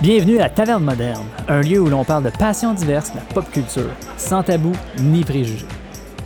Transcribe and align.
Bienvenue 0.00 0.40
à 0.40 0.48
Taverne 0.48 0.82
Moderne, 0.82 1.26
un 1.46 1.60
lieu 1.60 1.78
où 1.78 1.90
l'on 1.90 2.04
parle 2.04 2.24
de 2.24 2.30
passions 2.30 2.72
diverses 2.72 3.10
de 3.12 3.16
la 3.16 3.22
pop 3.34 3.44
culture, 3.50 3.90
sans 4.16 4.42
tabou 4.42 4.72
ni 4.98 5.22
préjugés. 5.24 5.66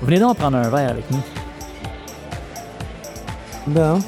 Venez 0.01 0.21
donc 0.21 0.37
prendre 0.37 0.57
un 0.59 0.69
verre 0.69 0.91
avec 0.91 1.11
nous. 1.11 1.19
Bon. 3.67 3.99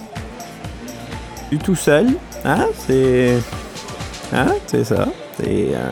Suis 1.48 1.58
tout 1.58 1.74
seul. 1.74 2.10
Hein? 2.44 2.66
C'est. 2.86 3.38
Hein? 4.32 4.54
C'est 4.68 4.84
ça. 4.84 5.08
C'est. 5.36 5.74
euh, 5.74 5.90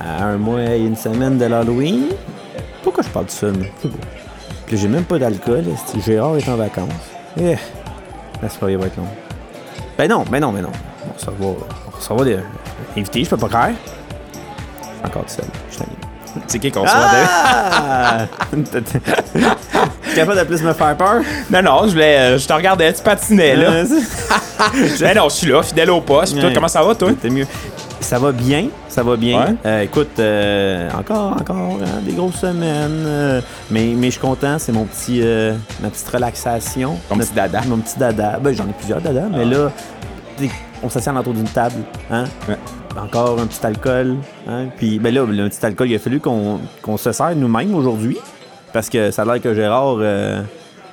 un 0.00 0.38
mois 0.38 0.62
et 0.62 0.80
une 0.80 0.96
semaine 0.96 1.36
de 1.36 1.44
l'Halloween. 1.44 2.06
Pourquoi 2.82 3.02
je 3.02 3.08
parle 3.10 3.26
de 3.26 3.30
ça, 3.30 3.48
c'est 3.82 3.88
beau. 3.88 3.98
Puis 4.66 4.78
j'ai 4.78 4.88
même 4.88 5.04
pas 5.04 5.18
d'alcool. 5.18 5.64
Gérard 6.02 6.38
est 6.38 6.48
en 6.48 6.56
vacances? 6.56 6.88
Eh. 7.38 7.56
La 8.42 8.48
soirée 8.48 8.76
va 8.76 8.86
être 8.86 8.96
longue. 8.96 9.06
Ben 9.98 10.08
non, 10.08 10.24
ben 10.30 10.40
non, 10.40 10.50
ben 10.50 10.62
non. 10.62 10.72
On 11.04 11.08
va 11.08 11.14
recevoir, 11.14 11.50
on 11.50 11.90
va 11.90 11.96
recevoir 11.96 12.24
des 12.24 12.38
invités, 12.96 13.24
je 13.24 13.30
peux 13.30 13.36
pas 13.36 13.48
croire. 13.48 13.68
Encore 15.04 15.22
tout 15.24 15.28
seul. 15.34 15.44
Je 15.70 15.76
suis. 15.76 15.84
C'est 16.48 16.58
qui 16.58 16.70
qu'on 16.70 16.86
soit 16.86 16.92
Ah! 16.94 18.26
T'es 20.04 20.14
capable 20.14 20.38
de 20.38 20.44
plus 20.44 20.62
me 20.62 20.72
faire 20.72 20.96
peur? 20.96 21.20
Non, 21.50 21.62
non, 21.62 21.80
je 21.86 21.92
voulais. 21.92 22.18
euh, 22.18 22.38
Je 22.38 22.46
te 22.46 22.52
regardais, 22.52 22.92
tu 22.92 23.02
patinais, 23.02 23.56
là. 23.56 23.70
Euh, 23.70 23.84
Mais 25.00 25.14
non, 25.14 25.28
je 25.28 25.34
suis 25.34 25.46
là, 25.48 25.62
fidèle 25.62 25.90
au 25.90 26.00
poste. 26.00 26.32
Puis 26.32 26.40
toi, 26.40 26.48
Ouais. 26.50 26.54
comment 26.54 26.68
ça 26.68 26.82
va, 26.82 26.94
toi? 26.94 27.10
T'es 27.20 27.30
mieux. 27.30 27.46
Ça 28.00 28.18
va 28.18 28.30
bien, 28.32 28.66
ça 28.88 29.02
va 29.02 29.16
bien. 29.16 29.40
Ouais. 29.40 29.54
Euh, 29.64 29.80
écoute, 29.82 30.18
euh, 30.18 30.90
encore, 30.90 31.32
encore, 31.40 31.78
hein, 31.82 32.00
des 32.02 32.12
grosses 32.12 32.36
semaines. 32.36 33.04
euh, 33.06 33.40
mais, 33.70 33.94
mais 33.96 34.06
je 34.08 34.12
suis 34.12 34.20
content, 34.20 34.58
c'est 34.58 34.72
mon 34.72 34.84
petit, 34.84 35.20
euh, 35.22 35.54
ma 35.80 35.88
petite 35.88 36.08
relaxation. 36.08 36.98
Notre- 37.10 37.22
petit 37.24 37.34
dada. 37.34 37.60
Mon 37.66 37.78
petit 37.78 37.98
dada. 37.98 38.38
Ben, 38.40 38.54
j'en 38.54 38.64
ai 38.64 38.72
plusieurs 38.78 39.00
dada, 39.00 39.22
mais 39.30 39.44
là, 39.46 39.70
t'sais, 40.36 40.50
on 40.86 40.90
s'assied 40.90 41.12
autour 41.12 41.34
d'une 41.34 41.48
table. 41.48 41.74
Hein? 42.10 42.24
Ouais. 42.48 42.56
Encore 43.00 43.38
un 43.40 43.46
petit 43.46 43.64
alcool. 43.66 44.16
Hein? 44.48 44.66
Puis 44.76 44.98
ben 44.98 45.12
là, 45.12 45.24
le 45.28 45.48
petit 45.48 45.64
alcool, 45.66 45.90
il 45.90 45.96
a 45.96 45.98
fallu 45.98 46.20
qu'on 46.20 46.96
se 46.96 47.12
sert 47.12 47.34
nous-mêmes 47.36 47.74
aujourd'hui. 47.74 48.16
Parce 48.72 48.88
que 48.88 49.10
ça 49.10 49.22
a 49.22 49.24
l'air 49.24 49.40
que 49.40 49.54
Gérard, 49.54 49.96
euh, 50.00 50.40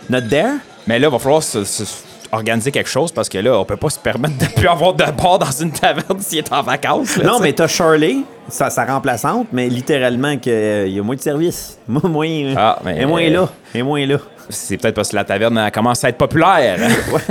notre 0.09 0.27
dare. 0.27 0.55
Mais 0.87 0.99
là, 0.99 1.07
il 1.07 1.11
va 1.11 1.19
falloir 1.19 1.43
se- 1.43 1.63
se- 1.63 1.83
organiser 2.31 2.71
quelque 2.71 2.89
chose 2.89 3.11
parce 3.11 3.29
que 3.29 3.37
là, 3.37 3.57
on 3.59 3.63
peut 3.63 3.77
pas 3.77 3.89
se 3.91 3.99
permettre 3.99 4.37
de 4.39 4.45
plus 4.55 4.67
avoir 4.67 4.93
de 4.95 5.03
bar 5.11 5.37
dans 5.39 5.51
une 5.51 5.71
taverne 5.71 6.19
s'il 6.19 6.39
est 6.39 6.51
en 6.51 6.63
vacances. 6.63 7.15
là, 7.17 7.25
Non, 7.25 7.39
mais 7.39 7.53
t'as 7.53 7.67
Charlie, 7.67 8.25
sa, 8.49 8.69
sa 8.71 8.85
remplaçante, 8.85 9.47
mais 9.53 9.69
littéralement 9.69 10.35
qu'il 10.37 10.89
y 10.89 10.99
a 10.99 11.03
moins 11.03 11.15
de 11.15 11.21
service. 11.21 11.77
Moi, 11.87 12.01
moins. 12.09 12.53
Ah, 12.57 12.79
mais- 12.83 12.95
Elle 12.95 13.01
est 13.03 13.05
moins 13.05 13.29
là. 13.29 13.49
Elle 13.73 13.79
est 13.81 13.83
moins 13.83 14.05
là. 14.05 14.17
C'est 14.49 14.77
peut-être 14.77 14.95
parce 14.95 15.09
que 15.09 15.15
la 15.15 15.23
taverne 15.23 15.57
elle 15.57 15.71
commence 15.71 16.03
à 16.03 16.09
être 16.09 16.17
populaire. 16.17 16.79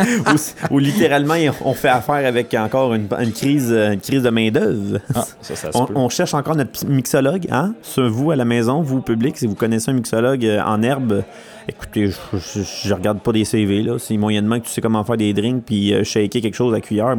ou, 0.71 0.75
ou 0.75 0.79
littéralement, 0.79 1.35
on 1.65 1.75
fait 1.75 1.89
affaire 1.89 2.27
avec 2.27 2.55
encore 2.55 2.95
une, 2.95 3.09
une 3.21 3.33
crise, 3.33 3.71
une 3.71 4.01
crise 4.01 4.23
de 4.23 4.31
main-d'œuvre. 4.31 4.99
Ah, 5.15 5.25
ça, 5.41 5.57
ça 5.57 5.73
se 5.73 5.79
On, 5.79 5.89
on 5.95 6.09
cherche 6.09 6.35
encore 6.35 6.57
notre 6.57 6.87
mixologue, 6.87 7.47
hein? 7.51 7.75
Sur 7.83 8.09
vous 8.09 8.31
à 8.31 8.37
la 8.37 8.45
maison, 8.45 8.83
vous 8.83 9.01
public, 9.01 9.37
si 9.37 9.47
vous 9.47 9.55
connaissez 9.55 9.91
un 9.91 9.95
mixologue 9.95 10.45
euh, 10.45 10.63
en 10.65 10.83
herbe, 10.83 11.23
écoutez, 11.69 12.09
je, 12.09 12.17
je, 12.39 12.61
je 12.89 12.95
regarde 12.95 13.21
pas 13.21 13.33
des 13.33 13.45
CV 13.45 13.83
là. 13.83 13.99
Si 13.99 14.17
moyennement 14.19 14.59
que 14.61 14.67
tu 14.67 14.71
sais 14.73 14.81
comment 14.81 15.05
faire 15.05 15.17
des 15.17 15.33
drinks 15.33 15.65
puis 15.65 15.93
euh, 15.95 16.05
shaker 16.05 16.41
quelque 16.43 16.55
chose 16.55 16.75
à 16.75 16.81
cuillère, 16.81 17.15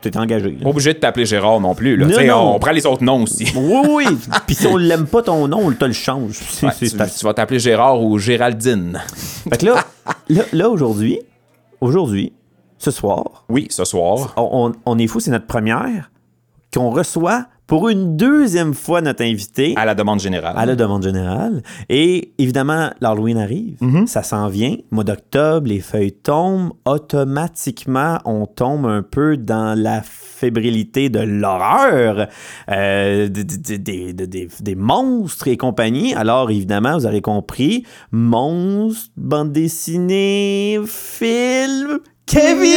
tu 0.00 0.08
es 0.08 0.16
engagé. 0.16 0.50
là. 0.52 0.62
Pas 0.62 0.68
obligé 0.70 0.94
de 0.94 0.98
t'appeler 0.98 1.26
Gérard 1.26 1.60
non 1.60 1.74
plus. 1.74 1.96
Là. 1.96 2.06
Non. 2.06 2.54
On 2.54 2.58
prend 2.58 2.72
les 2.72 2.86
autres 2.86 3.02
noms 3.04 3.22
aussi. 3.22 3.46
Oui, 3.56 3.80
oui. 3.88 4.04
Puis 4.46 4.54
si 4.56 4.66
on 4.66 4.76
l'aime 4.76 5.06
pas 5.06 5.22
ton 5.22 5.46
nom, 5.48 5.66
on 5.66 5.72
te 5.72 5.84
le 5.84 5.92
change. 5.92 6.38
Ouais, 6.62 6.70
tu, 6.78 7.24
vas 7.24 7.34
t'appeler 7.34 7.58
Gérard 7.58 8.02
ou 8.02 8.18
Géraldine. 8.18 9.00
Fait 9.50 9.58
que 9.58 9.66
là, 9.66 9.84
là, 10.28 10.42
là, 10.52 10.68
aujourd'hui, 10.70 11.20
aujourd'hui, 11.80 12.32
ce 12.78 12.90
soir, 12.90 13.44
Oui, 13.48 13.66
ce 13.70 13.84
soir. 13.84 14.32
on, 14.36 14.68
on- 14.68 14.72
on 14.86 14.98
est 14.98 15.06
fou, 15.06 15.20
c'est 15.20 15.30
notre 15.30 15.46
première 15.46 16.10
qu'on 16.72 16.90
reçoit 16.90 17.46
pour 17.66 17.88
une 17.88 18.16
deuxième 18.16 18.74
fois 18.74 19.00
notre 19.00 19.22
invité 19.24 19.72
À 19.76 19.84
la 19.84 19.94
demande 19.94 20.20
générale. 20.20 20.54
à 20.56 20.66
la 20.66 20.76
demande 20.76 21.02
générale. 21.02 21.62
Et 21.88 22.32
évidemment, 22.38 22.90
l'Halloween 23.00 23.38
arrive, 23.38 23.78
ça 24.06 24.22
s'en 24.22 24.48
vient, 24.48 24.76
mois 24.90 25.04
d'octobre, 25.04 25.66
les 25.68 25.80
feuilles 25.80 26.12
tombent, 26.12 26.72
automatiquement, 26.84 28.18
on 28.24 28.46
tombe 28.46 28.86
un 28.86 29.02
peu 29.02 29.36
dans 29.36 29.78
la 29.78 30.02
fébrilité 30.02 31.08
de 31.08 31.20
l'horreur, 31.20 32.28
euh, 32.70 33.28
des, 33.28 33.44
des- 33.44 33.78
des- 33.78 34.12
des- 34.12 34.26
des- 34.26 34.48
des 34.60 34.74
monstres 34.74 35.48
et 35.48 35.56
compagnie. 35.56 36.14
Alors, 36.14 36.50
évidemment, 36.50 36.98
vous 36.98 37.06
aurez 37.06 37.22
compris, 37.22 37.84
monstres, 38.12 39.10
bande 39.16 39.52
dessinée, 39.52 40.78
film, 40.86 41.98
Kevin! 42.26 42.70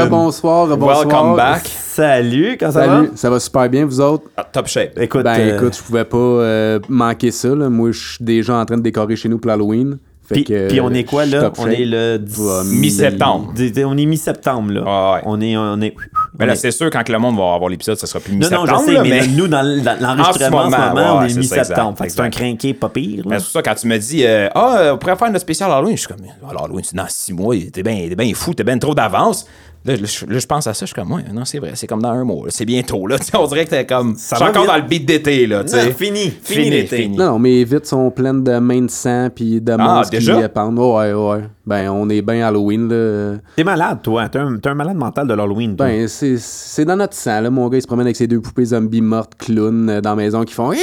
Rebonsoir, 0.00 0.68
rebonsoir. 0.68 1.04
Welcome 1.06 1.36
back. 1.36 1.66
Salut, 1.66 2.56
comment 2.58 2.72
ça 2.72 2.84
Salut, 2.86 3.06
va? 3.08 3.16
ça 3.16 3.28
va 3.30 3.40
super 3.40 3.68
bien, 3.68 3.84
vous 3.84 4.00
autres? 4.00 4.24
Ah, 4.36 4.44
top 4.44 4.66
shape. 4.68 4.98
Écoute, 4.98 5.24
ben 5.24 5.38
euh, 5.38 5.56
écoute, 5.56 5.76
je 5.76 5.82
pouvais 5.82 6.04
pas 6.04 6.16
euh, 6.16 6.78
manquer 6.88 7.30
ça. 7.32 7.48
Là. 7.54 7.68
Moi, 7.68 7.90
je 7.92 8.14
suis 8.14 8.24
déjà 8.24 8.56
en 8.56 8.64
train 8.64 8.76
de 8.76 8.82
décorer 8.82 9.16
chez 9.16 9.28
nous 9.28 9.38
pour 9.38 9.48
l'Halloween. 9.48 9.98
Fait 10.22 10.36
Puis, 10.36 10.44
que, 10.44 10.68
puis 10.68 10.80
on 10.80 10.90
est 10.90 11.02
quoi 11.04 11.26
là? 11.26 11.50
On 11.58 11.66
est 11.66 11.84
le 11.84 12.18
10 12.18 12.38
Ouais, 12.40 12.64
Mi-septembre. 12.66 13.52
On 13.84 13.98
est 13.98 14.06
mi-septembre 14.06 14.72
là. 14.72 14.84
Ah 14.86 15.14
ouais. 15.16 15.22
On 15.26 15.40
est. 15.40 15.56
On 15.56 15.80
est... 15.80 15.94
Ben 16.34 16.44
on 16.44 16.46
là, 16.48 16.52
est- 16.54 16.56
c'est 16.56 16.70
sûr, 16.70 16.88
quand 16.90 17.06
le 17.08 17.18
monde 17.18 17.36
va 17.36 17.54
avoir 17.54 17.68
l'épisode, 17.68 17.98
ça 17.98 18.06
sera 18.06 18.20
plus 18.20 18.32
non, 18.34 18.48
non, 18.50 18.62
mi-septembre. 18.62 18.80
je 18.80 18.84
sais, 18.86 18.92
là, 18.94 19.02
mais, 19.02 19.10
mais- 19.20 19.26
nous, 19.26 19.48
dans, 19.48 19.62
l'enregistrement 20.00 20.58
en 20.58 20.70
ce 20.70 20.76
moment, 20.76 20.88
moment, 20.94 21.16
on 21.18 21.22
est 21.24 21.36
mi-septembre. 21.36 21.98
c'est 22.08 22.20
un 22.20 22.30
crinqué 22.30 22.72
pas 22.74 22.88
pire. 22.88 23.24
Ben, 23.26 23.38
c'est 23.38 23.44
pour 23.44 23.52
ça, 23.52 23.62
quand 23.62 23.74
tu 23.74 23.86
me 23.86 23.98
dis, 23.98 24.24
euh, 24.24 24.48
ah, 24.54 24.76
euh, 24.78 24.92
on 24.94 24.98
pourrait 24.98 25.16
faire 25.16 25.28
notre 25.28 25.40
spécial 25.42 25.70
Halloween, 25.70 25.96
je 25.96 26.00
suis 26.06 26.08
comme, 26.08 26.24
Halloween, 26.48 26.84
c'est 26.84 26.96
dans 26.96 27.06
six 27.08 27.32
mois, 27.34 27.54
t'es 27.72 27.82
bien 27.82 28.08
ben 28.16 28.34
fou, 28.34 28.54
t'es 28.54 28.64
bien 28.64 28.78
trop 28.78 28.94
d'avance. 28.94 29.46
Là, 29.84 29.96
là, 29.96 30.38
je 30.38 30.46
pense 30.46 30.66
à 30.68 30.74
ça, 30.74 30.86
je 30.86 30.92
suis 30.92 30.94
comme, 30.94 31.10
ouais, 31.12 31.24
non, 31.32 31.44
c'est 31.44 31.58
vrai, 31.58 31.72
c'est 31.74 31.88
comme 31.88 32.00
dans 32.02 32.10
un 32.12 32.22
mois, 32.22 32.46
c'est 32.50 32.64
bientôt, 32.64 33.04
là. 33.08 33.18
Tu 33.22 33.24
sais, 33.24 33.36
on 33.36 33.46
dirait 33.48 33.64
que 33.64 33.70
t'es 33.70 33.84
comme, 33.84 34.14
Ça 34.14 34.36
je 34.36 34.44
suis 34.44 34.44
va 34.44 34.50
encore 34.50 34.62
vite. 34.62 34.70
dans 34.70 34.76
le 34.76 34.88
beat 34.88 35.04
d'été, 35.06 35.46
là, 35.48 35.64
tu 35.64 35.70
sais. 35.72 35.86
Non, 35.86 35.92
fini, 35.92 36.18
fini 36.30 36.40
Fini, 36.42 36.70
l'été. 36.70 37.08
Non, 37.08 37.32
non, 37.32 37.38
mes 37.40 37.64
vitres 37.64 37.88
sont 37.88 38.10
pleines 38.12 38.44
de 38.44 38.58
mains 38.58 38.82
de 38.82 38.90
sang 38.90 39.28
puis 39.34 39.60
de 39.60 40.10
déjà? 40.10 40.36
qui 40.38 40.42
épandent. 40.44 40.78
Ouais, 40.78 41.12
ouais. 41.12 41.42
Ben, 41.66 41.90
on 41.90 42.08
est 42.10 42.22
bien 42.22 42.46
Halloween, 42.46 42.88
là. 42.88 43.38
T'es 43.56 43.64
malade, 43.64 43.98
toi. 44.02 44.28
T'es 44.28 44.38
un, 44.38 44.56
t'es 44.58 44.68
un 44.68 44.74
malade 44.74 44.96
mental 44.96 45.26
de 45.26 45.34
l'Halloween. 45.34 45.74
toi. 45.76 45.86
Ben, 45.86 46.06
c'est- 46.06 46.38
c'est 46.38 46.84
dans 46.84 46.96
notre 46.96 47.14
sang, 47.14 47.40
là. 47.40 47.50
Mon 47.50 47.68
gars, 47.68 47.78
il 47.78 47.82
se 47.82 47.86
promène 47.88 48.06
avec 48.06 48.16
ses 48.16 48.28
deux 48.28 48.40
poupées 48.40 48.66
zombies 48.66 49.00
mortes, 49.00 49.34
clowns, 49.36 49.88
euh, 49.90 50.00
dans 50.00 50.10
la 50.10 50.16
maison 50.16 50.44
qui 50.44 50.54
font... 50.54 50.70
Puis 50.72 50.82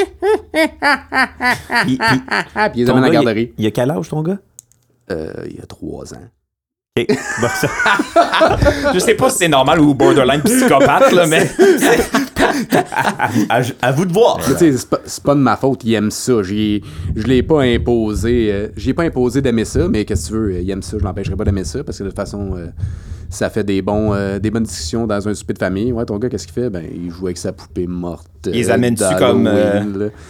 Puis- 1.86 1.98
puis- 1.98 2.20
ils 2.82 2.90
amènent 2.90 3.04
la 3.04 3.10
garderie. 3.10 3.54
il, 3.58 3.64
il 3.64 3.68
a 3.68 3.72
quel 3.72 3.92
âge, 3.92 4.10
ton 4.10 4.22
gars? 4.24 4.40
Euh, 5.12 5.32
il 5.50 5.56
y 5.58 5.62
a 5.62 5.66
trois 5.66 6.14
ans. 6.14 6.18
Bon, 6.98 7.48
ça- 7.56 7.70
Je 8.94 9.00
sais 9.00 9.14
pas 9.14 9.30
si 9.30 9.38
c'est 9.40 9.48
normal 9.48 9.80
ou 9.80 9.94
borderline 9.94 10.42
psychopathe, 10.42 11.12
là, 11.12 11.26
mais. 11.28 11.50
À, 13.50 13.62
à 13.82 13.92
vous 13.92 14.06
de 14.06 14.14
voir. 14.14 14.38
Mais 14.48 14.56
tu 14.56 14.72
sais, 14.72 14.88
c'est 15.06 15.24
pas, 15.24 15.36
de 15.36 15.40
ma 15.40 15.56
faute, 15.58 15.82
il 15.84 15.94
aime 15.94 16.12
ça. 16.12 16.42
J'ai- 16.44 16.82
Je 17.16 17.24
l'ai 17.28 17.44
pas 17.44 17.62
imposé. 17.64 18.50
euh, 18.52 18.68
J'ai 18.78 18.94
pas 18.94 19.04
imposé 19.04 19.42
d'aimer 19.42 19.66
ça, 19.66 19.88
mais 19.90 20.06
qu'est-ce 20.06 20.30
que 20.30 20.36
tu 20.36 20.40
veux, 20.40 20.62
il 20.62 20.70
aime 20.72 20.82
ça, 20.84 20.98
je 21.00 21.04
l'empêcherai 21.04 21.36
pas 21.36 21.44
d'aimer 21.46 21.64
ça, 21.64 21.84
parce 21.84 21.98
que 21.98 22.04
de 22.04 22.10
toute 22.10 22.18
façon, 22.18 22.52
euh, 22.56 22.68
ça 23.30 23.50
fait 23.50 23.64
des, 23.64 23.82
bons, 23.82 24.14
euh, 24.14 24.40
des 24.40 24.50
bonnes 24.50 24.64
discussions 24.64 25.06
dans 25.06 25.28
un 25.28 25.34
souper 25.34 25.54
de 25.54 25.60
famille. 25.60 25.92
Ouais, 25.92 26.06
ton 26.06 26.18
gars, 26.18 26.30
qu'est-ce 26.30 26.48
qu'il 26.48 26.54
fait? 26.64 26.70
Ben, 26.70 26.84
il 26.94 27.12
joue 27.12 27.28
avec 27.28 27.38
sa 27.38 27.52
poupée 27.52 27.86
morte. 27.88 28.26
Ils 28.46 28.52
les 28.54 28.70
euh, 28.70 28.74
amènent-tu 28.76 29.04
comme. 29.20 29.48
euh, 29.48 29.82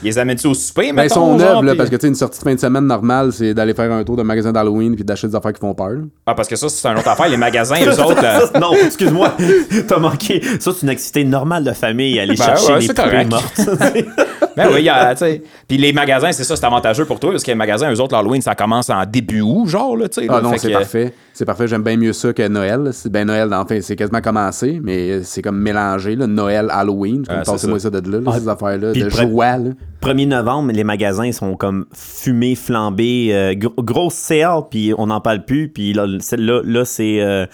ils 0.02 0.06
les 0.06 0.18
amènent-tu 0.18 0.48
au 0.48 0.56
souper, 0.56 0.92
Ben, 0.92 1.08
sont 1.08 1.38
genre, 1.38 1.62
neufs, 1.62 1.64
là, 1.64 1.72
puis- 1.72 1.78
parce 1.78 1.90
que 1.92 1.96
tu 1.96 2.02
sais, 2.02 2.08
une 2.08 2.16
sortie 2.16 2.40
de 2.40 2.44
fin 2.44 2.56
de 2.56 2.60
semaine 2.60 2.86
normale, 2.88 3.32
c'est 3.32 3.54
d'aller 3.54 3.76
faire 3.76 3.92
un 3.92 4.04
tour 4.04 4.18
de 4.18 4.24
magasin 4.24 4.52
d'Halloween 4.52 4.96
puis 4.96 5.04
d'acheter 5.06 5.28
des 5.28 5.36
affaires 5.36 5.54
qui 5.54 5.60
font 5.60 5.76
peur. 5.76 6.00
Ah, 6.26 6.34
parce 6.34 6.48
que 6.48 6.56
ça, 6.56 6.68
c'est 6.70 6.88
une 6.88 6.98
autre 6.98 7.08
affaire. 7.08 7.30
Les 7.30 7.38
magasins, 7.38 7.76
eux 7.86 8.02
autres. 8.02 8.24
euh, 8.24 8.60
non, 8.60 8.74
excuse-moi, 8.74 9.38
t'as 9.88 10.00
manqué. 10.00 10.42
Ça, 10.60 10.72
c'est 10.74 10.82
une 10.82 10.90
activité 10.90 11.24
normale 11.24 11.64
de 11.64 11.72
famille, 11.72 12.09
aller 12.18 12.36
Ben 12.36 12.44
chercher 12.46 12.74
ouais, 12.74 12.80
les 12.80 12.88
c'est 12.88 12.94
poupées 12.96 13.10
correct. 13.10 13.30
mortes. 13.30 13.62
Ben 14.58 14.68
oui, 14.74 14.80
il 14.80 14.86
y 14.86 14.90
a, 14.90 15.14
tu 15.16 15.20
sais. 15.20 15.42
Puis 15.70 15.78
les 15.78 15.94
magasins, 15.94 16.34
c'est 16.34 16.44
ça, 16.44 16.54
c'est 16.58 16.66
avantageux 16.66 17.06
pour 17.06 17.18
toi, 17.18 17.32
parce 17.32 17.44
que 17.44 17.52
les 17.52 17.56
magasins, 17.56 17.94
eux 17.94 18.02
autres, 18.02 18.14
l'Halloween, 18.14 18.42
ça 18.42 18.56
commence 18.56 18.90
en 18.90 19.06
début 19.06 19.40
août, 19.40 19.68
genre, 19.68 19.96
là, 19.96 20.10
tu 20.10 20.20
sais. 20.22 20.28
Ah 20.30 20.34
là. 20.38 20.42
non, 20.42 20.52
c'est 20.58 20.68
que- 20.68 20.74
parfait. 20.74 21.14
C'est 21.32 21.46
parfait. 21.46 21.66
J'aime 21.70 21.84
bien 21.84 21.96
mieux 21.96 22.12
ça 22.12 22.34
que 22.34 22.46
Noël. 22.46 22.90
C'est 22.92 23.10
ben 23.10 23.26
Noël, 23.26 23.54
enfin, 23.54 23.80
c'est 23.82 23.96
quasiment 23.96 24.20
commencé, 24.20 24.82
mais 24.84 25.24
c'est 25.24 25.42
comme 25.42 25.58
mélangé, 25.62 26.18
là, 26.18 26.28
Noël, 26.28 26.68
Halloween. 26.72 27.24
Ah, 27.30 27.36
Comme 27.36 27.46
c'est 27.46 27.52
passez-moi 27.54 27.80
ça. 27.80 27.90
de 27.90 28.12
là, 28.12 28.20
là, 28.20 28.38
ces 28.38 28.50
affaires-là, 28.50 28.92
puis 28.92 29.04
de 29.04 29.10
joie, 29.10 29.58
là. 29.60 29.70
1er 30.02 30.28
novembre, 30.28 30.74
les 30.74 30.84
magasins 30.84 31.32
sont 31.32 31.56
comme 31.56 31.86
fumés, 31.94 32.56
flambés, 32.56 33.30
euh, 33.32 33.54
gro- 33.54 33.74
grosse 33.82 34.16
sale, 34.16 34.64
puis 34.70 34.94
on 34.98 35.08
n'en 35.08 35.22
parle 35.22 35.46
plus, 35.46 35.70
puis 35.70 35.94
là, 35.94 36.06
c'est- 36.20 36.36
là, 36.38 36.60
là, 36.66 36.84
c'est... 36.84 37.22
euh, 37.22 37.46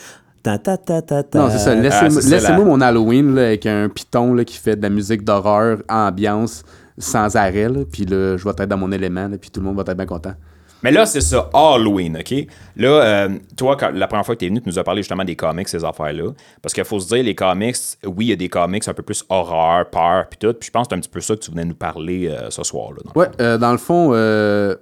ta, 0.45 0.57
ta, 0.59 0.77
ta, 0.77 1.01
ta, 1.01 1.23
ta. 1.23 1.39
Non, 1.39 1.49
c'est 1.49 1.57
ça. 1.59 1.71
ah, 1.71 1.75
Laissez-moi 1.75 2.39
la- 2.59 2.65
mon 2.65 2.81
Halloween 2.81 3.35
là, 3.35 3.43
avec 3.47 3.65
un 3.65 3.89
piton 3.89 4.33
là, 4.33 4.43
qui 4.43 4.57
fait 4.57 4.75
de 4.75 4.81
la 4.83 4.89
musique 4.89 5.23
d'horreur, 5.23 5.79
ambiance, 5.89 6.63
sans 6.97 7.35
arrêt. 7.35 7.67
Là, 7.69 7.81
puis 7.91 8.05
là, 8.05 8.37
je 8.37 8.43
vais 8.43 8.51
être 8.51 8.65
dans 8.65 8.77
mon 8.77 8.91
élément, 8.91 9.27
là, 9.27 9.37
puis 9.39 9.49
tout 9.49 9.59
le 9.59 9.65
monde 9.65 9.75
va 9.75 9.81
être 9.81 9.93
bien 9.97 10.05
content. 10.05 10.33
Mais 10.83 10.91
là, 10.91 11.07
c'est 11.07 11.21
ça, 11.21 11.49
Halloween, 11.51 12.17
OK? 12.17 12.45
Là, 12.75 12.87
euh, 12.89 13.29
toi, 13.57 13.75
quand- 13.75 13.89
la 13.91 14.05
première 14.07 14.23
fois 14.25 14.35
que 14.35 14.39
tu 14.41 14.45
es 14.45 14.49
venu, 14.49 14.61
tu 14.61 14.69
nous 14.69 14.77
as 14.77 14.83
parlé 14.83 15.01
justement 15.01 15.23
des 15.23 15.35
comics, 15.35 15.67
ces 15.67 15.83
affaires-là. 15.83 16.31
Parce 16.61 16.73
qu'il 16.75 16.83
faut 16.85 16.99
se 16.99 17.07
dire, 17.07 17.23
les 17.23 17.33
comics, 17.33 17.75
oui, 18.05 18.25
il 18.25 18.29
y 18.29 18.33
a 18.33 18.35
des 18.35 18.49
comics 18.49 18.87
un 18.87 18.93
peu 18.93 19.01
plus 19.01 19.23
horreur, 19.29 19.89
peur, 19.89 20.25
puis 20.29 20.37
tout. 20.37 20.53
Puis 20.53 20.67
je 20.67 20.71
pense 20.71 20.87
que 20.87 20.89
c'est 20.91 20.97
un 20.97 21.01
petit 21.01 21.09
peu 21.09 21.21
ça 21.21 21.33
que 21.35 21.39
tu 21.39 21.49
venais 21.49 21.65
nous 21.65 21.73
parler 21.75 22.27
euh, 22.29 22.51
ce 22.51 22.61
soir-là. 22.63 22.97
dans 23.03 23.11
le 23.15 23.19
Ouais, 23.19 23.31
euh, 23.41 23.57
dans 23.57 23.71
le 23.71 23.79
fond, 23.79 24.11
euh, 24.13 24.75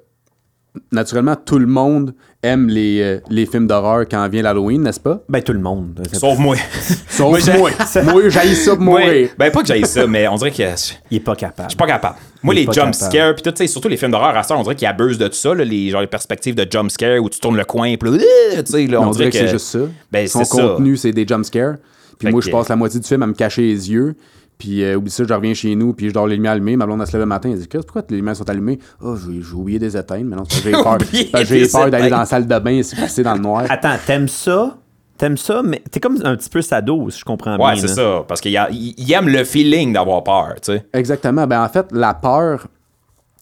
naturellement, 0.92 1.36
tout 1.36 1.60
le 1.60 1.68
monde 1.68 2.14
aime 2.42 2.68
les, 2.68 3.02
euh, 3.02 3.20
les 3.30 3.46
films 3.46 3.68
d'horreur 3.68 4.06
quand 4.10 4.28
vient 4.28 4.42
l'Halloween, 4.42 4.82
n'est-ce 4.82 5.00
pas? 5.00 5.24
Ben, 5.30 5.42
tout 5.42 5.54
le 5.54 5.60
monde. 5.60 6.02
Sauf 6.12 6.38
moi. 6.38 6.56
Sauf 7.10 7.30
Moi, 7.30 7.58
moi. 7.58 7.72
Moi, 8.04 8.30
j'haïs 8.30 8.56
ça 8.56 8.76
pour 8.76 8.84
Moi, 8.84 9.02
mourir. 9.02 9.30
ben 9.38 9.52
pas 9.52 9.62
que 9.62 9.68
j'aille 9.68 9.86
ça, 9.86 10.08
mais 10.08 10.28
on 10.28 10.36
dirait 10.36 10.52
que 10.52 10.58
je 10.58 10.94
Il 11.12 11.18
est 11.18 11.20
pas 11.20 11.36
capable. 11.36 11.70
suis 11.70 11.78
pas 11.78 11.88
capable. 11.88 12.16
Moi, 12.42 12.54
les 12.56 12.68
jump 12.72 12.94
scares, 12.94 13.34
puis 13.36 13.44
tout, 13.44 13.52
tu 13.52 13.58
sais, 13.58 13.68
surtout 13.68 13.88
les 13.88 13.98
films 13.98 14.12
d'horreur 14.12 14.36
à 14.36 14.44
ça, 14.44 14.58
on 14.58 14.64
dirait 14.64 14.76
qu'ils 14.76 14.88
abusent 14.88 15.18
de 15.18 15.28
tout 15.28 15.36
ça, 15.36 15.54
là, 15.54 15.64
les, 15.64 15.90
genre 15.90 16.02
les 16.02 16.08
perspectives 16.08 16.56
de 16.56 16.68
jump 16.70 16.92
scare 16.92 17.22
où 17.22 17.30
tu 17.30 17.40
tournes 17.40 17.58
le 17.58 17.66
coin, 17.66 17.96
puis 17.96 18.10
là, 18.10 18.18
euh, 18.18 18.64
tu 18.64 18.72
sais, 18.72 18.88
là, 18.88 19.00
on, 19.02 19.12
dirait 19.12 19.30
que, 19.30 19.38
c'est 19.38 19.48
juste 19.48 19.68
ça. 19.68 19.80
Ben, 20.12 20.28
Son 20.28 20.40
c'est 20.40 20.46
ça. 20.56 20.62
contenu, 20.62 20.98
c'est 20.98 21.12
des 21.14 21.26
jumpscares. 21.28 21.76
Puis 22.20 22.28
Fait 22.28 22.32
moi, 22.32 22.42
je 22.42 22.50
passe 22.50 22.70
la 22.70 22.76
moitié 22.76 23.00
du 23.00 23.08
film 23.08 23.24
à 23.24 23.28
me 23.28 23.34
cacher 23.34 23.62
les 23.62 23.92
yeux. 23.92 24.16
Puis, 24.58 24.84
euh, 24.84 24.96
oublie 24.96 25.12
ça, 25.12 25.24
je 25.28 25.34
reviens 25.34 25.54
chez 25.54 25.76
nous, 25.76 25.94
puis 25.94 26.08
je 26.10 26.14
dors 26.14 26.28
les 26.28 26.36
lumières 26.36 26.54
allumées. 26.54 26.78
Ma 26.78 26.86
blonde, 26.86 27.02
elle 27.02 27.08
se 27.08 27.12
lève 27.14 27.22
le 27.22 27.26
matin, 27.26 27.50
elle 27.52 27.60
dit 27.60 27.68
Qu'est-ce- 27.68 27.84
Pourquoi 27.86 28.04
les 28.10 28.16
lumières 28.18 28.36
sont 28.36 28.50
allumées? 28.50 28.80
Oh, 29.02 29.16
j'ai 29.18 29.42
j'ai 29.42 29.54
oublié 29.54 29.80
des 29.80 29.98
éteindre. 29.98 30.26
Mais 30.26 30.36
non, 30.36 30.44
j'ai 30.48 30.72
peur. 30.72 30.98
Que 31.34 31.44
J'ai 31.46 31.68
peur 31.68 31.90
d'aller 31.90 32.10
dans 32.10 32.20
la 32.20 32.26
salle 32.26 32.48
de 32.48 32.60
bain 32.60 32.72
et 32.72 32.84
se 32.84 32.96
passer 32.96 33.24
dans 33.24 33.34
le 33.34 33.40
noir. 33.42 33.66
Attends, 33.70 33.96
t'aimes 34.06 34.28
ça? 34.28 34.78
T'aimes 35.18 35.38
ça, 35.38 35.62
mais 35.64 35.82
t'es 35.92 36.00
comme 36.00 36.18
un 36.24 36.36
petit 36.36 36.50
peu 36.50 36.62
sado, 36.62 37.10
si 37.10 37.20
je 37.20 37.26
comprends 37.26 37.56
bien. 37.58 37.66
Ouais, 37.68 37.76
c'est 37.76 37.88
là. 37.88 37.94
ça. 37.94 38.24
Parce 38.28 38.42
qu'il 38.42 38.52
y 38.52 38.58
a- 38.58 38.70
il 38.72 38.94
il 38.98 39.12
aime 39.14 39.28
le 39.30 39.44
feeling 39.44 39.94
d'avoir 39.94 40.24
peur, 40.24 40.56
tu 40.62 40.72
sais. 40.74 40.86
Exactement. 40.94 41.46
Ben, 41.46 41.64
en 41.64 41.70
fait, 41.70 41.86
la 41.92 42.14
peur, 42.16 42.68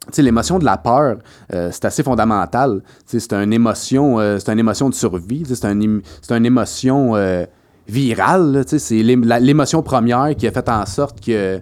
tu 0.07 0.13
sais, 0.13 0.21
l'émotion 0.21 0.59
de 0.59 0.65
la 0.65 0.77
peur, 0.77 1.17
euh, 1.53 1.69
c'est 1.71 1.85
assez 1.85 2.03
fondamental. 2.03 2.81
Tu 3.09 3.19
sais, 3.19 3.27
C'est 3.29 3.33
une 3.35 3.53
émotion, 3.53 4.19
euh, 4.19 4.37
c'est 4.39 4.51
une 4.51 4.59
émotion 4.59 4.89
de 4.89 4.93
survie. 4.95 5.43
tu 5.43 5.49
sais, 5.49 5.55
C'est 5.55 5.67
un 5.67 5.79
im- 5.81 6.01
c'est 6.21 6.35
une 6.35 6.45
émotion 6.45 7.15
euh, 7.15 7.45
virale. 7.87 8.63
C'est 8.67 9.03
l'émotion 9.03 9.81
première 9.83 10.35
qui 10.35 10.47
a 10.47 10.51
fait 10.51 10.69
en 10.69 10.85
sorte 10.85 11.23
que, 11.23 11.59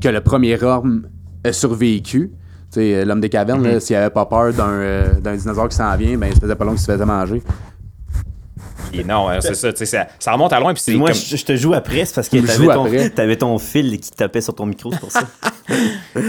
que 0.00 0.08
le 0.08 0.20
premier 0.20 0.62
homme 0.62 1.08
a 1.44 1.52
survécu. 1.52 2.32
Euh, 2.76 3.04
L'homme 3.04 3.20
des 3.20 3.28
cavernes, 3.28 3.62
là, 3.62 3.78
s'il 3.80 3.94
avait 3.96 4.10
pas 4.10 4.26
peur 4.26 4.52
d'un 4.52 4.68
euh, 4.68 5.20
d'un 5.20 5.36
dinosaure 5.36 5.68
qui 5.68 5.76
s'en 5.76 5.96
vient, 5.96 6.16
ben, 6.18 6.26
il 6.26 6.34
se 6.34 6.40
faisait 6.40 6.56
pas 6.56 6.64
long 6.64 6.72
qu'il 6.72 6.80
se 6.80 6.90
faisait 6.90 7.06
manger. 7.06 7.42
Non, 9.02 9.28
hein, 9.28 9.38
c'est 9.40 9.54
ça, 9.54 9.72
tu 9.72 9.78
sais, 9.78 9.86
ça, 9.86 10.06
ça 10.18 10.32
remonte 10.32 10.52
à 10.52 10.60
loin, 10.60 10.72
puis 10.74 10.96
moi, 10.96 11.08
comme- 11.10 11.18
je, 11.18 11.36
je 11.36 11.44
te 11.44 11.56
joue 11.56 11.74
après, 11.74 12.04
c'est 12.04 12.14
parce 12.14 12.28
que 12.28 12.36
t'avais 13.10 13.36
ton, 13.36 13.46
ton 13.54 13.58
fil 13.58 13.98
qui 13.98 14.10
tapait 14.10 14.40
sur 14.40 14.54
ton 14.54 14.66
micro, 14.66 14.92
c'est 14.92 15.00
pour 15.00 15.10
ça. 15.10 15.22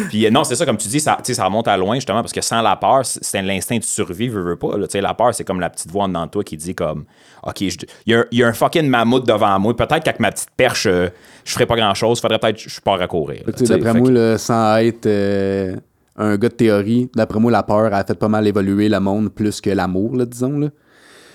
Puis 0.10 0.26
euh, 0.26 0.32
non, 0.32 0.44
c'est 0.44 0.56
ça, 0.56 0.66
comme 0.66 0.78
tu 0.78 0.88
dis, 0.88 1.00
ça, 1.00 1.18
remonte 1.40 1.68
à 1.68 1.76
loin, 1.78 1.96
justement, 1.96 2.22
parce 2.22 2.32
que 2.32 2.42
sans 2.42 2.62
la 2.62 2.76
peur, 2.78 3.02
c'est 3.06 3.42
l'instinct 3.42 3.78
de 3.78 3.84
survie, 3.84 4.30
veux, 4.30 4.42
veux 4.42 4.56
pas. 4.56 4.78
là. 4.78 4.88
Tu 4.88 4.94
sais, 4.94 5.02
la 5.02 5.14
peur, 5.14 5.34
c'est 5.36 5.44
comme 5.44 5.60
la 5.60 5.70
petite 5.70 5.92
voix 5.92 6.06
en 6.06 6.08
dedans 6.08 6.26
de 6.26 6.32
toi 6.32 6.44
qui 6.44 6.58
dit 6.58 6.74
comme 6.74 7.06
OK, 7.44 7.62
il 7.62 7.72
y, 8.08 8.14
a 8.16 8.20
un- 8.20 8.26
il 8.32 8.40
y 8.40 8.44
a 8.44 8.48
un 8.48 8.54
fucking 8.54 8.88
mammouth 8.88 9.28
devant 9.28 9.60
moi. 9.60 9.76
Peut-être 9.76 10.04
qu'avec 10.04 10.20
ma 10.20 10.32
petite 10.32 10.50
perche, 10.56 10.88
euh, 10.88 11.10
je 11.44 11.52
ferais 11.54 11.66
pas 11.66 11.76
grand-chose. 11.76 12.20
Faudrait 12.22 12.40
peut-être 12.40 12.64
que 12.64 12.70
je 12.70 12.80
pars 12.82 13.00
à 13.02 13.08
courir. 13.08 13.44
D'après 13.46 13.94
moi, 13.94 14.08
que- 14.10 14.38
sans 14.38 14.78
être 14.78 15.06
euh, 15.06 15.76
un 16.18 16.38
gars 16.38 16.50
de 16.50 16.54
théorie, 16.56 17.10
d'après 17.16 17.40
moi, 17.40 17.52
la 17.52 17.64
peur 17.64 17.94
a 17.94 18.04
fait 18.04 18.16
pas 18.18 18.30
mal 18.30 18.48
évoluer 18.48 18.90
le 18.90 19.00
monde 19.00 19.30
plus 19.30 19.60
que 19.62 19.70
l'amour, 19.70 20.16
disons. 20.26 20.58
Là. 20.58 20.68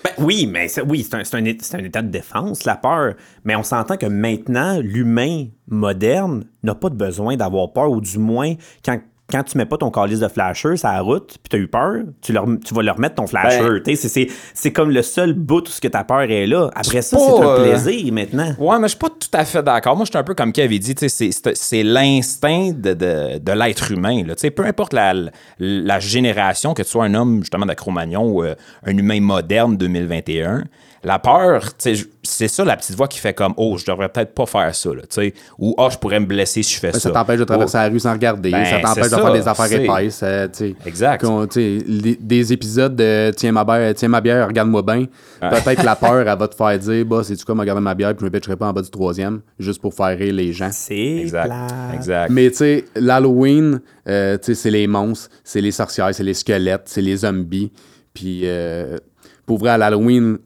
Ben 0.03 0.13
oui, 0.19 0.47
mais 0.47 0.69
c'est, 0.69 0.83
oui, 0.83 1.07
un, 1.13 1.45
état 1.45 2.03
de 2.03 2.09
défense, 2.09 2.65
la 2.65 2.77
peur. 2.77 3.15
Mais 3.45 3.55
on 3.55 3.63
s'entend 3.63 3.97
que 3.97 4.07
maintenant, 4.07 4.79
l'humain 4.81 5.47
moderne 5.69 6.45
n'a 6.63 6.75
pas 6.75 6.89
besoin 6.89 7.37
d'avoir 7.37 7.73
peur, 7.73 7.91
ou 7.91 8.01
du 8.01 8.19
moins, 8.19 8.55
quand, 8.85 8.99
quand 9.31 9.43
tu 9.45 9.57
mets 9.59 9.67
pas 9.67 9.77
ton 9.77 9.91
calice 9.91 10.21
de 10.21 10.29
flasher 10.29 10.77
sur 10.77 10.89
la 10.89 11.01
route, 11.01 11.29
puis 11.43 11.49
tu 11.51 11.57
as 11.57 11.59
eu 11.59 11.69
peur, 11.69 11.95
tu, 12.23 12.33
leur- 12.33 12.47
tu 12.65 12.75
vas 12.75 12.83
leur 12.83 12.99
mettre 12.99 13.15
ton 13.17 13.27
flasher. 13.27 13.81
Ben- 13.85 13.97
c'est, 13.97 14.09
c'est, 14.09 14.29
c'est 14.55 14.73
comme 14.73 14.91
le 14.91 15.03
seul 15.03 15.33
bout 15.35 15.67
où 15.69 15.71
ce 15.71 15.81
que 15.81 15.89
ta 15.89 16.05
peur 16.05 16.23
est 16.23 16.47
là. 16.47 16.71
Après 16.75 17.03
ça, 17.03 17.17
c'est 17.19 17.43
un 17.43 17.47
euh, 17.49 17.71
plaisir 17.71 18.13
maintenant. 18.13 18.53
Ouais, 18.59 18.77
mais 18.79 18.85
je 18.89 18.91
suis 18.91 18.99
pas 18.99 19.09
tout 19.11 19.29
à 19.33 19.45
fait 19.45 19.63
d'accord. 19.63 19.97
Moi, 19.97 20.05
je 20.05 20.11
suis 20.11 20.19
un 20.19 20.23
peu 20.25 20.35
comme 20.35 20.53
Kev 20.53 20.65
avait 20.67 20.79
dit, 20.79 20.95
c'est- 20.99 21.83
l'instinct 21.83 22.73
de, 22.75 22.95
de, 22.95 23.39
de 23.39 23.53
l'être 23.53 23.91
humain. 23.91 24.23
Là. 24.27 24.35
Peu 24.55 24.65
importe 24.67 24.93
la, 24.93 25.15
la 25.59 26.01
génération, 26.01 26.75
que 26.75 26.83
tu 26.83 26.89
sois 26.89 27.05
un 27.05 27.15
homme 27.15 27.41
justement 27.41 27.67
d'Acromagnon 27.67 28.25
ou 28.27 28.43
euh, 28.45 28.55
un 28.85 28.97
humain 28.97 29.21
moderne 29.21 29.77
2021, 29.77 30.65
la 31.03 31.19
peur, 31.19 31.65
c'est 31.79 32.49
ça 32.49 32.65
la 32.65 32.77
petite 32.77 32.95
voix 32.95 33.09
qui 33.09 33.19
fait 33.19 33.33
comme 33.33 33.55
Oh, 33.57 33.77
je 33.79 33.87
devrais 33.87 34.09
peut-être 34.11 34.35
pas 34.35 34.45
faire 34.47 34.75
ça. 34.75 34.91
Là, 34.91 35.01
tu 35.03 35.07
sais, 35.11 35.35
ou 35.59 35.75
Oh, 35.79 35.89
je 35.91 35.97
pourrais 35.97 36.21
me 36.21 36.27
blesser 36.27 36.63
si 36.63 36.75
je 36.75 36.79
fais 36.81 36.89
Ben, 36.89 36.95
ça. 36.95 37.01
ça 37.01 37.11
t'empêche 37.11 37.39
de 37.39 37.45
traverser 37.45 37.79
la 37.79 37.89
rue 37.89 37.99
sans 38.01 38.13
regarder, 38.13 38.51
Ben, 38.51 38.65
ça 38.65 38.81
t'empêche 38.81 39.11
de 39.11 39.17
faire 39.17 39.33
des 39.33 39.49
affaires 39.49 39.73
épaisses. 39.73 40.21
euh, 40.23 40.47
tu 40.49 40.59
sais. 40.59 40.75
Exact. 40.85 41.25
Les- 41.57 42.17
des 42.21 42.53
épisodes 42.53 42.95
de 42.95 43.33
Tiens 43.37 43.53
ma 43.53 43.65
bière, 43.65 43.95
tiens 43.95 44.09
ma 44.09 44.21
bière, 44.21 44.47
regarde-moi 44.49 44.83
bien. 44.83 45.07
Peut-être 45.41 45.81
que 45.81 45.87
la 45.87 45.97
peur, 45.97 46.29
elle 46.29 46.39
va 46.39 46.49
te 46.49 46.55
faire 46.55 46.79
dire 46.79 47.05
Bah, 47.07 47.23
c'est-tu 47.25 47.45
comme 47.45 47.61
regarder 47.61 47.81
ma 47.83 47.95
bière, 47.95 48.11
puis 48.15 48.21
je 48.21 48.25
me 48.27 48.31
pitcherai 48.31 48.57
pas 48.57 48.69
en 48.69 48.73
bas 48.73 48.83
du 48.83 48.91
troisième, 48.91 49.41
juste 49.59 49.81
pour 49.81 49.95
faire 49.95 50.17
rire 50.19 50.35
les 50.35 50.53
gens. 50.53 50.69
C'est 50.71 50.95
Exact. 50.97 51.47
plate. 51.47 51.95
Exact. 51.95 52.31
Mais 52.31 52.51
tu 52.51 52.57
sais, 52.57 52.85
l'Halloween, 52.95 53.81
euh, 54.07 54.37
tu 54.39 54.47
sais, 54.47 54.55
c'est 54.55 54.71
les 54.71 54.87
monstres, 54.87 55.31
c'est 55.45 55.61
les 55.61 55.71
sorcières, 55.73 56.15
c'est 56.15 56.23
les 56.25 56.35
squelettes, 56.35 56.83
c'est 56.87 57.01
les 57.03 57.17
zombies. 57.17 57.73
Puis, 58.13 58.43
euh, 58.45 58.99
pour 59.47 59.59
vrai, 59.59 59.71
à 59.71 59.79
l'Halloween, 59.79 60.39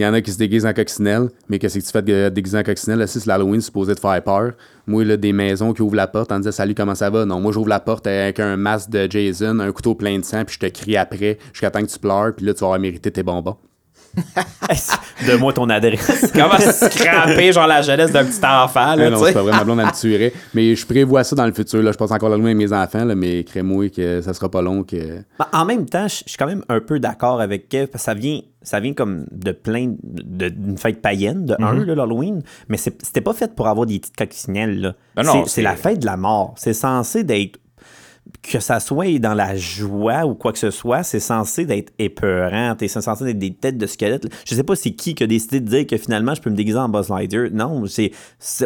il 0.00 0.04
y 0.04 0.06
en 0.06 0.14
a 0.14 0.22
qui 0.22 0.32
se 0.32 0.38
déguisent 0.38 0.64
en 0.64 0.72
coccinelle, 0.72 1.28
mais 1.50 1.58
qu'est-ce 1.58 1.78
que 1.78 1.84
tu 1.84 1.90
fais 1.90 2.00
de 2.00 2.30
déguiser 2.30 2.56
en 2.58 2.62
coccinelle? 2.62 3.00
Là, 3.00 3.06
si 3.06 3.20
c'est 3.20 3.26
l'Halloween, 3.26 3.60
c'est 3.60 3.66
supposé 3.66 3.94
te 3.94 4.00
faire 4.00 4.22
peur. 4.22 4.52
Moi, 4.86 5.04
là, 5.04 5.18
des 5.18 5.34
maisons 5.34 5.74
qui 5.74 5.82
ouvrent 5.82 5.96
la 5.96 6.06
porte 6.06 6.32
en 6.32 6.38
disant 6.38 6.52
Salut, 6.52 6.74
comment 6.74 6.94
ça 6.94 7.10
va? 7.10 7.26
Non, 7.26 7.38
moi, 7.38 7.52
j'ouvre 7.52 7.68
la 7.68 7.80
porte 7.80 8.06
avec 8.06 8.40
un 8.40 8.56
masque 8.56 8.88
de 8.88 9.06
Jason, 9.10 9.60
un 9.60 9.70
couteau 9.72 9.94
plein 9.94 10.18
de 10.18 10.24
sang, 10.24 10.44
puis 10.46 10.54
je 10.58 10.66
te 10.66 10.72
crie 10.72 10.96
après 10.96 11.38
jusqu'à 11.52 11.70
temps 11.70 11.82
que 11.82 11.90
tu 11.90 11.98
pleures, 11.98 12.34
puis 12.34 12.46
là, 12.46 12.54
tu 12.54 12.60
vas 12.60 12.68
avoir 12.68 12.80
mérité 12.80 13.10
tes 13.10 13.22
bonbons. 13.22 13.56
Donne-moi 15.26 15.52
ton 15.52 15.68
adresse? 15.68 16.32
Comment 16.34 16.58
scraper 16.58 17.52
genre 17.52 17.66
la 17.66 17.82
jeunesse 17.82 18.10
d'un 18.10 18.24
petit 18.24 18.44
enfant, 18.44 18.96
là, 18.96 19.06
Ah 19.06 19.10
non, 19.10 19.24
c'est 19.24 19.32
pas 19.32 19.42
vraiment 19.42 19.64
blonde, 19.64 19.80
elle 19.80 19.86
me 19.86 19.92
tuerait. 19.92 20.32
Mais 20.54 20.74
je 20.74 20.86
prévois 20.86 21.22
ça 21.24 21.36
dans 21.36 21.46
le 21.46 21.52
futur. 21.52 21.82
Là. 21.82 21.92
Je 21.92 21.98
passe 21.98 22.10
encore 22.10 22.28
l'Halloween 22.28 22.56
avec 22.56 22.70
mes 22.70 22.76
enfants, 22.76 23.04
là, 23.04 23.14
mais 23.14 23.44
crée-moi 23.44 23.90
que 23.90 24.20
ça 24.22 24.34
sera 24.34 24.50
pas 24.50 24.62
long. 24.62 24.82
que 24.82 24.96
Ben, 25.38 25.46
En 25.52 25.64
même 25.64 25.86
temps, 25.86 26.08
je 26.08 26.20
je 26.26 26.30
suis 26.30 26.38
quand 26.38 26.46
même 26.46 26.64
un 26.68 26.80
peu 26.80 26.98
d'accord 26.98 27.40
avec 27.40 27.68
Kev, 27.68 27.86
parce 27.86 28.04
que 28.04 28.06
ça 28.06 28.14
vient, 28.14 28.40
ça 28.62 28.80
vient 28.80 28.92
comme 28.92 29.26
de 29.32 29.52
plein 29.52 29.94
d'une 30.02 30.76
fête 30.78 31.00
païenne, 31.00 31.46
de 31.46 31.56
Mhm. 31.58 31.64
un, 31.66 31.84
là, 31.84 31.94
l'Halloween, 31.94 32.42
mais 32.68 32.76
c'était 32.76 33.20
pas 33.20 33.32
fait 33.32 33.54
pour 33.54 33.68
avoir 33.68 33.86
des 33.86 33.98
petites 33.98 34.16
coccinelles. 34.16 34.80
là. 34.80 34.94
Ben 35.16 35.44
C'est- 35.46 35.62
la 35.62 35.76
fête 35.76 36.00
de 36.00 36.06
la 36.06 36.16
mort. 36.16 36.54
C'est 36.56 36.74
censé 36.74 37.24
d'être 37.24 37.58
que 38.42 38.60
ça 38.60 38.78
soit 38.78 39.18
dans 39.18 39.34
la 39.34 39.56
joie 39.56 40.24
ou 40.24 40.34
quoi 40.34 40.52
que 40.52 40.58
ce 40.58 40.70
soit, 40.70 41.02
c'est 41.02 41.18
censé 41.20 41.64
d'être 41.64 41.92
épeurant. 41.98 42.76
C'est 42.78 42.86
censé 42.88 43.24
d'être 43.24 43.38
des 43.38 43.54
têtes 43.54 43.78
de 43.78 43.86
squelettes. 43.86 44.28
Je 44.46 44.54
sais 44.54 44.62
pas 44.62 44.76
c'est 44.76 44.92
qui 44.92 45.14
qui 45.14 45.24
a 45.24 45.26
décidé 45.26 45.58
de 45.60 45.68
dire 45.68 45.86
que 45.86 45.96
finalement 45.96 46.34
je 46.34 46.40
peux 46.42 46.50
me 46.50 46.54
déguiser 46.54 46.78
en 46.78 46.88
Buzz 46.88 47.08
Lightyear. 47.08 47.48
Non, 47.50 47.84
c'est- 47.86 48.12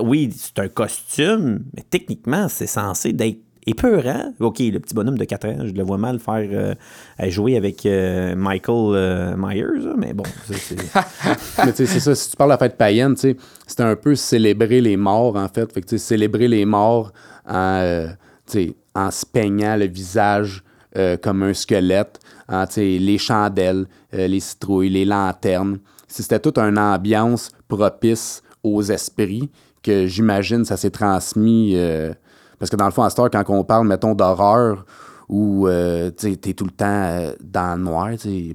oui, 0.02 0.30
c'est 0.36 0.58
un 0.58 0.68
costume, 0.68 1.64
mais 1.74 1.82
techniquement, 1.88 2.48
c'est 2.48 2.66
censé 2.66 3.12
d'être 3.12 3.38
épeurant. 3.66 4.32
OK, 4.40 4.58
le 4.60 4.78
petit 4.78 4.94
bonhomme 4.94 5.18
de 5.18 5.24
4 5.24 5.48
ans, 5.48 5.56
je 5.64 5.72
le 5.72 5.82
vois 5.82 5.98
mal 5.98 6.18
faire 6.18 6.48
euh, 6.50 6.74
jouer 7.30 7.56
avec 7.56 7.86
euh, 7.86 8.34
Michael 8.36 8.94
euh, 8.94 9.36
Myers, 9.36 9.94
mais 9.96 10.12
bon, 10.12 10.24
c'est... 10.46 10.76
Tu 10.76 11.72
sais, 11.74 11.86
c'est 11.86 12.00
ça, 12.00 12.14
si 12.14 12.30
tu 12.30 12.36
parles 12.36 12.50
de 12.50 12.54
la 12.54 12.58
fête 12.58 12.76
païenne, 12.76 13.14
tu 13.14 13.36
c'était 13.66 13.82
un 13.82 13.96
peu 13.96 14.14
célébrer 14.14 14.80
les 14.80 14.96
morts, 14.96 15.36
en 15.36 15.48
fait. 15.48 15.96
Célébrer 15.96 16.48
les 16.48 16.64
morts 16.64 17.12
en, 17.48 18.06
en 18.94 19.10
se 19.10 19.26
peignant 19.26 19.76
le 19.76 19.86
visage 19.86 20.62
comme 21.22 21.42
un 21.42 21.54
squelette, 21.54 22.20
sais, 22.68 22.98
les 22.98 23.18
chandelles, 23.18 23.86
les 24.12 24.40
citrouilles, 24.40 24.90
les 24.90 25.04
lanternes. 25.04 25.78
C'était 26.06 26.38
toute 26.38 26.58
une 26.58 26.78
ambiance 26.78 27.50
propice 27.66 28.42
aux 28.62 28.82
esprits 28.82 29.50
que 29.82 30.06
j'imagine 30.06 30.64
ça 30.64 30.76
s'est 30.76 30.90
transmis. 30.90 31.76
Parce 32.58 32.70
que 32.70 32.76
dans 32.76 32.86
le 32.86 32.90
fond, 32.92 33.02
à 33.02 33.10
cette 33.10 33.18
heure, 33.18 33.30
quand 33.30 33.44
on 33.48 33.64
parle, 33.64 33.86
mettons, 33.86 34.14
d'horreur, 34.14 34.84
où 35.28 35.66
euh, 35.68 36.10
tu 36.16 36.36
t'es 36.36 36.52
tout 36.52 36.64
le 36.64 36.70
temps 36.70 36.84
euh, 36.86 37.32
dans 37.42 37.76
le 37.78 37.82
noir, 37.82 38.08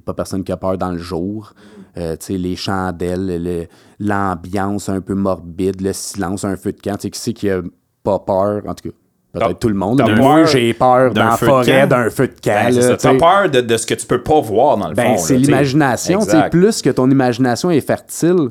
pas 0.06 0.14
personne 0.14 0.44
qui 0.44 0.52
a 0.52 0.58
peur 0.58 0.78
dans 0.78 0.92
le 0.92 0.98
jour. 1.00 1.54
Euh, 1.98 2.16
les 2.30 2.56
chandelles, 2.56 3.44
le- 3.44 3.68
l'ambiance 4.00 4.90
un 4.90 5.02
peu 5.02 5.16
morbide, 5.16 5.82
le 5.82 5.94
silence, 5.94 6.44
un 6.46 6.56
feu 6.56 6.72
de 6.72 6.80
camp. 6.82 6.98
Qui 6.98 7.10
c'est 7.14 7.34
qui 7.34 7.50
a 7.50 7.62
pas 8.04 8.20
peur, 8.20 8.62
en 8.68 8.74
tout 8.74 8.90
cas. 8.90 8.96
Peut-être 9.32 9.60
tout 9.60 9.68
le 9.70 9.76
monde. 9.76 10.02
moi, 10.18 10.46
j'ai 10.46 10.74
peur 10.74 11.14
d'un 11.14 11.22
dans 11.26 11.30
la 11.32 11.38
feu 11.38 11.46
de 11.46 11.52
forêt 11.52 11.82
camp? 11.82 11.90
d'un 11.90 12.10
feu 12.10 12.28
de 12.28 12.34
camp. 12.42 12.72
Ben. 12.72 12.98
T'as 12.98 13.14
peur 13.18 13.50
de, 13.50 13.62
de 13.62 13.78
ce 13.78 13.86
que 13.86 13.94
tu 13.94 14.08
peux 14.08 14.24
pas 14.24 14.40
voir 14.42 14.78
dans 14.78 14.88
le 14.90 14.96
Ben, 14.96 15.18
fond. 15.18 15.24
c'est 15.24 15.38
l'imagination. 15.38 16.20
Plus 16.50 16.82
que 16.82 16.90
ton 16.90 17.10
imagination 17.12 17.70
est 17.70 17.82
fertile, 17.82 18.50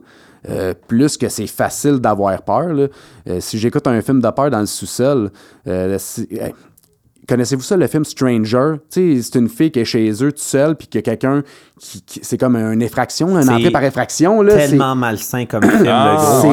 euh, 0.48 0.74
plus 0.86 1.16
que 1.16 1.28
c'est 1.28 1.46
facile 1.46 1.98
d'avoir 1.98 2.42
peur. 2.42 2.68
là. 2.72 2.86
Euh, 3.28 3.40
si 3.40 3.58
j'écoute 3.58 3.86
un 3.86 4.00
film 4.02 4.20
de 4.20 4.30
peur 4.30 4.50
dans 4.50 4.60
le 4.60 4.66
sous-sol, 4.66 5.30
euh, 5.66 5.96
si- 5.98 6.28
euh, 6.40 6.48
connaissez-vous 7.28 7.62
ça, 7.62 7.76
le 7.76 7.86
film 7.86 8.04
Stranger? 8.04 8.74
Tu 8.90 9.16
sais, 9.16 9.22
c'est 9.22 9.38
une 9.38 9.48
fille 9.48 9.70
qui 9.70 9.80
est 9.80 9.84
chez 9.84 10.10
eux 10.22 10.32
toute 10.32 10.38
seule, 10.38 10.76
puis 10.76 10.86
qu'il 10.88 10.98
y 10.98 11.00
a 11.00 11.02
quelqu'un 11.02 11.42
qui. 11.78 12.02
qui- 12.02 12.20
c'est 12.22 12.38
comme 12.38 12.56
une 12.56 12.82
effraction, 12.82 13.36
une 13.36 13.42
C'est 13.42 13.50
entrée 13.52 13.70
par 13.70 13.84
effraction. 13.84 14.42
Là, 14.42 14.52
c'est- 14.58 14.68
tellement 14.70 14.94
malsain 14.96 15.44
comme 15.46 15.62
film, 15.62 15.84
Ah, 15.88 16.38
c'est 16.42 16.48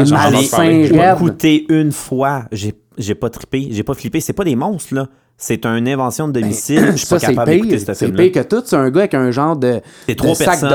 ai 0.84 0.88
J'ai- 0.88 1.12
écouté 1.15 1.65
une 1.70 1.92
fois, 1.92 2.44
j'ai 2.51 2.74
j'ai 2.98 3.15
pas 3.15 3.30
trippé, 3.30 3.68
j'ai 3.72 3.84
pas 3.84 3.94
flippé. 3.94 4.22
C'est 4.22 4.32
pas 4.34 4.46
des 4.46 4.56
monstres, 4.56 4.94
là. 4.96 5.08
C'est 5.38 5.65
une 5.65 5.88
invention 5.89 6.30
de 6.30 6.39
domicile. 6.39 6.92
Je 6.94 6.98
suis 6.98 7.08
pas 7.08 7.15
Ben, 7.15 7.20
ça, 7.20 7.27
c'est 7.27 7.34
capable 7.36 7.51
d'écouter 7.51 7.94
C'est 7.94 8.12
pire 8.13 8.32
que 8.32 8.48
tout. 8.48 8.62
C'est 8.65 8.75
un 8.77 8.89
gars 8.89 9.01
avec 9.01 9.13
un 9.15 9.32
genre 9.32 9.58
de, 9.58 9.82
C'est 10.08 10.15
de 10.18 10.34
sac 10.34 10.62
de 10.62 10.65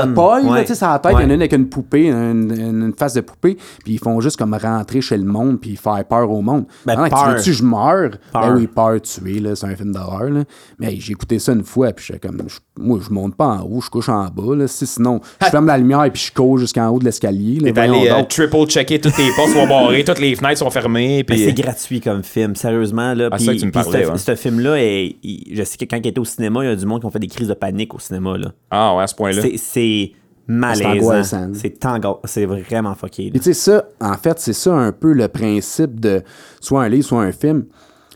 là, 0.45 0.51
Ouais. 0.51 0.61
tu 0.61 0.67
sais, 0.67 0.75
sur 0.75 0.87
la 0.87 0.99
tête, 0.99 1.13
il 1.17 1.23
y 1.23 1.25
en 1.25 1.29
a 1.29 1.33
une 1.33 1.41
avec 1.41 1.53
une 1.53 1.67
poupée, 1.67 2.09
une, 2.09 2.51
une- 2.55 2.81
une 2.83 2.93
face 2.93 3.15
de 3.15 3.21
poupée. 3.21 3.55
Puis 3.83 3.93
ils 3.93 3.99
font 3.99 4.21
juste 4.21 4.37
comme 4.37 4.53
rentrer 4.53 5.01
chez 5.01 5.17
le 5.17 5.25
monde 5.25 5.59
puis 5.59 5.75
faire 5.75 6.05
peur 6.07 6.29
au 6.29 6.41
monde. 6.41 6.65
Ben, 6.85 6.95
peur. 6.95 7.09
Tu 7.09 7.29
veux-tu 7.31 7.49
que 7.51 7.55
je 7.57 7.63
meurs? 7.63 8.11
Peur. 8.31 8.41
Ben 8.49 8.55
oui, 8.55 8.67
peur, 8.67 9.01
tuer, 9.01 9.39
là, 9.39 9.55
c'est 9.55 9.65
un 9.65 9.75
film 9.75 9.93
d'horreur. 9.93 10.29
là. 10.29 10.43
Mais 10.77 10.95
j'ai 10.99 11.13
écouté 11.13 11.39
ça 11.39 11.53
une 11.53 11.63
fois, 11.63 11.91
puis 11.93 12.05
j'étais 12.07 12.27
comme, 12.27 12.43
je- 12.47 12.59
moi, 12.81 12.99
je 13.07 13.13
monte 13.13 13.35
pas 13.35 13.47
en 13.47 13.61
haut, 13.63 13.81
je 13.81 13.89
couche 13.89 14.09
en 14.09 14.25
bas. 14.25 14.55
Là. 14.55 14.67
Si, 14.67 14.85
sinon, 14.87 15.21
je 15.41 15.47
ferme 15.47 15.67
la 15.67 15.77
lumière 15.77 16.03
et 16.05 16.11
puis 16.11 16.21
je 16.21 16.33
cours 16.33 16.57
jusqu'en 16.57 16.89
haut 16.89 16.99
de 16.99 17.05
l'escalier. 17.05 17.59
T'es 17.59 17.79
allé 17.79 18.09
euh, 18.09 18.23
triple-checker 18.23 18.99
toutes 18.99 19.15
tes 19.15 19.29
portes 19.35 19.51
sont 19.51 19.67
barrées, 19.67 20.03
toutes 20.05 20.19
les 20.19 20.35
fenêtres 20.35 20.59
sont 20.59 20.69
fermées. 20.71 21.17
Mais 21.17 21.23
Puis... 21.23 21.45
c'est 21.45 21.53
gratuit 21.53 22.01
comme 22.01 22.23
film, 22.23 22.55
sérieusement. 22.55 23.13
Là. 23.13 23.29
Ah, 23.31 23.35
Puis- 23.35 23.45
c'est 23.45 23.51
ça 23.51 23.53
que 23.55 23.59
tu 23.59 23.65
me 23.67 23.71
parlais, 23.71 24.05
ce, 24.05 24.09
ouais. 24.11 24.17
ce 24.17 24.35
film-là, 24.35 24.75
est- 24.81 25.15
il- 25.23 25.51
je 25.55 25.63
sais 25.63 25.77
que 25.77 25.85
quand 25.85 25.97
il 25.97 26.07
était 26.07 26.19
au 26.19 26.25
cinéma, 26.25 26.63
il 26.63 26.67
y 26.69 26.71
a 26.71 26.75
du 26.75 26.85
monde 26.85 26.99
qui 27.01 27.05
ont 27.05 27.11
fait 27.11 27.19
des 27.19 27.27
crises 27.27 27.47
de 27.47 27.53
panique 27.53 27.93
au 27.93 27.99
cinéma. 27.99 28.37
Là. 28.37 28.51
Ah 28.69 28.95
ouais, 28.95 29.03
à 29.03 29.07
ce 29.07 29.15
point-là. 29.15 29.41
C'est- 29.41 29.57
C'est 29.57 30.11
malaisant. 30.47 30.89
angoissant. 30.91 31.49
C'est 31.53 31.79
tango- 31.79 32.19
c'est 32.25 32.45
vraiment 32.45 32.95
fucké. 32.95 33.31
tu 33.33 33.39
sais, 33.41 33.53
ça, 33.53 33.85
en 34.01 34.15
fait, 34.15 34.39
c'est 34.39 34.53
ça 34.53 34.73
un 34.73 34.91
peu 34.91 35.13
le 35.13 35.27
principe 35.27 35.99
de 35.99 36.23
soit 36.59 36.83
un 36.83 36.89
livre, 36.89 37.05
soit 37.05 37.21
un 37.21 37.31
film. 37.31 37.65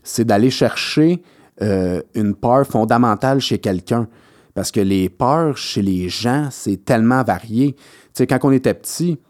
C'est 0.02 0.24
d'aller 0.24 0.50
chercher 0.50 1.22
euh, 1.62 2.02
une 2.14 2.34
peur 2.34 2.66
fondamentale 2.66 3.40
chez 3.40 3.56
quelqu'un. 3.58 4.06
Parce 4.56 4.70
que 4.70 4.80
les 4.80 5.10
peurs 5.10 5.58
chez 5.58 5.82
les 5.82 6.08
gens, 6.08 6.48
c'est 6.50 6.82
tellement 6.82 7.22
varié. 7.22 7.74
Tu 7.74 7.82
sais, 8.14 8.26
quand 8.26 8.38
on 8.42 8.50
était 8.50 8.72
petit, 8.72 9.20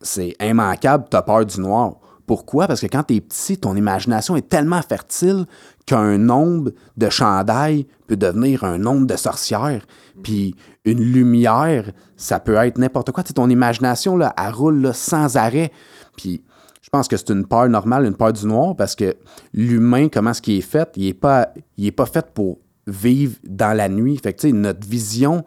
c'est 0.00 0.36
immanquable, 0.40 1.06
t'as 1.10 1.22
peur 1.22 1.44
du 1.44 1.60
noir. 1.60 1.96
Pourquoi? 2.24 2.68
Parce 2.68 2.80
que 2.80 2.86
quand 2.86 3.02
t'es 3.02 3.20
petit, 3.20 3.58
ton 3.58 3.74
imagination 3.74 4.36
est 4.36 4.48
tellement 4.48 4.80
fertile 4.80 5.46
qu'un 5.86 6.18
nombre 6.18 6.70
de 6.96 7.10
chandails 7.10 7.88
peut 8.06 8.16
devenir 8.16 8.62
un 8.62 8.78
nombre 8.78 9.08
de 9.08 9.16
sorcières. 9.16 9.84
Puis 10.22 10.54
une 10.84 11.00
lumière, 11.00 11.90
ça 12.16 12.38
peut 12.38 12.54
être 12.54 12.78
n'importe 12.78 13.10
quoi. 13.10 13.24
Tu 13.24 13.28
sais, 13.28 13.34
ton 13.34 13.50
imagination, 13.50 14.16
là, 14.16 14.32
elle 14.38 14.54
roule 14.54 14.92
sans 14.94 15.36
arrêt. 15.36 15.72
Puis 16.16 16.44
je 16.80 16.90
pense 16.90 17.08
que 17.08 17.16
c'est 17.16 17.30
une 17.30 17.44
peur 17.44 17.68
normale, 17.68 18.06
une 18.06 18.14
peur 18.14 18.32
du 18.32 18.46
noir, 18.46 18.76
parce 18.76 18.94
que 18.94 19.16
l'humain, 19.52 20.08
comment 20.08 20.30
est-ce 20.30 20.42
qu'il 20.42 20.58
est 20.58 20.60
fait? 20.60 20.88
Il 20.94 21.06
n'est 21.06 21.14
pas, 21.14 21.48
il 21.76 21.92
pas 21.92 22.06
fait 22.06 22.32
pour 22.32 22.60
vivre 22.90 23.36
dans 23.44 23.76
la 23.76 23.88
nuit. 23.88 24.18
Fait 24.22 24.32
que, 24.32 24.40
tu 24.40 24.48
sais, 24.48 24.52
notre 24.54 24.86
vision 24.86 25.44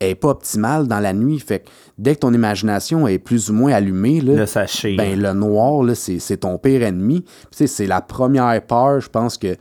est 0.00 0.14
pas 0.14 0.28
optimale 0.28 0.86
dans 0.86 1.00
la 1.00 1.12
nuit. 1.12 1.38
Fait 1.40 1.60
que 1.60 1.68
dès 1.98 2.14
que 2.14 2.20
ton 2.20 2.32
imagination 2.32 3.08
est 3.08 3.18
plus 3.18 3.50
ou 3.50 3.54
moins 3.54 3.72
allumée, 3.72 4.20
là, 4.20 4.34
Le 4.34 4.46
sachet. 4.46 4.94
ben, 4.96 5.20
le 5.20 5.32
noir, 5.32 5.82
là, 5.82 5.94
c'est, 5.94 6.18
c'est 6.20 6.38
ton 6.38 6.56
pire 6.58 6.82
ennemi. 6.82 7.22
Puis, 7.22 7.30
tu 7.50 7.56
sais, 7.58 7.66
c'est 7.66 7.86
la 7.86 8.00
première 8.00 8.60
peur, 8.64 9.00
je 9.00 9.08
pense, 9.08 9.36
que 9.38 9.56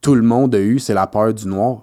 tout 0.00 0.14
le 0.14 0.22
monde 0.22 0.54
a 0.54 0.60
eu, 0.60 0.78
c'est 0.78 0.94
la 0.94 1.06
peur 1.06 1.32
du 1.34 1.46
noir. 1.46 1.82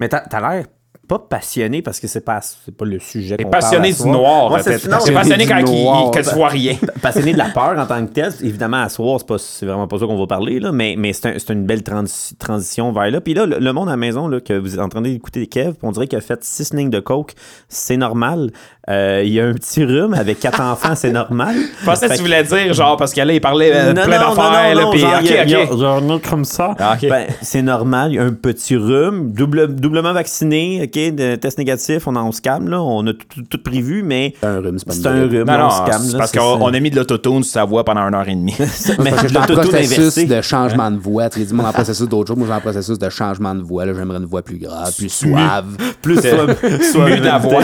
Mais 0.00 0.08
t'as 0.08 0.20
t'as 0.20 0.40
l'air 0.40 0.66
pas 1.06 1.18
passionné 1.18 1.82
parce 1.82 2.00
que 2.00 2.06
c'est 2.06 2.20
pas, 2.24 2.40
c'est 2.40 2.74
pas 2.76 2.84
le 2.84 2.98
sujet. 2.98 3.36
Qu'on 3.36 3.50
parle 3.50 3.62
passionné 3.62 3.88
à 3.90 3.92
du 3.92 4.08
noir. 4.08 4.60
C'est- 4.62 5.12
passionné 5.12 5.46
quand 5.46 5.62
du 5.62 5.72
il, 5.72 6.10
que 6.12 6.28
tu 6.28 6.34
vois 6.34 6.48
rien. 6.48 6.76
passionné 7.02 7.32
de 7.32 7.38
la 7.38 7.50
peur 7.50 7.78
en 7.78 7.86
tant 7.86 8.04
que 8.06 8.12
tel. 8.12 8.32
Évidemment, 8.42 8.78
à 8.82 8.88
soir, 8.88 9.18
c'est, 9.20 9.26
pas, 9.26 9.38
c'est 9.38 9.66
vraiment 9.66 9.86
pas 9.88 9.98
ça 9.98 10.06
qu'on 10.06 10.18
va 10.18 10.26
parler, 10.26 10.60
là, 10.60 10.72
mais, 10.72 10.94
mais 10.98 11.12
c'est, 11.12 11.26
un- 11.28 11.38
c'est 11.38 11.52
une 11.52 11.64
belle 11.64 11.80
transi- 11.82 12.36
transition 12.36 12.92
vers 12.92 13.10
là. 13.10 13.20
Puis 13.20 13.34
là, 13.34 13.46
le, 13.46 13.58
le 13.58 13.72
monde 13.72 13.88
à 13.88 13.92
la 13.92 13.96
maison, 13.96 14.28
là, 14.28 14.40
que 14.40 14.52
vous 14.54 14.74
êtes 14.74 14.80
en 14.80 14.88
train 14.88 15.00
d'écouter 15.02 15.46
Kev, 15.46 15.74
on 15.82 15.92
dirait 15.92 16.06
qu'il 16.08 16.18
a 16.18 16.22
fait 16.22 16.42
six 16.44 16.72
lignes 16.74 16.90
de 16.90 17.00
coke. 17.00 17.32
C'est 17.68 17.96
normal. 17.96 18.50
Euh, 18.90 19.22
il 19.24 19.32
y 19.32 19.40
a 19.40 19.46
un 19.46 19.54
petit 19.54 19.82
rhume 19.82 20.12
avec 20.12 20.40
quatre 20.40 20.60
enfants, 20.72 20.94
c'est 20.94 21.10
normal. 21.10 21.54
Je 21.80 21.86
pensais 21.86 22.06
que 22.08 22.14
tu 22.16 22.20
voulais 22.20 22.42
dire, 22.44 22.74
genre, 22.74 22.96
parce 22.98 23.14
qu'elle 23.14 23.28
là, 23.28 23.32
il 23.34 23.40
parlait 23.40 23.70
euh, 23.74 23.94
plein 23.94 24.06
d'affaires, 24.06 24.74
là, 24.74 24.86
puis 24.90 25.00
genre, 25.00 25.14
ok, 25.14 25.20
il 25.22 25.30
y 25.30 25.36
a- 25.38 25.44
il 25.44 25.50
y 25.50 25.54
a- 25.54 25.62
ok. 25.72 25.78
genre, 25.78 26.02
non, 26.02 26.18
comme 26.18 26.44
ça. 26.44 26.74
Ah. 26.78 26.96
Ben, 27.02 27.26
c'est 27.40 27.62
normal, 27.62 28.12
il 28.12 28.16
y 28.16 28.18
a 28.18 28.24
un 28.24 28.32
petit 28.34 28.76
rhume, 28.76 29.32
double, 29.32 29.74
doublement 29.74 30.12
vacciné, 30.12 30.82
OK, 30.84 31.14
de 31.14 31.36
test 31.36 31.56
négatif, 31.56 32.06
on, 32.06 32.14
en- 32.14 32.28
on 32.28 32.32
se 32.32 32.42
calme, 32.42 32.68
là, 32.68 32.82
on 32.82 33.06
a 33.06 33.12
tout, 33.14 33.42
tout 33.48 33.62
prévu, 33.62 34.02
mais 34.02 34.34
C'est 34.40 34.46
un 34.46 34.60
rhume, 34.60 34.78
c'est 34.78 34.86
pas 34.86 34.92
c'est 34.92 35.06
un 35.06 35.22
rhume, 35.28 35.44
Non, 35.46 35.58
non, 35.58 35.66
on 35.66 35.70
se 35.70 35.90
calme. 35.90 36.02
c'est 36.04 36.12
là, 36.12 36.18
parce 36.18 36.32
qu'on 36.32 36.66
a 36.74 36.80
mis 36.80 36.90
de 36.90 36.96
l'autotune 36.96 37.42
sur 37.42 37.52
sa 37.54 37.64
voix 37.64 37.84
pendant 37.84 38.02
une 38.02 38.14
heure 38.14 38.28
et 38.28 38.34
demie. 38.34 38.54
mais 38.98 39.12
l'autotune 39.12 39.54
processus 39.70 39.98
inversé. 40.18 40.26
de 40.26 40.40
changement 40.42 40.90
de 40.90 40.98
voix. 40.98 41.30
Tu 41.30 41.40
sais, 41.40 41.46
dis-moi 41.46 41.66
en 41.68 41.72
processus 41.72 42.06
d'autre 42.06 42.28
chose. 42.28 42.36
Moi, 42.36 42.46
je 42.46 42.52
suis 42.52 42.58
en 42.58 42.60
processus 42.60 42.98
de 42.98 43.08
changement 43.08 43.54
de 43.54 43.62
voix. 43.62 43.86
Là, 43.86 43.92
j'aimerais 43.96 44.18
une 44.18 44.26
voix 44.26 44.42
plus 44.42 44.58
grave, 44.58 44.92
plus 44.94 45.08
suave. 45.08 45.64
Plus 46.02 46.16
soit 46.20 47.08
Mieux 47.08 47.16
de 47.16 47.24
la 47.24 47.38
voix. 47.38 47.62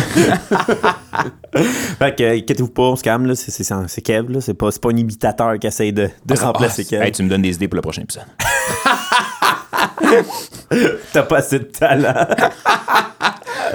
fait 1.98 2.16
que, 2.16 2.36
inquiétez-vous 2.38 2.68
pas, 2.70 2.82
on 2.82 2.96
se 2.96 3.02
calme, 3.02 3.26
là, 3.26 3.34
c'est, 3.34 3.50
c'est, 3.50 3.64
c'est 3.88 4.00
Kev, 4.02 4.32
là, 4.32 4.40
c'est 4.40 4.54
pas, 4.54 4.70
c'est 4.70 4.80
pas 4.80 4.90
un 4.90 4.96
imitateur 4.96 5.58
qui 5.58 5.66
essaye 5.66 5.92
de, 5.92 6.08
de 6.26 6.34
remplacer 6.38 6.82
Ah, 6.86 6.90
Kev. 6.90 7.02
hey, 7.04 7.12
tu 7.12 7.22
me 7.22 7.28
donnes 7.28 7.42
des 7.42 7.54
idées 7.54 7.68
pour 7.68 7.76
le 7.76 7.82
prochain 7.82 8.02
épisode. 8.02 8.24
T'as 11.12 11.22
pas 11.22 11.38
assez 11.38 11.58
de 11.58 11.64
talent. 11.64 12.14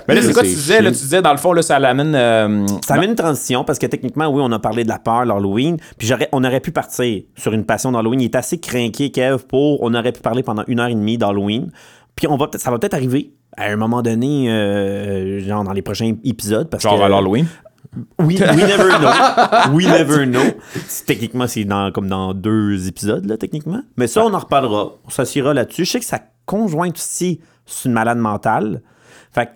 Mais 0.08 0.16
là, 0.16 0.22
c'est 0.22 0.34
quoi 0.34 0.44
tu 0.44 0.50
disais? 0.50 0.82
Là, 0.82 0.92
tu 0.92 0.98
disais, 0.98 1.22
dans 1.22 1.32
le 1.32 1.38
fond, 1.38 1.54
là, 1.54 1.62
ça 1.62 1.80
l'amène. 1.80 2.14
euh, 2.16 2.66
Ça 2.86 2.96
amène 2.96 3.12
une 3.12 3.16
transition 3.16 3.64
parce 3.64 3.80
que 3.80 3.86
techniquement, 3.86 4.28
oui, 4.28 4.42
on 4.44 4.52
a 4.52 4.60
parlé 4.60 4.84
de 4.84 4.90
la 4.90 5.00
peur, 5.00 5.26
l'Halloween, 5.26 5.78
puis 5.98 6.08
j'aurais, 6.08 6.30
on 6.32 6.44
aurait 6.44 6.60
pu 6.60 6.72
partir 6.72 7.24
sur 7.36 7.54
une 7.54 7.66
passion 7.66 7.92
d'Halloween. 7.92 8.22
Il 8.22 8.26
est 8.26 8.36
assez 8.36 8.60
craqué, 8.60 9.12
Kev, 9.12 9.44
pour. 9.48 9.82
On 9.84 9.94
aurait 9.94 10.12
pu 10.12 10.22
parler 10.22 10.44
pendant 10.44 10.64
une 10.68 10.80
heure 10.80 10.88
et 10.88 10.96
demie 10.96 11.18
d'Halloween. 11.18 11.72
Puis 12.16 12.28
on 12.28 12.38
va 12.38 12.48
peut-être, 12.48 12.62
ça 12.62 12.72
va 12.72 12.80
peut-être 12.80 12.94
arriver 12.94 13.34
à 13.58 13.66
un 13.66 13.76
moment 13.76 14.02
donné, 14.02 14.52
euh, 14.52 15.40
genre 15.40 15.64
dans 15.64 15.74
les 15.74 15.82
prochains 15.82 16.14
épisodes. 16.24 16.70
Parce 16.70 16.84
genre 16.84 16.98
que, 16.98 17.04
à 17.04 17.10
l'Halloween? 17.10 17.48
We, 18.20 18.40
we 18.40 18.40
never 18.40 18.90
know. 19.00 19.74
We 19.74 19.88
never 19.88 20.26
know. 20.26 20.44
Techniquement, 21.06 21.48
c'est 21.48 21.66
dans, 21.66 21.92
comme 21.92 22.08
dans 22.08 22.34
deux 22.34 22.88
épisodes, 22.88 23.26
là, 23.26 23.38
techniquement. 23.38 23.82
Mais 23.98 24.08
ça, 24.08 24.26
on 24.26 24.34
en 24.34 24.40
reparlera. 24.40 24.94
On 25.06 25.10
s'assiera 25.10 25.54
là-dessus. 25.54 25.86
Je 25.86 25.92
sais 25.92 26.00
que 26.00 26.06
sa 26.06 26.22
conjointe 26.46 26.98
aussi, 26.98 27.40
c'est 27.66 27.88
une 27.88 27.94
malade 27.94 28.18
mentale. 28.18 28.82
Fait 29.32 29.50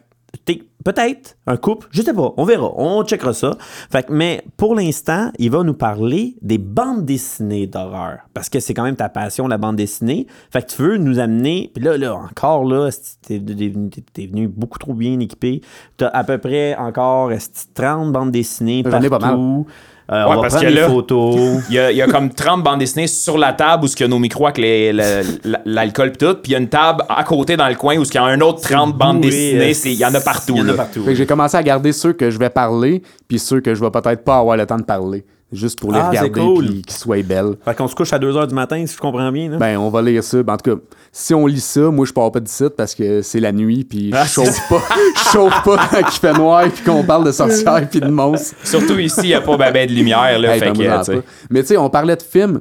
que, 0.46 0.54
peut-être 0.84 1.38
un 1.48 1.58
couple, 1.58 1.88
je 1.92 2.02
sais 2.02 2.14
pas, 2.14 2.34
on 2.38 2.46
verra, 2.46 2.72
on 2.76 3.04
checkera 3.04 3.34
ça. 3.34 3.58
Fait 3.92 4.06
que, 4.06 4.14
mais 4.14 4.44
pour 4.58 4.76
l'instant, 4.76 5.32
il 5.38 5.52
va 5.52 5.64
nous 5.64 5.74
parler 5.74 6.36
des 6.42 6.58
bandes 6.58 7.06
dessinées 7.06 7.68
d'horreur. 7.68 8.20
Parce 8.34 8.50
que 8.50 8.60
c'est 8.60 8.74
quand 8.74 8.84
même 8.84 8.96
ta 8.96 9.10
passion, 9.10 9.48
la 9.48 9.58
bande 9.58 9.76
dessinée. 9.76 10.28
Fait 10.52 10.62
que 10.62 10.72
tu 10.72 10.82
veux 10.82 10.98
nous 10.98 11.20
amener, 11.20 11.72
puis 11.74 11.84
là, 11.84 11.98
là, 11.98 12.16
encore 12.16 12.64
là, 12.66 12.90
t'es 13.26 13.40
t'es 13.40 14.28
venu 14.28 14.48
beaucoup 14.48 14.80
trop 14.80 14.94
bien 14.94 15.20
équipé. 15.20 15.62
T'as 15.98 16.08
à 16.08 16.24
peu 16.24 16.38
près 16.38 16.76
encore 16.76 17.32
esti, 17.32 17.68
30 17.74 18.12
bandes 18.12 18.32
dessinées 18.32 18.84
J'en 18.86 19.02
ai 19.02 19.10
pas 19.10 19.20
mal. 19.20 19.66
Euh, 20.12 20.24
Ouais, 20.26 20.32
on 20.32 20.36
va 20.38 20.42
parce 20.42 20.54
prendre 20.56 20.68
que 20.68 20.74
des 20.74 20.80
là- 20.82 20.88
photos. 20.90 21.62
Il 21.70 21.76
y, 21.76 21.80
a, 21.80 21.92
il 21.92 21.98
y 21.98 22.02
a 22.02 22.08
comme 22.08 22.32
30 22.34 22.64
bandes 22.64 22.80
dessinées 22.80 23.06
sur 23.06 23.38
la 23.38 23.54
table 23.54 23.86
où 23.86 23.88
il 23.88 24.00
y 24.00 24.04
a 24.04 24.08
nos 24.08 24.18
micros 24.18 24.46
avec 24.48 24.58
les- 24.58 24.92
le- 24.92 25.22
la- 25.44 25.62
l'alcool 25.66 26.12
pis 26.14 26.18
tout. 26.18 26.34
Puis 26.42 26.52
il 26.52 26.52
y 26.54 26.56
a 26.56 26.60
une 26.60 26.68
table 26.68 27.04
à 27.08 27.24
côté 27.24 27.56
dans 27.58 27.68
le 27.68 27.76
coin 27.76 27.96
où 27.98 28.04
il 28.04 28.14
y 28.14 28.18
a 28.18 28.24
un 28.24 28.42
autre 28.42 28.62
30 28.62 28.98
bandes 28.98 29.22
dessinées. 29.22 29.72
euh, 29.72 29.74
Il 29.86 29.94
y 29.94 30.06
en 30.06 30.14
a 30.16 30.20
partout. 30.20 30.54
Il 30.56 30.58
y 30.58 30.62
en 30.62 30.66
a 30.66 30.72
là. 30.72 30.74
partout. 30.78 31.04
Fait 31.04 31.12
que 31.12 31.16
j'ai 31.16 31.26
commencé 31.28 31.56
à 31.58 31.62
garder 31.64 31.92
ceux 31.92 32.14
que 32.14 32.32
je 32.32 32.40
vais 32.40 32.50
parler, 32.50 33.04
puis 33.28 33.38
ceux 33.38 33.62
que 33.62 33.76
je 33.76 33.82
vais 33.84 33.92
peut-être 33.92 34.24
pas 34.24 34.40
avoir 34.40 34.58
le 34.58 34.66
temps 34.66 34.78
de 34.78 34.84
parler. 34.84 35.24
Juste 35.52 35.80
pour 35.80 35.92
les 35.92 35.98
Ah, 36.00 36.10
regarder, 36.10 36.30
cool. 36.40 36.66
puis 36.66 36.82
qu'ils 36.84 36.96
soient 36.98 37.24
belles. 37.24 37.56
Fait 37.66 37.76
qu'on 37.76 37.88
se 37.88 37.96
couche 37.96 38.14
à 38.14 38.20
2h 38.20 38.48
du 38.48 38.54
matin, 38.54 38.86
si 38.86 38.94
je 38.96 39.00
comprends 39.00 39.32
bien. 39.32 39.50
là. 39.50 39.58
Ben, 39.58 39.78
on 39.80 39.90
va 39.90 40.02
lire 40.04 40.24
ça. 40.24 40.44
Ben, 40.44 40.54
en 40.54 40.58
tout 40.58 40.76
cas, 40.76 40.82
si 41.12 41.34
on 41.34 41.48
lit 41.48 41.60
ça, 41.60 41.90
moi, 41.90 42.06
je 42.06 42.14
pars 42.14 42.32
pas 42.32 42.40
d'ici 42.40 42.66
parce 42.78 42.94
que 42.94 43.24
c'est 43.24 43.40
la 43.40 43.52
nuit, 43.52 43.84
puis 43.84 44.12
Ah, 44.14 44.24
je 44.28 44.30
chauffe 44.30 44.70
pas. 44.70 44.82
Je 45.16 45.30
chauffe 45.32 45.64
pas 45.64 45.78
quand 45.92 46.00
il 46.00 46.12
fait 46.20 46.34
noir, 46.34 46.66
puis 46.72 46.84
qu'on 46.84 47.04
parle 47.04 47.26
de 47.26 47.32
sorcières, 47.32 47.90
puis 47.90 48.00
de 48.00 48.08
monstres. 48.10 48.56
Surtout 48.64 49.00
ici, 49.00 49.22
il 49.24 49.28
n'y 49.30 49.34
a 49.34 49.42
pas 49.42 49.58
ben, 49.58 49.72
ben 49.74 49.90
de 49.90 49.94
lumière. 49.94 50.38
Là, 50.38 50.54
Hey, 50.54 50.60
fait 50.60 50.72
que, 50.74 51.04
sais. 51.04 51.16
pas. 51.16 51.22
Mais 51.50 51.62
tu 51.62 51.68
sais, 51.70 51.78
on 51.78 51.90
parlait 51.90 52.16
de 52.16 52.22
films. 52.22 52.60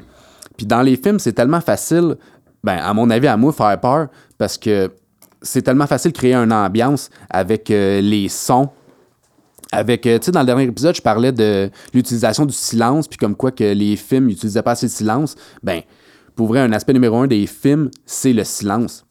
Puis 0.57 0.65
dans 0.67 0.81
les 0.83 0.97
films, 0.97 1.19
c'est 1.19 1.35
tellement 1.35 1.61
facile, 1.61 2.17
ben, 2.65 2.79
à 2.83 2.95
mon 2.95 3.11
avis, 3.11 3.27
à 3.29 3.37
moi, 3.37 3.53
faire 3.53 3.79
peur, 3.79 4.07
parce 4.39 4.57
que 4.57 4.91
c'est 5.43 5.63
tellement 5.63 5.87
facile 5.87 6.11
de 6.13 6.17
créer 6.17 6.35
une 6.35 6.53
ambiance 6.53 7.11
avec 7.31 7.71
euh, 7.71 8.01
les 8.01 8.29
sons. 8.29 8.71
Avec, 9.71 10.07
euh, 10.07 10.19
tu 10.19 10.27
sais, 10.27 10.33
dans 10.33 10.41
le 10.41 10.47
dernier 10.47 10.65
épisode, 10.65 10.95
je 10.95 11.03
parlais 11.03 11.33
de 11.33 11.71
l'utilisation 11.93 12.47
du 12.47 12.55
silence, 12.55 13.07
puis 13.07 13.19
comme 13.19 13.37
quoi 13.37 13.51
que 13.51 13.65
les 13.65 13.97
films 13.97 14.27
n'utilisaient 14.27 14.63
pas 14.63 14.73
assez 14.73 14.87
de 14.87 14.93
silence. 14.93 15.35
Ben, 15.63 15.83
pour 16.37 16.47
vrai, 16.47 16.61
un 16.61 16.73
aspect 16.73 16.93
numéro 16.93 17.17
un 17.17 17.27
des 17.27 17.47
films, 17.47 17.91
c'est 18.07 18.33
le 18.33 18.45
silence. 18.45 19.05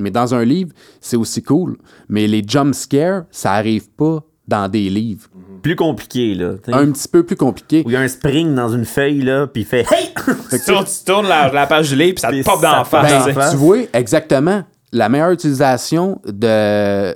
Mais 0.00 0.10
dans 0.10 0.34
un 0.34 0.44
livre, 0.44 0.70
c'est 1.00 1.16
aussi 1.16 1.42
cool. 1.42 1.76
Mais 2.08 2.26
les 2.26 2.42
jump 2.46 2.74
scares, 2.74 3.24
ça 3.30 3.52
arrive 3.52 3.90
pas 3.90 4.22
dans 4.46 4.68
des 4.68 4.88
livres. 4.88 5.28
Plus 5.62 5.76
compliqué, 5.76 6.34
là. 6.34 6.54
t'sais. 6.62 6.72
Un 6.72 6.90
petit 6.90 7.08
peu 7.08 7.22
plus 7.22 7.36
compliqué. 7.36 7.82
Où 7.84 7.90
il 7.90 7.92
y 7.92 7.96
a 7.96 8.00
un 8.00 8.08
spring 8.08 8.54
dans 8.54 8.68
une 8.68 8.84
feuille, 8.86 9.22
là, 9.22 9.46
puis 9.46 9.62
il 9.62 9.66
fait 9.66 9.86
Hey! 9.92 10.10
Tu 10.50 10.60
tournes, 10.60 10.84
tu 10.84 11.04
tournes 11.04 11.28
la, 11.28 11.52
la 11.52 11.66
page 11.66 11.90
du 11.90 11.96
livre 11.96 12.14
puis 12.14 12.20
ça 12.20 12.30
te 12.30 12.42
pop 12.42 12.62
dans 12.62 12.76
la 12.76 12.84
face. 12.84 13.32
face. 13.32 13.50
Tu 13.50 13.56
vois, 13.56 13.78
exactement. 13.92 14.62
La 14.92 15.08
meilleure 15.10 15.32
utilisation 15.32 16.20
de, 16.24 17.14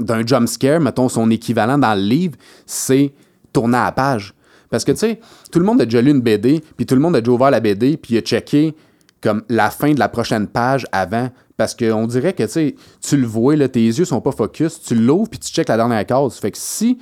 d'un 0.00 0.26
jump 0.26 0.48
scare, 0.48 0.80
mettons 0.80 1.08
son 1.08 1.30
équivalent 1.30 1.78
dans 1.78 1.94
le 1.94 2.02
livre, 2.02 2.36
c'est 2.66 3.12
tourner 3.52 3.78
à 3.78 3.84
la 3.84 3.92
page. 3.92 4.34
Parce 4.70 4.84
que, 4.84 4.92
tu 4.92 4.98
sais, 4.98 5.20
tout 5.50 5.58
le 5.58 5.64
monde 5.64 5.80
a 5.80 5.84
déjà 5.84 6.00
lu 6.00 6.10
une 6.10 6.20
BD, 6.20 6.62
puis 6.76 6.86
tout 6.86 6.94
le 6.94 7.00
monde 7.00 7.16
a 7.16 7.20
déjà 7.20 7.32
ouvert 7.32 7.50
la 7.50 7.60
BD, 7.60 7.96
puis 7.96 8.14
il 8.14 8.18
a 8.18 8.20
checké 8.20 8.74
comme 9.20 9.42
la 9.48 9.70
fin 9.70 9.92
de 9.92 9.98
la 9.98 10.08
prochaine 10.08 10.46
page 10.46 10.86
avant. 10.92 11.30
Parce 11.56 11.74
qu'on 11.74 12.06
dirait 12.06 12.32
que, 12.32 12.44
tu 12.44 12.50
sais, 12.50 12.74
tu 13.02 13.16
le 13.16 13.26
vois, 13.26 13.56
là, 13.56 13.68
tes 13.68 13.84
yeux 13.84 14.04
sont 14.04 14.20
pas 14.20 14.32
focus, 14.32 14.80
tu 14.80 14.94
l'ouvres, 14.94 15.28
puis 15.28 15.38
tu 15.38 15.52
checkes 15.52 15.68
la 15.68 15.76
dernière 15.76 16.06
case. 16.06 16.36
Fait 16.38 16.50
que 16.50 16.58
si 16.58 16.98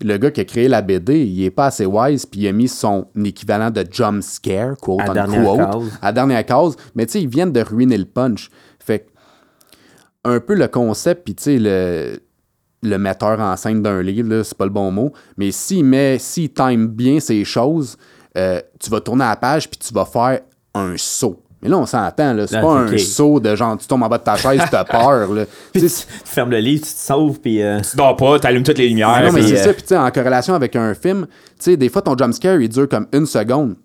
le 0.00 0.16
gars 0.16 0.30
qui 0.30 0.40
a 0.40 0.44
créé 0.44 0.68
la 0.68 0.80
BD, 0.80 1.24
il 1.24 1.44
est 1.44 1.50
pas 1.50 1.66
assez 1.66 1.84
wise, 1.84 2.24
puis 2.24 2.40
il 2.40 2.48
a 2.48 2.52
mis 2.52 2.68
son 2.68 3.06
équivalent 3.22 3.70
de 3.70 3.84
jump 3.90 4.22
scare, 4.22 4.76
quote 4.80 5.00
À 5.00 5.10
unquote, 5.10 5.14
dernière 5.14 5.70
case. 5.70 5.98
à 6.00 6.06
la 6.06 6.12
dernière 6.12 6.46
case, 6.46 6.76
mais 6.94 7.06
tu 7.06 7.12
sais, 7.12 7.22
ils 7.22 7.28
viennent 7.28 7.52
de 7.52 7.60
ruiner 7.60 7.98
le 7.98 8.06
punch. 8.06 8.48
Fait 8.78 9.00
que, 9.00 9.04
un 10.24 10.40
peu 10.40 10.54
le 10.54 10.68
concept, 10.68 11.24
puis 11.24 11.34
tu 11.34 11.42
sais, 11.44 11.58
le, 11.58 12.20
le 12.82 12.98
metteur 12.98 13.38
en 13.40 13.56
scène 13.56 13.82
d'un 13.82 14.02
livre, 14.02 14.28
là, 14.28 14.44
c'est 14.44 14.56
pas 14.56 14.64
le 14.64 14.70
bon 14.70 14.90
mot, 14.90 15.12
mais 15.36 15.50
s'il 15.50 15.84
met, 15.84 16.18
s'il 16.18 16.52
time 16.52 16.86
bien 16.88 17.20
ces 17.20 17.44
choses, 17.44 17.96
euh, 18.36 18.60
tu 18.80 18.90
vas 18.90 19.00
tourner 19.00 19.24
à 19.24 19.30
la 19.30 19.36
page, 19.36 19.68
puis 19.68 19.78
tu 19.78 19.92
vas 19.92 20.04
faire 20.04 20.40
un 20.74 20.94
saut. 20.96 21.42
Mais 21.60 21.68
là, 21.68 21.78
on 21.78 21.86
s'entend, 21.86 22.32
là. 22.34 22.46
C'est 22.48 22.56
Ah, 22.56 22.60
pas 22.60 22.72
un 22.72 22.98
saut 22.98 23.38
de 23.38 23.54
genre, 23.54 23.78
tu 23.78 23.86
tombes 23.86 24.02
en 24.02 24.08
bas 24.08 24.18
de 24.18 24.24
ta 24.24 24.34
chaise, 24.36 24.60
t'as 24.68 24.84
peur, 24.84 25.32
là. 25.32 25.44
Tu 25.72 25.88
fermes 26.24 26.50
le 26.50 26.58
livre, 26.58 26.84
tu 26.84 26.92
te 26.92 26.98
sauves, 26.98 27.38
puis... 27.40 27.62
euh, 27.62 27.80
Tu 27.88 27.96
dors 27.96 28.16
pas, 28.16 28.40
t'allumes 28.40 28.64
toutes 28.64 28.78
les 28.78 28.88
lumières. 28.88 29.22
Non, 29.24 29.30
mais 29.32 29.42
c'est 29.42 29.60
euh, 29.60 29.64
ça. 29.64 29.72
Puis, 29.72 29.82
tu 29.82 29.88
sais, 29.88 29.96
en 29.96 30.10
corrélation 30.10 30.54
avec 30.54 30.74
un 30.74 30.92
film, 30.94 31.26
tu 31.28 31.34
sais, 31.60 31.76
des 31.76 31.88
fois, 31.88 32.02
ton 32.02 32.16
jumpscare, 32.18 32.60
il 32.60 32.68
dure 32.68 32.88
comme 32.88 33.06
une 33.12 33.26
seconde. 33.26 33.76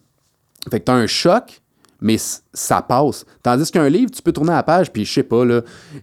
Fait 0.72 0.80
que 0.80 0.86
t'as 0.86 0.94
un 0.94 1.06
choc, 1.08 1.62
mais 2.02 2.18
ça 2.54 2.82
passe. 2.82 3.26
Tandis 3.44 3.72
qu'un 3.72 3.90
livre, 3.90 4.12
tu 4.12 4.22
peux 4.22 4.32
tourner 4.32 4.52
la 4.52 4.64
page, 4.64 4.92
puis 4.92 5.06
je 5.06 5.14
sais 5.14 5.24
pas, 5.24 5.44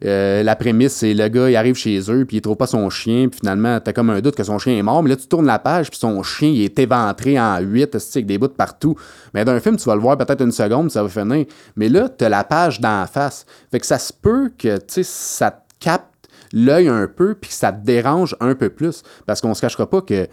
euh, 0.04 0.42
la 0.42 0.56
prémisse, 0.56 0.94
c'est 0.94 1.14
le 1.14 1.28
gars, 1.28 1.50
il 1.50 1.56
arrive 1.56 1.76
chez 1.76 1.98
eux, 2.10 2.24
puis 2.24 2.38
il 2.38 2.40
trouve 2.40 2.56
pas 2.56 2.66
son 2.66 2.88
chien, 2.90 3.28
puis 3.28 3.40
finalement, 3.40 3.78
t'as 3.80 3.92
comme 3.92 4.10
un 4.10 4.20
doute 4.20 4.34
que 4.34 4.44
son 4.44 4.58
chien 4.58 4.76
est 4.76 4.82
mort, 4.82 5.02
mais 5.02 5.10
là, 5.10 5.16
tu 5.16 5.26
tournes 5.26 5.46
la 5.46 5.58
page, 5.58 5.90
puis 5.90 5.98
son 5.98 6.22
chien, 6.22 6.48
il 6.48 6.62
est 6.62 6.78
éventré 6.78 7.38
en 7.38 7.58
huit, 7.60 7.94
avec 7.94 8.26
des 8.26 8.38
bouts 8.38 8.48
partout. 8.48 8.96
Mais 9.32 9.44
d'un 9.44 9.60
film, 9.60 9.76
tu 9.76 9.84
vas 9.84 9.94
le 9.94 10.00
voir 10.00 10.16
peut-être 10.16 10.42
une 10.42 10.52
seconde, 10.52 10.90
ça 10.90 11.02
va 11.02 11.08
finir. 11.08 11.46
Mais 11.76 11.88
là, 11.88 12.08
t'as 12.08 12.28
la 12.28 12.44
page 12.44 12.80
d'en 12.80 13.06
face. 13.06 13.46
Fait 13.70 13.80
que 13.80 13.86
ça 13.86 13.98
se 13.98 14.12
peut 14.12 14.50
que, 14.56 14.76
tu 14.78 14.84
sais, 14.88 15.02
ça 15.02 15.50
te 15.50 15.62
capte 15.80 16.28
l'œil 16.52 16.88
un 16.88 17.06
peu, 17.08 17.34
puis 17.34 17.50
que 17.50 17.56
ça 17.56 17.72
te 17.72 17.84
dérange 17.84 18.36
un 18.40 18.54
peu 18.54 18.70
plus. 18.70 19.02
Parce 19.26 19.40
qu'on 19.40 19.54
se 19.54 19.60
cachera 19.60 19.88
pas 19.88 20.00
que 20.00 20.28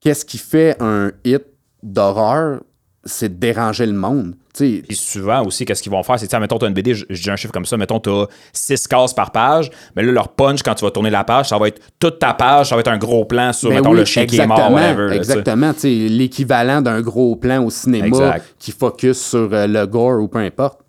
qu'est-ce 0.00 0.24
qui 0.24 0.38
fait 0.38 0.76
un 0.80 1.12
hit 1.24 1.44
d'horreur, 1.82 2.60
c'est 3.06 3.28
de 3.28 3.34
déranger 3.34 3.86
le 3.86 3.92
monde. 3.92 4.34
Tu 4.54 4.76
sais, 4.76 4.82
Puis 4.86 4.96
souvent 4.96 5.44
aussi, 5.44 5.64
qu'est-ce 5.64 5.82
qu'ils 5.82 5.90
vont 5.92 6.02
faire? 6.02 6.18
C'est, 6.18 6.32
mettons, 6.38 6.58
tu 6.58 6.64
as 6.64 6.68
une 6.68 6.74
BD, 6.74 6.94
je 6.94 7.04
je 7.10 7.22
dis 7.22 7.30
un 7.30 7.36
chiffre 7.36 7.52
comme 7.52 7.66
ça, 7.66 7.76
mettons, 7.76 7.98
tu 8.00 8.08
as 8.10 8.26
6 8.52 8.86
cases 8.88 9.12
par 9.14 9.30
page, 9.32 9.70
mais 9.96 10.02
là, 10.02 10.12
leur 10.12 10.28
punch, 10.28 10.62
quand 10.62 10.74
tu 10.74 10.84
vas 10.84 10.90
tourner 10.90 11.10
la 11.10 11.24
page, 11.24 11.48
ça 11.48 11.58
va 11.58 11.68
être 11.68 11.80
toute 11.98 12.18
ta 12.18 12.34
page, 12.34 12.68
ça 12.68 12.76
va 12.76 12.80
être 12.80 12.88
un 12.88 12.98
gros 12.98 13.24
plan 13.24 13.52
sur, 13.52 13.68
Ben 13.70 13.76
mettons, 13.76 13.90
oui, 13.90 13.98
le 13.98 14.04
chien 14.04 14.26
qui 14.26 14.36
est 14.38 14.46
mort, 14.46 14.58
exactement, 14.58 14.80
whatever. 14.80 15.08
là, 15.08 15.16
exactement. 15.16 15.72
L'équivalent 15.82 16.82
d'un 16.82 17.00
gros 17.00 17.36
plan 17.36 17.64
au 17.64 17.70
cinéma 17.70 18.06
Exact. 18.06 18.54
qui 18.58 18.72
focus 18.72 19.20
sur 19.20 19.48
euh, 19.52 19.66
le 19.66 19.86
gore 19.86 20.22
ou 20.22 20.28
peu 20.28 20.38
importe. 20.38 20.80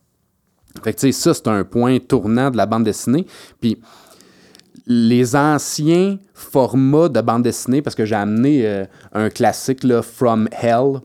Fait 0.83 0.93
que, 0.93 0.99
tu 0.99 1.11
sais, 1.11 1.19
ça, 1.19 1.33
c'est 1.33 1.47
un 1.47 1.63
point 1.63 1.97
tournant 1.99 2.51
de 2.51 2.57
la 2.57 2.65
bande 2.65 2.83
dessinée. 2.83 3.25
Puis, 3.61 3.79
les 4.87 5.35
anciens 5.35 6.17
formats 6.33 7.09
de 7.09 7.21
bande 7.21 7.43
dessinée, 7.43 7.81
parce 7.81 7.95
que 7.95 8.05
j'ai 8.05 8.15
amené 8.15 8.67
euh, 8.67 8.85
un 9.13 9.29
classique, 9.29 9.83
là, 9.83 10.01
From 10.01 10.47
Hell, 10.51 10.99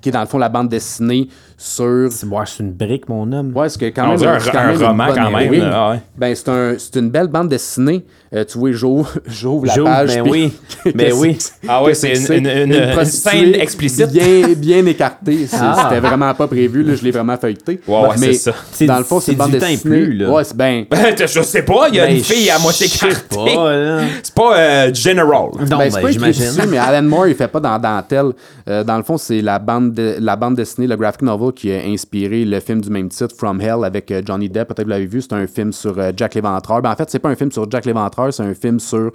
qui 0.00 0.08
est 0.08 0.12
dans 0.12 0.20
le 0.20 0.26
fond 0.26 0.38
la 0.38 0.48
bande 0.48 0.68
dessinée 0.68 1.28
sur. 1.56 2.08
C'est 2.10 2.26
ouais, 2.26 2.44
une 2.60 2.72
brique, 2.72 3.08
mon 3.08 3.30
homme. 3.32 3.52
Ouais, 3.56 3.68
c'est 3.68 3.78
que 3.78 3.86
quand 3.86 4.08
On 4.12 4.18
même. 4.18 4.28
un, 4.28 4.40
c'est 4.40 4.50
quand 4.50 4.58
un 4.58 4.66
même 4.68 4.80
une 4.80 4.86
roman 4.86 5.06
quand 5.14 5.30
même. 5.30 5.70
ah 5.72 5.90
ouais. 5.90 6.00
Ben, 6.16 6.34
c'est 6.34 6.48
un, 6.48 6.74
c'est 6.78 6.96
une 6.96 7.10
belle 7.10 7.28
bande 7.28 7.48
dessinée. 7.48 8.04
Euh, 8.34 8.44
tu 8.44 8.58
vois, 8.58 8.72
j'ouvre, 8.72 9.12
j'ouvre 9.26 9.66
la 9.66 9.74
J'ouvre, 9.74 9.88
page. 9.90 10.14
ben 10.16 10.22
oui. 10.28 10.52
Qu'est-ce 10.82 10.96
Ben 10.96 11.12
oui. 11.14 11.38
Ah 11.68 11.82
ouais, 11.82 11.90
qu'est-ce 11.90 12.00
c'est 12.00 12.10
une- 12.16 12.26
c'est? 12.26 12.38
une- 12.38 12.72
une- 12.72 13.04
scène 13.04 13.54
explicite. 13.54 14.10
Bien, 14.10 14.48
bien 14.56 14.84
écartée. 14.86 15.46
C'est- 15.46 15.56
Ah. 15.60 15.86
C'était 15.88 16.00
vraiment 16.00 16.34
pas 16.34 16.48
prévu. 16.48 16.82
Là, 16.82 16.94
je 16.96 17.04
l'ai 17.04 17.12
vraiment 17.12 17.36
feuilleté. 17.36 17.80
Ouais, 17.86 17.94
ouais, 18.00 18.08
Mais 18.18 18.32
c'est 18.32 18.50
ça. 18.50 18.52
C'est- 18.72 18.86
Dans 18.86 18.98
le 18.98 19.04
fond, 19.04 19.20
c'est 19.20 19.26
c'est 19.26 19.32
une 19.32 19.38
bande 19.38 19.50
dessinée. 19.52 19.76
plus, 19.78 20.12
là. 20.14 20.30
Ouais, 20.30 20.42
c'est 20.44 20.56
ben. 20.56 20.84
je 21.20 21.42
sais 21.42 21.62
pas, 21.62 21.88
il 21.90 21.94
y 21.94 22.00
a 22.00 22.06
Ben, 22.06 22.16
une 22.16 22.24
fille 22.24 22.50
à 22.50 22.58
moitié 22.58 22.86
écartée. 22.86 23.56
C'est 24.22 24.34
pas 24.34 24.56
euh, 24.58 24.92
General. 24.92 25.28
Non, 25.70 25.78
Ben, 25.78 25.90
c'est 25.90 26.02
ben, 26.02 26.10
j'imagine. 26.10 26.50
mais 26.68 26.78
Alan 26.78 27.02
Moore, 27.06 27.28
il 27.28 27.34
fait 27.36 27.46
pas 27.48 27.60
dans 27.60 27.78
Dentelle. 27.78 28.32
Euh, 28.68 28.82
dans 28.82 28.96
le 28.96 29.02
fond, 29.04 29.16
c'est 29.16 29.40
la 29.42 29.58
bande, 29.60 29.94
de- 29.94 30.16
la 30.18 30.34
bande 30.34 30.56
dessinée, 30.56 30.86
le 30.88 30.96
graphic 30.96 31.22
novel 31.22 31.43
qui 31.52 31.72
a 31.72 31.82
inspiré 31.84 32.44
le 32.44 32.60
film 32.60 32.80
du 32.80 32.90
même 32.90 33.08
titre, 33.08 33.34
From 33.36 33.60
Hell, 33.60 33.84
avec 33.84 34.10
euh, 34.10 34.22
Johnny 34.24 34.48
Depp. 34.48 34.68
Peut-être 34.68 34.78
que 34.78 34.84
vous 34.84 34.90
l'avez 34.90 35.06
vu. 35.06 35.20
C'est 35.22 35.32
un 35.32 35.46
film 35.46 35.72
sur 35.72 35.98
euh, 35.98 36.12
Jack 36.16 36.34
l'Éventreur. 36.34 36.82
Ben, 36.82 36.92
en 36.92 36.96
fait, 36.96 37.10
c'est 37.10 37.18
pas 37.18 37.30
un 37.30 37.36
film 37.36 37.50
sur 37.52 37.70
Jack 37.70 37.84
l'Éventreur, 37.86 38.32
c'est 38.32 38.42
un 38.42 38.54
film 38.54 38.80
sur 38.80 39.12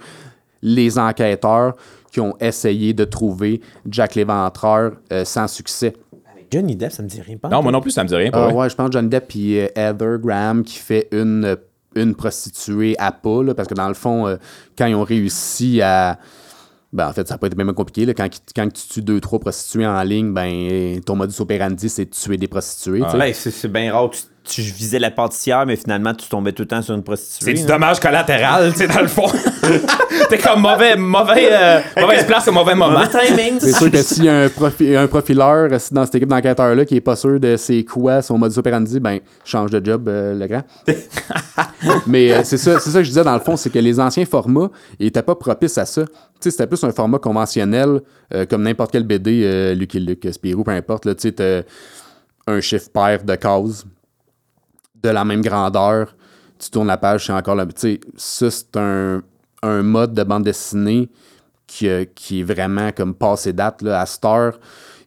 les 0.62 0.98
enquêteurs 0.98 1.74
qui 2.10 2.20
ont 2.20 2.34
essayé 2.40 2.92
de 2.92 3.04
trouver 3.04 3.60
Jack 3.88 4.14
l'Éventreur 4.14 4.92
euh, 5.12 5.24
sans 5.24 5.48
succès. 5.48 5.94
Johnny 6.50 6.74
Depp, 6.74 6.92
ça 6.92 7.02
me 7.02 7.08
dit 7.08 7.20
rien. 7.20 7.36
pas. 7.36 7.48
Non, 7.48 7.62
moi 7.62 7.70
non 7.70 7.80
plus, 7.80 7.92
ça 7.92 8.02
me 8.02 8.08
dit 8.08 8.14
rien. 8.14 8.30
pas 8.30 8.48
Ah 8.48 8.54
ouais, 8.54 8.68
je 8.68 8.74
pense 8.74 8.90
Johnny 8.90 9.08
Depp 9.08 9.28
puis 9.28 9.58
euh, 9.58 9.68
Heather 9.76 10.18
Graham 10.18 10.64
qui 10.64 10.78
fait 10.78 11.08
une, 11.12 11.56
une 11.94 12.14
prostituée 12.14 12.96
à 12.98 13.12
pas, 13.12 13.42
là, 13.42 13.54
parce 13.54 13.68
que 13.68 13.74
dans 13.74 13.88
le 13.88 13.94
fond, 13.94 14.26
euh, 14.26 14.36
quand 14.76 14.86
ils 14.86 14.94
ont 14.94 15.04
réussi 15.04 15.80
à. 15.80 16.18
Ben, 16.92 17.08
en 17.08 17.12
fait, 17.12 17.28
ça 17.28 17.38
pas 17.38 17.46
été 17.46 17.56
même 17.56 17.72
compliqué. 17.72 18.04
Là, 18.04 18.14
quand, 18.14 18.28
quand 18.54 18.68
tu 18.72 18.88
tues 18.88 19.02
deux, 19.02 19.20
trois 19.20 19.38
prostituées 19.38 19.86
en 19.86 20.02
ligne, 20.02 20.32
ben, 20.32 21.00
ton 21.02 21.14
modus 21.14 21.40
operandi, 21.40 21.88
c'est 21.88 22.06
de 22.06 22.10
tuer 22.10 22.36
des 22.36 22.48
prostituées. 22.48 23.00
tu 23.00 23.10
sais. 23.10 23.18
Ben, 23.18 23.32
c'est, 23.32 23.50
c'est 23.50 23.68
bien 23.68 23.92
rare. 23.92 24.10
Tu, 24.10 24.22
tu 24.44 24.62
visais 24.62 24.98
la 24.98 25.10
pâtissière, 25.10 25.64
mais 25.66 25.76
finalement, 25.76 26.12
tu 26.14 26.28
tombais 26.28 26.52
tout 26.52 26.62
le 26.62 26.68
temps 26.68 26.82
sur 26.82 26.94
une 26.94 27.00
C'est 27.00 27.04
prostituée. 27.04 27.52
du 27.54 27.60
là. 27.62 27.66
dommage 27.68 28.00
collatéral, 28.00 28.72
tu 28.72 28.78
sais, 28.78 28.88
dans 28.88 29.00
le 29.00 29.06
fond. 29.08 29.26
T'es 30.28 30.38
comme 30.38 30.60
mauvais, 30.62 30.96
mauvais, 30.96 31.48
euh, 31.52 31.80
mauvaise 32.00 32.24
place 32.26 32.48
au 32.48 32.52
mauvais 32.52 32.74
moment. 32.74 33.02
C'est 33.10 33.72
sûr 33.72 33.90
que 33.90 34.02
s'il 34.02 34.24
y 34.24 34.28
a 34.28 34.40
un, 34.42 34.46
profi- 34.48 34.96
un 34.96 35.06
profileur 35.06 35.68
euh, 35.72 35.78
dans 35.92 36.04
cette 36.04 36.14
équipe 36.16 36.28
d'enquêteurs-là 36.28 36.84
qui 36.84 36.96
est 36.96 37.00
pas 37.00 37.16
sûr 37.16 37.38
de 37.38 37.56
c'est 37.56 37.84
quoi 37.84 38.22
son 38.22 38.38
modus 38.38 38.58
operandi, 38.58 38.98
ben, 38.98 39.18
change 39.44 39.70
de 39.70 39.84
job, 39.84 40.08
euh, 40.08 40.34
le 40.34 40.46
grand. 40.46 40.62
Mais 42.06 42.32
euh, 42.32 42.40
c'est 42.44 42.58
ça, 42.58 42.78
c'est 42.80 42.90
ça 42.90 42.98
que 42.98 43.04
je 43.04 43.08
disais 43.10 43.24
dans 43.24 43.34
le 43.34 43.40
fond, 43.40 43.56
c'est 43.56 43.70
que 43.70 43.78
les 43.78 44.00
anciens 44.00 44.24
formats 44.24 44.70
ils 44.98 45.06
étaient 45.08 45.22
pas 45.22 45.34
propices 45.34 45.78
à 45.78 45.84
ça. 45.86 46.04
Tu 46.04 46.10
sais, 46.40 46.50
c'était 46.50 46.66
plus 46.66 46.82
un 46.84 46.92
format 46.92 47.18
conventionnel, 47.18 48.00
euh, 48.34 48.46
comme 48.46 48.62
n'importe 48.62 48.92
quel 48.92 49.04
BD, 49.04 49.42
euh, 49.44 49.74
Lucky 49.74 50.00
Luke, 50.00 50.26
Spirou, 50.32 50.64
peu 50.64 50.70
importe. 50.72 51.04
Là, 51.04 51.14
tu 51.14 51.28
sais, 51.36 51.64
un 52.46 52.60
chiffre 52.60 52.88
pair 52.92 53.22
de 53.22 53.34
cases 53.36 53.84
de 55.02 55.08
la 55.08 55.24
même 55.24 55.42
grandeur. 55.42 56.14
Tu 56.58 56.70
tournes 56.70 56.88
la 56.88 56.98
page, 56.98 57.26
c'est 57.26 57.32
encore 57.32 57.54
là. 57.54 57.66
Tu 57.66 57.72
sais, 57.76 58.00
ça, 58.16 58.50
c'est 58.50 58.76
un, 58.76 59.22
un 59.62 59.82
mode 59.82 60.14
de 60.14 60.22
bande 60.22 60.44
dessinée 60.44 61.08
qui, 61.66 61.88
euh, 61.88 62.04
qui 62.14 62.40
est 62.40 62.42
vraiment 62.42 62.90
comme 62.92 63.14
passé 63.14 63.52
date. 63.52 63.82
Là. 63.82 64.00
À 64.00 64.06
Star, 64.06 64.54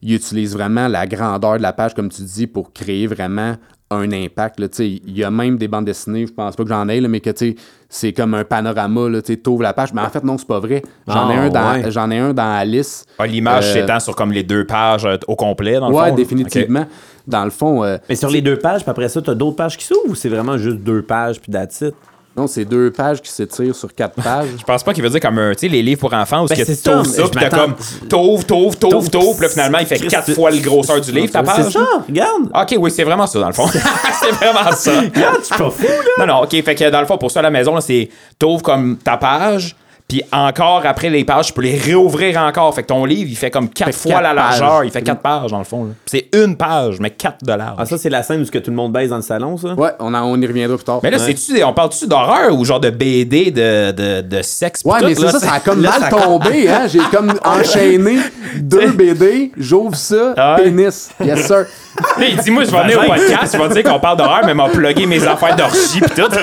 il 0.02 0.14
utilise 0.14 0.54
vraiment 0.54 0.88
la 0.88 1.06
grandeur 1.08 1.58
de 1.58 1.62
la 1.62 1.74
page, 1.74 1.94
comme 1.94 2.10
tu 2.10 2.24
dis, 2.24 2.48
pour 2.48 2.74
créer 2.74 3.08
vraiment 3.08 3.56
un 3.94 4.12
impact. 4.12 4.60
là. 4.60 4.68
Tu 4.70 4.76
sais, 4.76 4.88
Il 5.06 5.18
y 5.18 5.24
a 5.24 5.32
même 5.32 5.58
des 5.58 5.68
bandes 5.68 5.86
dessinées, 5.86 6.26
je 6.28 6.34
pense 6.34 6.56
pas 6.56 6.64
que 6.64 6.70
j'en 6.70 6.88
ai, 6.90 7.00
là, 7.02 7.08
mais 7.08 7.20
que 7.20 7.30
tu 7.30 7.52
sais, 7.52 7.56
c'est 7.90 8.14
comme 8.14 8.34
un 8.34 8.44
panorama. 8.44 9.22
Tu 9.22 9.40
ouvres 9.48 9.64
la 9.64 9.74
page. 9.74 9.94
Mais 9.94 10.02
en 10.02 10.10
fait, 10.10 10.24
non, 10.24 10.38
c'est 10.38 10.48
pas 10.48 10.60
vrai. 10.60 10.82
J'en 11.08 11.30
ai, 11.30 11.36
Ah, 11.38 11.42
un 11.42 11.50
dans- 11.50 11.74
ouais. 11.84 11.92
j'en 11.92 12.10
ai 12.12 12.18
un 12.20 12.34
dans 12.34 12.52
Alice. 12.56 13.06
Ah, 13.20 13.28
L'image 13.28 13.66
Euh, 13.70 13.74
s'étend 13.74 14.00
sur 14.00 14.16
comme 14.16 14.32
les 14.32 14.44
deux 14.44 14.66
pages 14.66 15.06
euh, 15.06 15.18
au 15.28 15.36
complet, 15.36 15.80
dans 15.80 15.90
le 15.90 15.94
fond. 15.96 16.02
Ouais, 16.02 16.12
définitivement. 16.12 16.86
Dans 17.28 17.46
le 17.46 17.52
fond, 17.52 17.84
euh, 17.84 17.98
Mais 18.10 18.16
sur 18.16 18.30
les 18.30 18.42
deux 18.42 18.58
pages, 18.58 18.82
puis 18.82 18.92
après 18.92 19.08
ça, 19.08 19.22
t'as 19.22 19.34
d'autres 19.36 19.56
pages 19.56 19.78
qui 19.78 19.86
s'ouvrent 19.86 20.10
ou 20.10 20.16
c'est 20.16 20.28
vraiment 20.30 20.58
juste 20.58 20.78
deux 20.80 21.02
pages, 21.02 21.40
puis 21.40 21.52
that's 21.52 21.80
it? 21.82 21.94
Non, 22.36 22.48
c'est 22.48 22.66
deux 22.66 22.92
pages 22.92 23.22
qui 23.22 23.32
s'étirent 23.32 23.76
sur 23.76 23.94
quatre 23.94 24.16
pages. 24.24 24.50
Je 24.58 24.64
pense 24.64 24.84
pas 24.84 24.94
qu'il 24.94 25.04
veut 25.04 25.10
dire 25.10 25.20
comme 25.20 25.38
un, 25.38 25.52
tu 25.54 25.60
sais, 25.60 25.68
les 25.68 25.82
livres 25.84 26.00
pour 26.00 26.14
enfants 26.14 26.44
où 26.44 26.48
Ben, 26.48 26.56
tu 26.56 26.66
t'ouvres 26.78 27.06
ça, 27.06 27.24
puis 27.24 27.40
t'as 27.40 27.50
comme 27.50 27.76
t'ouvres, 28.10 28.46
t'ouvres, 28.46 28.76
t'ouvres, 28.78 29.10
t'ouvres, 29.10 29.34
puis 29.34 29.44
là 29.44 29.50
finalement 29.50 29.78
il 29.80 29.86
fait 29.86 29.98
Christ, 29.98 30.10
quatre 30.10 30.34
fois 30.34 30.50
le 30.50 30.60
grosseur 30.60 31.00
du 31.00 31.12
livre, 31.12 31.32
ta 31.32 31.44
page. 31.44 31.66
C'est 31.66 31.72
ça, 31.72 31.86
regarde! 32.08 32.50
Ok, 32.54 32.76
oui, 32.80 32.92
c'est 32.92 33.04
vraiment 33.04 33.28
ça, 33.28 33.40
dans 33.40 33.48
le 33.48 33.54
fond. 33.54 33.68
c'est 34.20 34.32
vraiment 34.32 34.72
ça. 34.72 35.00
Regarde, 35.02 35.38
je 35.42 35.46
suis 35.46 35.56
pas 35.56 35.70
fou, 35.70 35.88
là! 35.88 36.26
Non, 36.26 36.34
non, 36.34 36.44
ok, 36.44 36.64
fait 36.64 36.76
que 36.76 36.90
dans 36.90 37.02
le 37.02 37.06
fond, 37.06 37.18
pour 37.18 37.30
ça, 37.30 37.40
à 37.40 37.44
la 37.44 37.52
maison, 37.52 37.76
là, 37.76 37.82
c'est 37.82 38.10
t'ouvres 38.40 38.64
comme 38.64 38.98
ta 38.98 39.18
page, 39.18 39.76
puis 40.08 40.22
encore 40.32 40.84
après 40.86 41.10
les 41.10 41.24
pages, 41.24 41.48
tu 41.48 41.54
peux 41.54 41.62
les 41.62 41.78
réouvrir 41.78 42.38
encore. 42.40 42.74
Fait 42.76 42.84
que 42.84 42.88
ton 42.88 43.06
livre, 43.06 43.30
il 43.32 43.36
fait 43.38 43.50
comme 43.50 43.70
quatre 43.70 43.94
Fait 43.96 44.10
fois 44.12 44.22
la 44.22 44.34
largeur. 44.34 44.70
pages. 44.80 44.86
Il 44.88 44.92
fait 44.92 45.02
quatre 45.02 45.22
pages, 45.22 45.50
dans 45.52 45.58
le 45.60 45.64
fond. 45.64 45.88
C'est 46.06 46.28
une 46.34 46.56
page, 46.58 47.00
mais 47.00 47.10
quatre 47.12 47.38
large. 47.48 47.76
Ah, 47.78 47.86
ça, 47.86 47.98
c'est 47.98 48.10
la 48.10 48.22
scène 48.22 48.42
où 48.42 48.46
ce 48.46 48.52
que 48.52 48.60
tout 48.60 48.70
le 48.70 48.76
monde 48.76 48.92
baise 48.92 49.10
dans 49.10 49.16
le 49.16 49.22
salon, 49.22 49.58
ça? 49.58 49.74
Ouais, 49.74 49.92
on, 50.00 50.14
en- 50.14 50.24
on 50.24 50.40
y 50.40 50.46
reviendra 50.46 50.76
plus 50.76 50.84
tard. 50.86 51.00
mais 51.02 51.10
là, 51.10 51.18
Ouais. 51.18 51.34
c'est-tu, 51.36 51.64
on 51.64 51.74
parle-tu 51.74 52.06
d'horreur 52.08 52.54
ou 52.54 52.64
genre 52.66 52.80
de 52.80 52.90
BD 52.90 53.52
de, 53.52 53.92
de, 53.92 54.22
de 54.22 54.42
sexe? 54.42 54.82
Ouais, 54.86 55.00
mais 55.02 55.14
là, 55.14 55.32
ça, 55.32 55.40
ça 55.40 55.54
a 55.54 55.60
comme 55.60 55.82
là, 55.82 55.98
mal 56.00 56.12
ça- 56.12 56.18
tombé, 56.18 56.70
hein? 56.70 56.86
J'ai 56.88 57.00
comme 57.12 57.34
enchaîné 57.46 58.18
deux 58.58 58.92
BD, 58.92 59.52
j'ouvre 59.58 59.96
ça, 59.96 60.34
Ah 60.38 60.56
ouais? 60.58 60.64
pénis. 60.66 61.10
Yes, 61.24 61.48
sir. 61.48 61.66
Là, 62.18 62.26
il 62.28 62.38
dit, 62.38 62.50
moi, 62.50 62.64
je 62.64 62.72
vais 62.72 62.82
venir 62.82 63.00
au 63.02 63.06
podcast, 63.06 63.56
je 63.56 63.62
vais 63.62 63.70
dire 63.82 63.84
qu'on 63.92 64.00
parle 64.00 64.18
d'horreur, 64.18 64.42
mais 64.48 64.56
m'a 64.56 64.68
plugué 64.68 65.06
mes 65.06 65.24
affaires 65.28 65.56
d'orgie 65.56 66.02
pis 66.02 66.10
tout. 66.16 66.28
Dans 66.28 66.38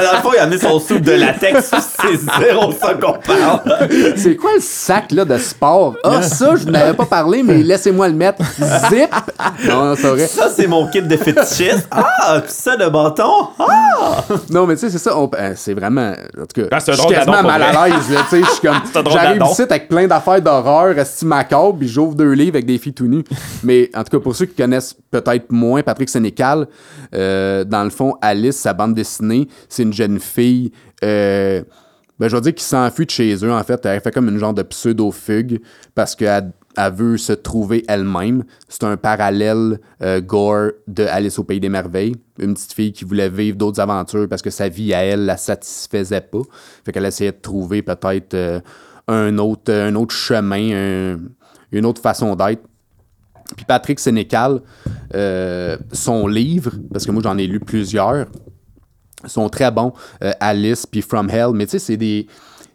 le 0.00 0.20
fond, 0.22 0.30
il 0.32 0.38
a 0.38 0.42
amené 0.44 0.58
son 0.58 0.78
soupe 0.78 1.00
de 1.00 1.10
latex, 1.12 1.70
zéro 2.16 2.72
ça 2.72 2.94
qu'on 2.94 3.12
parle. 3.12 3.60
C'est 4.16 4.36
quoi 4.36 4.50
le 4.54 4.60
sac, 4.60 5.12
là, 5.12 5.24
de 5.24 5.38
sport? 5.38 5.94
Ah, 6.04 6.22
ça, 6.22 6.56
je 6.56 6.66
n'avais 6.66 6.94
pas 6.94 7.06
parlé, 7.06 7.42
mais 7.42 7.58
laissez-moi 7.62 8.08
le 8.08 8.14
mettre. 8.14 8.42
Zip! 8.88 9.10
Non, 9.68 9.94
c'est 9.96 10.08
vrai. 10.08 10.26
Ça, 10.26 10.48
c'est 10.48 10.66
mon 10.66 10.88
kit 10.88 11.02
de 11.02 11.16
fétichiste. 11.16 11.88
Ah, 11.90 12.42
ça, 12.46 12.76
de 12.76 12.88
bâton. 12.88 13.48
Ah! 13.58 14.24
Non, 14.50 14.66
mais 14.66 14.74
tu 14.74 14.80
sais, 14.82 14.90
c'est 14.90 14.98
ça. 14.98 15.16
on- 15.18 15.30
euh, 15.38 15.52
c'est 15.56 15.74
vraiment. 15.74 16.12
En 16.38 16.46
tout 16.46 16.62
cas, 16.62 16.68
Ah, 16.70 16.78
je 16.86 16.92
suis 16.92 17.06
quasiment 17.06 17.42
mal 17.42 17.62
à 17.62 17.88
l'aise. 17.88 18.10
là, 18.10 18.20
tu 18.28 18.36
sais, 18.36 18.42
Je 18.42 18.50
suis 18.50 18.60
comme. 18.66 19.04
J'arrive 19.12 19.42
ici 19.50 19.62
avec 19.62 19.88
plein 19.88 20.06
d'affaires 20.06 20.40
d'horreur, 20.40 20.94
resti 20.94 21.24
macabre, 21.26 21.76
puis 21.78 21.88
j'ouvre 21.88 22.14
deux 22.14 22.32
livres 22.32 22.56
avec 22.56 22.66
des 22.66 22.78
filles 22.78 22.94
tout 22.94 23.06
nues. 23.06 23.24
Mais 23.62 23.90
en 23.94 24.02
tout 24.04 24.16
cas, 24.16 24.22
pour 24.22 24.34
ceux 24.34 24.46
qui 24.46 24.54
connaissent 24.54 24.94
peut-être 25.10 25.50
moins 25.50 25.82
Patrick 25.82 26.08
Sénécal, 26.08 26.66
euh, 27.14 27.64
dans 27.64 27.84
le 27.84 27.90
fond, 27.90 28.14
Alice, 28.20 28.56
sa 28.56 28.72
bande 28.72 28.94
dessinée, 28.94 29.48
c'est 29.68 29.82
une 29.82 29.92
jeune 29.92 30.18
fille. 30.20 30.72
euh, 31.04 31.62
ben, 32.18 32.28
je 32.28 32.36
vais 32.36 32.40
dire 32.42 32.54
qui 32.54 32.64
s'enfuit 32.64 33.06
de 33.06 33.10
chez 33.10 33.34
eux, 33.44 33.52
en 33.52 33.62
fait. 33.62 33.84
Elle 33.86 34.00
fait 34.00 34.10
comme 34.12 34.28
une 34.28 34.38
genre 34.38 34.54
de 34.54 34.62
pseudo-fugue 34.62 35.60
parce 35.94 36.14
qu'elle 36.14 36.52
elle 36.78 36.92
veut 36.92 37.16
se 37.16 37.32
trouver 37.32 37.84
elle-même. 37.88 38.44
C'est 38.68 38.84
un 38.84 38.96
parallèle 38.98 39.80
euh, 40.02 40.20
gore 40.20 40.72
de 40.86 41.04
Alice 41.04 41.38
au 41.38 41.44
Pays 41.44 41.58
des 41.60 41.70
Merveilles. 41.70 42.14
Une 42.38 42.52
petite 42.52 42.74
fille 42.74 42.92
qui 42.92 43.04
voulait 43.06 43.30
vivre 43.30 43.56
d'autres 43.56 43.80
aventures 43.80 44.28
parce 44.28 44.42
que 44.42 44.50
sa 44.50 44.68
vie 44.68 44.92
à 44.92 45.02
elle 45.02 45.24
la 45.24 45.38
satisfaisait 45.38 46.20
pas. 46.20 46.42
Fait 46.84 46.92
qu'elle 46.92 47.06
essayait 47.06 47.32
de 47.32 47.38
trouver 47.40 47.80
peut-être 47.82 48.34
euh, 48.34 48.60
un, 49.08 49.38
autre, 49.38 49.72
un 49.72 49.94
autre 49.94 50.14
chemin, 50.14 50.70
un- 51.14 51.18
une 51.72 51.86
autre 51.86 52.02
façon 52.02 52.36
d'être. 52.36 52.62
Puis 53.56 53.64
Patrick 53.64 53.98
Sénécal, 54.00 54.60
euh, 55.14 55.78
son 55.92 56.26
livre, 56.26 56.72
parce 56.92 57.06
que 57.06 57.10
moi 57.12 57.22
j'en 57.22 57.38
ai 57.38 57.46
lu 57.46 57.60
plusieurs, 57.60 58.26
sont 59.26 59.48
très 59.48 59.70
bons. 59.70 59.92
Euh, 60.22 60.32
Alice 60.40 60.86
puis 60.86 61.02
From 61.02 61.28
Hell. 61.30 61.50
Mais 61.54 61.66
tu 61.66 61.72
sais, 61.72 61.78
c'est 61.78 61.96
des, 61.96 62.26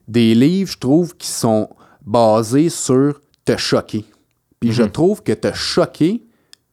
des 0.07 0.35
livres, 0.35 0.71
je 0.71 0.77
trouve, 0.77 1.15
qui 1.15 1.27
sont 1.27 1.69
basés 2.05 2.69
sur 2.69 3.19
te 3.45 3.57
choquer. 3.57 4.05
Puis 4.59 4.71
je 4.71 4.83
trouve 4.83 5.23
que 5.23 5.33
te 5.33 5.51
choquer, 5.53 6.23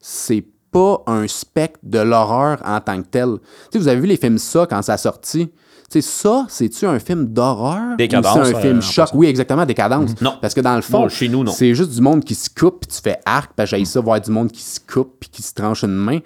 c'est 0.01 0.45
pas 0.71 1.03
un 1.07 1.27
spectre 1.27 1.81
de 1.83 1.99
l'horreur 1.99 2.61
en 2.65 2.81
tant 2.81 3.01
que 3.03 3.09
tel. 3.09 3.37
Tu 3.39 3.73
sais, 3.73 3.79
vous 3.79 3.89
avez 3.89 4.01
vu 4.01 4.07
les 4.07 4.17
films 4.17 4.39
ça 4.39 4.67
quand 4.69 4.83
ça 4.83 4.95
a 4.95 4.99
sorti? 4.99 5.49
Tu 5.91 6.03
sais, 6.03 6.07
ça, 6.07 6.45
c'est-tu 6.51 6.85
un 6.85 6.99
film 6.99 7.27
d'horreur? 7.29 7.97
Décadence, 7.97 8.37
Ou 8.37 8.45
c'est 8.45 8.55
un 8.55 8.59
euh, 8.59 8.61
film 8.61 8.83
choc? 8.83 9.09
Oui, 9.15 9.27
exactement, 9.27 9.65
décadence. 9.65 10.21
Non. 10.21 10.35
Parce 10.39 10.53
que 10.53 10.61
dans 10.61 10.77
le 10.77 10.83
fond, 10.83 11.05
Non, 11.05 11.09
chez 11.09 11.31
nous, 11.31 11.43
non. 11.43 11.51
c'est 11.51 11.75
juste 11.75 11.93
du 11.93 12.03
monde 12.03 12.23
qui 12.25 12.35
se 12.35 12.51
coupe, 12.51 12.81
puis 12.81 12.95
tu 12.95 13.01
fais 13.01 13.19
arc, 13.25 13.53
puis 13.57 13.67
j'ai 13.67 13.83
ça, 13.87 13.99
voir 14.01 14.21
du 14.21 14.31
monde 14.31 14.53
qui 14.53 14.61
se 14.63 14.81
coupe, 14.81 15.17
puis 15.19 15.31
qui 15.31 15.41
se 15.41 15.55
tranche 15.55 15.85
une 15.85 15.95
main. 15.97 16.19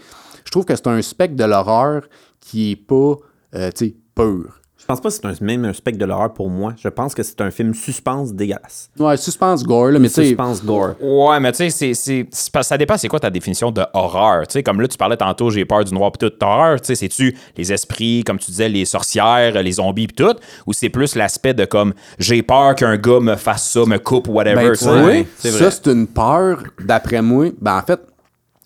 Je 0.44 0.50
trouve 0.50 0.64
que 0.64 0.74
c'est 0.74 0.88
un 0.88 1.00
spectre 1.00 1.36
de 1.36 1.44
l'horreur 1.44 2.02
qui 2.40 2.72
est 2.72 2.76
pas, 2.76 3.14
euh, 3.54 3.70
tu 3.76 3.86
sais, 3.86 3.94
pur. 4.14 4.58
Je 4.78 4.86
pense 4.88 5.00
pas 5.00 5.10
que 5.10 5.14
c'est 5.14 5.24
un, 5.26 5.32
même 5.42 5.64
un 5.64 5.72
spectre 5.72 6.00
de 6.00 6.04
l'horreur 6.04 6.34
pour 6.34 6.50
moi. 6.50 6.74
Je 6.76 6.88
pense 6.88 7.14
que 7.14 7.22
c'est 7.22 7.40
un 7.40 7.52
film 7.52 7.72
suspense 7.72 8.32
dégueulasse. 8.34 8.90
Ouais, 8.98 9.16
suspense 9.16 9.62
gore, 9.62 9.92
là, 9.92 10.00
mais 10.00 10.08
tu 10.08 10.14
sais, 10.14 10.24
Suspense 10.26 10.64
gore. 10.64 10.94
Ouais, 11.00 11.38
mais 11.38 11.52
tu 11.52 11.70
sais, 11.70 11.94
c'est- 11.94 12.26
ça 12.32 12.76
dépend 12.76 12.96
c'est 12.98 13.06
quoi 13.06 13.20
ta 13.20 13.30
définition 13.30 13.70
de 13.70 13.82
horreur? 13.94 14.44
Tu 14.48 14.54
sais, 14.54 14.64
comme 14.64 14.80
là, 14.80 14.88
tu 14.88 14.98
parlais 14.98 15.16
tantôt, 15.16 15.50
j'ai 15.50 15.64
peur 15.64 15.84
du 15.84 15.94
noir 15.94 16.10
pis 16.10 16.18
tout. 16.18 16.32
Horreur, 16.44 16.80
tu 16.80 16.88
sais, 16.88 16.94
c'est-tu 16.96 17.32
les 17.56 17.72
esprits, 17.72 18.24
comme 18.24 18.40
tu 18.40 18.50
disais, 18.50 18.68
les 18.68 18.84
sorcières, 18.84 19.62
les 19.62 19.72
zombies 19.72 20.08
pis 20.08 20.14
tout, 20.16 20.34
ou 20.66 20.72
c'est 20.72 20.88
plus 20.88 21.14
l'aspect 21.14 21.54
de 21.54 21.64
comme 21.64 21.94
j'ai 22.18 22.42
peur 22.42 22.74
qu'un 22.74 22.96
gars 22.96 23.20
me 23.20 23.36
fasse 23.36 23.70
ça, 23.70 23.84
me 23.86 23.98
coupe, 23.98 24.26
whatever, 24.26 24.70
Ben, 24.70 24.72
tu 24.72 24.84
sais? 24.84 25.26
c'est 25.38 25.50
ça, 25.52 25.70
c'est 25.70 25.92
une 25.92 26.08
peur, 26.08 26.60
d'après 26.84 27.22
moi. 27.22 27.50
Ben, 27.60 27.78
en 27.78 27.82
fait, 27.82 28.00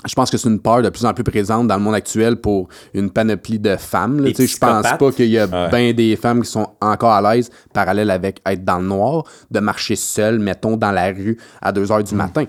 je 0.06 0.14
pense 0.14 0.30
que 0.30 0.36
c'est 0.36 0.48
une 0.48 0.60
peur 0.60 0.82
de 0.82 0.88
plus 0.88 1.04
en 1.04 1.12
plus 1.14 1.24
présente 1.24 1.66
dans 1.68 1.76
le 1.76 1.82
monde 1.82 1.94
actuel 1.94 2.36
pour 2.36 2.68
une 2.94 3.10
panoplie 3.10 3.58
de 3.58 3.76
femmes. 3.76 4.18
là. 4.20 4.26
Les 4.26 4.32
Tu 4.34 4.46
sais, 4.46 4.54
Je 4.54 4.58
pense 4.58 4.82
pas 4.98 5.12
qu'il 5.12 5.26
y 5.28 5.38
a 5.38 5.46
bien 5.68 5.92
des 5.92 6.16
femmes 6.16 6.42
qui 6.42 6.50
sont 6.50 6.68
encore 6.80 7.12
à 7.12 7.34
l'aise, 7.34 7.50
parallèle 7.72 8.10
avec 8.10 8.40
être 8.46 8.64
dans 8.64 8.78
le 8.78 8.86
noir, 8.86 9.24
de 9.50 9.60
marcher 9.60 9.96
seule, 9.96 10.38
mettons, 10.38 10.76
dans 10.76 10.92
la 10.92 11.06
rue 11.06 11.38
à 11.60 11.72
2 11.72 11.90
heures 11.92 12.04
du 12.04 12.14
Mm. 12.14 12.18
matin. 12.18 12.44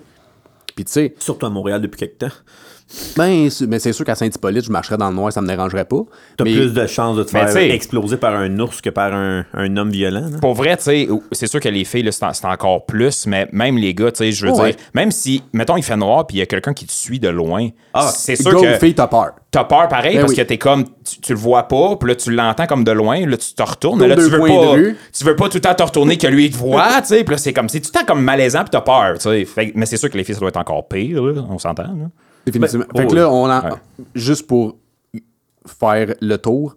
Puis 0.76 0.86
tu 0.86 0.92
sais, 0.92 1.16
Surtout 1.20 1.46
à 1.48 1.50
Montréal 1.50 1.82
depuis 1.82 1.98
quelque 1.98 2.20
temps. 2.20 2.34
Ben, 3.18 3.50
c'est 3.50 3.68
ben, 3.68 3.80
c'est 3.80 3.92
sûr 3.92 4.06
qu'à 4.06 4.16
Saint-Hippolyte, 4.16 4.64
je 4.66 4.72
marcherais 4.72 4.98
dans 4.98 5.10
le 5.10 5.16
noir, 5.16 5.32
ça 5.34 5.42
me 5.42 5.48
dérangerait 5.48 5.86
pas. 5.86 6.02
T'as 6.38 6.46
Mais- 6.46 6.54
plus 6.54 6.74
de 6.74 6.88
chances 6.88 7.18
de 7.18 7.24
te 7.24 7.34
Mais 7.34 7.46
faire 7.48 7.74
exploser 7.74 8.16
par 8.18 8.34
un 8.36 8.60
ours 8.60 8.80
que 8.80 8.90
par 8.90 9.14
un, 9.14 9.46
un 9.54 9.76
homme 9.78 9.90
violent. 9.90 10.30
là. 10.32 10.38
Pour 10.40 10.54
vrai, 10.54 10.78
tu 10.78 10.84
sais, 10.84 11.08
c'est 11.34 11.48
sûr 11.48 11.60
que 11.60 11.68
les 11.70 11.84
filles, 11.84 12.04
là, 12.04 12.12
c'est 12.14 12.24
en- 12.26 12.34
c'est 12.34 12.46
encore 12.48 12.86
plus, 12.86 13.28
mais 13.28 13.48
même 13.52 13.78
les 13.78 13.94
gars, 13.94 14.12
tu 14.12 14.20
sais, 14.20 14.32
je 14.32 14.46
veux 14.46 14.54
dire, 14.54 14.76
même 14.94 15.12
si, 15.12 15.44
mettons, 15.52 15.76
il 15.76 15.84
fait 15.84 15.98
noir 15.98 16.26
puis 16.28 16.38
il 16.38 16.40
y 16.40 16.44
a 16.44 16.46
quelqu'un 16.46 16.74
qui 16.74 16.86
te 16.86 16.92
suit 16.94 17.20
de 17.20 17.28
loin, 17.30 17.68
Ah, 17.94 18.10
c'est 18.16 18.36
sûr 18.38 18.54
Go, 18.54 18.62
que 18.62 18.74
fille, 18.76 18.96
t'as 18.96 19.08
peur. 19.08 19.32
t'as 19.52 19.66
peur 19.66 19.88
pareil 19.90 20.16
Ben 20.16 20.22
parce 20.22 20.32
oui. 20.32 20.38
que 20.38 20.44
t'es 20.44 20.58
comme, 20.58 20.86
tu, 21.04 21.20
tu 21.22 21.34
le 21.34 21.40
vois 21.40 21.68
pas, 21.68 21.98
puis 21.98 22.08
là, 22.10 22.16
tu 22.16 22.32
l'entends 22.32 22.68
comme 22.68 22.84
de 22.86 22.92
loin, 22.92 23.26
là, 23.26 23.36
tu 23.36 23.54
te 23.54 23.64
retournes, 23.64 24.00
Comme 24.00 24.08
là, 24.10 24.16
tu 24.16 24.22
veux 24.22 24.40
pas, 24.40 24.76
tu 25.12 25.24
veux 25.26 25.36
pas 25.36 25.50
tout 25.50 25.58
le 25.58 25.62
temps 25.62 25.74
te 25.76 25.84
retourner 25.84 26.18
que 26.18 26.28
lui, 26.28 26.46
il 26.46 26.52
te 26.52 26.58
voit, 26.58 26.88
tu 27.02 27.08
sais, 27.08 27.24
puis 27.26 27.34
là, 27.34 27.38
c'est 27.38 27.52
comme, 27.54 27.68
c'est 27.68 27.82
tout 27.82 27.90
le 27.94 28.00
temps 28.00 28.06
comme 28.06 28.22
malaisant 28.24 28.62
puis 28.62 28.70
t'as 28.72 28.82
peur, 28.82 29.16
tu 29.20 29.46
sais. 29.46 29.72
Mais 29.76 29.86
c'est 29.86 29.98
sûr 29.98 30.10
que 30.10 30.18
les 30.18 30.24
filles, 30.24 30.36
ça 30.36 30.40
doit 30.40 30.50
être 30.50 30.58
encore 30.58 30.88
pire, 30.88 31.22
là, 31.22 31.42
on 31.50 31.58
s'entend. 31.60 31.84
Définitivement. 32.52 32.86
Ben, 32.94 33.02
fait 33.02 33.08
que 33.08 33.12
oh, 33.14 33.16
là, 33.16 33.30
on 33.30 33.50
en- 33.50 33.62
ouais. 33.64 34.06
juste 34.16 34.48
pour 34.48 34.78
faire 35.66 36.14
le 36.22 36.38
tour. 36.38 36.76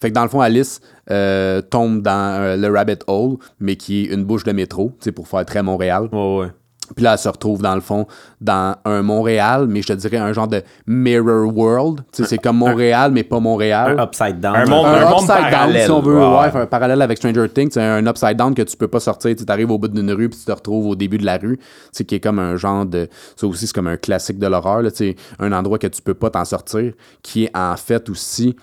Fait 0.00 0.08
que 0.10 0.14
dans 0.14 0.24
le 0.24 0.28
fond, 0.28 0.40
Alice 0.40 0.80
euh, 1.10 1.62
tombe 1.62 2.02
dans 2.02 2.40
euh, 2.42 2.56
le 2.56 2.68
rabbit 2.72 2.98
hole, 3.06 3.36
mais 3.60 3.76
qui 3.76 4.02
est 4.02 4.04
une 4.14 4.24
bouche 4.24 4.42
de 4.44 4.52
métro, 4.52 4.92
sais, 4.98 5.12
pour 5.12 5.28
faire 5.28 5.44
très 5.46 5.62
Montréal. 5.62 6.08
Ouais, 6.12 6.38
ouais. 6.38 6.46
Puis 6.94 7.04
là, 7.04 7.12
elle 7.12 7.18
se 7.18 7.28
retrouve 7.28 7.62
dans 7.62 7.74
le 7.74 7.80
fond 7.80 8.06
dans 8.40 8.76
un 8.84 9.02
Montréal, 9.02 9.66
mais 9.68 9.82
je 9.82 9.88
te 9.88 9.92
dirais 9.94 10.18
un 10.18 10.32
genre 10.32 10.48
de 10.48 10.62
mirror 10.86 11.54
world. 11.56 12.00
Tu 12.12 12.22
sais, 12.22 12.28
c'est 12.28 12.38
comme 12.38 12.56
Montréal, 12.58 13.12
mais 13.12 13.24
pas 13.24 13.40
Montréal. 13.40 13.98
Un 13.98 14.04
upside 14.04 14.40
down. 14.40 14.56
Un 14.56 14.66
monde- 14.66 14.86
un, 14.86 15.08
monde 15.10 15.22
upside 15.22 15.28
down, 15.36 15.50
parallèle, 15.50 15.84
si 15.84 15.90
on 15.90 16.00
veut, 16.00 16.18
ouais. 16.18 16.38
ouais, 16.40 16.50
faire 16.50 16.60
un 16.62 16.66
parallèle 16.66 17.02
avec 17.02 17.18
Stranger 17.18 17.48
Things, 17.48 17.70
c'est 17.72 17.82
un 17.82 18.06
upside 18.06 18.36
down 18.36 18.54
que 18.54 18.62
tu 18.62 18.76
peux 18.76 18.88
pas 18.88 19.00
sortir. 19.00 19.34
Tu 19.36 19.44
arrives 19.48 19.70
au 19.70 19.78
bout 19.78 19.88
d'une 19.88 20.12
rue 20.12 20.28
puis 20.28 20.38
tu 20.38 20.44
te 20.44 20.52
retrouves 20.52 20.86
au 20.88 20.94
début 20.94 21.18
de 21.18 21.24
la 21.24 21.36
rue. 21.38 21.58
C'est 21.92 22.04
qui 22.04 22.16
est 22.16 22.20
comme 22.20 22.38
un 22.38 22.56
genre 22.56 22.84
de. 22.86 23.08
Ça 23.36 23.46
aussi, 23.46 23.66
c'est 23.66 23.74
comme 23.74 23.86
un 23.86 23.96
classique 23.96 24.38
de 24.38 24.46
l'horreur. 24.46 24.82
tu 24.84 24.90
sais, 24.96 25.16
Un 25.38 25.52
endroit 25.52 25.78
que 25.78 25.86
tu 25.86 26.02
peux 26.02 26.14
pas 26.14 26.30
t'en 26.30 26.44
sortir, 26.44 26.92
qui 27.22 27.44
est 27.44 27.56
en 27.56 27.76
fait 27.76 28.08
aussi 28.10 28.56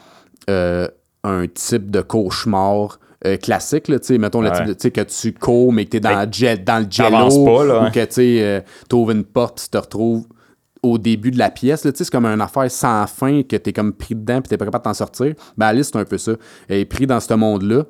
euh, 0.49 0.87
un 1.23 1.45
type 1.47 1.91
de 1.91 2.01
cauchemar. 2.01 2.99
Euh, 3.25 3.37
classique, 3.37 3.87
là, 3.89 3.99
tu 3.99 4.07
sais, 4.07 4.17
mettons, 4.17 4.41
le 4.41 4.49
Ouais. 4.49 4.55
type 4.57 4.65
de- 4.67 4.73
tu 4.73 4.79
sais, 4.83 4.91
que 4.91 5.01
tu 5.01 5.33
cours, 5.33 5.73
mais 5.73 5.85
que 5.85 5.91
tu 5.91 5.97
es 5.97 5.99
dans, 5.99 6.11
le 6.21 6.57
dans 6.63 6.79
le 6.79 6.87
jello, 6.89 7.45
pas, 7.45 7.65
là, 7.65 7.79
ou 7.81 7.83
ouais. 7.85 7.91
que 7.91 8.05
tu 8.85 8.95
ouvres 8.95 9.11
une 9.11 9.23
porte 9.25 9.57
puis 9.57 9.65
tu 9.65 9.69
te 9.71 9.77
retrouves 9.77 10.25
au 10.81 10.97
début 10.97 11.29
de 11.31 11.37
la 11.37 11.49
pièce. 11.49 11.83
là, 11.83 11.91
tu 11.91 11.97
sais, 11.97 12.03
C'est 12.05 12.11
comme 12.11 12.25
une 12.25 12.39
affaire 12.39 12.71
sans 12.71 13.05
fin 13.07 13.43
que 13.43 13.57
tu 13.57 13.69
es 13.69 13.73
comme 13.73 13.91
pris 13.91 14.15
dedans 14.15 14.39
puis 14.41 14.47
tu 14.49 14.57
pas 14.57 14.63
capable 14.65 14.83
de 14.83 14.89
t'en 14.89 14.93
sortir. 14.93 15.33
Ben, 15.57 15.67
Alice, 15.67 15.89
c'est 15.91 15.99
un 15.99 16.05
peu 16.05 16.17
ça. 16.17 16.31
Elle 16.69 16.77
est 16.79 16.85
prise 16.85 17.07
dans 17.07 17.19
ce 17.19 17.33
monde-là, 17.33 17.83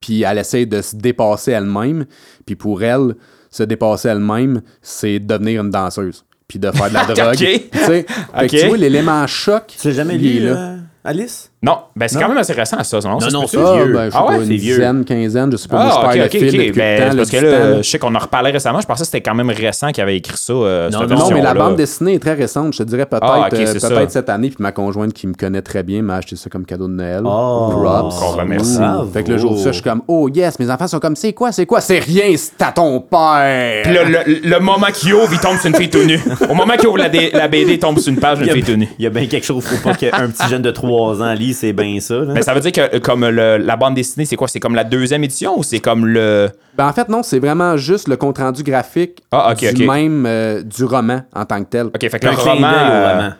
puis 0.00 0.22
elle 0.22 0.38
essaie 0.38 0.66
de 0.66 0.80
se 0.82 0.94
dépasser 0.96 1.52
elle-même. 1.52 2.04
Puis 2.46 2.56
pour 2.56 2.82
elle, 2.82 3.16
se 3.50 3.62
dépasser 3.62 4.08
elle-même, 4.08 4.62
c'est 4.82 5.18
devenir 5.18 5.62
une 5.62 5.70
danseuse. 5.70 6.24
Puis 6.46 6.58
de 6.58 6.70
faire 6.70 6.88
de 6.90 6.94
la 6.94 7.04
drogue. 7.06 7.34
Ok. 7.34 7.38
Puis, 7.38 7.70
tu 7.72 7.78
sais, 7.78 8.06
fait 8.06 8.06
que 8.06 8.44
Ok. 8.44 8.50
tu 8.60 8.66
vois, 8.68 8.76
l'élément 8.76 9.26
choc. 9.26 9.74
Tu 9.80 9.88
l'as 9.88 9.94
jamais 9.94 10.18
lu, 10.18 10.40
là. 10.40 10.56
euh, 10.56 10.76
Alice? 11.02 11.50
Non, 11.64 11.78
ben 11.96 12.06
c'est 12.08 12.16
Non? 12.16 12.22
quand 12.22 12.28
même 12.28 12.38
assez 12.38 12.52
récent, 12.52 12.82
ça, 12.84 12.98
non? 13.00 13.12
Non, 13.12 13.18
peut-tu? 13.18 13.46
c'est 13.46 13.58
Ah, 13.58 13.74
vieux. 13.76 13.92
ben, 13.94 14.04
je 14.06 14.10
sais 14.10 14.16
Ah 14.20 14.26
ouais, 14.26 14.34
c'est 14.40 14.44
vieux. 14.44 14.56
dizaine, 14.74 15.04
quinzaine, 15.04 15.50
je 15.52 15.56
sais 15.56 15.68
pas. 15.68 15.76
moi, 15.76 15.86
je 15.88 15.94
Ah, 15.96 16.00
perds 16.00 16.10
ok, 16.10 16.16
le 16.16 16.24
ok, 16.24 16.30
fil 16.30 16.40
depuis 16.46 16.60
ok. 16.60 16.66
le 16.66 16.72
Ben, 16.74 17.10
temps, 17.10 17.16
parce 17.16 17.30
que 17.30 17.36
là, 17.36 17.42
temps, 17.52 17.64
là. 17.70 17.76
je 17.82 17.82
sais 17.90 17.98
qu'on 17.98 18.14
en 18.14 18.18
reparlait 18.18 18.50
récemment. 18.50 18.80
Je 18.80 18.86
pensais 18.86 19.00
que 19.00 19.06
c'était 19.06 19.20
quand 19.22 19.34
même 19.34 19.48
récent 19.50 19.90
qu'il 19.92 20.02
avait 20.02 20.16
écrit 20.16 20.36
ça. 20.36 20.52
euh, 20.52 20.90
Non, 20.90 21.06
non, 21.06 21.16
Non, 21.16 21.30
mais 21.32 21.40
la 21.40 21.54
bande 21.54 21.76
dessinée 21.76 22.14
est 22.14 22.18
très 22.18 22.34
récente. 22.34 22.72
Je 22.74 22.78
te 22.78 22.82
dirais 22.82 23.06
peut-être 23.06 23.24
Ah, 23.26 23.48
ok, 23.50 23.54
euh, 23.54 23.66
c'est 23.66 23.72
peut-être 23.88 24.10
ça. 24.10 24.20
cette 24.20 24.28
année. 24.28 24.48
Puis 24.48 24.56
ma 24.58 24.72
conjointe 24.72 25.12
qui 25.14 25.26
me 25.26 25.32
connaît 25.34 25.62
très 25.62 25.82
bien 25.82 26.02
m'a 26.02 26.16
acheté 26.16 26.36
ça 26.36 26.50
comme 26.50 26.66
cadeau 26.66 26.86
de 26.86 26.92
Noël. 26.92 27.22
Oh. 27.24 27.70
Props. 27.82 28.14
Qu'on 28.18 28.26
remercie. 28.36 28.76
Bravo. 28.78 29.10
Fait 29.10 29.22
que 29.24 29.30
le 29.32 29.38
jour 29.38 29.52
où 29.52 29.56
ça, 29.56 29.68
je 29.70 29.72
suis 29.74 29.82
comme, 29.82 30.02
oh 30.06 30.28
yes, 30.28 30.58
mes 30.58 30.70
enfants 30.70 30.86
sont 30.86 31.00
comme, 31.00 31.16
c'est 31.16 31.32
quoi, 31.32 31.50
c'est 31.50 31.64
quoi? 31.66 31.80
C'est 31.80 31.98
rien, 31.98 32.34
c'est 32.36 32.60
à 32.62 32.72
ton 32.72 33.00
père. 33.00 33.82
Puis 33.84 33.92
le, 33.94 34.04
le- 34.04 34.48
le 34.50 34.60
moment 34.60 34.88
qu'il 34.92 35.14
ouvre, 35.14 35.32
il 35.32 35.40
tombe 35.40 35.56
sur 35.56 35.66
une 35.68 35.76
fille 35.76 35.88
tout 35.90 36.04
nue. 36.04 36.20
Au 36.50 36.54
moment 36.54 36.74
qu'il 36.76 36.88
ouvre 36.88 36.98
la, 36.98 37.08
BD, 37.08 37.72
il 37.72 37.78
tombe 37.78 37.98
sur 37.98 38.12
une 38.12 38.18
page 38.20 38.38
d'une 38.38 38.50
fille 38.50 38.62
tout 38.64 38.76
nue. 38.76 38.88
il 38.98 39.04
y 39.04 39.06
a 39.06 39.10
bien 39.10 39.26
quelque 39.26 39.44
chose, 39.46 39.64
faut 39.64 39.82
pas 39.88 39.94
qu'un 39.94 40.28
petit 40.28 40.48
jeune 40.48 40.62
de 40.62 40.70
3 40.70 41.22
ans 41.22 41.32
c'est 41.54 41.72
bien 41.72 41.98
ça. 42.00 42.16
là. 42.16 42.34
Mais 42.34 42.42
ça 42.42 42.52
veut 42.52 42.60
dire 42.60 42.72
que 42.72 42.98
comme 42.98 43.26
le- 43.26 43.56
la 43.56 43.76
bande 43.76 43.94
dessinée, 43.94 44.26
c'est 44.26 44.36
quoi? 44.36 44.48
C'est 44.48 44.60
comme 44.60 44.74
la 44.74 44.84
deuxième 44.84 45.24
édition 45.24 45.58
ou 45.58 45.62
c'est 45.62 45.80
comme 45.80 46.04
le... 46.06 46.50
Ben, 46.76 46.86
en 46.88 46.92
fait, 46.92 47.08
non, 47.08 47.22
c'est 47.22 47.38
vraiment 47.38 47.76
juste 47.78 48.08
le 48.08 48.16
compte-rendu 48.16 48.62
graphique 48.62 49.20
Ah, 49.32 49.52
ok, 49.52 49.72
du 49.74 49.86
même 49.86 50.26
euh, 50.26 50.62
du 50.62 50.84
roman 50.84 51.22
en 51.34 51.44
tant 51.46 51.62
que 51.64 51.68
tel. 51.70 51.86
OK, 51.86 52.00
fait 52.00 52.18
que 52.18 52.26
le 52.26 52.32
roman... 52.34 52.68
euh, 52.68 53.12
roman. 53.14 53.30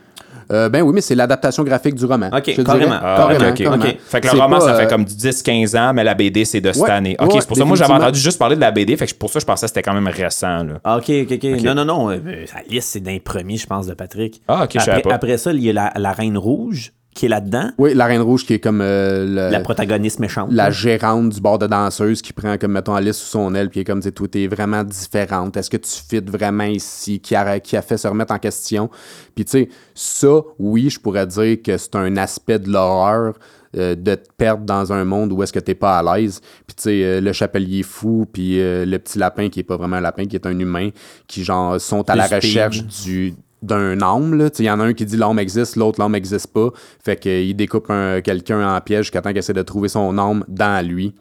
Euh, 0.53 0.68
ben 0.68 0.83
oui, 0.83 0.92
mais 0.94 1.00
c'est 1.00 1.14
l'adaptation 1.14 1.64
graphique 1.64 1.94
du 1.94 2.05
roman. 2.05 2.29
Ok, 2.31 2.42
je 2.48 2.57
te 2.57 2.61
carrément. 2.61 2.98
Ah, 3.03 3.14
Carrément, 3.16 3.46
ok, 3.46 3.50
ok. 3.53 3.62
carrément. 3.62 3.85
Ok. 3.87 3.96
Fait 4.07 4.20
que 4.20 4.27
le 4.27 4.33
roman, 4.42 4.59
pas, 4.59 4.61
ça 4.61 4.74
fait 4.74 4.85
euh, 4.85 4.88
comme 4.88 5.05
du 5.07 5.14
10-15 5.14 5.79
ans, 5.79 5.92
mais 5.94 6.05
la 6.05 6.12
BD, 6.12 6.44
c'est 6.44 6.61
de 6.61 6.70
cette 6.70 6.83
Ouais, 6.83 6.90
année. 6.90 7.16
OK, 7.18 7.33
ouais, 7.33 7.40
c'est 7.40 7.46
pour 7.48 7.57
ça. 7.57 7.64
Moi, 7.64 7.77
j'avais 7.79 7.94
entendu 7.94 8.20
juste 8.20 8.38
parler 8.38 8.55
de 8.55 8.61
la 8.61 8.70
BD, 8.70 8.94
fait 8.98 9.07
que 9.07 9.14
pour 9.14 9.31
ça, 9.31 9.38
je 9.40 9.46
pensais 9.46 9.64
que 9.64 9.68
c'était 9.68 9.81
quand 9.83 9.94
même 9.94 10.07
récent. 10.07 10.62
Là. 10.64 10.74
Ah, 10.85 10.98
ok, 10.98 11.11
ok, 11.22 11.33
ok. 11.33 11.62
Non, 11.62 11.74
non, 11.74 11.85
non. 11.87 12.11
euh, 12.11 12.18
Alice, 12.55 12.85
c'est 12.85 13.00
d'un 13.00 13.16
premier, 13.24 13.57
je 13.57 13.66
pense, 13.66 13.87
de 13.87 13.94
Patrick. 13.94 14.42
Ah, 14.46 14.64
ok, 14.64 14.70
je 14.74 14.79
savais 14.81 14.90
après, 14.98 15.03
pas. 15.09 15.14
après 15.14 15.38
ça, 15.38 15.50
il 15.50 15.64
y 15.64 15.70
a 15.70 15.72
la, 15.72 15.92
la 15.96 16.12
Reine 16.12 16.37
Rouge 16.37 16.92
qui 17.14 17.27
est 17.27 17.29
là-dedans. 17.29 17.70
Oui, 17.79 17.94
la 17.94 18.07
Reine 18.07 18.20
Rouge 18.22 18.44
qui 18.44 18.55
est 18.55 18.59
comme 18.59 18.81
euh, 18.83 19.24
le- 19.24 19.50
La 19.53 19.61
protagoniste 19.61 20.18
méchante. 20.18 20.48
la 20.53 20.70
gérante 20.72 21.29
du 21.31 21.40
bord 21.40 21.59
de 21.59 21.66
danseuse 21.68 22.20
qui 22.20 22.33
prend 22.33 22.59
comme 22.59 22.72
mettons 22.72 22.94
Alice 22.94 23.16
sous 23.16 23.29
son 23.31 23.55
aile 23.55 23.68
puis 23.70 23.74
qui 23.74 23.81
est 23.81 23.85
comme 23.85 24.03
tout 24.03 24.37
est 24.37 24.48
vraiment 24.48 24.83
différente. 24.85 25.57
Est-ce 25.57 25.70
que 25.70 25.77
tu 25.77 25.90
fit 25.90 26.20
vraiment 26.27 26.64
ici? 26.64 27.20
Qui 27.20 27.35
a, 27.37 27.61
qui 27.61 27.77
a 27.77 27.83
fait 27.83 27.96
se 27.96 28.09
remettre 28.09 28.33
en 28.35 28.38
question? 28.38 28.90
Puis 29.35 29.44
tu 29.44 29.50
sais 29.53 29.68
ça 29.94 30.40
oui 30.59 30.90
je 30.90 30.98
pourrais 30.98 31.27
dire 31.27 31.59
que 31.62 31.77
c'est 31.79 31.94
un 31.94 32.16
aspect 32.16 32.59
de 32.59 32.70
l'horreur 32.70 33.35
euh, 33.77 33.94
de 33.94 34.14
te 34.16 34.29
perdre 34.37 34.64
dans 34.64 34.92
un 34.92 35.05
monde 35.05 35.33
où 35.33 35.42
est-ce 35.42 35.53
que 35.53 35.59
t'es 35.61 35.74
pas 35.74 35.98
à 35.98 36.16
l'aise. 36.18 36.40
Puis 36.66 36.74
tu 36.77 36.83
sais 36.83 37.05
euh, 37.05 37.20
le 37.20 37.33
chapelier 37.33 37.83
fou 37.85 38.27
puis 38.33 38.57
le 38.59 38.96
petit 38.98 39.18
lapin 39.18 39.48
qui 39.48 39.61
est 39.61 39.64
pas 39.64 39.77
vraiment 39.77 39.96
un 39.96 40.00
lapin 40.00 40.27
qui 40.27 40.35
est 40.37 40.46
un 40.46 40.59
humain 40.59 40.90
qui 41.29 41.44
genre 41.44 41.81
sont 41.81 42.09
à 42.11 42.16
la 42.16 42.27
recherche 42.27 42.83
du 42.85 43.35
d'un 43.64 44.00
âme 44.03 44.48
il 44.59 44.64
y 44.64 44.70
en 44.70 44.81
a 44.81 44.85
un 44.85 44.92
qui 44.92 45.05
dit 45.05 45.16
l'âme 45.16 45.38
existe 45.38 45.77
l'autre 45.77 46.00
l'âme 46.00 46.14
existe 46.14 46.53
pas 46.53 46.68
fait 47.05 47.16
qu'il 47.18 47.55
découpe 47.57 47.90
un- 47.90 48.20
quelqu'un 48.20 48.77
en 48.77 48.81
piège 48.81 49.07
jusqu'à 49.07 49.20
temps 49.22 49.31
qu'il 49.31 49.38
essaie 49.38 49.53
de 49.53 49.62
trouver 49.62 49.88
son 49.88 50.16
âme 50.18 50.44
dans 50.48 50.87
lui 50.87 51.14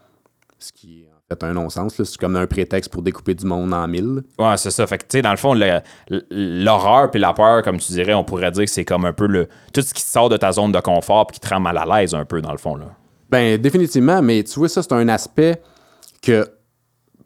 ce 0.59 0.71
qui 0.71 1.03
est 1.03 1.09
en 1.13 1.35
fait 1.35 1.43
un 1.45 1.53
non-sens 1.53 1.97
là. 1.97 2.05
c'est 2.05 2.17
comme 2.17 2.35
un 2.35 2.45
prétexte 2.47 2.91
pour 2.91 3.01
découper 3.01 3.33
du 3.33 3.45
monde 3.45 3.73
en 3.73 3.87
mille 3.87 4.23
Ouais, 4.37 4.57
c'est 4.57 4.71
ça. 4.71 4.85
Fait 4.87 4.97
que, 4.97 5.03
tu 5.03 5.17
sais, 5.17 5.21
dans 5.21 5.31
le 5.31 5.37
fond, 5.37 5.55
l'horreur 6.29 7.11
puis 7.11 7.19
la 7.19 7.33
peur, 7.33 7.61
comme 7.63 7.77
tu 7.77 7.91
dirais, 7.93 8.13
on 8.13 8.23
pourrait 8.23 8.51
dire 8.51 8.65
que 8.65 8.69
c'est 8.69 8.85
comme 8.85 9.05
un 9.05 9.13
peu 9.13 9.27
le 9.27 9.47
tout 9.73 9.81
ce 9.81 9.93
qui 9.93 10.01
sort 10.03 10.29
de 10.29 10.37
ta 10.37 10.51
zone 10.51 10.71
de 10.71 10.79
confort 10.79 11.27
puis 11.27 11.35
qui 11.35 11.39
te 11.47 11.53
rend 11.53 11.59
mal 11.59 11.77
à 11.77 11.85
l'aise 11.85 12.13
un 12.13 12.25
peu, 12.25 12.41
dans 12.41 12.51
le 12.51 12.57
fond. 12.57 12.75
Là. 12.75 12.85
ben 13.29 13.57
définitivement 13.59 14.21
mais 14.21 14.43
tu 14.43 14.59
vois 14.59 14.69
ça 14.69 14.81
c'est 14.83 14.93
un 14.93 15.07
aspect 15.07 15.61
que 16.21 16.45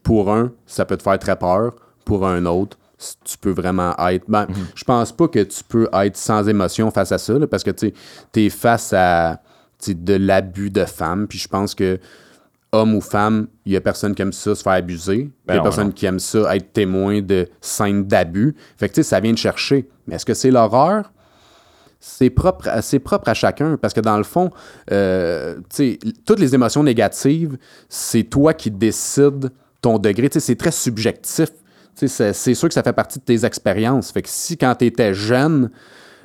pour 0.03 0.31
un 0.31 0.51
ça 0.65 0.85
peut 0.85 0.97
te 0.97 1.03
faire 1.03 1.19
très 1.19 1.35
peur 1.35 1.73
pour 2.05 2.25
un 2.27 2.45
autre 2.45 2.77
tu 3.23 3.37
peux 3.37 3.51
vraiment 3.51 3.95
être. 4.09 4.25
Ben, 4.27 4.47
je 4.75 4.83
pense 4.83 5.11
pas 5.11 5.27
que 5.27 5.43
tu 5.43 5.63
peux 5.63 5.87
être 5.93 6.17
sans 6.17 6.47
émotion 6.47 6.89
face 6.91 7.11
à 7.11 7.17
ça, 7.17 7.33
là, 7.37 7.47
parce 7.47 7.63
que 7.63 7.71
tu 7.71 7.93
es 8.35 8.49
face 8.49 8.93
à 8.93 9.39
de 9.87 10.15
l'abus 10.15 10.69
de 10.71 10.85
femmes. 10.85 11.27
Puis 11.27 11.37
je 11.37 11.47
pense 11.47 11.75
que 11.75 11.99
homme 12.71 12.95
ou 12.95 13.01
femme, 13.01 13.47
il 13.65 13.73
y 13.73 13.77
a 13.77 13.81
personne 13.81 14.13
qui 14.13 14.21
aime 14.21 14.33
ça 14.33 14.55
se 14.55 14.61
faire 14.61 14.73
abuser. 14.73 15.19
Il 15.19 15.31
Ben 15.45 15.53
y 15.53 15.57
a 15.57 15.57
non, 15.57 15.63
personne 15.63 15.87
non. 15.87 15.93
qui 15.93 16.05
aime 16.05 16.19
ça 16.19 16.55
être 16.55 16.73
témoin 16.73 17.21
de 17.21 17.47
scènes 17.61 18.05
d'abus. 18.05 18.55
Fait 18.77 18.89
que, 18.89 18.95
tu 18.95 19.03
sais, 19.03 19.09
ça 19.09 19.19
vient 19.19 19.31
de 19.31 19.37
chercher. 19.37 19.87
Mais 20.07 20.15
est-ce 20.15 20.25
que 20.25 20.33
c'est 20.33 20.51
l'horreur? 20.51 21.11
C'est 21.99 22.29
propre, 22.29 22.69
c'est 22.81 22.99
propre 22.99 23.29
à 23.29 23.33
chacun 23.33 23.77
parce 23.77 23.93
que 23.93 24.01
dans 24.01 24.17
le 24.17 24.23
fond, 24.23 24.51
euh, 24.91 25.55
tu 25.69 25.97
sais, 25.97 25.99
toutes 26.25 26.39
les 26.39 26.53
émotions 26.53 26.83
négatives, 26.83 27.57
c'est 27.89 28.23
toi 28.23 28.53
qui 28.53 28.69
décides 28.69 29.51
ton 29.81 29.97
degré. 29.97 30.29
C'est 30.31 30.55
très 30.55 30.71
subjectif. 30.71 31.49
C'est, 32.05 32.53
sûr 32.53 32.67
que 32.67 32.73
ça 32.73 32.83
fait 32.83 32.93
partie 32.93 33.19
de 33.19 33.23
tes 33.23 33.43
expériences. 33.45 34.11
Fait 34.11 34.21
que 34.21 34.29
si 34.29 34.55
quand 34.57 34.75
tu 34.75 34.85
étais 34.85 35.13
jeune, 35.13 35.71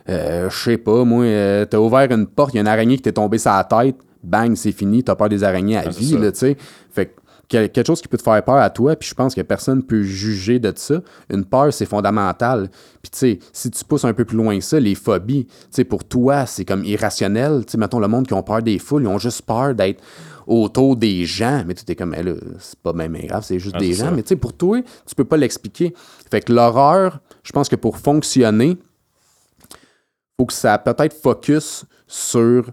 euh, 0.08 0.50
je 0.50 0.56
sais 0.56 0.78
pas, 0.78 1.04
moi, 1.04 1.24
euh, 1.24 1.64
t'as 1.64 1.78
ouvert 1.78 2.10
une 2.10 2.26
porte, 2.26 2.52
il 2.52 2.56
y 2.56 2.58
a 2.58 2.62
une 2.62 2.68
araignée 2.68 2.96
qui 2.96 3.02
t'est 3.02 3.12
tombée 3.12 3.38
sur 3.38 3.52
la 3.52 3.64
tête, 3.64 3.96
bang, 4.22 4.54
c'est 4.54 4.72
fini, 4.72 5.02
t'as 5.02 5.14
peur 5.14 5.28
des 5.28 5.42
araignées 5.44 5.78
à 5.78 5.84
Ah, 5.86 5.90
vie, 5.90 6.18
là, 6.18 6.30
tu 6.32 6.38
sais. 6.40 6.56
Fait 6.90 7.06
que 7.06 7.12
quel- 7.48 7.70
quelque 7.70 7.86
chose 7.86 8.00
qui 8.02 8.08
peut 8.08 8.16
te 8.18 8.22
faire 8.22 8.42
peur 8.44 8.56
à 8.56 8.68
toi, 8.70 8.96
puis 8.96 9.08
je 9.08 9.14
pense 9.14 9.34
que 9.34 9.40
personne 9.42 9.82
peut 9.82 10.02
juger 10.02 10.58
de 10.58 10.72
ça. 10.76 11.00
Une 11.30 11.44
peur, 11.44 11.72
c'est 11.72 11.86
fondamental. 11.86 12.68
Puis 13.02 13.10
tu 13.10 13.18
sais, 13.18 13.38
si 13.52 13.70
tu 13.70 13.84
pousses 13.84 14.04
un 14.04 14.12
peu 14.12 14.24
plus 14.24 14.36
loin 14.36 14.58
que 14.58 14.64
ça, 14.64 14.78
les 14.78 14.94
phobies, 14.94 15.46
tu 15.46 15.52
sais, 15.70 15.84
pour 15.84 16.04
toi, 16.04 16.46
c'est 16.46 16.64
comme 16.64 16.84
irrationnel. 16.84 17.64
Tu 17.66 17.72
sais, 17.72 17.78
mettons, 17.78 17.98
le 17.98 18.08
monde 18.08 18.26
qui 18.26 18.34
ont 18.34 18.42
peur 18.42 18.62
des 18.62 18.78
foules, 18.78 19.02
ils 19.02 19.08
ont 19.08 19.18
juste 19.18 19.42
peur 19.42 19.74
d'être 19.74 20.02
autour 20.46 20.96
des 20.96 21.24
gens. 21.24 21.62
Mais 21.66 21.74
tu 21.74 21.84
es 21.90 21.94
comme, 21.94 22.12
là, 22.12 22.32
c'est 22.58 22.78
pas 22.78 22.92
même 22.92 23.16
grave, 23.26 23.44
c'est 23.44 23.58
juste 23.58 23.74
Ah, 23.76 23.80
des 23.80 23.92
gens. 23.92 24.06
ça. 24.06 24.10
Mais 24.10 24.22
tu 24.22 24.28
sais, 24.28 24.36
pour 24.36 24.52
toi, 24.52 24.80
tu 25.06 25.14
peux 25.14 25.24
pas 25.24 25.36
l'expliquer. 25.36 25.94
Fait 26.30 26.40
que 26.40 26.52
l'horreur, 26.52 27.20
je 27.42 27.52
pense 27.52 27.68
que 27.68 27.76
pour 27.76 27.98
fonctionner, 27.98 28.76
faut 30.38 30.46
que 30.46 30.52
ça 30.52 30.78
peut-être 30.78 31.14
focus 31.20 31.84
sur 32.06 32.70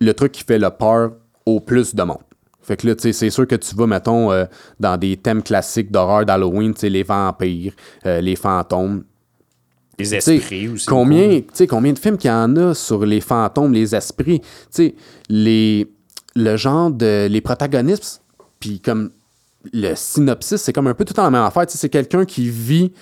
le 0.00 0.14
truc 0.14 0.32
qui 0.32 0.42
fait 0.44 0.58
le 0.58 0.70
peur 0.70 1.12
au 1.46 1.60
plus 1.60 1.94
de 1.94 2.02
monde. 2.02 2.18
Fait 2.62 2.76
que 2.76 2.86
là, 2.86 2.94
tu 2.94 3.02
sais, 3.02 3.12
c'est 3.12 3.30
sûr 3.30 3.46
que 3.46 3.56
tu 3.56 3.74
vas, 3.74 3.86
mettons, 3.88 4.30
euh, 4.30 4.44
dans 4.78 4.96
des 4.96 5.16
thèmes 5.16 5.42
classiques 5.42 5.90
d'horreur 5.90 6.24
d'Halloween, 6.24 6.72
tu 6.74 6.80
sais, 6.80 6.88
les 6.88 7.02
vampires, 7.02 7.72
euh, 8.06 8.20
les 8.20 8.36
fantômes. 8.36 9.02
Les 9.98 10.14
esprits 10.14 10.68
aussi. 10.68 10.86
Combien, 10.86 11.28
beaucoup. 11.28 11.40
tu 11.40 11.54
sais, 11.54 11.66
combien 11.66 11.92
de 11.92 11.98
films 11.98 12.16
qu'il 12.16 12.30
y 12.30 12.32
en 12.32 12.56
a 12.56 12.72
sur 12.74 13.04
les 13.04 13.20
fantômes, 13.20 13.72
les 13.72 13.94
esprits? 13.94 14.40
Tu 14.40 14.46
sais, 14.70 14.94
les, 15.28 15.92
le 16.34 16.56
genre 16.56 16.90
de... 16.90 17.26
Les 17.30 17.40
protagonistes, 17.40 18.22
puis 18.60 18.80
comme 18.80 19.10
le 19.72 19.94
synopsis, 19.94 20.60
c'est 20.60 20.72
comme 20.72 20.86
un 20.86 20.94
peu 20.94 21.04
tout 21.04 21.12
le 21.12 21.16
temps 21.16 21.24
la 21.24 21.30
même 21.30 21.42
affaire. 21.42 21.66
Tu 21.66 21.72
sais, 21.72 21.78
c'est 21.78 21.88
quelqu'un 21.88 22.24
qui 22.24 22.48
vit... 22.48 22.92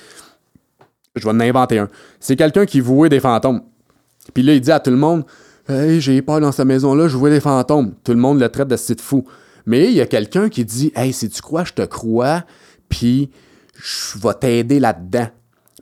Je 1.17 1.25
vais 1.25 1.31
en 1.31 1.41
inventer 1.41 1.79
un. 1.79 1.89
C'est 2.21 2.37
quelqu'un 2.37 2.67
qui 2.67 2.81
vouait 2.81 3.09
des 3.09 3.21
fantômes. 3.21 3.63
Puis 4.33 4.43
là, 4.43 4.55
il 4.55 4.61
dit 4.61 4.71
à 4.71 4.79
tout 4.79 4.91
le 4.91 4.97
monde 4.97 5.25
Hey, 5.69 6.01
j'ai 6.01 6.23
peur 6.23 6.41
dans 6.41 6.53
cette 6.53 6.67
maison-là, 6.67 7.09
je 7.09 7.17
vois 7.17 7.31
des 7.31 7.41
fantômes. 7.41 7.95
Tout 8.05 8.13
le 8.13 8.19
monde 8.19 8.41
le 8.41 8.49
traite 8.49 8.69
de 8.69 8.77
site 8.77 9.01
fou. 9.01 9.25
Mais 9.67 9.87
il 9.87 9.93
y 9.93 10.01
a 10.01 10.07
quelqu'un 10.07 10.49
qui 10.49 10.65
dit 10.65 10.93
Hey, 10.95 11.13
si 11.13 11.29
tu 11.29 11.43
crois, 11.43 11.65
je 11.65 11.73
te 11.73 11.83
crois, 11.83 12.45
puis 12.89 13.31
je 13.75 14.19
vais 14.19 14.35
t'aider 14.35 14.81
là-dedans. 14.81 15.29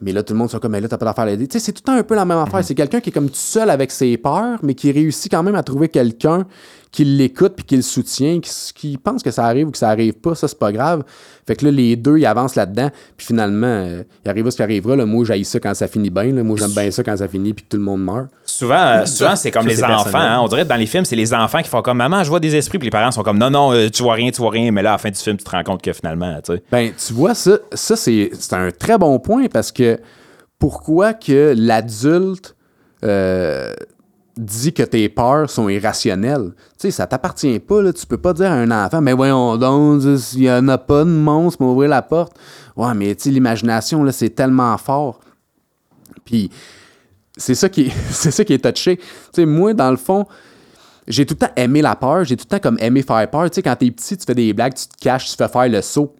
Mais 0.01 0.11
là, 0.11 0.23
tout 0.23 0.33
le 0.33 0.39
monde 0.39 0.49
sont 0.49 0.59
comme, 0.59 0.71
mais 0.71 0.81
là, 0.81 0.87
t'as 0.87 0.97
pas 0.97 1.05
d'affaire 1.05 1.25
à 1.25 1.27
l'aider. 1.27 1.47
Tu 1.47 1.59
sais, 1.59 1.65
c'est 1.65 1.73
tout 1.73 1.81
le 1.85 1.91
temps 1.91 1.97
un 1.97 2.03
peu 2.03 2.15
la 2.15 2.23
même 2.23 2.37
affaire. 2.37 2.63
C'est 2.63 2.75
quelqu'un 2.75 3.01
qui 3.01 3.09
est 3.09 3.13
comme 3.13 3.29
tout 3.29 3.35
seul 3.35 3.69
avec 3.69 3.91
ses 3.91 4.17
peurs, 4.17 4.59
mais 4.63 4.73
qui 4.73 4.91
réussit 4.91 5.29
quand 5.29 5.43
même 5.43 5.55
à 5.55 5.63
trouver 5.63 5.89
quelqu'un 5.89 6.47
qui 6.91 7.05
l'écoute 7.05 7.53
puis 7.55 7.65
qui 7.65 7.75
le 7.75 7.81
soutient, 7.83 8.39
qui, 8.39 8.49
qui 8.73 8.97
pense 8.97 9.21
que 9.21 9.29
ça 9.29 9.45
arrive 9.45 9.67
ou 9.67 9.71
que 9.71 9.77
ça 9.77 9.89
arrive 9.89 10.13
pas. 10.13 10.33
Ça, 10.33 10.47
c'est 10.47 10.57
pas 10.57 10.71
grave. 10.71 11.03
Fait 11.45 11.55
que 11.55 11.65
là, 11.65 11.71
les 11.71 11.95
deux, 11.95 12.17
ils 12.17 12.25
avancent 12.25 12.55
là-dedans. 12.55 12.89
Puis 13.15 13.27
finalement, 13.27 13.67
euh, 13.67 14.03
il 14.25 14.29
arrivera 14.29 14.49
ce 14.49 14.55
qui 14.55 14.63
arrivera. 14.63 14.95
Là. 14.95 15.05
Moi, 15.05 15.23
j'haïs 15.23 15.45
ça 15.45 15.59
quand 15.59 15.73
ça 15.75 15.87
finit 15.87 16.09
bien. 16.09 16.31
là. 16.33 16.41
Moi, 16.43 16.57
j'aime 16.57 16.71
bien 16.71 16.89
ça 16.89 17.03
quand 17.03 17.15
ça 17.15 17.27
finit 17.27 17.53
puis 17.53 17.63
que 17.63 17.69
tout 17.69 17.77
le 17.77 17.83
monde 17.83 18.03
meurt. 18.03 18.27
Souvent, 18.43 18.75
euh, 18.75 19.05
souvent 19.05 19.35
c'est 19.35 19.51
comme 19.51 19.69
ça, 19.69 19.69
les 19.69 19.83
enfants. 19.83 20.17
hein. 20.17 20.39
On 20.41 20.47
dirait 20.47 20.63
que 20.63 20.69
dans 20.69 20.75
les 20.75 20.87
films, 20.87 21.05
c'est 21.05 21.15
les 21.15 21.31
enfants 21.33 21.61
qui 21.61 21.69
font 21.69 21.81
comme 21.83 21.97
Maman, 21.97 22.23
je 22.23 22.29
vois 22.29 22.39
des 22.39 22.55
esprits, 22.55 22.79
puis 22.79 22.87
les 22.87 22.91
parents 22.91 23.11
sont 23.11 23.21
comme 23.23 23.37
Non, 23.37 23.51
non, 23.51 23.71
euh, 23.71 23.89
tu 23.89 24.01
vois 24.01 24.15
rien, 24.15 24.31
tu 24.31 24.41
vois 24.41 24.51
rien. 24.51 24.71
Mais 24.71 24.81
là, 24.81 24.89
à 24.89 24.93
la 24.93 24.97
fin 24.97 25.11
du 25.11 25.19
film, 25.19 25.37
tu 25.37 25.43
te 25.43 25.49
rends 25.51 25.63
compte 25.63 25.81
que 25.83 25.93
finalement, 25.93 26.39
tu 26.43 26.53
sais. 26.53 26.63
Ben, 26.71 26.91
tu 26.97 27.13
vois, 27.13 27.35
ça, 27.35 27.59
ça 27.71 27.95
c'est 27.95 28.31
c'est 28.33 28.53
un 28.55 28.71
très 28.71 28.97
bon 28.97 29.19
point 29.19 29.45
parce 29.47 29.71
que 29.71 29.99
pourquoi 30.57 31.13
que 31.13 31.53
l'adulte 31.55 32.55
euh, 33.03 33.71
dit 34.39 34.73
que 34.73 34.83
tes 34.83 35.09
peurs 35.09 35.49
sont 35.49 35.69
irrationnelles? 35.69 36.53
Tu 36.55 36.63
sais, 36.79 36.91
ça 36.91 37.07
t'appartient 37.07 37.59
pas, 37.59 37.81
là. 37.81 37.93
Tu 37.93 38.05
peux 38.05 38.17
pas 38.17 38.33
dire 38.33 38.51
à 38.51 38.55
un 38.55 38.71
enfant, 38.71 39.01
mais 39.01 39.13
voyons 39.13 39.57
donc, 39.57 40.01
il 40.33 40.43
y 40.43 40.51
en 40.51 40.67
a 40.69 40.77
pas 40.77 41.03
de 41.03 41.09
monstre, 41.09 41.61
m'ouvrir 41.61 41.89
la 41.89 42.01
porte. 42.01 42.37
Ouais, 42.75 42.93
mais 42.93 43.13
tu 43.15 43.23
sais, 43.23 43.29
l'imagination, 43.31 44.03
là, 44.03 44.11
c'est 44.11 44.29
tellement 44.29 44.77
fort. 44.77 45.19
Puis, 46.23 46.49
c'est 47.35 47.55
ça 47.55 47.69
qui 47.69 47.87
est, 47.87 47.93
c'est 48.11 48.31
ça 48.31 48.45
qui 48.45 48.53
est 48.53 48.63
touché. 48.63 48.97
Tu 48.97 49.03
sais, 49.33 49.45
moi, 49.45 49.73
dans 49.73 49.91
le 49.91 49.97
fond, 49.97 50.25
j'ai 51.07 51.25
tout 51.25 51.33
le 51.33 51.47
temps 51.47 51.53
aimé 51.55 51.81
la 51.81 51.95
peur, 51.95 52.23
j'ai 52.23 52.37
tout 52.37 52.45
le 52.45 52.57
temps 52.57 52.61
comme 52.61 52.77
aimé 52.79 53.01
faire 53.01 53.29
peur. 53.29 53.49
Tu 53.49 53.55
sais, 53.55 53.61
quand 53.61 53.75
t'es 53.75 53.91
petit, 53.91 54.17
tu 54.17 54.25
fais 54.25 54.35
des 54.35 54.53
blagues, 54.53 54.73
tu 54.73 54.87
te 54.87 54.97
caches, 54.97 55.29
tu 55.29 55.35
fais 55.35 55.47
faire 55.47 55.67
le 55.67 55.81
saut. 55.81 56.15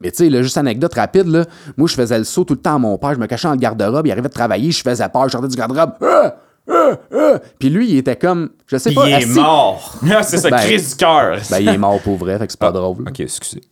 Mais 0.00 0.12
tu 0.12 0.30
sais, 0.30 0.42
juste 0.42 0.56
anecdote 0.56 0.94
rapide, 0.94 1.26
là, 1.26 1.44
moi, 1.76 1.88
je 1.88 1.94
faisais 1.94 2.18
le 2.18 2.24
saut 2.24 2.44
tout 2.44 2.54
le 2.54 2.60
temps 2.60 2.78
mon 2.78 2.96
père, 2.98 3.14
je 3.14 3.18
me 3.18 3.26
cachais 3.26 3.48
dans 3.48 3.54
le 3.54 3.58
garde-robe, 3.58 4.06
il 4.06 4.12
arrivait 4.12 4.28
de 4.28 4.32
travailler, 4.32 4.70
je 4.70 4.82
faisais 4.82 5.08
peur, 5.08 5.24
je 5.24 5.32
sortais 5.32 5.48
du 5.48 5.56
garde-robe. 5.56 5.94
Ah! 6.00 6.36
Ah! 6.70 6.90
Ah! 7.14 7.38
Puis 7.58 7.70
lui, 7.70 7.88
il 7.90 7.98
était 7.98 8.16
comme, 8.16 8.50
je 8.66 8.76
sais 8.76 8.92
pas, 8.92 9.06
il 9.06 9.12
est 9.12 9.16
assis- 9.16 9.40
mort. 9.40 9.94
Ah, 10.10 10.22
c'est 10.22 10.36
ça, 10.38 10.50
Ben, 10.50 10.58
crise 10.58 10.90
du 10.90 10.96
cœur. 10.96 11.38
Ben, 11.50 11.58
il 11.60 11.68
est 11.68 11.78
mort 11.78 11.98
pour 12.00 12.16
vrai, 12.16 12.38
fait 12.38 12.46
que 12.46 12.52
c'est 12.52 12.60
pas 12.60 12.72
drôle. 12.72 13.04
Ok, 13.08 13.20
excusez. 13.20 13.62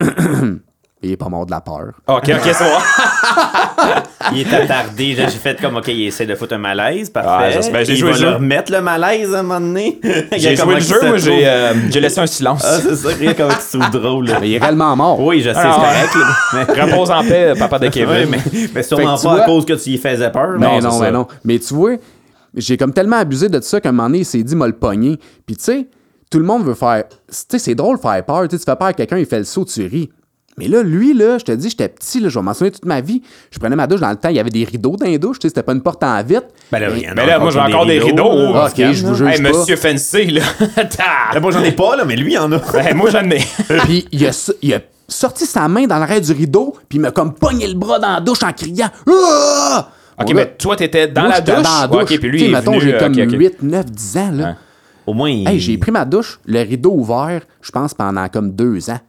Il 1.02 1.10
est 1.12 1.16
pas 1.18 1.28
mort 1.28 1.44
de 1.44 1.50
la 1.50 1.60
peur. 1.60 1.92
Ok, 2.06 2.30
ok, 2.30 2.50
c'est 2.54 2.64
bon. 2.64 2.78
Il 4.32 4.40
est 4.40 4.54
attardé. 4.54 5.14
J'ai 5.14 5.26
fait 5.28 5.60
comme, 5.60 5.76
OK, 5.76 5.88
il 5.88 6.06
essaie 6.06 6.24
de 6.24 6.34
foutre 6.34 6.54
un 6.54 6.58
malaise. 6.58 7.12
Ah, 7.14 7.20
Parfait. 7.22 7.60
je- 7.62 7.70
ben, 7.70 7.84
j'ai 7.84 7.94
joué 7.96 8.08
va 8.12 8.16
le 8.16 8.20
jeu. 8.22 8.30
le 8.30 8.34
remettre 8.36 8.72
le 8.72 8.80
malaise 8.80 9.34
à 9.34 9.40
un 9.40 9.42
moment 9.42 9.60
donné. 9.60 10.00
J'ai 10.38 10.56
joué 10.56 10.76
le 10.76 10.80
jeu, 10.80 10.98
moi, 11.06 11.18
j'ai 11.18 11.46
euh, 11.46 11.74
j'ai 11.90 12.00
laissé 12.00 12.20
un 12.20 12.26
silence. 12.26 12.62
Ah, 12.64 12.78
c'est 12.80 12.96
ça, 12.96 13.08
rien 13.10 13.34
comme 13.34 13.50
drôle. 13.92 14.28
là. 14.28 14.38
Mais 14.40 14.48
il 14.48 14.54
est 14.54 14.58
réellement 14.58 14.96
mort. 14.96 15.20
Oui, 15.20 15.42
je 15.42 15.50
sais, 15.50 15.56
Ah, 15.62 15.74
c'est 15.74 16.14
correct. 16.16 16.74
Mais- 16.74 16.82
Repose 16.82 17.10
en 17.10 17.22
paix, 17.22 17.52
papa 17.58 17.78
de 17.78 17.88
Kevin. 17.88 18.30
Mais, 18.30 18.38
mais 18.74 18.82
sûrement 18.82 19.16
pas 19.16 19.20
vois- 19.20 19.42
à 19.42 19.44
cause 19.44 19.66
que 19.66 19.74
tu 19.74 19.90
y 19.90 19.98
faisais 19.98 20.30
peur. 20.30 20.56
Mais 20.58 20.80
Non, 20.80 20.88
non, 20.88 20.98
mais 21.00 21.10
non. 21.12 21.26
Mais 21.44 21.58
tu 21.58 21.74
vois, 21.74 21.96
j'ai 22.56 22.76
comme 22.76 22.92
tellement 22.92 23.16
abusé 23.16 23.48
de 23.48 23.60
ça 23.60 23.80
qu'à 23.80 23.88
un 23.88 23.92
moment 23.92 24.08
donné, 24.08 24.18
il 24.20 24.24
s'est 24.24 24.42
dit, 24.42 24.54
m'a 24.56 24.66
le 24.66 24.72
pogné. 24.76 25.18
Puis 25.46 25.56
tu 25.56 25.64
sais, 25.64 25.88
tout 26.30 26.38
le 26.38 26.44
monde 26.44 26.64
veut 26.64 26.74
faire. 26.74 27.04
Tu 27.08 27.14
sais, 27.48 27.58
c'est 27.58 27.74
drôle 27.74 27.96
de 27.96 28.02
faire 28.02 28.24
peur. 28.24 28.42
Tu 28.48 28.56
sais, 28.56 28.58
tu 28.58 28.64
fais 28.70 28.76
peur 28.76 28.88
à 28.88 28.92
quelqu'un, 28.92 29.18
il 29.18 29.26
fait 29.26 29.38
le 29.38 29.44
saut, 29.44 29.64
tu 29.64 29.86
ris. 29.86 30.10
Mais 30.56 30.68
là, 30.68 30.84
lui, 30.84 31.14
là, 31.14 31.36
je 31.38 31.44
te 31.44 31.50
dis, 31.50 31.68
j'étais 31.68 31.88
petit, 31.88 32.20
là, 32.20 32.28
je 32.28 32.38
vais 32.38 32.44
m'en 32.44 32.54
souvenir 32.54 32.72
toute 32.74 32.84
ma 32.84 33.00
vie. 33.00 33.22
Je 33.50 33.58
prenais 33.58 33.74
ma 33.74 33.88
douche 33.88 33.98
dans 33.98 34.10
le 34.10 34.14
temps, 34.16 34.28
il 34.28 34.36
y 34.36 34.38
avait 34.38 34.50
des 34.50 34.62
rideaux 34.62 34.94
dans 34.96 35.06
les 35.06 35.18
douches, 35.18 35.40
tu 35.40 35.42
sais, 35.42 35.48
c'était 35.48 35.64
pas 35.64 35.72
une 35.72 35.82
porte 35.82 36.04
en 36.04 36.22
vitre. 36.22 36.44
Ben 36.70 36.78
là, 36.78 36.90
Mais- 36.90 37.00
il 37.00 37.02
y 37.02 37.08
en 37.08 37.10
a 37.10 37.14
Mais 37.16 37.26
là, 37.26 37.38
moi, 37.40 37.50
j'ai 37.50 37.58
encore 37.58 37.86
des 37.86 37.98
rideaux. 37.98 38.30
Ah, 38.54 38.68
ok, 38.70 38.92
je 38.92 39.04
vous 39.04 39.16
juge 39.16 39.26
Hey, 39.28 39.42
pas. 39.42 39.48
monsieur 39.58 39.74
Fancy, 39.74 40.26
là. 40.26 40.42
Ta- 40.76 41.32
Ben, 41.34 41.40
moi, 41.40 41.50
j'en 41.50 41.62
ai 41.64 41.72
pas, 41.72 41.96
là, 41.96 42.04
mais 42.04 42.14
lui, 42.14 42.34
il 42.34 42.38
en 42.38 42.52
a. 42.52 42.58
Ben, 42.72 42.96
moi, 42.96 43.10
j'en 43.10 43.28
ai. 43.30 43.40
puis 43.84 44.06
il 44.12 44.24
a, 44.26 44.32
so- 44.32 44.52
il 44.62 44.74
a 44.74 44.80
sorti 45.08 45.44
sa 45.44 45.66
main 45.66 45.88
dans 45.88 45.98
l'arrêt 45.98 46.20
du 46.20 46.30
rideau, 46.30 46.76
puis 46.88 46.98
il 46.98 47.00
m'a 47.00 47.10
comme 47.10 47.34
pogné 47.34 47.66
le 47.66 47.74
bras 47.74 47.98
dans 47.98 48.12
la 48.12 48.20
douche 48.20 48.44
en 48.44 48.52
criant 48.52 48.90
Ah! 49.08 49.88
Ok, 50.20 50.32
mais 50.34 50.54
toi, 50.56 50.76
t'étais 50.76 51.08
dans 51.08 51.22
moi, 51.22 51.30
la 51.30 51.40
douche? 51.40 51.54
dans 51.62 51.80
la 51.80 51.86
douche. 51.88 52.02
Ok, 52.02 52.18
puis 52.20 52.28
lui, 52.28 52.40
il 52.42 52.48
est 52.50 52.52
mettons, 52.52 52.72
venu, 52.72 52.82
j'ai 52.82 52.94
euh, 52.94 52.98
comme 52.98 53.12
ok, 53.12 53.18
ok. 53.26 53.32
8, 53.32 53.62
9, 53.62 53.86
10 53.86 54.16
ans, 54.18 54.30
là. 54.32 54.56
Au 55.06 55.12
moins, 55.12 55.28
il... 55.30 55.48
Hey, 55.48 55.58
j'ai 55.60 55.76
pris 55.76 55.90
ma 55.90 56.04
douche, 56.04 56.38
le 56.46 56.60
rideau 56.60 56.92
ouvert, 56.92 57.42
je 57.60 57.70
pense, 57.70 57.92
pendant 57.94 58.26
comme 58.28 58.52
deux 58.52 58.88
ans. 58.90 59.00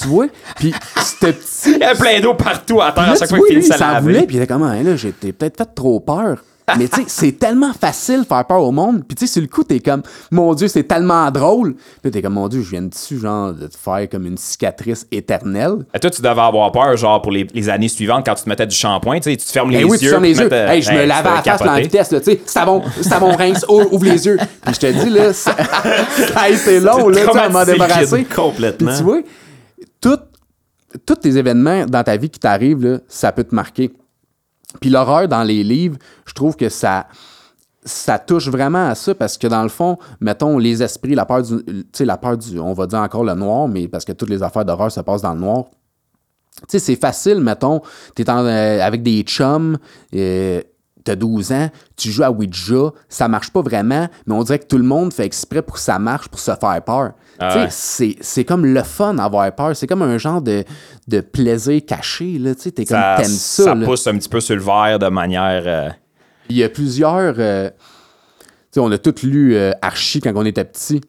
Tu 0.00 0.08
vois? 0.08 0.26
Puis 0.56 0.74
c'était 1.00 1.32
petit. 1.32 1.72
Il 1.74 1.78
y 1.78 1.84
a 1.84 1.94
plein 1.94 2.20
d'eau 2.20 2.34
partout 2.34 2.80
à 2.80 2.92
terre 2.92 3.10
à 3.10 3.14
chaque 3.16 3.28
fois 3.28 3.38
qu'il 3.46 3.62
sa 3.62 3.76
s'en 3.78 3.86
laver. 3.92 4.00
voulait, 4.02 4.26
puis 4.26 4.36
il 4.36 4.42
était 4.42 4.52
comme, 4.52 4.62
Ah, 4.64 4.82
là, 4.82 4.96
j'étais 4.96 5.32
peut-être 5.32 5.56
fait 5.56 5.74
trop 5.74 6.00
peur. 6.00 6.38
Mais 6.78 6.88
tu 6.88 7.02
sais, 7.02 7.04
c'est 7.08 7.38
tellement 7.38 7.72
facile 7.74 8.20
de 8.20 8.24
faire 8.26 8.46
peur 8.46 8.62
au 8.62 8.72
monde. 8.72 9.04
Puis 9.06 9.14
tu 9.16 9.26
sais, 9.26 9.32
sur 9.34 9.42
le 9.42 9.48
coup, 9.48 9.64
t'es 9.64 9.80
comme, 9.80 10.02
mon 10.30 10.54
Dieu, 10.54 10.66
c'est 10.66 10.84
tellement 10.84 11.30
drôle. 11.30 11.74
Puis 12.02 12.10
t'es 12.10 12.22
comme, 12.22 12.34
mon 12.34 12.48
Dieu, 12.48 12.62
je 12.62 12.70
viens 12.70 12.82
dessus, 12.82 13.18
genre, 13.18 13.52
de 13.52 13.66
te 13.66 13.76
faire 13.76 14.08
comme 14.10 14.26
une 14.26 14.38
cicatrice 14.38 15.06
éternelle. 15.12 15.84
Et 15.94 15.98
toi, 16.00 16.10
tu 16.10 16.22
devais 16.22 16.40
avoir 16.40 16.72
peur, 16.72 16.96
genre, 16.96 17.20
pour 17.20 17.32
les, 17.32 17.46
les 17.52 17.68
années 17.68 17.88
suivantes, 17.88 18.24
quand 18.24 18.34
tu 18.34 18.44
te 18.44 18.48
mettais 18.48 18.66
du 18.66 18.74
shampoing, 18.74 19.16
tu 19.16 19.30
sais, 19.30 19.36
tu 19.36 19.44
te 19.44 19.52
fermes 19.52 19.70
les 19.70 19.80
Eh 19.80 19.84
oui, 19.84 19.98
tu 19.98 20.04
yeux. 20.04 20.10
fermes 20.12 20.22
puis 20.22 20.32
les 20.32 20.40
yeux. 20.40 20.52
Hey, 20.52 20.80
je 20.80 20.90
me 20.90 21.00
hey, 21.00 21.06
lavais 21.06 21.22
tu 21.22 21.28
à 21.28 21.34
la 21.34 21.42
face 21.42 21.58
dans 21.66 21.72
la 21.72 21.80
vitesse, 21.80 22.10
là, 22.10 22.20
tu 22.20 22.30
sais, 22.32 22.40
savon, 22.46 22.82
savon 23.02 23.32
rince, 23.36 23.66
ouvre, 23.68 24.04
les 24.04 24.24
yeux. 24.26 24.38
Puis 24.64 24.74
je 24.74 24.80
te 24.80 25.04
dis, 25.04 25.10
là, 25.10 25.32
ça, 25.34 25.54
ça 26.32 26.40
a 26.40 26.48
été 26.48 26.80
long, 26.80 27.08
là, 27.08 27.20
tu 27.30 27.52
m'en 27.52 27.64
débarrasser. 27.64 28.24
complètement. 28.24 28.90
Puis 28.90 28.98
tu 28.98 29.04
vois, 29.04 30.18
tous 31.04 31.14
tes 31.16 31.36
événements 31.36 31.86
dans 31.86 32.02
ta 32.02 32.16
vie 32.16 32.30
qui 32.30 32.38
t'arrivent, 32.40 33.00
ça 33.08 33.32
peut 33.32 33.44
te 33.44 33.54
marquer. 33.54 33.90
Puis 34.80 34.90
l'horreur 34.90 35.28
dans 35.28 35.42
les 35.42 35.62
livres, 35.62 35.98
je 36.26 36.32
trouve 36.32 36.56
que 36.56 36.68
ça, 36.68 37.06
ça 37.84 38.18
touche 38.18 38.48
vraiment 38.48 38.88
à 38.88 38.94
ça 38.94 39.14
parce 39.14 39.38
que 39.38 39.46
dans 39.46 39.62
le 39.62 39.68
fond, 39.68 39.98
mettons 40.20 40.58
les 40.58 40.82
esprits, 40.82 41.14
la 41.14 41.26
peur 41.26 41.42
du, 41.42 41.64
tu 41.64 41.84
sais, 41.92 42.04
la 42.04 42.16
peur 42.16 42.36
du, 42.36 42.58
on 42.58 42.72
va 42.72 42.86
dire 42.86 43.00
encore 43.00 43.24
le 43.24 43.34
noir, 43.34 43.68
mais 43.68 43.88
parce 43.88 44.04
que 44.04 44.12
toutes 44.12 44.30
les 44.30 44.42
affaires 44.42 44.64
d'horreur 44.64 44.90
se 44.90 45.00
passent 45.00 45.22
dans 45.22 45.34
le 45.34 45.40
noir. 45.40 45.64
Tu 46.62 46.64
sais, 46.68 46.78
c'est 46.78 46.96
facile, 46.96 47.40
mettons, 47.40 47.80
en, 47.80 48.44
euh, 48.46 48.80
avec 48.80 49.02
des 49.02 49.22
chums, 49.22 49.76
euh, 50.14 50.62
t'as 51.02 51.16
12 51.16 51.52
ans, 51.52 51.68
tu 51.96 52.10
joues 52.10 52.22
à 52.22 52.30
Ouija, 52.30 52.92
ça 53.08 53.28
marche 53.28 53.50
pas 53.50 53.60
vraiment, 53.60 54.08
mais 54.26 54.34
on 54.34 54.42
dirait 54.42 54.58
que 54.58 54.66
tout 54.66 54.78
le 54.78 54.84
monde 54.84 55.12
fait 55.12 55.26
exprès 55.26 55.62
pour 55.62 55.74
que 55.74 55.80
ça 55.80 55.98
marche, 55.98 56.28
pour 56.28 56.40
se 56.40 56.52
faire 56.54 56.82
peur. 56.84 57.12
Ah 57.38 57.56
ouais. 57.58 57.66
c'est, 57.70 58.16
c'est 58.20 58.44
comme 58.44 58.64
le 58.64 58.82
fun 58.82 59.14
d'avoir 59.14 59.52
peur, 59.54 59.74
c'est 59.76 59.86
comme 59.86 60.02
un 60.02 60.18
genre 60.18 60.40
de, 60.42 60.64
de 61.08 61.20
plaisir 61.20 61.80
caché, 61.86 62.38
là, 62.38 62.54
tu 62.54 62.62
sais, 62.62 62.70
t'es 62.70 62.84
comme, 62.84 62.96
Ça, 62.96 63.16
t'aimes 63.18 63.26
ça, 63.26 63.64
ça 63.64 63.74
là. 63.74 63.84
pousse 63.86 64.06
un 64.06 64.16
petit 64.16 64.28
peu 64.28 64.40
sur 64.40 64.54
le 64.56 64.62
verre 64.62 64.98
de 64.98 65.08
manière. 65.08 65.62
euh, 65.66 65.88
Il 66.48 66.56
y 66.56 66.62
a 66.64 66.68
plusieurs. 66.68 67.34
euh, 67.38 67.70
tu 67.70 67.74
sais, 68.72 68.80
on 68.80 68.90
a 68.92 68.98
tous 68.98 69.22
lu 69.24 69.54
euh, 69.56 69.72
Archie 69.82 70.20
quand 70.20 70.32
on 70.36 70.44
était 70.44 70.64
petit. 70.64 71.00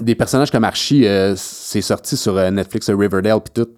des 0.00 0.14
personnages 0.14 0.50
comme 0.50 0.64
Archie, 0.64 1.06
euh, 1.06 1.34
c'est 1.36 1.80
sorti 1.82 2.16
sur 2.16 2.36
euh, 2.36 2.50
Netflix, 2.50 2.90
Riverdale, 2.90 3.40
puis 3.44 3.62
tout. 3.64 3.70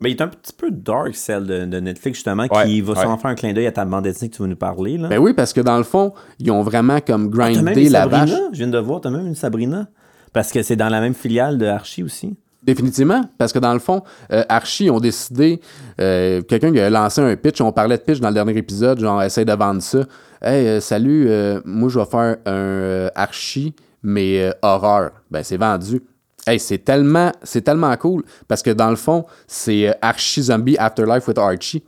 Mais 0.00 0.10
il 0.10 0.16
est 0.16 0.20
un 0.22 0.28
petit 0.28 0.52
peu 0.52 0.70
dark, 0.70 1.14
celle 1.14 1.46
de, 1.46 1.64
de 1.64 1.78
Netflix, 1.80 2.16
justement, 2.18 2.42
Ouais, 2.50 2.64
qui 2.64 2.80
va 2.80 2.92
ouais. 2.92 2.98
sûrement 3.00 3.18
faire 3.18 3.30
un 3.30 3.34
clin 3.36 3.52
d'œil 3.52 3.68
à 3.68 3.72
ta 3.72 3.84
bande 3.84 4.02
dessinée 4.04 4.30
que 4.30 4.36
tu 4.36 4.42
vas 4.42 4.48
nous 4.48 4.56
parler. 4.56 4.98
Là. 4.98 5.08
Ben 5.08 5.18
oui, 5.18 5.32
parce 5.32 5.52
que 5.52 5.60
dans 5.60 5.78
le 5.78 5.84
fond, 5.84 6.12
ils 6.40 6.50
ont 6.50 6.62
vraiment 6.62 7.00
comme 7.00 7.26
Ah, 7.26 7.52
grindé 7.52 7.84
une 7.86 7.92
la 7.92 8.00
Sabrina? 8.02 8.24
vache. 8.26 8.34
Je 8.52 8.58
viens 8.58 8.66
de 8.68 8.78
voir, 8.78 9.00
t'as 9.00 9.10
même 9.10 9.26
une 9.28 9.36
Sabrina? 9.36 9.86
Parce 10.32 10.50
que 10.50 10.62
c'est 10.62 10.76
dans 10.76 10.88
la 10.88 11.00
même 11.00 11.14
filiale 11.14 11.58
de 11.58 11.66
Archie 11.66 12.02
aussi? 12.02 12.34
Définitivement, 12.62 13.22
parce 13.38 13.52
que 13.52 13.58
dans 13.58 13.72
le 13.72 13.80
fond, 13.80 14.02
euh, 14.32 14.44
Archie 14.48 14.88
ont 14.88 15.00
décidé, 15.00 15.60
euh, 16.00 16.42
quelqu'un 16.42 16.72
qui 16.72 16.78
a 16.78 16.88
lancé 16.90 17.20
un 17.20 17.34
pitch, 17.34 17.60
on 17.60 17.72
parlait 17.72 17.98
de 17.98 18.02
pitch 18.02 18.20
dans 18.20 18.28
le 18.28 18.34
dernier 18.34 18.56
épisode, 18.56 19.00
genre 19.00 19.20
essaye 19.20 19.44
de 19.44 19.52
vendre 19.52 19.82
ça. 19.82 20.04
Hey, 20.40 20.68
euh, 20.68 20.80
salut, 20.80 21.28
moi 21.64 21.88
je 21.88 21.98
vais 21.98 22.04
faire 22.04 22.36
un 22.46 23.10
Archie, 23.16 23.74
mais 24.04 24.52
horreur. 24.62 25.10
Ben 25.28 25.42
c'est 25.42 25.56
vendu. 25.56 26.02
Hey, 26.46 26.60
c'est 26.60 26.78
tellement, 26.78 27.32
c'est 27.42 27.62
tellement 27.62 27.96
cool, 27.96 28.22
parce 28.46 28.62
que 28.62 28.70
dans 28.70 28.90
le 28.90 28.96
fond, 28.96 29.24
c'est 29.48 29.92
Archie 30.00 30.42
Zombie 30.42 30.76
Afterlife 30.78 31.26
with 31.26 31.38
Archie. 31.38 31.82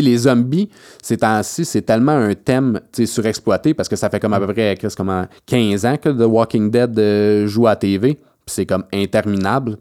Les 0.00 0.18
zombies, 0.18 0.68
ces 1.02 1.16
temps-ci, 1.16 1.64
c'est 1.64 1.82
tellement 1.82 2.12
un 2.12 2.34
thème 2.34 2.80
surexploité 2.92 3.74
parce 3.74 3.88
que 3.88 3.96
ça 3.96 4.10
fait 4.10 4.20
comme 4.20 4.32
à 4.32 4.40
peu 4.40 4.52
près 4.52 4.76
comment, 4.96 5.26
15 5.46 5.86
ans 5.86 5.96
que 5.96 6.08
The 6.08 6.26
Walking 6.26 6.70
Dead 6.70 6.98
euh, 6.98 7.46
joue 7.46 7.66
à 7.66 7.76
TV. 7.76 8.18
C'est 8.46 8.66
comme 8.66 8.84
interminable. 8.92 9.78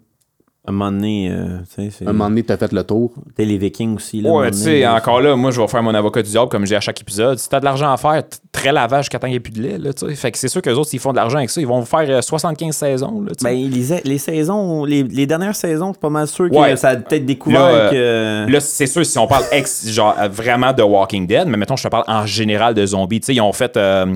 À 0.68 0.72
un 0.72 0.74
moment 0.74 0.92
donné, 0.92 1.30
euh, 1.32 1.60
tu 1.76 1.92
sais. 1.92 2.04
Un 2.08 2.12
moment 2.14 2.28
donné, 2.30 2.42
t'as 2.44 2.58
fait 2.58 2.72
le 2.74 2.84
tour. 2.84 3.12
T'es 3.36 3.46
les 3.46 3.58
Vikings 3.58 3.96
aussi. 3.98 4.20
Là, 4.22 4.30
Ouais, 4.32 4.36
moment 4.38 4.46
tu 4.52 4.58
donné, 4.58 4.64
sais, 4.64 4.80
là. 4.82 4.96
encore 4.96 5.22
là, 5.22 5.36
moi, 5.36 5.52
je 5.52 5.62
vais 5.62 5.68
faire 5.68 5.84
mon 5.84 5.94
avocat 5.94 6.24
du 6.24 6.30
diable 6.32 6.50
comme 6.50 6.66
j'ai 6.66 6.76
à 6.76 6.80
chaque 6.80 7.00
épisode. 7.02 7.38
Si 7.38 7.48
t'as 7.48 7.60
de 7.60 7.66
l'argent 7.66 7.92
à 7.92 7.98
faire, 7.98 8.24
très 8.52 8.72
lavage 8.72 9.04
jusqu'à 9.06 9.20
temps 9.20 9.28
qu'il 9.28 9.34
n'y 9.34 9.38
ait 9.38 9.40
plus 9.42 9.54
de 9.54 9.62
lait, 9.62 9.78
là, 9.78 9.94
tu 9.94 10.08
sais. 10.08 10.16
Fait 10.16 10.32
que 10.32 10.38
c'est 10.40 10.48
sûr 10.48 10.62
qu'eux 10.64 10.74
autres, 10.74 10.90
s'ils 10.90 11.00
font 11.00 11.12
de 11.12 11.18
l'argent 11.18 11.38
avec 11.38 11.50
ça, 11.52 11.62
ils 11.62 11.68
vont 11.68 11.84
faire 11.86 12.06
euh, 12.10 12.22
75 12.22 12.76
saisons, 12.76 13.22
là, 13.22 13.32
tu 13.38 13.46
sais. 13.46 13.54
Ben, 13.54 13.70
les, 13.72 14.02
les 14.10 14.18
saisons, 14.18 14.86
les, 14.86 15.04
les 15.04 15.28
dernières 15.28 15.56
saisons, 15.56 15.90
je 15.90 15.94
suis 15.94 16.00
pas 16.00 16.10
mal 16.10 16.28
sûr 16.28 16.50
que 16.50 16.56
Ouais. 16.56 16.76
ça 16.78 16.90
a 16.90 16.96
peut-être 16.96 17.26
découvert 17.28 17.62
Là, 17.72 17.90
que. 17.92 18.46
Là, 18.50 18.60
c'est 18.60 18.88
sûr, 18.88 19.06
si 19.06 19.20
on 19.20 19.28
parle 19.28 19.44
ex, 19.52 19.88
genre, 19.90 20.16
euh, 20.20 20.28
vraiment 20.30 20.74
de 20.74 20.82
Walking 20.82 21.28
Dead, 21.28 21.48
mais 21.48 21.58
mettons, 21.58 21.76
je 21.76 21.84
te 21.84 21.90
parle 21.90 22.06
en 22.08 22.26
général 22.26 22.74
de 22.74 22.84
zombies. 22.86 23.20
Tu 23.20 23.28
sais, 23.28 23.36
ils 23.36 23.42
ont 23.42 23.54
fait 23.54 23.78
euh, 23.78 24.08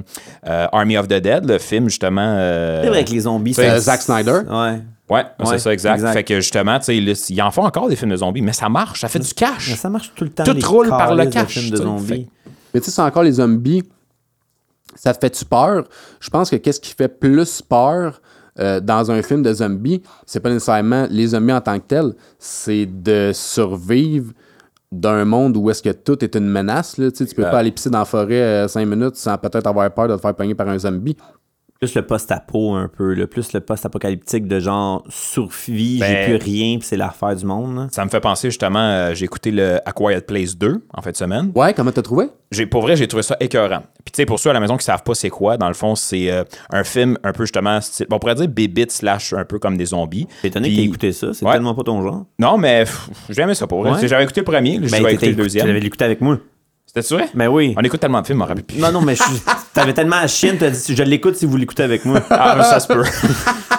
euh, 0.48 0.66
Army 0.72 0.98
of 0.98 1.08
the 1.08 1.14
Dead, 1.22 1.46
le 1.48 1.60
film, 1.60 1.90
justement. 1.90 2.22
euh, 2.40 2.82
C'est 2.84 2.90
vrai 2.90 3.06
que 3.06 3.12
les 3.12 3.20
zombies, 3.20 3.54
c'est- 3.54 3.70
Euh, 3.70 3.78
Zack 3.80 4.02
Snyder. 4.02 4.40
Ouais. 4.50 4.80
Ouais, 5.10 5.26
Ouais, 5.40 5.46
c'est 5.46 5.60
ça, 5.60 5.74
exact. 5.74 5.96
exact. 5.96 6.14
Fait 6.14 6.24
que 6.24 6.36
justement, 6.36 6.78
tu 6.80 6.86
sais, 6.86 6.98
ils 7.34 7.42
en 7.42 7.52
font 7.52 7.66
encore 7.66 7.90
des 7.90 7.96
films 7.96 8.12
de 8.12 8.18
zombies, 8.18 8.42
mais 8.42 8.54
ça 8.54 8.70
marche, 8.70 9.02
ça 9.02 9.08
fait 9.08 9.20
du 9.20 9.34
cash. 9.34 9.70
Mais 9.70 9.76
ça 9.76 9.90
marche 9.90 10.12
tout 10.16 10.24
le 10.24 10.30
temps. 10.30 10.44
Tout 10.44 10.54
les 10.54 10.64
roule 10.64 10.90
par 10.90 11.16
le 11.16 11.26
de 11.26 11.32
cash, 11.32 11.58
films 11.58 11.72
de 11.72 11.78
zombies. 11.78 12.28
Mais 12.74 12.80
tu 12.80 12.86
sais, 12.86 12.92
c'est 12.92 13.02
encore 13.02 13.24
les 13.24 13.34
zombies. 13.34 13.84
Ça 14.96 15.14
te 15.14 15.20
fait-tu 15.20 15.46
peur? 15.46 15.86
Je 16.20 16.30
pense 16.30 16.50
que 16.50 16.56
qu'est-ce 16.58 16.80
qui 16.80 16.94
fait 16.94 17.08
plus 17.08 17.62
peur 17.62 18.22
euh, 18.60 18.80
dans 18.82 19.10
un 19.12 19.22
film 19.22 19.42
de 19.42 19.54
zombies, 19.54 20.02
c'est 20.26 20.40
pas 20.42 20.50
nécessairement 20.50 21.08
les 21.10 21.28
zombies 21.28 21.54
en 21.54 21.62
tant 21.62 21.80
que 21.80 21.86
tels, 21.86 22.14
c'est 22.38 22.86
de 22.86 23.32
survivre 23.34 24.34
d'un 24.92 25.24
monde 25.24 25.56
où 25.56 25.70
est-ce 25.70 25.82
que 25.84 25.92
tout 25.92 26.22
est 26.24 26.36
une 26.36 26.50
menace. 26.50 26.98
Là. 26.98 27.10
Tu 27.12 27.18
sais, 27.20 27.26
tu 27.28 27.36
peux 27.36 27.44
pas 27.44 27.60
aller 27.60 27.72
pisser 27.72 27.90
dans 27.90 28.00
la 28.00 28.06
forêt 28.06 28.68
5 28.68 28.86
minutes 28.86 29.16
sans 29.16 29.38
peut-être 29.38 29.68
avoir 29.68 29.90
peur 29.94 30.08
de 30.08 30.16
te 30.16 30.22
faire 30.22 30.36
pogner 30.36 30.56
par 30.56 30.68
un 30.68 30.78
zombie. 30.80 31.16
Plus 31.80 31.96
le 31.96 32.02
post-apo 32.06 32.74
un 32.74 32.90
peu, 32.90 33.14
le 33.14 33.26
plus 33.26 33.54
le 33.54 33.62
post-apocalyptique 33.62 34.46
de 34.50 34.60
genre 34.60 35.02
survie, 35.08 36.00
j'ai 36.00 36.14
Ben- 36.14 36.26
plus 36.26 36.36
rien, 36.52 36.78
puis 36.78 36.86
c'est 36.86 36.98
l'affaire 36.98 37.34
du 37.34 37.46
monde. 37.46 37.88
Ça 37.94 38.04
me 38.04 38.10
fait 38.10 38.20
penser 38.20 38.50
justement, 38.50 38.80
euh, 38.82 39.14
j'ai 39.14 39.24
écouté 39.24 39.50
le 39.50 39.78
A 39.88 39.94
Quiet 39.94 40.20
Place 40.28 40.58
2 40.58 40.84
en 40.94 41.02
fin 41.02 41.12
de 41.12 41.16
semaine. 41.16 41.54
Ouais, 41.56 41.74
comment 41.74 41.94
t'as 41.94 42.02
trouvé? 42.02 42.26
J'ai, 42.52 42.66
pour 42.66 42.82
vrai, 42.82 42.98
j'ai 42.98 43.08
trouvé 43.08 43.24
ça 43.24 43.38
écœurant. 43.40 43.84
Puis 44.04 44.12
tu 44.12 44.18
sais, 44.18 44.26
pour 44.26 44.40
ceux 44.40 44.50
à 44.50 44.54
la 44.54 44.60
maison 44.60 44.76
qui 44.76 44.84
savent 44.84 45.04
pas 45.04 45.16
c'est 45.16 45.30
quoi, 45.30 45.56
dans 45.56 45.70
le 45.70 45.74
fond, 45.74 45.96
c'est 45.96 46.30
euh, 46.30 46.44
un 46.70 46.84
film 46.84 47.18
un 47.24 47.32
peu 47.32 47.44
justement, 47.46 47.80
style, 47.80 48.08
bon, 48.10 48.18
on 48.18 48.20
pourrait 48.20 48.36
dire 48.36 48.50
bébite 48.50 48.92
slash 48.92 49.32
un 49.32 49.46
peu 49.46 49.58
comme 49.58 49.78
des 49.78 49.86
zombies. 49.86 50.28
T'es 50.42 50.50
étonné 50.50 50.70
que 50.72 50.76
t'aies 50.76 50.84
écouté 50.84 51.12
ça, 51.14 51.34
c'est 51.34 51.46
Ouais. 51.46 51.54
tellement 51.54 51.76
pas 51.76 51.84
ton 51.84 52.02
genre. 52.02 52.26
Non, 52.40 52.58
mais 52.58 52.84
j'ai 53.30 53.42
aimé 53.42 53.54
ça 53.56 53.68
pour 53.68 53.84
vrai. 53.84 53.92
Ouais. 53.94 54.06
J'avais 54.06 54.24
écouté 54.24 54.42
le 54.42 54.46
premier, 54.46 54.82
je 54.84 54.92
Ben, 54.92 55.08
écouter 55.08 55.30
le 55.30 55.36
deuxième. 55.36 55.66
Tu 55.66 55.72
l'avais 55.72 55.86
écouté 55.88 56.04
avec 56.04 56.20
moi. 56.20 56.40
C'était 56.94 57.14
vrai? 57.16 57.30
Ben 57.36 57.48
oui. 57.48 57.76
On 57.78 57.82
écoute 57.82 58.00
tellement 58.00 58.22
de 58.22 58.26
films, 58.26 58.42
on 58.42 58.46
rappelle 58.46 58.64
plus. 58.64 58.80
Non, 58.80 58.92
non, 58.92 59.02
mais 59.02 59.16
je- 59.16 59.22
t'avais 59.74 59.94
tellement 59.94 60.16
à 60.16 60.28
chienne, 60.28 60.58
t'as 60.58 60.72
dit 60.72 60.96
je 60.96 61.04
l'écoute 61.04 61.36
si 61.36 61.46
vous 61.46 61.56
l'écoutez 61.56 61.84
avec 61.84 62.04
moi. 62.04 62.20
Ah, 62.32 62.64
ça 62.64 62.80
se 62.80 62.88
peut. 62.88 63.04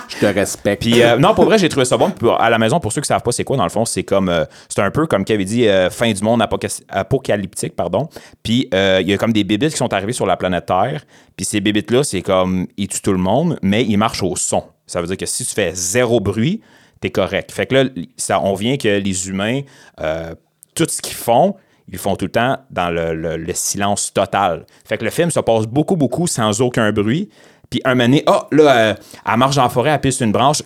Je 0.08 0.26
te 0.26 0.26
respecte. 0.26 0.82
Puis 0.82 1.02
euh, 1.02 1.16
non, 1.16 1.34
pour 1.34 1.44
vrai, 1.46 1.56
j'ai 1.56 1.68
trouvé 1.70 1.86
ça 1.86 1.96
bon. 1.96 2.10
Puis 2.10 2.28
à 2.38 2.50
la 2.50 2.58
maison, 2.58 2.78
pour 2.80 2.92
ceux 2.92 3.00
qui 3.00 3.06
savent 3.06 3.22
pas 3.22 3.32
c'est 3.32 3.44
quoi, 3.44 3.56
dans 3.56 3.62
le 3.64 3.70
fond, 3.70 3.84
c'est 3.86 4.02
comme 4.02 4.28
euh, 4.28 4.44
c'est 4.68 4.80
un 4.82 4.90
peu 4.90 5.06
comme 5.06 5.24
qu'avait 5.24 5.44
dit 5.46 5.66
euh, 5.66 5.88
fin 5.88 6.12
du 6.12 6.22
monde 6.22 6.42
apoca- 6.42 6.82
apocalyptique, 6.88 7.74
pardon. 7.74 8.08
Puis 8.42 8.68
euh, 8.74 8.98
il 9.00 9.08
y 9.08 9.14
a 9.14 9.18
comme 9.18 9.32
des 9.32 9.44
bébites 9.44 9.70
qui 9.70 9.76
sont 9.78 9.92
arrivés 9.94 10.12
sur 10.12 10.26
la 10.26 10.36
planète 10.36 10.66
Terre. 10.66 11.04
Puis 11.36 11.46
ces 11.46 11.60
bébites 11.60 11.90
là, 11.90 12.02
c'est 12.04 12.20
comme 12.22 12.66
ils 12.76 12.88
tuent 12.88 13.00
tout 13.02 13.12
le 13.12 13.18
monde, 13.18 13.58
mais 13.62 13.84
ils 13.84 13.96
marchent 13.96 14.22
au 14.22 14.36
son. 14.36 14.64
Ça 14.86 15.00
veut 15.00 15.06
dire 15.06 15.16
que 15.16 15.26
si 15.26 15.46
tu 15.46 15.54
fais 15.54 15.70
zéro 15.74 16.20
bruit, 16.20 16.60
t'es 17.00 17.10
correct. 17.10 17.50
Fait 17.52 17.66
que 17.66 17.74
là, 17.76 17.84
ça, 18.16 18.40
on 18.42 18.54
vient 18.54 18.76
que 18.76 18.88
les 18.88 19.28
humains, 19.28 19.60
euh, 20.00 20.34
tout 20.74 20.86
ce 20.90 21.00
qu'ils 21.00 21.14
font, 21.16 21.54
ils 21.92 21.98
font 21.98 22.16
tout 22.16 22.26
le 22.26 22.31
temps 22.31 22.59
dans 22.70 22.90
le, 22.90 23.14
le- 23.14 23.37
le 23.37 23.53
silence 23.55 24.12
total. 24.12 24.64
Fait 24.85 24.98
que 24.98 25.05
le 25.05 25.11
film 25.11 25.31
se 25.31 25.40
passe 25.40 25.66
beaucoup, 25.66 25.96
beaucoup 25.96 26.26
sans 26.26 26.61
aucun 26.61 26.92
bruit. 26.92 27.29
Puis 27.68 27.81
un 27.85 27.94
moment 27.94 28.05
donné, 28.05 28.24
oh, 28.26 28.40
là, 28.53 28.76
euh, 28.90 28.94
elle 29.31 29.37
marche 29.38 29.57
dans 29.57 29.62
la 29.64 29.68
forêt, 29.68 29.90
elle 29.90 30.00
pisse 30.00 30.16
sur 30.16 30.26
une 30.26 30.33
branche. 30.33 30.62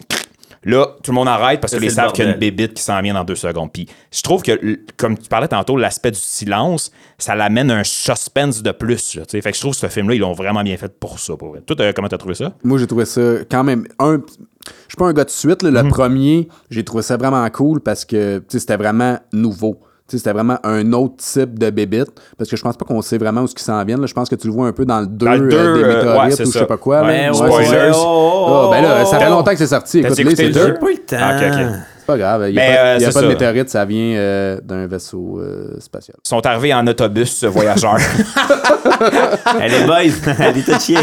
Là, 0.66 0.86
tout 1.02 1.10
le 1.10 1.16
monde 1.16 1.28
arrête 1.28 1.60
parce 1.60 1.74
le 1.74 1.90
savent 1.90 2.12
qu'il 2.12 2.24
y 2.24 2.28
a 2.28 2.30
une 2.32 2.38
bébite 2.38 2.72
qui 2.72 2.82
s'en 2.82 2.98
vient 3.02 3.12
dans 3.12 3.24
deux 3.24 3.34
secondes. 3.34 3.70
Puis 3.70 3.86
je 4.10 4.22
trouve 4.22 4.40
que, 4.42 4.58
comme 4.96 5.18
tu 5.18 5.28
parlais 5.28 5.46
tantôt, 5.48 5.76
l'aspect 5.76 6.10
du 6.10 6.18
silence, 6.18 6.90
ça 7.18 7.34
l'amène 7.34 7.70
un 7.70 7.84
suspense 7.84 8.62
de 8.62 8.70
plus. 8.72 9.14
là, 9.16 9.26
tu 9.26 9.32
sais. 9.32 9.42
fait 9.42 9.50
que 9.50 9.56
je 9.56 9.60
trouve 9.60 9.74
que 9.74 9.80
ce 9.80 9.88
film-là, 9.88 10.14
ils 10.14 10.20
l'ont 10.20 10.32
vraiment 10.32 10.62
bien 10.62 10.78
fait 10.78 10.98
pour 10.98 11.18
ça. 11.18 11.36
Pour 11.36 11.50
vrai. 11.50 11.60
Toi, 11.60 11.76
t'as- 11.76 11.92
comment 11.92 12.08
t'as 12.08 12.16
trouvé 12.16 12.34
ça? 12.34 12.54
Moi, 12.64 12.78
j'ai 12.78 12.86
trouvé 12.86 13.04
ça 13.04 13.20
quand 13.50 13.62
même. 13.62 13.86
Un, 13.98 14.14
je 14.16 14.72
suis 14.88 14.96
pas 14.96 15.04
un 15.04 15.12
gars 15.12 15.24
de 15.24 15.30
suite. 15.30 15.62
là. 15.62 15.70
Le 15.70 15.82
Mhm. 15.82 15.90
premier, 15.90 16.48
j'ai 16.70 16.82
trouvé 16.82 17.02
ça 17.02 17.18
vraiment 17.18 17.46
cool 17.50 17.80
parce 17.82 18.06
que 18.06 18.42
c'était 18.48 18.78
vraiment 18.78 19.18
nouveau. 19.34 19.78
C'était 20.06 20.32
vraiment 20.32 20.58
un 20.64 20.92
autre 20.92 21.16
type 21.16 21.58
de 21.58 21.70
bébite. 21.70 22.10
Parce 22.36 22.50
que 22.50 22.56
je 22.56 22.62
pense 22.62 22.76
pas 22.76 22.84
qu'on 22.84 23.00
sait 23.00 23.16
vraiment 23.16 23.40
où 23.42 23.46
ce 23.46 23.54
qui 23.54 23.64
s'en 23.64 23.82
vient. 23.84 23.96
là. 23.96 24.06
Je 24.06 24.12
pense 24.12 24.28
que 24.28 24.34
tu 24.34 24.46
le 24.48 24.52
vois 24.52 24.66
un 24.66 24.72
peu 24.72 24.84
dans 24.84 25.00
le 25.00 25.06
2 25.06 25.24
Dans 25.26 25.32
le 25.32 25.48
deux, 25.48 25.74
des 25.74 25.82
euh, 25.82 25.96
météorites 25.96 26.38
ouais, 26.38 26.42
ou 26.46 26.52
je 26.52 26.58
sais 26.58 26.66
pas 26.66 26.76
quoi. 26.76 27.00
là. 27.00 27.06
Ouais, 27.06 27.30
Ben 27.30 27.30
Ouais, 27.30 27.64
spoilers. 27.64 27.92
oh, 27.94 28.44
oh, 28.46 28.46
Ah, 28.66 28.68
ben 28.70 28.82
là, 28.82 29.04
ça 29.06 29.18
fait 29.18 29.26
oh. 29.28 29.30
longtemps 29.30 29.50
que 29.52 29.56
c'est 29.58 29.66
sorti. 29.66 30.00
Écoute, 30.00 30.14
c'est 30.36 30.50
deux? 30.50 30.74
Pas 30.74 30.86
le 30.90 30.96
temps. 30.98 31.16
Ah, 31.18 31.36
ok. 31.36 31.76
C'est 31.98 32.06
pas 32.06 32.18
grave. 32.18 32.44
Il 32.50 32.52
n'y 32.54 32.60
a, 32.60 32.66
pas, 32.66 32.70
euh, 32.70 32.98
y 33.00 33.04
a 33.04 33.06
pas 33.12 33.20
de 33.20 33.24
ça. 33.24 33.28
météorite, 33.28 33.70
ça 33.70 33.84
vient 33.86 34.14
euh, 34.18 34.60
d'un 34.62 34.86
vaisseau 34.86 35.38
euh, 35.40 35.80
spatial. 35.80 36.18
Ils 36.22 36.28
sont 36.28 36.44
arrivés 36.44 36.74
en 36.74 36.86
autobus 36.86 37.42
euh, 37.44 37.48
voyageurs. 37.48 37.96
Elle 39.58 39.72
est 39.72 39.86
boys, 39.86 40.02
elle 40.38 40.58
est 40.58 40.62
touchée. 40.62 40.96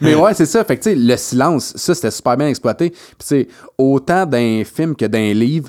Mais 0.00 0.14
ouais, 0.14 0.34
c'est 0.34 0.46
ça. 0.46 0.62
Fait 0.64 0.76
que, 0.76 0.84
tu 0.84 0.90
sais, 0.90 0.96
le 0.96 1.16
silence, 1.16 1.72
ça, 1.76 1.94
c'était 1.94 2.10
super 2.12 2.36
bien 2.36 2.46
exploité. 2.48 2.92
Puis, 3.18 3.48
autant 3.76 4.24
d'un 4.26 4.62
film 4.64 4.94
que 4.94 5.04
d'un 5.06 5.32
livre, 5.32 5.68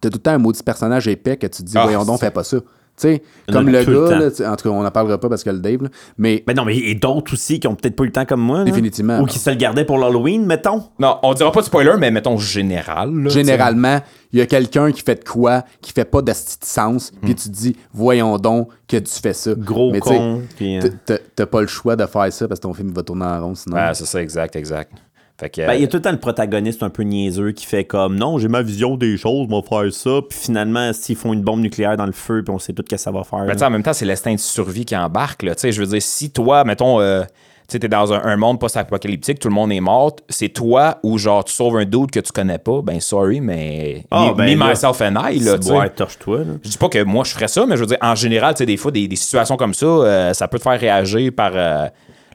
t'as 0.00 0.08
tout 0.10 0.18
le 0.18 0.22
temps 0.22 0.32
un 0.32 0.38
maudit 0.38 0.62
personnage 0.62 1.08
épais 1.08 1.36
que 1.36 1.46
tu 1.46 1.62
te 1.62 1.68
dis, 1.68 1.72
Ah, 1.76 1.82
voyons 1.84 2.04
donc, 2.04 2.18
c'est- 2.20 2.26
fais 2.26 2.30
pas 2.32 2.44
ça. 2.44 2.58
Tu 2.96 3.06
sais, 3.08 3.22
Il 3.48 3.54
y 3.54 3.56
en 3.56 3.60
comme 3.60 3.68
a 3.68 3.72
le 3.78 3.84
tout 3.86 3.90
le 3.92 4.04
gars, 4.04 4.10
temps. 4.10 4.18
là, 4.18 4.30
tu 4.30 4.44
en 4.46 4.56
tout 4.56 4.68
cas, 4.68 4.74
on 4.74 4.82
n'en 4.82 4.90
parlera 4.90 5.16
pas 5.18 5.30
parce 5.30 5.42
que 5.42 5.48
le 5.48 5.60
Dave, 5.60 5.84
là, 5.84 5.88
mais 6.18 6.44
Ben 6.46 6.54
non, 6.54 6.66
mais 6.66 6.76
et 6.76 6.94
d'autres 6.94 7.32
aussi 7.32 7.58
qui 7.58 7.66
ont 7.66 7.74
peut-être 7.74 7.96
pas 7.96 8.02
eu 8.02 8.06
le 8.08 8.12
temps 8.12 8.26
comme 8.26 8.42
moi. 8.42 8.58
là. 8.58 8.64
Définitivement. 8.64 9.20
Ou 9.20 9.24
qui 9.26 9.38
se 9.38 9.48
le 9.48 9.56
gardaient 9.56 9.86
pour 9.86 9.96
l'Halloween, 9.96 10.44
mettons. 10.44 10.82
non, 10.98 11.16
on 11.22 11.32
dira 11.32 11.50
pas 11.50 11.60
de 11.60 11.64
spoiler, 11.66 11.92
mais 11.98 12.10
mettons 12.10 12.36
général. 12.36 13.14
là, 13.14 13.30
généralement, 13.30 14.00
il 14.34 14.38
y 14.40 14.42
a 14.42 14.46
quelqu'un 14.46 14.92
qui 14.92 15.00
fait 15.00 15.24
de 15.24 15.26
quoi, 15.26 15.62
qui 15.80 15.92
fait 15.92 16.04
pas 16.04 16.20
de 16.20 16.32
sens, 16.62 17.10
puis 17.22 17.34
tu 17.34 17.48
te 17.48 17.54
dis, 17.54 17.74
voyons 17.94 18.36
donc 18.36 18.68
que 18.86 18.98
tu 18.98 19.12
fais 19.22 19.32
ça. 19.32 19.52
Hmm. 19.52 19.64
Gros 19.64 19.92
Mais 19.92 20.00
tu 20.00 20.08
sais, 20.08 20.16
con. 20.18 20.42
puis, 20.56 20.76
euh, 20.76 20.80
t- 20.82 20.90
t'as- 21.06 21.18
T'as 21.36 21.46
pas 21.46 21.62
le 21.62 21.68
choix 21.68 21.96
de 21.96 22.04
faire 22.04 22.30
ça 22.30 22.48
parce 22.48 22.60
que 22.60 22.64
ton 22.66 22.74
film 22.74 22.90
va 22.92 23.02
tourner 23.02 23.24
en 23.24 23.40
rond 23.46 23.54
sinon. 23.54 23.76
Ouais, 23.76 23.94
c'est 23.94 24.04
ça, 24.04 24.20
exact, 24.20 24.56
exact. 24.56 24.92
Fait 25.40 25.48
que, 25.50 25.66
Ben, 25.66 25.72
il 25.74 25.80
y 25.80 25.84
a 25.84 25.86
tout 25.88 25.96
le 25.96 26.02
temps 26.02 26.12
le 26.12 26.18
protagoniste 26.20 26.82
un 26.82 26.90
peu 26.90 27.02
niaiseux 27.02 27.52
qui 27.52 27.64
fait 27.66 27.84
comme 27.84 28.16
non, 28.16 28.38
j'ai 28.38 28.48
ma 28.48 28.60
vision 28.62 28.96
des 28.96 29.16
choses, 29.16 29.48
on 29.50 29.60
va 29.60 29.62
faire 29.66 29.92
ça. 29.92 30.20
Puis 30.28 30.38
finalement, 30.38 30.92
s'ils 30.92 31.16
font 31.16 31.32
une 31.32 31.42
bombe 31.42 31.60
nucléaire 31.60 31.96
dans 31.96 32.06
le 32.06 32.12
feu, 32.12 32.42
puis 32.44 32.54
on 32.54 32.58
sait 32.58 32.72
tout 32.74 32.84
ce 32.86 32.94
que 32.94 33.00
ça 33.00 33.10
va 33.10 33.24
faire. 33.24 33.46
Ben, 33.46 33.62
en 33.62 33.70
même 33.70 33.82
temps, 33.82 33.92
c'est 33.94 34.04
l'instinct 34.04 34.34
de 34.34 34.38
survie 34.38 34.84
qui 34.84 34.94
embarque. 34.96 35.42
Là. 35.42 35.54
Je 35.62 35.80
veux 35.80 35.86
dire, 35.86 36.02
si 36.02 36.30
toi, 36.30 36.64
mettons, 36.64 37.00
euh, 37.00 37.22
tu 37.68 37.78
t'es 37.78 37.88
dans 37.88 38.12
un, 38.12 38.20
un 38.24 38.36
monde 38.36 38.58
post-apocalyptique, 38.58 39.38
tout 39.38 39.46
le 39.48 39.54
monde 39.54 39.70
est 39.72 39.78
mort, 39.80 40.16
c'est 40.28 40.48
toi 40.48 40.98
ou 41.04 41.18
genre 41.18 41.44
tu 41.44 41.54
sauves 41.54 41.76
un 41.76 41.84
doute 41.84 42.10
que 42.10 42.18
tu 42.18 42.32
connais 42.32 42.58
pas, 42.58 42.82
ben 42.82 42.98
sorry, 42.98 43.40
mais 43.40 44.04
Ah, 44.10 44.30
me, 44.30 44.34
ben 44.34 44.58
me, 44.58 44.64
là, 44.64 44.70
myself 44.70 45.00
and 45.00 45.14
I, 45.30 45.38
là. 45.38 45.56
Ouais, 45.56 45.88
torche-toi. 45.90 46.38
là. 46.38 46.44
Je 46.64 46.68
dis 46.70 46.76
pas 46.78 46.88
que 46.88 47.02
moi 47.04 47.22
je 47.24 47.30
ferais 47.32 47.46
ça, 47.46 47.64
mais 47.66 47.76
je 47.76 47.82
veux 47.82 47.86
dire, 47.86 47.98
en 48.02 48.16
général, 48.16 48.54
tu 48.54 48.58
sais, 48.58 48.66
des 48.66 48.76
fois, 48.76 48.90
des, 48.90 49.06
des 49.06 49.14
situations 49.14 49.56
comme 49.56 49.72
ça, 49.74 49.86
euh, 49.86 50.32
ça 50.34 50.48
peut 50.48 50.58
te 50.58 50.64
faire 50.64 50.80
réagir 50.80 51.30
par. 51.34 51.52
euh, 51.54 51.86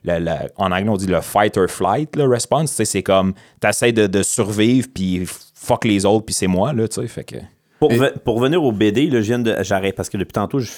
le- 0.06 0.20
le- 0.20 0.50
en 0.58 0.72
anglais, 0.72 0.90
on 0.90 0.98
dit 0.98 1.08
le 1.08 1.22
fight 1.22 1.58
or 1.58 1.68
flight, 1.70 2.16
le 2.16 2.28
response. 2.28 2.72
C'est 2.84 3.04
comme, 3.04 3.34
t'essaies 3.60 3.92
de, 3.92 4.08
de 4.08 4.24
survivre, 4.24 4.88
puis 4.94 5.26
fuck 5.54 5.84
les 5.86 6.06
autres, 6.06 6.26
puis 6.26 6.34
c'est 6.36 6.48
moi, 6.48 6.74
là, 6.74 6.88
tu 6.88 7.02
sais. 7.02 7.08
Fait 7.08 7.24
que. 7.24 7.38
Pour, 7.90 7.98
ve- 8.00 8.14
pour 8.24 8.36
revenir 8.36 8.64
au 8.64 8.72
BD, 8.72 9.08
là, 9.08 9.22
je 9.22 9.26
viens 9.28 9.40
de. 9.40 9.56
J'arrête 9.62 9.96
parce 9.96 10.10
que 10.10 10.18
depuis 10.18 10.34
tantôt, 10.34 10.60
je, 10.60 10.70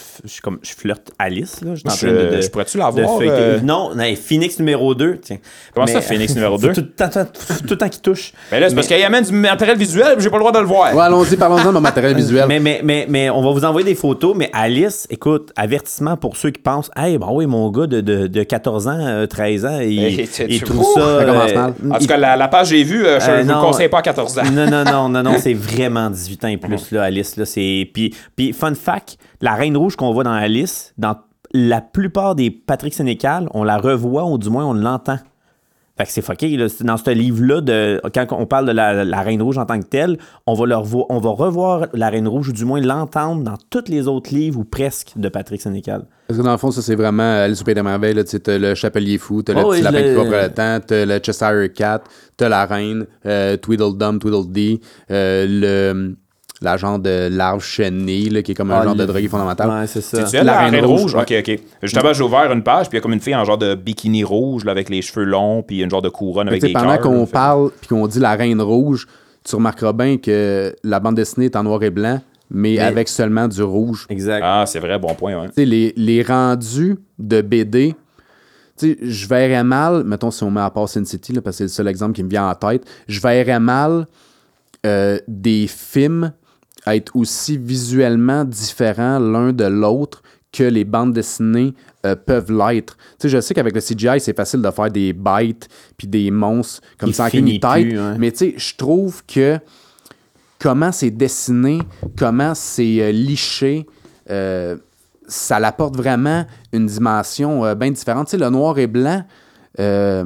comme, 0.44 0.60
je 0.62 0.74
flirte 0.74 1.12
Alice. 1.20 1.62
Là, 1.62 1.72
je, 1.76 1.80
suis 1.80 1.88
en 1.90 1.92
Je- 1.92 2.08
train 2.16 2.30
de- 2.32 2.36
de- 2.38 2.42
je 2.42 2.50
pourrais-tu 2.50 2.78
l'avoir, 2.78 3.20
euh? 3.22 3.60
Non, 3.64 3.92
non, 3.96 4.04
Phoenix 4.16 4.60
numéro 4.60 4.94
2. 4.96 5.18
Tiens. 5.22 5.38
Comment 5.74 5.86
Mais, 5.86 5.94
ça, 5.94 6.02
Phoenix 6.02 6.34
numéro 6.36 6.58
faut 6.60 6.68
2? 6.68 6.74
Tout, 6.74 6.82
le 6.82 7.76
temps- 7.78 7.90
qu'il 7.90 8.02
touche. 8.02 8.34
Ben 8.52 8.60
là, 8.60 8.70
c'est 8.70 8.76
parce 8.76 8.90
Mais- 8.90 8.96
qu'il 8.98 9.06
amène 9.06 9.24
du 9.24 9.32
matériel 9.34 9.78
visuel, 9.78 10.14
puis 10.16 10.24
j'ai 10.24 10.30
pas 10.30 10.38
le 10.38 10.42
droit 10.42 10.52
de 10.52 10.60
le 10.60 10.66
voir. 10.66 10.94
Ouais, 10.96 11.02
allons-y, 11.02 11.36
parlons-en 11.38 11.66
de 11.66 11.72
mon 11.72 11.82
matériel 11.82 12.16
visuel. 12.16 12.46
Mais, 12.48 12.60
mais, 12.60 12.82
mais, 12.84 13.06
mais 13.10 13.30
on 13.30 13.42
va 13.42 13.52
vous 13.52 13.66
envoyer 13.66 13.86
des 13.86 13.96
photos. 13.96 14.36
Mais 14.36 14.50
Alice, 14.54 15.08
écoute, 15.10 15.52
avertissement 15.56 16.18
pour 16.18 16.36
ceux 16.38 16.52
qui 16.52 16.62
pensent 16.62 16.90
Hey, 16.96 17.18
ben 17.18 17.28
oui, 17.32 17.46
mon 17.46 17.70
gars 17.70 17.88
de, 17.88 18.02
de, 18.02 18.28
de 18.28 18.44
14 18.44 18.88
ans, 18.88 18.98
euh, 19.00 19.26
13 19.28 19.66
ans, 19.66 19.80
il, 19.82 20.28
trouve 20.62 20.84
ça. 20.96 21.20
ça 21.20 21.26
commence 21.26 21.52
euh, 21.52 21.56
mal. 21.56 21.74
En 21.92 21.98
tout 22.00 22.08
cas, 22.08 22.18
la, 22.18 22.36
la 22.36 22.48
page 22.48 22.70
que 22.70 22.76
j'ai 22.76 22.84
vue, 22.84 23.06
euh, 23.06 23.20
je 23.20 23.30
Euh, 23.30 23.44
ne 23.44 23.54
vous 23.54 23.60
conseille 23.62 23.88
pas 23.90 24.00
à 24.00 24.02
14 24.02 24.40
ans. 24.40 24.44
Non, 24.52 24.70
non, 24.70 24.84
non, 24.84 25.10
non, 25.10 25.24
non, 25.24 25.36
c'est 25.40 25.54
vraiment 25.54 26.10
18 26.10 26.46
ans 26.46 26.48
et 26.48 26.58
plus, 26.58 26.92
là, 26.98 27.04
Alice. 27.04 27.38
Là, 27.38 27.46
c'est... 27.46 27.90
Puis, 27.94 28.14
puis, 28.36 28.54
fun 28.54 28.74
fact, 28.76 29.18
la 29.42 29.54
Reine 29.56 29.78
Rouge 29.78 29.96
qu'on 29.96 30.12
voit 30.14 30.24
dans 30.24 30.32
Alice, 30.32 30.94
dans 30.98 31.16
la 31.54 31.80
plupart 31.82 32.36
des 32.36 32.52
Patrick 32.52 32.94
Sénécal, 32.94 33.48
on 33.54 33.64
la 33.64 33.78
revoit 33.78 34.26
ou 34.26 34.38
du 34.38 34.50
moins 34.50 34.66
on 34.66 34.74
l'entend. 34.74 35.18
Fait 35.98 36.04
que 36.06 36.12
c'est 36.12 36.22
fucké. 36.22 36.56
Là. 36.58 36.68
Dans 36.82 36.98
ce 36.98 37.10
livre-là, 37.10 37.60
de, 37.62 38.00
quand 38.14 38.28
on 38.32 38.46
parle 38.46 38.68
de 38.68 38.72
la, 38.72 39.04
la 39.04 39.22
Reine 39.22 39.42
Rouge 39.42 39.58
en 39.58 39.66
tant 39.66 39.80
que 39.80 39.86
telle, 39.86 40.20
on 40.46 40.54
va, 40.54 40.68
le 40.68 40.76
revoir, 40.76 41.06
on 41.10 41.18
va 41.20 41.32
revoir 41.32 41.88
la 41.94 42.10
Reine 42.10 42.28
Rouge 42.28 42.50
ou 42.50 42.52
du 42.54 42.66
moins 42.66 42.80
l'entendre 42.82 43.44
dans 43.44 43.58
tous 43.72 43.86
les 43.90 44.08
autres 44.08 44.32
livres 44.32 44.60
ou 44.60 44.64
presque 44.64 45.14
de 45.16 45.28
Patrick 45.28 45.60
Sénécal. 45.60 46.06
Parce 46.28 46.38
que 46.40 46.44
dans 46.46 46.52
le 46.52 46.58
fond, 46.60 46.70
ça, 46.70 46.84
c'est 46.84 46.94
vraiment 46.94 47.24
Alice 47.42 47.62
au 47.62 47.64
Pays 47.64 47.74
des 47.74 47.82
Merveilles. 47.82 48.14
là, 48.14 48.24
Tu 48.26 48.30
sais, 48.32 48.40
t'as 48.42 48.60
le 48.60 48.76
Chapelier 48.76 49.18
Fou, 49.18 49.42
t'as 49.42 49.54
le 49.54 49.62
Oh, 49.62 49.72
petit 49.72 49.78
oui, 49.78 49.84
lapin 49.86 49.98
le- 50.02 50.10
qui 50.10 50.14
court 50.16 50.26
après 50.28 50.48
le 50.50 50.54
temps, 50.54 50.80
t'as 50.86 51.06
le 51.06 51.20
Cheshire 51.24 51.74
Cat, 51.74 52.02
t'as 52.36 52.50
la 52.50 52.66
Reine, 52.68 53.06
euh, 53.26 53.58
Tweedledum, 53.58 54.20
Tweedledee, 54.20 54.80
euh, 55.10 55.46
le 55.50 56.16
l'agent 56.62 56.98
de 57.00 57.30
l'arbre 57.32 57.62
chenille, 57.62 58.30
là, 58.30 58.42
qui 58.42 58.52
est 58.52 58.56
comme 58.56 58.72
un 58.72 58.80
Ah, 58.80 58.84
genre 58.84 58.96
de 58.96 59.02
le- 59.02 59.06
drogué 59.08 59.28
fondamental. 59.28 59.70
Ouais, 59.70 59.88
c'est 59.88 60.02
ça. 60.02 60.24
La 60.40 60.44
la 60.44 60.58
Reine 60.60 60.74
Reine 60.76 60.86
Rouge, 60.86 61.02
Rouge? 61.02 61.16
ouais. 61.16 61.22
Ok, 61.22 61.34
ok. 61.48 61.60
Justement, 61.84 62.14
j'ai 62.14 62.24
ouvert 62.24 62.52
une 62.52 62.64
page, 62.64 62.90
puis 62.90 62.96
il 62.98 63.00
y 63.00 63.02
a 63.02 63.04
comme 63.04 63.14
une 63.14 63.20
fille 63.20 63.36
en 63.36 63.46
genre 63.46 63.58
de 63.58 63.76
bikini 63.76 64.24
rouge, 64.24 64.66
là, 64.66 64.72
avec 64.72 64.90
les 64.90 65.02
cheveux 65.02 65.26
longs, 65.26 65.62
puis 65.64 65.82
une 65.82 65.90
genre 65.90 66.02
de 66.02 66.10
couronne 66.10 66.48
avec 66.48 66.62
des 66.62 66.74
pendant 66.74 66.98
qu'on 66.98 67.26
parle 67.28 67.72
puis 67.80 67.88
qu'on 67.90 68.08
dit 68.08 68.20
la 68.20 68.34
Reine 68.36 68.62
Rouge, 68.62 69.08
tu 69.44 69.56
remarqueras 69.56 69.94
bien 69.94 70.18
que 70.18 70.76
la 70.84 71.00
bande 71.00 71.16
dessinée 71.16 71.46
est 71.46 71.56
en 71.56 71.64
noir 71.64 71.82
et 71.84 71.90
blanc, 71.92 72.22
mais, 72.50 72.80
avec 72.80 73.08
seulement 73.08 73.48
du 73.48 73.62
rouge. 73.62 74.08
Exact. 74.10 74.42
Ah, 74.44 74.64
c'est 74.66 74.80
vrai, 74.80 74.98
bon 75.00 75.14
point, 75.16 75.40
ouais. 75.40 75.48
Tu 75.50 75.54
sais, 75.56 75.66
les, 75.66 75.94
les 75.96 76.24
rendus 76.24 76.98
de 77.20 77.42
BD, 77.42 77.94
tu 78.78 78.94
sais, 78.94 78.98
je 79.02 79.28
verrais 79.28 79.64
mal, 79.64 80.04
mettons 80.06 80.32
si 80.32 80.44
on 80.44 80.52
met 80.52 80.62
à 80.62 80.70
part 80.70 80.88
Sin 80.90 81.04
City, 81.06 81.34
là, 81.34 81.42
parce 81.42 81.56
que 81.56 81.58
c'est 81.60 81.64
le 81.66 81.70
seul 81.70 81.88
exemple 81.88 82.14
qui 82.14 82.24
me 82.24 82.30
vient 82.30 82.50
en 82.50 82.56
tête, 82.56 82.84
je 83.08 83.20
verrais 83.22 83.60
mal 83.60 84.06
euh, 84.86 85.20
des 85.28 85.68
films 85.68 86.32
être 86.88 87.16
aussi 87.16 87.58
visuellement 87.58 88.44
différents 88.46 89.20
l'un 89.20 89.54
de 89.54 89.66
l'autre 89.66 90.22
que 90.52 90.64
les 90.64 90.86
bandes 90.86 91.14
dessinées 91.14 91.74
euh, 92.06 92.16
peuvent 92.16 92.52
l'être. 92.52 92.98
Tu 93.20 93.24
sais, 93.24 93.30
je 93.30 93.42
sais 93.42 93.54
qu'avec 93.54 93.76
le 93.76 93.82
CGI, 93.82 94.20
c'est 94.20 94.36
facile 94.36 94.62
de 94.62 94.72
faire 94.72 94.90
des 94.90 95.14
bites 95.14 95.68
puis 95.98 96.08
des 96.08 96.32
monstres 96.32 96.82
comme 96.98 97.10
Il 97.10 97.16
ça 97.16 97.26
en 97.26 97.30
finit 97.30 97.60
tête, 97.60 97.90
plus, 97.90 98.00
hein. 98.00 98.16
mais 98.18 98.32
tu 98.32 98.38
sais, 98.38 98.54
je 98.58 98.76
trouve 98.76 99.24
que 99.26 99.60
comment 100.60 100.92
c'est 100.92 101.12
dessiné, 101.12 101.80
comment 102.18 102.56
c'est 102.56 103.02
euh, 103.02 103.12
liché, 103.12 103.86
euh, 104.30 104.78
ça 105.28 105.60
l'apporte 105.60 105.98
vraiment 105.98 106.46
une 106.72 106.86
dimension 106.86 107.76
bien 107.76 107.92
différente. 107.92 108.28
Tu 108.28 108.32
sais, 108.32 108.38
le 108.38 108.50
noir 108.50 108.80
et 108.80 108.88
blanc, 108.88 109.26
je 109.78 110.24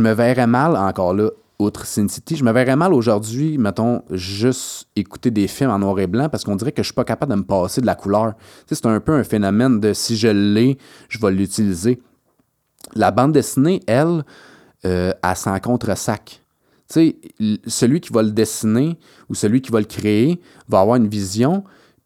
me 0.00 0.12
verrais 0.12 0.46
mal, 0.46 0.74
encore 0.74 1.12
là, 1.12 1.28
outre 1.60 1.86
Sin 1.86 2.08
City, 2.08 2.36
je 2.36 2.44
me 2.44 2.52
verrais 2.52 2.76
mal 2.76 2.92
aujourd'hui, 2.92 3.58
mettons, 3.58 4.02
juste 4.10 4.88
écouter 4.96 5.30
des 5.30 5.46
films 5.46 5.70
en 5.70 5.78
noir 5.78 5.98
et 6.00 6.06
blanc 6.06 6.28
parce 6.28 6.44
qu'on 6.44 6.56
dirait 6.56 6.72
que 6.72 6.82
je 6.82 6.88
suis 6.88 6.94
pas 6.94 7.04
capable 7.04 7.32
de 7.32 7.38
me 7.38 7.44
passer 7.44 7.80
de 7.80 7.86
la 7.86 7.94
couleur. 7.94 8.34
C'est 8.66 8.86
un 8.86 9.00
peu 9.00 9.12
un 9.12 9.24
phénomène 9.24 9.80
de 9.80 9.92
si 9.92 10.16
je 10.16 10.28
l'ai, 10.28 10.78
je 11.08 11.18
vais 11.18 11.30
l'utiliser. 11.30 12.00
La 12.94 13.10
bande 13.10 13.32
dessinée, 13.32 13.80
elle, 13.86 14.24
euh, 14.84 15.12
elle 15.22 15.60
contre-sac. 15.60 16.42
Celui 16.88 18.00
qui 18.00 18.12
va 18.12 18.22
le 18.22 18.32
dessiner 18.32 18.98
ou 19.28 19.34
celui 19.34 19.60
qui 19.60 19.70
va 19.70 19.78
le 19.78 19.86
créer 19.86 20.40
va 20.68 20.80
avoir 20.80 20.96
une 20.96 21.08
vision, 21.08 21.62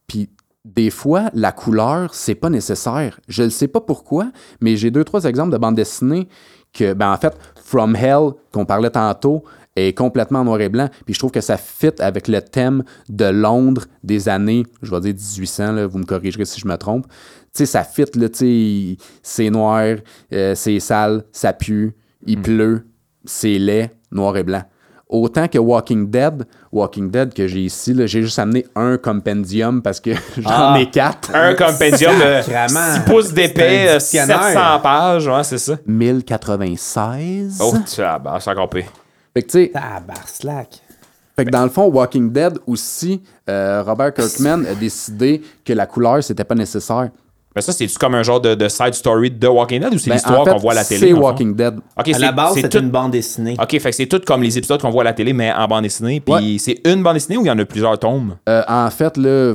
puis 0.06 0.28
des 0.64 0.90
fois, 0.90 1.30
la 1.34 1.52
couleur, 1.52 2.14
c'est 2.14 2.34
pas 2.34 2.50
nécessaire. 2.50 3.20
Je 3.28 3.42
ne 3.42 3.48
sais 3.48 3.68
pas 3.68 3.80
pourquoi, 3.80 4.30
mais 4.60 4.76
j'ai 4.76 4.90
deux, 4.90 5.04
trois 5.04 5.24
exemples 5.24 5.52
de 5.52 5.58
bandes 5.58 5.74
dessinées 5.74 6.28
que, 6.72 6.92
ben 6.92 7.12
en 7.12 7.16
fait, 7.16 7.38
From 7.74 7.96
Hell, 7.96 8.34
qu'on 8.52 8.64
parlait 8.64 8.90
tantôt, 8.90 9.42
est 9.74 9.98
complètement 9.98 10.42
en 10.42 10.44
noir 10.44 10.60
et 10.60 10.68
blanc. 10.68 10.88
Puis 11.04 11.14
je 11.14 11.18
trouve 11.18 11.32
que 11.32 11.40
ça 11.40 11.56
fit 11.56 11.90
avec 11.98 12.28
le 12.28 12.40
thème 12.40 12.84
de 13.08 13.24
Londres 13.24 13.86
des 14.04 14.28
années, 14.28 14.62
je 14.80 14.92
vais 14.92 15.00
dire 15.00 15.14
1800, 15.14 15.72
là, 15.72 15.86
vous 15.88 15.98
me 15.98 16.04
corrigerez 16.04 16.44
si 16.44 16.60
je 16.60 16.68
me 16.68 16.76
trompe. 16.76 17.08
Tu 17.08 17.14
sais, 17.54 17.66
ça 17.66 17.82
fit, 17.82 18.04
là, 18.14 18.28
tu 18.28 18.96
sais, 18.96 19.04
c'est 19.24 19.50
noir, 19.50 19.96
euh, 20.32 20.54
c'est 20.54 20.78
sale, 20.78 21.24
ça 21.32 21.52
pue, 21.52 21.96
il 22.24 22.40
pleut, 22.40 22.86
c'est 23.24 23.58
laid, 23.58 23.90
noir 24.12 24.36
et 24.36 24.44
blanc. 24.44 24.62
Autant 25.08 25.46
que 25.48 25.58
Walking 25.58 26.10
Dead, 26.10 26.44
Walking 26.72 27.10
Dead 27.10 27.34
que 27.34 27.46
j'ai 27.46 27.60
ici, 27.60 27.92
là, 27.92 28.06
j'ai 28.06 28.22
juste 28.22 28.38
amené 28.38 28.66
un 28.74 28.96
compendium 28.96 29.82
parce 29.82 30.00
que 30.00 30.10
j'en 30.38 30.48
Ah. 30.50 30.76
ai 30.80 30.90
quatre. 30.90 31.30
Un 31.34 31.54
compendium 31.54 32.14
de 32.16 32.42
Sacrament. 32.42 32.94
6 32.94 33.00
pouces 33.10 33.32
d'épais, 33.32 33.98
C'est 34.00 34.18
un 34.18 34.22
euh, 34.24 34.26
dictionnaire. 34.26 34.42
700 34.44 34.80
pages, 34.82 35.28
ouais, 35.28 35.44
c'est 35.44 35.58
ça. 35.58 35.76
1096. 35.86 37.58
Oh, 37.60 37.74
tu 37.86 38.02
ah, 38.02 38.18
c'est 38.40 38.50
encore 38.50 38.70
pire. 38.70 38.86
Fait 39.34 39.42
que, 39.42 39.46
tu 39.50 39.64
sais, 39.64 39.70
Tabarnak. 39.72 40.68
Fait 41.36 41.44
que 41.44 41.50
dans 41.50 41.64
le 41.64 41.70
fond, 41.70 41.86
Walking 41.86 42.30
Dead 42.32 42.58
aussi, 42.66 43.20
euh, 43.50 43.82
Robert 43.84 44.14
Kirkman 44.14 44.64
a 44.66 44.74
décidé 44.74 45.42
que 45.64 45.72
la 45.72 45.86
couleur, 45.86 46.22
c'était 46.22 46.44
pas 46.44 46.54
nécessaire. 46.54 47.10
Mais 47.56 47.62
ça, 47.62 47.72
c'est-tu 47.72 47.96
comme 47.98 48.14
un 48.16 48.22
genre 48.24 48.40
de, 48.40 48.54
de 48.54 48.68
side 48.68 48.94
story 48.94 49.30
de 49.30 49.46
Walking 49.46 49.80
Dead 49.80 49.94
ou 49.94 49.98
c'est 49.98 50.10
Ben, 50.10 50.16
l'histoire 50.16 50.40
en 50.40 50.44
fait, 50.44 50.50
qu'on 50.52 50.58
voit 50.58 50.72
à 50.72 50.76
la 50.76 50.84
télé? 50.84 51.00
C'est 51.00 51.08
le 51.10 51.14
fond? 51.14 51.22
Walking 51.22 51.54
Dead. 51.54 51.74
Ok, 51.98 52.08
À 52.08 52.12
c'est 52.12 52.18
la 52.18 52.32
base, 52.32 52.54
c'est 52.54 52.68
tout. 52.68 52.78
une 52.78 52.90
bande 52.90 53.12
dessinée. 53.12 53.56
Ok, 53.62 53.70
fait 53.70 53.90
que 53.90 53.92
c'est 53.92 54.06
tout 54.06 54.20
comme 54.26 54.42
les 54.42 54.58
épisodes 54.58 54.80
qu'on 54.80 54.90
voit 54.90 55.02
à 55.02 55.04
la 55.04 55.12
télé, 55.12 55.32
mais 55.32 55.52
en 55.52 55.66
bande 55.68 55.82
dessinée. 55.84 56.20
Puis 56.20 56.34
Ouais. 56.34 56.56
c'est 56.58 56.80
une 56.84 57.02
bande 57.02 57.14
dessinée 57.14 57.36
ou 57.38 57.42
il 57.44 57.48
y 57.48 57.50
en 57.50 57.58
a 57.58 57.64
plusieurs 57.64 57.96
tomes? 57.98 58.36
Euh, 58.48 58.62
en 58.66 58.90
fait, 58.90 59.16
là, 59.16 59.54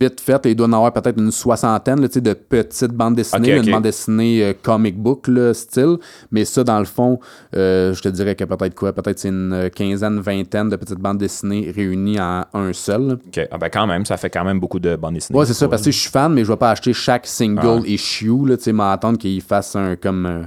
vite 0.00 0.20
fait, 0.20 0.40
il 0.46 0.54
doit 0.54 0.68
y 0.68 0.70
en 0.70 0.72
avoir 0.74 0.92
peut-être 0.92 1.18
une 1.18 1.32
soixantaine 1.32 2.00
là, 2.00 2.06
de 2.06 2.32
petites 2.32 2.92
bandes 2.92 3.16
dessinées, 3.16 3.56
une 3.56 3.70
bande 3.72 3.82
dessinée 3.82 4.44
euh, 4.44 4.52
comic 4.62 4.96
book 4.96 5.26
là, 5.26 5.52
style. 5.52 5.96
Mais 6.30 6.44
ça, 6.44 6.62
dans 6.62 6.78
le 6.78 6.84
fond, 6.84 7.18
euh, 7.56 7.92
je 7.92 8.00
te 8.00 8.08
dirais 8.08 8.36
que 8.36 8.44
peut-être 8.44 8.74
quoi? 8.76 8.92
Peut-être 8.92 9.18
c'est 9.18 9.30
une 9.30 9.68
quinzaine, 9.74 10.20
vingtaine 10.20 10.68
de 10.68 10.76
petites 10.76 11.00
bandes 11.00 11.18
dessinées 11.18 11.72
réunies 11.74 12.20
en 12.20 12.44
un 12.54 12.72
seul. 12.72 13.18
Ok, 13.26 13.48
ah 13.50 13.58
ben 13.58 13.68
quand 13.68 13.86
même, 13.88 14.06
ça 14.06 14.16
fait 14.16 14.30
quand 14.30 14.44
même 14.44 14.60
beaucoup 14.60 14.78
de 14.78 14.94
bandes 14.94 15.14
dessinées. 15.14 15.36
Ouais, 15.36 15.46
c'est 15.46 15.54
ça, 15.54 15.66
parce 15.66 15.82
que 15.82 15.90
je 15.90 15.98
suis 15.98 16.10
fan, 16.10 16.32
mais 16.32 16.44
je 16.44 16.52
vais 16.52 16.56
pas 16.56 16.70
acheter 16.70 16.92
chaque 16.92 17.26
single 17.26 17.82
Ah. 17.84 17.88
issue, 17.88 18.46
là, 18.46 18.56
tu 18.56 18.64
sais, 18.64 18.72
m'attendre 18.72 19.18
qu'il 19.18 19.42
fasse 19.42 19.74
un 19.74 19.96
comme 19.96 20.26
euh, 20.26 20.42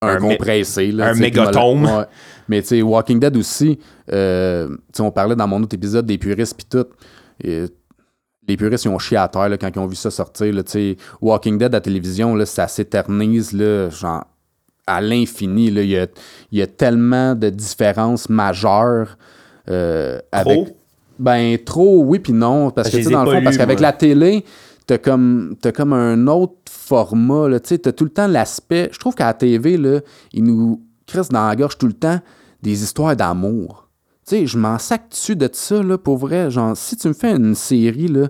un, 0.00 0.16
Un 0.16 0.18
compressé. 0.18 0.92
Là, 0.92 1.08
un 1.08 1.14
mégatome. 1.14 1.84
Ouais. 1.86 2.04
Mais 2.46 2.62
tu 2.62 2.68
sais, 2.68 2.82
Walking 2.82 3.18
Dead 3.18 3.36
aussi, 3.36 3.80
on 4.12 5.10
parlait 5.12 5.34
dans 5.34 5.48
mon 5.48 5.60
autre 5.60 5.74
épisode 5.74 6.06
des 6.06 6.18
puristes 6.18 6.56
puis 6.56 6.66
tout. 6.70 6.86
Et 7.42 7.64
les 8.46 8.56
puristes, 8.56 8.84
ils 8.84 8.88
ont 8.88 8.98
chié 8.98 9.16
à 9.16 9.28
terre 9.28 9.48
là, 9.48 9.56
quand 9.56 9.70
ils 9.74 9.78
ont 9.78 9.86
vu 9.86 9.96
ça 9.96 10.10
sortir. 10.10 10.52
Là. 10.52 10.62
Walking 11.20 11.58
Dead 11.58 11.74
à 11.74 11.76
la 11.76 11.80
télévision, 11.80 12.34
là, 12.34 12.46
ça 12.46 12.68
s'éternise 12.68 13.56
genre, 13.90 14.24
à 14.86 15.00
l'infini. 15.00 15.66
Il 15.68 15.84
y 15.84 15.98
a, 15.98 16.06
il 16.52 16.58
y 16.58 16.62
a 16.62 16.66
tellement 16.66 17.34
de 17.34 17.50
différences 17.50 18.28
majeures 18.28 19.16
euh, 19.70 20.20
avec. 20.32 20.74
Ben, 21.18 21.56
trop, 21.58 22.02
oui, 22.04 22.18
puis 22.18 22.32
non. 22.32 22.70
Parce 22.70 22.90
que, 22.90 23.08
dans 23.08 23.24
le 23.24 23.42
parce 23.42 23.56
qu'avec 23.56 23.80
la 23.80 23.92
télé, 23.92 24.44
t'as 24.86 24.98
comme, 24.98 25.56
t'as 25.60 25.72
comme 25.72 25.92
un 25.92 26.26
autre 26.26 26.54
format. 26.68 27.60
Tu 27.60 27.78
t'as 27.78 27.92
tout 27.92 28.04
le 28.04 28.10
temps 28.10 28.26
l'aspect. 28.26 28.88
Je 28.92 28.98
trouve 28.98 29.14
qu'à 29.14 29.26
la 29.26 29.34
TV, 29.34 29.76
là, 29.76 30.00
ils 30.32 30.42
nous 30.42 30.82
crissent 31.06 31.28
dans 31.28 31.46
la 31.46 31.56
gorge 31.56 31.78
tout 31.78 31.86
le 31.86 31.92
temps 31.92 32.18
des 32.62 32.82
histoires 32.82 33.14
d'amour. 33.14 33.83
Tu 34.26 34.36
sais, 34.36 34.46
je 34.46 34.56
m'en 34.58 34.78
sac 34.78 35.10
dessus 35.10 35.36
de 35.36 35.48
ça, 35.52 35.82
là, 35.82 35.98
pour 35.98 36.16
vrai. 36.16 36.50
Genre, 36.50 36.76
si 36.76 36.96
tu 36.96 37.08
me 37.08 37.12
fais 37.12 37.32
une 37.32 37.54
série, 37.54 38.08
là, 38.08 38.28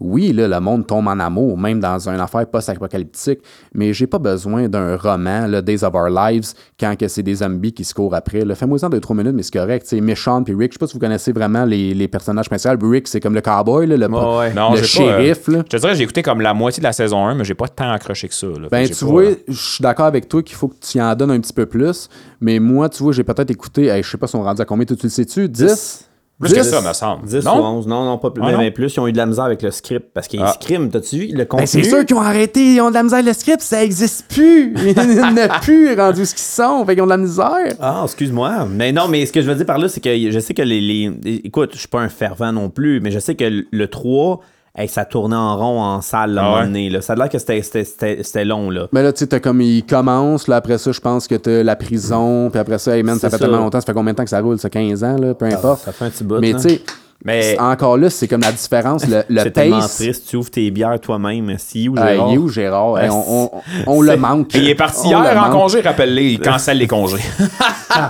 oui, 0.00 0.32
là, 0.32 0.48
le 0.48 0.60
monde 0.60 0.86
tombe 0.86 1.06
en 1.08 1.18
amour, 1.20 1.58
même 1.58 1.78
dans 1.80 2.08
une 2.08 2.18
affaire 2.20 2.46
post-apocalyptique, 2.46 3.40
mais 3.74 3.92
j'ai 3.92 4.06
pas 4.06 4.18
besoin 4.18 4.68
d'un 4.68 4.96
roman, 4.96 5.46
là, 5.46 5.60
Days 5.62 5.84
of 5.84 5.94
Our 5.94 6.08
Lives, 6.08 6.52
quand 6.78 6.96
que 6.98 7.06
c'est 7.08 7.22
des 7.22 7.36
zombies 7.36 7.72
qui 7.72 7.84
se 7.84 7.92
courent 7.94 8.14
après. 8.14 8.44
là. 8.44 8.54
Fais-moi 8.54 8.78
ça 8.78 8.88
de 8.88 8.98
3 8.98 9.14
minutes, 9.16 9.34
mais 9.34 9.42
c'est 9.42 9.52
correct. 9.52 9.84
C'est 9.86 10.00
Méchant 10.00 10.42
puis 10.42 10.54
Rick, 10.54 10.72
je 10.72 10.74
sais 10.74 10.78
pas 10.78 10.86
si 10.86 10.94
vous 10.94 10.98
connaissez 11.00 11.32
vraiment 11.32 11.64
les, 11.64 11.94
les 11.94 12.08
personnages 12.08 12.48
principaux. 12.48 12.88
Rick, 12.88 13.08
c'est 13.08 13.20
comme 13.20 13.34
le 13.34 13.40
cowboy, 13.40 13.86
là, 13.86 13.96
le, 13.96 14.06
ouais. 14.08 14.52
Non, 14.54 14.70
le 14.72 14.76
pas, 14.76 14.80
euh, 14.80 14.82
shérif. 14.82 15.48
là. 15.48 15.58
Je 15.58 15.76
te 15.76 15.76
dirais, 15.76 15.94
j'ai 15.94 16.02
écouté 16.02 16.22
comme 16.22 16.40
la 16.40 16.54
moitié 16.54 16.80
de 16.80 16.86
la 16.86 16.92
saison 16.92 17.26
1, 17.26 17.34
mais 17.34 17.44
j'ai 17.44 17.54
pas 17.54 17.68
tant 17.68 17.90
accroché 17.90 18.28
que 18.28 18.34
ça. 18.34 18.46
là. 18.46 18.68
Ben, 18.70 18.86
tu 18.88 18.94
pas, 18.94 19.06
vois, 19.06 19.22
euh, 19.22 19.34
je 19.48 19.52
suis 19.54 19.82
d'accord 19.82 20.06
avec 20.06 20.28
toi 20.28 20.42
qu'il 20.42 20.56
faut 20.56 20.68
que 20.68 20.76
tu 20.80 20.98
y 20.98 21.02
en 21.02 21.14
donnes 21.14 21.30
un 21.30 21.40
petit 21.40 21.52
peu 21.52 21.66
plus. 21.66 22.08
Mais 22.40 22.58
moi, 22.58 22.88
tu 22.88 23.02
vois, 23.02 23.12
j'ai 23.12 23.24
peut-être 23.24 23.50
écouté, 23.50 23.86
hey, 23.86 24.02
je 24.02 24.10
sais 24.10 24.18
pas 24.18 24.26
si 24.26 24.36
on 24.36 24.42
rendu 24.42 24.62
à 24.62 24.64
combien, 24.64 24.84
tu 24.86 24.96
tu 24.96 25.06
le 25.06 25.10
sais-tu? 25.10 25.48
10? 25.48 26.09
Plus 26.40 26.54
que 26.54 26.60
10? 26.60 26.68
ça, 26.70 26.80
me 26.80 26.92
semble. 26.94 27.26
10 27.26 27.44
non? 27.44 27.58
ou 27.60 27.64
11, 27.78 27.86
non, 27.86 28.04
non, 28.04 28.18
pas 28.18 28.30
plus. 28.30 28.42
Ah, 28.42 28.46
mais, 28.46 28.52
non? 28.52 28.58
mais 28.60 28.70
plus, 28.70 28.94
ils 28.94 29.00
ont 29.00 29.06
eu 29.06 29.12
de 29.12 29.16
la 29.18 29.26
misère 29.26 29.44
avec 29.44 29.60
le 29.62 29.70
script. 29.70 30.06
Parce 30.14 30.26
qu'ils 30.26 30.40
Ah. 30.42 30.52
scriment, 30.58 30.88
t'as-tu 30.88 31.16
vu? 31.18 31.26
Le 31.32 31.38
Ben, 31.38 31.44
contenu? 31.46 31.66
c'est 31.66 31.82
sûr 31.84 32.04
qu'ils 32.06 32.16
ont 32.16 32.20
arrêté, 32.20 32.74
ils 32.74 32.80
ont 32.80 32.88
de 32.88 32.94
la 32.94 33.02
misère. 33.02 33.22
Le 33.22 33.32
script, 33.32 33.60
ça 33.60 33.84
existe 33.84 34.24
plus. 34.32 34.74
Il 34.78 34.94
n'y 35.34 35.40
a 35.40 35.48
plus 35.60 35.94
rendu 35.94 36.24
ce 36.24 36.34
qu'ils 36.34 36.42
sont. 36.42 36.84
Fait 36.86 36.94
qu'ils 36.94 37.02
ont 37.02 37.06
de 37.06 37.10
la 37.10 37.16
misère. 37.18 37.74
Ah, 37.80 38.00
excuse-moi. 38.04 38.66
Mais 38.70 38.90
non, 38.92 39.06
mais 39.08 39.26
ce 39.26 39.32
que 39.32 39.42
je 39.42 39.46
veux 39.46 39.54
dire 39.54 39.66
par 39.66 39.78
là, 39.78 39.88
c'est 39.88 40.00
que 40.00 40.30
je 40.30 40.38
sais 40.38 40.54
que 40.54 40.62
les, 40.62 40.80
les- 40.80 41.40
Écoute, 41.44 41.70
je 41.74 41.78
suis 41.80 41.88
pas 41.88 42.00
un 42.00 42.08
fervent 42.08 42.52
non 42.52 42.70
plus, 42.70 43.00
mais 43.00 43.10
je 43.10 43.18
sais 43.18 43.34
que 43.34 43.64
le 43.70 43.88
3, 43.88 44.40
hey, 44.76 44.88
ça 44.88 45.04
tournait 45.04 45.36
en 45.36 45.56
rond 45.56 45.80
en 45.80 46.00
salle 46.00 46.32
là, 46.32 46.42
un 46.42 46.44
Ah 46.44 46.48
moment 46.48 46.60
ouais? 46.60 46.66
donné, 46.66 46.90
là. 46.90 47.00
Ça 47.02 47.12
a 47.14 47.16
l'air 47.16 47.28
que 47.28 47.38
c'était- 47.38 47.62
c'était 47.62 47.84
c'était- 47.84 48.22
c'était 48.22 48.44
long, 48.44 48.70
là. 48.70 48.86
Mais 48.92 49.02
là, 49.02 49.12
tu 49.12 49.20
sais, 49.20 49.26
t'as 49.26 49.40
comme 49.40 49.60
il 49.60 49.84
commence, 49.84 50.48
là, 50.48 50.56
après 50.56 50.78
ça, 50.78 50.92
je 50.92 51.00
pense 51.00 51.26
que 51.28 51.34
t'as 51.34 51.62
la 51.62 51.76
prison, 51.76 52.50
puis 52.50 52.58
après 52.60 52.78
ça, 52.78 52.96
hey 52.96 53.02
man, 53.02 53.18
ça 53.18 53.28
fait 53.30 53.36
ça. 53.36 53.44
tellement 53.44 53.58
longtemps, 53.58 53.80
ça 53.80 53.86
fait 53.86 53.92
combien 53.94 54.12
de 54.12 54.16
temps 54.16 54.24
que 54.24 54.30
ça 54.30 54.40
roule, 54.40 54.58
ça 54.58 54.70
15 54.70 55.02
ans, 55.04 55.16
là, 55.16 55.34
peu 55.34 55.46
importe. 55.46 55.82
Ça 55.84 55.92
fait 55.92 56.04
un 56.04 56.10
petit 56.10 56.24
bout. 56.24 56.38
Mais 56.40 56.52
tu 56.54 56.60
sais, 56.60 56.82
Mais 57.24 57.58
encore 57.58 57.98
là, 57.98 58.08
c'est 58.08 58.26
comme 58.28 58.40
la 58.40 58.52
différence, 58.52 59.06
le, 59.06 59.22
le 59.28 59.42
C'est 59.42 59.50
tellement 59.50 59.80
triste. 59.80 60.24
Tu 60.28 60.36
ouvres 60.36 60.50
tes 60.50 60.70
bières 60.70 60.98
toi-même. 61.00 61.54
Si 61.58 61.88
ou 61.88 61.94
Ah, 61.98 62.08
Gérard? 62.12 62.28
il 62.30 62.34
est 62.34 62.38
où 62.38 62.48
Gérard? 62.48 62.98
Hey, 62.98 63.08
Ah, 63.10 63.14
on 63.14 63.50
on- 63.54 63.60
on 63.86 64.00
le 64.02 64.16
manque. 64.16 64.54
il 64.54 64.68
est 64.68 64.74
parti 64.74 65.00
On 65.14 65.22
hier 65.22 65.36
en 65.36 65.40
manque. 65.48 65.52
congé, 65.52 65.80
rappelle-les. 65.82 66.32
Il 66.32 66.40
cancelle 66.40 66.78
les 66.78 66.86
congés. 66.86 67.18
Euh, 67.38 68.02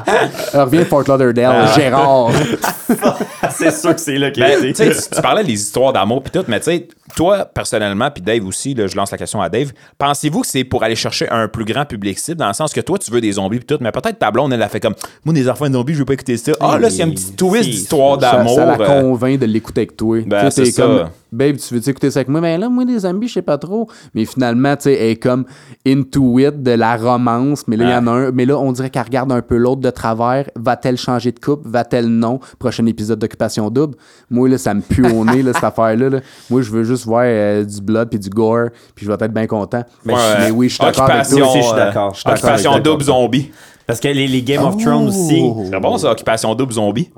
Reviens 0.65 0.81
de 0.81 0.85
Fort 0.85 1.03
Lauderdale, 1.09 1.69
Gérard. 1.75 2.31
c'est 3.51 3.73
sûr 3.73 3.95
que 3.95 4.01
c'est 4.01 4.17
là 4.19 4.31
qu'il 4.31 4.43
a 4.43 4.61
Ben, 4.61 4.73
tu 4.73 5.21
parlais 5.23 5.45
des 5.45 5.53
histoires 5.55 5.93
d'amour 5.93 6.23
puis 6.23 6.31
tout, 6.33 6.45
mais 6.49 6.59
tu 6.61 6.67
sais, 6.67 6.89
toi, 7.17 7.45
personnellement, 7.45 8.11
puis 8.11 8.23
Dave 8.23 8.47
aussi, 8.47 8.75
là, 8.75 8.87
je 8.87 8.97
lance 8.97 9.11
la 9.11 9.19
question 9.19 9.41
à 9.41 9.49
Dave, 9.49 9.73
pensez-vous 9.99 10.43
que 10.43 10.47
c'est 10.47 10.65
pour 10.65 10.83
aller 10.85 10.95
chercher 10.95 11.29
un 11.31 11.49
plus 11.49 11.65
grand 11.65 11.85
public 11.85 12.19
cible, 12.19 12.37
dans 12.39 12.47
le 12.49 12.55
sens 12.55 12.73
que 12.73 12.81
toi, 12.81 12.99
tu 12.99 13.11
veux 13.11 13.21
des 13.21 13.33
zombies 13.33 13.59
puis 13.59 13.67
tout, 13.67 13.79
mais 13.81 13.91
peut-être 13.91 14.19
ta 14.19 14.31
blonde, 14.31 14.53
elle 14.53 14.63
a 14.63 14.69
fait 14.69 14.81
comme, 14.81 14.95
moi, 15.25 15.35
des 15.35 15.49
enfants 15.49 15.69
de 15.69 15.75
zombies, 15.75 15.95
je 15.95 15.99
veux 15.99 16.05
pas 16.05 16.13
écouter 16.15 16.37
ça. 16.37 16.53
Ah, 16.61 16.79
là, 16.79 16.89
c'est 16.91 17.03
un 17.03 17.11
petit 17.11 17.33
twist 17.33 17.65
d'histoire 17.69 18.21
ça, 18.21 18.33
d'amour. 18.37 18.55
ça 18.55 18.65
la 18.65 18.77
euh, 19.01 19.11
convainc 19.11 19.39
de 19.39 19.47
l'écouter 19.47 19.83
avec 19.83 19.97
toi. 19.97 20.21
Ben, 20.27 20.49
t'es 20.49 20.73
comme, 20.73 20.99
ça. 20.99 21.11
babe, 21.33 21.57
tu 21.57 21.75
veux 21.75 21.89
écouter 21.89 22.11
ça 22.11 22.21
avec 22.21 22.29
moi? 22.29 22.41
Mais 22.41 22.59
là, 22.59 22.69
moi, 22.69 22.85
des 22.85 23.01
zombies, 23.01 23.29
je 23.29 23.35
sais 23.35 23.43
pas 23.43 23.59
trop. 23.59 23.89
Mais 24.15 24.25
finalement, 24.25 24.77
tu 24.77 24.85
sais, 24.85 24.95
elle 24.95 25.11
est 25.11 25.17
comme 25.17 25.45
into 25.87 26.39
it 26.39 26.63
de 26.63 26.71
la 26.73 26.97
romance. 26.97 27.67
Mais 27.67 27.77
là, 27.77 27.85
il 27.85 27.91
y 27.91 27.95
en 27.95 28.07
a 28.07 28.11
un. 28.11 28.31
Mais 28.33 28.47
là, 28.47 28.59
on 28.59 28.73
dirait 28.73 28.91
qu'elle 28.91 29.03
regarde 29.05 29.33
un 29.33 29.43
peu 29.43 29.57
l'autre 29.57 29.81
de 29.81 29.91
travers. 29.91 30.49
Va-t-elle 30.57 30.97
changer 30.97 31.33
de 31.33 31.41
couple? 31.41 31.69
Va-t-elle 31.69 32.09
non? 32.09 32.41
Prochain 32.59 32.87
épisode 32.87 33.19
d'Occupation 33.19 33.71
Double. 33.71 33.97
Moi, 34.31 34.49
là, 34.49 34.59
ça 34.59 34.75
me 34.75 34.81
pue 34.81 35.07
au 35.07 35.25
nez, 35.25 35.43
là, 35.43 35.53
cette 35.53 35.65
affaire-là. 35.65 36.09
là. 36.11 36.21
Moi, 36.49 36.63
je 36.63 36.71
veux 36.71 36.85
juste 36.85 37.05
voir 37.05 37.25
euh, 37.25 37.65
du 37.65 37.81
blood 37.81 38.09
puis 38.11 38.19
du 38.19 38.31
gore. 38.31 38.69
Puis 38.95 39.07
je 39.07 39.11
vais 39.13 39.17
être 39.25 39.33
bien 39.33 39.47
content. 39.47 39.83
Mais, 40.05 40.15
ouais, 40.15 40.21
mais 40.39 40.51
oui, 40.51 40.69
je 40.69 40.75
suis 40.75 40.85
d'accord 40.85 41.11
avec 41.11 41.29
toi. 41.29 41.39
Occupation, 41.39 41.51
aussi, 41.51 41.59
je 41.59 41.63
suis 41.63 41.75
euh, 41.75 42.65
d'accord, 42.65 42.81
double 42.81 43.05
zombie. 43.05 43.51
Parce 43.87 43.99
que 43.99 44.09
les, 44.09 44.29
les 44.29 44.43
Game 44.43 44.65
of 44.65 44.77
Thrones 44.77 45.09
aussi. 45.09 45.43
C'est 45.69 45.81
bon, 45.81 45.99
ça, 45.99 46.13
Occupation 46.13 46.55
double 46.55 46.73
zombie. 46.75 47.11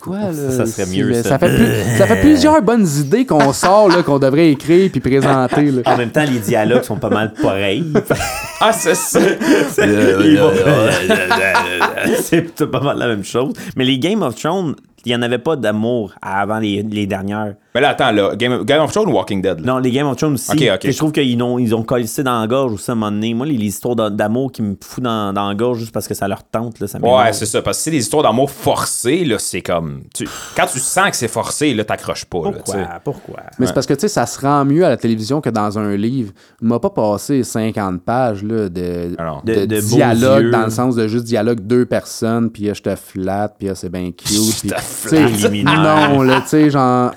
Quoi, 0.00 0.18
là? 0.18 0.50
Ça 0.50 0.66
serait 0.66 0.86
mieux, 0.86 1.12
C'est- 1.14 1.28
ça. 1.28 1.38
fait, 1.38 1.54
plus- 1.54 1.96
ça 1.98 2.06
fait 2.06 2.20
plusieurs 2.20 2.60
bonnes 2.62 2.86
idées 2.98 3.24
qu'on 3.24 3.52
sort, 3.52 3.88
là, 3.88 4.02
qu'on 4.02 4.18
devrait 4.18 4.50
écrire 4.50 4.90
puis 4.90 5.00
présenter. 5.00 5.70
Là. 5.70 5.82
En 5.86 5.96
même 5.96 6.10
temps, 6.10 6.24
les 6.24 6.38
dialogues 6.40 6.82
sont 6.82 6.96
pas 6.96 7.10
mal 7.10 7.32
pareils. 7.40 7.84
Ah, 8.62 8.72
c'est 8.74 8.94
ça. 8.94 9.18
Vont- 9.78 10.52
c'est 12.22 12.66
pas 12.70 12.80
mal 12.80 12.98
la 12.98 13.08
même 13.08 13.24
chose. 13.24 13.54
Mais 13.76 13.84
les 13.84 13.98
Game 13.98 14.22
of 14.22 14.34
Thrones, 14.34 14.74
il 15.06 15.08
n'y 15.10 15.16
en 15.16 15.22
avait 15.22 15.38
pas 15.38 15.56
d'amour 15.56 16.12
avant 16.22 16.58
les, 16.58 16.82
les 16.82 17.06
dernières. 17.06 17.54
Mais 17.74 17.80
là, 17.80 17.90
attends, 17.90 18.10
là, 18.10 18.34
Game 18.34 18.52
of, 18.52 18.64
Game 18.64 18.82
of 18.82 18.90
Thrones 18.92 19.08
ou 19.08 19.12
Walking 19.12 19.40
Dead? 19.40 19.60
là? 19.60 19.66
Non, 19.74 19.78
les 19.78 19.92
Game 19.92 20.06
of 20.06 20.16
Thrones 20.16 20.34
aussi. 20.34 20.50
Ok, 20.50 20.62
ok. 20.74 20.84
Et 20.86 20.92
Je 20.92 20.96
trouve 20.98 21.12
qu'ils 21.12 21.40
ont, 21.42 21.58
ils 21.58 21.72
ont 21.74 21.84
collé 21.84 22.06
ça 22.08 22.22
dans 22.24 22.40
la 22.40 22.46
gorge 22.48 22.72
aussi 22.72 22.90
à 22.90 22.94
un 22.94 22.96
moment 22.96 23.12
donné. 23.12 23.32
Moi, 23.32 23.46
les, 23.46 23.56
les 23.56 23.66
histoires 23.66 23.94
d'a- 23.94 24.10
d'amour 24.10 24.50
qui 24.50 24.60
me 24.62 24.74
foutent 24.82 25.04
dans, 25.04 25.32
dans 25.32 25.48
la 25.48 25.54
gorge 25.54 25.78
juste 25.78 25.92
parce 25.92 26.08
que 26.08 26.14
ça 26.14 26.26
leur 26.26 26.42
tente, 26.42 26.80
là, 26.80 26.88
ça. 26.88 26.98
Ouais, 26.98 27.32
c'est 27.32 27.46
ça. 27.46 27.62
Parce 27.62 27.78
que 27.78 27.84
c'est 27.84 27.90
des 27.92 27.98
histoires 27.98 28.24
d'amour 28.24 28.50
forcées, 28.50 29.24
là, 29.24 29.38
c'est 29.38 29.62
comme. 29.62 30.02
tu- 30.12 30.28
quand 30.56 30.66
tu 30.66 30.80
sens 30.80 31.10
que 31.10 31.16
c'est 31.16 31.28
forcé, 31.28 31.72
là, 31.74 31.84
t'accroches 31.84 32.24
pas. 32.24 32.38
Là, 32.38 32.44
tu 32.50 32.54
Pourquoi? 32.56 32.74
sais. 32.74 32.88
Pourquoi? 33.04 33.36
Mais 33.58 33.66
c'est 33.66 33.72
parce 33.72 33.86
que, 33.86 33.94
tu 33.94 34.00
sais, 34.00 34.08
ça 34.08 34.26
se 34.26 34.40
rend 34.40 34.64
mieux 34.64 34.84
à 34.84 34.88
la 34.88 34.96
télévision 34.96 35.40
que 35.40 35.50
dans 35.50 35.78
un 35.78 35.96
livre. 35.96 36.32
Il 36.60 36.66
m'a 36.68 36.80
pas 36.80 36.90
passé 36.90 37.44
50 37.44 38.02
pages 38.02 38.42
là, 38.42 38.68
de, 38.68 39.14
Ah 39.16 39.24
non. 39.26 39.40
de, 39.44 39.54
De- 39.60 39.66
de 39.66 39.80
dialogue, 39.80 40.50
dans 40.50 40.64
le 40.64 40.70
sens 40.70 40.96
de 40.96 41.06
juste 41.06 41.24
dialogue 41.24 41.60
deux 41.60 41.86
personnes, 41.86 42.50
puis 42.50 42.68
je 42.74 42.82
te 42.82 42.96
flatte, 42.96 43.54
puis 43.58 43.68
c'est 43.74 43.90
bien 43.90 44.10
cute. 44.10 44.74
Non, 45.64 46.22
là, 46.22 46.40
tu 46.42 46.48
sais, 46.48 46.70
genre, 46.70 47.12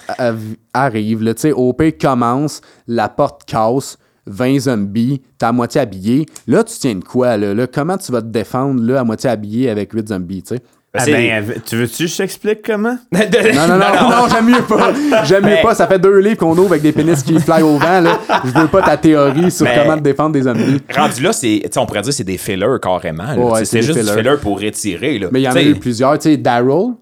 arrive, 0.74 1.24
là, 1.24 1.34
tu 1.34 1.42
sais, 1.42 1.52
OP 1.52 1.84
commence, 2.00 2.62
la 2.88 3.10
porte 3.10 3.46
casse, 3.46 3.98
20 4.26 4.60
zombies, 4.62 5.22
t'es 5.38 5.46
à 5.46 5.52
moitié 5.52 5.82
habillé. 5.82 6.26
Là, 6.48 6.64
tu 6.64 6.74
tiens 6.80 6.96
de 6.96 7.04
quoi, 7.04 7.36
là? 7.38 7.54
là? 7.54 7.68
Comment 7.68 7.98
tu 7.98 8.12
vas 8.12 8.22
te 8.22 8.28
défendre, 8.28 8.82
là, 8.82 9.02
à 9.02 9.04
moitié 9.04 9.30
habillé 9.30 9.70
avec 9.70 9.92
8 9.94 10.10
zombies, 10.10 10.44
tu 10.44 10.56
sais? 10.56 10.62
Ah 10.96 11.06
ben, 11.08 11.44
tu 11.66 11.76
veux-tu 11.76 12.04
que 12.04 12.08
je 12.08 12.18
t'explique 12.18 12.62
comment? 12.64 12.96
Non, 13.12 13.68
non, 13.68 13.78
non, 13.80 14.10
non, 14.12 14.28
j'aime 14.32 14.46
mieux 14.46 14.62
pas. 14.62 14.94
J'aime 15.24 15.42
mieux 15.44 15.50
Mais- 15.56 15.62
pas. 15.64 15.74
Ça 15.74 15.88
fait 15.88 15.98
deux 15.98 16.20
livres 16.20 16.38
qu'on 16.38 16.52
ouvre 16.56 16.68
avec 16.74 16.84
des 16.84 16.92
pénis 16.92 17.24
qui 17.24 17.40
fly 17.40 17.64
au 17.64 17.80
vent, 17.80 18.00
là. 18.00 18.20
Je 18.46 18.52
veux 18.52 18.68
pas 18.68 18.84
ta 18.84 18.96
théorie 18.96 19.50
sur 19.50 19.66
Mais- 19.66 19.76
comment 19.82 19.98
te 19.98 20.04
défendre 20.04 20.34
des 20.34 20.44
zombies. 20.44 20.80
Rendu 20.96 21.24
là, 21.24 21.32
on 21.78 21.86
pourrait 21.88 22.02
dire 22.02 22.10
que 22.10 22.16
c'est 22.16 22.24
des 22.24 22.38
fillers 22.38 22.78
carrément. 22.80 23.34
Ouais, 23.36 23.66
c'est 23.66 23.80
des 23.80 23.88
juste 23.88 24.00
fillers. 24.02 24.14
filler 24.16 24.38
pour 24.40 24.62
retirer. 24.62 25.18
Là. 25.18 25.30
Mais 25.32 25.40
il 25.42 25.44
y 25.46 25.50
en 25.50 25.54
a 25.56 25.64
eu 25.64 25.74
plusieurs. 25.74 26.16
Tu 26.20 26.30
sais, 26.30 26.38
Daryl. 26.38 26.94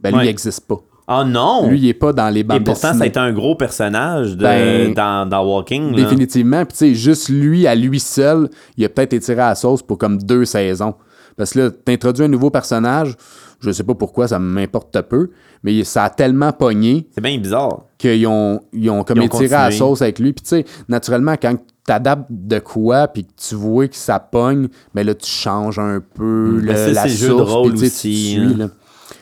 Ben 0.00 0.10
lui, 0.10 0.18
Ouais. 0.18 0.26
il 0.26 0.28
existe 0.28 0.66
pas. 0.66 0.80
Ah 1.10 1.24
non! 1.24 1.68
Lui, 1.70 1.78
il 1.78 1.88
est 1.88 1.94
pas 1.94 2.12
dans 2.12 2.28
les 2.28 2.40
Et 2.40 2.44
bandes 2.44 2.64
pourtant, 2.64 2.92
ça 2.92 3.02
a 3.04 3.06
été 3.06 3.18
un 3.18 3.32
gros 3.32 3.54
personnage 3.56 4.36
de, 4.36 4.42
Ben, 4.42 4.92
dans, 4.92 5.26
dans 5.26 5.42
Walking. 5.42 5.92
là. 5.96 6.02
Définitivement. 6.02 6.64
Puis, 6.66 6.72
tu 6.72 6.78
sais, 6.78 6.94
juste 6.94 7.30
lui, 7.30 7.66
à 7.66 7.74
lui 7.74 7.98
seul, 7.98 8.50
il 8.76 8.84
a 8.84 8.90
peut-être 8.90 9.14
étiré 9.14 9.40
à 9.40 9.48
la 9.48 9.54
sauce 9.54 9.80
pour 9.82 9.96
comme 9.96 10.18
deux 10.18 10.44
saisons. 10.44 10.94
Parce 11.38 11.52
que 11.52 11.60
là, 11.60 11.70
t'introduis 11.70 12.24
un 12.24 12.28
nouveau 12.28 12.50
personnage, 12.50 13.16
je 13.60 13.70
sais 13.70 13.84
pas 13.84 13.94
pourquoi, 13.94 14.28
ça 14.28 14.38
m'importe 14.38 15.00
peu, 15.02 15.30
mais 15.62 15.82
ça 15.84 16.04
a 16.04 16.10
tellement 16.10 16.52
pogné 16.52 17.08
C'est 17.14 17.22
bien 17.22 17.38
bizarre. 17.38 17.84
qu'ils 17.96 18.26
ont, 18.26 18.60
ils 18.74 18.90
ont 18.90 19.02
comme 19.02 19.16
Ils 19.16 19.22
ont 19.22 19.26
étiré 19.26 19.54
à 19.54 19.70
la 19.70 19.74
sauce 19.76 20.02
avec 20.02 20.18
lui. 20.18 20.34
Puis, 20.34 20.42
tu 20.42 20.48
sais, 20.50 20.64
naturellement, 20.90 21.36
quand 21.40 21.56
tu 21.86 21.92
adaptes 21.92 22.26
de 22.28 22.58
quoi, 22.58 23.08
puis 23.08 23.24
que 23.24 23.32
tu 23.48 23.54
vois 23.54 23.88
que 23.88 23.96
ça 23.96 24.18
pogne, 24.18 24.68
mais 24.94 25.04
là, 25.04 25.14
tu 25.14 25.30
changes 25.30 25.78
un 25.78 26.00
peu 26.14 26.58
le- 26.60 26.74
ça, 26.74 26.88
la 26.88 27.02
c'est 27.04 27.08
le 27.08 27.14
jeu 27.14 27.28
de 27.28 27.32
source. 27.38 27.50
rôle 27.52 27.74
tu 27.74 27.88
suis, 27.88 28.36
hein. 28.36 28.54
là. 28.58 28.68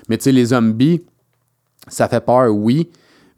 Mais, 0.08 0.18
tu 0.18 0.24
sais, 0.24 0.32
les 0.32 0.46
zombies, 0.46 1.02
ça 1.88 2.08
fait 2.08 2.20
peur, 2.24 2.54
oui. 2.54 2.88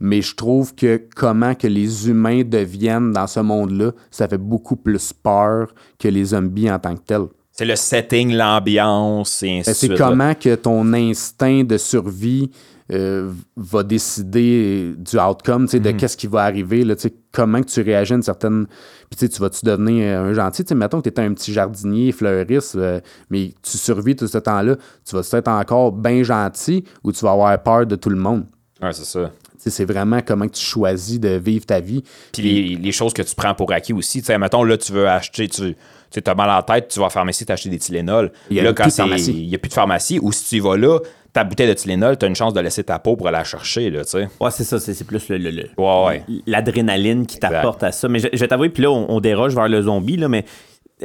Mais 0.00 0.22
je 0.22 0.34
trouve 0.36 0.74
que 0.76 1.02
comment 1.16 1.54
que 1.56 1.66
les 1.66 2.08
humains 2.08 2.42
deviennent 2.44 3.12
dans 3.12 3.26
ce 3.26 3.40
monde-là, 3.40 3.90
ça 4.12 4.28
fait 4.28 4.38
beaucoup 4.38 4.76
plus 4.76 5.12
peur 5.12 5.74
que 5.98 6.06
les 6.08 6.26
zombies 6.26 6.70
en 6.70 6.78
tant 6.78 6.94
que 6.94 7.00
tels. 7.00 7.26
c'est 7.50 7.64
le 7.64 7.74
setting, 7.74 8.32
l'ambiance, 8.32 9.42
et 9.42 9.58
ainsi 9.58 9.64
Ben, 9.66 9.72
de 9.72 9.76
c'est 9.76 9.86
suite. 9.86 9.98
comment 9.98 10.34
que 10.34 10.54
ton 10.54 10.92
instinct 10.92 11.64
de 11.64 11.76
survie 11.76 12.50
euh, 12.93 13.30
va 13.57 13.82
décider 13.82 14.95
du 14.97 15.18
outcome, 15.18 15.66
tu 15.66 15.72
sais, 15.72 15.78
Mhm. 15.78 15.84
de 15.84 15.91
qu'est-ce 15.93 16.16
qui 16.16 16.26
va 16.26 16.43
arriver, 16.45 16.84
là, 16.84 16.97
tu 16.97 17.03
sais, 17.03 17.14
comment 17.32 17.61
que 17.61 17.66
tu 17.68 17.80
réagis 17.82 18.12
à 18.14 18.16
une 18.16 18.22
certaine... 18.22 18.66
Puis 19.11 19.18
tu 19.18 19.26
sais, 19.26 19.28
tu 19.28 19.41
vas-tu 19.41 19.64
devenir 19.64 20.20
un 20.20 20.32
gentil? 20.32 20.64
Tu 20.64 20.68
sais, 20.70 20.74
mettons 20.74 20.99
que 20.99 21.05
tu 21.05 21.09
étais 21.11 21.22
un 21.22 21.32
petit 21.34 21.53
jardinier, 21.53 22.12
fleuriste, 22.12 22.76
euh, 22.76 23.01
mais 23.30 23.53
tu 23.62 23.76
survis 23.78 24.16
tout 24.16 24.26
ce 24.26 24.39
temps-là, 24.39 24.76
tu 25.05 25.14
vas 25.16 25.22
être 25.32 25.49
encore 25.49 25.93
bien 25.93 26.22
gentil 26.22 26.84
ou 27.05 27.12
tu 27.12 27.24
vas 27.24 27.32
avoir 27.32 27.62
peur 27.62 27.86
de 27.86 27.97
tout 27.97 28.11
le 28.11 28.16
monde? 28.16 28.45
Ouais, 28.82 28.93
c'est 28.93 29.05
ça. 29.05 29.30
C'est 29.70 29.84
vraiment 29.84 30.20
comment 30.24 30.46
tu 30.48 30.60
choisis 30.60 31.18
de 31.20 31.30
vivre 31.30 31.64
ta 31.66 31.80
vie. 31.80 32.02
Puis 32.32 32.42
les, 32.42 32.76
les 32.76 32.92
choses 32.92 33.12
que 33.12 33.22
tu 33.22 33.34
prends 33.34 33.54
pour 33.54 33.72
acquis 33.72 33.92
aussi. 33.92 34.20
Tu 34.20 34.26
sais, 34.26 34.38
mettons, 34.38 34.64
là, 34.64 34.76
tu 34.76 34.92
veux 34.92 35.08
acheter, 35.08 35.48
tu 35.48 35.74
tu 36.10 36.20
as 36.26 36.34
mal 36.34 36.48
en 36.50 36.62
tête, 36.62 36.88
tu 36.88 36.98
vas 37.00 37.04
à 37.04 37.08
la 37.08 37.10
pharmacie 37.10 37.44
t'acheter 37.44 37.68
des 37.68 37.78
Tylenol. 37.78 38.32
Il 38.50 38.56
y 38.56 38.60
a 38.60 38.62
là, 38.62 38.72
plus 38.72 38.82
quand 38.82 38.86
de 38.86 38.90
c'est- 38.92 39.02
pharmacie. 39.02 39.42
il 39.42 39.48
n'y 39.48 39.54
a 39.54 39.58
plus 39.58 39.68
de 39.68 39.74
pharmacie, 39.74 40.18
ou 40.22 40.32
si 40.32 40.48
tu 40.48 40.56
y 40.56 40.60
vas 40.60 40.76
là, 40.78 40.98
ta 41.34 41.44
bouteille 41.44 41.68
de 41.68 41.74
Tylenol, 41.74 42.16
tu 42.16 42.24
as 42.24 42.28
une 42.28 42.34
chance 42.34 42.54
de 42.54 42.60
laisser 42.60 42.82
ta 42.82 42.98
peau 42.98 43.14
pour 43.14 43.28
aller 43.28 43.36
la 43.36 43.44
chercher, 43.44 43.90
là, 43.90 44.04
tu 44.04 44.12
sais. 44.12 44.28
Ouais, 44.40 44.50
c'est 44.50 44.64
ça. 44.64 44.80
C'est 44.80 44.94
c'est 44.94 45.04
plus 45.04 45.28
le, 45.28 45.36
le- 45.36 45.50
le- 45.50 45.68
Ouais, 45.76 46.06
ouais. 46.06 46.22
l'adrénaline 46.46 47.26
qui 47.26 47.38
t'apporte 47.38 47.82
à 47.82 47.92
ça. 47.92 48.08
Mais 48.08 48.20
je, 48.20 48.28
je 48.32 48.38
vais 48.38 48.48
t'avouer, 48.48 48.70
puis 48.70 48.82
là, 48.82 48.90
on, 48.90 49.06
on 49.10 49.20
déroge 49.20 49.54
vers 49.54 49.68
le 49.68 49.82
zombie, 49.82 50.16
là, 50.16 50.28
mais 50.28 50.44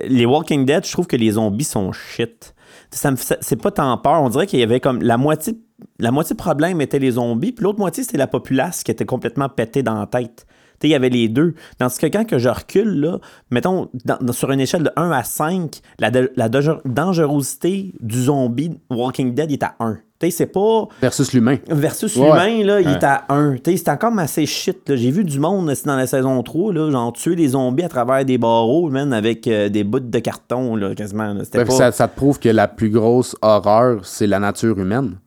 les 0.05 0.25
Walking 0.25 0.65
Dead, 0.65 0.85
je 0.85 0.91
trouve 0.93 1.05
que 1.07 1.17
les 1.17 1.31
zombies 1.31 1.65
sont 1.65 1.91
shit. 1.91 2.55
Ça 2.89 3.11
me 3.11 3.15
fait- 3.17 3.37
c'est 3.41 3.61
pas 3.61 3.71
tant 3.71 3.95
peur. 3.97 4.21
On 4.21 4.29
dirait 4.29 4.47
qu'il 4.47 4.59
y 4.59 4.63
avait 4.63 4.79
comme 4.79 5.01
la 5.01 5.17
moitié, 5.17 5.53
la 5.99 6.11
moitié 6.11 6.35
problème 6.35 6.81
était 6.81 6.99
les 6.99 7.11
zombies, 7.11 7.51
puis 7.51 7.63
l'autre 7.63 7.79
moitié, 7.79 8.03
c'était 8.03 8.17
la 8.17 8.27
populace 8.27 8.83
qui 8.83 8.91
était 8.91 9.05
complètement 9.05 9.49
pétée 9.49 9.83
dans 9.83 9.95
la 9.99 10.05
tête. 10.07 10.45
Il 10.85 10.89
y 10.89 10.95
avait 10.95 11.09
les 11.09 11.29
deux. 11.29 11.53
Dans 11.79 11.87
ce 11.87 11.97
que 11.97 12.07
quand 12.07 12.25
que 12.27 12.37
je 12.39 12.49
recule, 12.49 12.99
là, 12.99 13.19
mettons, 13.51 13.87
dans- 14.03 14.17
dans- 14.19 14.33
sur 14.33 14.51
une 14.51 14.59
échelle 14.59 14.83
de 14.83 14.91
1 14.97 15.11
à 15.11 15.23
5, 15.23 15.79
la, 15.97 16.11
de- 16.11 16.33
la 16.35 16.49
danger- 16.49 16.81
dangerosité 16.83 17.93
du 18.01 18.23
zombie 18.23 18.71
Walking 18.89 19.33
Dead 19.33 19.49
il 19.49 19.53
est 19.53 19.63
à 19.63 19.75
1. 19.79 19.93
Tu 20.19 20.27
sais, 20.27 20.31
c'est 20.31 20.45
pas 20.47 20.87
Versus 21.01 21.31
l'humain. 21.33 21.57
versus 21.69 22.15
Ouais. 22.17 22.25
l'humain, 22.25 22.65
là, 22.65 22.81
il 22.81 22.89
est 22.89 23.03
à 23.03 23.23
1. 23.29 23.55
C'est 23.65 23.87
encore 23.89 24.17
assez 24.19 24.45
shit. 24.45 24.93
J'ai 24.95 25.11
vu 25.11 25.23
du 25.23 25.39
monde 25.39 25.71
dans 25.85 25.95
la 25.95 26.05
saison 26.07 26.41
3, 26.43 26.73
là, 26.73 26.91
genre 26.91 27.13
tuer 27.13 27.35
des 27.37 27.49
zombies 27.49 27.83
à 27.83 27.89
travers 27.89 28.25
des 28.25 28.37
barreaux, 28.37 28.89
man, 28.89 29.13
avec 29.13 29.47
euh, 29.47 29.69
des 29.69 29.83
bouts 29.85 29.99
de 30.01 30.19
carton, 30.19 30.75
là, 30.75 30.93
quasiment. 30.95 31.33
là. 31.33 31.45
C'était 31.45 31.59
Ouais, 31.59 31.65
pas... 31.65 31.71
ça, 31.71 31.91
ça 31.93 32.07
te 32.09 32.15
prouve 32.17 32.39
que 32.39 32.49
la 32.49 32.67
plus 32.67 32.89
grosse 32.89 33.35
horreur, 33.41 34.05
c'est 34.05 34.27
la 34.27 34.39
nature 34.39 34.77
humaine. 34.79 35.17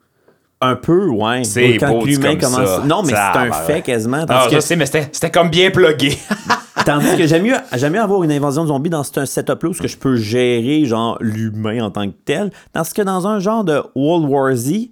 Un 0.61 0.75
peu, 0.77 1.09
ouais. 1.09 1.45
C'est 1.45 1.77
Quand 1.77 2.03
l'humain 2.05 2.37
comme 2.37 2.53
commence. 2.53 2.69
ça. 2.69 2.83
Non, 2.87 3.03
mais 3.03 3.11
c'est 3.13 3.39
un 3.39 3.53
fait 3.53 3.83
quasiment. 3.83 4.19
Ah, 4.23 4.27
Tandis 4.27 4.51
je 4.53 4.57
que, 4.57 4.61
sais, 4.63 4.77
mais 4.77 4.87
c'était 4.87 5.09
c'était 5.13 5.31
comme 5.31 5.51
bien 5.51 5.71
plugué. 5.71 6.17
tandis 6.87 7.17
que 7.17 7.27
j'aime 7.27 7.43
mieux, 7.43 7.57
j'aime 7.75 7.93
mieux 7.93 8.01
avoir 8.01 8.23
une 8.23 8.33
invasion 8.33 8.63
de 8.63 8.69
zombies 8.69 8.89
dans 8.91 9.03
ce 9.03 9.25
setup-là 9.27 9.69
où 9.69 9.75
ce 9.75 9.83
que 9.83 9.89
je 9.89 9.97
peux 9.99 10.17
gérer, 10.17 10.85
genre, 10.87 11.19
l'humain 11.21 11.85
en 11.85 11.91
tant 11.91 12.09
que 12.09 12.15
tel. 12.25 12.51
Tandis 12.73 12.93
que 12.95 13.03
dans 13.03 13.27
un 13.27 13.39
genre 13.39 13.65
de 13.65 13.83
World 13.95 14.29
War 14.31 14.55
Z, 14.55 14.89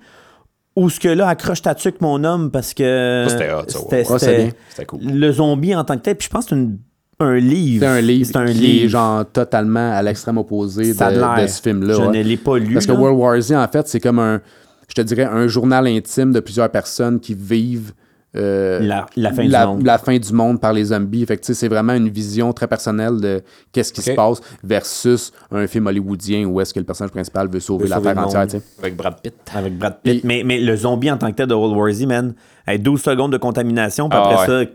Où 0.77 0.91
ce 0.91 0.99
que 0.99 1.09
là, 1.09 1.29
accroche 1.29 1.62
ta 1.62 1.75
tuque, 1.77 2.01
mon 2.01 2.25
homme, 2.25 2.51
parce 2.51 2.75
que. 2.75 3.27
C'était 3.29 3.53
hot, 3.53 3.62
c'était- 3.69 3.97
Ouais, 3.97 4.05
c'est 4.05 4.19
c'était 4.19 4.37
bien. 4.43 4.53
C'était 4.71 4.85
cool. 4.87 5.01
le 5.05 5.33
zombie 5.33 5.75
en 5.77 5.85
tant 5.85 5.95
que 5.97 6.03
tel. 6.03 6.17
Puis 6.17 6.27
je 6.27 6.31
pense 6.33 6.47
que 6.47 6.51
c'est 6.51 6.57
une- 6.57 6.79
un 7.21 7.37
livre. 7.37 7.87
C'est 7.87 7.93
un 7.93 8.01
livre 8.01 8.27
C'est 8.27 8.37
un 8.37 8.47
qui 8.47 8.53
livre. 8.55 8.85
est 8.85 8.89
genre 8.89 9.25
totalement 9.33 9.93
à 9.93 10.03
l'extrême 10.03 10.37
opposé 10.37 10.93
de, 10.93 10.99
ce 10.99 11.62
film-là. 11.62 11.95
Je 11.95 12.01
ouais. 12.01 12.09
ne 12.19 12.23
l'ai 12.25 12.37
pas 12.37 12.59
lu. 12.59 12.75
Parce 12.75 12.87
que 12.87 12.93
là. 12.93 12.99
World 12.99 13.19
War 13.21 13.41
Z, 13.41 13.53
en 13.53 13.69
fait, 13.69 13.87
c'est 13.87 14.01
comme 14.01 14.19
un, 14.19 14.41
je 14.97 15.03
te 15.03 15.07
dirais, 15.07 15.24
un 15.24 15.47
journal 15.49 15.86
intime 15.86 16.32
de 16.32 16.40
plusieurs 16.40 16.70
personnes 16.70 17.18
qui 17.20 17.34
vivent 17.34 17.92
euh, 18.36 18.80
La- 18.80 19.07
la 19.16 19.32
fin 19.32 19.45
du 19.45 19.51
monde. 19.51 19.84
la 19.84 19.97
fin 19.99 20.18
du 20.18 20.32
monde 20.32 20.61
par 20.61 20.72
les 20.72 20.86
zombies. 20.86 21.24
Fait 21.24 21.36
que, 21.36 21.42
tu 21.42 21.47
sais, 21.47 21.55
c'est 21.55 21.68
vraiment 21.68 21.92
une 21.95 22.09
vision 22.09 22.53
très 22.53 22.66
personnelle 22.66 23.20
de 23.20 23.42
qu'est-ce 23.70 23.92
qui 23.92 24.03
se 24.03 24.11
passe 24.11 24.40
versus 24.64 25.32
un 25.53 25.66
film 25.68 25.86
hollywoodien 25.86 26.45
où 26.47 26.61
est-ce 26.61 26.74
que 26.74 26.80
le 26.80 26.84
personnage 26.84 27.12
principal 27.12 27.49
veut 27.49 27.61
sauver 27.61 27.86
la 27.86 28.01
terre 28.01 28.18
entière. 28.18 28.40
monde. 28.40 28.51
tu 28.51 28.57
sais. 28.59 28.62
Avec 28.80 28.97
Brad 28.97 29.20
Pitt. 29.22 29.34
Avec 29.55 29.78
Brad 29.78 29.99
Pitt. 30.03 30.24
Mais, 30.24 30.42
mais 30.45 30.59
le 30.59 30.74
zombie 30.74 31.11
en 31.12 31.16
tant 31.16 31.30
que 31.30 31.36
tel 31.36 31.47
de 31.47 31.55
World 31.55 31.76
War 31.76 31.92
Z, 31.92 32.07
man, 32.07 32.34
hey, 32.66 32.80
12 32.80 33.01
secondes 33.03 33.30
de 33.30 33.36
contamination, 33.36 34.09
puis 34.09 34.18
Ah 34.20 34.28
après 34.32 34.53
ouais. 34.53 34.64
ça, 34.64 34.70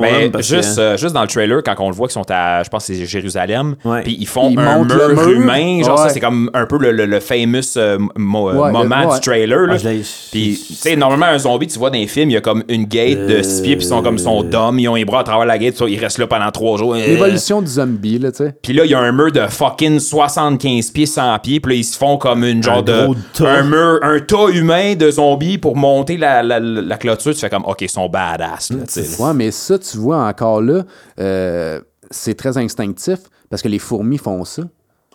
Mais 0.00 0.24
homme, 0.26 0.30
parce 0.32 0.46
juste, 0.48 0.76
que- 0.76 0.80
euh, 0.80 0.96
juste 0.96 1.14
dans 1.14 1.22
le 1.22 1.28
trailer, 1.28 1.62
quand 1.64 1.74
on 1.78 1.88
le 1.88 1.94
voit 1.94 2.08
qu'ils 2.08 2.14
sont 2.14 2.30
à, 2.30 2.62
je 2.64 2.68
pense 2.68 2.86
que 2.86 2.94
c'est 2.94 3.06
Jérusalem, 3.06 3.76
puis 4.02 4.16
ils 4.18 4.26
font 4.26 4.50
Ils 4.50 4.58
un 4.58 4.82
mur, 4.84 4.94
le 5.08 5.14
mur. 5.14 5.28
humain, 5.28 5.82
genre 5.84 5.98
ça, 5.98 6.08
c'est 6.08 6.20
comme 6.20 6.50
un 6.52 6.66
peu 6.66 6.78
le, 6.78 6.90
le, 6.92 7.06
le 7.06 7.20
famous 7.20 7.60
euh, 7.76 7.98
mo- 8.16 8.50
euh, 8.50 8.54
Ouais, 8.54 8.72
moment 8.72 9.00
le- 9.02 9.06
ouais. 9.08 9.14
du 9.14 9.20
trailer. 9.20 9.66
Là. 9.66 9.76
Ah, 9.78 9.88
Puis, 10.32 10.60
tu 10.66 10.74
sais, 10.74 10.96
normalement, 10.96 11.26
un 11.26 11.38
zombie, 11.38 11.66
tu 11.68 11.78
vois 11.78 11.90
dans 11.90 11.98
les 11.98 12.06
films, 12.08 12.30
il 12.30 12.34
y 12.34 12.36
a 12.36 12.40
comme 12.40 12.64
une 12.68 12.84
gate 12.84 13.26
de 13.26 13.42
6 13.42 13.62
pieds, 13.62 13.76
puis 13.76 13.84
ils 13.84 13.88
sont 13.88 14.02
comme 14.02 14.18
son 14.18 14.42
dôme, 14.42 14.78
ils 14.80 14.88
ont 14.88 14.94
les 14.96 15.04
bras 15.04 15.20
à 15.20 15.24
travers 15.24 15.46
la 15.46 15.58
gate, 15.58 15.80
ils 15.88 15.98
restent 15.98 16.18
là 16.18 16.26
pendant 16.26 16.50
3 16.50 16.78
jours. 16.78 16.94
Euh, 16.94 16.98
L'évolution 17.06 17.62
du 17.62 17.68
zombie, 17.68 18.18
là, 18.18 18.32
tu 18.32 18.38
sais. 18.38 18.54
Puis 18.62 18.72
là, 18.72 18.84
il 18.84 18.90
y 18.90 18.94
a 18.94 18.98
un 18.98 19.12
mur 19.12 19.30
de 19.30 19.46
fucking 19.46 19.98
75 20.00 20.90
pieds, 20.90 21.06
100 21.06 21.38
pieds. 21.38 21.60
Puis 21.60 21.72
là, 21.72 21.78
ils 21.78 21.84
se 21.84 21.96
font 21.96 22.16
comme 22.16 22.44
une 22.44 22.62
genre 22.62 22.82
de. 22.82 23.04
gros 23.04 23.14
tas. 23.34 23.48
Un 23.50 23.62
mur, 23.62 23.98
un 24.02 24.18
tas 24.20 24.48
humain 24.52 24.94
de 24.94 25.10
zombies 25.10 25.58
pour 25.58 25.76
monter 25.76 26.16
la, 26.16 26.42
la, 26.42 26.58
la 26.60 26.96
clôture. 26.96 27.32
Tu 27.32 27.38
fais 27.40 27.50
comme, 27.50 27.64
OK, 27.64 27.82
ils 27.82 27.88
sont 27.88 28.08
badass. 28.08 28.70
Là, 28.70 28.78
tu 28.92 29.02
sais. 29.04 29.22
Ouais, 29.22 29.32
mais 29.34 29.50
ça, 29.52 29.78
tu 29.78 29.96
vois, 29.98 30.26
encore 30.26 30.60
là, 30.60 30.82
euh, 31.20 31.80
c'est 32.10 32.34
très 32.34 32.58
instinctif 32.58 33.20
parce 33.48 33.62
que 33.62 33.68
les 33.68 33.78
fourmis 33.78 34.18
font 34.18 34.44
ça. 34.44 34.62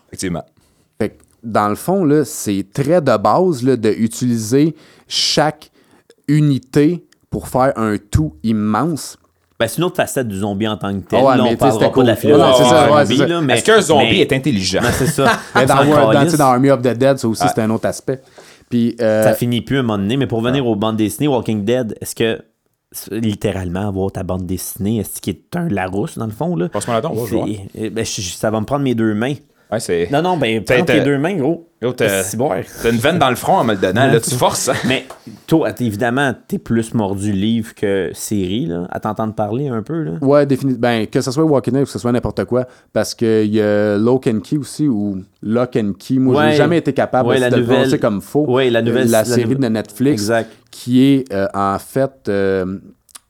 Effectivement. 0.08 0.44
Fait 1.02 1.10
que, 1.10 1.16
dans 1.44 1.68
le 1.70 1.76
fond, 1.76 2.06
là, 2.06 2.24
c'est 2.24 2.66
très 2.74 3.02
de 3.02 3.18
base 3.18 3.62
là, 3.64 3.76
de 3.76 3.90
utiliser 3.90 4.76
chaque 5.08 5.70
unité 6.28 7.06
pour 7.30 7.48
faire 7.48 7.74
un 7.76 7.98
tout 7.98 8.36
immense. 8.44 9.18
Ben, 9.60 9.68
c'est 9.68 9.78
une 9.80 9.86
autre 9.86 9.96
facette 9.96 10.28
du 10.28 10.38
zombie 10.38 10.68
en 10.68 10.78
tant 10.78 10.94
que 10.94 11.06
tel. 11.08 11.20
Ah 11.22 11.26
ouais, 11.32 11.38
là, 11.38 11.44
on 11.46 11.56
parlera 11.56 11.92
pas 11.92 12.02
de 12.02 12.08
la. 12.08 12.14
Ouais, 12.14 12.20
philosophie 12.20 12.58
c'est 12.64 12.70
ça, 12.70 12.86
du 12.88 12.92
ouais, 12.94 13.06
zombie, 13.06 13.16
c'est 13.18 13.24
ça. 13.24 13.28
là, 13.28 13.42
mais- 13.42 13.54
Est-ce 13.56 13.64
qu'un 13.64 13.82
zombie 13.82 14.06
mais- 14.12 14.20
est 14.20 14.34
intelligent? 14.34 14.82
Ben, 14.82 14.92
c'est 14.92 15.08
ça. 15.08 15.32
Mais 15.56 15.66
dans, 15.66 15.76
Army 16.46 16.70
of 16.70 16.82
the 16.82 16.94
Dead, 16.96 17.18
ça 17.18 17.28
aussi, 17.28 17.48
c'était 17.48 17.62
un 17.62 17.70
autre 17.72 17.88
aspect. 17.88 18.22
Puis, 18.70 18.96
euh, 19.02 19.24
Ça 19.24 19.34
finit 19.34 19.62
plus 19.62 19.78
à 19.78 19.80
un 19.80 19.84
moment 19.84 19.98
donné, 19.98 20.18
mais 20.18 20.28
pour 20.28 20.42
venir 20.42 20.68
aux 20.68 20.76
bandes 20.76 20.98
dessinées, 20.98 21.28
Walking 21.30 21.64
Dead, 21.64 21.98
est-ce 22.02 22.14
que 22.14 22.36
c'est- 22.36 22.42
littéralement 23.12 23.88
avoir 23.90 24.12
ta 24.12 24.24
bande 24.24 24.46
dessinée, 24.46 24.98
est-ce 25.00 25.22
qu'il 25.22 25.34
est 25.36 25.56
un 25.56 25.68
Larousse 25.68 26.18
dans 26.18 26.26
le 26.26 26.32
fond 26.32 26.56
là? 26.56 26.70
Passe-moi 26.70 26.96
la 26.96 27.02
ben, 27.90 28.06
ça 28.06 28.50
va 28.52 28.60
me 28.60 28.66
prendre 28.66 28.84
mes 28.84 28.96
deux 28.96 29.14
mains. 29.14 29.34
Ouais, 29.70 29.82
c'est. 29.82 30.08
Non 30.14 30.22
non, 30.22 30.38
ben 30.38 30.64
prends 30.64 30.86
tes 30.86 31.02
deux 31.02 31.18
mains 31.18 31.36
gros. 31.36 31.68
Yo, 31.82 31.92
t'as- 31.92 32.24
C'est 32.24 32.38
bon. 32.38 32.50
T'as 32.82 32.90
une 32.90 32.98
veine 32.98 33.20
dans 33.20 33.30
le 33.30 33.36
front 33.36 33.58
en 33.58 33.66
me 33.66 33.74
le 33.74 33.80
donnant. 33.80 34.08
Là, 34.08 34.20
tu 34.22 34.34
forces. 34.34 34.70
Mais 34.88 35.06
toi, 35.46 35.72
évidemment, 35.80 36.34
t'es 36.48 36.58
plus 36.58 36.94
mordu 36.94 37.34
livre 37.34 37.76
que 37.76 38.10
série 38.14 38.66
là, 38.68 38.88
à 38.90 39.02
t'entendre 39.02 39.36
parler 39.36 39.68
un 39.68 39.84
peu 39.84 40.04
là. 40.04 40.12
ouais, 40.22 40.46
définitivement. 40.46 40.80
Ben, 40.88 41.06
que 41.06 41.20
ce 41.20 41.30
soit 41.32 41.44
Walking 41.44 41.74
Dead 41.74 41.82
ou 41.82 41.86
que 41.86 41.92
ce 41.92 42.00
soit 42.00 42.14
n'importe 42.14 42.46
quoi, 42.46 42.66
parce 42.94 43.14
qu'il 43.14 43.54
y 43.54 43.60
a 43.62 43.98
Lock 43.98 44.28
and 44.28 44.40
Key 44.40 44.58
aussi, 44.58 44.88
ou 44.88 45.22
Lock 45.44 45.76
and 45.76 45.92
Key. 46.00 46.16
Moi, 46.18 46.42
Ouais. 46.42 46.52
j'ai 46.52 46.58
jamais 46.58 46.78
été 46.78 46.94
capable 46.94 47.28
Ouais, 47.28 47.36
de 47.36 47.42
la 47.42 47.50
nouvelle- 47.50 47.66
prononcer 47.66 48.00
comme 48.00 48.22
faux. 48.22 48.46
Ouais, 48.50 48.70
la 48.70 48.82
nouvelle- 48.82 49.12
La 49.12 49.20
la 49.20 49.26
série 49.26 49.54
de 49.56 49.68
Netflix. 49.68 50.14
Exact. 50.14 50.50
Qui 50.72 51.04
est 51.04 51.34
euh, 51.34 51.48
en 51.54 51.78
fait 51.80 52.12
euh, 52.30 52.80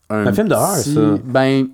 un, 0.09 0.27
Un 0.27 0.33
film 0.33 0.47
d'horreur, 0.47 0.75
ça. 0.75 1.01
Ben, 1.25 1.67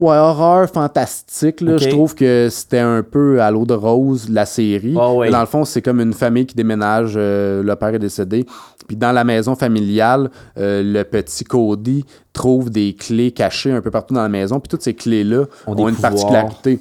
ouais, 0.00 0.16
horreur 0.16 0.68
fantastique. 0.68 1.60
Là. 1.60 1.76
Je 1.78 1.88
trouve 1.88 2.14
que 2.14 2.48
c'était 2.50 2.78
un 2.80 3.02
peu 3.02 3.40
à 3.40 3.50
l'eau 3.50 3.64
de 3.64 3.74
rose, 3.74 4.28
la 4.28 4.46
série. 4.46 4.96
Ah 4.98 5.12
ouais. 5.12 5.30
Dans 5.30 5.40
le 5.40 5.46
fond, 5.46 5.64
c'est 5.64 5.82
comme 5.82 6.00
une 6.00 6.12
famille 6.14 6.46
qui 6.46 6.54
déménage, 6.54 7.14
euh, 7.16 7.62
le 7.62 7.76
père 7.76 7.90
est 7.94 7.98
décédé. 7.98 8.44
Puis 8.88 8.96
dans 8.96 9.12
la 9.12 9.24
maison 9.24 9.54
familiale, 9.54 10.30
le 10.56 11.02
petit 11.04 11.44
Cody 11.44 12.04
trouve 12.32 12.68
des 12.70 12.94
clés 12.94 13.30
cachées 13.30 13.70
un 13.72 13.80
peu 13.80 13.90
partout 13.90 14.14
dans 14.14 14.22
la 14.22 14.28
maison. 14.28 14.58
Puis 14.58 14.68
toutes 14.68 14.82
ces 14.82 14.94
clés-là 14.94 15.44
Ont 15.66 15.88
une 15.88 15.94
pouvoirs. 15.94 16.12
particularité. 16.12 16.80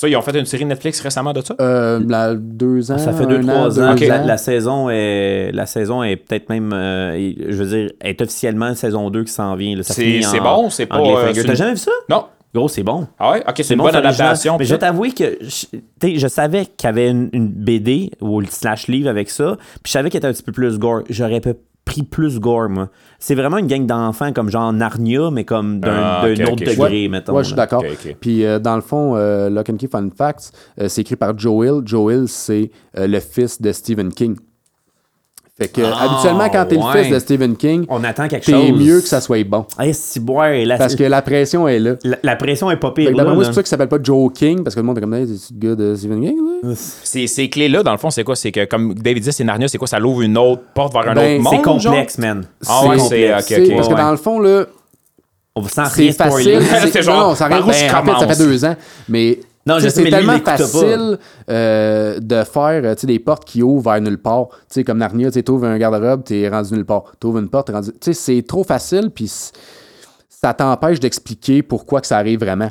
Ça, 0.00 0.08
ils 0.08 0.16
ont 0.16 0.22
fait 0.22 0.38
une 0.38 0.46
série 0.46 0.64
Netflix 0.64 0.98
récemment 1.02 1.34
de 1.34 1.42
ça? 1.42 1.54
Euh, 1.60 2.00
la- 2.08 2.34
deux 2.34 2.90
ans. 2.90 2.96
Ça 2.96 3.12
fait 3.12 3.26
2-3 3.26 3.50
an, 3.50 3.66
ans. 3.66 3.94
deux 3.94 4.06
La, 4.08 4.22
ans. 4.22 4.26
la 4.26 4.36
saison 4.38 4.88
est, 4.88 5.50
la 5.52 5.66
saison 5.66 6.02
est 6.02 6.16
peut-être 6.16 6.48
même, 6.48 6.72
euh, 6.72 7.32
je 7.50 7.62
veux 7.62 7.66
dire, 7.68 7.90
est 8.00 8.18
officiellement 8.22 8.74
saison 8.74 9.10
2 9.10 9.24
qui 9.24 9.32
s'en 9.32 9.54
vient. 9.56 9.76
C'est- 9.82 10.22
bon, 10.40 10.70
c'est 10.70 10.86
pas, 10.86 10.98
euh, 11.00 11.32
T'as 11.34 11.42
une- 11.42 11.54
jamais 11.54 11.72
vu 11.72 11.76
ça? 11.76 11.90
Non. 12.08 12.24
Gros, 12.54 12.66
c'est 12.68 12.82
bon. 12.82 13.06
Ah 13.18 13.32
ouais? 13.32 13.44
Ok, 13.46 13.54
c'est 13.62 13.74
une 13.74 13.78
bon, 13.78 13.84
bonne 13.84 13.94
adaptation. 13.96 14.56
Mais 14.58 14.64
je 14.64 14.72
vais 14.72 14.78
t'avouer 14.78 15.12
que 15.12 15.38
je, 15.42 15.66
je 16.16 16.26
savais 16.28 16.64
qu'il 16.64 16.86
y 16.86 16.88
avait 16.88 17.10
une, 17.10 17.28
une 17.32 17.48
BD 17.48 18.10
ou 18.22 18.40
le 18.40 18.46
slash 18.48 18.88
livre 18.88 19.08
avec 19.10 19.28
ça. 19.30 19.56
Puis 19.82 19.82
je 19.88 19.90
savais 19.92 20.08
qu'il 20.10 20.18
était 20.18 20.26
un 20.26 20.32
petit 20.32 20.42
peu 20.42 20.50
plus 20.50 20.78
gore. 20.78 21.02
J'aurais 21.10 21.40
pas 21.40 21.52
pris 21.90 22.02
plus 22.04 22.38
gore, 22.38 22.68
moi. 22.68 22.88
C'est 23.18 23.34
vraiment 23.34 23.58
une 23.58 23.66
gang 23.66 23.84
d'enfants 23.84 24.32
comme 24.32 24.48
genre 24.48 24.72
Narnia, 24.72 25.30
mais 25.30 25.44
comme 25.44 25.80
d'un 25.80 25.92
Ah, 25.96 26.24
autre 26.24 26.52
ok. 26.52 26.58
degré, 26.64 27.02
Ouais, 27.02 27.08
mettons. 27.08 27.34
Ouais, 27.34 27.42
je 27.42 27.48
suis 27.48 27.56
d'accord. 27.56 27.82
Puis 28.20 28.44
euh, 28.44 28.58
dans 28.58 28.76
le 28.76 28.80
fond, 28.82 29.16
euh, 29.16 29.50
Lock 29.50 29.70
and 29.70 29.76
Key 29.76 29.88
Fun 29.88 30.08
Facts, 30.16 30.52
euh, 30.80 30.88
c'est 30.88 31.00
écrit 31.00 31.16
par 31.16 31.36
Joe 31.38 31.66
Hill. 31.66 31.82
Joe 31.84 32.14
Hill, 32.14 32.24
c'est 32.28 32.70
euh, 32.96 33.06
le 33.06 33.18
fils 33.20 33.60
de 33.60 33.72
Stephen 33.72 34.10
King. 34.12 34.36
Fait 35.60 35.68
que 35.68 35.82
Ah, 35.82 36.04
habituellement, 36.14 36.48
quand 36.48 36.64
t'es 36.66 36.76
ouais. 36.76 36.84
le 36.94 37.02
fils 37.02 37.12
de 37.12 37.18
Stephen 37.18 37.54
King, 37.56 37.84
On 37.90 38.02
attend 38.02 38.28
quelque 38.28 38.46
t'es 38.46 38.52
chose. 38.52 38.72
mieux 38.72 39.00
que 39.02 39.06
ça 39.08 39.20
soit 39.20 39.44
bon. 39.44 39.66
Hey, 39.78 39.94
boire, 40.20 40.50
la, 40.64 40.78
Parce 40.78 40.94
que 40.96 41.04
la 41.04 41.20
pression 41.20 41.68
est 41.68 41.78
là. 41.78 41.96
la, 42.02 42.16
la 42.22 42.36
pression 42.36 42.70
est 42.70 42.76
pas 42.78 42.92
pire. 42.92 43.14
là, 43.14 43.24
moi, 43.24 43.34
c'est 43.44 43.48
pour 43.50 43.54
ça 43.56 43.62
qu'il 43.62 43.68
s'appelle 43.68 43.88
pas 43.88 43.98
Joe 44.02 44.32
King, 44.32 44.62
parce 44.64 44.74
que 44.74 44.80
le 44.80 44.86
monde 44.86 44.96
est 44.96 45.02
comme, 45.02 45.12
hey, 45.12 45.26
c'est 45.38 45.52
le 45.54 45.68
gars 45.68 45.74
de 45.74 45.94
Stephen 45.94 46.22
King, 46.22 46.36
ouais? 46.62 46.72
Ces, 46.76 47.26
ces 47.26 47.50
clés-là, 47.50 47.82
dans 47.82 47.92
le 47.92 47.98
fond, 47.98 48.08
c'est 48.08 48.24
quoi? 48.24 48.36
C'est 48.36 48.52
que, 48.52 48.64
comme 48.64 48.94
David 48.94 49.22
dit, 49.22 49.32
c'est 49.32 49.44
Narnia, 49.44 49.68
c'est 49.68 49.76
quoi? 49.76 49.86
Ça 49.88 49.98
l'ouvre 49.98 50.22
une 50.22 50.38
autre 50.38 50.62
porte 50.74 50.94
vers 50.94 51.08
un 51.10 51.14
Ben, 51.14 51.40
autre 51.40 51.50
C'est 51.50 51.56
monde? 51.66 51.80
genre? 51.80 51.92
complexe, 51.92 52.16
man. 52.18 52.44
Ah 52.66 52.86
ouais, 52.86 52.98
c'est- 52.98 53.08
C'est-. 53.08 53.28
Parce 53.74 53.88
que 53.88 53.92
Ouais. 53.94 54.00
dans 54.00 54.10
le 54.12 54.16
fond, 54.16 54.40
là, 54.40 54.64
On 55.54 55.62
sans 55.64 55.84
c'est 55.86 56.02
rien 56.02 56.12
spoiler. 56.12 56.60
facile. 56.60 56.90
C'est 56.92 57.02
genre, 57.02 57.28
non, 57.30 57.34
ça 57.34 57.48
ben, 57.50 57.60
en 57.60 57.66
fait, 57.70 57.88
ça 57.90 58.28
fait 58.28 58.38
deux 58.44 58.64
ans. 58.64 58.76
Mais 59.10 59.40
Non, 59.66 59.78
je 59.78 59.88
sais, 59.88 60.04
c'est 60.04 60.10
tellement 60.10 60.38
facile 60.38 61.18
euh, 61.50 62.18
de 62.18 62.44
faire 62.44 62.96
des 62.96 63.18
portes 63.18 63.44
qui 63.44 63.62
ouvrent 63.62 63.92
vers 63.92 64.00
nulle 64.00 64.18
part. 64.18 64.48
Comme 64.86 64.98
Narnia, 64.98 65.30
tu 65.30 65.42
ouvres 65.50 65.66
un 65.66 65.78
garde-robe, 65.78 66.24
t'es 66.24 66.48
rendu 66.48 66.74
nulle 66.74 66.86
part. 66.86 67.12
Tu 67.20 67.26
ouvres 67.26 67.38
une 67.38 67.50
porte, 67.50 67.66
t'es 67.66 67.72
rendu. 67.74 67.90
C'est 68.00 68.42
trop 68.46 68.64
facile, 68.64 69.10
puis 69.10 69.30
ça 70.28 70.54
t'empêche 70.54 70.98
d'expliquer 71.00 71.62
pourquoi 71.62 72.00
que 72.00 72.06
ça 72.06 72.16
arrive 72.16 72.40
vraiment. 72.40 72.70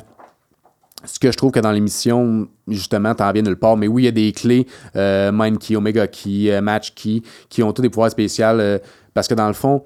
Ce 1.04 1.18
que 1.18 1.30
je 1.30 1.36
trouve 1.36 1.52
que 1.52 1.60
dans 1.60 1.72
l'émission, 1.72 2.48
justement, 2.68 3.14
t'en 3.14 3.32
viens 3.32 3.42
nulle 3.42 3.56
part. 3.56 3.76
Mais 3.76 3.86
oui, 3.86 4.02
il 4.02 4.06
y 4.06 4.08
a 4.08 4.12
des 4.12 4.32
clés, 4.32 4.66
euh, 4.96 5.30
Mind 5.32 5.58
Key, 5.58 5.76
Omega 5.76 6.06
Key, 6.08 6.50
euh, 6.52 6.60
Match 6.60 6.92
Key, 6.94 7.22
qui 7.48 7.62
ont 7.62 7.72
tous 7.72 7.82
des 7.82 7.88
pouvoirs 7.88 8.10
spéciaux. 8.10 8.44
euh, 8.46 8.78
parce 9.14 9.26
que 9.26 9.34
dans 9.34 9.48
le 9.48 9.54
fond, 9.54 9.82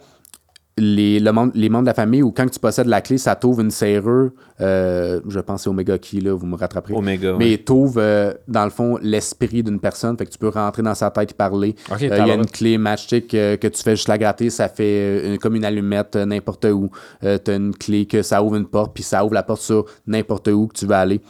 les, 0.77 1.20
le 1.20 1.31
membre- 1.31 1.53
les 1.55 1.68
membres 1.68 1.85
de 1.85 1.89
la 1.91 1.95
famille, 1.95 2.22
ou 2.22 2.33
quand 2.33 2.49
tu 2.49 2.59
possèdes 2.59 2.89
la 2.89 3.01
clé, 3.01 3.16
ça 3.16 3.37
t'ouvre 3.37 3.61
une 3.61 3.70
serrure. 3.70 4.31
euh, 4.61 5.20
je 5.29 5.39
pense 5.41 5.62
c'est 5.62 5.68
Omega 5.70 5.99
Key, 5.99 6.20
là, 6.20 6.35
vous 6.35 6.47
me 6.47 6.57
rattraperez. 6.57 6.95
Oméga, 6.95 7.37
Mais 7.39 7.59
t'ouvre, 7.59 8.01
euh, 8.01 8.33
dans 8.49 8.64
le 8.64 8.70
fond, 8.70 8.99
l'esprit 9.01 9.62
d'une 9.62 9.79
personne. 9.79 10.16
Fait 10.18 10.27
que 10.27 10.31
tu 10.33 10.39
peux 10.39 10.49
rentrer 10.49 10.83
dans 10.83 10.95
sa 10.95 11.11
tête 11.11 11.31
et 11.31 11.35
parler. 11.35 11.77
Euh, 12.11 12.16
Il 12.16 12.27
y 12.29 12.31
a 12.31 12.35
une 12.35 12.47
clé 12.47 12.77
matchstick 12.79 13.33
euh, 13.35 13.57
que 13.57 13.68
tu 13.68 13.83
fais 13.83 13.95
juste 13.95 14.09
la 14.09 14.18
gratter, 14.18 14.51
ça 14.51 14.68
fait 14.68 15.39
comme 15.41 15.55
une 15.55 15.64
allumette 15.64 16.16
n'importe 16.16 16.64
où. 16.66 16.91
Tu 17.20 17.27
as 17.29 17.55
une 17.55 17.75
clé 17.75 18.07
que 18.07 18.22
ça 18.22 18.43
ouvre 18.43 18.57
une 18.57 18.66
porte, 18.66 18.93
puis 18.95 19.05
ça 19.05 19.25
ouvre 19.25 19.35
la 19.35 19.43
porte 19.45 19.62
sur 19.62 19.85
n'importe 20.07 20.49
où 20.49 20.66
que 20.66 20.75
tu 20.77 20.87
veux 20.87 20.95
aller. 20.95 21.20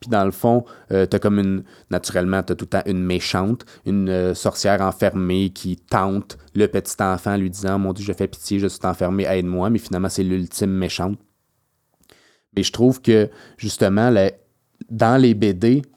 Puis 0.00 0.08
dans 0.08 0.24
le 0.24 0.30
fond, 0.30 0.64
tu 0.88 0.94
as 0.96 1.18
comme 1.18 1.38
une. 1.38 1.62
Naturellement, 1.90 2.42
tu 2.42 2.52
as 2.52 2.56
tout 2.56 2.64
le 2.64 2.70
temps 2.70 2.82
une 2.86 3.04
méchante, 3.04 3.66
une 3.84 4.08
euh, 4.08 4.34
sorcière 4.34 4.80
enfermée 4.80 5.50
qui 5.50 5.76
tente 5.76 6.38
le 6.54 6.66
petit 6.68 6.96
enfant 7.00 7.34
en 7.34 7.36
lui 7.36 7.50
disant 7.50 7.78
Mon 7.78 7.92
Dieu, 7.92 8.04
je 8.04 8.12
fais 8.14 8.26
pitié, 8.26 8.58
je 8.58 8.66
suis 8.66 8.80
enfermé, 8.84 9.24
aide-moi. 9.24 9.68
Mais 9.68 9.78
finalement, 9.78 10.08
c'est 10.08 10.22
l'ultime 10.22 10.70
méchante. 10.70 11.18
Mais 12.56 12.62
je 12.62 12.72
trouve 12.72 13.02
que, 13.02 13.28
justement, 13.58 14.10
dans 14.88 15.20
les 15.20 15.34
BD, 15.34 15.82
tu 15.82 15.88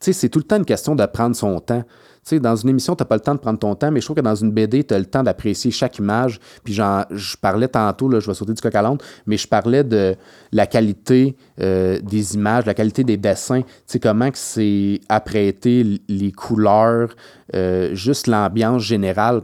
sais, 0.00 0.12
c'est 0.12 0.28
tout 0.28 0.40
le 0.40 0.44
temps 0.44 0.56
une 0.56 0.64
question 0.64 0.96
de 0.96 1.06
prendre 1.06 1.36
son 1.36 1.60
temps. 1.60 1.84
Sais, 2.30 2.38
dans 2.38 2.54
une 2.54 2.68
émission, 2.68 2.94
tu 2.94 3.02
n'as 3.02 3.06
pas 3.06 3.16
le 3.16 3.22
temps 3.22 3.34
de 3.34 3.40
prendre 3.40 3.58
ton 3.58 3.74
temps, 3.74 3.90
mais 3.90 4.00
je 4.00 4.06
trouve 4.06 4.14
que 4.14 4.20
dans 4.20 4.36
une 4.36 4.52
BD, 4.52 4.84
tu 4.84 4.94
as 4.94 5.00
le 5.00 5.04
temps 5.04 5.24
d'apprécier 5.24 5.72
chaque 5.72 5.98
image. 5.98 6.38
Puis 6.62 6.74
je 6.74 7.36
parlais 7.40 7.66
tantôt, 7.66 8.08
là, 8.08 8.20
je 8.20 8.26
vais 8.28 8.34
sauter 8.34 8.52
du 8.52 8.62
coq 8.62 8.72
à 8.72 8.82
l'âne, 8.82 8.98
mais 9.26 9.36
je 9.36 9.48
parlais 9.48 9.82
de 9.82 10.14
la 10.52 10.68
qualité 10.68 11.36
euh, 11.60 11.98
des 12.00 12.36
images, 12.36 12.66
la 12.66 12.74
qualité 12.74 13.02
des 13.02 13.16
dessins. 13.16 13.62
Tu 13.62 13.68
sais, 13.86 13.98
comment 13.98 14.30
que 14.30 14.38
c'est 14.38 15.00
apprêté, 15.08 16.00
les 16.08 16.30
couleurs, 16.30 17.16
euh, 17.56 17.96
juste 17.96 18.28
l'ambiance 18.28 18.82
générale. 18.82 19.42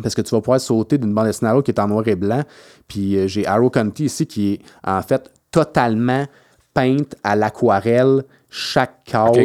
Parce 0.00 0.14
que 0.14 0.22
tu 0.22 0.30
vas 0.30 0.40
pouvoir 0.40 0.60
sauter 0.60 0.98
d'une 0.98 1.12
bande 1.12 1.26
dessinée 1.26 1.50
qui 1.64 1.72
est 1.72 1.80
en 1.80 1.88
noir 1.88 2.06
et 2.06 2.14
blanc. 2.14 2.44
Puis 2.86 3.16
euh, 3.16 3.26
j'ai 3.26 3.44
Arrow 3.44 3.70
County 3.70 4.04
ici 4.04 4.24
qui 4.24 4.52
est 4.52 4.60
en 4.86 5.02
fait 5.02 5.28
totalement 5.50 6.26
peinte 6.72 7.16
à 7.24 7.34
l'aquarelle, 7.34 8.22
chaque 8.48 9.02
case 9.04 9.36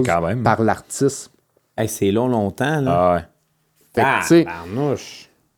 par 0.44 0.62
l'artiste. 0.62 1.33
Hey, 1.78 1.88
c'est 1.88 2.12
long, 2.12 2.28
longtemps. 2.28 2.82
Là. 2.82 2.92
Ah 2.94 3.16
ouais. 3.16 3.22
Fait 3.96 4.02
que, 4.02 4.22
tu 4.22 4.28
sais, 4.28 4.46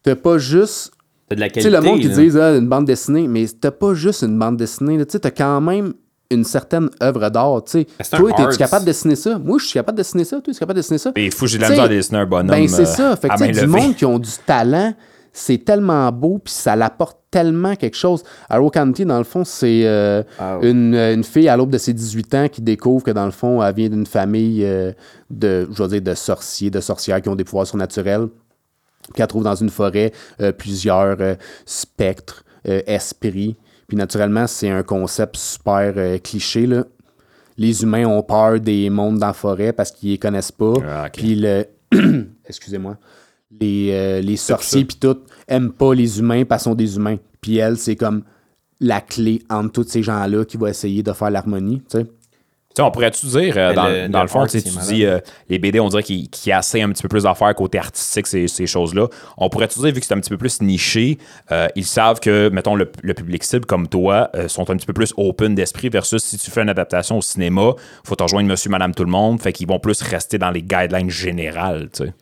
t'as 0.03 0.15
pas 0.15 0.37
juste 0.37 0.91
T'as 1.29 1.35
de 1.35 1.39
la 1.39 1.47
Tu 1.47 1.53
qualité. 1.53 1.71
sais, 1.71 1.81
le 1.81 1.81
monde 1.81 1.99
qui 1.99 2.09
dit 2.09 2.39
ah, 2.39 2.55
une 2.55 2.67
bande 2.67 2.85
dessinée, 2.85 3.27
mais 3.27 3.45
t'as 3.47 3.71
pas 3.71 3.93
juste 3.93 4.21
une 4.23 4.37
bande 4.37 4.57
dessinée. 4.57 4.97
Tu 5.05 5.11
sais, 5.13 5.19
t'as 5.19 5.31
quand 5.31 5.59
même 5.61 5.93
une 6.31 6.43
certaine 6.43 6.89
œuvre 7.01 7.29
d'art. 7.29 7.63
Tu 7.65 7.71
sais, 7.71 7.87
un 8.13 8.17
toi, 8.17 8.31
es-tu 8.31 8.57
capable 8.57 8.85
de 8.85 8.89
dessiner 8.89 9.15
ça? 9.15 9.39
Moi, 9.39 9.57
je 9.59 9.65
suis 9.65 9.73
capable 9.73 9.97
de 9.97 10.01
dessiner 10.03 10.25
ça. 10.25 10.37
Toi, 10.37 10.43
tu 10.45 10.51
es 10.51 10.59
capable 10.59 10.75
de 10.77 10.81
dessiner 10.81 10.97
ça? 10.97 11.11
Et 11.15 11.31
fou, 11.31 11.47
j'ai 11.47 11.57
de 11.57 11.61
la 11.61 11.67
Tu 11.67 11.71
misère 11.73 11.85
à 11.85 11.89
dessiner 11.89 12.19
un 12.19 12.25
bonhomme. 12.25 12.47
Ben, 12.47 12.67
c'est 12.67 12.81
euh, 12.81 12.85
ça. 12.85 13.15
Fait 13.15 13.29
que, 13.29 13.37
tu 13.37 13.59
du 13.59 13.67
monde 13.67 13.95
qui 13.95 14.05
ont 14.05 14.19
du 14.19 14.29
talent, 14.45 14.93
c'est 15.37 15.65
tellement 15.65 16.11
beau, 16.11 16.39
puis 16.43 16.53
ça 16.53 16.75
l'apporte 16.75 17.17
tellement 17.29 17.75
quelque 17.75 17.97
chose. 17.97 18.23
Arrow 18.49 18.69
County, 18.69 19.05
dans 19.05 19.17
le 19.17 19.23
fond, 19.23 19.43
c'est 19.43 19.81
euh, 19.85 20.23
Ah 20.39 20.59
une, 20.61 20.95
une 20.95 21.23
fille 21.23 21.49
à 21.49 21.57
l'aube 21.57 21.71
de 21.71 21.77
ses 21.77 21.93
18 21.93 22.35
ans 22.35 22.47
qui 22.47 22.61
découvre 22.61 23.03
que, 23.03 23.11
dans 23.11 23.25
le 23.25 23.31
fond, 23.31 23.61
elle 23.61 23.75
vient 23.75 23.89
d'une 23.89 24.05
famille 24.05 24.63
euh, 24.63 24.93
de, 25.29 25.67
je 25.71 25.83
veux 25.83 25.89
dire, 25.89 26.01
de 26.01 26.13
sorciers, 26.13 26.69
de 26.69 26.79
sorcières 26.79 27.21
qui 27.21 27.29
ont 27.29 27.35
des 27.35 27.43
pouvoirs 27.43 27.67
surnaturels 27.67 28.29
puis 29.13 29.21
elle 29.21 29.27
trouve 29.27 29.43
dans 29.43 29.55
une 29.55 29.69
forêt 29.69 30.11
euh, 30.41 30.51
plusieurs 30.51 31.17
euh, 31.19 31.35
spectres, 31.65 32.43
euh, 32.67 32.81
esprits. 32.87 33.55
Puis 33.87 33.97
naturellement, 33.97 34.47
c'est 34.47 34.69
un 34.69 34.83
concept 34.83 35.37
super 35.37 35.93
euh, 35.97 36.17
cliché. 36.17 36.65
Là. 36.65 36.85
Les 37.57 37.83
humains 37.83 38.05
ont 38.05 38.23
peur 38.23 38.59
des 38.59 38.89
mondes 38.89 39.19
dans 39.19 39.27
la 39.27 39.33
forêt 39.33 39.73
parce 39.73 39.91
qu'ils 39.91 40.11
les 40.11 40.17
connaissent 40.17 40.51
pas. 40.51 40.73
Ah. 40.87 41.09
Puis 41.11 41.35
le... 41.35 41.65
Excusez-moi. 42.47 42.97
Les, 43.61 43.89
euh, 43.91 44.21
les 44.21 44.37
sorciers 44.37 44.85
puis 44.85 44.97
tout 44.99 45.17
aiment 45.47 45.71
pas 45.71 45.93
les 45.93 46.19
humains 46.19 46.43
parce 46.45 46.63
qu'ils 46.63 46.71
sont 46.71 46.75
des 46.75 46.95
humains. 46.95 47.17
Puis 47.41 47.57
elle, 47.57 47.77
c'est 47.77 47.95
comme 47.95 48.23
la 48.79 49.01
clé 49.01 49.41
entre 49.49 49.71
tous 49.71 49.89
ces 49.89 50.03
gens-là 50.03 50.43
qui 50.45 50.57
vont 50.57 50.67
essayer 50.67 51.01
de 51.03 51.13
faire 51.13 51.29
l'harmonie. 51.29 51.81
tu 51.89 51.99
sais. 51.99 52.05
Tu 52.05 52.81
sais, 52.81 52.87
on 52.89 52.91
pourrait-tu 52.91 53.25
dire, 53.27 53.53
euh, 53.55 53.73
dans, 53.73 53.87
le- 53.87 54.09
dans 54.09 54.19
le 54.19 54.23
le 54.25 54.27
fond, 54.27 54.41
art, 54.41 54.47
tu 54.49 54.57
malade. 54.57 54.87
dis 54.89 55.05
euh, 55.05 55.19
les 55.47 55.59
BD, 55.59 55.79
on 55.79 55.87
dirait 55.87 56.03
qu'ils 56.03 56.29
qu'ils 56.29 56.51
essaient 56.51 56.81
un 56.81 56.89
petit 56.89 57.03
peu 57.03 57.07
plus 57.07 57.23
d'affaires 57.23 57.55
côté 57.55 57.77
artistique, 57.77 58.27
ces, 58.27 58.49
ces 58.49 58.67
choses-là. 58.67 59.07
On 59.37 59.47
pourrait-tu 59.47 59.79
dire, 59.79 59.93
vu 59.93 60.01
que 60.01 60.05
c'est 60.05 60.13
un 60.13 60.19
petit 60.19 60.29
peu 60.29 60.37
plus 60.37 60.61
niché, 60.61 61.17
euh, 61.53 61.67
ils 61.77 61.85
savent 61.85 62.19
que, 62.19 62.49
mettons, 62.49 62.75
le, 62.75 62.91
le 63.01 63.13
public 63.13 63.45
cible 63.45 63.65
comme 63.65 63.87
toi 63.87 64.29
euh, 64.35 64.49
sont 64.49 64.69
un 64.69 64.75
petit 64.75 64.85
peu 64.87 64.91
plus 64.91 65.13
open 65.15 65.55
d'esprit 65.55 65.87
versus 65.87 66.21
si 66.21 66.37
tu 66.37 66.51
fais 66.51 66.63
une 66.63 66.69
adaptation 66.69 67.17
au 67.19 67.21
cinéma, 67.21 67.71
faut 68.03 68.15
te 68.17 68.23
rejoindre 68.23 68.49
monsieur, 68.49 68.69
madame, 68.69 68.93
tout 68.93 69.05
le 69.05 69.11
monde, 69.11 69.41
fait 69.41 69.53
qu'ils 69.53 69.67
vont 69.69 69.79
plus 69.79 70.01
rester 70.01 70.37
dans 70.37 70.51
les 70.51 70.61
guidelines 70.61 71.09
générales, 71.09 71.87
tu 71.93 72.03
sais. 72.03 72.13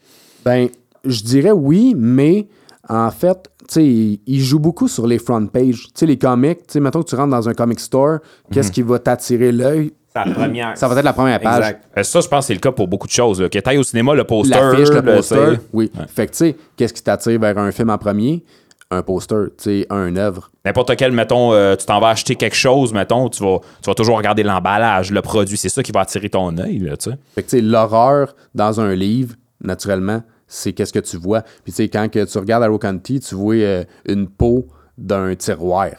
Ben, 0.46 0.70
je 1.06 1.22
dirais 1.24 1.52
oui, 1.52 1.94
mais 1.98 2.48
en 2.90 3.12
fait, 3.12 3.50
tu 3.68 3.74
sais, 3.76 3.86
il 3.86 4.20
il 4.28 4.42
joue 4.42 4.60
beaucoup 4.60 4.88
sur 4.88 5.08
les 5.08 5.20
front 5.20 5.46
pages. 5.48 5.84
Tu 5.88 5.92
sais, 5.96 6.06
les 6.06 6.18
comics, 6.18 6.60
tu 6.60 6.74
sais, 6.74 6.80
mettons 6.80 7.02
que 7.02 7.10
tu 7.10 7.16
rentres 7.16 7.32
dans 7.32 7.48
un 7.50 7.54
comic 7.54 7.80
store, 7.80 8.20
qu'est-ce 8.52 8.72
qui 8.72 8.82
va 8.82 9.00
t'attirer 9.00 9.52
l'œil? 9.52 9.94
C'est 10.16 10.26
la 10.26 10.32
première. 10.34 10.78
Ça 10.78 10.88
va 10.88 10.96
être 11.00 11.04
la 11.06 11.14
première 11.14 11.40
page. 11.40 11.58
Exact. 11.58 11.84
Euh, 11.98 12.04
Ça, 12.04 12.22
je 12.22 12.28
pense 12.28 12.40
que 12.42 12.48
c'est 12.48 12.54
le 12.54 12.60
cas 12.60 12.72
pour 12.72 12.88
beaucoup 12.88 13.08
de 13.08 13.12
choses. 13.12 13.42
là. 13.42 13.50
Que 13.50 13.58
t'ailles 13.58 13.80
au 13.80 13.84
cinéma, 13.84 14.14
le 14.14 14.24
poster, 14.26 14.56
L'affiche, 14.60 14.90
le 14.90 14.96
le- 15.02 15.16
poster, 15.16 15.60
oui. 15.74 15.92
Fait 16.14 16.28
que, 16.28 16.32
tu 16.34 16.38
sais, 16.38 16.56
qu'est-ce 16.78 16.94
qui 16.94 17.02
t'attire 17.02 17.40
vers 17.40 17.58
un 17.58 17.72
film 17.72 17.90
en 17.90 17.98
premier? 17.98 18.44
Un 18.92 19.02
poster, 19.02 19.46
tu 19.58 19.64
sais, 19.64 19.88
un 19.90 20.16
œuvre. 20.18 20.52
N'importe 20.66 20.96
quel, 20.98 21.14
mettons, 21.14 21.52
euh, 21.54 21.76
tu 21.76 21.88
t'en 21.88 22.00
vas 22.00 22.10
acheter 22.10 22.36
quelque 22.36 22.56
chose, 22.56 22.94
mettons, 22.94 23.28
tu 23.30 23.42
vas, 23.44 23.58
tu 23.82 23.90
vas 23.90 23.96
toujours 23.96 24.18
regarder 24.18 24.44
l'emballage, 24.44 25.10
le 25.10 25.22
produit. 25.24 25.58
C'est 25.58 25.70
ça 25.70 25.82
qui 25.82 25.92
va 25.92 26.02
attirer 26.02 26.30
ton 26.30 26.56
œil, 26.60 26.80
tu 27.00 27.10
sais. 27.10 27.18
Fait 27.34 27.42
que, 27.42 27.50
tu 27.50 27.56
sais, 27.58 27.62
l'horreur 27.64 28.36
dans 28.54 28.80
un 28.82 28.94
livre, 28.94 29.34
naturellement, 29.64 30.22
c'est 30.54 30.74
qu'est-ce 30.74 30.94
que 30.94 31.00
tu 31.00 31.18
vois. 31.18 31.42
Puis, 31.64 31.72
tu 31.72 31.78
sais, 31.78 31.88
quand 31.90 32.10
que 32.12 32.24
tu 32.26 32.38
regardes 32.38 32.64
Arrow 32.64 32.78
County, 32.78 33.20
tu 33.20 33.36
vois 33.36 33.56
euh, 33.56 33.84
une 34.08 34.28
peau 34.28 34.68
d'un 34.98 35.34
tiroir. 35.36 35.90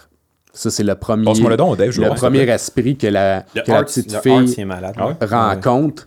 Ça, 0.52 0.70
c'est 0.70 0.84
le 0.84 0.94
premier, 0.94 1.24
le 1.34 1.56
don, 1.56 1.74
Dave, 1.74 1.90
je 1.90 2.00
premier 2.14 2.42
esprit 2.48 2.96
que 2.96 3.08
la, 3.08 3.44
petite 3.54 4.12
le 4.12 4.20
fille 4.20 4.32
art, 4.32 4.42
c'est 4.48 4.64
malade. 4.64 4.94
Ouais? 4.98 5.26
rencontre. 5.26 6.06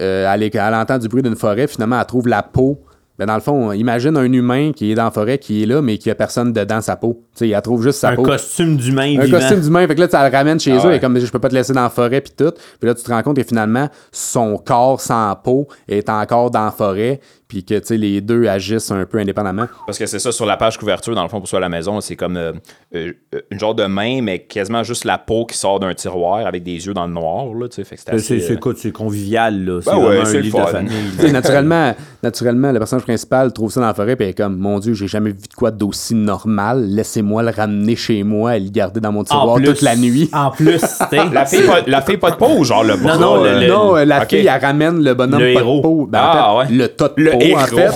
Euh, 0.00 0.30
elle, 0.32 0.42
est- 0.42 0.54
elle 0.54 0.74
entend 0.74 0.98
du 0.98 1.08
bruit 1.08 1.22
d'une 1.22 1.36
forêt, 1.36 1.66
finalement, 1.66 1.98
elle 1.98 2.06
trouve 2.06 2.28
la 2.28 2.42
peau. 2.42 2.78
Ben, 3.18 3.24
dans 3.24 3.34
le 3.36 3.40
fond, 3.40 3.72
imagine 3.72 4.14
un 4.18 4.30
humain 4.30 4.72
qui 4.76 4.90
est 4.92 4.94
dans 4.94 5.04
la 5.04 5.10
forêt, 5.10 5.38
qui 5.38 5.62
est 5.62 5.66
là, 5.66 5.80
mais 5.80 5.96
qui 5.96 6.10
a 6.10 6.14
personne 6.14 6.52
dedans 6.52 6.82
sa 6.82 6.96
peau. 6.96 7.22
Tu 7.34 7.46
sais, 7.46 7.48
elle 7.48 7.62
trouve 7.62 7.82
juste 7.82 8.00
sa 8.00 8.10
Un 8.10 8.16
peau. 8.16 8.22
costume 8.24 8.76
d'humain 8.76 9.18
Un 9.18 9.24
vivant. 9.24 9.38
costume 9.38 9.60
d'humain. 9.60 9.86
Fait 9.86 9.94
que 9.94 10.00
là, 10.00 10.08
ça 10.10 10.28
le 10.28 10.36
ramène 10.36 10.60
chez 10.60 10.72
Ah 10.72 10.84
eux. 10.84 10.88
ouais. 10.88 10.96
Et 10.98 11.00
comme 11.00 11.18
je 11.18 11.30
peux 11.32 11.38
pas 11.38 11.48
te 11.48 11.54
laisser 11.54 11.72
dans 11.72 11.84
la 11.84 11.88
forêt, 11.88 12.20
puis 12.20 12.34
tout. 12.36 12.52
Puis 12.78 12.86
là, 12.86 12.94
tu 12.94 13.02
te 13.02 13.10
rends 13.10 13.22
compte 13.22 13.36
que 13.38 13.42
finalement, 13.44 13.88
son 14.12 14.58
corps 14.58 15.00
sans 15.00 15.34
peau 15.36 15.66
est 15.88 16.10
encore 16.10 16.50
dans 16.50 16.66
la 16.66 16.70
forêt. 16.72 17.20
Puis 17.48 17.64
que, 17.64 17.74
tu 17.78 17.86
sais, 17.86 17.96
les 17.96 18.20
deux 18.20 18.46
agissent 18.48 18.90
un 18.90 19.04
peu 19.06 19.18
indépendamment. 19.18 19.66
Parce 19.86 19.98
que 19.98 20.06
c'est 20.06 20.18
ça, 20.18 20.32
sur 20.32 20.46
la 20.46 20.56
page 20.56 20.78
couverture, 20.78 21.14
dans 21.14 21.22
le 21.22 21.28
fond, 21.28 21.38
pour 21.38 21.48
soi 21.48 21.58
à 21.58 21.60
la 21.60 21.68
maison, 21.68 22.00
c'est 22.00 22.16
comme 22.16 22.36
euh, 22.36 22.52
euh, 22.96 23.12
une 23.52 23.58
genre 23.60 23.74
de 23.74 23.84
main, 23.84 24.20
mais 24.20 24.40
quasiment 24.40 24.82
juste 24.82 25.04
la 25.04 25.16
peau 25.16 25.46
qui 25.46 25.56
sort 25.56 25.78
d'un 25.78 25.94
tiroir 25.94 26.44
avec 26.46 26.64
des 26.64 26.86
yeux 26.86 26.92
dans 26.94 27.06
le 27.06 27.12
noir, 27.12 27.46
là, 27.54 27.68
tu 27.68 27.76
sais. 27.76 27.84
Fait 27.84 27.94
que 27.96 28.02
c'est 28.02 28.10
C'est- 28.10 28.16
assez, 28.34 28.40
C'est 28.40 28.52
euh, 28.52 28.56
écoute, 28.56 28.78
c'est 28.78 28.90
convivial, 28.90 29.64
là. 29.64 29.80
C'est 29.80 29.90
Ben 29.92 29.98
ouais, 29.98 30.18
un 30.18 30.40
livre 30.40 30.60
de 30.60 30.70
famille. 30.70 30.92
Naturellement, 31.32 31.94
naturellement, 32.22 32.72
le 32.72 32.78
personnage 32.78 33.04
principal 33.04 33.52
trouve 33.52 33.70
ça 33.70 33.80
dans 33.80 33.86
la 33.86 33.94
forêt, 33.94 34.16
puis 34.16 34.24
elle 34.24 34.30
est 34.30 34.34
comme, 34.34 34.56
mon 34.58 34.78
Dieu, 34.80 34.94
j'ai 34.94 35.06
jamais 35.06 35.30
vu 35.30 35.36
de 35.48 35.54
quoi 35.56 35.70
d'aussi 35.70 36.14
normal. 36.16 36.84
Laissez-moi 36.88 37.42
le 37.44 37.50
ramener 37.50 37.94
chez 37.94 38.22
moi 38.24 38.56
et 38.56 38.60
le 38.60 38.70
garder 38.70 38.98
dans 39.00 39.12
mon 39.12 39.22
tiroir 39.22 39.54
plus, 39.56 39.66
toute 39.66 39.82
la 39.82 39.94
nuit. 39.94 40.28
En 40.32 40.50
plus, 40.50 40.82
La 41.32 41.46
fille, 41.46 41.66
pas, 41.66 41.80
la 41.86 42.02
fille 42.02 42.16
pas 42.16 42.32
de 42.32 42.36
peau, 42.36 42.64
genre 42.64 42.82
le 42.82 42.96
bras, 42.96 43.16
non, 43.18 43.42
le- 43.42 43.60
le- 43.60 43.68
non, 43.68 43.96
euh, 43.96 44.04
la 44.04 44.22
ok. 44.22 44.30
fille, 44.30 44.46
elle 44.52 44.60
ramène 44.60 45.02
le 45.02 45.14
bonhomme 45.14 45.40
Le 45.40 45.54
pas 45.54 45.60
héros. 45.60 45.76
de 45.76 45.82
peau. 45.82 46.06
Ben, 46.10 46.18
en 46.18 46.22
Ah, 46.24 46.64
fait, 46.66 46.72
ouais. 46.72 46.78
Le 46.78 46.88
tas 46.88 47.08
de 47.08 47.22
Le 47.22 47.30
peau, 47.32 47.35
héros. 47.40 47.58
en 47.58 47.66
fait. 47.66 47.90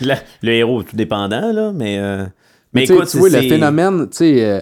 le, 0.00 0.14
le 0.42 0.52
héros, 0.52 0.82
tout 0.82 0.96
dépendant, 0.96 1.52
là, 1.52 1.72
mais... 1.74 1.98
euh, 1.98 2.26
mais 2.72 2.82
Tu 2.82 2.86
sais, 2.88 2.94
écoute, 2.94 3.08
tu 3.08 3.18
vois, 3.18 3.28
le 3.28 3.40
phénomène, 3.42 4.08
tu 4.10 4.16
sais, 4.16 4.44
euh, 4.44 4.60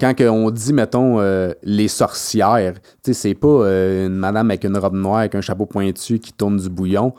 quand 0.00 0.14
on 0.20 0.50
dit, 0.50 0.72
mettons, 0.72 1.20
euh, 1.20 1.52
les 1.62 1.88
sorcières, 1.88 2.74
tu 2.74 2.80
sais, 3.02 3.14
c'est 3.14 3.34
pas 3.34 3.46
euh, 3.46 4.06
une 4.06 4.14
madame 4.16 4.50
avec 4.50 4.64
une 4.64 4.76
robe 4.76 4.94
noire, 4.94 5.18
avec 5.18 5.34
un 5.34 5.40
chapeau 5.40 5.66
pointu 5.66 6.18
qui 6.18 6.32
tourne 6.32 6.56
du 6.56 6.68
bouillon. 6.68 7.14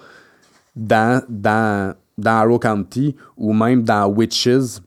Dans, 0.75 1.21
dans, 1.29 1.93
dans 2.17 2.31
Arrow 2.31 2.57
County 2.57 3.15
ou 3.37 3.53
même 3.53 3.83
dans 3.83 4.07
Witches, 4.07 4.79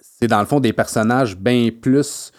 c'est 0.00 0.26
dans 0.28 0.40
le 0.40 0.46
fond 0.46 0.60
des 0.60 0.74
personnages 0.74 1.36
bien 1.36 1.70
plus 1.70 2.30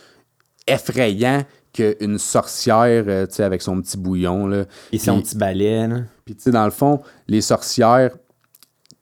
effrayants 0.68 1.44
qu'une 1.76 2.18
sorcière, 2.18 3.04
euh, 3.08 3.26
tu 3.28 3.36
sais, 3.36 3.44
avec 3.44 3.62
son 3.62 3.82
petit 3.82 3.98
bouillon, 3.98 4.48
là. 4.48 4.66
Et 4.92 4.98
son 4.98 5.22
petit 5.22 5.36
balai, 5.38 5.88
là. 5.88 5.98
puis, 6.24 6.36
tu 6.36 6.44
sais, 6.44 6.52
dans 6.52 6.66
le 6.66 6.72
fond, 6.72 7.02
les 7.28 7.42
sorcières, 7.42 8.12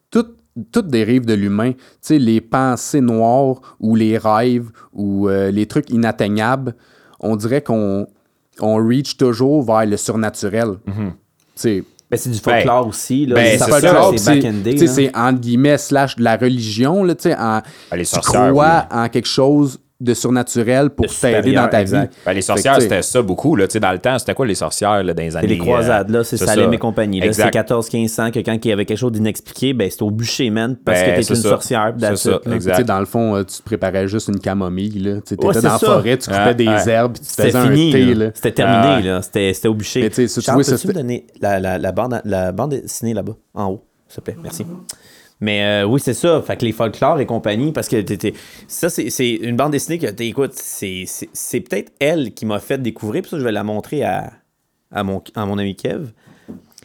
toutes, 0.10 0.36
toutes 0.72 0.88
dérivent 0.88 1.26
de 1.26 1.34
l'humain. 1.34 1.72
Tu 1.74 1.80
sais, 2.02 2.20
les 2.20 2.42
pensées 2.42 3.02
noires 3.02 3.62
ou 3.80 3.96
les 3.96 4.18
rêves 4.18 4.70
ou 4.94 5.30
euh, 5.30 5.52
les 5.52 5.66
trucs 5.68 5.90
inatteignables, 5.90 6.76
on 7.20 7.36
dirait 7.36 7.62
qu'on 7.62 8.08
on 8.60 8.76
reach 8.76 9.18
toujours 9.18 9.64
vers 9.64 9.86
le 9.86 9.98
surnaturel. 9.98 10.78
Tu 10.86 10.92
sais, 11.56 11.84
Ben, 12.12 12.18
c'est 12.18 12.30
du 12.30 12.38
folklore 12.40 12.88
aussi, 12.88 13.26
là. 13.26 13.36
ben, 13.36 13.58
c'est 13.60 14.88
c'est 14.88 15.16
entre 15.18 15.40
guillemets 15.40 15.78
slash 15.80 16.16
de 16.16 16.24
la 16.24 16.38
religion, 16.38 17.04
là, 17.04 17.16
tu 17.16 17.24
sais, 17.24 17.36
en- 17.36 17.62
Ben, 17.90 17.98
les 17.98 18.06
tu 18.06 18.20
crois 18.20 18.88
en 18.92 19.10
quelque 19.10 19.28
chose 19.28 19.80
de 20.04 20.14
surnaturel 20.14 20.90
pour 20.90 21.06
De 21.06 21.12
t'aider 21.12 21.54
dans 21.54 21.68
ta 21.68 21.82
exact. 21.82 22.12
vie. 22.14 22.20
Ben, 22.26 22.34
les 22.34 22.42
sorcières, 22.42 22.82
c'était 22.82 23.02
ça 23.02 23.22
beaucoup. 23.22 23.56
Là. 23.56 23.68
Tu 23.68 23.74
sais, 23.74 23.80
Dans 23.80 23.92
le 23.92 24.00
temps, 24.00 24.18
c'était 24.20 24.34
quoi 24.34 24.46
les 24.46 24.56
sorcières 24.56 25.04
là, 25.04 25.14
dans 25.14 25.22
les 25.24 25.36
années. 25.36 25.48
C'est 25.48 25.54
les 25.54 25.58
croisades, 25.60 26.10
là, 26.10 26.24
c'est 26.24 26.38
ça. 26.38 26.46
Salem 26.48 26.74
et 26.74 26.78
compagnie. 26.78 27.20
Là, 27.20 27.32
c'est 27.34 27.42
Exact. 27.48 27.70
14-1500 27.72 28.32
que 28.32 28.40
quand 28.40 28.58
il 28.64 28.68
y 28.68 28.72
avait 28.72 28.86
quelque 28.86 28.98
chose 28.98 29.12
d'inexpliqué, 29.12 29.74
ben, 29.74 29.90
c'était 29.90 30.04
au 30.04 30.12
bûcher, 30.12 30.50
man, 30.50 30.76
parce 30.84 31.00
Ben, 31.00 31.12
que 31.12 31.16
t'es 31.18 31.24
c'est 31.24 31.34
une 31.36 31.42
ça. 31.42 31.50
sorcière. 31.50 31.94
C'est 32.00 32.16
ça, 32.18 32.40
exact. 32.52 32.72
Tu 32.74 32.78
sais, 32.78 32.84
dans 32.84 33.00
le 33.00 33.06
fond, 33.06 33.36
euh, 33.36 33.44
tu 33.44 33.58
te 33.58 33.64
préparais 33.64 34.08
juste 34.08 34.28
une 34.28 34.40
camomille. 34.40 35.00
Là. 35.00 35.16
Tu 35.16 35.22
sais, 35.26 35.36
étais 35.36 35.46
Ouais, 35.48 35.54
c'est 35.54 35.62
dans 35.62 35.74
la 35.74 35.80
forêt, 35.80 36.18
tu 36.18 36.30
coupais 36.30 36.44
Ouais, 36.46 36.56
des 36.56 36.68
ouais. 36.68 36.90
herbes, 36.90 37.14
puis 37.14 37.22
tu 37.22 37.30
C'était 37.30 37.44
faisais 37.50 37.58
un 37.58 37.68
fini, 37.72 37.92
thé. 37.92 38.30
C'était 38.36 38.52
terminé, 38.52 38.94
Ah 38.98 39.02
là. 39.02 39.22
C'était 39.22 39.54
c'était 39.54 39.68
au 39.68 39.74
bûcher. 39.74 40.10
Charles, 40.42 40.64
peux-tu 40.64 40.88
me 40.88 40.94
donner 40.94 41.28
la 41.42 41.92
bande 41.92 42.70
dessinée 42.70 43.14
là-bas, 43.14 43.34
en 43.54 43.66
haut, 43.72 43.84
s'il 44.08 44.18
te 44.18 44.22
plaît? 44.32 44.38
Merci. 44.42 44.66
Mais 45.44 45.84
euh, 45.84 45.86
oui, 45.86 46.00
c'est 46.00 46.14
ça. 46.14 46.42
Fait 46.42 46.56
que 46.56 46.64
les 46.64 46.72
folklores 46.72 47.20
et 47.20 47.26
compagnie, 47.26 47.74
parce 47.74 47.90
que 47.90 48.00
t'étais- 48.00 48.34
ça, 48.70 48.90
c'est 48.90 49.10
c'est 49.10 49.30
une 49.32 49.58
bande 49.58 49.74
dessinée 49.74 50.00
que, 50.00 50.08
t'es- 50.08 50.28
écoute, 50.28 50.54
c'est 50.56 51.04
c'est- 51.06 51.28
c'est 51.34 51.60
peut-être 51.60 51.92
elle 52.00 52.34
qui 52.34 52.46
m'a 52.46 52.60
fait 52.60 52.82
découvrir, 52.82 53.24
puis 53.24 53.32
ça, 53.32 53.38
je 53.40 53.44
vais 53.44 53.52
la 53.52 53.64
montrer 53.66 54.04
à, 54.04 54.32
à, 54.92 55.04
mon, 55.04 55.22
à 55.36 55.46
mon 55.46 55.58
ami 55.58 55.76
Kev. 55.76 56.12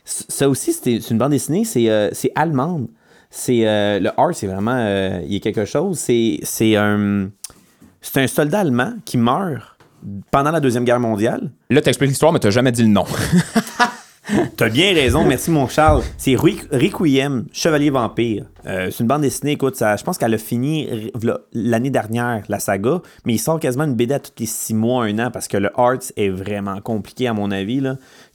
Ça 0.05 0.49
aussi, 0.49 0.73
c'est 0.73 0.97
une 1.11 1.19
bande 1.19 1.31
dessinée, 1.31 1.65
c'est 1.65 1.89
euh, 1.89 2.09
c'est 2.13 2.33
allemande. 2.35 2.89
C'est 3.31 3.69
euh, 3.69 4.01
le 4.01 4.11
art, 4.19 4.35
c'est 4.35 4.47
vraiment 4.49 5.21
il 5.25 5.33
y 5.33 5.37
a 5.37 5.41
quelque 5.41 5.65
chose. 5.65 5.99
C'est 5.99 6.41
c'est 6.43 6.75
un 6.75 7.31
c'est 8.01 8.19
un 8.21 8.27
soldat 8.27 8.61
allemand 8.61 8.95
qui 9.05 9.19
meurt 9.19 9.77
pendant 10.33 10.51
la 10.51 10.59
deuxième 10.61 10.85
guerre 10.85 10.99
mondiale. 11.01 11.51
Là, 11.71 11.81
t'expliques 11.81 12.11
l'histoire, 12.11 12.33
mais 12.33 12.39
t'as 12.41 12.51
jamais 12.51 12.73
dit 12.73 12.83
le 12.83 12.89
nom. 12.89 13.05
T'as 14.57 14.69
bien 14.69 14.93
raison, 14.93 15.25
merci 15.25 15.51
mon 15.51 15.69
Charles. 15.69 16.03
C'est 16.19 16.35
Requiem, 16.35 17.47
Chevalier 17.53 17.91
Vampire. 17.91 18.45
Euh, 18.67 18.91
c'est 18.91 19.01
une 19.01 19.07
bande 19.07 19.23
dessinée, 19.23 19.53
écoute, 19.53 19.77
je 19.79 20.03
pense 20.05 20.19
qu'elle 20.19 20.35
a 20.35 20.39
fini 20.39 21.11
l'année 21.55 21.91
dernière, 21.91 22.43
la 22.49 22.59
saga, 22.59 23.01
mais 23.25 23.35
il 23.35 23.39
sort 23.39 23.59
quasiment 23.59 23.85
une 23.85 23.95
BD 23.95 24.15
à 24.15 24.19
tous 24.19 24.33
les 24.39 24.47
six 24.47 24.75
mois, 24.75 25.05
un 25.05 25.19
an, 25.19 25.31
parce 25.31 25.49
que 25.49 25.57
le 25.57 25.71
art 25.79 25.99
est 26.17 26.29
vraiment 26.29 26.81
compliqué 26.81 27.27
à 27.27 27.33
mon 27.33 27.51
avis. 27.51 27.83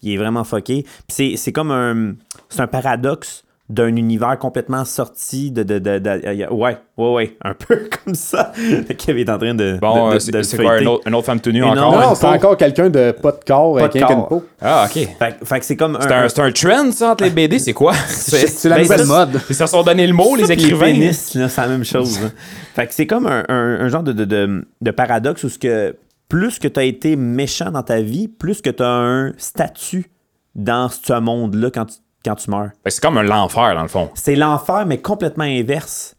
Il 0.02 0.14
est 0.14 0.18
vraiment. 0.18 0.44
Puis 0.44 0.86
c'est, 1.10 1.52
comme 1.52 1.72
un, 1.72 2.14
un 2.58 2.68
paradoxe 2.68 3.43
d'un 3.70 3.96
univers 3.96 4.38
complètement 4.38 4.84
sorti 4.84 5.50
de, 5.50 5.64
de, 5.64 5.80
de, 5.80 5.98
de- 5.98 6.54
ouais 6.54 6.78
ouais 6.98 7.12
ouais 7.14 7.38
un 7.44 7.54
peu 7.68 7.88
comme 8.04 8.14
ça 8.14 8.52
Kev 8.98 9.22
est 9.22 9.30
en 9.30 9.38
train 9.38 9.56
de 9.56 9.78
Bon, 9.82 10.10
de- 10.10 10.12
euh, 10.12 10.14
de- 10.16 10.20
c'est 10.20 10.32
de 10.32 10.38
le 10.40 10.44
c'est 10.44 10.58
quoi, 10.58 10.74
un 10.74 10.86
autre, 10.86 11.04
un 11.08 11.14
autre 11.14 11.26
femme 11.26 11.40
tenue 11.40 11.64
encore? 11.64 11.94
non, 11.94 12.00
Non, 12.10 12.16
c'est 12.16 12.26
encore 12.28 12.58
quelqu'un 12.58 12.90
de 12.90 13.12
pas 13.12 13.32
de 13.32 13.40
corps 13.48 13.76
Pas 13.76 13.80
avec 13.86 13.94
de 13.94 14.04
un 14.04 14.08
corps. 14.08 14.28
peau. 14.28 14.44
Ah, 14.62 14.86
OK. 14.86 14.92
fait, 15.18 15.36
fait 15.46 15.60
que 15.60 15.66
c'est 15.66 15.78
comme 15.78 15.98
C'est 16.02 16.12
un, 16.12 16.28
c'est 16.28 16.42
un 16.42 16.52
trend, 16.52 16.92
ça, 16.92 17.12
entre 17.12 17.24
les 17.24 17.30
BD, 17.30 17.58
c'est 17.58 17.72
quoi? 17.74 17.94
C'est 18.10 18.48
C'est 18.48 18.68
la 18.68 18.76
Ben, 18.76 18.82
nouvelle 18.84 19.06
mode. 19.06 19.42
Ils 19.50 19.56
se 19.56 19.66
sont 19.66 19.82
donné 19.84 20.06
le 20.08 20.14
mot, 20.14 20.36
les 20.36 20.52
écrivains. 20.52 20.86
pénis, 20.88 21.34
là, 21.36 21.48
c'est 21.48 21.62
la 21.62 21.68
même 21.68 21.86
chose. 21.86 22.20
hein. 22.22 22.32
fait 22.76 22.88
que 22.88 22.94
c'est 22.94 23.08
comme 23.08 23.28
un, 23.28 23.46
un- 23.48 23.80
un 23.80 23.88
genre 23.88 24.04
de, 24.04 24.12
de, 24.12 24.26
de- 24.26 24.68
de 24.82 24.92
paradoxe 24.92 25.44
où 25.46 25.50
ce 25.50 25.58
que 25.58 25.96
plus 26.28 26.60
que 26.60 26.68
tu 26.68 26.80
as 26.80 26.84
été 26.84 27.16
méchant 27.16 27.72
dans 27.72 27.84
ta 27.84 28.02
vie, 28.02 28.28
plus 28.28 28.62
que 28.62 28.70
tu 28.72 28.84
as 28.84 28.88
un 28.90 29.32
statut 29.38 30.12
dans 30.56 30.90
ce 30.90 31.18
monde-là 31.20 31.70
quand 31.72 31.86
tu, 31.86 31.96
quand 32.24 32.36
tu 32.36 32.50
meurs. 32.50 32.72
Que 32.84 32.90
C'est 32.90 33.02
comme 33.02 33.18
un 33.18 33.24
l'enfer, 33.24 33.76
dans 33.76 33.82
le 33.82 33.88
fond. 33.88 34.10
C'est 34.16 34.36
l'enfer, 34.36 34.86
mais 34.86 35.00
complètement 35.00 35.44
inverse. 35.44 36.16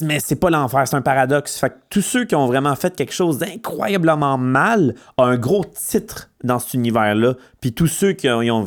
Mais 0.00 0.20
c'est 0.20 0.36
pas 0.36 0.50
l'enfer, 0.50 0.86
c'est 0.86 0.96
un 0.96 1.02
paradoxe. 1.02 1.58
Fait 1.58 1.70
que 1.70 1.76
tous 1.90 2.02
ceux 2.02 2.24
qui 2.24 2.34
ont 2.34 2.46
vraiment 2.46 2.74
fait 2.74 2.94
quelque 2.94 3.12
chose 3.12 3.38
d'incroyablement 3.38 4.36
mal 4.36 4.94
ont 5.16 5.24
un 5.24 5.36
gros 5.36 5.64
titre 5.64 6.30
dans 6.42 6.58
cet 6.58 6.74
univers-là. 6.74 7.34
Puis 7.60 7.72
tous 7.72 7.86
ceux 7.86 8.12
qui 8.12 8.28
ont, 8.28 8.66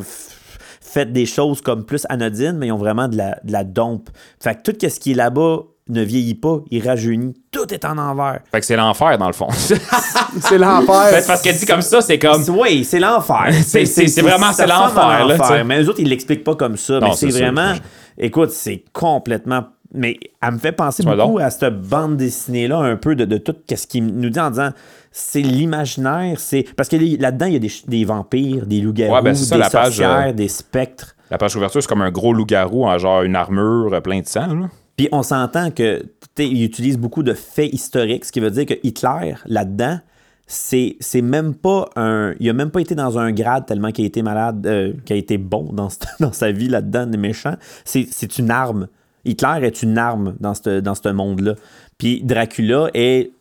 fait 0.92 1.12
des 1.12 1.26
choses 1.26 1.62
comme 1.62 1.86
plus 1.86 2.06
anodines, 2.10 2.58
mais 2.58 2.68
ils 2.68 2.72
ont 2.72 2.78
vraiment 2.78 3.08
de 3.08 3.16
la, 3.16 3.40
de 3.44 3.52
la 3.52 3.64
dompe. 3.64 4.10
Fait 4.42 4.56
que 4.56 4.72
tout 4.72 4.90
ce 4.90 5.00
qui 5.00 5.12
est 5.12 5.16
là-bas 5.16 5.60
ne 5.90 6.02
vieillit 6.04 6.36
pas, 6.36 6.60
il 6.70 6.88
rajeunit. 6.88 7.34
Tout 7.52 7.74
est 7.74 7.84
en 7.86 7.98
envers. 7.98 8.40
Fait 8.52 8.60
que 8.60 8.66
c'est 8.66 8.76
l'enfer, 8.76 9.18
dans 9.18 9.28
le 9.28 9.34
fond. 9.34 9.48
C'est 10.40 10.58
l'enfer. 10.58 11.04
Fait 11.10 11.22
que 11.22 11.28
parce 11.28 11.42
qu'elle 11.42 11.58
dit 11.58 11.66
comme 11.66 11.82
ça, 11.82 12.00
c'est 12.02 12.18
comme. 12.18 12.42
Oui, 12.58 12.86
c'est 12.86 13.00
l'enfer. 13.00 13.50
C'est- 13.66 14.22
vraiment- 14.22 14.54
c'est 14.54 14.66
l'enfer. 14.68 15.66
Mais 15.66 15.82
eux 15.84 15.90
autres, 15.90 16.00
ils 16.00 16.08
l'expliquent 16.08 16.44
pas 16.44 16.56
comme 16.56 16.78
ça. 16.78 17.00
Non, 17.00 17.08
mais 17.10 17.14
c'est 17.16 17.28
vraiment. 17.30 17.74
Écoute, 18.18 18.52
c'est 18.52 18.84
complètement. 18.94 19.66
Mais 19.94 20.18
elle 20.42 20.54
me 20.54 20.58
fait 20.58 20.72
penser 20.72 21.04
beaucoup 21.04 21.40
à 21.40 21.50
cette 21.50 21.82
bande 21.82 22.16
dessinée-là, 22.16 22.78
un 22.78 22.96
peu 22.96 23.14
de, 23.16 23.26
de 23.26 23.38
tout 23.38 23.56
ce 23.76 23.86
qu'il 23.88 24.06
nous 24.06 24.30
dit 24.30 24.40
en 24.40 24.50
disant 24.52 24.70
c'est 25.12 25.42
l'imaginaire, 25.42 26.40
c'est. 26.40 26.66
Parce 26.78 26.88
que 26.88 26.96
là-dedans, 26.96 27.48
il 27.48 27.54
y 27.54 27.56
a 27.58 27.60
des, 27.60 27.72
des 27.88 28.06
vampires, 28.06 28.66
des 28.66 28.80
loups-garous, 28.80 29.14
Ouais, 29.14 29.22
ben, 29.22 29.34
des 29.36 29.58
la 29.58 29.70
page, 29.70 30.00
euh, 30.00 30.32
des 30.32 30.48
spectres. 30.48 31.16
La 31.30 31.38
page 31.38 31.54
couverture, 31.54 31.82
c'est 31.82 31.90
comme 31.90 32.02
un 32.02 32.12
gros 32.12 32.34
loup-garou 32.34 32.86
en 32.86 32.98
genre 32.98 33.24
une 33.24 33.36
armure 33.36 33.94
euh, 33.94 34.00
plein 34.00 34.22
de 34.22 34.28
sang, 34.28 34.48
là. 34.48 34.70
Puis 34.98 35.10
on 35.12 35.24
s'entend 35.24 35.72
que 35.72 36.04
il 36.38 36.64
utilise 36.64 36.98
beaucoup 36.98 37.24
de 37.24 37.34
faits 37.34 37.72
historiques, 37.74 38.26
ce 38.26 38.32
qui 38.32 38.40
veut 38.40 38.52
dire 38.52 38.66
que 38.66 38.74
Hitler, 38.84 39.36
là-dedans, 39.46 40.00
c'est, 40.48 40.98
c'est 41.00 41.22
même 41.22 41.56
pas 41.56 41.90
un. 41.96 42.34
Il 42.40 42.50
a 42.50 42.54
même 42.54 42.72
pas 42.72 42.82
été 42.82 42.94
dans 42.96 43.18
un 43.18 43.32
grade 43.32 43.66
tellement 43.66 43.92
qu'il 43.92 44.04
a 44.04 44.08
été 44.08 44.22
malade, 44.22 44.66
euh, 44.68 44.94
qu'il 45.06 45.16
a 45.16 45.20
été 45.20 45.38
bon 45.38 45.72
dans, 45.72 45.90
sa 46.32 46.52
vie 46.52 46.68
là-dedans, 46.68 47.06
des 47.06 47.18
méchants. 47.18 47.56
C'est, 47.86 48.08
c'est 48.12 48.38
une 48.38 48.52
arme. 48.52 48.88
Hitler 49.24 49.60
est 49.62 49.84
une 49.84 49.98
arme 49.98 50.36
dans 50.40 50.54
ce 50.54 50.80
dans 50.80 50.96
ce 50.96 51.10
monde-là. 51.10 51.56
Puis 51.98 52.22
Dracula 52.24 52.90
est 52.94 53.32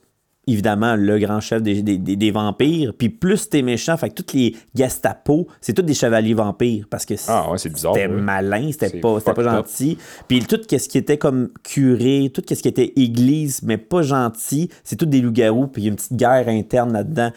évidemment 0.47 0.97
le 0.97 1.18
grand 1.18 1.41
chef 1.41 1.62
des, 1.62 1.82
des- 1.82 1.99
des- 1.99 2.16
des 2.16 2.30
vampires. 2.30 2.93
Puis 2.97 3.09
plus 3.09 3.49
t'es 3.49 3.62
méchant, 3.62 3.97
fait 3.97 4.11
que 4.11 4.22
tous 4.22 4.34
les 4.36 4.57
Gestapo, 4.74 5.47
c'est 5.61 5.72
tous 5.74 5.82
des 5.82 5.95
chevaliers 5.95 6.34
vampires 6.34 6.86
parce 6.91 7.05
que 7.05 7.14
Ah 7.28 7.51
ouais, 7.51 7.59
c'était 7.59 7.78
ouais. 7.86 8.09
malin, 8.09 8.70
c'était 8.72 8.99
pas, 9.01 9.20
pas 9.20 9.43
gentil. 9.43 9.99
Puis 10.28 10.41
tout 10.41 10.59
ce 10.68 10.88
qui 10.88 10.99
était 10.99 11.18
comme 11.18 11.51
curé, 11.62 12.30
tout 12.34 12.43
ce 12.49 12.55
qui 12.61 12.68
était 12.68 12.93
église, 12.97 13.62
mais 13.62 13.76
pas 13.76 14.03
gentil, 14.03 14.70
c'est 14.82 14.97
tout 14.97 15.07
des 15.07 15.20
loups-garous, 15.20 15.68
puis 15.68 15.82
il 15.82 15.84
y 15.84 15.88
a 15.88 15.91
une 15.91 15.97
petite 15.97 16.16
guerre 16.16 16.49
interne 16.49 16.93
là-dedans. 16.93 17.30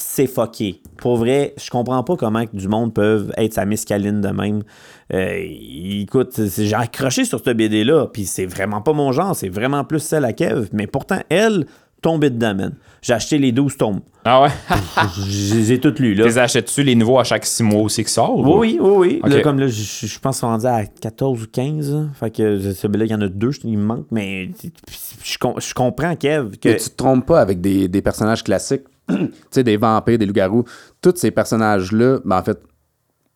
C'est 0.00 0.28
fucké. 0.28 0.80
Pour 0.96 1.16
vrai, 1.16 1.54
je 1.60 1.70
comprends 1.70 2.04
pas 2.04 2.14
comment 2.16 2.44
du 2.52 2.68
monde 2.68 2.94
peuvent 2.94 3.32
être 3.36 3.54
sa 3.54 3.64
miscaline 3.64 4.20
de 4.20 4.28
même. 4.28 4.62
Euh, 5.12 5.40
écoute, 5.42 6.38
j'ai 6.56 6.74
accroché 6.74 7.24
sur 7.24 7.40
cette 7.42 7.56
BD-là, 7.56 8.06
puis 8.12 8.24
c'est 8.24 8.46
vraiment 8.46 8.80
pas 8.80 8.92
mon 8.92 9.10
genre, 9.10 9.34
c'est 9.34 9.48
vraiment 9.48 9.82
plus 9.84 9.98
celle 10.00 10.24
à 10.24 10.32
Kev, 10.32 10.68
mais 10.72 10.86
pourtant, 10.86 11.18
elle, 11.30 11.66
tombée 12.00 12.30
dedans, 12.30 12.54
man. 12.54 12.74
J'ai 13.00 13.12
acheté 13.12 13.38
les 13.38 13.52
12 13.52 13.76
tomes. 13.76 14.00
Ah 14.24 14.42
ouais? 14.42 14.48
Je 15.28 15.54
les 15.54 15.72
ai 15.72 15.78
toutes 15.80 16.00
lues, 16.00 16.14
là. 16.14 16.24
Les 16.24 16.36
achètes-tu 16.38 16.82
les 16.82 16.94
nouveaux 16.94 17.18
à 17.18 17.24
chaque 17.24 17.46
six 17.46 17.62
mois 17.62 17.82
aussi 17.82 18.04
qui 18.04 18.10
sortent? 18.12 18.40
ou? 18.40 18.58
Oui, 18.58 18.78
oui, 18.80 18.90
oui. 18.96 19.20
Ok. 19.22 19.30
Là, 19.30 19.40
comme 19.40 19.58
là, 19.60 19.68
je, 19.68 20.18
pense 20.18 20.40
qu'on 20.40 20.48
est 20.48 20.50
rendu 20.50 20.66
à 20.66 20.84
14 20.84 21.42
ou 21.42 21.46
15. 21.46 21.92
là. 21.94 22.06
Fait 22.14 22.30
que 22.30 22.72
celui-là, 22.72 23.04
il 23.04 23.10
y 23.10 23.14
en 23.14 23.20
a 23.20 23.28
deux, 23.28 23.52
je- 23.52 23.60
il 23.64 23.78
me 23.78 23.84
manque, 23.84 24.06
mais 24.10 24.50
je, 25.24 25.38
com- 25.38 25.54
je 25.58 25.72
comprends, 25.74 26.14
Kev, 26.16 26.56
que. 26.58 26.68
Mais 26.68 26.76
tu 26.76 26.90
te 26.90 26.96
trompes 26.96 27.24
pas 27.26 27.40
avec 27.40 27.60
des, 27.60 27.86
des 27.88 28.02
personnages 28.02 28.42
classiques. 28.42 28.82
tu 29.08 29.16
sais, 29.50 29.62
des 29.62 29.76
vampires, 29.76 30.18
des 30.18 30.26
loups-garous. 30.26 30.64
Tous 31.00 31.14
ces 31.16 31.30
personnages-là, 31.30 32.18
ben, 32.24 32.38
en 32.38 32.42
fait, 32.42 32.58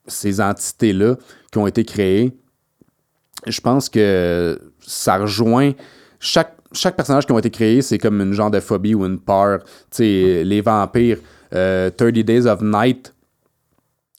ces 0.07 0.41
entités-là 0.41 1.17
qui 1.53 1.59
ont 1.59 1.67
été 1.69 1.85
créées, 1.85 2.33
je 3.47 3.61
pense 3.61 3.89
que 3.89 4.59
ça 4.81 5.19
rejoint. 5.19 5.73
Chaque, 6.21 6.57
chaque 6.75 6.97
personnage 6.97 7.27
qui 7.27 7.33
ont 7.33 7.39
été 7.39 7.51
créés, 7.51 7.83
c'est 7.83 7.99
comme 7.99 8.21
une 8.21 8.33
genre 8.33 8.51
de 8.51 8.61
phobie 8.61 8.95
ou 8.95 9.05
une 9.07 9.19
peur. 9.19 9.61
Tu 9.65 9.69
sais, 9.91 10.43
les 10.45 10.61
vampires, 10.61 11.19
euh, 11.55 11.91
30 11.91 12.11
Days 12.13 12.47
of 12.47 12.61
Night, 12.63 13.13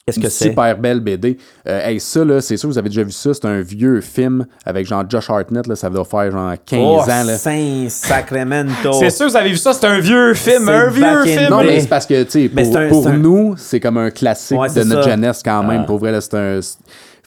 Qu'est-ce 0.06 0.18
une 0.18 0.24
que 0.24 0.28
c'est? 0.30 0.50
super 0.50 0.76
belle 0.78 1.00
BD. 1.00 1.38
Euh, 1.66 1.80
hey, 1.88 1.98
ça, 1.98 2.22
là, 2.26 2.42
c'est 2.42 2.58
sûr, 2.58 2.68
vous 2.68 2.76
avez 2.76 2.90
déjà 2.90 3.02
vu 3.04 3.10
ça. 3.10 3.32
C'est 3.32 3.46
un 3.46 3.62
vieux 3.62 4.02
film 4.02 4.44
avec 4.66 4.86
genre 4.86 5.02
Josh 5.08 5.30
Hartnett. 5.30 5.66
Là, 5.66 5.76
ça 5.76 5.88
doit 5.88 6.04
faire 6.04 6.30
genre 6.30 6.52
15 6.66 6.78
Oh, 6.82 7.00
ans. 7.00 7.06
Là. 7.24 7.38
Saint 7.38 7.86
Sacramento. 7.88 8.92
C'est 9.00 9.08
sûr, 9.08 9.28
vous 9.30 9.36
avez 9.36 9.48
vu 9.48 9.56
ça, 9.56 9.72
c'est 9.72 9.86
un 9.86 9.98
vieux 10.00 10.34
film, 10.34 10.68
un 10.68 10.90
vieux 10.90 11.22
film. 11.24 11.48
Non, 11.48 11.62
Mais- 11.64 11.80
c'est 11.80 11.88
parce 11.88 12.04
que, 12.04 12.22
tu 12.24 12.30
sais, 12.30 12.48
pour, 12.50 12.64
c'est 12.66 12.76
un- 12.76 12.88
pour 12.90 13.02
c'est 13.04 13.08
un- 13.10 13.16
nous, 13.16 13.54
c'est 13.56 13.80
comme 13.80 13.96
un 13.96 14.10
classique 14.10 14.58
Ouais, 14.58 14.68
de 14.68 14.82
notre 14.84 15.04
ça. 15.04 15.10
jeunesse 15.10 15.40
quand 15.42 15.62
même. 15.62 15.80
Ah. 15.84 15.86
Pour 15.86 15.98
vrai, 15.98 16.12
là, 16.12 16.20
c'est 16.20 16.34
un. 16.34 16.60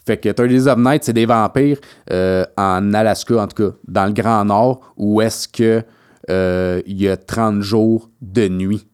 Fait 0.08 0.16
que 0.16 0.30
30 0.30 0.48
Days 0.48 0.66
of 0.68 0.78
Night, 0.78 1.04
c'est 1.04 1.12
des 1.12 1.26
vampires 1.26 1.76
euh, 2.10 2.42
en 2.56 2.94
Alaska, 2.94 3.42
en 3.42 3.46
tout 3.46 3.62
cas, 3.62 3.76
dans 3.86 4.06
le 4.06 4.12
Grand 4.12 4.42
Nord, 4.46 4.94
où 4.96 5.20
est-ce 5.20 5.46
que 5.46 5.82
euh, 6.30 6.80
il 6.86 6.98
y 6.98 7.10
a 7.10 7.18
30 7.18 7.60
jours 7.60 8.08
de 8.22 8.48
nuit. 8.48 8.86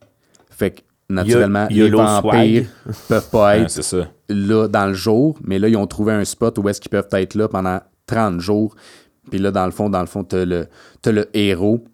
Fait 0.50 0.72
que, 0.72 0.80
naturellement, 1.08 1.68
il 1.70 1.76
y 1.76 1.82
a 1.82 1.84
les 1.84 1.90
vampires 1.92 2.66
peuvent 3.08 3.30
pas 3.30 3.58
être 3.58 3.70
ça. 3.70 4.08
là 4.28 4.66
dans 4.66 4.88
le 4.88 4.94
jour, 4.94 5.38
mais 5.44 5.60
là, 5.60 5.68
ils 5.68 5.76
ont 5.76 5.86
trouvé 5.86 6.12
un 6.12 6.24
spot 6.24 6.58
où 6.58 6.68
est-ce 6.68 6.80
qu'ils 6.80 6.90
peuvent 6.90 7.06
être 7.12 7.36
là 7.36 7.46
pendant 7.46 7.78
30 8.06 8.40
jours. 8.40 8.74
Puis 9.30 9.38
là, 9.38 9.52
dans 9.52 9.66
le 9.66 9.70
fond, 9.70 9.88
dans 9.88 10.00
le 10.00 10.06
fond, 10.06 10.24
t'as 10.24 10.44
le, 10.44 10.66
t'as 11.00 11.12
le 11.12 11.28
héros, 11.32 11.84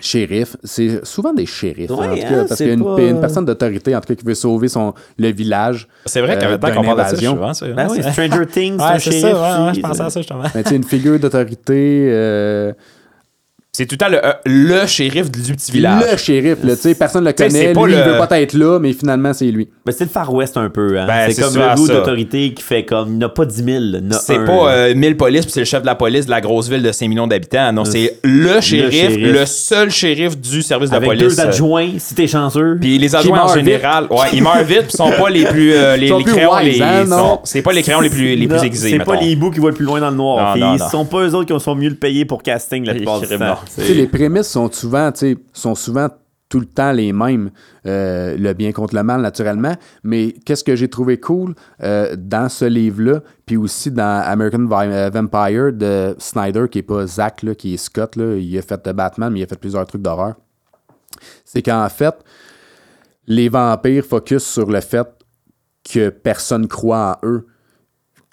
shérif. 0.00 0.56
C'est 0.64 1.04
souvent 1.04 1.32
des 1.32 1.46
shérifs, 1.46 1.90
Ouais, 1.90 2.06
en 2.06 2.10
tout 2.14 2.16
cas, 2.20 2.26
hein, 2.40 2.44
parce 2.48 2.56
qu'il 2.58 2.66
y 2.66 2.70
a 2.70 2.74
une, 2.74 2.84
pas- 2.84 3.00
une 3.02 3.20
personne 3.20 3.44
d'autorité, 3.44 3.94
en 3.96 4.00
tout 4.00 4.08
cas, 4.08 4.14
qui 4.14 4.24
veut 4.24 4.34
sauver 4.34 4.68
son, 4.68 4.92
le 5.18 5.28
village. 5.32 5.88
C'est 6.06 6.20
vrai 6.20 6.38
qu'avec 6.38 6.56
euh, 6.56 6.58
temps 6.68 6.74
qu'on 6.74 6.84
parle 6.84 6.98
de 7.10 7.16
ça, 7.16 7.16
souvent, 7.16 7.52
Ben 7.74 7.88
oui, 7.90 8.02
Stranger 8.02 8.46
Things, 8.46 8.76
Ouais, 8.76 8.82
un 8.84 8.98
c'est 8.98 9.10
shérif. 9.12 9.36
ça, 9.36 9.64
ouais, 9.66 9.74
je 9.74 9.80
pensais 9.80 10.02
à 10.02 10.10
ça, 10.10 10.20
justement. 10.20 10.42
Ben, 10.54 10.62
tu 10.62 10.68
sais, 10.70 10.76
une 10.76 10.84
figure 10.84 11.18
d'autorité. 11.18 12.08
euh, 12.10 12.72
C'est 13.76 13.86
tout 13.86 13.94
le 13.94 13.98
temps 13.98 14.08
le, 14.08 14.24
euh, 14.24 14.32
le 14.46 14.86
shérif 14.86 15.32
du 15.32 15.52
petit 15.52 15.72
village. 15.72 16.04
le 16.12 16.16
shérif, 16.16 16.58
là, 16.62 16.76
tu 16.76 16.82
sais, 16.82 16.94
personne 16.94 17.24
ne 17.24 17.30
le 17.30 17.32
connaît. 17.32 17.72
pas 17.72 17.86
Lui, 17.86 17.92
il 17.94 17.98
le- 17.98 18.04
veut 18.12 18.18
pas 18.24 18.40
être 18.40 18.52
là, 18.52 18.78
mais 18.78 18.92
finalement, 18.92 19.32
c'est 19.32 19.46
lui. 19.46 19.68
Ben, 19.84 19.90
c'est 19.90 20.04
le 20.04 20.10
Far 20.10 20.32
West 20.32 20.56
un 20.56 20.70
peu. 20.70 20.96
Hein? 20.96 21.06
Ben, 21.08 21.28
c'est 21.32 21.42
comme 21.42 21.56
le 21.56 21.74
goût 21.74 21.88
d'autorité 21.88 22.54
qui 22.54 22.62
fait 22.62 22.84
comme. 22.84 23.08
Il 23.08 23.18
n'y 23.18 23.24
en 23.24 23.26
a 23.26 23.30
pas 23.30 23.44
10 23.44 23.56
000. 23.64 23.66
il 23.68 23.94
y 23.94 24.06
en 24.06 24.10
a 24.12 24.14
C'est 24.14 24.36
un. 24.36 24.44
pas 24.44 24.70
euh, 24.72 24.94
1000 24.94 25.16
polices, 25.16 25.42
puis 25.44 25.50
c'est 25.52 25.60
le 25.62 25.66
chef 25.66 25.80
de 25.82 25.86
la 25.86 25.96
police 25.96 26.26
de 26.26 26.30
la 26.30 26.40
grosse 26.40 26.68
ville 26.68 26.84
de 26.84 26.92
5 26.92 27.08
millions 27.08 27.26
d'habitants. 27.26 27.72
Non, 27.72 27.84
c'est 27.84 28.16
le 28.22 28.60
shérif, 28.60 28.92
shérif. 29.10 29.18
le 29.32 29.44
seul 29.44 29.90
shérif 29.90 30.38
du 30.38 30.62
service 30.62 30.90
de 30.90 30.94
Avec 30.94 31.08
police. 31.08 31.22
deux 31.36 31.40
adjoints, 31.40 31.88
si 31.98 32.14
t'es 32.14 32.28
chanceux. 32.28 32.78
Puis 32.80 32.96
les 32.98 33.16
adjoints 33.16 33.42
en 33.42 33.54
général, 33.54 34.06
ouais, 34.08 34.18
ils 34.34 34.42
meurent 34.44 34.62
vite, 34.62 34.82
puis 34.82 34.90
ils 34.94 34.96
sont 34.96 35.10
pas 35.10 35.30
les 35.30 35.46
plus 35.46 35.74
euh, 35.74 35.96
les, 35.96 36.06
Ils 36.06 36.08
sont 36.10 36.18
les 36.18 36.24
plus 36.24 36.32
crayons 36.32 36.54
wise, 36.58 36.74
les 36.76 36.80
hein, 36.82 37.04
non? 37.06 37.40
c'est 37.42 37.62
pas 37.62 37.72
les 37.72 37.82
crayons 37.82 38.00
les 38.00 38.10
plus 38.10 38.36
les 38.36 38.46
plus 38.46 38.62
aiguisés 38.62 38.90
C'est 38.90 39.04
pas 39.04 39.16
les 39.16 39.26
hiboux 39.32 39.50
qui 39.50 39.58
voient 39.58 39.70
le 39.70 39.76
plus 39.76 39.84
loin 39.84 39.98
dans 40.00 40.10
le 40.10 40.16
noir. 40.16 40.56
Ils 40.56 40.78
sont 40.78 41.04
pas 41.04 41.22
eux 41.24 41.34
autres 41.34 41.52
qui 41.52 41.60
sont 41.60 41.74
mieux 41.74 41.88
le 41.88 41.96
payés 41.96 42.24
pour 42.24 42.40
casting 42.40 42.84
la 42.86 42.94
plupart 42.94 43.20
du 43.20 43.26
temps. 43.26 43.58
Les 43.78 44.06
prémices 44.06 44.48
sont 44.48 44.70
souvent, 44.70 45.10
sont 45.52 45.74
souvent 45.74 46.08
tout 46.48 46.60
le 46.60 46.66
temps 46.66 46.92
les 46.92 47.12
mêmes. 47.12 47.50
Euh, 47.86 48.36
le 48.36 48.52
bien 48.52 48.72
contre 48.72 48.94
le 48.94 49.02
mal, 49.02 49.20
naturellement. 49.20 49.74
Mais 50.04 50.32
qu'est-ce 50.44 50.62
que 50.62 50.76
j'ai 50.76 50.88
trouvé 50.88 51.18
cool 51.18 51.54
euh, 51.82 52.14
dans 52.16 52.48
ce 52.48 52.64
livre-là, 52.64 53.22
puis 53.44 53.56
aussi 53.56 53.90
dans 53.90 54.22
American 54.24 54.68
euh, 54.70 55.10
Vampire 55.10 55.72
de 55.72 56.14
Snyder, 56.18 56.66
qui 56.70 56.78
est 56.78 56.82
pas 56.82 57.06
Zack, 57.06 57.42
là, 57.42 57.54
qui 57.54 57.74
est 57.74 57.76
Scott, 57.76 58.14
il 58.16 58.56
a 58.56 58.62
fait 58.62 58.88
Batman, 58.90 59.32
mais 59.32 59.40
il 59.40 59.42
a 59.42 59.46
fait 59.46 59.58
plusieurs 59.58 59.86
trucs 59.86 60.02
d'horreur. 60.02 60.34
C'est 61.44 61.62
qu'en 61.62 61.88
fait, 61.88 62.14
les 63.26 63.48
vampires 63.48 64.04
focus 64.04 64.44
sur 64.44 64.70
le 64.70 64.80
fait 64.80 65.08
que 65.82 66.10
personne 66.10 66.68
croit 66.68 67.18
en 67.22 67.26
eux 67.26 67.46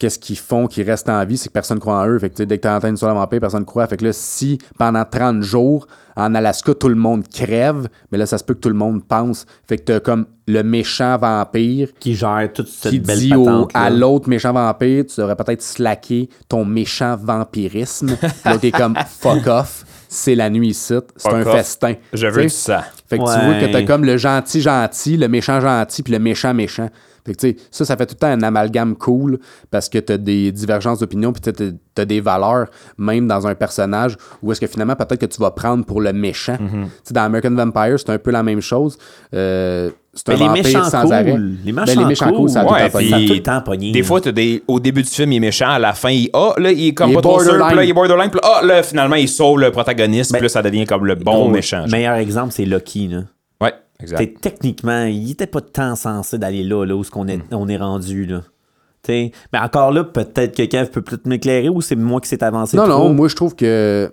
qu'est-ce 0.01 0.17
qu'ils 0.17 0.37
font 0.37 0.65
qui 0.65 0.81
restent 0.81 1.09
en 1.09 1.23
vie, 1.25 1.37
c'est 1.37 1.49
que 1.49 1.53
personne 1.53 1.79
croit 1.79 1.99
en 2.01 2.07
eux. 2.07 2.17
Fait 2.17 2.31
que, 2.31 2.41
dès 2.41 2.57
que 2.57 2.63
tu 2.63 2.67
entends 2.67 2.87
une 2.87 2.95
histoire 2.95 3.13
de 3.13 3.19
vampire, 3.19 3.39
personne 3.39 3.65
croit. 3.65 3.85
Fait 3.85 3.97
que 3.97 4.05
là, 4.05 4.11
si 4.13 4.57
pendant 4.79 5.05
30 5.05 5.43
jours, 5.43 5.85
en 6.15 6.33
Alaska, 6.33 6.73
tout 6.73 6.89
le 6.89 6.95
monde 6.95 7.23
crève, 7.31 7.87
mais 8.11 8.17
là, 8.17 8.25
ça 8.25 8.39
se 8.39 8.43
peut 8.43 8.55
que 8.55 8.59
tout 8.61 8.69
le 8.69 8.75
monde 8.75 9.03
pense. 9.07 9.45
Fait 9.67 9.77
que 9.77 9.83
t'as 9.83 9.99
comme 9.99 10.25
le 10.47 10.63
méchant 10.63 11.17
vampire 11.19 11.89
Qui 11.99 12.15
gère 12.15 12.49
toute 12.51 12.67
cette 12.67 12.91
qui 12.91 12.99
belle 12.99 13.19
dit 13.19 13.35
au- 13.35 13.67
à 13.75 13.91
l'autre 13.91 14.27
méchant 14.27 14.53
vampire, 14.53 15.05
tu 15.05 15.21
devrais 15.21 15.35
peut-être 15.35 15.61
slacker 15.61 16.27
ton 16.49 16.65
méchant 16.65 17.15
vampirisme. 17.21 18.17
là, 18.45 18.57
t'es 18.57 18.71
comme 18.71 18.95
fuck 19.19 19.45
off, 19.45 19.85
c'est 20.09 20.33
la 20.35 20.49
nuit 20.49 20.69
ici, 20.69 20.95
c'est 21.15 21.29
un 21.31 21.41
off. 21.45 21.55
festin. 21.55 21.93
Je 22.11 22.25
veux 22.25 22.49
sang. 22.49 22.79
Fait 23.07 23.19
que 23.19 23.23
tu 23.23 23.45
vois 23.45 23.59
que 23.59 23.71
t'as 23.71 23.83
comme 23.83 24.03
le 24.03 24.17
gentil 24.17 24.61
gentil, 24.61 25.15
le 25.15 25.27
méchant 25.27 25.61
gentil, 25.61 26.01
puis 26.01 26.11
le 26.13 26.19
méchant 26.19 26.55
méchant. 26.55 26.89
Fait 27.25 27.33
que, 27.33 27.39
tu 27.39 27.49
sais, 27.49 27.55
ça, 27.69 27.85
ça 27.85 27.97
fait 27.97 28.05
tout 28.05 28.15
le 28.15 28.19
temps 28.19 28.27
un 28.27 28.41
amalgame 28.43 28.95
cool 28.95 29.39
parce 29.69 29.89
que 29.89 29.97
tu 29.99 30.13
as 30.13 30.17
des 30.17 30.51
divergences 30.51 30.99
d'opinion 30.99 31.31
puis 31.33 31.41
tu 31.53 31.63
as, 31.99 32.05
des 32.05 32.21
valeurs, 32.21 32.67
même 32.97 33.27
dans 33.27 33.45
un 33.47 33.53
personnage, 33.53 34.15
où 34.41 34.51
est-ce 34.51 34.59
que 34.61 34.67
finalement, 34.67 34.95
peut-être 34.95 35.19
que 35.19 35.25
tu 35.27 35.39
vas 35.39 35.51
prendre 35.51 35.85
pour 35.85 36.01
le 36.01 36.13
méchant. 36.13 36.57
Sais, 37.03 37.13
dans 37.13 37.21
American 37.21 37.51
Vampire, 37.51 37.99
c'est 37.99 38.09
un 38.09 38.17
peu 38.17 38.31
la 38.31 38.41
même 38.43 38.61
chose. 38.61 38.97
Euh, 39.35 39.91
c'est 40.13 40.27
un 40.29 40.33
Mais 40.33 40.39
les 40.39 40.47
vampire 40.47 40.63
méchants 40.63 40.83
sans 40.89 41.01
cool, 41.03 41.13
arrêt. 41.13 41.37
les 41.63 41.71
Ben, 41.71 41.85
méchants 41.85 42.01
les 42.01 42.05
méchants 42.05 42.27
cool, 42.29 42.37
cool, 42.37 42.49
ça 42.49 42.61
a 42.61 42.65
tout 42.65 42.73
ouais, 42.73 42.89
puis- 42.89 43.09
Ça 43.09 43.15
a 43.15 43.19
tout 43.19 43.33
le 43.33 43.43
temps 43.43 43.61
pogné. 43.61 43.91
Des 43.91 44.03
fois, 44.03 44.19
t'as 44.19 44.31
des, 44.31 44.61
au 44.67 44.79
début 44.79 45.03
du 45.03 45.09
film, 45.09 45.31
il 45.31 45.37
est 45.37 45.39
méchant, 45.39 45.69
à 45.69 45.79
la 45.79 45.93
fin, 45.93 46.09
il, 46.09 46.29
ah, 46.33 46.53
là, 46.57 46.71
il 46.71 46.87
est 46.87 46.93
comme 46.93 47.11
Il 47.11 47.15
pas 47.15 47.21
trop 47.21 47.41
sûr, 47.41 47.65
puis 47.67 47.75
là, 47.77 47.83
il 47.83 47.89
est 47.89 47.93
borderline, 47.93 48.29
puis 48.29 48.39
là, 48.43 48.49
ah, 48.61 48.65
là, 48.65 48.83
finalement, 48.83 49.15
il 49.15 49.29
sauve 49.29 49.59
le 49.59 49.71
protagoniste, 49.71 50.33
puis 50.33 50.41
là, 50.41 50.49
ça 50.49 50.61
devient 50.61 50.85
comme 50.85 51.05
le 51.05 51.15
bon 51.15 51.43
Gros, 51.43 51.49
méchant. 51.49 51.85
Meilleur 51.89 52.15
exemple, 52.15 52.51
c'est 52.51 52.65
Lucky. 52.65 53.07
Là. 53.07 53.19
Exact. 54.01 54.41
Techniquement, 54.41 55.05
il 55.05 55.31
était 55.31 55.47
pas 55.47 55.61
tant 55.61 55.95
censé 55.95 56.37
d'aller 56.37 56.63
là, 56.63 56.85
là 56.85 56.95
où 56.95 57.03
ce 57.03 57.11
qu'on 57.11 57.27
est, 57.27 57.39
on 57.51 57.67
est 57.67 57.77
rendu. 57.77 58.25
Là. 58.25 58.41
T'sais, 59.03 59.31
mais 59.51 59.59
encore 59.59 59.91
là, 59.91 60.03
peut-être 60.03 60.55
que 60.55 60.63
Kev 60.63 60.89
peut 60.91 61.01
peut-être 61.01 61.25
m'éclairer 61.25 61.69
ou 61.69 61.81
c'est 61.81 61.95
moi 61.95 62.21
qui 62.21 62.29
s'est 62.29 62.43
avancé 62.43 62.77
Non, 62.77 62.87
trop. 62.87 63.07
non, 63.07 63.13
moi 63.13 63.27
je 63.27 63.35
trouve 63.35 63.55
que. 63.55 64.11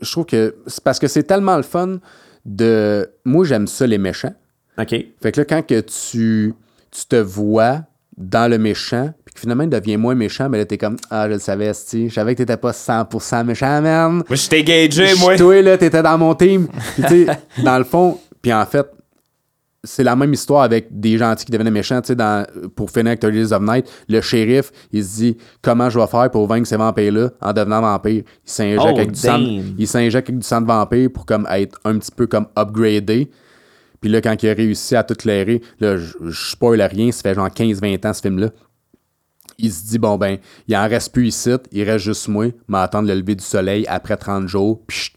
Je 0.00 0.10
trouve 0.10 0.24
que. 0.26 0.54
C'est 0.66 0.82
parce 0.82 0.98
que 0.98 1.08
c'est 1.08 1.24
tellement 1.24 1.56
le 1.56 1.62
fun 1.62 1.98
de. 2.44 3.08
Moi 3.24 3.44
j'aime 3.44 3.66
ça 3.66 3.86
les 3.86 3.98
méchants. 3.98 4.34
OK. 4.78 4.88
Fait 5.22 5.32
que 5.32 5.40
là, 5.40 5.44
quand 5.44 5.66
que 5.66 5.80
tu, 5.80 6.54
tu 6.90 7.06
te 7.06 7.16
vois 7.16 7.82
dans 8.16 8.50
le 8.50 8.58
méchant, 8.58 9.12
puis 9.24 9.34
que 9.34 9.40
finalement 9.40 9.64
il 9.64 9.70
devient 9.70 9.96
moins 9.96 10.14
méchant, 10.14 10.48
mais 10.48 10.58
là 10.58 10.64
t'es 10.64 10.78
comme 10.78 10.96
Ah, 11.10 11.26
je 11.28 11.34
le 11.34 11.38
savais, 11.38 11.66
Esti. 11.66 12.08
Je 12.08 12.14
savais 12.14 12.34
que 12.34 12.38
t'étais 12.38 12.56
pas 12.56 12.70
100% 12.72 13.44
méchant, 13.44 13.82
man. 13.82 14.22
Moi, 14.28 14.36
je 14.36 14.48
t'ai 14.48 14.64
gagé, 14.64 15.14
moi. 15.18 15.36
Toi, 15.36 15.62
là, 15.62 15.76
t'étais 15.76 16.02
dans 16.02 16.16
mon 16.16 16.34
team. 16.34 16.68
Puis, 17.06 17.26
dans 17.64 17.76
le 17.78 17.84
fond, 17.84 18.18
puis 18.40 18.52
en 18.52 18.64
fait, 18.66 18.86
c'est 19.84 20.02
la 20.02 20.16
même 20.16 20.32
histoire 20.32 20.62
avec 20.62 20.88
des 20.90 21.18
gentils 21.18 21.44
qui 21.44 21.52
devenaient 21.52 21.70
méchants. 21.70 22.00
Tu 22.00 22.08
sais, 22.08 22.16
dans, 22.16 22.46
pour 22.74 22.90
finir 22.90 23.08
avec 23.08 23.20
30 23.20 23.32
Days 23.32 23.52
of 23.52 23.62
Night, 23.62 23.90
le 24.08 24.20
shérif, 24.20 24.70
il 24.92 25.04
se 25.04 25.16
dit 25.16 25.36
comment 25.62 25.88
je 25.90 25.98
vais 25.98 26.06
faire 26.06 26.30
pour 26.30 26.46
vaincre 26.46 26.66
ces 26.66 26.76
vampires-là 26.76 27.30
en 27.40 27.52
devenant 27.52 27.80
vampire? 27.80 28.22
Il 28.46 28.50
s'injecte 28.50 28.82
Oh, 28.84 28.88
avec, 28.88 29.12
du 29.12 29.20
sang, 29.20 29.38
il 29.38 29.96
avec 29.96 30.38
du 30.38 30.46
sang 30.46 30.60
de 30.60 30.66
vampire 30.66 31.10
pour 31.12 31.26
comme 31.26 31.46
être 31.50 31.78
un 31.84 31.98
petit 31.98 32.10
peu 32.10 32.26
comme 32.26 32.46
upgradé. 32.58 33.30
Puis 34.00 34.10
là, 34.10 34.20
quand 34.20 34.42
il 34.42 34.48
a 34.48 34.54
réussi 34.54 34.96
à 34.96 35.02
tout 35.02 35.14
clairer, 35.14 35.62
là, 35.80 35.96
je 35.96 36.14
spoil 36.30 36.82
rien, 36.82 37.10
ça 37.10 37.22
fait 37.22 37.34
genre 37.34 37.48
15-20 37.48 38.06
ans 38.06 38.12
ce 38.12 38.20
film-là. 38.20 38.50
Il 39.56 39.72
se 39.72 39.86
dit, 39.86 39.98
bon 39.98 40.18
ben, 40.18 40.38
il 40.66 40.76
en 40.76 40.86
reste 40.88 41.12
plus 41.12 41.28
ici, 41.28 41.50
il 41.72 41.84
reste 41.84 42.04
juste 42.04 42.28
moi, 42.28 42.46
m'attendre 42.66 43.08
le 43.08 43.14
lever 43.14 43.36
du 43.36 43.44
soleil 43.44 43.86
après 43.86 44.16
30 44.16 44.48
jours, 44.48 44.82
puis 44.86 45.12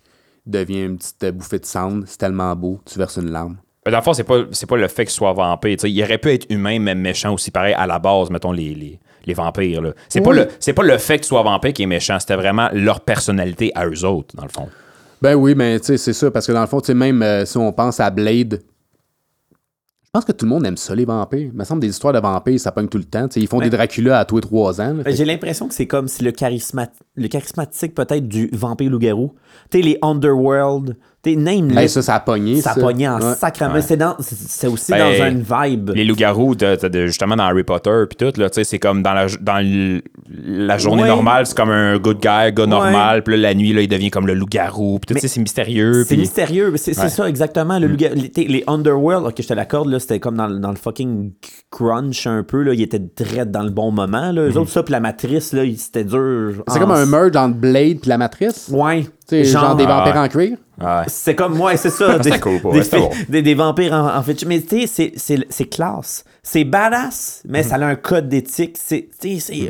devient 0.45 0.84
une 0.84 0.97
petite 0.97 1.36
bouffée 1.36 1.59
de 1.59 1.65
cendre, 1.65 2.03
c'est 2.07 2.18
tellement 2.18 2.55
beau, 2.55 2.80
tu 2.86 2.97
verses 2.97 3.18
une 3.18 3.32
larme. 3.32 3.57
Mais 3.88 3.91
Dans 3.91 3.99
le 3.99 4.03
fond, 4.03 4.11
c'est 4.13 4.25
pas, 4.25 4.41
c'est 4.51 4.65
pas 4.65 4.75
le 4.75 4.89
fait 4.89 5.05
qu'il 5.05 5.13
soit 5.13 5.31
vampire. 5.31 5.77
tu 5.77 5.83
sais. 5.83 5.89
il 5.91 6.03
aurait 6.03 6.17
pu 6.17 6.29
être 6.29 6.45
humain, 6.49 6.77
même 6.77 6.99
méchant 6.99 7.33
aussi, 7.33 7.51
pareil, 7.51 7.73
à 7.73 7.88
la 7.88 7.99
base, 7.99 8.29
mettons, 8.29 8.51
les, 8.51 8.75
les, 8.75 8.99
les 9.25 9.33
vampires. 9.33 9.81
là. 9.81 9.93
C'est, 10.09 10.19
pas 10.19 10.33
le, 10.33 10.49
c'est 10.59 10.73
pas 10.73 10.83
le 10.83 10.97
fait 10.97 11.19
qu'il 11.19 11.25
soit 11.27 11.41
vampire 11.41 11.71
qui 11.71 11.83
est 11.83 11.88
méchant, 11.88 12.19
c'était 12.19 12.35
vraiment 12.35 12.67
leur 12.73 12.99
personnalité 12.99 13.71
à 13.75 13.88
eux 13.88 14.03
autres, 14.03 14.35
dans 14.35 14.43
le 14.43 14.49
fond. 14.49 14.67
Ben 15.21 15.35
oui, 15.35 15.55
mais 15.55 15.79
tu 15.79 15.85
sais, 15.85 15.97
c'est 15.97 16.11
ça, 16.11 16.29
parce 16.29 16.45
que 16.45 16.51
dans 16.51 16.59
le 16.59 16.67
fond, 16.67 16.81
tu 16.81 16.88
sais, 16.88 16.93
même 16.93 17.21
euh, 17.23 17.45
si 17.45 17.55
on 17.57 17.71
pense 17.71 18.01
à 18.01 18.09
Blade, 18.09 18.59
je 20.03 20.09
pense 20.11 20.25
que 20.25 20.31
tout 20.33 20.45
le 20.45 20.49
monde 20.49 20.65
aime 20.65 20.77
ça, 20.77 20.93
les 20.93 21.05
vampires. 21.05 21.39
Il 21.39 21.53
me 21.53 21.63
semble 21.63 21.81
des 21.81 21.89
histoires 21.89 22.13
de 22.13 22.19
vampires, 22.19 22.59
ça 22.59 22.71
pogne 22.73 22.88
tout 22.89 22.97
le 22.97 23.03
temps. 23.05 23.27
tu 23.27 23.35
sais, 23.35 23.39
ils 23.39 23.47
font 23.47 23.59
des 23.59 23.69
Dracula 23.69 24.19
à 24.19 24.25
tous 24.25 24.35
les 24.35 24.41
trois 24.41 24.81
ans. 24.81 24.93
là. 24.95 25.03
Ben, 25.03 25.15
J'ai 25.15 25.25
l'impression 25.25 25.67
que 25.67 25.73
c'est 25.73 25.88
comme 25.88 26.07
si 26.07 26.23
le, 26.23 26.31
le 26.31 27.27
charismatique 27.27 27.93
peut-être 27.95 28.27
du 28.27 28.49
vampire 28.53 28.89
loup-garou. 28.89 29.33
Tu 29.69 29.77
sais, 29.79 29.83
les 29.85 29.97
Underworld, 30.01 30.97
name 31.36 31.78
Hey, 31.78 31.89
ça, 31.89 32.01
ça 32.01 32.15
a 32.15 32.19
pogné. 32.19 32.61
ça 32.61 32.73
ça. 32.73 32.80
pognait 32.82 33.07
en 33.07 33.19
Ouais. 33.19 33.36
sacrament. 33.36 33.82
C'est 33.82 33.97
dans- 33.97 34.15
c'est- 34.19 34.36
c'est 34.47 34.67
aussi 34.67 34.91
Ben, 34.91 34.99
dans 35.19 35.25
une 35.28 35.41
vibe. 35.43 35.91
Les 35.95 36.05
loups-garous, 36.05 36.55
de- 36.55 36.75
de- 36.82 36.88
de- 36.88 37.07
justement, 37.07 37.36
dans 37.36 37.43
Harry 37.43 37.63
Potter, 37.63 38.03
puis 38.09 38.15
tout, 38.17 38.39
là, 38.39 38.49
tu 38.49 38.55
sais, 38.55 38.63
c'est 38.63 38.80
comme 38.80 39.03
dans 39.03 39.13
la, 39.13 39.28
dans 39.41 39.59
le- 39.63 40.01
la 40.45 40.78
journée 40.78 41.03
Ouais. 41.03 41.07
normale, 41.07 41.45
c'est 41.45 41.55
comme 41.57 41.69
un 41.71 41.97
good 41.97 42.17
guy, 42.17 42.53
gars 42.53 42.65
normal, 42.65 43.23
puis 43.23 43.36
là, 43.36 43.49
la 43.49 43.53
nuit, 43.55 43.73
là, 43.73 43.82
il 43.82 43.88
devient 43.88 44.09
comme 44.11 44.28
le 44.28 44.34
loup-garou, 44.34 44.99
puis 45.05 45.15
tout, 45.15 45.28
c'est 45.28 45.39
mystérieux. 45.39 46.03
C'est 46.07 46.17
mystérieux, 46.17 46.69
mais 46.71 46.78
c'est 46.78 46.93
c'est 46.93 47.01
Ouais. 47.03 47.09
ça 47.09 47.28
exactement. 47.30 47.80
Le 47.80 47.88
loup-garou- 47.88 48.15
les, 48.36 48.43
les 48.47 48.63
Underworld, 48.67 49.25
ok, 49.28 49.36
je 49.41 49.47
te 49.47 49.53
l'accorde, 49.53 49.89
là, 49.89 49.99
c'était 49.99 50.19
comme 50.19 50.36
dans, 50.38 50.47
le- 50.47 50.59
dans 50.59 50.69
le 50.71 50.75
fucking 50.78 51.32
crunch 51.71 52.28
un 52.28 52.43
peu. 52.43 52.61
Là, 52.63 52.73
ils 52.73 52.82
étaient 52.82 52.99
direct 52.99 53.51
dans 53.51 53.63
le 53.63 53.69
bon 53.71 53.91
moment. 53.91 54.32
Là. 54.32 54.41
Eux 54.47 54.57
autres, 54.57 54.71
ça, 54.71 54.84
puis 54.84 54.91
la 54.91 54.99
matrice, 54.99 55.53
là, 55.53 55.63
il- 55.63 55.78
c'était 55.78 56.03
dur. 56.03 56.63
C'est 56.67 56.78
en- 56.78 56.80
comme 56.82 56.91
un 56.91 57.05
merge 57.05 57.36
entre 57.36 57.55
Blade 57.55 57.99
puis 58.01 58.09
la 58.09 58.17
Matrice? 58.17 58.69
Ouais. 58.71 59.05
Sais, 59.30 59.43
genre, 59.43 59.75
des 59.75 59.86
vampires 59.86 60.13
Ah. 60.15 60.23
en 60.23 60.28
cuir. 60.30 60.57
Ouais. 60.80 61.03
C'est 61.07 61.36
comme, 61.36 61.59
ouais, 61.59 61.75
c'est 61.75 61.89
ça. 61.89 62.17
Des, 62.19 62.39
cool, 62.39 62.59
des, 62.71 62.97
bon. 62.97 63.09
des- 63.28 63.41
des 63.41 63.55
vampires 63.55 63.91
en, 63.93 64.15
en 64.15 64.21
fait. 64.23 64.45
Mais 64.45 64.61
tu 64.61 64.82
sais, 64.82 64.88
c'est- 64.88 65.13
c'est 65.17 65.45
c'est 65.49 65.65
classe. 65.65 66.23
C'est 66.43 66.63
badass, 66.63 67.41
mais 67.45 67.61
ça 67.63 67.75
a 67.75 67.86
un 67.86 67.95
code 67.95 68.30
d'éthique. 68.30 68.78
C'est 68.80 69.09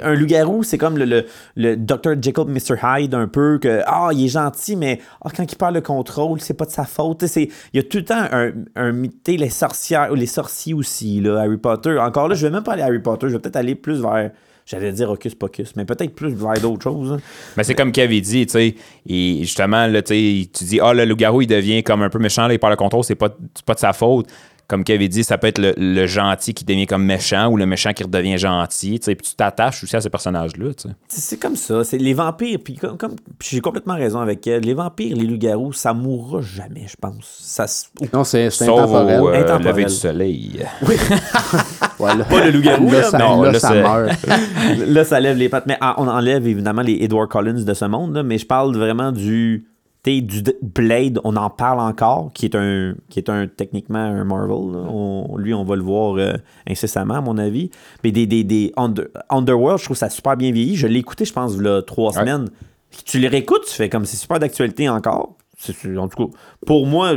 un 0.03 0.14
loup-garou, 0.14 0.62
c'est 0.62 0.78
comme 0.78 0.95
le, 0.97 1.05
le, 1.05 1.26
le 1.55 1.76
Dr. 1.76 2.22
Jekyll, 2.22 2.43
Mr. 2.47 2.76
Hyde, 2.84 3.16
un 3.16 3.28
peu, 3.28 3.58
que, 3.58 3.82
ah, 3.88 4.10
il 4.12 4.26
est 4.26 4.28
gentil, 4.28 4.76
mais 4.76 4.99
ah, 5.26 5.30
quand 5.36 5.51
il 5.51 5.55
perd 5.55 5.74
le 5.74 5.82
contrôle, 5.82 6.39
c'est 6.39 6.53
pas 6.53 6.66
de 6.66 6.72
sa 6.72 6.84
faute. 6.86 7.24
Il 7.36 7.49
y 7.74 7.80
a 7.80 7.84
tout 7.84 7.97
le 7.97 8.05
temps 8.05 8.26
un, 8.32 8.51
un 8.76 8.93
sais, 9.26 9.38
les 9.38 9.49
sorcières, 9.49 10.12
ou 10.12 10.16
les 10.16 10.28
sorciers 10.28 10.76
aussi, 10.76 11.20
là, 11.22 11.39
Harry 11.39 11.58
Potter. 11.58 11.97
Encore 11.97 12.28
là, 12.28 12.36
je 12.36 12.45
vais 12.45 12.53
même 12.53 12.64
pas 12.64 12.74
aller 12.74 12.84
à 12.84 12.88
Harry 12.88 12.99
Potter, 12.99 13.28
je 13.30 13.34
vais 13.34 13.39
peut-être 13.39 13.55
aller 13.55 13.74
plus 13.76 13.99
vers. 14.01 14.30
J'allais 14.70 14.91
dire 14.91 15.09
Hocus 15.09 15.34
Pocus, 15.34 15.78
mais 15.78 15.86
peut-être 15.86 16.13
plus 16.13 16.34
vers 16.34 16.59
d'autres 16.61 16.84
choses. 16.84 17.13
hein. 17.13 17.20
Mais 17.55 17.63
c'est 17.63 17.74
comme 17.74 17.93
Kev 17.93 18.13
il 18.13 18.22
dit, 18.22 18.45
tu 18.45 18.51
sais, 18.51 18.76
justement, 19.07 19.88
là, 19.88 20.01
tu 20.01 20.13
dis, 20.13 20.80
ah, 20.82 20.93
le 20.93 21.05
loup-garou, 21.05 21.41
il 21.41 21.47
devient 21.47 21.82
comme 21.84 22.01
un 22.01 22.09
peu 22.09 22.20
méchant, 22.20 22.49
il 22.49 22.59
perd 22.59 22.72
le 22.72 22.76
contrôle, 22.76 23.05
c'est 23.05 23.15
pas, 23.15 23.30
pas 23.65 23.74
de 23.76 23.80
sa 23.80 23.93
faute. 23.93 24.28
Comme 24.68 24.84
Kev 24.84 25.01
il 25.05 25.07
dit, 25.07 25.24
ça 25.24 25.38
peut 25.38 25.47
être 25.47 25.59
le, 25.59 25.74
le 25.78 26.07
gentil 26.07 26.53
qui 26.53 26.65
devient 26.65 26.88
comme 26.88 27.05
méchant 27.05 27.47
ou 27.49 27.55
le 27.55 27.65
méchant 27.65 27.93
qui 27.93 28.03
redevient 28.03 28.38
gentil, 28.38 28.99
tu 28.99 29.05
sais, 29.05 29.15
puis 29.15 29.26
tu 29.30 29.34
t'attaches 29.36 29.82
aussi 29.84 29.95
à 29.95 30.01
ces 30.01 30.09
personnages-là, 30.09 30.74
tu 30.74 30.89
sais. 30.89 30.95
C'est 31.07 31.38
comme 31.39 31.55
ça. 31.55 31.86
C'est 31.86 31.97
les 31.97 32.13
vampires, 32.13 32.59
puis 32.61 32.76
comme, 32.76 33.15
j'ai 33.41 33.61
complètement 33.61 33.95
raison 33.95 34.20
avec 34.20 34.45
elle. 34.45 34.63
Les 34.63 34.74
vampires, 34.74 35.15
les 35.15 35.26
loups-garous, 35.26 35.72
ça 35.72 35.93
mourra 35.93 36.41
jamais, 36.41 36.86
je 36.88 36.95
pense. 36.99 37.24
Ça 37.39 37.65
Non, 38.11 38.26
c'est 38.26 38.47
intemporel. 38.47 39.22
au 39.22 39.30
euh, 39.30 39.41
Intemporel. 39.41 39.65
lever 39.68 39.86
du 39.86 39.93
soleil. 39.93 40.65
Ouais, 41.99 42.15
là- 42.15 42.26
Pas 42.26 42.45
le 42.45 42.51
loup-garou, 42.51 42.91
Là, 42.91 43.03
ça, 43.03 43.18
non, 43.18 43.41
là, 43.41 43.51
là, 43.53 43.59
ça 43.59 43.74
meurt. 43.74 44.11
Là, 44.86 45.03
ça 45.03 45.20
lève 45.20 45.36
les 45.38 45.49
pattes. 45.49 45.65
Mais 45.65 45.78
ah, 45.82 45.95
on 45.97 46.07
enlève 46.07 46.45
évidemment 46.47 46.84
les 46.84 46.97
Edward 47.01 47.28
Collins 47.30 47.63
de 47.63 47.74
ce 47.74 47.86
monde, 47.86 48.13
là, 48.15 48.22
mais 48.24 48.38
je 48.38 48.45
parle 48.45 48.76
vraiment 48.78 49.11
du. 49.11 49.65
Du 50.22 50.41
Blade, 50.62 51.20
on 51.24 51.36
en 51.36 51.49
parle 51.49 51.80
encore, 51.80 52.32
qui 52.34 52.45
est 52.45 52.55
un, 52.55 52.95
qui 53.10 53.20
est 53.20 53.30
un 53.30 53.47
techniquement 53.47 53.99
un 53.99 54.24
Marvel. 54.24 54.72
là. 54.74 54.80
On- 54.89 55.38
lui, 55.38 55.53
on 55.53 55.64
va 55.64 55.76
le 55.76 55.82
voir 55.84 56.16
euh, 56.18 56.34
incessamment, 56.70 57.16
à 57.16 57.22
mon 57.22 57.38
avis. 57.38 57.70
Mais 58.03 58.12
des, 58.12 58.26
des, 58.26 58.43
des 58.43 58.72
Under- 58.78 59.08
Underworld, 59.30 59.80
je 59.80 59.86
trouve 59.86 59.97
ça 59.97 60.10
super 60.10 60.36
bien 60.38 60.51
vieilli. 60.51 60.76
Je 60.76 60.88
l'ai 60.88 60.99
écouté, 60.99 61.26
je 61.26 61.34
pense, 61.34 61.60
a 61.60 61.82
trois 61.82 62.14
Ouais. 62.14 62.20
semaines. 62.20 62.49
Tu 63.05 63.20
les 63.20 63.28
réécoutes, 63.28 63.66
tu 63.68 63.74
fais 63.74 63.89
comme 63.89 64.05
c'est 64.05 64.18
super 64.18 64.39
d'actualité 64.39 64.88
encore. 64.89 65.36
En 65.97 66.08
tout 66.08 66.28
cas, 66.28 66.38
pour 66.66 66.86
moi, 66.86 67.14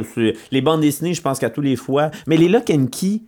les 0.51 0.61
bandes 0.63 0.81
dessinées, 0.81 1.15
je 1.15 1.21
pense 1.23 1.39
qu'à 1.39 1.51
tous 1.51 1.61
les 1.61 1.77
fois. 1.77 2.11
Mais 2.27 2.37
les 2.37 2.49
Lock 2.49 2.71
and 2.71 2.87
Key, 2.87 3.21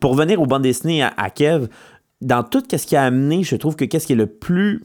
pour 0.00 0.12
revenir 0.12 0.40
aux 0.40 0.46
bandes 0.46 0.62
dessinées 0.62 1.02
à, 1.02 1.12
à 1.16 1.30
Kev, 1.30 1.66
dans 2.20 2.44
tout 2.44 2.62
ce 2.70 2.86
qui 2.86 2.94
a 2.96 3.02
amené, 3.02 3.42
je 3.42 3.56
trouve 3.56 3.74
que 3.76 3.84
qu'est-ce 3.84 4.06
qui 4.06 4.12
est 4.12 4.16
le 4.16 4.26
plus 4.28 4.84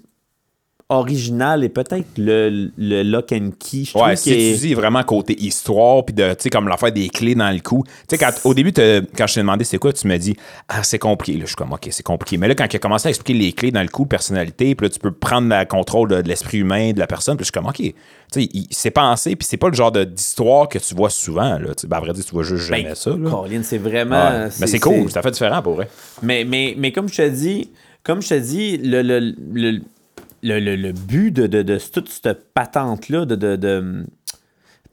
original 0.89 1.63
et 1.65 1.69
peut-être 1.69 2.07
le, 2.17 2.71
le 2.77 3.03
Lock 3.03 3.33
and 3.33 3.49
Key. 3.59 3.83
Je 3.83 3.97
Ouais, 3.97 4.15
si 4.15 4.31
est- 4.31 4.53
tu 4.53 4.67
dis 4.67 4.73
vraiment 4.73 5.03
côté 5.03 5.33
histoire, 5.37 6.05
puis 6.05 6.13
de, 6.15 6.29
tu 6.29 6.43
sais, 6.43 6.49
comme 6.49 6.67
l'affaire 6.69 6.93
des 6.93 7.09
clés 7.09 7.35
dans 7.35 7.51
le 7.53 7.59
cou. 7.59 7.83
Tu 7.85 7.91
sais, 8.09 8.17
quand, 8.17 8.31
au 8.45 8.53
début, 8.53 8.71
quand 8.71 9.27
je 9.27 9.33
t'ai 9.33 9.39
demandé 9.41 9.65
c'est 9.65 9.77
quoi, 9.79 9.91
tu 9.91 10.07
me 10.07 10.17
dis, 10.17 10.37
ah, 10.69 10.83
c'est 10.83 10.99
compliqué. 10.99 11.33
Là, 11.37 11.41
je 11.43 11.47
suis 11.47 11.55
comme, 11.57 11.73
ok, 11.73 11.87
c'est 11.91 12.03
compliqué. 12.03 12.37
Mais 12.37 12.47
là, 12.47 12.55
quand 12.55 12.71
il 12.71 12.75
a 12.75 12.79
commencé 12.79 13.07
à 13.07 13.09
expliquer 13.09 13.37
les 13.37 13.51
clés 13.51 13.71
dans 13.71 13.81
le 13.81 13.89
coup, 13.89 14.05
personnalité, 14.05 14.75
puis 14.75 14.85
là, 14.85 14.89
tu 14.89 14.99
peux 14.99 15.11
prendre 15.11 15.49
le 15.49 15.65
contrôle 15.65 16.07
de, 16.09 16.21
de 16.21 16.27
l'esprit 16.27 16.59
humain, 16.59 16.93
de 16.93 16.99
la 16.99 17.07
personne, 17.07 17.35
puis 17.35 17.43
je 17.43 17.47
suis 17.47 17.51
comme, 17.51 17.67
ok. 17.67 17.75
Tu 17.75 17.93
sais, 18.31 18.49
il 18.53 18.67
s'est 18.71 18.91
pensé, 18.91 19.35
puis 19.35 19.45
c'est 19.49 19.57
pas 19.57 19.67
le 19.69 19.73
genre 19.75 19.91
d'histoire 19.91 20.69
que 20.69 20.79
tu 20.79 20.95
vois 20.95 21.09
souvent, 21.09 21.57
là. 21.59 21.69
Ben, 21.85 21.97
à 21.97 21.99
vrai 21.99 22.13
dire, 22.13 22.23
tu 22.23 22.31
vois 22.31 22.43
juste 22.43 22.65
jamais 22.65 22.83
Ben, 22.83 22.95
ça, 22.95 23.09
là. 23.11 23.29
Colin, 23.29 23.61
c'est 23.63 23.77
vraiment. 23.77 24.29
Ouais. 24.29 24.47
Mais 24.59 24.67
c'est 24.67 24.79
cool, 24.79 25.11
ça 25.11 25.21
fait 25.21 25.31
différent 25.31 25.61
pour 25.61 25.73
vrai. 25.75 25.89
Mais, 26.23 26.45
mais, 26.45 26.75
mais 26.77 26.91
comme 26.93 27.09
je 27.09 27.15
te 27.17 27.27
dis, 27.29 27.71
comme 28.03 28.21
je 28.21 28.29
te 28.29 28.33
dis, 28.39 28.77
le, 28.77 29.01
le, 29.01 29.33
le, 29.53 29.81
le, 30.43 30.59
le- 30.59 30.75
le 30.75 30.91
but 30.91 31.31
de, 31.31 31.47
de, 31.47 31.61
de 31.61 31.77
toute 31.77 32.09
cette 32.09 32.53
patente-là, 32.53 33.25
de, 33.25 33.35
de, 33.35 33.55
de- 33.55 34.05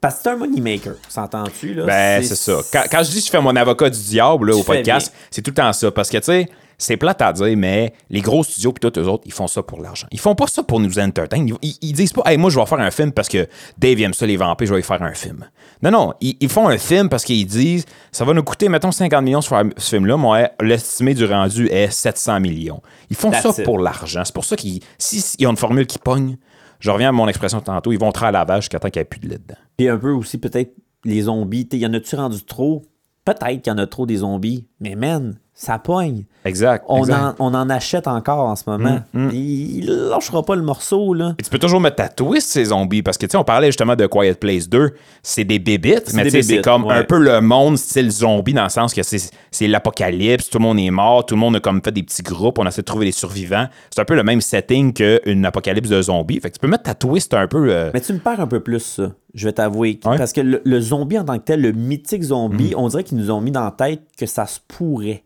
Parce 0.01 0.15
que 0.15 0.21
c'est 0.23 0.29
un 0.29 0.35
moneymaker, 0.37 0.93
s'entends-tu? 1.09 1.73
Là? 1.73 1.85
Ben, 1.85 2.23
c'est 2.23 2.35
ça. 2.35 2.57
Quand, 2.71 2.83
quand 2.91 3.03
je 3.03 3.11
dis 3.11 3.19
que 3.19 3.25
je 3.25 3.31
fais 3.31 3.41
mon 3.41 3.55
avocat 3.55 3.89
du 3.89 3.99
diable 3.99 4.49
là, 4.49 4.55
au 4.55 4.63
podcast, 4.63 5.13
c'est 5.31 5.41
tout 5.41 5.51
le 5.51 5.55
temps 5.55 5.73
ça. 5.73 5.91
Parce 5.91 6.09
que, 6.09 6.17
tu 6.17 6.23
sais, 6.25 6.49
c'est 6.77 6.97
plate 6.97 7.21
à 7.21 7.31
dire, 7.33 7.55
mais 7.57 7.93
les 8.09 8.21
gros 8.21 8.43
studios 8.43 8.71
puis 8.73 8.89
tous 8.89 8.99
eux 8.99 9.07
autres, 9.07 9.23
ils 9.25 9.31
font 9.33 9.47
ça 9.47 9.63
pour 9.63 9.81
l'argent. 9.81 10.07
Ils 10.11 10.19
font 10.19 10.35
pas 10.35 10.47
ça 10.47 10.63
pour 10.63 10.79
nous 10.79 10.99
entertain. 10.99 11.45
Ils, 11.45 11.55
ils- 11.61 11.77
ils 11.81 11.93
disent 11.93 12.13
pas, 12.13 12.23
hey, 12.25 12.37
moi, 12.37 12.49
je 12.49 12.59
vais 12.59 12.65
faire 12.65 12.79
un 12.79 12.91
film 12.91 13.11
parce 13.11 13.29
que 13.29 13.47
Dave 13.77 13.99
aime 14.01 14.13
ça, 14.13 14.25
les 14.25 14.37
vampires, 14.37 14.67
je 14.67 14.73
vais 14.73 14.79
y 14.79 14.83
faire 14.83 15.01
un 15.01 15.13
film. 15.13 15.45
Non, 15.81 15.91
non. 15.91 16.13
Ils, 16.21 16.37
ils 16.39 16.49
font 16.49 16.67
un 16.67 16.77
film 16.77 17.09
parce 17.09 17.23
qu'ils 17.23 17.45
disent, 17.45 17.85
ça 18.11 18.25
va 18.25 18.33
nous 18.33 18.43
coûter, 18.43 18.69
mettons, 18.69 18.91
50 18.91 19.23
millions 19.23 19.41
sur 19.41 19.61
ce 19.77 19.89
film-là. 19.95 20.17
Moi, 20.17 20.49
l'estimé 20.61 21.13
du 21.13 21.25
rendu 21.25 21.67
est 21.67 21.89
700 21.91 22.39
millions. 22.39 22.81
Ils 23.09 23.15
font 23.15 23.31
That's 23.31 23.43
ça 23.43 23.49
it. 23.61 23.63
pour 23.63 23.79
l'argent. 23.79 24.23
C'est 24.25 24.33
pour 24.33 24.45
ça 24.45 24.55
qu'ils, 24.55 24.81
s'ils 24.97 25.21
si, 25.21 25.45
ont 25.45 25.51
une 25.51 25.57
formule 25.57 25.85
qui 25.87 25.99
pogne, 25.99 26.37
je 26.79 26.91
reviens 26.91 27.09
à 27.09 27.11
mon 27.11 27.27
expression 27.27 27.61
tantôt, 27.61 27.91
ils 27.91 27.99
vont 27.99 28.11
traire 28.11 28.29
à 28.29 28.31
la 28.31 28.45
vache 28.45 28.63
jusqu'à 28.65 28.79
temps 28.79 28.89
qu'il 28.89 28.99
n'y 28.99 29.03
ait 29.03 29.05
plus 29.05 29.19
de 29.19 29.29
lait 29.29 29.37
dedans. 29.37 29.55
Puis 29.77 29.87
un 29.89 29.97
peu 29.97 30.11
aussi, 30.11 30.37
peut-être, 30.37 30.73
les 31.03 31.21
zombies. 31.23 31.67
Il 31.71 31.79
y 31.79 31.85
en 31.85 31.93
a-tu 31.93 32.15
rendu 32.15 32.43
trop? 32.43 32.83
Peut-être 33.23 33.61
qu'il 33.61 33.71
y 33.71 33.75
en 33.75 33.77
a 33.77 33.87
trop 33.87 34.05
des 34.05 34.17
zombies. 34.17 34.67
Mais 34.79 34.95
man, 34.95 35.37
ça 35.57 35.79
pogne. 35.79 36.25
Exact. 36.43 36.83
On, 36.89 36.99
exact. 36.99 37.39
En, 37.39 37.51
on 37.51 37.53
en 37.55 37.69
achète 37.69 38.07
encore 38.07 38.45
en 38.47 38.55
ce 38.57 38.63
moment. 38.67 38.99
Mm, 39.13 39.27
mm. 39.27 39.29
Il, 39.33 39.77
il 39.77 39.85
lâchera 40.09 40.43
pas 40.43 40.55
le 40.55 40.61
morceau, 40.61 41.13
là. 41.13 41.33
Et 41.39 41.43
tu 41.43 41.49
peux 41.49 41.57
toujours 41.57 41.79
mettre 41.79 41.95
ta 41.95 42.09
twist, 42.09 42.49
ces 42.51 42.65
zombies, 42.65 43.01
parce 43.01 43.17
que, 43.17 43.25
tu 43.25 43.31
sais, 43.31 43.37
on 43.37 43.43
parlait 43.45 43.67
justement 43.67 43.95
de 43.95 44.05
Quiet 44.05 44.35
Place 44.35 44.67
2, 44.69 44.91
c'est 45.23 45.45
des 45.45 45.57
bébites, 45.59 46.13
mais 46.13 46.23
des 46.25 46.29
tu 46.31 46.43
sais, 46.43 46.55
c'est 46.57 46.61
comme 46.61 46.83
ouais. 46.85 46.93
un 46.93 47.03
peu 47.03 47.17
le 47.17 47.39
monde 47.41 47.77
style 47.77 48.11
zombie, 48.11 48.53
dans 48.53 48.63
le 48.65 48.69
sens 48.69 48.93
que 48.93 49.01
c'est 49.01 49.67
l'apocalypse, 49.67 50.49
tout 50.49 50.57
le 50.59 50.63
monde 50.63 50.77
est 50.79 50.91
mort, 50.91 51.25
tout 51.25 51.35
le 51.35 51.39
monde 51.39 51.55
a 51.55 51.59
comme 51.59 51.81
fait 51.83 51.91
des 51.93 52.03
petits 52.03 52.21
groupes, 52.21 52.59
on 52.59 52.67
essaie 52.67 52.81
de 52.81 52.85
trouver 52.85 53.05
des 53.05 53.11
survivants. 53.11 53.67
C'est 53.89 54.01
un 54.01 54.05
peu 54.05 54.15
le 54.15 54.23
même 54.23 54.41
setting 54.41 54.93
qu'une 54.93 55.45
apocalypse 55.45 55.89
de 55.89 56.01
zombies. 56.01 56.39
Fait 56.41 56.49
que 56.49 56.55
tu 56.55 56.59
peux 56.59 56.67
mettre 56.67 56.83
ta 56.83 56.93
twist 56.95 57.33
un 57.33 57.47
peu... 57.47 57.69
euh, 57.71 57.91
Mais 57.93 58.01
tu 58.01 58.13
me 58.13 58.19
perds 58.19 58.41
un 58.41 58.47
peu 58.47 58.59
plus, 58.59 58.79
ça. 58.81 59.11
Je 59.33 59.47
vais 59.47 59.53
t'avouer. 59.53 59.99
Ouais. 60.05 60.17
Parce 60.17 60.31
que 60.31 60.41
le, 60.41 60.61
le 60.63 60.79
zombie 60.79 61.19
en 61.19 61.25
tant 61.25 61.37
que 61.37 61.43
tel, 61.43 61.61
le 61.61 61.71
mythique 61.73 62.23
zombie, 62.23 62.71
Mm. 62.71 62.77
on 62.77 62.87
dirait 62.87 63.03
qu'ils 63.03 63.17
nous 63.17 63.31
ont 63.31 63.41
mis 63.41 63.51
dans 63.51 63.65
la 63.65 63.71
tête 63.71 64.01
que 64.17 64.25
ça 64.25 64.45
se 64.45 64.59
pourrait. 64.65 65.23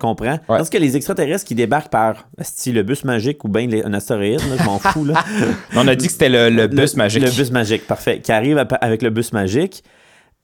Comprends? 0.00 0.38
Parce 0.48 0.70
que 0.70 0.78
les 0.78 0.96
extraterrestres 0.96 1.44
qui 1.44 1.54
débarquent 1.54 1.90
par 1.90 2.26
style 2.40 2.74
le 2.74 2.82
bus 2.82 3.04
magique 3.04 3.44
ou 3.44 3.48
bien 3.48 3.66
les- 3.66 3.84
un 3.84 3.92
astéroïde, 3.92 4.40
là, 4.48 4.56
je 4.58 4.64
m'en 4.64 4.78
fous. 4.78 5.04
Là. 5.04 5.22
On 5.76 5.86
a 5.86 5.94
dit 5.94 6.06
que 6.06 6.12
c'était 6.12 6.28
le, 6.30 6.48
le 6.50 6.66
bus 6.66 6.94
Le- 6.94 6.98
magique. 6.98 7.22
Le 7.22 7.30
bus 7.30 7.50
magique, 7.52 7.86
parfait. 7.86 8.20
Qui 8.20 8.32
arrive 8.32 8.64
avec 8.80 9.02
le 9.02 9.10
bus 9.10 9.32
magique. 9.32 9.84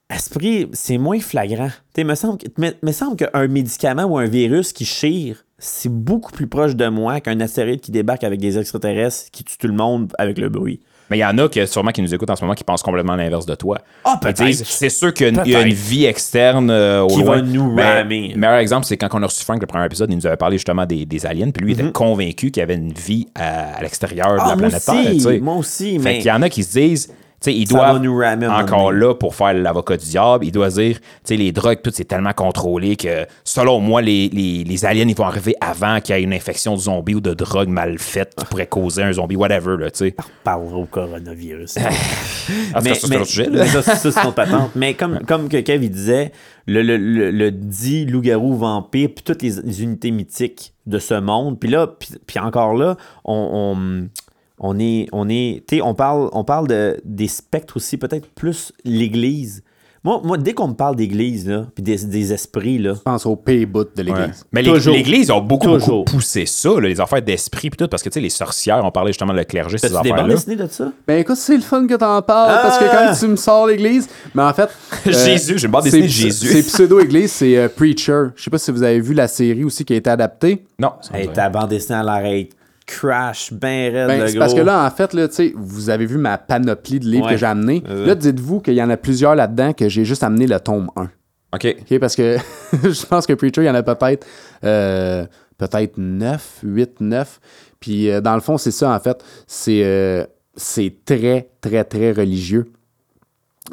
Esprit, 0.08 0.68
c'est 0.72 0.98
moins 0.98 1.18
flagrant. 1.18 1.70
Il 1.96 2.06
me 2.06 2.14
semble, 2.14 2.38
me, 2.58 2.70
me 2.82 2.92
semble 2.92 3.16
qu'un 3.16 3.48
médicament 3.48 4.04
ou 4.04 4.18
un 4.18 4.26
virus 4.26 4.72
qui 4.72 4.84
chire, 4.84 5.44
c'est 5.58 5.88
beaucoup 5.92 6.30
plus 6.30 6.46
proche 6.46 6.76
de 6.76 6.86
moi 6.86 7.20
qu'un 7.20 7.40
astéroïde 7.40 7.80
qui 7.80 7.90
débarque 7.90 8.22
avec 8.22 8.38
des 8.38 8.56
extraterrestres 8.58 9.30
qui 9.32 9.42
tue 9.42 9.58
tout 9.58 9.66
le 9.66 9.72
monde 9.72 10.12
avec 10.18 10.38
le 10.38 10.48
bruit. 10.48 10.80
Mais 11.10 11.18
il 11.18 11.20
y 11.20 11.24
en 11.24 11.38
a 11.38 11.48
que, 11.48 11.66
sûrement 11.66 11.92
qui 11.92 12.02
nous 12.02 12.12
écoutent 12.14 12.30
en 12.30 12.36
ce 12.36 12.42
moment 12.42 12.54
qui 12.54 12.64
pensent 12.64 12.82
complètement 12.82 13.14
l'inverse 13.16 13.46
de 13.46 13.54
toi. 13.54 13.78
Ah, 14.04 14.18
Ils 14.24 14.32
disent, 14.32 14.58
peut-être. 14.58 14.70
C'est 14.70 14.88
sûr 14.88 15.14
qu'il 15.14 15.26
y 15.26 15.28
a 15.28 15.32
une, 15.32 15.42
il 15.46 15.52
y 15.52 15.54
a 15.56 15.60
une 15.60 15.66
Peut-être. 15.68 15.78
vie 15.78 16.04
externe 16.06 16.70
euh, 16.70 17.02
au 17.02 17.06
Qui 17.08 17.22
loin. 17.22 17.36
va 17.36 17.42
nous 17.42 17.74
Ben, 17.74 17.94
ramer. 17.98 18.32
Le 18.34 18.40
meilleur 18.40 18.56
exemple, 18.58 18.86
c'est 18.86 18.96
quand 18.96 19.08
on 19.12 19.22
a 19.22 19.26
reçu 19.26 19.44
Frank 19.44 19.60
le 19.60 19.66
premier 19.66 19.84
épisode, 19.86 20.10
il 20.10 20.16
nous 20.16 20.26
avait 20.26 20.36
parlé 20.36 20.56
justement 20.58 20.84
des, 20.86 21.06
des 21.06 21.26
aliens, 21.26 21.50
puis 21.50 21.64
lui 21.64 21.72
il 21.72 21.78
Mhm. 21.78 21.84
était 21.84 21.92
convaincu 21.92 22.50
qu'il 22.50 22.60
y 22.60 22.62
avait 22.62 22.74
une 22.74 22.92
vie 22.92 23.28
à, 23.34 23.76
à 23.76 23.82
l'extérieur 23.82 24.28
de 24.34 24.40
Ah, 24.40 24.48
la 24.50 24.56
moi 24.56 24.68
planète 24.68 24.84
Terre. 25.22 25.42
moi 25.42 25.54
aussi, 25.54 25.92
Fait 25.98 26.04
mais 26.04 26.18
qu'il 26.18 26.26
y 26.26 26.32
en 26.32 26.42
a 26.42 26.48
qui 26.48 26.64
se 26.64 26.72
disent, 26.78 27.12
Ça 27.66 27.98
nous 27.98 28.20
un 28.20 28.36
moment 28.36 28.56
encore 28.56 28.92
là 28.92 29.14
pour 29.14 29.34
faire 29.34 29.54
l'avocat 29.54 29.96
du 29.96 30.06
diable, 30.06 30.44
ils 30.44 30.52
doivent 30.52 30.72
dire, 30.72 30.98
tu 30.98 31.06
sais, 31.24 31.36
les 31.36 31.52
drogues, 31.52 31.80
tout 31.82 31.90
c'est 31.92 32.04
tellement 32.04 32.32
contrôlé 32.32 32.96
que 32.96 33.26
selon 33.44 33.80
moi, 33.80 34.02
les, 34.02 34.28
les, 34.28 34.64
les 34.64 34.84
aliens, 34.84 35.06
ils 35.06 35.16
vont 35.16 35.26
arriver 35.26 35.54
avant 35.60 36.00
qu'il 36.00 36.14
y 36.14 36.18
ait 36.18 36.22
une 36.22 36.32
infection 36.32 36.74
de 36.74 36.80
zombie 36.80 37.14
ou 37.14 37.20
de 37.20 37.34
drogue 37.34 37.68
mal 37.68 37.98
faite 37.98 38.34
qui 38.36 38.44
pourrait 38.46 38.66
causer 38.66 39.02
un 39.02 39.12
zombie, 39.12 39.36
whatever, 39.36 39.76
là, 39.78 39.90
tu 39.90 39.98
sais. 39.98 40.16
parlera 40.44 40.76
au 40.76 40.86
coronavirus. 40.86 41.76
En 42.74 42.80
mais, 42.80 42.94
ça, 42.94 43.08
c'est 43.08 43.24
sujet, 43.24 43.50
là. 43.50 43.64
mais 43.64 43.66
ça, 43.66 43.82
ça, 43.82 43.96
c'est 43.96 44.22
notre 44.22 44.34
patente. 44.34 44.70
Mais 44.76 44.94
comme, 44.94 45.18
comme 45.26 45.48
que 45.48 45.56
Kev 45.56 45.84
il 45.84 45.90
disait, 45.90 46.30
le, 46.66 46.82
le, 46.82 46.96
le, 46.96 47.30
le 47.30 47.50
dit 47.50 48.06
loup-garou 48.06 48.54
vampire, 48.54 49.08
puis 49.14 49.24
toutes 49.24 49.42
les, 49.42 49.60
les 49.64 49.82
unités 49.82 50.12
mythiques 50.12 50.72
de 50.86 50.98
ce 50.98 51.14
monde, 51.14 51.58
puis 51.58 51.68
là, 51.68 51.86
puis, 51.86 52.10
puis 52.26 52.38
encore 52.38 52.74
là, 52.74 52.96
on, 53.24 53.74
on, 53.76 54.08
on 54.58 54.78
est, 54.78 55.06
on 55.12 55.28
est, 55.28 55.64
tu 55.68 55.76
sais, 55.76 55.82
on 55.82 55.94
parle, 55.94 56.28
on 56.32 56.44
parle 56.44 56.68
de, 56.68 56.98
des 57.04 57.28
spectres 57.28 57.76
aussi, 57.76 57.96
peut-être 57.96 58.28
plus 58.28 58.72
l'Église. 58.84 59.62
Moi, 60.04 60.20
moi, 60.22 60.38
dès 60.38 60.52
qu'on 60.54 60.68
me 60.68 60.74
parle 60.74 60.94
d'Église, 60.94 61.48
là, 61.48 61.66
puis 61.74 61.82
des, 61.82 61.96
des 61.96 62.32
esprits, 62.32 62.78
là, 62.78 62.94
Je 62.94 63.00
pense 63.00 63.26
au 63.26 63.34
P-boot 63.34 63.90
de 63.96 64.04
Ouais. 64.08 64.16
l'Église. 64.20 64.44
Mais 64.52 64.62
l'Église 64.62 65.32
ont 65.32 65.40
beaucoup, 65.40 65.66
beaucoup 65.76 66.04
poussé 66.04 66.46
ça, 66.46 66.68
là, 66.80 66.86
les 66.88 67.00
affaires 67.00 67.22
d'esprit 67.22 67.70
puis 67.70 67.76
tout, 67.76 67.88
parce 67.88 68.04
que 68.04 68.08
tu 68.08 68.14
sais, 68.14 68.20
les 68.20 68.30
sorcières, 68.30 68.84
on 68.84 68.92
parlait 68.92 69.10
justement 69.10 69.32
de 69.32 69.38
le 69.38 69.44
clergé, 69.44 69.78
ces 69.78 69.92
affaires-là. 69.96 70.34
de 70.34 70.66
ça? 70.68 70.92
Ben 71.08 71.18
écoute, 71.18 71.36
c'est 71.36 71.56
le 71.56 71.62
fun 71.62 71.88
que 71.88 71.94
t'en 71.94 72.22
parles, 72.22 72.60
parce 72.62 72.78
que 72.78 72.84
Ah! 72.88 73.08
quand 73.08 73.18
tu 73.18 73.26
me 73.26 73.34
sors 73.36 73.66
l'Église, 73.66 74.08
mais 74.32 74.42
en 74.44 74.54
fait... 74.54 74.70
euh, 75.08 75.10
Jésus, 75.12 75.58
j'ai 75.58 75.66
une 75.66 75.72
bande 75.72 75.82
dessinée 75.82 76.02
de 76.02 76.06
c'est- 76.08 76.22
Jésus. 76.22 76.46
C'est 76.52 76.62
pseudo-Église, 76.62 77.32
c'est 77.32 77.56
euh, 77.56 77.68
Preacher. 77.68 78.26
Je 78.36 78.44
sais 78.44 78.50
pas 78.50 78.58
si 78.58 78.70
vous 78.70 78.84
avez 78.84 79.00
vu 79.00 79.12
la 79.12 79.26
série 79.26 79.64
aussi 79.64 79.84
qui 79.84 79.92
a 79.92 79.96
été 79.96 80.08
adaptée. 80.08 80.64
Non, 80.78 80.92
me 81.12 81.18
Hey, 81.18 81.28
ta 81.32 81.48
bande 81.48 81.70
dessinée 81.70 81.98
à 81.98 82.04
l'arrêt 82.04 82.48
crash, 82.86 83.52
ben 83.52 83.92
raide, 83.92 84.06
Ben, 84.06 84.28
c'est 84.28 84.38
parce 84.38 84.54
que 84.54 84.60
là, 84.60 84.86
en 84.86 84.90
fait, 84.90 85.12
là, 85.12 85.26
vous 85.56 85.90
avez 85.90 86.06
vu 86.06 86.18
ma 86.18 86.38
panoplie 86.38 87.00
de 87.00 87.06
livres 87.06 87.26
Ouais. 87.26 87.32
que 87.32 87.36
j'ai 87.38 87.46
amenés. 87.46 87.82
Euh. 87.88 88.06
Là, 88.06 88.14
dites-vous 88.14 88.60
qu'il 88.60 88.74
y 88.74 88.82
en 88.82 88.90
a 88.90 88.96
plusieurs 88.96 89.34
là-dedans 89.34 89.72
que 89.72 89.88
j'ai 89.88 90.04
juste 90.04 90.22
amené 90.22 90.46
le 90.46 90.58
tome 90.60 90.88
1. 90.96 91.10
OK. 91.54 91.76
OK? 91.80 91.98
Parce 91.98 92.14
que 92.16 92.36
je 92.82 93.06
pense 93.06 93.26
que 93.26 93.32
Preacher, 93.32 93.62
il 93.62 93.66
y 93.66 93.70
en 93.70 93.74
a 93.74 93.82
peut-être 93.82 94.26
euh, 94.64 95.26
peut-être 95.58 95.94
9, 95.98 96.60
8, 96.62 97.00
9. 97.00 97.40
Puis 97.80 98.10
euh, 98.10 98.20
dans 98.20 98.34
le 98.34 98.40
fond, 98.40 98.56
c'est 98.56 98.70
ça, 98.70 98.90
en 98.94 99.00
fait. 99.00 99.22
C'est 99.46 99.82
euh, 99.84 100.24
c'est 100.54 100.94
très, 101.04 101.50
très, 101.60 101.84
très 101.84 102.12
religieux. 102.12 102.66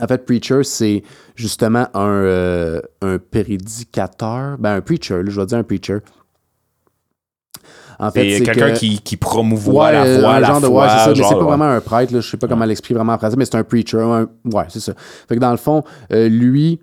En 0.02 0.08
fait, 0.08 0.26
Preacher, 0.26 0.64
c'est 0.64 1.04
justement 1.36 1.88
un, 1.94 2.08
euh, 2.24 2.82
un 3.02 3.20
prédicateur. 3.20 4.58
Ben, 4.58 4.76
un 4.76 4.82
preacher, 4.82 5.22
là, 5.24 5.30
je 5.30 5.40
vais 5.40 5.46
dire 5.46 5.58
un 5.60 5.64
preacher. 5.64 6.00
En 8.00 8.10
C'est 8.12 8.38
c'est 8.38 8.44
quelqu'un 8.44 8.72
que- 8.74 8.78
qui, 8.80 9.00
qui 9.00 9.18
promouvoit 9.18 9.86
Ouais, 9.86 9.92
la 9.94 10.20
foi, 10.20 10.34
un 10.36 10.40
la 10.40 10.48
genre 10.48 10.62
de 10.62 10.68
ouais, 10.68 10.88
c'est 10.90 10.98
ça, 10.98 11.08
mais 11.10 11.16
c'est 11.16 11.22
pas 11.22 11.38
ouais. 11.40 11.44
vraiment 11.44 11.66
un 11.66 11.82
prêtre, 11.82 12.14
là, 12.14 12.20
je 12.22 12.30
sais 12.30 12.38
pas 12.38 12.48
comment 12.48 12.66
l'expliquer 12.66 12.94
vraiment 12.96 13.14
en 13.14 13.18
français, 13.18 13.36
mais 13.38 13.46
c'est 13.46 13.56
un 13.56 13.64
preacher, 13.64 14.00
un- 14.02 14.28
ouais, 14.52 14.66
c'est 14.70 14.80
ça. 14.80 14.94
Fait 15.28 15.36
que 15.36 15.40
dans 15.40 15.52
le 15.52 15.58
fond, 15.58 15.84
euh, 16.12 16.28
lui, 16.30 16.80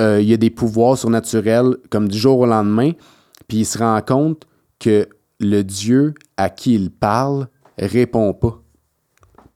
euh, 0.00 0.20
il 0.20 0.32
a 0.32 0.36
des 0.36 0.50
pouvoirs 0.50 0.96
surnaturels 0.98 1.76
comme 1.90 2.08
du 2.08 2.18
jour 2.18 2.38
au 2.38 2.46
lendemain, 2.46 2.92
puis 3.48 3.58
il 3.58 3.64
se 3.64 3.78
rend 3.78 4.00
compte 4.00 4.42
que 4.78 5.08
le 5.40 5.62
Dieu 5.62 6.14
à 6.36 6.50
qui 6.50 6.74
il 6.74 6.90
parle 6.90 7.48
répond 7.78 8.32
pas 8.34 8.60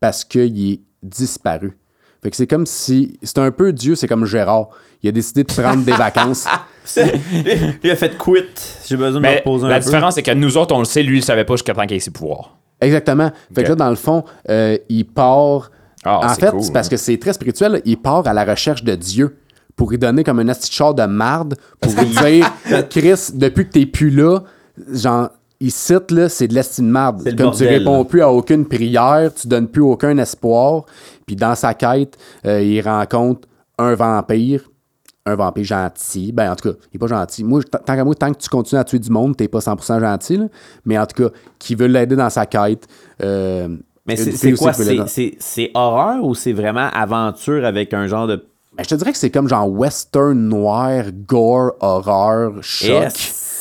parce 0.00 0.24
qu'il 0.24 0.70
est 0.72 0.80
disparu. 1.02 1.76
Fait 2.22 2.30
que 2.30 2.36
c'est 2.36 2.46
comme 2.46 2.66
si. 2.66 3.18
C'est 3.22 3.38
un 3.38 3.50
peu 3.50 3.72
Dieu, 3.72 3.96
c'est 3.96 4.06
comme 4.06 4.24
Gérard. 4.26 4.68
Il 5.02 5.08
a 5.08 5.12
décidé 5.12 5.42
de 5.42 5.52
prendre 5.52 5.84
des 5.84 5.92
vacances. 5.96 6.46
Il 7.84 7.90
a 7.90 7.96
fait 7.96 8.16
quit. 8.18 8.44
J'ai 8.86 8.96
besoin 8.96 9.20
de 9.20 9.26
me 9.26 9.34
reposer 9.36 9.68
la 9.68 9.76
un 9.76 9.78
peu. 9.78 9.84
différence, 9.84 10.14
c'est 10.14 10.22
que 10.22 10.32
nous 10.32 10.56
autres, 10.56 10.74
on 10.74 10.80
le 10.80 10.84
sait, 10.84 11.02
lui, 11.02 11.18
il 11.18 11.24
savait 11.24 11.44
pas 11.44 11.54
jusqu'à 11.54 11.74
temps 11.74 11.86
qu'il 11.86 11.96
ait 11.96 12.00
ses 12.00 12.10
pouvoirs. 12.10 12.56
Exactement. 12.80 13.30
Fait 13.54 13.62
que 13.62 13.68
là, 13.70 13.74
dans 13.76 13.90
le 13.90 13.96
fond, 13.96 14.24
euh, 14.48 14.76
il 14.88 15.04
part. 15.04 15.70
Ah, 16.04 16.18
en 16.18 16.28
c'est 16.30 16.40
fait, 16.40 16.50
cool, 16.50 16.62
c'est 16.62 16.72
parce 16.72 16.88
hein. 16.88 16.90
que 16.90 16.96
c'est 16.96 17.16
très 17.16 17.32
spirituel. 17.32 17.80
Il 17.84 17.96
part 17.96 18.26
à 18.26 18.32
la 18.32 18.44
recherche 18.44 18.82
de 18.82 18.96
Dieu 18.96 19.38
pour 19.76 19.90
lui 19.90 19.98
donner 19.98 20.24
comme 20.24 20.40
un 20.40 20.48
astichard 20.48 20.94
de 20.94 21.04
marde 21.04 21.54
pour 21.80 21.92
lui 21.92 22.06
dire 22.06 22.52
Chris, 22.90 23.30
depuis 23.34 23.66
que 23.66 23.72
t'es 23.72 23.86
plus 23.86 24.10
là, 24.10 24.40
genre. 24.92 25.30
Ici, 25.60 25.94
là, 26.10 26.28
c'est 26.28 26.48
de 26.48 26.54
l'estime 26.54 26.86
de 26.86 26.90
marde. 26.90 27.22
Comme 27.22 27.36
tu 27.36 27.42
bordel, 27.44 27.68
réponds 27.68 27.98
là. 27.98 28.04
plus 28.04 28.20
à 28.20 28.32
aucune 28.32 28.66
prière, 28.66 29.32
tu 29.32 29.46
donnes 29.46 29.68
plus 29.68 29.80
aucun 29.80 30.18
espoir. 30.18 30.86
Puis 31.24 31.36
dans 31.36 31.54
sa 31.54 31.72
quête, 31.74 32.18
euh, 32.44 32.60
il 32.60 32.80
rencontre 32.80 33.46
un 33.78 33.94
vampire, 33.94 34.62
un 35.24 35.34
vampire 35.36 35.64
gentil. 35.64 36.32
Ben, 36.32 36.50
en 36.50 36.56
tout 36.56 36.70
cas, 36.70 36.76
il 36.92 36.96
est 36.96 36.98
pas 36.98 37.06
gentil. 37.06 37.44
Moi, 37.44 37.62
tant 37.62 37.94
qu'à 37.96 38.04
moi, 38.04 38.14
tant 38.14 38.32
que 38.32 38.38
tu 38.38 38.48
continues 38.48 38.80
à 38.80 38.84
tuer 38.84 38.98
du 38.98 39.10
monde, 39.10 39.36
t'es 39.36 39.48
pas 39.48 39.60
100% 39.60 40.00
gentil. 40.00 40.36
là. 40.36 40.46
Mais 40.84 40.98
en 40.98 41.06
tout 41.06 41.22
cas, 41.24 41.34
qui 41.58 41.74
veut 41.74 41.86
l'aider 41.86 42.16
dans 42.16 42.30
sa 42.30 42.44
quête. 42.46 42.86
Euh, 43.22 43.68
Mais 44.06 44.16
c'est 44.16 44.52
quoi? 44.54 44.72
C'est- 44.72 45.70
horreur 45.74 46.24
ou 46.24 46.34
c'est 46.34 46.52
vraiment 46.52 46.88
aventure 46.92 47.64
avec 47.64 47.94
un 47.94 48.06
genre 48.06 48.26
de. 48.26 48.44
Ben, 48.76 48.82
je 48.84 48.88
te 48.88 48.94
dirais 48.94 49.12
que 49.12 49.18
c'est 49.18 49.30
comme 49.30 49.48
genre 49.48 49.70
western 49.70 50.38
noir, 50.48 51.04
gore, 51.28 51.72
horreur, 51.80 52.54
choc. 52.62 52.88
Yes, 52.88 53.12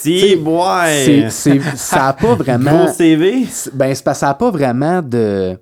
si, 0.02 0.36
ouais. 0.36 1.30
Ça 1.30 2.08
a 2.08 2.14
pas 2.14 2.34
vraiment. 2.40 2.86
Gros 2.86 2.94
CV. 2.94 3.46
Ben, 3.74 3.94
ça 3.94 4.30
a 4.30 4.34
pas 4.34 4.50
vraiment 4.50 5.02
de. 5.02 5.58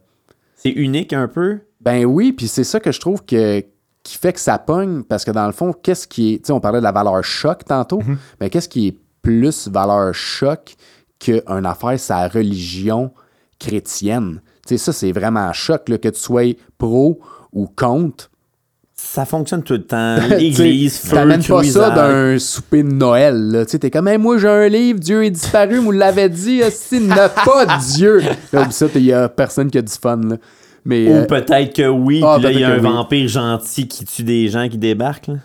C'est 0.56 0.70
unique 0.70 1.14
un 1.14 1.28
peu? 1.28 1.60
Ben 1.82 2.06
oui, 2.06 2.32
puis 2.32 2.48
c'est 2.48 2.64
ça 2.64 2.80
que 2.80 2.92
je 2.92 3.00
trouve 3.00 3.26
que 3.26 3.64
qui 4.04 4.18
fait 4.18 4.34
que 4.34 4.40
ça 4.40 4.58
pogne, 4.58 5.04
parce 5.04 5.26
que 5.26 5.32
dans 5.32 5.46
le 5.46 5.52
fond, 5.52 5.74
qu'est-ce 5.74 6.08
qui 6.08 6.34
est. 6.34 6.38
Tu 6.38 6.46
sais, 6.46 6.52
on 6.54 6.60
parlait 6.60 6.80
de 6.80 6.84
la 6.84 6.92
valeur 6.92 7.24
choc 7.24 7.66
tantôt, 7.66 8.02
mais 8.40 8.50
qu'est-ce 8.50 8.70
qui 8.70 8.88
est 8.88 8.98
plus 9.22 9.68
valeur 9.68 10.14
choc 10.14 10.76
qu'une 11.20 11.66
affaire, 11.66 12.00
sa 12.00 12.28
religion 12.28 13.12
chrétienne? 13.60 14.42
Tu 14.66 14.78
sais, 14.78 14.86
ça, 14.86 14.94
c'est 14.94 15.12
vraiment 15.12 15.52
choc, 15.54 15.90
là, 15.90 15.98
que 15.98 16.10
tu 16.10 16.20
sois 16.20 16.56
pro 16.78 17.20
ou 17.52 17.68
contre. 17.68 18.30
Ça 19.02 19.26
fonctionne 19.26 19.64
tout 19.64 19.74
le 19.74 19.86
temps. 19.86 20.18
L'église, 20.30 20.98
feu, 20.98 21.16
T'amènes 21.16 21.44
pas 21.44 21.64
ça 21.64 21.90
d'un 21.90 22.38
souper 22.38 22.84
de 22.84 22.92
Noël. 22.92 23.52
Là. 23.52 23.66
Tu 23.66 23.72
sais, 23.72 23.80
t'es 23.80 23.90
comme, 23.90 24.10
Hey, 24.10 24.18
moi 24.18 24.38
j'ai 24.38 24.50
un 24.50 24.68
livre, 24.68 25.00
Dieu 25.00 25.24
est 25.24 25.32
disparu, 25.32 25.78
vous 25.78 25.92
l'avez 25.92 26.28
dit, 26.28 26.62
il 26.92 27.08
n'a 27.08 27.30
pas 27.30 27.78
Dieu. 27.96 28.22
Comme 28.52 28.72
ça, 28.72 28.88
il 28.96 29.06
y 29.06 29.14
a 29.14 29.30
personne 29.30 29.72
qui 29.72 29.78
a 29.78 29.82
du 29.82 29.94
fun. 29.94 30.18
Là. 30.18 30.36
Mais, 30.90 31.08
Ou 31.08 31.14
euh, 31.18 31.26
peut-être 31.26 31.76
que 31.76 31.88
oui, 31.88 32.22
Ah, 32.24 32.36
puis 32.38 32.44
là, 32.46 32.52
il 32.52 32.60
y 32.60 32.64
a 32.64 32.70
un 32.70 32.76
oui. 32.78 32.82
vampire 32.82 33.28
gentil 33.28 33.88
qui 33.88 34.06
tue 34.06 34.24
des 34.24 34.48
gens 34.50 34.68
qui 34.68 34.78
débarquent. 34.80 35.28
Là. 35.28 35.36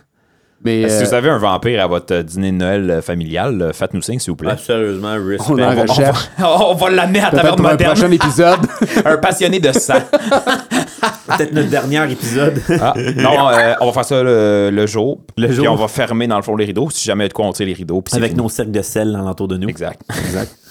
mais 0.64 0.88
Si 0.88 1.02
euh, 1.02 1.06
vous 1.06 1.12
avez 1.14 1.28
un 1.28 1.36
vampire 1.38 1.82
à 1.82 1.86
votre 1.86 2.22
dîner 2.22 2.50
de 2.50 2.56
Noël 2.56 2.90
euh, 2.90 3.02
familial, 3.02 3.70
faites-nous 3.74 4.00
signe, 4.00 4.18
s'il 4.18 4.30
vous 4.30 4.36
plaît. 4.36 4.52
Ah, 4.52 4.56
sérieusement, 4.56 5.14
respect. 5.22 5.52
on 5.52 5.58
en 5.58 5.72
On 5.72 5.74
va- 5.74 5.82
recherche. 5.82 6.30
on 6.38 6.74
va 6.74 6.90
l'amener 6.90 7.20
à 7.20 7.28
un 7.28 7.56
moderne. 7.56 7.92
prochain 7.92 8.10
épisode. 8.10 8.60
un 9.04 9.16
passionné 9.18 9.60
de 9.60 9.70
sang. 9.72 9.98
Peut-être 11.26 11.52
notre 11.52 11.68
dernier 11.70 12.10
épisode. 12.12 12.60
Ah, 12.80 12.94
non, 13.16 13.48
euh, 13.50 13.74
on 13.80 13.86
va 13.86 13.92
faire 13.92 14.04
ça 14.04 14.22
le, 14.22 14.70
le 14.72 14.86
jour. 14.86 15.20
Le 15.36 15.48
Puis 15.48 15.56
jour. 15.56 15.66
on 15.70 15.74
va 15.74 15.88
fermer 15.88 16.26
dans 16.26 16.36
le 16.36 16.42
fond 16.42 16.54
les 16.56 16.64
rideaux. 16.66 16.88
Si 16.90 17.04
jamais 17.04 17.24
il 17.24 17.26
y 17.26 17.26
a 17.26 17.28
de 17.28 17.32
quoi, 17.34 17.46
on 17.46 17.52
tire 17.52 17.66
les 17.66 17.72
rideaux. 17.72 18.02
Avec 18.12 18.30
fini. 18.32 18.42
nos 18.42 18.48
cercles 18.48 18.70
de 18.72 18.82
sel 18.82 19.14
alentour 19.14 19.48
de 19.48 19.56
nous. 19.56 19.68
Exact. 19.68 20.00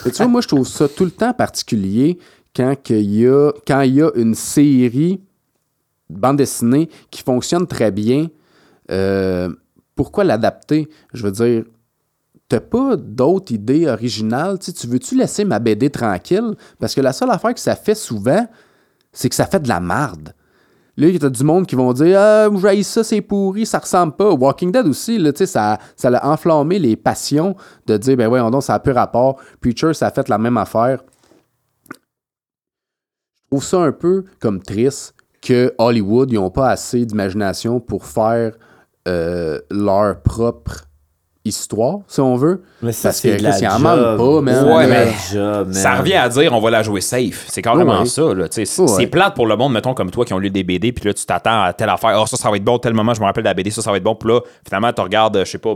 Et 0.05 0.11
tu 0.11 0.17
vois, 0.17 0.27
moi, 0.27 0.41
je 0.41 0.47
trouve 0.47 0.67
ça 0.67 0.87
tout 0.87 1.05
le 1.05 1.11
temps 1.11 1.33
particulier 1.33 2.17
quand 2.55 2.89
il 2.89 3.15
y 3.15 3.27
a, 3.27 4.11
une 4.15 4.35
série 4.35 5.21
de 6.09 6.19
bande 6.19 6.37
dessinée 6.37 6.89
qui 7.09 7.23
fonctionne 7.23 7.67
très 7.67 7.91
bien. 7.91 8.27
Euh, 8.91 9.49
pourquoi 9.95 10.23
l'adapter? 10.23 10.89
Je 11.13 11.23
veux 11.23 11.31
dire, 11.31 11.63
t'as 12.47 12.59
pas 12.59 12.95
d'autres 12.95 13.51
idées 13.53 13.87
originales? 13.87 14.59
Tu 14.59 14.87
veux-tu 14.87 15.15
laisser 15.15 15.45
ma 15.45 15.59
BD 15.59 15.89
tranquille? 15.89 16.55
Parce 16.79 16.93
que 16.93 17.01
la 17.01 17.13
seule 17.13 17.31
affaire 17.31 17.53
que 17.53 17.59
ça 17.59 17.75
fait 17.75 17.95
souvent, 17.95 18.47
c'est 19.11 19.29
que 19.29 19.35
ça 19.35 19.45
fait 19.45 19.59
de 19.59 19.69
la 19.69 19.79
marde. 19.79 20.33
Là, 20.95 21.07
il 21.07 21.19
y 21.19 21.25
a 21.25 21.29
du 21.29 21.43
monde 21.43 21.65
qui 21.65 21.75
vont 21.75 21.91
dire 21.91 22.19
Ah, 22.19 22.49
j'haïs 22.61 22.83
ça, 22.83 23.03
c'est 23.03 23.21
pourri, 23.21 23.65
ça 23.65 23.79
ressemble 23.79 24.15
pas. 24.15 24.31
Walking 24.31 24.71
Dead 24.71 24.85
aussi, 24.85 25.17
là, 25.17 25.31
ça, 25.35 25.79
ça 25.95 26.09
a 26.09 26.31
enflammé 26.31 26.77
les 26.77 26.95
passions 26.95 27.55
de 27.87 27.97
dire 27.97 28.15
Ben 28.15 28.27
ouais, 28.27 28.39
donc 28.51 28.61
ça 28.61 28.75
a 28.75 28.79
peu 28.79 28.91
rapport. 28.91 29.37
Preacher, 29.59 29.95
ça 29.95 30.07
a 30.07 30.11
fait 30.11 30.29
la 30.29 30.37
même 30.37 30.57
affaire. 30.57 30.99
Je 33.53 33.57
trouve 33.59 33.69
ça 33.69 33.81
un 33.81 33.91
peu 33.91 34.23
comme 34.39 34.63
triste 34.63 35.13
que 35.39 35.75
Hollywood, 35.77 36.31
ils 36.31 36.35
n'ont 36.39 36.49
pas 36.49 36.69
assez 36.71 37.05
d'imagination 37.05 37.79
pour 37.79 38.03
faire 38.07 38.53
euh, 39.07 39.59
leur 39.69 40.21
propre 40.23 40.85
histoire, 41.45 41.99
si 42.07 42.19
on 42.19 42.35
veut. 42.35 42.63
Mais 42.81 42.91
ça, 42.93 43.09
Parce 43.09 43.17
c'est 43.19 43.37
que 43.37 43.65
en 43.67 43.77
manque 43.77 44.17
pas, 44.17 44.41
man. 44.41 44.65
Ouais, 44.75 44.87
mais 44.87 45.11
job. 45.31 45.71
Ça 45.73 45.95
revient 45.97 46.13
à 46.15 46.29
dire 46.29 46.51
on 46.51 46.59
va 46.59 46.71
la 46.71 46.81
jouer 46.81 47.01
safe. 47.01 47.45
C'est 47.47 47.61
carrément 47.61 47.99
Ouais. 47.99 48.05
ça. 48.07 48.33
là, 48.33 48.47
tu 48.49 48.55
sais. 48.55 48.65
C'est 48.65 48.81
Ouais. 48.81 48.87
c'est 48.87 49.05
plate 49.07 49.35
pour 49.35 49.45
le 49.45 49.55
monde, 49.55 49.73
mettons, 49.73 49.93
comme 49.93 50.09
toi, 50.09 50.25
qui 50.25 50.33
ont 50.33 50.39
lu 50.39 50.49
des 50.49 50.63
BD, 50.63 50.91
puis 50.91 51.05
là, 51.05 51.13
tu 51.13 51.23
t'attends 51.25 51.61
à 51.61 51.73
telle 51.73 51.89
affaire. 51.89 52.17
Oh, 52.19 52.25
ça, 52.25 52.37
ça 52.37 52.49
va 52.49 52.55
être 52.57 52.63
bon, 52.63 52.79
tel 52.79 52.95
moment, 52.95 53.13
je 53.13 53.19
me 53.21 53.25
rappelle 53.25 53.43
de 53.43 53.49
la 53.49 53.53
BD, 53.53 53.69
ça, 53.69 53.83
ça 53.83 53.91
va 53.91 53.97
être 53.97 54.03
bon. 54.03 54.15
Puis 54.15 54.29
là, 54.29 54.39
finalement, 54.67 54.91
tu 54.93 55.01
regardes, 55.01 55.37
je 55.39 55.43
sais 55.51 55.59
pas, 55.59 55.75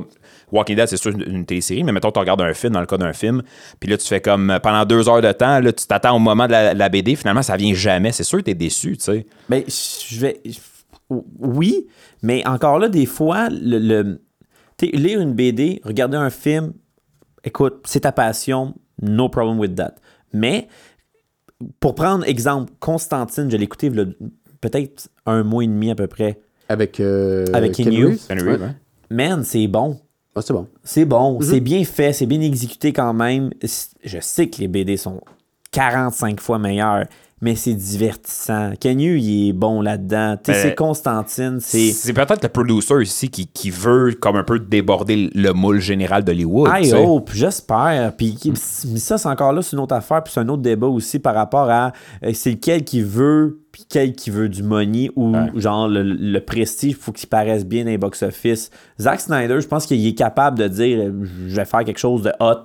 Walking 0.52 0.76
Dead, 0.78 0.88
c'est 0.88 0.98
sûr 0.98 1.12
une, 1.12 1.22
une 1.24 1.46
télésérie, 1.46 1.84
mais 1.84 1.92
mettons, 1.92 2.12
tu 2.12 2.20
regardes 2.20 2.42
un 2.42 2.54
film, 2.54 2.74
dans 2.74 2.80
le 2.80 2.86
cas 2.86 2.98
d'un 2.98 3.12
film, 3.14 3.42
puis 3.80 3.90
là, 3.90 3.98
tu 3.98 4.08
fais 4.08 4.22
comme 4.22 4.50
euh, 4.50 4.60
pendant 4.60 4.86
deux 4.86 5.10
heures 5.10 5.22
de 5.22 5.32
temps, 5.34 5.60
là, 5.60 5.74
tu 5.74 5.86
t'attends 5.88 6.16
au 6.16 6.20
moment 6.20 6.46
de 6.48 6.52
la, 6.54 6.74
la 6.74 6.90
BD, 6.90 7.16
finalement, 7.16 7.42
ça 7.42 7.58
vient 7.58 7.74
jamais. 7.74 8.12
C'est 8.14 8.24
sûr 8.24 8.38
que 8.40 8.44
t'es 8.44 8.54
déçu, 8.54 8.96
tu 8.98 9.04
sais. 9.04 9.26
Ben, 9.50 9.64
je 9.68 10.20
vais. 10.20 10.42
Oui, 11.10 11.88
mais 12.22 12.46
encore 12.48 12.80
là, 12.80 12.90
des 12.90 13.06
fois, 13.06 13.50
le. 13.50 13.78
le- 13.80 14.22
tu 14.78 14.86
sais, 14.88 14.96
lire 14.96 15.20
une 15.22 15.34
BD, 15.34 15.82
regarder 15.84 16.18
un 16.18 16.30
film, 16.30 16.74
écoute, 17.44 17.82
c'est 17.86 18.02
ta 18.02 18.12
passion, 18.12 18.76
no 19.02 19.28
problem 19.28 19.58
with 19.60 19.76
that. 19.76 19.96
Mais, 20.34 20.68
pour 21.80 21.96
prendre 21.96 22.24
exemple, 22.26 22.72
Constantine, 22.80 23.50
je 23.50 23.58
l'ai 23.58 23.64
écouté 23.64 23.90
peut-être 24.62 25.10
un 25.26 25.44
mois 25.44 25.64
et 25.64 25.68
demi 25.68 25.90
à 25.90 25.96
peu 25.96 26.08
près. 26.08 26.40
Avec, 26.70 27.00
euh, 27.00 27.46
Avec 27.54 27.74
Ken. 27.74 27.88
Reeves. 27.90 28.20
Man, 29.10 29.44
c'est 29.44 29.68
bon. 29.68 30.00
Ah, 30.38 30.42
c'est 30.42 30.54
bon. 30.54 30.68
C'est 30.84 31.06
bon, 31.06 31.40
c'est 31.42 31.60
bien 31.60 31.84
fait, 31.84 32.14
c'est 32.14 32.28
bien 32.28 32.42
exécuté 32.42 32.94
quand 32.94 33.14
même. 33.14 33.50
Je 34.04 34.20
sais 34.20 34.48
que 34.48 34.60
les 34.60 34.68
BD 34.68 34.96
sont 34.96 35.20
45 35.72 36.40
fois 36.40 36.60
meilleurs, 36.60 37.06
mais 37.40 37.56
c'est 37.56 37.76
divertissant. 37.76 38.72
Kenyu, 38.80 39.20
il 39.20 39.50
est 39.50 39.54
bon 39.54 39.82
là-dedans. 39.82 40.38
Ben, 40.46 40.54
c'est 40.56 40.74
Constantine, 40.74 41.60
c'est. 41.60 41.92
C'est 41.92 42.14
peut-être 42.14 42.42
le 42.42 42.50
producer 42.50 43.02
ici 43.02 43.30
qui, 43.30 43.46
qui 43.48 43.70
veut 43.70 44.14
comme 44.20 44.36
un 44.38 44.44
peu 44.44 44.58
déborder 44.60 45.30
le 45.36 45.52
moule 45.52 45.80
général 45.80 46.24
d'Hollywood. 46.24 46.70
I 46.74 46.94
hope, 46.94 47.32
j'espère. 47.34 48.16
Puis 48.18 48.38
mais 48.46 49.00
ça, 49.00 49.18
c'est 49.18 49.30
encore 49.30 49.54
là, 49.54 49.62
c'est 49.62 49.76
une 49.76 49.82
autre 49.82 49.96
affaire, 49.96 50.24
puis 50.24 50.34
c'est 50.34 50.40
un 50.40 50.50
autre 50.50 50.64
débat 50.64 50.88
aussi 50.88 51.20
par 51.20 51.36
rapport 51.36 51.70
à 51.70 51.92
euh, 52.24 52.32
c'est 52.34 52.52
lequel 52.52 52.84
qui 52.84 53.02
veut, 53.02 53.62
puis 53.72 53.86
quel 53.88 54.14
qui 54.14 54.32
veut 54.32 54.50
du 54.50 54.64
money, 54.64 55.12
ou 55.16 55.36
genre 55.56 55.88
le, 55.88 56.02
le 56.02 56.40
prestige, 56.40 56.92
il 56.92 56.96
faut 56.96 57.12
qu'il 57.12 57.30
paraisse 57.30 57.66
bien 57.66 57.84
dans 57.84 57.92
les 57.92 57.98
box-office. 58.00 58.72
Zack 59.00 59.20
Snyder, 59.22 59.62
je 59.62 59.68
pense 59.68 59.86
qu'il 59.86 60.06
est 60.06 60.16
capable 60.16 60.58
de 60.58 60.68
dire 60.68 61.00
euh, 61.00 61.12
je 61.48 61.56
vais 61.56 61.66
faire 61.66 61.84
quelque 61.84 62.00
chose 62.00 62.24
de 62.24 62.32
hot, 62.40 62.64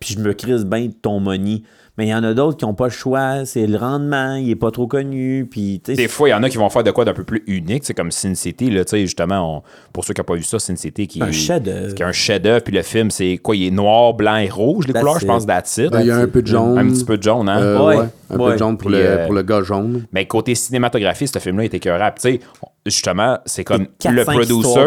puis 0.00 0.14
je 0.14 0.20
me 0.20 0.32
crise 0.32 0.64
bien 0.64 0.86
de 0.86 0.92
ton 0.92 1.20
money. 1.20 1.62
Mais 1.96 2.06
il 2.06 2.08
y 2.08 2.14
en 2.14 2.24
a 2.24 2.34
d'autres 2.34 2.56
qui 2.56 2.64
n'ont 2.64 2.74
pas 2.74 2.86
le 2.86 2.90
choix, 2.90 3.44
c'est 3.44 3.68
le 3.68 3.78
rendement, 3.78 4.34
il 4.34 4.50
est 4.50 4.56
pas 4.56 4.72
trop 4.72 4.88
connu, 4.88 5.46
puis 5.48 5.80
Des 5.86 6.08
fois, 6.08 6.28
il 6.28 6.32
y 6.32 6.34
en 6.34 6.42
a 6.42 6.48
qui 6.48 6.56
vont 6.56 6.68
faire 6.68 6.82
de 6.82 6.90
quoi 6.90 7.04
d'un 7.04 7.12
peu 7.14 7.22
plus 7.22 7.44
unique, 7.46 7.84
c'est 7.84 7.94
comme 7.94 8.10
Sin 8.10 8.34
City, 8.34 8.68
là, 8.68 8.84
tu 8.84 8.90
sais, 8.90 9.00
justement, 9.02 9.58
on- 9.58 9.62
pour 9.92 10.04
ceux 10.04 10.12
qui 10.12 10.20
n'ont 10.20 10.24
pas 10.24 10.34
vu 10.34 10.42
ça, 10.42 10.58
Sin 10.58 10.74
City, 10.74 11.06
qui 11.06 11.22
Un 11.22 11.28
est, 11.28 11.32
chef-d'œuvre. 11.32 11.94
qui 11.94 12.02
est 12.02 12.06
un 12.06 12.10
chef-d'œuvre, 12.10 12.62
puis 12.64 12.74
le 12.74 12.82
film, 12.82 13.12
c'est 13.12 13.38
quoi, 13.38 13.54
il 13.54 13.66
est 13.68 13.70
noir, 13.70 14.12
blanc 14.14 14.36
et 14.36 14.48
rouge, 14.48 14.88
les 14.88 14.92
That's 14.92 15.02
couleurs, 15.02 15.20
je 15.20 15.26
pense, 15.26 15.46
that's 15.46 15.76
it. 15.76 15.90
Ben, 15.92 16.00
il 16.00 16.08
y 16.08 16.10
a 16.10 16.16
un 16.16 16.26
peu 16.26 16.42
de 16.42 16.46
jaune. 16.48 16.76
Un 16.78 16.88
petit 16.88 17.04
peu 17.04 17.16
de 17.16 17.22
jaune, 17.22 17.48
hein? 17.48 17.60
Euh, 17.60 17.78
Ouais, 17.84 17.96
ouais, 17.98 18.04
un 18.30 18.38
peu 18.38 18.52
de 18.54 18.58
jaune 18.58 18.76
pour, 18.76 18.90
Puis, 18.90 18.98
le, 18.98 19.06
euh, 19.06 19.24
pour 19.26 19.34
le 19.34 19.42
gars 19.42 19.62
jaune. 19.62 20.04
Mais 20.12 20.26
côté 20.26 20.54
cinématographie, 20.56 21.28
ce 21.28 21.38
film-là 21.38 21.64
est 21.64 21.74
écœurable. 21.74 22.16
Tu 22.20 22.32
sais, 22.32 22.40
justement, 22.86 23.38
c'est 23.46 23.62
comme 23.64 23.86
le 24.04 24.24
producer. 24.24 24.80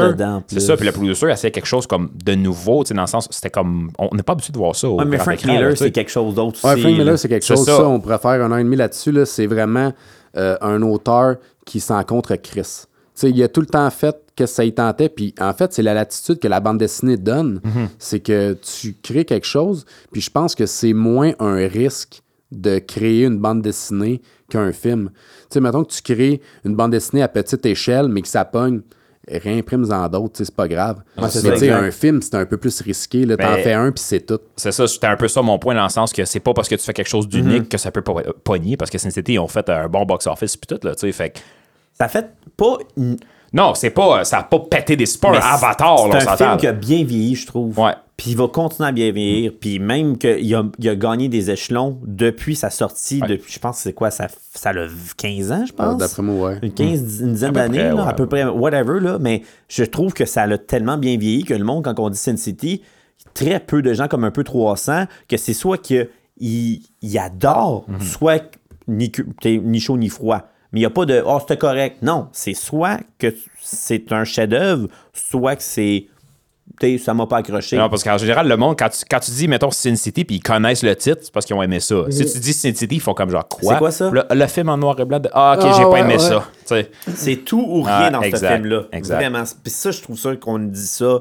C'est 0.47 0.59
ça, 0.59 0.75
puis 0.75 0.85
le 0.85 0.91
producer 0.91 1.29
essayait 1.31 1.51
quelque 1.51 1.65
chose 1.67 1.87
comme 1.87 2.09
de 2.23 2.35
nouveau, 2.35 2.83
tu 2.83 2.89
sais, 2.89 2.93
dans 2.93 3.01
le 3.01 3.07
sens, 3.07 3.27
c'était 3.31 3.49
comme. 3.49 3.91
On 3.97 4.13
n'est 4.15 4.23
pas 4.23 4.33
habitué 4.33 4.51
de 4.51 4.57
voir 4.57 4.75
ça. 4.75 4.89
Au 4.89 4.97
Ouais, 4.97 5.05
mais 5.05 5.17
Frank 5.17 5.43
Miller, 5.45 5.77
c'est 5.77 5.91
quelque 5.91 6.11
chose 6.11 6.35
d'autre 6.35 6.59
Ouais, 6.65 6.73
aussi. 6.73 6.96
Frank 6.97 7.07
là. 7.07 7.17
C'est 7.17 7.27
quelque 7.29 7.45
chose. 7.45 7.65
ça. 7.65 7.77
Ça. 7.77 7.87
on 7.87 7.99
pourrait 7.99 8.19
faire 8.19 8.43
un 8.43 8.51
an 8.51 8.57
et 8.57 8.63
demi 8.63 8.75
là-dessus. 8.75 9.11
Là, 9.11 9.25
c'est 9.25 9.47
vraiment 9.47 9.93
euh, 10.35 10.57
un 10.61 10.81
auteur 10.81 11.37
qui 11.65 11.79
s'en 11.79 12.03
contre 12.03 12.35
Chris. 12.35 12.61
Tu 13.15 13.21
sais, 13.21 13.29
il 13.31 13.43
a 13.43 13.47
tout 13.47 13.61
le 13.61 13.67
temps 13.67 13.89
fait 13.89 14.15
que 14.35 14.45
ça 14.45 14.63
y 14.63 14.73
tentait. 14.73 15.09
Puis 15.09 15.33
en 15.39 15.53
fait, 15.53 15.73
c'est 15.73 15.81
la 15.81 15.93
latitude 15.93 16.39
que 16.39 16.47
la 16.47 16.59
bande 16.59 16.77
dessinée 16.77 17.17
donne. 17.17 17.59
Mhm. 17.63 17.89
C'est 17.97 18.19
que 18.19 18.53
tu 18.53 18.95
crées 19.01 19.25
quelque 19.25 19.47
chose. 19.47 19.85
Puis 20.11 20.21
je 20.21 20.29
pense 20.29 20.55
que 20.55 20.65
c'est 20.65 20.93
moins 20.93 21.33
un 21.39 21.55
risque 21.67 22.21
de 22.51 22.79
créer 22.79 23.25
une 23.25 23.39
bande 23.39 23.61
dessinée 23.61 24.21
qu'un 24.49 24.71
film. 24.71 25.09
Tu 25.13 25.45
sais, 25.49 25.59
mettons 25.59 25.83
que 25.83 25.91
tu 25.91 26.01
crées 26.01 26.41
une 26.63 26.75
bande 26.75 26.91
dessinée 26.91 27.21
à 27.21 27.27
petite 27.27 27.65
échelle, 27.65 28.07
mais 28.07 28.21
que 28.21 28.27
ça 28.27 28.45
pogne. 28.45 28.81
Réimprime-en 29.29 30.07
d'autres, 30.09 30.33
tu 30.33 30.37
sais, 30.39 30.45
c'est 30.45 30.55
pas 30.55 30.67
grave. 30.67 30.97
Ouais, 31.17 31.27
c'est 31.29 31.43
mais 31.43 31.49
ça, 31.49 31.53
tu 31.53 31.59
sais, 31.59 31.71
un 31.71 31.91
film, 31.91 32.21
c'est 32.21 32.35
un 32.35 32.45
peu 32.45 32.57
plus 32.57 32.79
risqué. 32.81 33.25
Là, 33.25 33.35
t'en 33.37 33.43
Ben, 33.55 33.63
fais 33.63 33.73
un, 33.73 33.91
puis 33.91 34.03
c'est 34.05 34.25
tout. 34.25 34.39
C'est 34.55 34.71
ça, 34.71 34.87
c'était 34.87 35.07
un 35.07 35.17
peu 35.17 35.27
ça 35.27 35.41
mon 35.41 35.59
point 35.59 35.75
dans 35.75 35.83
le 35.83 35.89
sens 35.89 36.13
que 36.13 36.23
c'est 36.25 36.39
pas 36.39 36.53
parce 36.53 36.69
que 36.69 36.75
tu 36.75 36.83
fais 36.83 36.93
quelque 36.93 37.09
chose 37.09 37.27
d'unique 37.27 37.67
que 37.69 37.77
ça 37.77 37.91
peut 37.91 38.01
pas 38.01 38.13
pogner 38.43 38.77
parce 38.77 38.89
que 38.89 38.97
Sin 38.97 39.09
City 39.09 39.33
ils 39.33 39.39
ont 39.39 39.47
fait 39.47 39.67
un 39.69 39.87
bon 39.89 40.05
box-office 40.05 40.55
puis 40.57 40.67
tout 40.67 40.85
là, 40.87 40.95
tu 40.95 41.01
sais, 41.01 41.11
fait 41.11 41.31
que- 41.31 41.39
Ça 41.93 42.07
fait 42.07 42.27
pas. 42.55 42.77
Non, 43.53 43.73
c'est 43.75 43.89
pas 43.89 44.23
ça 44.23 44.39
a 44.39 44.43
pas 44.43 44.59
pété 44.59 44.95
des 44.95 45.05
un 45.23 45.33
avatar, 45.33 46.07
là, 46.07 46.17
on 46.17 46.19
C'est 46.19 46.27
un 46.29 46.37
film 46.37 46.57
qui 46.57 46.67
a 46.67 46.73
bien 46.73 47.03
vieilli, 47.03 47.35
je 47.35 47.47
trouve. 47.47 47.77
Ouais. 47.79 47.93
Puis 48.17 48.31
il 48.31 48.37
va 48.37 48.47
continuer 48.47 48.89
à 48.89 48.91
bien 48.91 49.11
vieillir. 49.11 49.51
Puis 49.59 49.77
même 49.77 50.17
qu'il 50.17 50.53
a, 50.55 50.63
il 50.79 50.89
a 50.89 50.95
gagné 50.95 51.29
des 51.29 51.51
échelons 51.51 51.99
depuis 52.05 52.55
sa 52.55 52.71
sortie. 52.71 53.21
Ouais. 53.21 53.27
Depuis, 53.27 53.53
je 53.53 53.59
pense 53.59 53.77
que 53.77 53.83
c'est 53.83 53.93
quoi, 53.93 54.09
ça, 54.09 54.27
ça 54.55 54.71
a 54.71 54.73
15 55.17 55.51
ans, 55.51 55.65
je 55.67 55.71
Euh, 55.71 55.75
pense. 55.75 55.97
D'après 55.99 56.23
moi, 56.23 56.49
ouais. 56.49 56.59
Une, 56.63 56.73
15, 56.73 57.21
une 57.21 57.33
dizaine 57.33 57.51
d'années, 57.51 57.91
ouais. 57.91 58.01
à 58.01 58.13
peu 58.13 58.25
près, 58.25 58.43
whatever, 58.45 58.99
là. 58.99 59.17
Mais 59.19 59.43
je 59.69 59.83
trouve 59.83 60.13
que 60.13 60.25
ça 60.25 60.43
a 60.43 60.57
tellement 60.57 60.97
bien 60.97 61.15
vieilli 61.17 61.43
que 61.43 61.53
le 61.53 61.63
monde, 61.63 61.83
quand 61.83 61.99
on 61.99 62.09
dit 62.09 62.17
Sin 62.17 62.37
City, 62.37 62.81
très 63.35 63.59
peu 63.59 63.83
de 63.83 63.93
gens, 63.93 64.07
comme 64.07 64.23
un 64.23 64.31
peu 64.31 64.43
300, 64.43 65.05
que 65.27 65.37
c'est 65.37 65.53
soit 65.53 65.77
qu'ils 65.77 66.09
il 66.39 67.17
adorent, 67.19 67.85
Mhm. 67.87 68.01
soit 68.01 68.57
ni, 68.87 69.11
ni 69.45 69.79
chaud 69.79 69.97
ni 69.97 70.09
froid. 70.09 70.47
Mais 70.71 70.79
il 70.79 70.81
n'y 70.81 70.85
a 70.87 70.89
pas 70.89 71.05
de 71.05 71.21
Oh, 71.25 71.37
c'était 71.39 71.55
correct. 71.57 71.97
Non, 72.01 72.29
c'est 72.33 72.53
soit 72.55 72.99
que 73.19 73.27
c'est 73.61 74.11
un 74.11 74.23
chef-d'œuvre, 74.23 74.87
soit 75.13 75.55
que 75.55 75.63
c'est. 75.63 76.07
Ça 76.99 77.13
m'a 77.13 77.25
pas 77.27 77.37
accroché. 77.37 77.77
Non, 77.77 77.89
parce 77.89 78.03
qu'en 78.03 78.17
général, 78.17 78.47
le 78.47 78.57
monde, 78.57 78.75
quand 78.77 78.89
tu, 78.89 78.99
quand 79.09 79.19
tu 79.19 79.31
dis, 79.31 79.47
mettons, 79.47 79.71
Sin 79.71 79.95
City, 79.95 80.23
puis 80.25 80.35
ils 80.37 80.41
connaissent 80.41 80.83
le 80.83 80.95
titre, 80.95 81.19
c'est 81.23 81.31
parce 81.31 81.45
qu'ils 81.45 81.55
ont 81.55 81.61
aimé 81.63 81.79
ça. 81.79 82.03
Si 82.09 82.25
tu 82.31 82.39
dis 82.39 82.53
Sin 82.53 82.73
City, 82.73 82.95
ils 82.95 83.01
font 83.01 83.13
comme 83.13 83.29
genre, 83.29 83.47
quoi? 83.47 83.73
C'est 83.73 83.77
quoi 83.79 83.91
ça? 83.91 84.09
Le, 84.11 84.23
le 84.29 84.47
film 84.47 84.69
en 84.69 84.77
noir 84.77 84.99
et 84.99 85.05
blanc, 85.05 85.19
de- 85.19 85.29
ah, 85.33 85.55
ok, 85.57 85.65
Ah, 85.69 85.73
j'ai 85.77 85.83
pas 85.83 85.97
aimé 85.99 86.13
ouais. 86.13 86.19
ça. 86.19 86.45
Tu 86.61 86.67
sais. 86.67 86.91
C'est 87.15 87.35
tout 87.37 87.63
ou 87.67 87.81
rien 87.81 87.95
Ah, 88.05 88.09
dans 88.11 88.21
ce 88.21 88.35
film-là. 88.45 88.83
exact. 88.91 89.15
Vraiment. 89.15 89.43
Puis 89.63 89.71
ça, 89.71 89.91
je 89.91 90.01
trouve 90.01 90.17
ça 90.19 90.35
qu'on 90.35 90.59
dit 90.59 90.85
ça 90.87 91.19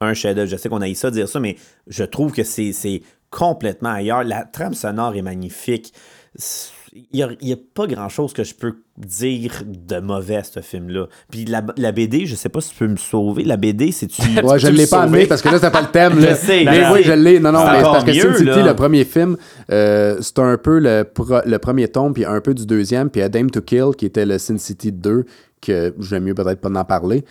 un 0.00 0.12
chef-d'œuvre. 0.14 0.48
Je 0.50 0.56
sais 0.56 0.68
qu'on 0.68 0.82
a 0.82 0.88
eu 0.88 0.94
ça 0.94 1.10
dire 1.10 1.28
ça, 1.28 1.40
mais 1.40 1.56
je 1.86 2.04
trouve 2.04 2.32
que 2.32 2.42
c'est 2.44 2.72
c'est 2.72 3.02
complètement 3.30 3.90
ailleurs. 3.92 4.24
La 4.24 4.44
trame 4.44 4.74
sonore 4.74 5.14
est 5.16 5.22
magnifique. 5.22 5.92
C'est- 6.34 6.70
Il 7.12 7.36
n'y 7.42 7.52
a, 7.52 7.56
pas 7.74 7.86
grand-chose 7.86 8.32
que 8.32 8.42
je 8.44 8.54
peux 8.54 8.74
dire 8.96 9.62
de 9.66 10.00
mauvais 10.00 10.36
à 10.36 10.44
ce 10.44 10.60
film-là. 10.60 11.06
Puis 11.30 11.44
la, 11.44 11.62
la 11.76 11.92
BD, 11.92 12.26
je 12.26 12.34
sais 12.34 12.48
pas 12.48 12.60
si 12.60 12.70
tu 12.70 12.76
peux 12.76 12.86
me 12.88 12.96
sauver. 12.96 13.44
La 13.44 13.56
BD, 13.56 13.92
c'est-tu... 13.92 14.22
Ouais, 14.42 14.58
je 14.58 14.68
ne 14.68 14.72
l'ai 14.72 14.86
pas 14.86 15.02
amené 15.02 15.26
parce 15.26 15.42
que 15.42 15.48
là, 15.48 15.58
c'est 15.60 15.70
pas 15.70 15.82
le 15.82 15.88
thème. 15.88 16.18
là. 16.20 16.30
Je 16.30 16.34
sais, 16.36 16.64
mais 16.64 16.88
oui, 16.92 17.02
je 17.02 17.12
l'ai. 17.12 17.38
Non, 17.40 17.52
non, 17.52 17.64
mais 17.70 17.82
parce 17.82 18.04
que 18.04 18.12
Sin 18.12 18.34
City, 18.34 18.62
le 18.64 18.74
premier 18.74 19.04
film, 19.04 19.36
euh, 19.70 20.16
c'est 20.20 20.38
un 20.38 20.56
peu 20.56 20.78
le, 20.78 21.04
pro- 21.04 21.42
le 21.44 21.58
premier 21.58 21.88
tome, 21.88 22.14
puis 22.14 22.24
un 22.24 22.40
peu 22.40 22.54
du 22.54 22.64
deuxième, 22.66 23.10
puis 23.10 23.20
A 23.22 23.28
Dame 23.28 23.50
to 23.50 23.60
Kill, 23.60 23.90
qui 23.96 24.06
était 24.06 24.24
le 24.26 24.38
Sin 24.38 24.58
City 24.58 24.92
2, 24.92 25.24
que 25.60 25.94
j'aime 26.00 26.24
mieux 26.24 26.34
peut-être 26.34 26.60
pas 26.60 26.70
en 26.70 26.84
parler, 26.84 27.24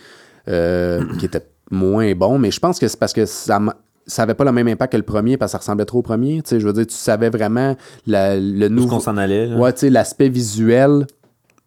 euh, 0.48 1.02
qui 1.18 1.26
était 1.26 1.46
moins 1.70 2.14
bon, 2.14 2.38
mais 2.38 2.50
je 2.50 2.60
pense 2.60 2.78
que 2.78 2.86
c'est 2.86 2.98
parce 2.98 3.12
que 3.12 3.26
ça 3.26 3.58
m'a- 3.58 3.74
ça 4.06 4.22
avait 4.22 4.34
pas 4.34 4.44
le 4.44 4.52
même 4.52 4.68
impact 4.68 4.92
que 4.92 4.96
le 4.96 5.02
premier 5.02 5.36
parce 5.36 5.50
que 5.50 5.54
ça 5.54 5.58
ressemblait 5.58 5.84
trop 5.84 5.98
au 5.98 6.02
premier. 6.02 6.40
Tu 6.42 6.50
sais, 6.50 6.60
je 6.60 6.66
veux 6.66 6.72
dire, 6.72 6.86
tu 6.86 6.94
savais 6.94 7.28
vraiment 7.30 7.76
la- 8.06 8.36
le 8.36 8.68
nouveau. 8.68 8.88
qu'on 8.88 9.00
s'en 9.00 9.16
allait. 9.16 9.46
là. 9.46 9.56
Ouais, 9.56 9.72
tu 9.72 9.80
sais, 9.80 9.90
l'aspect 9.90 10.28
visuel, 10.28 11.06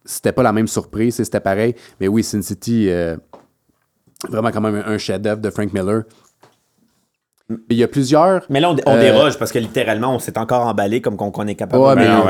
c'était 0.05 0.31
pas 0.31 0.43
la 0.43 0.53
même 0.53 0.67
surprise, 0.67 1.15
c'était 1.15 1.39
pareil. 1.41 1.75
Mais 1.99 2.07
oui, 2.07 2.23
Sin 2.23 2.41
City, 2.41 2.87
euh, 2.89 3.17
vraiment 4.29 4.51
quand 4.51 4.61
même 4.61 4.81
un, 4.85 4.97
chef-d'œuvre 4.97 5.41
de 5.41 5.49
Frank 5.49 5.73
Miller. 5.73 6.03
Il 7.71 7.77
y 7.77 7.83
a 7.83 7.87
plusieurs. 7.87 8.43
Mais 8.49 8.59
là, 8.59 8.69
on, 8.69 8.75
on 8.85 8.95
Euh, 8.95 8.99
déroge 8.99 9.39
parce 9.39 9.51
que 9.51 9.57
littéralement, 9.57 10.13
on 10.13 10.19
s'est 10.19 10.37
encore 10.37 10.67
emballé 10.67 11.01
comme 11.01 11.17
qu'on 11.17 11.47
est 11.47 11.55
capable 11.55 11.81
Ouais, 11.83 11.95
de 11.95 11.99
mais 11.99 12.05
de 12.07 12.11
non, 12.11 12.25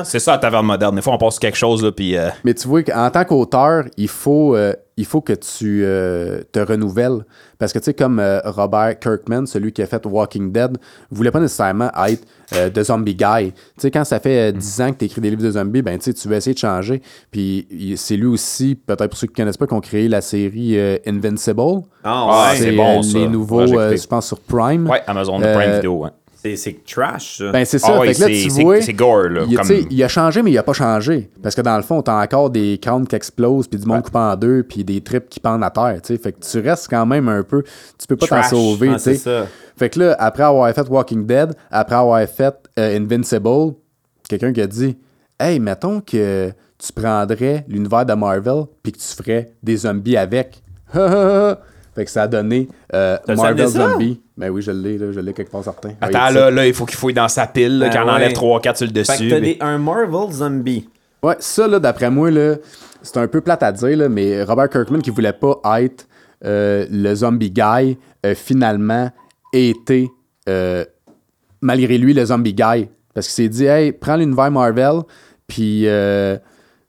ouais. 0.00 0.04
C'est 0.04 0.20
ça, 0.20 0.32
la 0.32 0.38
taverne 0.38 0.66
moderne. 0.66 0.94
Des 0.94 1.02
fois, 1.02 1.14
on 1.14 1.18
passe 1.18 1.40
quelque 1.40 1.58
chose, 1.58 1.82
là, 1.82 1.90
puis. 1.90 2.16
euh, 2.16 2.28
Mais 2.44 2.54
tu 2.54 2.68
vois 2.68 2.84
qu'en 2.84 3.10
tant 3.10 3.24
qu'auteur, 3.24 3.84
il 3.96 4.06
faut, 4.06 4.54
euh, 4.54 4.72
il 5.02 5.06
faut 5.06 5.20
que 5.20 5.32
tu 5.32 5.82
euh, 5.84 6.42
te 6.52 6.60
renouvelles. 6.60 7.24
Parce 7.58 7.72
que, 7.72 7.78
tu 7.80 7.86
sais, 7.86 7.94
comme 7.94 8.18
euh, 8.20 8.40
Robert 8.44 8.98
Kirkman, 9.00 9.46
celui 9.46 9.72
qui 9.72 9.82
a 9.82 9.86
fait 9.86 10.04
Walking 10.06 10.52
Dead, 10.52 10.78
voulait 11.10 11.30
pas 11.32 11.40
nécessairement 11.40 11.90
être 12.08 12.24
euh, 12.54 12.70
de 12.70 12.82
zombie 12.82 13.14
guy. 13.16 13.52
Tu 13.52 13.54
sais, 13.78 13.90
quand 13.90 14.04
ça 14.04 14.20
fait 14.20 14.50
euh, 14.50 14.52
10 14.52 14.80
ans 14.80 14.92
que 14.92 14.98
tu 14.98 15.04
écris 15.06 15.20
des 15.20 15.30
livres 15.30 15.42
de 15.42 15.50
zombies, 15.50 15.82
ben, 15.82 15.98
tu 15.98 16.04
sais, 16.04 16.14
tu 16.14 16.28
veux 16.28 16.36
essayer 16.36 16.54
de 16.54 16.58
changer. 16.58 17.02
Puis 17.30 17.94
c'est 17.96 18.16
lui 18.16 18.26
aussi, 18.26 18.74
peut-être 18.74 19.08
pour 19.08 19.18
ceux 19.18 19.26
qui 19.26 19.34
connaissent 19.34 19.56
pas, 19.56 19.66
qui 19.66 19.74
ont 19.74 19.80
créé 19.80 20.08
la 20.08 20.20
série 20.20 20.78
euh, 20.78 20.98
Invincible. 21.06 21.82
Ah, 22.04 22.50
Ouais, 22.50 22.56
c'est 22.56 22.72
bon, 22.72 23.02
ça. 23.02 23.18
les 23.18 23.28
nouveaux, 23.28 23.60
euh, 23.60 23.96
je 23.96 24.06
pense, 24.06 24.26
sur 24.28 24.40
Prime. 24.40 24.88
Ouais, 24.88 25.02
Amazon 25.06 25.40
Euh, 25.42 25.54
Prime 25.54 25.74
Video, 25.76 25.94
ouais. 26.04 26.10
C'est, 26.56 26.84
trash, 26.84 27.38
ça. 27.38 27.52
Ben, 27.52 27.64
c'est 27.64 27.78
ça. 27.78 27.92
Ah 27.94 28.00
oui, 28.00 28.08
fait 28.08 28.14
que 28.14 28.20
là, 28.20 28.26
c'est- 28.26 28.56
tu 28.56 28.62
vois, 28.62 28.80
c'est 28.80 28.92
gore, 28.92 29.28
là, 29.28 29.42
Il, 29.48 29.56
comme- 29.56 29.66
tu 29.66 29.74
sais, 29.80 29.86
il 29.90 30.02
a 30.02 30.08
changé, 30.08 30.42
mais 30.42 30.50
il 30.50 30.58
a 30.58 30.62
pas 30.64 30.72
changé. 30.72 31.30
Parce 31.42 31.54
que 31.54 31.60
dans 31.60 31.76
le 31.76 31.82
fond, 31.82 32.02
t'as 32.02 32.20
encore 32.22 32.50
des 32.50 32.78
crânes 32.82 33.06
qui 33.06 33.14
explosent, 33.14 33.68
puis 33.68 33.78
du 33.78 33.86
monde 33.86 34.02
coupé 34.02 34.18
en 34.18 34.34
deux, 34.36 34.62
puis 34.64 34.82
des 34.82 35.00
tripes 35.00 35.28
qui 35.28 35.38
pendent 35.38 35.62
à 35.62 35.70
terre. 35.70 36.00
tu 36.02 36.14
sais. 36.14 36.18
Fait 36.20 36.32
que 36.32 36.40
tu 36.44 36.58
restes 36.60 36.88
quand 36.90 37.06
même 37.06 37.28
un 37.28 37.42
peu. 37.44 37.62
Tu 37.98 38.06
peux 38.08 38.16
pas 38.16 38.26
t'en 38.26 38.42
sauver. 38.42 38.88
Ah, 38.90 38.94
tu 38.96 39.00
sais. 39.02 39.14
ça. 39.14 39.46
Fait 39.76 39.88
que 39.88 40.00
là, 40.00 40.16
après 40.18 40.42
avoir 40.42 40.72
fait 40.74 40.88
Walking 40.88 41.26
Dead, 41.26 41.54
après 41.70 41.94
avoir 41.96 42.26
fait 42.28 42.54
euh, 42.78 42.96
Invincible, 42.98 43.74
quelqu'un 44.28 44.52
qui 44.52 44.60
a 44.60 44.66
dit 44.66 44.96
Hey, 45.38 45.60
mettons 45.60 46.00
que 46.00 46.50
tu 46.78 46.92
prendrais 46.92 47.64
l'univers 47.68 48.04
de 48.04 48.14
Marvel, 48.14 48.64
puis 48.82 48.90
que 48.92 48.98
tu 48.98 49.04
ferais 49.22 49.52
des 49.62 49.76
zombies 49.76 50.16
avec. 50.16 50.60
Fait 51.94 52.04
que 52.04 52.10
ça 52.10 52.22
a 52.22 52.28
donné 52.28 52.68
euh, 52.94 53.18
Marvel? 53.28 53.66
Zombie. 53.66 54.20
Ben 54.36 54.48
oui, 54.50 54.62
je 54.62 54.70
l'ai, 54.70 54.96
là, 54.98 55.12
je 55.12 55.20
l'ai 55.20 55.32
quelque 55.32 55.50
part 55.50 55.62
certain. 55.64 55.90
Attends, 56.00 56.30
là, 56.30 56.50
là, 56.50 56.66
il 56.66 56.72
faut 56.74 56.86
qu'il 56.86 56.96
fouille 56.96 57.12
dans 57.14 57.28
sa 57.28 57.46
pile, 57.46 57.78
là, 57.78 57.86
Ben 57.86 57.92
qu'il 57.92 58.00
en 58.00 58.06
ouais. 58.06 58.10
enlève 58.12 58.32
3-4 58.32 58.76
sur 58.76 58.86
le 58.86 58.92
Fait 58.92 59.00
dessus. 59.00 59.24
que 59.24 59.30
t'as 59.30 59.40
mais- 59.40 59.54
des, 59.54 59.58
un 59.60 59.78
Marvel 59.78 60.32
zombie. 60.32 60.88
Ouais, 61.22 61.36
ça, 61.38 61.68
là, 61.68 61.78
d'après 61.78 62.10
moi, 62.10 62.30
là, 62.30 62.56
c'est 63.02 63.16
un 63.18 63.28
peu 63.28 63.40
plate 63.40 63.62
à 63.62 63.72
dire, 63.72 63.96
là, 63.96 64.08
mais 64.08 64.42
Robert 64.42 64.68
Kirkman, 64.70 65.00
qui 65.00 65.10
voulait 65.10 65.32
pas 65.32 65.60
être 65.80 66.06
euh, 66.44 66.86
le 66.90 67.14
zombie 67.14 67.50
guy, 67.50 67.96
euh, 68.26 68.34
finalement, 68.34 69.10
été, 69.52 70.10
euh, 70.48 70.84
malgré 71.60 71.98
lui, 71.98 72.14
le 72.14 72.24
zombie 72.24 72.54
guy. 72.54 72.88
Parce 73.14 73.26
qu'il 73.28 73.34
s'est 73.44 73.48
dit, 73.48 73.66
hey, 73.66 73.92
prends 73.92 74.16
l'univers 74.16 74.50
Marvel, 74.50 75.02
puis 75.46 75.86
euh, 75.86 76.36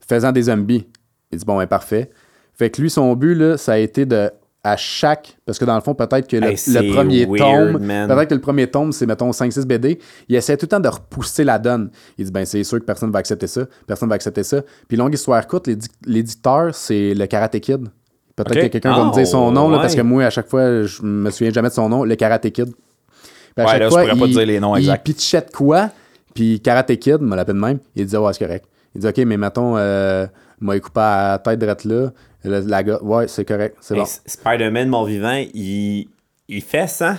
fais-en 0.07 0.31
des 0.31 0.43
zombies. 0.43 0.87
Il 1.31 1.37
dit, 1.39 1.45
bon, 1.45 1.57
ben, 1.57 1.67
parfait. 1.67 2.09
Fait 2.57 2.69
que 2.69 2.81
lui, 2.81 2.89
son 2.89 3.13
but, 3.15 3.35
là, 3.35 3.57
ça 3.57 3.73
a 3.73 3.77
été 3.77 4.05
de, 4.05 4.31
à 4.65 4.77
chaque, 4.77 5.37
parce 5.45 5.59
que 5.59 5.65
dans 5.65 5.75
le 5.75 5.81
fond, 5.81 5.93
peut-être 5.93 6.25
que 6.27 6.37
le, 6.37 6.47
Hey, 6.51 6.57
c'est 6.57 6.81
le 6.81 6.93
premier 6.93 7.25
weird, 7.25 7.73
tome, 7.73 7.79
peut-être 8.07 8.29
que 8.29 8.33
le 8.35 8.39
premier 8.41 8.67
tome, 8.67 8.93
c'est, 8.93 9.05
mettons, 9.05 9.31
5-6 9.31 9.65
BD, 9.65 9.99
il 10.29 10.35
essaie 10.37 10.55
tout 10.55 10.63
le 10.65 10.69
temps 10.69 10.79
de 10.79 10.87
repousser 10.87 11.43
la 11.43 11.59
donne. 11.59 11.89
Il 12.17 12.23
dit, 12.25 12.31
ben, 12.31 12.45
c'est 12.45 12.63
sûr 12.63 12.79
que 12.79 12.85
personne 12.85 13.11
va 13.11 13.19
accepter 13.19 13.47
ça, 13.47 13.63
personne 13.85 14.07
va 14.07 14.15
accepter 14.15 14.43
ça. 14.43 14.61
Puis, 14.87 14.95
longue 14.95 15.13
histoire 15.13 15.45
courte, 15.47 15.67
l'édi- 15.67 15.89
l'éditeur, 16.05 16.73
c'est 16.73 17.13
le 17.13 17.25
Karate 17.25 17.59
Kid. 17.59 17.89
Peut-être 18.37 18.61
que 18.61 18.67
quelqu'un 18.67 18.95
va 18.95 19.03
me 19.03 19.09
Oh, 19.09 19.13
dire 19.13 19.27
son 19.27 19.51
nom, 19.51 19.69
là, 19.69 19.79
parce 19.79 19.95
que 19.95 20.01
moi, 20.01 20.23
à 20.23 20.29
chaque 20.29 20.47
fois, 20.49 20.83
je 20.83 21.01
me 21.03 21.29
souviens 21.29 21.51
jamais 21.51 21.67
de 21.69 21.73
son 21.73 21.89
nom, 21.89 22.03
le 22.05 22.15
Karate 22.15 22.49
Kid. 22.49 22.67
Puis 22.73 22.73
à 23.57 23.63
Ouais, 23.65 23.71
chaque 23.71 23.79
là, 23.81 23.85
je 23.85 23.89
fois, 23.91 24.01
pourrais 24.03 24.11
pas 24.19 24.25
il, 24.27 24.33
te 24.33 24.37
dire 24.39 24.47
les 24.47 24.59
noms 24.61 24.75
il 24.77 24.79
exacts. 24.79 25.05
pitchait 25.05 25.41
de 25.41 25.51
quoi, 25.51 25.89
puis 26.33 26.61
Karate 26.61 26.95
Kid, 26.97 27.19
me 27.21 27.35
l'appelle 27.35 27.55
même, 27.57 27.79
il 27.95 28.05
disait, 28.05 28.17
ouais, 28.17 28.31
c'est 28.33 28.45
correct. 28.45 28.65
Il 28.95 29.01
dit, 29.01 29.07
OK, 29.07 29.17
mais 29.27 29.37
mettons, 29.37 29.75
euh, 29.77 30.25
m'a 30.61 30.79
coupé 30.79 31.01
à 31.01 31.31
la 31.33 31.39
tête 31.39 31.59
drette 31.59 31.83
là, 31.83 32.11
la 32.49 32.83
gars, 32.83 32.99
ouais, 33.01 33.27
c'est 33.27 33.45
correct, 33.45 33.77
c'est 33.81 33.93
Hey, 33.93 33.99
bon. 34.01 34.05
S- 34.05 34.21
Spider-Man, 34.25 34.89
mon 34.89 35.03
vivant, 35.03 35.41
il, 35.53 36.07
il 36.49 36.61
fait 36.61 36.87
ça. 36.87 37.17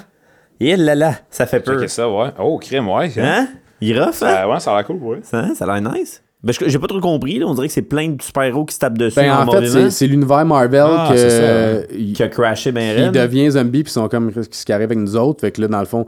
Et 0.60 0.76
là 0.76 0.94
là, 0.94 1.14
ça 1.30 1.46
fait 1.46 1.60
peur. 1.60 1.88
Ça, 1.90 2.08
ouais. 2.08 2.28
Oh, 2.38 2.58
crime, 2.58 2.88
ouais. 2.88 3.10
Hein? 3.18 3.48
Il 3.80 3.98
rough, 3.98 4.08
hein? 4.08 4.12
Ça, 4.12 4.48
ouais, 4.48 4.60
ça 4.60 4.72
a 4.72 4.76
l'air 4.76 4.86
cool, 4.86 4.96
ouais. 5.02 5.18
Ça, 5.22 5.38
hein? 5.40 5.54
ça 5.54 5.64
a 5.64 5.78
l'air 5.80 5.92
nice. 5.92 6.22
Ben, 6.42 6.52
je- 6.52 6.68
j'ai 6.68 6.78
pas 6.78 6.86
trop 6.86 7.00
compris, 7.00 7.38
là. 7.38 7.46
On 7.46 7.54
dirait 7.54 7.68
que 7.68 7.72
c'est 7.72 7.82
plein 7.82 8.08
de 8.10 8.20
super-héros 8.22 8.64
qui 8.66 8.74
se 8.74 8.78
tapent 8.80 8.98
dessus 8.98 9.16
Ben, 9.16 9.28
dans 9.46 9.48
en 9.48 9.60
fait, 9.60 9.90
c'est- 9.90 10.06
l'univers 10.06 10.44
Marvel 10.44 10.84
Ah, 10.86 11.08
que, 11.10 11.16
c'est 11.16 11.30
ça. 11.30 11.42
euh, 11.42 11.82
il, 11.90 12.12
qui 12.12 12.22
a 12.22 12.28
crashé 12.28 12.70
ben 12.70 12.82
il 12.96 13.02
raide. 13.04 13.12
devient 13.14 13.50
zombie, 13.50 13.82
puis 13.82 13.90
ils 13.90 13.94
sont 13.94 14.08
comme 14.08 14.30
ce 14.30 14.64
qui 14.64 14.72
arrive 14.72 14.84
avec 14.84 14.98
nous 14.98 15.16
autres? 15.16 15.40
Fait 15.40 15.50
que 15.52 15.60
là, 15.62 15.68
dans 15.68 15.80
le 15.80 15.86
fond, 15.86 16.06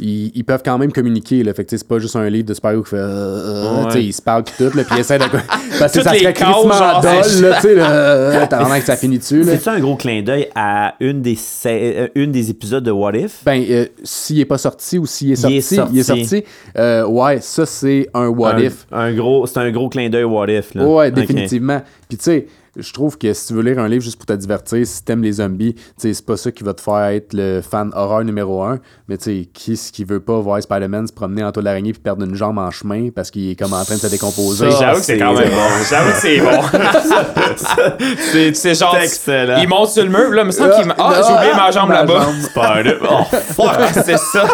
ils, 0.00 0.32
ils 0.34 0.44
peuvent 0.44 0.62
quand 0.64 0.76
même 0.78 0.92
communiquer. 0.92 1.42
Là. 1.42 1.54
Fait 1.54 1.64
que 1.64 1.76
c'est 1.76 1.86
pas 1.86 1.98
juste 1.98 2.16
un 2.16 2.28
livre 2.28 2.46
de 2.48 2.54
super-héros 2.54 2.82
qui 2.82 2.90
fait. 2.90 2.96
euh, 2.96 3.00
euh, 3.06 3.84
Ouais. 3.84 4.02
Ils 4.04 4.12
se 4.12 4.22
parlent 4.22 4.44
tout, 4.44 4.64
là, 4.74 4.84
puis 4.84 4.96
ils 4.96 5.00
essaient 5.00 5.18
de. 5.18 5.24
Parce 5.78 5.92
que 5.92 6.02
ça 6.02 6.14
serait 6.14 6.32
crissement 6.32 7.00
dole, 7.00 7.24
c'est- 7.24 7.40
là, 7.40 7.54
tu 7.56 7.60
sais, 7.62 7.74
là. 7.74 7.90
euh, 7.90 8.46
T'as 8.48 8.60
vraiment 8.62 8.78
que 8.78 8.84
ça 8.86 8.96
finit 8.96 9.18
dessus, 9.18 9.42
là. 9.42 9.52
C'est-tu 9.52 9.68
un 9.68 9.80
gros 9.80 9.96
clin 9.96 10.22
d'œil 10.22 10.48
à 10.54 10.94
une 11.00 11.20
des, 11.22 11.36
une 12.14 12.32
des 12.32 12.50
épisodes 12.50 12.84
de 12.84 12.90
What 12.90 13.16
If? 13.16 13.44
Ben, 13.44 13.62
euh, 13.68 13.86
s'il 14.04 14.40
est 14.40 14.44
pas 14.44 14.58
sorti 14.58 14.98
ou 14.98 15.06
s'il 15.06 15.32
est 15.32 15.36
sorti, 15.36 15.54
Il 15.54 15.58
est 15.58 15.80
il 15.92 15.98
est 15.98 16.02
sorti. 16.02 16.44
euh, 16.78 17.06
ouais, 17.06 17.40
ça, 17.40 17.66
c'est 17.66 18.08
un 18.14 18.28
what 18.28 18.54
un, 18.54 18.58
if. 18.60 18.86
Un 18.92 19.12
gros, 19.14 19.46
c'est 19.46 19.58
un 19.58 19.70
gros 19.70 19.88
clin 19.88 20.08
d'œil 20.08 20.24
What 20.24 20.48
If. 20.50 20.74
Là. 20.74 20.84
Ouais, 20.86 21.10
définitivement. 21.10 21.82
Puis 22.08 22.18
tu 22.18 22.24
sais, 22.24 22.46
je 22.76 22.92
trouve 22.92 23.18
que 23.18 23.32
si 23.32 23.48
tu 23.48 23.54
veux 23.54 23.62
lire 23.62 23.78
un 23.78 23.88
livre 23.88 24.02
juste 24.02 24.16
pour 24.16 24.26
te 24.26 24.32
divertir, 24.32 24.86
si 24.86 25.04
t'aimes 25.04 25.22
les 25.22 25.32
zombies, 25.32 25.74
tu 25.74 25.82
sais, 25.96 26.14
c'est 26.14 26.26
pas 26.26 26.36
ça 26.36 26.50
qui 26.50 26.64
va 26.64 26.74
te 26.74 26.80
faire 26.80 27.04
être 27.04 27.32
le 27.32 27.60
fan 27.60 27.90
horreur 27.94 28.24
numéro 28.24 28.62
un. 28.62 28.78
Mais 29.08 29.16
tu 29.16 29.24
sais, 29.24 29.48
qui 29.52 29.76
ce 29.76 29.92
qui 29.92 30.04
veut 30.04 30.20
pas 30.20 30.38
voir 30.40 30.62
Spider-Man 30.62 31.06
se 31.06 31.12
promener 31.12 31.44
en 31.44 31.52
toile 31.52 31.66
d'araignée 31.66 31.92
puis 31.92 32.00
perdre 32.00 32.24
une 32.24 32.34
jambe 32.34 32.58
en 32.58 32.70
chemin 32.70 33.10
parce 33.14 33.30
qu'il 33.30 33.50
est 33.50 33.56
comme 33.56 33.72
en 33.72 33.84
train 33.84 33.96
de 33.96 34.00
se 34.00 34.06
décomposer? 34.06 34.70
J'avoue 34.70 34.98
que 34.98 35.04
c'est 35.04 35.18
quand 35.18 35.34
même 35.34 35.50
bon. 35.50 35.84
J'avoue 35.88 36.10
que 36.10 36.16
c'est 36.16 36.40
bon. 36.40 36.62
c'est 38.32 38.54
c'est 38.54 38.74
genre. 38.74 38.96
Excellent. 38.96 39.58
Il 39.58 39.68
monte 39.68 39.90
sur 39.90 40.04
le 40.04 40.10
mur, 40.10 40.30
là, 40.30 40.44
mais 40.44 40.52
ça 40.52 40.68
qu'il. 40.68 40.94
Ah, 40.98 41.22
j'ai 41.26 41.34
oublié 41.34 41.54
ma 41.54 41.70
jambe 41.70 41.90
là-bas. 41.90 42.26
Spider. 42.42 42.98
Oh, 43.08 43.24
fuck, 43.30 43.76
c'est 44.04 44.18
ça. 44.18 44.46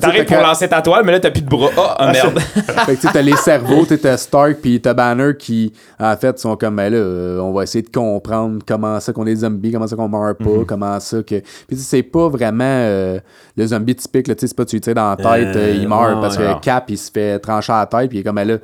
T'arrives 0.00 0.24
pour 0.24 0.38
lancer 0.38 0.68
ta 0.68 0.82
toile, 0.82 1.04
mais 1.04 1.12
là, 1.12 1.20
t'as 1.20 1.30
plus 1.30 1.42
de 1.42 1.48
bras. 1.48 1.70
Ah, 1.76 1.96
oh, 2.00 2.12
merde. 2.12 2.38
fait 2.86 2.96
que 2.96 3.00
tu 3.00 3.06
sais, 3.06 3.12
t'as 3.12 3.22
les 3.22 3.36
cerveaux, 3.36 3.86
t'as 3.86 4.16
Stark 4.16 4.58
puis 4.62 4.80
t'as 4.80 4.94
Banner 4.94 5.32
qui, 5.38 5.72
en 5.98 6.16
fait, 6.16 6.38
sont 6.38 6.56
comme, 6.56 6.76
ben 6.76 6.92
là, 6.92 7.39
on 7.40 7.52
va 7.52 7.62
essayer 7.64 7.82
de 7.82 7.90
comprendre 7.90 8.62
comment 8.66 8.98
ça 9.00 9.12
qu'on 9.12 9.26
est 9.26 9.36
zombies, 9.36 9.72
comment 9.72 9.86
ça 9.86 9.96
qu'on 9.96 10.08
meurt 10.08 10.38
pas, 10.38 10.44
Mhm. 10.50 10.66
comment 10.66 11.00
ça 11.00 11.22
que. 11.22 11.40
Puis 11.40 11.44
tu 11.70 11.76
sais, 11.76 11.82
c'est 11.82 12.02
pas 12.02 12.28
vraiment 12.28 12.64
euh, 12.64 13.18
le 13.56 13.66
zombie 13.66 13.94
typique, 13.96 14.28
là, 14.28 14.34
tu 14.34 14.40
sais, 14.42 14.46
c'est 14.48 14.56
pas 14.56 14.64
tu 14.64 14.80
tires 14.80 14.94
dans 14.94 15.10
la 15.10 15.16
tête, 15.16 15.56
Euh, 15.56 15.58
euh, 15.72 15.74
il 15.80 15.88
meurt, 15.88 16.20
parce 16.20 16.36
que 16.36 16.60
Cap, 16.60 16.90
il 16.90 16.98
se 16.98 17.10
fait 17.10 17.38
trancher 17.38 17.72
à 17.72 17.80
la 17.80 17.86
tête, 17.86 18.08
puis 18.08 18.18
il 18.18 18.20
est 18.20 18.24
comme, 18.24 18.36
ben 18.36 18.46
là, 18.46 18.58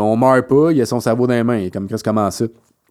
on 0.00 0.16
meurt 0.16 0.46
pas, 0.48 0.72
il 0.72 0.80
a 0.82 0.86
son 0.86 1.00
cerveau 1.00 1.26
dans 1.26 1.34
les 1.34 1.44
mains, 1.44 1.58
il 1.58 1.66
est 1.66 1.70
comme, 1.70 1.86
qu'est-ce 1.88 2.04
comment 2.04 2.30
ça? 2.30 2.44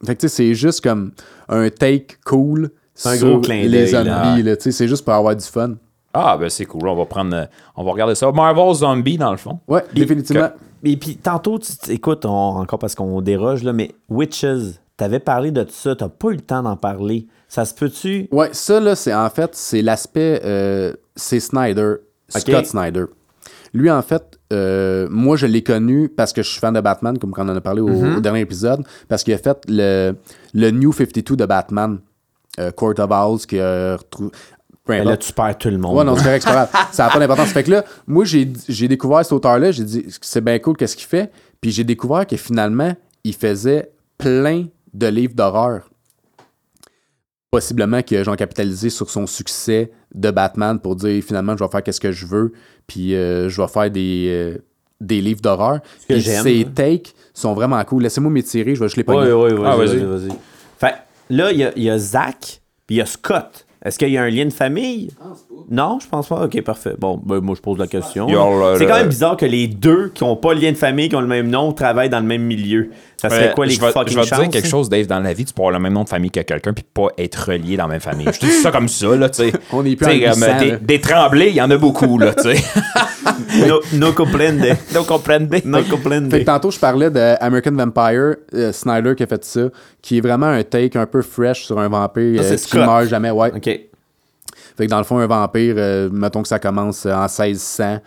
Fait 0.05 0.15
que 0.15 0.21
tu 0.21 0.29
sais, 0.29 0.35
c'est 0.35 0.53
juste 0.53 0.81
comme 0.81 1.11
un 1.49 1.69
take 1.69 2.17
cool. 2.25 2.69
C'est 2.93 3.09
un 3.09 3.15
sur 3.15 3.29
gros 3.31 3.41
clin 3.41 3.63
Les 3.67 3.87
zombies, 3.87 4.43
là. 4.43 4.51
là, 4.53 4.55
c'est 4.59 4.87
juste 4.87 5.03
pour 5.03 5.13
avoir 5.13 5.35
du 5.35 5.45
fun. 5.45 5.73
Ah, 6.13 6.35
ben 6.39 6.49
c'est 6.49 6.65
cool. 6.65 6.87
On 6.87 6.95
va 6.95 7.05
prendre. 7.05 7.35
euh, 7.35 7.45
On 7.75 7.83
va 7.83 7.91
regarder 7.91 8.15
ça. 8.15 8.31
Marvel 8.31 8.73
Zombie, 8.73 9.17
dans 9.19 9.29
le 9.29 9.37
fond. 9.37 9.59
Ouais, 9.67 9.83
définitivement. 9.93 10.49
Et 10.83 10.97
puis 10.97 11.15
tantôt, 11.17 11.59
tu, 11.59 11.71
tu- 11.77 11.91
écoute, 11.91 12.25
on- 12.25 12.29
encore 12.59 12.79
parce 12.79 12.95
qu'on 12.95 13.21
déroge, 13.21 13.63
là, 13.63 13.71
mais 13.73 13.91
Witches, 14.09 14.79
t'avais 14.97 15.19
parlé 15.19 15.51
de 15.51 15.63
tout 15.63 15.71
ça, 15.73 15.95
t'as 15.95 16.09
pas 16.09 16.29
eu 16.29 16.35
le 16.35 16.41
temps 16.41 16.63
d'en 16.63 16.75
parler. 16.75 17.27
Ça 17.47 17.63
se 17.65 17.73
peut-tu? 17.73 18.27
Ouais, 18.31 18.49
ça, 18.51 18.79
là, 18.79 18.95
c'est 18.95 19.13
en 19.13 19.29
fait, 19.29 19.51
c'est 19.55 19.81
l'aspect. 19.81 20.41
euh, 20.43 20.93
c'est 21.15 21.39
Snyder. 21.39 21.95
Scott 22.29 22.65
Snyder. 22.65 23.05
Lui, 23.73 23.89
en 23.91 24.01
fait, 24.01 24.39
euh, 24.53 25.07
moi, 25.09 25.35
je 25.37 25.45
l'ai 25.45 25.61
connu 25.63 26.09
parce 26.09 26.33
que 26.33 26.41
je 26.41 26.49
suis 26.49 26.59
fan 26.59 26.73
de 26.73 26.81
Batman, 26.81 27.17
comme 27.17 27.31
quand 27.31 27.45
on 27.45 27.49
en 27.51 27.55
a 27.55 27.61
parlé 27.61 27.81
au, 27.81 27.89
au 28.17 28.19
dernier 28.21 28.41
épisode, 28.41 28.83
parce 29.07 29.23
qu'il 29.23 29.33
a 29.33 29.37
fait 29.37 29.57
le, 29.67 30.13
le 30.53 30.71
New 30.71 30.91
52 30.91 31.35
de 31.35 31.45
Batman, 31.45 31.99
euh, 32.59 32.71
Court 32.71 32.93
of 32.99 33.11
Owls, 33.11 33.45
qui 33.45 33.59
a 33.59 33.97
retrouvé. 33.97 34.31
Ben 34.87 35.01
importe. 35.01 35.09
là, 35.09 35.17
tu 35.17 35.33
perds 35.33 35.57
tout 35.57 35.69
le 35.69 35.77
monde. 35.77 35.97
Ouais, 35.97 36.03
non, 36.05 36.15
c'est 36.15 36.23
correct, 36.23 36.43
c'est 36.43 36.53
pas 36.53 36.65
grave. 36.71 36.87
Ça 36.93 37.05
n'a 37.07 37.09
pas 37.11 37.19
d'importance. 37.19 37.49
Fait 37.49 37.63
que 37.63 37.71
là, 37.71 37.83
moi, 38.07 38.23
j'ai 38.23 38.51
j'ai 38.69 38.87
découvert 38.87 39.21
cet 39.23 39.33
auteur-là, 39.33 39.71
j'ai 39.71 39.83
dit, 39.83 40.05
c'est 40.21 40.39
bien 40.41 40.57
cool, 40.59 40.77
qu'est-ce 40.77 40.95
qu'il 40.95 41.07
fait? 41.07 41.29
Puis 41.59 41.71
j'ai 41.71 41.83
découvert 41.83 42.25
que 42.25 42.37
finalement, 42.37 42.93
il 43.25 43.35
faisait 43.35 43.91
plein 44.17 44.65
de 44.97 45.07
livres 45.07 45.33
d'horreur. 45.35 45.89
Possiblement 47.49 48.01
qu'ils 48.01 48.29
ont 48.29 48.35
capitalisé 48.35 48.89
sur 48.89 49.09
son 49.09 49.25
succès 49.25 49.91
de 50.13 50.31
Batman 50.31 50.79
pour 50.79 50.95
dire, 50.97 51.23
finalement, 51.23 51.55
je 51.57 51.63
vais 51.63 51.69
faire 51.69 51.81
qu'est-ce 51.83 52.01
que 52.01 52.11
je 52.11 52.25
veux, 52.25 52.51
puis 52.87 53.15
euh, 53.15 53.47
je 53.47 53.61
vais 53.61 53.67
faire 53.69 53.89
des, 53.89 54.25
euh, 54.29 54.57
des 54.99 55.21
livres 55.21 55.39
d'horreur. 55.41 55.79
que 56.09 56.13
Puis 56.15 56.21
Ces 56.23 56.61
hein. 56.65 56.71
takes 56.75 57.13
sont 57.33 57.53
vraiment 57.53 57.81
cool. 57.85 58.03
Laissez-moi 58.03 58.31
m'étirer, 58.31 58.75
je 58.75 58.81
vais 58.81 58.87
juste 58.87 58.97
les 58.97 59.03
Oui, 59.07 59.15
pogner. 59.15 59.31
oui, 59.31 59.51
oui. 59.53 59.65
Ah, 59.65 59.75
vas-y. 59.77 60.29
Fait 60.77 60.95
là, 61.29 61.51
il 61.51 61.59
y 61.59 61.63
a, 61.63 61.71
il 61.77 61.83
y 61.83 61.89
a 61.89 61.97
Zach, 61.97 62.61
puis 62.85 62.95
il 62.95 62.99
y 62.99 63.01
a 63.01 63.05
Scott. 63.05 63.65
Est-ce 63.81 63.97
qu'il 63.97 64.09
y 64.09 64.17
a 64.17 64.23
un 64.23 64.29
lien 64.29 64.45
de 64.45 64.51
famille? 64.53 65.11
Non, 65.69 65.99
je 66.01 66.07
pense 66.07 66.27
pas. 66.27 66.45
Ok, 66.45 66.61
parfait. 66.61 66.93
Bon, 66.97 67.21
ben, 67.23 67.39
moi, 67.39 67.55
je 67.55 67.61
pose 67.61 67.77
la 67.77 67.87
question. 67.87 68.27
C'est 68.77 68.85
quand 68.85 68.95
même 68.97 69.09
bizarre 69.09 69.37
que 69.37 69.45
les 69.45 69.67
deux 69.67 70.09
qui 70.13 70.23
n'ont 70.23 70.35
pas 70.35 70.53
le 70.53 70.59
lien 70.61 70.71
de 70.71 70.77
famille, 70.77 71.09
qui 71.09 71.15
ont 71.15 71.21
le 71.21 71.27
même 71.27 71.49
nom, 71.49 71.71
travaillent 71.73 72.09
dans 72.09 72.19
le 72.19 72.25
même 72.25 72.43
milieu. 72.43 72.89
Ça 73.17 73.29
serait 73.29 73.49
Euh, 73.49 73.53
quoi 73.53 73.65
les 73.65 73.73
je 73.73 73.81
vais, 73.81 73.91
fucking 73.91 74.13
je 74.13 74.19
vais 74.19 74.23
te 74.23 74.27
chances? 74.29 74.39
dire 74.41 74.49
quelque 74.49 74.67
chose, 74.67 74.89
Dave, 74.89 75.07
dans 75.07 75.19
la 75.19 75.33
vie, 75.33 75.43
tu 75.43 75.53
peux 75.53 75.61
avoir 75.61 75.73
le 75.73 75.79
même 75.79 75.93
nom 75.93 76.03
de 76.03 76.09
famille 76.09 76.29
que 76.29 76.39
quelqu'un 76.41 76.73
puis 76.73 76.85
pas 76.93 77.07
être 77.17 77.49
relié 77.49 77.75
dans 77.75 77.87
la 77.87 77.93
même 77.93 77.99
famille. 77.99 78.27
Je 78.31 78.39
te 78.39 78.45
dis 78.45 78.51
ça 78.51 78.71
comme 78.71 78.87
ça, 78.87 79.15
là, 79.15 79.29
tu 79.29 79.43
sais. 79.43 79.51
On 79.73 79.83
est 79.85 79.95
plus 79.95 80.05
en 80.05 80.11
800, 80.11 80.45
des, 80.81 81.01
tremblés, 81.01 81.47
il 81.49 81.55
y 81.55 81.61
en 81.61 81.71
a 81.71 81.77
beaucoup, 81.77 82.17
là, 82.19 82.33
tu 82.33 82.43
sais. 82.55 82.63
No, 83.67 83.79
no 83.93 84.13
comprende. 84.13 84.77
Donc, 84.93 85.07
comprenne 85.07 85.49
No 85.65 85.83
comprende. 85.83 86.29
Fait 86.31 86.39
que 86.41 86.45
tantôt, 86.45 86.71
je 86.71 86.79
parlais 86.79 87.09
de 87.09 87.35
American 87.43 87.71
Vampire, 87.71 88.35
euh, 88.53 88.71
Snyder 88.71 89.15
qui 89.15 89.23
a 89.23 89.27
fait 89.27 89.43
ça, 89.43 89.61
qui 90.01 90.17
est 90.17 90.21
vraiment 90.21 90.47
un 90.47 90.63
take 90.63 90.97
un 90.97 91.05
peu 91.05 91.21
fresh 91.21 91.65
sur 91.65 91.77
un 91.79 91.87
vampire 91.87 92.41
Ah, 92.41 92.45
euh, 92.45 92.55
qui 92.57 92.77
meurt 92.77 93.07
jamais. 93.07 93.31
Ouais. 93.31 93.51
Ok. 93.55 93.79
Fait 94.77 94.85
que 94.85 94.91
dans 94.91 94.97
le 94.99 95.03
fond, 95.03 95.17
un 95.17 95.27
vampire, 95.27 95.75
euh, 95.77 96.09
mettons 96.11 96.41
que 96.41 96.47
ça 96.47 96.59
commence 96.59 97.05
en 97.05 97.27
1600, 97.27 97.97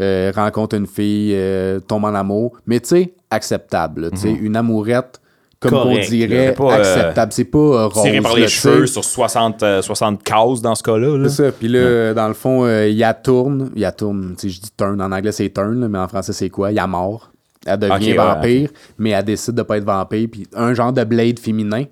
euh, 0.00 0.32
rencontre 0.34 0.76
une 0.76 0.86
fille, 0.86 1.32
euh, 1.34 1.80
tombe 1.80 2.04
en 2.04 2.14
amour, 2.14 2.56
mais 2.66 2.80
tu 2.80 2.88
sais, 2.88 3.14
acceptable. 3.30 4.10
tu 4.12 4.18
sais, 4.18 4.30
Une 4.30 4.56
amourette 4.56 5.20
comme 5.60 5.74
on 5.74 5.98
dirait. 5.98 6.54
Pas, 6.54 6.64
euh, 6.64 6.80
acceptable. 6.80 7.32
C'est 7.32 7.44
pas 7.44 7.58
euh, 7.58 7.86
rose. 7.86 8.02
Tiré 8.02 8.20
par 8.20 8.34
les 8.34 8.48
cheveux 8.48 8.86
sur 8.86 9.04
60, 9.04 9.62
euh, 9.62 9.82
60 9.82 10.22
cases 10.22 10.60
dans 10.60 10.74
ce 10.74 10.82
cas-là. 10.82 11.16
là. 11.18 11.28
C'est 11.28 11.44
ça. 11.44 11.52
Puis 11.52 11.68
là, 11.68 12.14
dans 12.14 12.28
le 12.28 12.34
fond, 12.34 12.64
euh, 12.64 12.88
il 12.88 13.02
a 13.04 13.14
tourne. 13.14 13.70
Il 13.76 13.84
a 13.84 13.92
tourne. 13.92 14.34
Je 14.42 14.48
dis 14.48 14.72
turn. 14.76 15.00
En 15.00 15.12
anglais, 15.12 15.32
c'est 15.32 15.50
turn, 15.50 15.86
mais 15.86 15.98
en 15.98 16.08
français, 16.08 16.32
c'est 16.32 16.50
quoi? 16.50 16.72
Il 16.72 16.78
a 16.78 16.86
mort. 16.86 17.30
Elle 17.64 17.78
devient 17.78 18.10
ouais, 18.10 18.16
vampire, 18.16 18.70
mais 18.98 19.10
elle 19.10 19.24
décide 19.24 19.54
de 19.54 19.62
pas 19.62 19.76
être 19.76 19.84
vampire. 19.84 20.28
Puis 20.32 20.48
un 20.52 20.74
genre 20.74 20.92
de 20.92 21.04
blade 21.04 21.38
féminin. 21.38 21.84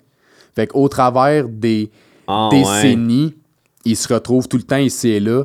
Fait 0.56 0.66
qu'au 0.66 0.88
travers 0.88 1.48
des 1.48 1.92
Ah, 2.26 2.48
ouais. 2.52 2.58
Décennies, 3.84 3.92
il 3.92 3.96
se 3.96 4.12
retrouve 4.12 4.48
tout 4.48 4.56
le 4.56 4.62
temps 4.62 4.76
ici 4.76 5.08
et 5.10 5.20
là. 5.20 5.44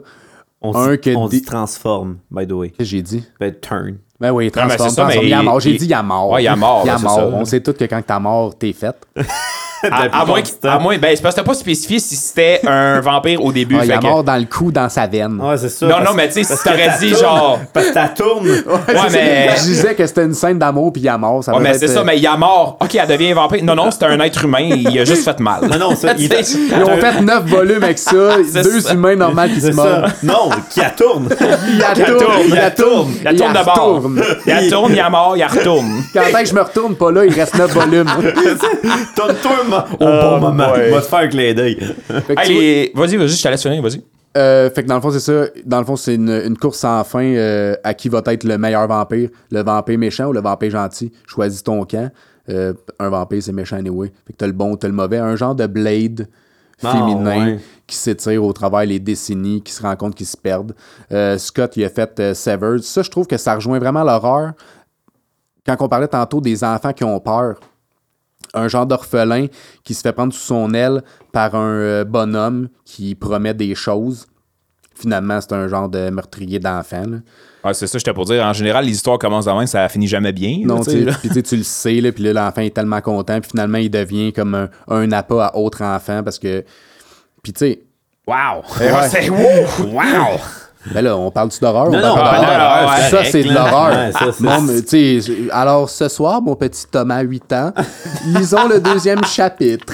On, 0.61 0.73
Un 0.75 0.93
dit, 0.93 0.99
que 1.01 1.15
on 1.15 1.27
des- 1.27 1.39
dit 1.41 1.45
transforme, 1.45 2.17
by 2.31 2.47
the 2.47 2.51
way. 2.53 2.69
Qu'est-ce 2.69 2.77
que 2.79 2.83
j'ai 2.85 3.01
dit? 3.01 3.23
Ben, 3.39 3.53
turn. 3.61 3.97
Ben 4.19 4.31
oui, 4.31 4.49
transforme, 4.49 4.77
transforme. 4.77 5.07
mais 5.09 5.27
Il 5.27 5.33
a 5.33 5.39
il- 5.41 5.45
mort. 5.45 5.59
J'ai 5.59 5.71
il- 5.71 5.77
dit 5.77 5.85
il 5.85 5.93
a 5.93 6.01
mort. 6.01 6.29
Ouais, 6.31 6.43
il 6.43 6.47
a 6.47 6.55
mort, 6.55 6.81
Il 6.85 6.89
a 6.89 6.97
mort. 6.97 7.15
ça. 7.15 7.27
On 7.27 7.45
sait 7.45 7.61
tous 7.61 7.73
que 7.73 7.83
quand 7.83 8.01
t'as 8.05 8.19
mort, 8.19 8.57
t'es 8.57 8.73
fait. 8.73 8.95
À, 9.91 10.21
à 10.21 10.25
moins, 10.25 10.41
que- 10.41 10.67
à 10.67 10.79
moins, 10.79 10.97
ben, 10.97 11.15
c'est 11.15 11.21
parce 11.21 11.35
que 11.35 11.41
t'as 11.41 11.45
pas 11.45 11.53
spécifié 11.53 11.99
si 11.99 12.15
c'était 12.15 12.61
un 12.65 12.99
vampire 13.01 13.43
au 13.43 13.51
début. 13.51 13.77
Ah, 13.79 13.85
il 13.85 13.91
que- 13.99 14.03
mort 14.05 14.23
dans 14.23 14.35
le 14.37 14.45
cou, 14.45 14.71
dans 14.71 14.89
sa 14.89 15.07
veine. 15.07 15.39
Ouais, 15.41 15.57
c'est 15.57 15.69
ça. 15.69 15.85
Non, 15.85 15.97
non, 16.03 16.11
mais 16.15 16.27
tu 16.27 16.43
sais, 16.43 16.55
si 16.55 16.63
t'aurais 16.63 16.91
dit 16.99 17.11
tourne. 17.11 17.21
genre- 17.23 17.59
Parce 17.73 17.87
que 17.87 17.93
ça 17.93 18.07
tourne. 18.15 18.47
Ouais, 18.47 18.95
mais. 19.11 19.49
Je 19.57 19.63
disais 19.63 19.95
que 19.95 20.05
c'était 20.05 20.23
une 20.23 20.33
scène 20.33 20.59
d'amour 20.59 20.91
puis 20.93 21.01
il 21.01 21.09
a 21.09 21.17
mort. 21.17 21.43
Ça 21.43 21.53
Ouais, 21.53 21.59
mais 21.61 21.69
être, 21.71 21.79
c'est 21.79 21.87
ça, 21.87 21.99
euh, 21.99 22.03
mais 22.05 22.17
il 22.17 22.25
a 22.27 22.35
mort. 22.37 22.77
Ok, 22.81 22.95
elle 22.95 23.07
devient 23.07 23.33
vampire. 23.33 23.63
Non, 23.63 23.75
non, 23.75 23.91
c'était 23.91 24.05
un 24.05 24.19
être 24.19 24.43
humain. 24.43 24.59
Il 24.71 24.99
a 24.99 25.05
juste 25.05 25.23
fait 25.23 25.39
mal. 25.39 25.61
Non, 25.69 25.77
non, 25.77 25.95
ça, 25.95 26.13
il- 26.17 26.25
Ils 26.35 26.83
ont 26.83 26.97
fait 26.97 27.21
neuf 27.21 27.43
volumes 27.45 27.83
avec 27.83 27.99
ça. 27.99 28.11
Deux 28.63 28.81
ça. 28.81 28.93
humains 28.93 29.15
normaux 29.15 29.47
qui 29.53 29.61
se 29.61 29.71
meurent. 29.71 30.07
Non, 30.23 30.49
qui 30.69 30.81
a 30.81 30.89
tourne. 30.89 31.29
Il 31.67 31.83
a 31.83 31.93
tourne, 31.93 32.17
tourne, 32.17 32.33
il 32.47 32.73
tourne, 32.75 33.13
Il 33.31 33.37
tourne 33.37 33.53
de 33.53 33.63
bord. 33.65 33.95
retourne. 33.95 34.21
Il 34.47 34.69
tourne, 34.69 34.93
il 34.93 34.99
a 34.99 35.09
mort, 35.09 35.35
il 35.37 35.43
retourne. 35.45 36.03
Quand 36.13 36.21
est-ce 36.21 36.37
que 36.37 36.45
je 36.49 36.53
me 36.55 36.61
retourne 36.61 36.95
pas 36.95 37.11
là, 37.11 37.25
il 37.25 37.33
reste 37.33 37.55
neuf 37.55 37.71
volumes. 37.73 38.05
Tourne-toi 39.15 39.74
au 39.93 39.97
bon 39.97 40.39
moment. 40.39 40.71
ouais. 40.73 40.87
Il 40.89 40.93
va 40.93 41.01
te 41.01 41.05
faire 41.07 41.19
un 41.19 41.27
clin 41.27 41.53
d'œil. 41.53 41.77
Vas-y, 42.09 42.91
vas-y, 43.17 43.27
je 43.29 43.43
te 43.43 43.47
laisse 43.47 43.61
finir, 43.61 43.81
vas-y. 43.81 44.01
Euh, 44.37 44.69
fait 44.69 44.83
que 44.83 44.87
dans 44.89 44.95
le 44.95 45.01
fond, 45.01 45.11
c'est 45.11 45.19
ça. 45.21 45.45
Dans 45.65 45.79
le 45.79 45.85
fond, 45.85 45.95
c'est 45.95 46.15
une, 46.15 46.29
une 46.29 46.57
course 46.57 46.79
sans 46.79 47.03
fin 47.05 47.23
euh, 47.23 47.75
à 47.85 47.93
qui 47.93 48.09
va 48.09 48.21
être 48.25 48.43
le 48.43 48.57
meilleur 48.57 48.85
vampire. 48.87 49.29
Le 49.49 49.63
vampire 49.63 49.97
méchant 49.97 50.25
ou 50.25 50.33
le 50.33 50.41
vampire 50.41 50.71
gentil. 50.71 51.11
Choisis 51.25 51.63
ton 51.63 51.85
camp. 51.85 52.11
Euh, 52.49 52.73
un 52.99 53.09
vampire, 53.09 53.41
c'est 53.41 53.53
méchant 53.53 53.77
anyway. 53.77 54.11
Fait 54.27 54.33
que 54.33 54.37
t'as 54.37 54.47
le 54.47 54.51
bon, 54.53 54.75
t'as 54.75 54.87
le 54.89 54.93
mauvais. 54.93 55.19
Un 55.19 55.37
genre 55.37 55.55
de 55.55 55.65
blade 55.67 56.27
Ah, 56.83 56.91
féminin 56.91 57.45
ouais. 57.53 57.59
qui 57.87 57.95
s'étire 57.95 58.43
au 58.43 58.51
travers 58.51 58.85
les 58.85 58.99
décennies, 58.99 59.61
qui 59.61 59.71
se 59.71 59.81
rend 59.81 59.95
compte 59.95 60.15
qu'ils 60.15 60.25
se 60.27 60.35
perdent. 60.35 60.75
Euh, 61.13 61.37
Scott, 61.37 61.77
il 61.77 61.85
a 61.85 61.89
fait 61.89 62.19
euh, 62.19 62.33
Severed. 62.33 62.81
Ça, 62.83 63.03
je 63.03 63.09
trouve 63.09 63.27
que 63.27 63.37
ça 63.37 63.55
rejoint 63.55 63.79
vraiment 63.79 64.03
l'horreur. 64.03 64.51
Quand 65.65 65.77
on 65.79 65.87
parlait 65.87 66.09
tantôt 66.09 66.41
des 66.41 66.61
enfants 66.63 66.91
qui 66.91 67.05
ont 67.05 67.19
peur, 67.21 67.55
un 68.55 68.67
genre 68.67 68.85
d'orphelin 68.85 69.47
qui 69.83 69.93
se 69.93 70.01
fait 70.01 70.13
prendre 70.13 70.33
sous 70.33 70.39
son 70.39 70.73
aile 70.73 71.03
par 71.31 71.55
un 71.55 71.69
euh, 71.73 72.03
bonhomme 72.05 72.69
qui 72.85 73.13
promet 73.15 73.53
des 73.53 73.75
choses. 73.75 74.25
Finalement, 74.95 75.41
c'est 75.41 75.53
un 75.53 75.67
genre 75.67 75.89
de 75.89 76.09
meurtrier 76.09 76.57
d'enfant. 76.59 77.03
Ouais, 77.65 77.73
c'est 77.73 77.87
ça, 77.87 77.97
j'étais 77.97 78.13
pour 78.13 78.25
dire. 78.25 78.43
En 78.45 78.53
général, 78.53 78.85
les 78.85 78.91
histoires 78.93 79.17
commencent 79.19 79.45
de 79.45 79.51
même, 79.51 79.67
ça 79.67 79.89
finit 79.89 80.07
jamais 80.07 80.31
bien. 80.31 80.59
Non, 80.63 80.81
puis 80.81 81.41
tu 81.43 81.57
le 81.57 81.63
sais, 81.63 81.99
là, 81.99 82.11
puis 82.13 82.23
là, 82.23 82.31
l'enfant 82.33 82.61
est 82.61 82.73
tellement 82.73 83.01
content, 83.01 83.41
puis 83.41 83.49
finalement, 83.51 83.77
il 83.79 83.89
devient 83.89 84.31
comme 84.31 84.55
un, 84.55 84.69
un 84.87 85.11
appât 85.11 85.47
à 85.47 85.55
autre 85.57 85.81
enfant 85.83 86.23
parce 86.23 86.39
que. 86.39 86.63
Puis 87.43 87.51
tu 87.53 87.59
sais, 87.59 87.81
Wow. 88.27 88.63
Ouais, 88.79 89.07
c'est- 89.09 89.29
Wouh! 89.29 89.91
Wow! 89.93 90.39
Ben 90.93 91.01
là, 91.01 91.17
on 91.17 91.31
parle-tu 91.31 91.59
d'horreur? 91.59 91.89
Non, 91.89 91.97
on 91.97 92.01
non, 92.01 92.15
parle 92.15 92.45
d'horreur. 92.45 92.97
Ça, 93.09 93.23
c'est 93.25 93.43
de 93.43 93.53
l'horreur. 93.53 94.11
Ouais, 94.91 95.49
alors 95.51 95.89
ce 95.89 96.07
soir, 96.07 96.41
mon 96.41 96.55
petit 96.55 96.85
Thomas, 96.89 97.21
8 97.21 97.53
ans, 97.53 97.73
lisons 98.27 98.67
le 98.67 98.79
deuxième 98.79 99.23
chapitre. 99.23 99.93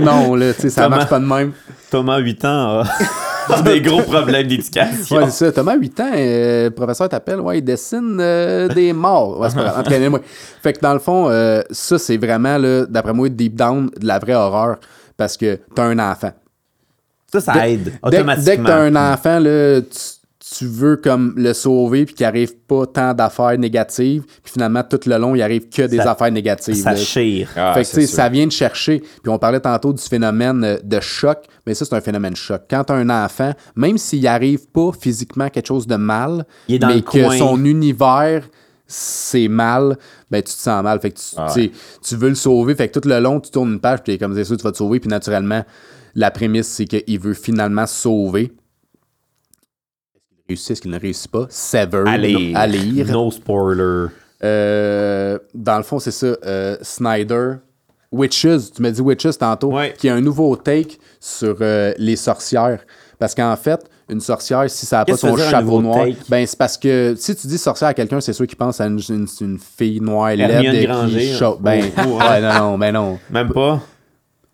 Non, 0.00 0.34
là, 0.34 0.52
ça 0.52 0.82
Thomas. 0.84 0.96
marche 0.96 1.08
pas 1.10 1.18
de 1.18 1.24
même. 1.24 1.52
Thomas, 1.90 2.18
8 2.18 2.44
ans, 2.44 2.80
a 2.80 3.62
des 3.62 3.80
gros 3.80 4.02
problèmes 4.02 4.46
d'éducation. 4.46 5.16
Ouais, 5.16 5.30
c'est 5.30 5.46
ça. 5.46 5.52
Thomas, 5.52 5.76
8 5.76 6.00
ans, 6.00 6.10
euh, 6.14 6.64
le 6.64 6.70
professeur 6.70 7.08
t'appelle, 7.08 7.40
ouais, 7.40 7.58
il 7.58 7.62
dessine 7.64 8.18
euh, 8.20 8.68
des 8.68 8.92
morts. 8.92 9.40
Ouais. 9.40 9.48
Entraînez-moi. 9.76 10.20
Fait 10.62 10.74
que 10.74 10.80
dans 10.80 10.92
le 10.92 10.98
fond, 10.98 11.28
euh, 11.30 11.62
ça, 11.70 11.98
c'est 11.98 12.18
vraiment, 12.18 12.58
d'après 12.88 13.14
moi, 13.14 13.28
deep 13.28 13.54
down, 13.54 13.90
de 13.98 14.06
la 14.06 14.18
vraie 14.18 14.34
horreur. 14.34 14.76
Parce 15.16 15.36
que 15.36 15.58
t'as 15.74 15.84
un 15.84 15.98
enfant. 15.98 16.32
Ça, 17.32 17.40
ça 17.40 17.68
aide 17.68 17.84
Dès, 17.84 18.18
automatiquement. 18.18 18.44
dès 18.44 18.56
que 18.58 18.62
t'as 18.66 18.78
un 18.78 19.12
enfant, 19.12 19.38
là, 19.40 19.80
tu, 19.80 19.98
tu 20.56 20.66
veux 20.66 20.96
comme 20.96 21.34
le 21.36 21.52
sauver 21.52 22.06
puis 22.06 22.14
qu'il 22.14 22.24
arrive 22.26 22.56
pas 22.56 22.86
tant 22.86 23.12
d'affaires 23.12 23.58
négatives. 23.58 24.22
Puis 24.42 24.52
finalement, 24.52 24.82
tout 24.82 25.00
le 25.06 25.18
long, 25.18 25.34
il 25.34 25.42
arrive 25.42 25.68
que 25.68 25.82
des 25.82 25.98
Ça- 25.98 26.12
affaires 26.12 26.30
négatives. 26.30 26.74
Ça 26.76 26.92
là. 26.92 26.96
chire. 26.96 27.48
Ah, 27.56 27.74
fait 27.74 27.80
que, 28.00 28.06
ça 28.06 28.28
vient 28.28 28.46
de 28.46 28.52
chercher. 28.52 29.00
Puis 29.00 29.28
on 29.30 29.38
parlait 29.38 29.60
tantôt 29.60 29.92
du 29.92 30.02
phénomène 30.02 30.64
euh, 30.64 30.78
de 30.82 31.00
choc, 31.00 31.38
mais 31.66 31.74
ça, 31.74 31.84
c'est 31.84 31.94
un 31.94 32.00
phénomène 32.00 32.34
choc. 32.36 32.62
Quand 32.70 32.90
as 32.90 32.94
un 32.94 33.10
enfant, 33.10 33.52
même 33.76 33.98
s'il 33.98 34.26
arrive 34.26 34.66
pas 34.68 34.90
physiquement 34.98 35.48
quelque 35.50 35.66
chose 35.66 35.86
de 35.86 35.96
mal, 35.96 36.46
Il 36.68 36.76
est 36.76 36.78
dans 36.78 36.88
mais 36.88 36.94
le 36.96 37.00
que 37.02 37.10
coin. 37.24 37.36
son 37.36 37.64
univers, 37.64 38.48
c'est 38.86 39.48
mal, 39.48 39.98
ben 40.30 40.38
tu 40.42 40.54
te 40.54 40.58
sens 40.58 40.82
mal. 40.82 40.98
Fait 41.00 41.10
que 41.10 41.18
tu, 41.18 41.24
Ah 41.36 41.50
tu 41.52 41.62
sais, 41.64 41.70
tu 42.02 42.16
veux 42.16 42.30
le 42.30 42.34
sauver. 42.34 42.74
Fait 42.74 42.88
que 42.88 42.98
tout 42.98 43.06
le 43.06 43.20
long, 43.20 43.38
tu 43.40 43.50
tournes 43.50 43.72
une 43.74 43.80
page, 43.80 44.02
puis 44.02 44.16
comme 44.18 44.34
c'est 44.34 44.44
sûr, 44.44 44.56
tu 44.56 44.62
vas 44.64 44.72
te 44.72 44.78
sauver. 44.78 44.98
Puis 44.98 45.10
naturellement, 45.10 45.62
la 46.14 46.30
prémisse, 46.30 46.68
c'est 46.68 46.86
qu'il 46.86 47.20
veut 47.20 47.34
finalement 47.34 47.86
sauver. 47.86 48.50
Réussit, 50.48 50.70
est-ce 50.70 50.80
qu'il 50.80 50.90
ne 50.90 50.98
réussit 50.98 51.30
pas? 51.30 51.46
Sever, 51.50 52.04
À 52.06 52.16
lire. 52.16 52.56
à 52.56 52.66
lire. 52.66 53.06
No 53.08 53.30
spoiler. 53.30 54.06
Euh, 54.42 55.38
dans 55.54 55.76
le 55.76 55.82
fond, 55.82 55.98
c'est 55.98 56.10
ça. 56.10 56.26
euh, 56.46 56.76
Snyder. 56.80 57.54
Witches, 58.10 58.72
tu 58.74 58.80
m'as 58.80 58.90
dit 58.90 59.02
Witches 59.02 59.36
tantôt, 59.38 59.72
Ouais. 59.74 59.92
qui 59.98 60.08
a 60.08 60.14
un 60.14 60.22
nouveau 60.22 60.56
take 60.56 60.96
sur 61.20 61.56
euh, 61.60 61.92
les 61.98 62.16
sorcières. 62.16 62.80
Parce 63.18 63.34
qu'en 63.34 63.54
fait, 63.56 63.78
une 64.08 64.20
sorcière, 64.22 64.70
si 64.70 64.86
ça 64.86 64.98
n'a 64.98 65.04
pas 65.04 65.18
son 65.18 65.36
chapeau 65.36 65.82
noir, 65.82 66.06
take? 66.06 66.16
ben 66.30 66.46
c'est 66.46 66.56
parce 66.56 66.78
que 66.78 67.14
si 67.18 67.36
tu 67.36 67.46
dis 67.46 67.58
sorcière 67.58 67.88
à 67.90 67.94
quelqu'un, 67.94 68.22
c'est 68.22 68.32
sûr 68.32 68.46
qu'il 68.46 68.56
pense 68.56 68.80
à 68.80 68.86
une, 68.86 68.98
une- 69.10 69.26
une 69.42 69.58
fille 69.58 70.00
noire 70.00 70.30
laide 70.34 70.48
qui 70.70 70.86
hein. 70.86 71.56
Ben, 71.60 71.84
Oh, 71.98 72.00
oh, 72.14 72.18
ouais, 72.20 72.40
non, 72.40 72.54
non, 72.70 72.78
ben 72.78 72.92
non. 72.92 73.18
Même 73.30 73.52
pas. 73.52 73.82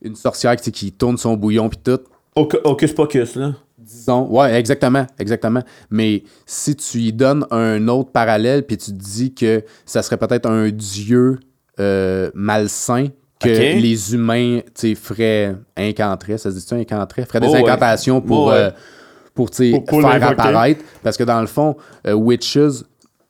Une 0.02 0.16
sorcière 0.16 0.56
sais, 0.60 0.72
qui 0.72 0.90
tourne 0.90 1.16
son 1.18 1.36
bouillon 1.36 1.68
puis 1.68 1.78
tout. 1.84 2.00
Hoc- 2.34 2.60
Hocus 2.64 2.92
pocus, 2.92 3.36
là. 3.36 3.52
Disons, 3.84 4.26
ouais, 4.30 4.54
exactement, 4.54 5.06
exactement. 5.18 5.62
Mais 5.90 6.22
si 6.46 6.74
tu 6.74 6.98
y 6.98 7.12
donnes 7.12 7.46
un 7.50 7.86
autre 7.88 8.10
parallèle, 8.12 8.64
puis 8.64 8.76
tu 8.78 8.92
dis 8.92 9.34
que 9.34 9.62
ça 9.84 10.02
serait 10.02 10.16
peut-être 10.16 10.46
un 10.48 10.70
dieu 10.70 11.38
euh, 11.80 12.30
malsain 12.34 13.08
que 13.40 13.48
les 13.48 14.14
humains, 14.14 14.60
tu 14.74 14.94
feraient, 14.96 15.54
incanteraient, 15.76 16.38
ça 16.38 16.50
se 16.50 16.56
dit-tu 16.56 16.74
incanteraient, 16.74 17.26
feraient 17.26 17.40
des 17.40 17.48
Oh, 17.48 17.52
ouais. 17.52 17.62
incantations 17.62 18.20
pour, 18.22 18.46
Oh, 18.46 18.50
ouais. 18.50 18.54
euh, 18.56 18.70
pour, 19.34 19.50
faire 19.54 20.24
apparaître. 20.28 20.82
Parce 21.02 21.16
que 21.18 21.24
dans 21.24 21.40
le 21.42 21.46
fond, 21.46 21.76
euh, 22.06 22.12
Witches, 22.14 22.84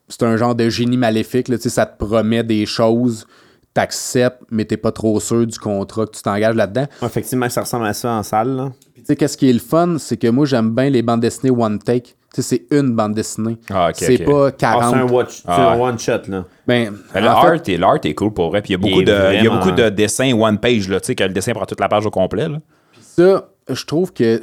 c'est 0.07 0.23
un 0.23 0.37
genre 0.37 0.55
de 0.55 0.69
génie 0.69 0.97
maléfique, 0.97 1.47
là, 1.49 1.57
tu 1.57 1.63
sais, 1.63 1.69
ça 1.69 1.85
te 1.85 1.97
promet 2.03 2.43
des 2.43 2.65
choses, 2.65 3.25
t'acceptes, 3.73 4.41
mais 4.51 4.63
t'es 4.63 4.77
pas 4.77 4.91
trop 4.93 5.19
sûr 5.19 5.45
du 5.45 5.57
contrat 5.59 6.05
que 6.05 6.11
tu 6.15 6.21
t'engages 6.21 6.55
là-dedans. 6.55 6.85
Effectivement, 7.01 7.49
ça 7.49 7.61
ressemble 7.61 7.85
à 7.87 7.93
ça 7.93 8.11
en 8.13 8.23
salle, 8.23 8.55
là. 8.55 8.71
Tu 9.05 9.09
sais, 9.09 9.15
qu'est-ce 9.15 9.37
qui 9.37 9.49
est 9.49 9.53
le 9.53 9.59
fun, 9.59 9.97
c'est 9.99 10.17
que 10.17 10.27
moi, 10.27 10.45
j'aime 10.47 10.73
bien 10.73 10.89
les 10.89 11.03
bandes 11.03 11.19
dessinées 11.21 11.51
one 11.51 11.77
take. 11.77 12.15
Tu 12.33 12.41
sais, 12.41 12.65
c'est 12.69 12.75
une 12.75 12.95
bande 12.95 13.13
dessinée. 13.13 13.57
Ah, 13.69 13.91
c'est 13.93 14.17
pas 14.17 14.47
Ah, 14.47 14.51
40. 14.51 14.83
c'est 14.93 14.99
un, 14.99 15.07
watch, 15.07 15.29
c'est 15.37 15.41
Ah, 15.45 15.71
un 15.73 15.75
ouais. 15.77 15.83
one 15.83 15.99
shot, 15.99 16.11
là. 16.27 16.45
Ben, 16.67 16.91
Ben, 17.13 17.21
le 17.23 17.29
en 17.29 17.41
fait, 17.41 17.47
art, 17.47 17.53
est, 17.69 17.77
l'art 17.77 17.99
est 18.03 18.13
cool 18.15 18.33
pour 18.33 18.49
vrai. 18.49 18.61
Puis 18.63 18.73
il 18.73 18.73
y 18.73 18.75
a 18.75 18.77
beaucoup, 18.79 19.03
de, 19.03 19.43
y 19.43 19.47
a 19.47 19.49
beaucoup 19.49 19.71
de 19.71 19.89
dessins 19.89 20.33
one 20.33 20.57
page, 20.57 20.89
là, 20.89 20.99
tu 20.99 21.05
sais, 21.07 21.15
que 21.15 21.23
le 21.23 21.29
dessin 21.29 21.53
prend 21.53 21.65
toute 21.65 21.79
la 21.79 21.87
page 21.87 22.05
au 22.05 22.09
complet. 22.11 22.49
Là. 22.49 22.57
ça, 22.99 23.47
je 23.69 23.85
trouve 23.85 24.11
que, 24.11 24.41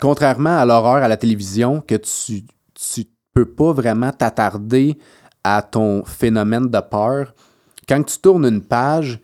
contrairement 0.00 0.58
à 0.58 0.64
l'horreur 0.66 0.96
à 1.02 1.08
la 1.08 1.16
télévision, 1.16 1.80
que 1.80 1.94
tu, 1.94 2.42
tu 2.74 3.04
peux 3.32 3.46
pas 3.46 3.72
vraiment 3.72 4.12
t'attarder 4.12 4.96
à 5.42 5.62
ton 5.62 6.04
phénomène 6.04 6.68
de 6.68 6.80
peur. 6.80 7.34
Quand 7.88 8.02
tu 8.02 8.18
tournes 8.18 8.46
une 8.46 8.62
page, 8.62 9.18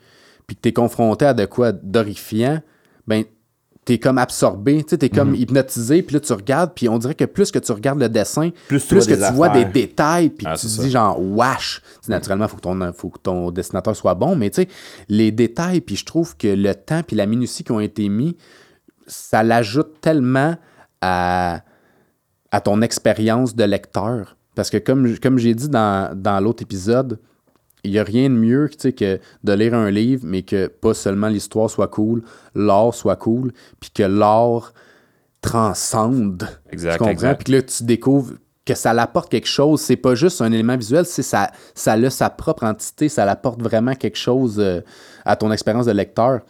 puis 0.47 0.57
que 0.57 0.62
tu 0.62 0.69
es 0.70 0.73
confronté 0.73 1.27
à 1.27 1.35
de 1.35 1.44
quoi 1.44 1.70
d'horrifiant, 1.73 2.61
ben, 3.07 3.23
tu 3.91 3.95
es 3.95 3.99
comme 3.99 4.19
absorbé, 4.19 4.85
tu 4.85 4.95
es 4.95 4.99
Mhm. 5.03 5.09
comme 5.11 5.35
hypnotisé, 5.35 6.03
puis 6.03 6.15
là, 6.15 6.21
tu 6.21 6.33
regardes, 6.33 6.73
puis 6.75 6.89
on 6.89 6.99
dirait 6.99 7.15
que 7.15 7.25
plus 7.25 7.51
que 7.51 7.59
tu 7.59 7.73
regardes 7.73 7.99
le 8.01 8.09
dessin, 8.09 8.51
Plus 8.69 8.87
que 8.87 9.15
tu 9.29 9.33
vois 9.35 9.49
des 9.49 9.65
détails, 9.65 10.31
puis 10.31 10.47
Ah, 10.49 10.57
tu 10.57 10.69
ça. 10.69 10.83
dis 10.83 10.91
genre, 10.91 11.19
wesh! 11.21 11.83
Naturellement, 12.09 12.47
il 12.47 12.49
faut, 12.51 12.57
que 12.57 12.61
ton- 12.62 12.93
faut 12.93 13.09
que 13.11 13.19
ton 13.19 13.51
dessinateur 13.51 13.97
soit 13.97 14.15
bon, 14.15 14.37
mais 14.37 14.51
tu 14.51 14.62
sais, 14.62 14.69
les 15.09 15.33
détails, 15.33 15.81
puis 15.81 15.97
je 15.97 16.05
trouve 16.05 16.37
que 16.37 16.49
le 16.49 16.75
temps, 16.75 17.03
puis 17.03 17.17
la 17.17 17.27
minutie 17.27 17.65
qui 17.65 17.73
ont 17.73 17.81
été 17.81 18.09
mis, 18.09 18.37
ça 19.07 19.43
l'ajoute 19.43 20.01
tellement 20.01 20.57
à, 21.01 21.62
à 22.53 22.61
ton 22.61 22.83
expérience 22.83 23.55
de 23.57 23.65
lecteur. 23.65 24.37
Parce 24.55 24.71
que 24.71 24.77
comme, 24.77 25.19
comme 25.19 25.39
j'ai 25.39 25.55
dit 25.55 25.69
dans, 25.69 26.15
dans 26.17 26.39
l'autre 26.41 26.62
épisode, 26.62 27.19
il 27.85 27.93
n'y 27.93 27.98
a 27.98 28.05
rien 28.05 28.28
de 28.31 28.35
mieux 28.35 28.69
que 28.69 29.20
de 29.44 29.52
lire 29.52 29.74
un 29.74 29.90
livre, 29.90 30.23
mais 30.27 30.43
que 30.43 30.66
pas 30.66 30.94
seulement 30.94 31.28
l'histoire 31.28 31.70
soit 31.70 31.89
cool, 31.89 32.23
l'art 32.55 32.94
soit 32.94 33.16
cool, 33.16 33.52
puis 33.81 33.90
que 33.90 34.02
l'art 34.02 34.73
transcende. 35.40 36.48
Exact, 36.70 36.93
Tu 36.93 36.98
comprends? 36.98 37.11
exact. 37.12 37.44
Puis 37.44 37.52
que 37.52 37.57
là, 37.59 37.62
tu 37.62 37.85
découvres 37.85 38.35
que 38.66 38.74
ça 38.74 38.93
l'apporte 38.93 39.31
quelque 39.31 39.48
chose. 39.48 39.81
C'est 39.81 39.97
pas 39.97 40.15
juste 40.15 40.40
un 40.40 40.52
élément 40.52 40.77
visuel, 40.77 41.05
c'est 41.07 41.23
ça, 41.23 41.51
ça 41.74 41.94
a 41.94 42.11
sa 42.11 42.31
propre 42.31 42.65
entité, 42.65 43.09
ça 43.09 43.24
l'apporte 43.24 43.61
vraiment 43.62 43.94
quelque 43.94 44.19
chose 44.19 44.57
euh, 44.59 44.81
à 45.24 45.36
ton 45.36 45.51
expérience 45.51 45.86
de 45.86 45.93
lecteur. 45.93 46.40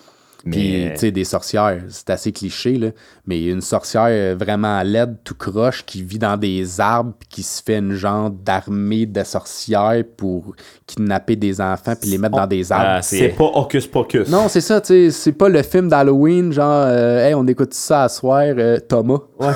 Puis, 0.51 0.85
Mais- 0.87 0.93
tu 0.95 1.01
sais, 1.01 1.11
des 1.11 1.25
sorcières, 1.25 1.83
c'est 1.89 2.09
assez 2.11 2.33
cliché, 2.33 2.79
là. 2.79 2.89
Mais 3.27 3.45
une 3.45 3.61
sorcière 3.61 4.07
euh, 4.09 4.35
vraiment 4.39 4.83
laide, 4.83 5.17
tout 5.23 5.35
croche, 5.35 5.85
qui 5.85 6.03
vit 6.03 6.19
dans 6.19 6.37
des 6.37 6.81
arbres, 6.81 7.13
puis 7.19 7.29
qui 7.29 7.43
se 7.43 7.63
fait 7.63 7.79
une 7.79 7.93
genre 7.93 8.31
d'armée 8.31 9.07
de 9.07 9.23
sorcières 9.23 10.03
pour 10.17 10.55
kidnapper 10.87 11.37
des 11.37 11.61
enfants, 11.61 11.93
puis 12.01 12.11
les 12.11 12.19
mettre 12.19 12.37
dans 12.37 12.47
des 12.47 12.73
arbres. 12.73 12.85
Ah, 12.89 13.03
C'est 13.03 13.29
pas 13.37 13.45
Hocus 13.55 13.87
Pocus. 13.87 14.29
Non, 14.29 14.49
c'est 14.49 14.61
ça, 14.63 14.81
tu 14.81 14.87
sais, 14.89 15.11
c'est 15.11 15.33
pas 15.33 15.49
le 15.49 15.63
film 15.63 15.89
d'Halloween, 15.89 16.53
genre, 16.53 16.85
euh, 16.87 17.27
hey, 17.27 17.35
on 17.35 17.47
écoute 17.47 17.75
ça 17.75 18.05
à 18.05 18.09
soir, 18.09 18.43
euh, 18.47 18.79
Thomas. 18.81 19.19
Ouais, 19.39 19.53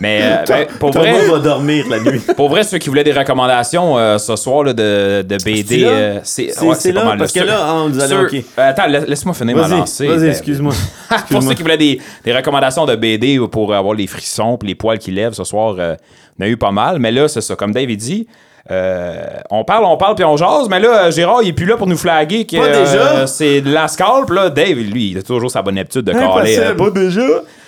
Mais 0.00 0.20
euh, 0.22 0.44
ben, 0.48 0.66
pour 0.80 0.90
Thomas 0.90 1.12
vrai, 1.12 1.28
va 1.28 1.38
dormir 1.38 1.84
la 1.88 2.00
nuit. 2.00 2.20
pour 2.36 2.48
vrai, 2.48 2.64
ceux 2.64 2.78
qui 2.78 2.88
voulaient 2.88 3.04
des 3.04 3.12
recommandations 3.12 3.96
euh, 3.98 4.18
ce 4.18 4.34
soir 4.36 4.64
là, 4.64 4.72
de, 4.72 5.22
de 5.22 5.36
BD, 5.44 5.84
euh, 5.84 6.18
c'est 6.24 6.50
C'est- 6.50 6.64
ouais, 6.64 6.74
c'est 6.74 6.92
pas 6.92 7.00
là, 7.00 7.04
mal 7.06 7.18
parce 7.18 7.32
que 7.32 7.40
là, 7.40 7.74
on 7.74 7.88
nous 7.88 8.00
allait- 8.00 8.08
ceux- 8.14 8.24
ok. 8.38 8.44
euh, 8.58 8.70
attends, 8.70 8.86
la- 8.88 9.00
laisse-moi 9.00 9.34
finir 9.34 9.56
ma 9.56 9.62
Vas-y, 9.62 9.78
lancée. 9.78 10.06
vas-y, 10.08 10.28
excuse-moi. 10.28 10.72
pour 11.30 11.42
ceux 11.42 11.54
qui 11.54 11.62
voulaient 11.62 11.76
des, 11.78 12.00
des 12.24 12.32
recommandations 12.34 12.86
de 12.86 12.96
BD 12.96 13.38
pour 13.50 13.72
avoir 13.74 13.94
les 13.94 14.06
frissons 14.06 14.56
puis 14.58 14.68
les 14.68 14.74
poils 14.74 14.98
qui 14.98 15.10
lèvent 15.12 15.34
ce 15.34 15.44
soir, 15.44 15.76
euh, 15.78 15.94
on 16.40 16.44
a 16.44 16.48
eu 16.48 16.56
pas 16.56 16.72
mal. 16.72 16.98
Mais 16.98 17.12
là, 17.12 17.28
c'est 17.28 17.40
ça, 17.40 17.54
comme 17.54 17.72
Dave 17.72 17.90
il 17.90 17.96
dit. 17.96 18.26
euh, 18.70 19.26
on 19.50 19.62
parle, 19.62 19.84
on 19.84 19.96
parle, 19.96 20.14
puis 20.14 20.24
on 20.24 20.36
jase, 20.36 20.68
mais 20.70 20.80
là, 20.80 21.10
Gérard, 21.10 21.42
il 21.42 21.50
est 21.50 21.52
plus 21.52 21.66
là 21.66 21.76
pour 21.76 21.86
nous 21.86 21.98
flaguer 21.98 22.46
que 22.46 22.56
Pas 22.56 22.68
déjà? 22.68 22.98
euh, 23.18 23.26
c'est 23.26 23.60
de 23.60 23.70
la 23.72 23.88
scalp. 23.88 24.30
Là, 24.30 24.48
Dave, 24.50 24.78
lui, 24.78 25.10
il 25.10 25.18
a 25.18 25.22
toujours 25.22 25.50
sa 25.50 25.60
bonne 25.62 25.78
habitude 25.78 26.02
de 26.02 26.12
caler. 26.12 26.58
Euh, 26.58 26.74
pas 26.74 26.90
déjà? 26.90 27.20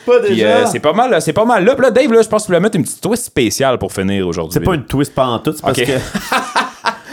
Pas 0.06 0.20
déjà. 0.20 0.46
euh, 0.46 0.64
c'est 0.70 0.78
pas 0.80 0.92
mal, 0.92 1.20
c'est 1.20 1.32
pas 1.32 1.44
mal 1.44 1.64
là. 1.64 1.74
Là, 1.78 1.90
Dave, 1.90 2.12
là, 2.12 2.22
je 2.22 2.28
pense 2.28 2.42
que 2.42 2.46
tu 2.46 2.52
voulais 2.52 2.60
mettre 2.60 2.76
une 2.76 2.84
petite 2.84 3.00
twist 3.02 3.24
spéciale 3.24 3.78
pour 3.78 3.92
finir 3.92 4.26
aujourd'hui. 4.26 4.54
C'est 4.54 4.60
pas 4.64 4.74
une 4.74 4.84
twist 4.84 5.14
pas 5.14 5.26
en 5.26 5.38
tout, 5.40 5.52
c'est 5.52 5.62
parce 5.62 5.76
que. 5.78 5.82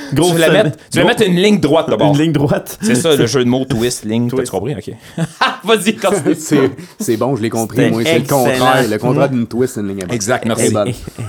Tu 0.09 0.17
Gros 0.21 0.29
voulais 0.31 0.51
mettre, 0.51 0.77
tu 0.77 0.99
voulais 0.99 1.01
gros- 1.01 1.07
mettre 1.07 1.23
une 1.27 1.35
ligne 1.37 1.59
droite 1.59 1.89
d'abord. 1.89 2.13
une 2.13 2.21
ligne 2.21 2.31
droite. 2.33 2.77
C'est 2.83 2.93
ça, 2.93 3.15
le 3.15 3.25
jeu 3.25 3.43
de 3.43 3.49
mots 3.49 3.65
twist, 3.65 4.05
ligne. 4.05 4.27
Twist. 4.29 4.43
T'as-tu 4.43 4.51
compris? 4.51 4.75
OK. 4.75 4.93
Vas-y, 5.63 5.95
continue. 5.95 6.35
c'est, 6.35 6.69
c'est 6.99 7.17
bon, 7.17 7.35
je 7.35 7.41
l'ai 7.41 7.49
compris, 7.49 7.89
moi, 7.89 8.01
c'est 8.05 8.19
le 8.19 8.27
contraire. 8.27 8.87
Le 8.87 8.97
contraire 8.99 9.29
d'une 9.29 9.47
twist, 9.47 9.73
c'est 9.73 9.79
une 9.81 9.87
ligne 9.87 10.03
à. 10.07 10.13
Exact, 10.13 10.45
merci. 10.45 10.71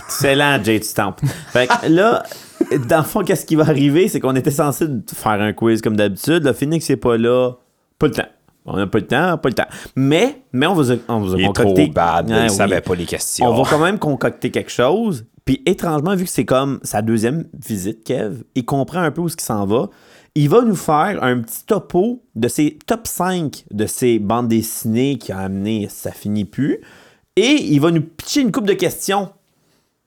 Excellent, 0.06 0.62
Jade 0.62 0.84
Stamp. 0.84 1.14
Fait 1.50 1.66
que 1.66 1.88
là, 1.88 2.24
dans 2.88 2.98
le 2.98 3.04
fond, 3.04 3.22
qu'est-ce 3.24 3.46
qui 3.46 3.54
va 3.56 3.62
arriver? 3.62 4.08
C'est 4.08 4.20
qu'on 4.20 4.36
était 4.36 4.50
censé 4.50 4.84
faire 5.14 5.40
un 5.40 5.54
quiz 5.54 5.80
comme 5.80 5.96
d'habitude. 5.96 6.44
Le 6.44 6.52
Phoenix 6.52 6.86
n'est 6.90 6.96
pas 6.96 7.16
là. 7.16 7.52
Pas 7.98 8.08
le 8.08 8.12
temps. 8.12 8.22
On 8.66 8.76
n'a 8.76 8.86
pas 8.86 8.98
le 8.98 9.06
temps, 9.06 9.36
pas 9.38 9.48
le 9.50 9.54
temps. 9.54 9.66
Mais, 9.94 10.42
mais 10.52 10.66
on 10.66 10.74
vous 10.74 10.90
a, 10.90 10.96
on 11.08 11.20
vous 11.20 11.34
a 11.34 11.38
Il 11.38 11.44
est 11.44 11.52
trop 11.52 11.74
bad, 11.92 12.30
Ah 12.32 12.44
il 12.46 12.50
oui. 12.50 12.50
savait 12.50 12.80
pas 12.80 12.94
les 12.94 13.04
questions. 13.04 13.46
On 13.46 13.62
va 13.62 13.68
quand 13.68 13.78
même 13.78 13.98
concocter 13.98 14.50
quelque 14.50 14.70
chose. 14.72 15.24
Puis 15.44 15.62
étrangement, 15.66 16.16
vu 16.16 16.24
que 16.24 16.30
c'est 16.30 16.46
comme 16.46 16.80
sa 16.82 17.02
deuxième 17.02 17.44
visite, 17.52 18.04
Kev, 18.04 18.36
il 18.54 18.64
comprend 18.64 19.00
un 19.00 19.10
peu 19.10 19.20
où 19.20 19.28
ce 19.28 19.36
qui 19.36 19.44
s'en 19.44 19.66
va. 19.66 19.90
Il 20.34 20.48
va 20.48 20.62
nous 20.62 20.74
faire 20.76 21.22
un 21.22 21.40
petit 21.40 21.64
topo 21.66 22.22
de 22.34 22.48
ses 22.48 22.78
top 22.86 23.06
5 23.06 23.64
de 23.70 23.84
ses 23.86 24.18
bandes 24.18 24.48
dessinées 24.48 25.16
qui 25.18 25.30
a 25.30 25.38
amené 25.40 25.88
Ça 25.90 26.10
finit 26.12 26.46
plus. 26.46 26.80
Et 27.36 27.62
il 27.62 27.78
va 27.80 27.90
nous 27.90 28.00
pitcher 28.00 28.40
une 28.40 28.50
coupe 28.50 28.66
de 28.66 28.72
questions 28.72 29.28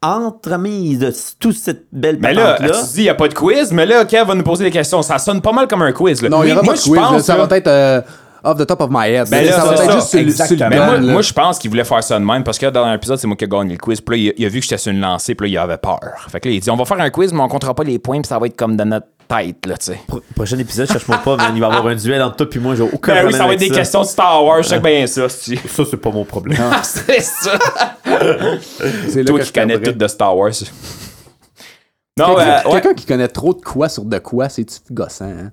entremises 0.01 0.99
de 0.99 1.11
toute 1.39 1.55
cette 1.55 1.85
belle 1.91 2.17
Mais 2.19 2.33
là, 2.33 2.57
tu 2.59 2.63
dis, 2.65 2.91
il 2.97 3.03
n'y 3.03 3.09
a 3.09 3.15
pas 3.15 3.27
de 3.27 3.33
quiz, 3.33 3.71
mais 3.71 3.85
là, 3.85 4.05
Kev 4.05 4.27
va 4.27 4.35
nous 4.35 4.43
poser 4.43 4.63
des 4.65 4.71
questions. 4.71 5.01
Ça 5.01 5.17
sonne 5.17 5.41
pas 5.41 5.51
mal 5.51 5.67
comme 5.67 5.81
un 5.81 5.91
quiz. 5.91 6.21
Là. 6.21 6.29
Non, 6.29 6.43
il 6.43 6.49
y 6.49 6.51
Oui, 6.51 6.57
aura 6.57 6.63
moi, 6.63 6.73
pas 6.73 6.79
de 6.79 6.83
je 6.83 6.89
quiz, 6.89 6.95
là, 7.01 7.07
pense. 7.09 7.21
ça 7.23 7.37
là- 7.37 7.45
va 7.45 7.57
être 7.57 7.67
euh, 7.67 8.01
off 8.47 8.57
the 8.57 8.65
top 8.65 8.81
of 8.81 8.89
my 8.91 9.07
head. 9.09 9.29
Ben 9.29 9.45
là, 9.45 9.51
ça 9.53 9.65
va 9.65 9.73
être 9.73 10.01
ça, 10.01 10.17
juste 10.23 10.63
Mais 10.69 10.99
moi, 10.99 11.21
je 11.21 11.33
pense 11.33 11.59
qu'il 11.59 11.69
voulait 11.69 11.83
faire 11.83 12.03
ça 12.03 12.17
de 12.19 12.23
même 12.25 12.43
parce 12.43 12.57
que 12.57 12.65
dans 12.67 12.91
l'épisode, 12.91 13.17
c'est 13.19 13.27
moi 13.27 13.35
qui 13.35 13.45
ai 13.45 13.47
gagné 13.47 13.73
le 13.73 13.77
quiz. 13.79 14.01
Puis 14.01 14.25
là, 14.25 14.33
il, 14.37 14.41
il 14.41 14.45
a 14.45 14.49
vu 14.49 14.59
que 14.59 14.63
j'étais 14.63 14.77
sur 14.77 14.91
une 14.91 15.01
lancée, 15.01 15.35
puis 15.35 15.51
là, 15.51 15.61
il 15.61 15.63
avait 15.63 15.77
peur. 15.77 15.99
Fait 16.29 16.39
que 16.39 16.47
là, 16.49 16.55
il 16.55 16.59
dit, 16.59 16.69
on 16.69 16.75
va 16.75 16.85
faire 16.85 16.99
un 16.99 17.09
quiz, 17.09 17.33
mais 17.33 17.41
on 17.41 17.47
comptera 17.47 17.73
pas 17.73 17.83
les 17.83 17.99
points, 17.99 18.21
puis 18.21 18.27
ça 18.27 18.39
va 18.39 18.47
être 18.47 18.55
comme 18.55 18.75
dans 18.75 18.85
notre 18.85 19.07
tête, 19.27 19.65
là, 19.65 19.77
tu 19.77 19.87
sais. 19.87 19.99
Pro- 20.07 20.21
prochain 20.35 20.57
épisode, 20.57 20.87
cherche-moi 20.89 21.17
pas, 21.17 21.35
man. 21.35 21.51
Il 21.53 21.59
va 21.59 21.67
y 21.67 21.71
avoir 21.71 21.87
un 21.87 21.95
duel 21.95 22.21
entre 22.21 22.37
toi 22.37 22.49
puis 22.49 22.59
moi. 22.61 22.75
J'ai 22.75 22.83
aucun 22.83 23.13
Ben 23.13 23.25
oui, 23.25 23.31
problème 23.31 23.41
ça 23.41 23.47
va 23.47 23.53
être 23.53 23.59
des 23.59 23.69
questions 23.69 24.01
de 24.01 24.07
Star 24.07 24.43
Wars, 24.45 24.63
je 24.63 24.69
sais 24.69 24.77
que 24.77 24.83
bien 24.83 25.05
ça, 25.05 25.27
c'est 25.29 25.55
Ça, 25.67 25.83
c'est 25.89 25.97
pas 25.97 26.11
mon 26.11 26.23
problème. 26.23 26.57
c'est 26.83 27.21
ça. 27.21 27.51
C'est 29.09 29.25
Toi 29.25 29.39
que 29.39 29.43
qui 29.43 29.47
je 29.49 29.53
connais 29.53 29.79
tout 29.79 29.91
de 29.91 30.07
Star 30.07 30.35
Wars. 30.37 30.51
Non, 32.17 32.35
Quelqu'un 32.35 32.41
euh, 32.41 32.55
ouais. 32.63 32.71
quelqu'un 32.81 32.93
qui 32.95 33.05
connaît 33.05 33.27
trop 33.27 33.53
de 33.53 33.61
quoi 33.61 33.89
sur 33.89 34.03
de 34.05 34.17
quoi, 34.17 34.49
c'est-tu 34.49 34.79
gossant, 34.91 35.25
hein? 35.25 35.51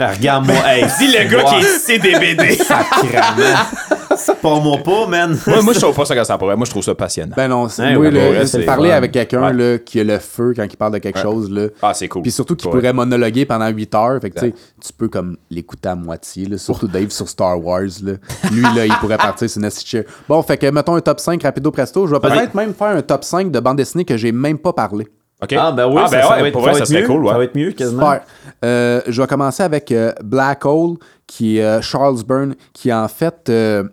Ah, 0.00 0.12
Regarde-moi, 0.12 0.54
hey, 0.64 0.84
Dis 1.00 1.08
le 1.08 1.28
gars 1.28 1.42
qui 1.42 1.54
est 1.56 1.78
CDBD. 1.80 2.56
Parle-moi 4.40 4.78
pas, 4.84 5.06
man. 5.08 5.36
moi, 5.44 5.60
moi, 5.62 5.72
je 5.72 5.80
trouve 5.80 5.96
pas 5.96 6.04
ça 6.04 6.14
que 6.14 6.22
ça 6.22 6.38
pourrait. 6.38 6.54
Moi, 6.54 6.66
je 6.66 6.70
trouve 6.70 6.84
ça 6.84 6.94
passionnant. 6.94 7.34
Ben 7.36 7.48
non, 7.48 7.68
c'est 7.68 7.94
vrai, 7.94 8.12
c'est 8.46 8.46
c'est 8.46 8.64
parler 8.64 8.92
avec 8.92 9.10
quelqu'un 9.10 9.48
Ouais. 9.48 9.52
là, 9.52 9.78
qui 9.78 9.98
a 9.98 10.04
le 10.04 10.20
feu 10.20 10.52
quand 10.54 10.64
il 10.72 10.76
parle 10.76 10.92
de 10.92 10.98
quelque 10.98 11.18
chose. 11.18 11.50
Là. 11.50 11.66
Ah, 11.82 11.94
c'est 11.94 12.06
cool. 12.06 12.22
Puis 12.22 12.30
surtout 12.30 12.54
qui 12.54 12.66
Ouais. 12.68 12.72
pourrait 12.74 12.92
monologuer 12.92 13.44
pendant 13.44 13.66
8 13.68 13.92
heures. 13.96 14.20
Fait 14.20 14.30
que, 14.30 14.38
tu 14.38 14.46
sais, 14.46 14.54
tu 14.80 14.92
peux 14.96 15.08
comme 15.08 15.36
l'écouter 15.50 15.88
à 15.88 15.96
moitié. 15.96 16.46
Là, 16.46 16.58
surtout 16.58 16.86
Dave 16.86 17.10
sur 17.10 17.28
Star 17.28 17.60
Wars. 17.60 17.82
Là. 18.04 18.12
Lui, 18.52 18.62
là, 18.62 18.86
il 18.86 18.94
pourrait 19.00 19.18
partir 19.18 19.50
sur 19.50 19.60
une 19.60 19.68
chair. 19.68 20.04
Bon, 20.28 20.40
fait 20.44 20.58
que 20.58 20.66
mettons 20.70 20.94
un 20.94 21.00
top 21.00 21.18
5 21.18 21.42
rapido 21.42 21.72
presto. 21.72 22.06
Je 22.06 22.14
vais 22.14 22.20
peut-être 22.20 22.54
même 22.54 22.72
faire 22.72 22.96
un 22.96 23.02
top 23.02 23.24
5 23.24 23.50
de 23.50 23.58
bande 23.58 23.78
dessinée 23.78 24.04
que 24.04 24.16
j'ai 24.16 24.30
même 24.30 24.58
pas 24.58 24.72
parlé. 24.72 25.08
OK? 25.42 25.52
Ah, 25.52 25.72
ben 25.72 25.86
oui, 25.86 25.94
ah, 25.98 26.08
ça, 26.08 26.16
ben 26.16 26.22
ça 26.22 26.30
ouais, 26.34 26.40
va 26.42 26.48
être, 26.48 26.52
pour 26.52 26.64
ça 26.64 26.70
vrai, 26.70 26.72
va 26.72 26.78
ça 26.78 26.82
être 26.84 26.88
serait 26.88 27.00
mieux. 27.02 27.06
cool, 27.06 27.24
ouais. 27.24 27.32
Ça 27.32 27.38
va 27.38 27.44
être 27.44 27.54
mieux, 27.54 27.70
quasiment. 27.72 28.12
Super. 28.12 28.26
Euh, 28.64 29.00
je 29.06 29.22
vais 29.22 29.28
commencer 29.28 29.62
avec 29.62 29.92
euh, 29.92 30.12
Black 30.24 30.64
Hole, 30.66 30.96
qui 31.26 31.58
est 31.58 31.64
euh, 31.64 31.80
Charles 31.80 32.22
Byrne, 32.24 32.56
qui 32.72 32.92
en 32.92 33.06
fait, 33.06 33.48
euh, 33.48 33.84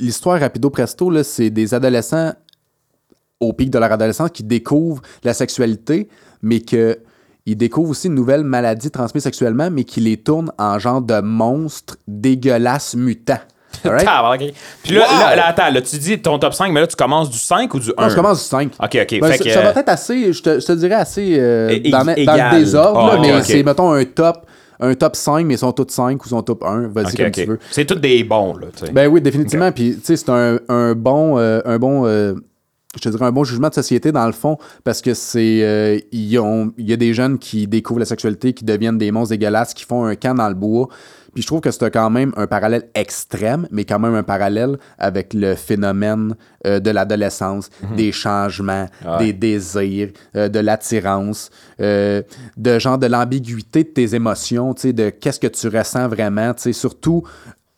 l'histoire 0.00 0.40
rapido 0.40 0.70
presto, 0.70 1.10
là, 1.10 1.22
c'est 1.22 1.50
des 1.50 1.74
adolescents 1.74 2.32
au 3.40 3.52
pic 3.52 3.68
de 3.68 3.78
leur 3.78 3.92
adolescence 3.92 4.30
qui 4.30 4.42
découvrent 4.42 5.02
la 5.22 5.34
sexualité, 5.34 6.08
mais 6.42 6.60
que 6.60 6.98
ils 7.46 7.56
découvrent 7.56 7.90
aussi 7.90 8.06
une 8.06 8.14
nouvelle 8.14 8.42
maladie 8.42 8.90
transmise 8.90 9.22
sexuellement, 9.22 9.70
mais 9.70 9.84
qui 9.84 10.00
les 10.00 10.16
tourne 10.16 10.50
en 10.56 10.78
genre 10.78 11.02
de 11.02 11.20
monstres 11.20 11.98
dégueulasses 12.08 12.94
mutants. 12.94 13.40
Alright? 13.84 14.54
Puis 14.82 14.94
là, 14.94 15.00
Wow! 15.10 15.18
là, 15.20 15.36
là, 15.36 15.46
attends, 15.48 15.70
là, 15.70 15.80
tu 15.82 15.96
dis 15.98 16.18
ton 16.20 16.38
top 16.38 16.54
5, 16.54 16.72
mais 16.72 16.80
là, 16.80 16.86
tu 16.86 16.96
commences 16.96 17.30
du 17.30 17.38
5 17.38 17.72
ou 17.74 17.78
du 17.80 17.90
1? 17.96 18.02
Non, 18.02 18.08
je 18.08 18.14
commence 18.16 18.42
du 18.42 18.48
5. 18.48 18.72
OK, 18.72 18.78
OK. 18.82 18.90
Ben, 18.92 19.06
fait 19.32 19.38
ça, 19.38 19.44
que, 19.44 19.50
ça 19.50 19.58
euh, 19.60 19.72
va 19.72 19.80
être 19.80 19.88
assez, 19.88 20.32
je 20.32 20.42
te, 20.42 20.60
je 20.60 20.66
te 20.66 20.72
dirais 20.72 20.94
assez 20.94 21.36
euh, 21.38 21.68
É- 21.70 21.90
dans, 21.90 22.04
dans 22.04 22.14
égal. 22.14 22.54
le 22.54 22.58
désordre, 22.60 23.00
Ah, 23.00 23.06
là, 23.14 23.18
ok, 23.20 23.26
mais 23.26 23.36
ok. 23.36 23.42
c'est, 23.44 23.62
mettons, 23.62 23.92
un 23.92 24.04
top, 24.04 24.46
un 24.80 24.94
top 24.94 25.16
5, 25.16 25.46
mais 25.46 25.54
ils 25.54 25.58
sont 25.58 25.72
tous 25.72 25.86
5 25.88 26.24
ou 26.24 26.28
sont 26.28 26.42
tous 26.42 26.58
1. 26.64 26.88
Vas-y 26.88 27.06
OK, 27.06 27.16
comme 27.16 27.26
OK. 27.26 27.32
tu 27.32 27.44
veux. 27.46 27.58
C'est 27.70 27.84
tous 27.84 27.94
des 27.96 28.24
bons, 28.24 28.56
là, 28.56 28.66
tu 28.76 28.86
sais. 28.86 28.92
Ben 28.92 29.06
oui, 29.08 29.20
définitivement. 29.20 29.70
Puis, 29.72 29.96
tu 29.96 30.04
sais, 30.04 30.16
c'est 30.16 30.30
un, 30.30 30.58
un 30.68 30.94
bon. 30.94 31.38
euh, 31.38 31.60
un 31.64 31.78
bon 31.78 32.04
euh, 32.06 32.34
je 32.96 33.00
te 33.00 33.08
dirais 33.08 33.24
un 33.26 33.32
bon 33.32 33.42
jugement 33.42 33.68
de 33.70 33.74
société 33.74 34.12
dans 34.12 34.24
le 34.26 34.32
fond, 34.32 34.56
parce 34.84 35.02
que 35.02 35.14
c'est. 35.14 35.62
euh, 35.64 35.98
ils 36.12 36.38
ont- 36.38 36.72
Il 36.78 36.88
y 36.88 36.92
a 36.92 36.96
des 36.96 37.12
jeunes 37.12 37.38
qui 37.40 37.66
découvrent 37.66 37.98
la 37.98 38.06
sexualité, 38.06 38.52
qui 38.52 38.64
deviennent 38.64 38.98
des 38.98 39.10
monstres 39.10 39.30
dégueulasses, 39.30 39.74
qui 39.74 39.84
font 39.84 40.04
un 40.04 40.14
camp 40.14 40.34
dans 40.36 40.46
le 40.48 40.54
bois. 40.54 40.86
Puis 41.34 41.42
je 41.42 41.46
trouve 41.46 41.60
que 41.60 41.70
c'est 41.70 41.90
quand 41.90 42.10
même 42.10 42.32
un 42.36 42.46
parallèle 42.46 42.88
extrême, 42.94 43.66
mais 43.70 43.84
quand 43.84 43.98
même 43.98 44.14
un 44.14 44.22
parallèle 44.22 44.78
avec 44.98 45.34
le 45.34 45.54
phénomène 45.54 46.34
euh, 46.66 46.80
de 46.80 46.90
l'adolescence, 46.90 47.70
des 47.96 48.12
changements, 48.12 48.86
Ouais. 49.04 49.18
des 49.18 49.32
désirs, 49.32 50.10
euh, 50.36 50.48
de 50.48 50.58
l'attirance, 50.60 51.50
euh, 51.80 52.22
de 52.56 52.78
genre 52.78 52.98
de 52.98 53.06
l'ambiguïté 53.06 53.84
de 53.84 53.88
tes 53.88 54.14
émotions, 54.14 54.74
de 54.82 55.10
qu'est-ce 55.10 55.40
que 55.40 55.46
tu 55.46 55.68
ressens 55.68 56.08
vraiment, 56.08 56.52
surtout 56.56 57.22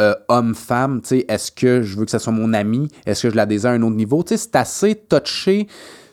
euh, 0.01 0.15
homme-femme, 0.29 1.01
est-ce 1.11 1.51
que 1.51 1.81
je 1.83 1.97
veux 1.97 2.05
que 2.05 2.11
ça 2.11 2.19
soit 2.19 2.33
mon 2.33 2.53
ami, 2.53 2.89
est-ce 3.07 3.23
que 3.23 3.31
je 3.31 3.37
la 3.37 3.47
désire 3.47 3.71
à 3.71 3.73
un 3.73 3.83
autre 3.83 3.97
niveau, 3.97 4.23
c'est 4.27 4.55
assez 4.55 4.95
touché 4.95 5.67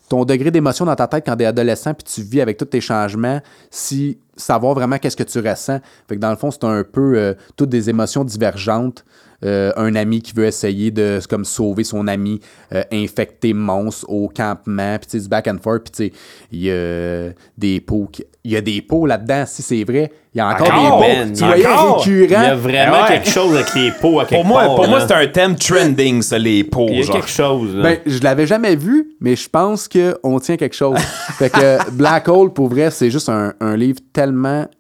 ton 0.10 0.26
degré 0.26 0.52
d'émotion 0.52 0.86
dans 0.86 0.96
ta 0.96 1.08
tête 1.08 1.24
quand 1.26 1.36
t'es 1.36 1.46
adolescent 1.46 1.94
puis 1.94 2.04
tu 2.04 2.22
vis 2.22 2.42
avec 2.42 2.58
tous 2.58 2.66
tes 2.66 2.82
changements, 2.82 3.42
si 3.72 4.20
savoir 4.36 4.74
vraiment 4.74 4.98
qu'est-ce 4.98 5.18
que 5.18 5.24
tu 5.24 5.40
ressens. 5.40 5.80
Fait 6.08 6.16
que 6.16 6.20
dans 6.22 6.30
le 6.32 6.36
fond, 6.38 6.52
c'est 6.52 6.64
un 6.64 6.84
peu 6.84 7.14
euh, 7.18 7.34
toutes 7.56 7.70
des 7.70 7.90
émotions 7.90 8.24
divergentes. 8.24 9.04
Euh, 9.46 9.74
un 9.76 9.94
ami 9.96 10.22
qui 10.22 10.32
veut 10.32 10.46
essayer 10.46 10.90
de 10.90 11.20
comme 11.30 11.44
sauver 11.44 11.84
son 11.84 12.08
ami 12.08 12.40
euh, 12.74 12.82
infecté 12.94 13.54
monstre 13.54 14.06
au 14.10 14.30
campement 14.30 14.96
puis 14.98 15.20
du 15.20 15.28
back 15.28 15.50
and 15.50 15.58
forth 15.62 15.84
puis 15.84 15.92
tu 15.92 16.16
sais 16.16 16.20
il 16.54 16.60
y 16.62 16.72
a 16.72 17.32
des 17.58 17.82
pots 17.82 18.08
qui- 18.10 18.24
il 18.46 18.52
y 18.52 18.56
a 18.56 18.62
des 18.62 18.82
pots 18.82 19.06
là-dedans 19.06 19.44
si 19.46 19.62
c'est 19.62 19.84
vrai 19.84 20.14
il 20.34 20.38
y 20.38 20.42
a 20.42 20.48
encore, 20.48 20.68
Encore, 20.74 21.02
des 21.02 21.08
pots 21.26 21.32
tu 21.36 21.44
voyais? 21.44 21.64
Il 22.06 22.32
y 22.32 22.36
a 22.36 22.56
vraiment 22.56 23.02
ouais. 23.04 23.08
quelque 23.10 23.30
chose 23.30 23.54
avec 23.54 23.76
les 23.76 23.92
pots 23.92 24.20
à 24.22 24.26
quelque 24.26 24.40
Pour 24.42 24.46
moi, 24.46 24.64
part, 24.64 24.76
pour 24.76 24.88
moi 24.88 25.00
là. 25.00 25.06
c'est 25.08 25.14
un 25.14 25.28
thème 25.28 25.56
trending, 25.56 26.22
ça, 26.24 26.40
les 26.40 26.64
pots, 26.64 26.88
Il 26.90 26.96
y 26.96 27.00
a 27.00 27.04
genre. 27.04 27.16
quelque 27.18 27.30
chose. 27.30 27.76
là. 27.76 27.84
Ben, 27.84 28.00
je 28.08 28.20
l'avais 28.24 28.48
jamais 28.48 28.76
vu, 28.76 29.12
mais 29.20 29.36
je 29.36 29.48
pense 29.48 29.88
qu'on 29.88 30.40
tient 30.40 30.58
quelque 30.58 30.76
chose. 30.76 30.98
fait 31.38 31.52
que 31.52 31.92
Black 31.92 32.28
Hole, 32.30 32.52
pour 32.52 32.68
vrai, 32.70 32.90
c'est 32.90 33.12
juste 33.12 33.30
un, 33.30 33.54
un 33.60 33.76
livre 33.78 34.00
tellement 34.12 34.23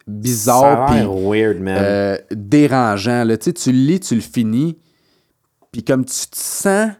bizarre 0.07 0.61
ça 0.61 0.83
a 0.83 0.87
puis 0.87 0.99
l'air 0.99 1.11
weird, 1.11 1.59
man. 1.59 1.77
euh, 1.79 2.17
dérangeant. 2.31 3.23
Là. 3.23 3.37
Tu 3.37 3.45
sais, 3.45 3.53
tu 3.53 3.71
le 3.71 3.77
lis, 3.77 3.99
tu 3.99 4.15
le 4.15 4.21
finis, 4.21 4.77
puis 5.71 5.83
comme 5.83 6.05
tu 6.05 6.27
te 6.27 6.37
sens, 6.37 6.91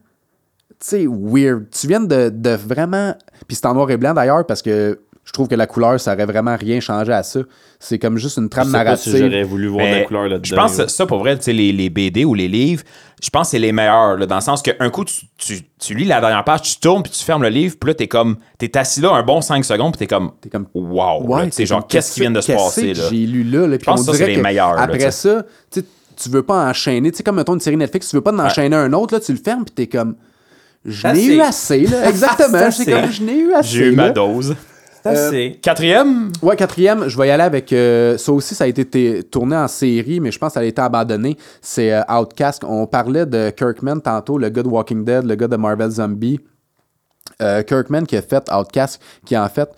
tu 0.69 0.75
sais, 0.79 1.05
weird. 1.07 1.69
Tu 1.69 1.87
viens 1.87 2.01
de, 2.01 2.29
de 2.29 2.49
vraiment... 2.49 3.15
Puis 3.47 3.55
c'est 3.55 3.65
en 3.65 3.73
noir 3.73 3.89
et 3.91 3.97
blanc, 3.97 4.13
d'ailleurs, 4.13 4.45
parce 4.45 4.61
que 4.61 4.99
je 5.25 5.31
trouve 5.31 5.47
que 5.47 5.55
la 5.55 5.67
couleur, 5.67 5.99
ça 5.99 6.13
aurait 6.13 6.25
vraiment 6.25 6.55
rien 6.57 6.79
changé 6.81 7.13
à 7.13 7.23
ça. 7.23 7.39
C'est 7.79 7.97
comme 7.97 8.17
juste 8.17 8.37
une 8.37 8.49
trame 8.49 8.67
si 8.67 8.73
narrative. 8.73 9.17
j'aurais 9.17 9.43
voulu 9.43 9.67
voir 9.67 9.85
Mais 9.85 10.01
la 10.01 10.05
couleur 10.05 10.23
là-dedans. 10.23 10.41
Je 10.43 10.55
pense 10.55 10.77
que 10.77 10.87
ça, 10.87 11.05
pour 11.05 11.19
vrai, 11.19 11.37
tu 11.37 11.43
sais, 11.43 11.53
les, 11.53 11.71
les 11.71 11.89
BD 11.89 12.25
ou 12.25 12.33
les 12.33 12.49
livres, 12.49 12.83
je 13.21 13.29
pense 13.29 13.47
que 13.47 13.51
c'est 13.51 13.59
les 13.59 13.71
meilleurs, 13.71 14.17
là, 14.17 14.25
dans 14.25 14.35
le 14.35 14.41
sens 14.41 14.61
qu'un 14.61 14.89
coup, 14.89 15.05
tu, 15.05 15.25
tu, 15.37 15.61
tu 15.79 15.95
lis 15.95 16.03
la 16.03 16.19
dernière 16.19 16.43
page, 16.43 16.61
tu 16.63 16.75
tournes, 16.77 17.03
puis 17.03 17.11
tu 17.11 17.23
fermes 17.23 17.43
le 17.43 17.49
livre, 17.49 17.75
puis 17.79 17.89
là, 17.89 17.93
t'es 17.93 18.07
comme, 18.07 18.35
t'es 18.57 18.75
assis 18.77 18.99
là 18.99 19.11
un 19.13 19.23
bon 19.23 19.39
5 19.39 19.63
secondes, 19.63 19.93
puis 19.93 19.99
t'es 19.99 20.13
comme, 20.13 20.31
T'es 20.41 20.49
comme, 20.49 20.67
wow, 20.73 21.25
c'est 21.51 21.65
genre, 21.65 21.87
qu'est-ce 21.87 22.13
qui 22.13 22.19
vient 22.19 22.31
de 22.31 22.41
se 22.41 22.51
passer, 22.51 22.91
que 22.91 22.97
là? 22.97 23.03
J'ai 23.09 23.25
lu 23.25 23.43
là, 23.45 23.65
là 23.65 23.77
puis 23.77 23.85
pense 23.85 24.01
on 24.01 24.03
que 24.03 24.11
ça, 24.11 24.17
dirait 24.17 24.25
c'est 24.25 24.31
les 24.31 24.37
que 24.37 24.43
meilleurs, 24.43 24.77
Après 24.77 25.11
ça, 25.11 25.45
tu 25.71 26.29
veux 26.29 26.43
pas 26.43 26.69
enchaîner. 26.69 27.11
Tu 27.11 27.17
sais, 27.17 27.23
comme 27.23 27.37
mettons 27.37 27.53
une 27.53 27.59
série 27.59 27.77
Netflix, 27.77 28.09
tu 28.09 28.17
veux 28.17 28.21
pas 28.21 28.33
en 28.33 28.39
enchaîner 28.39 28.75
un 28.75 28.91
autre, 28.91 29.13
là, 29.13 29.21
tu 29.21 29.31
le 29.31 29.39
fermes, 29.39 29.63
puis 29.63 29.73
t'es 29.73 29.87
comme, 29.87 30.15
je 30.85 31.07
n'ai 31.07 31.25
eu 31.37 31.39
assez, 31.39 31.87
là. 31.87 32.09
Exactement. 32.09 32.71
C'est 32.71 32.91
comme, 32.91 33.09
je 33.09 33.23
n'ai 33.23 33.37
eu 33.37 33.53
assez. 33.53 33.69
J'ai 33.69 33.85
eu 33.85 33.95
ma 33.95 34.09
dose. 34.09 34.53
C'est 35.03 35.09
assez. 35.09 35.59
Quatrième? 35.61 36.31
Ouais, 36.41 36.55
quatrième, 36.55 37.07
je 37.07 37.17
vais 37.17 37.27
y 37.27 37.31
aller 37.31 37.43
avec. 37.43 37.71
euh, 37.73 38.17
ça 38.17 38.31
aussi, 38.31 38.55
ça 38.55 38.63
a 38.63 38.67
été 38.67 39.23
tourné 39.23 39.55
en 39.55 39.67
série, 39.67 40.19
mais 40.19 40.31
je 40.31 40.39
pense 40.39 40.49
que 40.49 40.53
ça 40.55 40.59
a 40.61 40.63
été 40.63 40.81
abandonné. 40.81 41.37
C'est 41.61 41.93
euh, 41.93 42.01
Outcast. 42.09 42.63
On 42.65 42.87
parlait 42.87 43.25
de 43.25 43.49
Kirkman 43.49 43.99
tantôt, 43.99 44.37
le 44.37 44.49
gars 44.49 44.63
de 44.63 44.69
Walking 44.69 45.03
Dead, 45.03 45.25
le 45.25 45.35
gars 45.35 45.47
de 45.47 45.57
Marvel 45.57 45.89
Zombie. 45.91 46.39
Euh, 47.41 47.63
Kirkman 47.63 48.05
qui 48.05 48.15
a 48.15 48.21
fait 48.21 48.43
Outcast, 48.51 49.01
qui 49.25 49.35
a 49.35 49.43
en 49.43 49.49
fait 49.49 49.69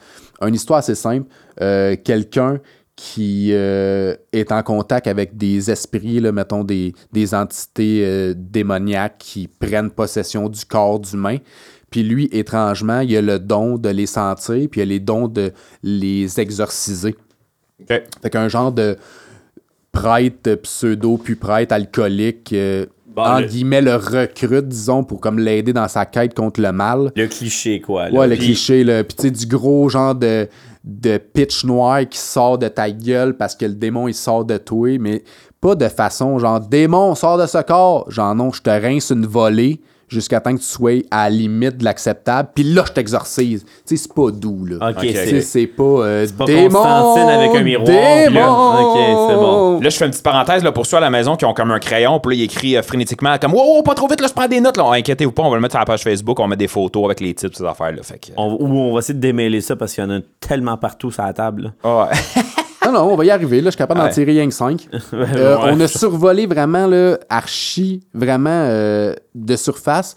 une 0.42 0.54
histoire 0.56 0.80
assez 0.80 0.96
simple. 0.96 1.28
Euh, 1.62 1.96
Quelqu'un 2.04 2.60
qui 2.96 3.50
euh, 3.52 4.16
est 4.32 4.52
en 4.54 4.64
contact 4.64 5.08
avec 5.08 5.36
des 5.36 5.70
esprits, 5.70 6.20
là, 6.22 6.32
mettons 6.32 6.64
des, 6.64 6.94
des 7.12 7.34
entités 7.34 8.02
euh, 8.06 8.34
démoniaques 8.38 9.18
qui 9.18 9.48
prennent 9.48 9.90
possession 9.92 10.48
du 10.48 10.64
corps 10.66 11.00
d'humain. 11.00 11.38
Puis 11.96 12.04
lui, 12.04 12.28
étrangement, 12.34 13.00
il 13.00 13.16
a 13.16 13.22
le 13.22 13.40
don 13.40 13.78
de 13.78 13.88
les 13.88 14.06
sentir, 14.06 14.68
puis 14.70 14.82
il 14.82 14.84
a 14.84 14.86
les 14.86 15.00
dons 15.00 15.30
de 15.30 15.54
les 15.82 16.42
exorciser. 16.42 17.16
OK. 17.80 17.88
Fait 18.22 18.30
qu'un 18.30 18.50
genre 18.50 18.74
de 18.74 18.98
prêtre 19.94 20.56
pseudo, 20.56 21.16
puis 21.18 21.36
prêtre 21.36 21.74
alcoolique, 21.74 22.52
euh, 22.52 22.86
Bon, 23.16 23.22
en 23.24 23.40
le- 23.40 23.46
guillemets, 23.48 23.82
le 23.82 23.96
recrute, 23.96 24.68
disons, 24.68 25.06
pour 25.06 25.22
comme 25.22 25.40
l'aider 25.40 25.72
dans 25.72 25.88
sa 25.88 26.06
quête 26.06 26.34
contre 26.34 26.60
le 26.60 26.74
mal. 26.74 27.14
Le 27.16 27.28
cliché, 27.28 27.80
quoi. 27.80 28.10
là. 28.10 28.20
Ouais, 28.20 28.28
le 28.28 28.36
Puis- 28.36 28.48
cliché, 28.48 28.84
là. 28.84 29.06
Puis 29.06 29.16
tu 29.16 29.22
sais, 29.24 29.32
du 29.32 29.46
gros 29.46 29.88
genre 29.88 30.16
de, 30.16 30.50
de 30.84 31.18
pitch 31.18 31.64
noir 31.64 32.02
qui 32.10 32.18
sort 32.20 32.58
de 32.58 32.68
ta 32.68 32.92
gueule 32.92 33.38
parce 33.38 33.56
que 33.56 33.64
le 33.66 33.74
démon, 33.76 34.10
il 34.10 34.14
sort 34.14 34.44
de 34.44 34.58
toi, 34.58 34.98
mais 35.00 35.24
pas 35.62 35.76
de 35.76 35.88
façon 35.88 36.40
genre, 36.40 36.60
démon, 36.60 37.16
sort 37.16 37.38
de 37.38 37.48
ce 37.48 37.64
corps. 37.64 38.12
Genre, 38.12 38.36
non, 38.36 38.52
je 38.52 38.62
te 38.62 38.70
rince 38.70 39.12
une 39.12 39.26
volée 39.26 39.80
jusqu'à 40.08 40.40
temps 40.40 40.54
que 40.54 40.60
tu 40.62 40.66
sois 40.68 41.04
à 41.12 41.24
la 41.26 41.30
limite 41.30 41.78
de 41.78 41.84
l'acceptable, 41.84 42.50
puis 42.54 42.64
là, 42.64 42.84
je 42.88 42.92
t'exorcise. 42.94 43.64
Tu 43.64 43.72
sais, 43.86 43.98
c'est 43.98 44.14
pas 44.14 44.32
doux, 44.32 44.66
là. 44.66 44.90
Ok, 44.92 45.00
c'est 45.02 45.42
c'est 45.42 45.68
pas, 45.68 45.84
euh, 45.84 46.28
pas 46.38 46.46
démon, 46.46 46.82
Constantine 46.82 47.30
avec 47.30 47.56
un 47.56 47.64
miroir, 47.64 47.86
Démon! 47.88 48.40
là. 48.40 48.80
Ok, 48.82 48.98
c'est 49.30 49.36
bon. 49.36 49.80
Là, 49.82 49.90
je 49.90 49.98
fais 49.98 50.06
une 50.06 50.12
petite 50.12 50.24
parenthèse 50.24 50.64
là, 50.64 50.72
pour 50.72 50.86
ceux 50.86 50.98
à 50.98 51.02
la 51.02 51.10
maison 51.10 51.36
qui 51.36 51.46
ont 51.46 51.54
comme 51.54 51.72
un 51.72 51.80
crayon, 51.80 52.20
puis 52.20 52.36
là, 52.36 52.42
il 52.42 52.46
écrit 52.46 52.78
euh, 52.78 52.82
frénétiquement 52.84 53.38
comme 53.40 53.54
Wow, 53.54 53.78
wow, 53.78 53.84
pas 53.84 53.96
trop 53.96 54.08
vite, 54.08 54.22
là, 54.22 54.28
je 54.28 54.34
prends 54.34 54.48
des 54.48 54.62
notes. 54.62 54.78
Là. 54.78 54.86
Inquiétez-vous 54.94 55.32
pas, 55.32 55.44
on 55.44 55.50
va 55.50 55.56
le 55.56 55.62
mettre 55.62 55.74
sur 55.74 55.80
la 55.80 55.86
page 55.86 56.04
Facebook, 56.04 56.40
on 56.40 56.44
va 56.44 56.50
mettre 56.50 56.60
des 56.60 56.68
photos 56.68 57.06
avec 57.06 57.20
les 57.20 57.34
titres, 57.34 57.58
ces 57.58 57.66
affaires-là. 57.66 58.04
Fait 58.04 58.20
que. 58.20 58.28
On, 58.38 58.58
ou 58.60 58.78
on 58.78 58.94
va 58.94 59.00
essayer 59.00 59.14
de 59.16 59.20
démêler 59.20 59.62
ça 59.62 59.76
parce 59.76 59.94
qu'il 59.94 60.04
y 60.04 60.08
en 60.08 60.12
a 60.12 60.20
tellement 60.40 60.78
partout 60.78 61.12
sur 61.12 61.24
la 61.24 61.34
table. 61.34 61.64
là. 61.64 61.70
Ah 61.84 62.10
ouais. 62.12 62.42
Non, 62.84 62.92
non, 62.92 63.14
on 63.14 63.16
va 63.16 63.26
y 63.26 63.32
arriver. 63.32 63.58
Là, 63.62 63.66
je 63.66 63.72
suis 63.72 63.78
capable 63.78 64.00
d'en 64.00 64.06
Ouais. 64.08 64.12
tirer 64.14 64.32
rien 64.34 64.48
que 64.48 64.54
5. 64.54 64.88
Ouais. 65.14 65.26
On 65.64 65.80
a 65.80 65.88
survolé 65.88 66.46
vraiment 66.46 66.88
là, 66.88 67.18
Archie, 67.30 68.02
vraiment 68.14 68.50
euh, 68.52 69.14
de 69.34 69.56
surface. 69.56 70.16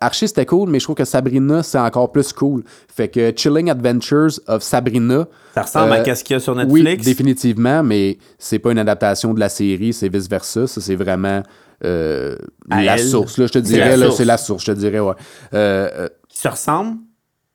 Archie, 0.00 0.28
c'était 0.28 0.46
cool, 0.46 0.68
mais 0.68 0.78
je 0.80 0.84
trouve 0.84 0.96
que 0.96 1.04
Sabrina, 1.04 1.62
c'est 1.62 1.78
encore 1.78 2.10
plus 2.12 2.32
cool. 2.32 2.62
Fait 2.94 3.08
que 3.08 3.32
Chilling 3.36 3.70
Adventures 3.70 4.40
of 4.46 4.62
Sabrina. 4.62 5.26
Ça 5.54 5.62
ressemble 5.62 5.92
à 5.92 5.96
euh, 6.00 6.04
qu'est-ce 6.04 6.24
qu'il 6.24 6.34
y 6.34 6.36
a 6.36 6.40
sur 6.40 6.56
Oui, 6.68 6.82
Netflix? 6.82 7.04
définitivement, 7.04 7.82
mais 7.82 8.18
c'est 8.38 8.58
pas 8.58 8.70
une 8.72 8.78
adaptation 8.78 9.32
de 9.34 9.40
la 9.40 9.48
série, 9.48 9.92
c'est 9.92 10.08
vice-versa. 10.08 10.66
Ça, 10.66 10.80
c'est 10.80 10.94
vraiment 10.96 11.42
euh, 11.84 12.36
la 12.68 12.94
elle. 12.96 13.00
source. 13.00 13.38
Là, 13.38 13.46
je 13.46 13.52
te 13.52 13.58
dirais, 13.58 13.96
c'est 14.10 14.24
la 14.24 14.36
source, 14.38 14.64
je 14.64 14.72
te 14.72 14.76
dirais, 14.78 14.98
ouais. 15.00 15.14
Euh, 15.54 15.88
euh, 15.94 16.08
Qui 16.28 16.38
se 16.38 16.48
ressemble? 16.48 16.96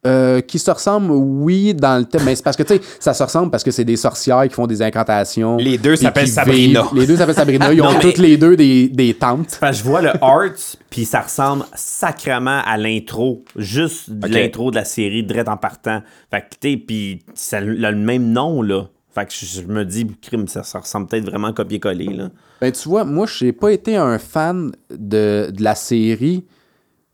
Euh, 0.06 0.42
qui 0.42 0.60
se 0.60 0.70
ressemblent, 0.70 1.12
oui, 1.12 1.74
dans 1.74 1.98
le 1.98 2.06
thème. 2.06 2.24
Mais 2.26 2.36
c'est 2.36 2.44
parce 2.44 2.58
que, 2.58 2.64
tu 2.64 2.76
sais, 2.76 2.82
ça 3.00 3.14
se 3.14 3.24
ressemble 3.24 3.52
parce 3.52 3.64
que 3.64 3.72
c'est 3.72 3.86
des 3.86 3.96
sorcières 3.96 4.44
qui 4.48 4.54
font 4.54 4.68
des 4.68 4.82
incantations. 4.82 5.58
Les 5.58 5.78
deux 5.78 5.96
s'appellent 5.96 6.28
Sabrina. 6.28 6.84
Les 6.94 7.08
deux 7.08 7.16
s'appellent 7.18 7.36
Sabrina. 7.36 7.72
Ils 7.74 7.82
ont 7.82 7.92
mais- 7.94 8.00
toutes 8.00 8.18
les 8.18 8.38
deux 8.38 8.56
des, 8.58 8.90
des 8.90 9.14
tantes. 9.14 9.58
Parce 9.62 9.78
que 9.78 9.84
je 9.84 9.90
vois 9.90 10.02
le 10.02 10.12
art, 10.22 10.50
puis 10.90 11.06
ça 11.06 11.22
ressemble 11.22 11.64
sacrément 11.76 12.62
à 12.66 12.78
l'intro, 12.78 13.44
juste 13.56 14.10
l'intro 14.28 14.72
de 14.72 14.76
la 14.76 14.86
série, 14.86 15.24
direct 15.24 15.48
en 15.50 15.58
partant. 15.58 16.02
Fait 16.32 16.42
que, 16.42 16.46
tu 16.60 16.72
sais, 16.72 16.78
puis 16.78 17.24
ça 17.34 17.58
a 17.58 17.62
le 17.62 17.96
même 17.96 18.32
nom, 18.32 18.62
là. 18.62 18.88
Fait 19.16 19.26
que 19.26 19.32
je 19.32 19.46
je 19.46 19.62
me 19.62 19.86
dis, 19.86 20.08
crime, 20.22 20.48
ça, 20.48 20.64
ça 20.64 20.80
ressemble 20.80 21.08
peut-être 21.08 21.26
vraiment 21.30 21.54
copier-coller, 21.54 22.08
là. 22.14 22.30
Ben, 22.60 22.72
tu 22.72 22.90
vois, 22.90 23.04
moi, 23.06 23.28
je 23.28 23.46
n'ai 23.46 23.52
pas 23.54 23.72
été 23.72 23.96
un 23.96 24.18
fan 24.18 24.72
de, 24.90 25.52
de 25.56 25.64
la 25.64 25.76
série, 25.76 26.44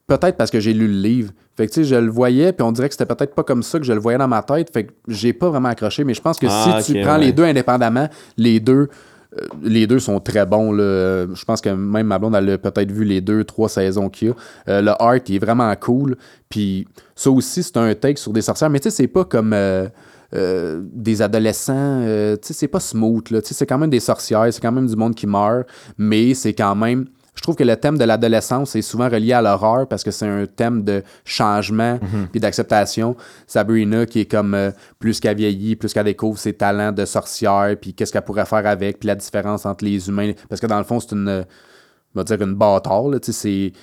peut-être 0.10 0.36
parce 0.36 0.52
que 0.52 0.60
j'ai 0.60 0.74
lu 0.74 0.88
le 0.88 1.00
livre. 1.00 1.32
Fait 1.56 1.68
que, 1.68 1.72
tu 1.74 1.82
sais, 1.82 1.84
je 1.86 1.96
le 1.96 2.12
voyais, 2.12 2.52
puis 2.52 2.64
on 2.64 2.72
dirait 2.74 2.90
que 2.90 2.96
c'était 2.96 3.06
peut-être 3.06 3.34
pas 3.36 3.44
comme 3.44 3.64
ça 3.64 3.80
que 3.80 3.86
je 3.86 3.94
le 3.94 4.00
voyais 4.00 4.18
dans 4.18 4.28
ma 4.28 4.42
tête. 4.44 4.70
Fait 4.74 4.84
que 4.86 4.92
j'ai 5.08 5.32
pas 5.32 5.50
vraiment 5.50 5.70
accroché. 5.70 6.04
Mais 6.04 6.14
je 6.14 6.22
pense 6.22 6.38
que 6.38 6.48
Ah, 6.50 6.82
si 6.82 6.94
tu 6.94 7.02
prends 7.02 7.14
ouais. 7.18 7.26
les 7.26 7.32
deux 7.32 7.44
indépendamment, 7.46 8.10
les 8.36 8.60
deux. 8.60 8.88
euh, 9.38 9.46
les 9.62 9.86
deux 9.88 10.00
sont 10.00 10.20
très 10.20 10.46
bons. 10.46 10.72
Là. 10.72 11.28
Je 11.34 11.46
pense 11.46 11.62
que 11.62 11.70
même 11.70 12.08
ma 12.08 12.18
blonde, 12.18 12.36
elle 12.36 12.50
a 12.50 12.58
peut-être 12.58 12.92
vu 12.92 13.04
les 13.06 13.22
deux, 13.22 13.44
trois 13.44 13.70
saisons 13.70 14.10
qu'il 14.10 14.30
y 14.30 14.32
a. 14.32 14.36
Euh, 14.70 14.82
le 14.82 14.92
art, 15.02 15.18
il 15.28 15.36
est 15.36 15.40
vraiment 15.40 15.74
cool. 15.76 16.18
Puis 16.50 16.88
ça 17.16 17.30
aussi, 17.30 17.62
c'est 17.64 17.78
un 17.78 17.94
take 17.94 18.18
sur 18.20 18.34
des 18.34 18.42
sorcières. 18.42 18.70
Mais 18.72 18.80
tu 18.80 18.90
sais, 18.90 18.96
c'est 18.96 19.08
pas 19.08 19.26
comme 19.26 19.54
euh, 19.54 19.88
euh, 20.34 20.82
des 20.94 21.22
adolescents. 21.22 21.74
euh, 21.76 22.36
tu 22.38 22.48
sais, 22.48 22.54
c'est 22.54 22.68
pas 22.68 22.80
smooth. 22.80 23.30
Là. 23.32 23.42
Tu 23.42 23.50
sais, 23.50 23.54
C'est 23.54 23.66
quand 23.68 23.78
même 23.78 23.90
des 23.92 24.00
sorcières, 24.00 24.52
c'est 24.52 24.62
quand 24.62 24.72
même 24.72 24.88
du 24.88 24.96
monde 24.96 25.14
qui 25.14 25.28
meurt. 25.28 25.68
Mais 25.98 26.34
c'est 26.34 26.54
quand 26.54 26.76
même. 26.76 27.06
Je 27.40 27.42
trouve 27.42 27.56
que 27.56 27.64
le 27.64 27.78
thème 27.78 27.98
de 27.98 28.04
l'adolescence 28.04 28.76
est 28.76 28.82
souvent 28.82 29.08
relié 29.08 29.32
à 29.32 29.42
l'horreur 29.42 29.88
parce 29.88 30.04
que 30.04 30.12
c'est 30.12 30.28
un 30.28 30.46
thème 30.46 30.84
de 30.84 31.04
changement 31.24 31.98
puis 32.34 32.42
d'acceptation. 32.42 33.16
Sabrina 33.48 34.06
qui 34.06 34.20
est 34.20 34.26
comme 34.30 34.54
euh, 34.54 34.72
plus 35.00 35.22
qu'elle 35.22 35.38
vieillit, 35.38 35.78
plus 35.78 35.94
qu'elle 35.94 36.04
découvre 36.04 36.38
ses 36.38 36.52
talents 36.52 36.92
de 36.92 37.06
sorcière 37.06 37.78
puis 37.82 37.94
qu'est-ce 37.94 38.12
qu'elle 38.12 38.24
pourrait 38.24 38.46
faire 38.46 38.68
avec 38.68 39.00
puis 39.00 39.08
la 39.08 39.16
différence 39.16 39.66
entre 39.66 39.86
les 39.86 40.10
humains 40.10 40.34
parce 40.50 40.60
que 40.60 40.68
dans 40.68 40.80
le 40.80 40.84
fond 40.84 41.00
c'est 41.00 41.14
une 41.14 41.46
on 42.14 42.20
va 42.20 42.26
dire 42.26 42.42
une 42.42 42.56
bâtard 42.56 43.08
là, 43.08 43.20
tu 43.22 43.32
sais 43.32 43.40
c'est 43.40 43.74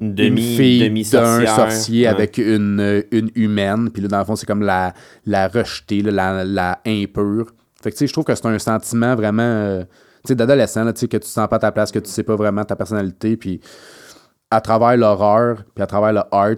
Une 0.00 0.06
une 0.08 0.14
demi, 0.14 0.56
fille 0.56 1.04
d'un 1.12 1.44
sorcier 1.46 2.06
avec 2.06 2.38
une, 2.38 2.80
euh, 2.80 3.02
une 3.12 3.30
humaine. 3.34 3.90
Puis 3.90 4.00
là, 4.02 4.08
dans 4.08 4.18
le 4.18 4.24
fond, 4.24 4.34
c'est 4.34 4.46
comme 4.46 4.62
la, 4.62 4.92
la 5.26 5.46
rejetée, 5.46 6.00
là, 6.02 6.10
la, 6.10 6.44
la 6.44 6.80
impure. 6.86 7.52
Fait 7.82 7.90
que, 7.90 7.94
tu 7.96 7.98
sais, 7.98 8.06
je 8.08 8.12
trouve 8.12 8.24
que 8.24 8.34
c'est 8.34 8.46
un 8.46 8.58
sentiment 8.58 9.14
vraiment, 9.14 9.42
euh, 9.42 9.84
sais, 10.28 10.34
d'adolescent, 10.34 10.84
là, 10.84 10.92
tu 10.92 11.00
sais, 11.00 11.08
que 11.08 11.16
tu 11.16 11.22
te 11.22 11.26
sens 11.26 11.48
pas 11.48 11.56
à 11.56 11.60
ta 11.60 11.72
place, 11.72 11.90
que 11.92 11.98
tu 11.98 12.10
sais 12.10 12.22
pas 12.22 12.36
vraiment 12.36 12.64
ta 12.64 12.76
personnalité. 12.76 13.36
Puis 13.36 13.60
à 14.50 14.60
travers 14.60 14.96
l'horreur, 14.96 15.64
puis 15.74 15.82
à 15.82 15.86
travers 15.86 16.12
le 16.12 16.20
art, 16.30 16.56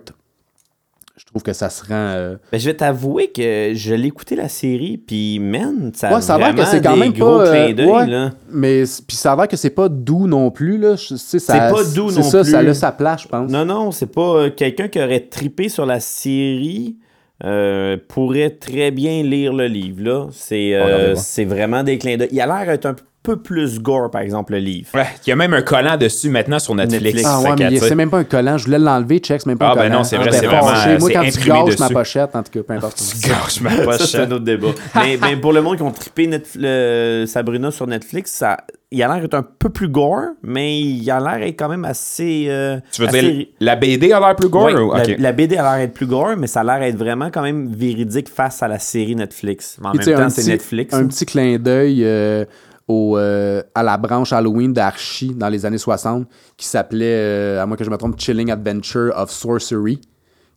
je 1.17 1.25
trouve 1.25 1.43
que 1.43 1.55
ça 1.55 1.71
se 1.71 1.83
rend... 1.83 1.95
euh, 1.95 2.37
Ben, 2.53 2.61
je 2.61 2.67
vais 2.69 2.77
t'avouer 2.77 3.29
que 3.33 3.73
je 3.75 3.95
l'ai 3.95 4.09
écouté 4.09 4.37
la 4.37 4.51
série, 4.51 4.99
puis 4.99 5.39
man, 5.39 5.91
ça 5.95 6.09
a 6.09 6.15
Ouais, 6.15 6.21
ça 6.21 6.35
a 6.35 6.39
l'air 6.39 6.55
que 6.55 6.65
c'est 6.67 6.83
quand 6.83 6.93
des 6.93 7.01
même 7.01 7.13
gros 7.15 7.39
pas, 7.39 7.47
euh, 7.47 7.53
clins 7.53 7.75
d'œil, 7.75 7.87
ouais. 7.91 8.07
là. 8.07 8.31
Mais 8.51 8.85
puis 9.09 9.17
ça 9.17 9.33
a 9.33 9.37
l'air 9.37 9.49
que 9.49 9.57
c'est 9.57 9.71
pas 9.71 9.89
doux 9.89 10.27
non 10.27 10.51
plus, 10.51 10.77
là. 10.77 10.97
Ça- 10.99 11.17
C'est 11.17 11.47
pas 11.47 11.85
doux 11.95 12.11
c'est 12.11 12.21
non 12.21 12.23
ça, 12.23 12.45
ça 12.45 12.59
plus. 12.59 12.69
a 12.69 12.75
sa 12.75 12.93
place, 12.93 13.23
je 13.23 13.29
pense. 13.29 13.51
Non, 13.51 13.65
non, 13.65 13.93
c'est 13.93 14.13
pas 14.13 14.21
euh, 14.37 14.51
quelqu'un 14.51 14.89
qui 14.89 15.01
aurait 15.03 15.21
tripé 15.21 15.71
sur 15.71 15.87
la 15.87 16.01
série 16.01 16.99
euh, 17.45 17.97
pourrait 18.09 18.51
très 18.51 18.91
bien 18.91 19.23
lire 19.23 19.55
le 19.55 19.69
livre, 19.69 20.03
là. 20.03 20.27
C'est 20.33 20.75
euh, 20.75 21.15
c'est 21.17 21.45
vraiment 21.47 21.83
des 21.83 21.97
clins 21.97 22.19
d'œil. 22.19 22.29
Il 22.31 22.41
a 22.43 22.47
l'air 22.47 22.67
d'être 22.67 22.85
un 22.87 22.95
peu 22.95 23.05
plus 23.35 23.81
gore, 23.81 24.09
par 24.13 24.21
exemple, 24.21 24.53
le 24.53 24.61
livre. 24.61 24.89
Ouais, 24.95 25.07
il 25.27 25.31
y 25.31 25.33
a 25.33 25.37
même 25.37 25.53
un 25.53 25.63
collant 25.63 25.97
dessus 25.97 26.31
maintenant 26.31 26.61
sur 26.61 26.77
Netflix. 26.77 27.03
Netflix. 27.03 27.29
Ah 27.29 27.41
ouais, 27.41 27.55
mais 27.59 27.71
tu 27.71 27.79
c'est 27.79 27.95
même 27.97 28.11
pas 28.11 28.19
un 28.19 28.25
collant. 28.25 28.57
Je 28.57 28.67
voulais 28.67 28.79
l'enlever, 28.79 29.19
check, 29.19 29.41
c'est 29.41 29.47
même 29.49 29.59
pas 29.59 29.67
Ah, 29.69 29.73
un 29.73 29.75
ben 29.75 29.83
collant. 29.83 29.95
non, 29.97 30.05
c'est 30.05 30.17
vrai, 30.17 30.27
J'étais 30.27 30.39
c'est 30.39 30.47
vraiment, 30.47 30.69
fâché. 30.69 30.91
euh, 30.91 30.99
Moi, 31.01 31.09
c'est 31.09 31.15
quand 31.15 31.23
tu 31.23 31.29
imprimé 31.39 31.65
gâches 31.65 31.79
ma 31.81 31.89
pochette, 31.91 32.37
en 32.37 32.43
tout 32.45 32.53
cas, 32.53 32.61
peu 32.63 32.73
importe. 32.75 33.03
Gâche 33.27 33.61
ma 33.61 33.71
Ça, 33.71 33.77
c'est 33.77 33.85
pochette. 33.85 34.21
un 34.21 34.31
autre 34.33 34.45
débat. 34.45 34.69
mais, 34.95 35.19
mais 35.21 35.37
pour 35.37 35.53
le 35.53 35.63
monde 35.63 35.77
qui 35.77 35.83
ont 35.83 35.91
trippé 35.91 36.29
Netf- 36.29 36.57
le- 36.57 37.25
Sabrina 37.27 37.73
sur 37.73 37.87
Netflix, 37.89 38.31
ça, 38.31 38.59
il 38.93 39.03
a 39.03 39.09
l'air 39.09 39.21
d'être 39.21 39.35
un 39.35 39.43
peu 39.43 39.69
plus 39.69 39.89
gore, 39.89 40.27
mais 40.45 40.79
il 40.81 41.11
a 41.11 41.19
l'air 41.19 41.39
d'être 41.41 41.59
quand 41.59 41.69
même 41.69 41.85
assez. 41.85 42.47
euh, 42.49 42.79
Tu 42.93 43.03
veux 43.03 43.09
assez- 43.09 43.21
dire, 43.33 43.47
la 43.59 43.75
BD 43.75 44.13
a 44.13 44.21
l'air 44.21 44.37
plus 44.37 44.49
gore? 44.49 44.67
Ouais, 44.67 44.75
ou- 44.75 44.93
la, 44.95 45.03
ok. 45.03 45.15
la 45.19 45.33
BD 45.33 45.57
a 45.57 45.63
l'air 45.63 45.87
d'être 45.87 45.95
plus 45.95 46.07
gore, 46.07 46.37
mais 46.37 46.47
ça 46.47 46.61
a 46.61 46.65
l'air 46.65 46.79
d'être 46.81 46.97
vraiment 46.99 47.31
quand 47.33 47.43
même 47.43 47.73
véridique 47.75 48.29
face 48.29 48.63
à 48.63 48.69
la 48.69 48.79
série 48.79 49.17
Netflix. 49.17 49.77
Mais 49.81 49.89
en 49.89 49.91
Puis, 49.91 50.01
tu 50.01 50.11
même 50.11 50.19
temps, 50.21 50.25
un 50.27 50.29
c'est 50.29 50.43
petit- 50.43 50.51
Netflix. 50.51 50.95
Un 50.95 51.07
petit 51.09 51.27
clin 51.27 51.59
d'œil 51.59 52.03
euh, 52.05 52.45
au, 52.89 53.19
euh, 53.19 53.63
à 53.75 53.83
la 53.83 53.97
branche 53.97 54.33
Halloween 54.33 54.73
d'Archie 54.73 55.35
dans 55.35 55.49
les 55.49 55.67
années 55.67 55.79
60 55.79 56.27
qui 56.57 56.67
s'appelait, 56.67 57.17
euh, 57.17 57.63
à 57.63 57.67
moins 57.67 57.77
que 57.77 57.85
je 57.85 57.91
me 57.91 57.97
trompe, 57.97 58.19
Chilling 58.19 58.51
Adventure 58.51 59.13
of 59.17 59.31
Sorcery, 59.31 60.01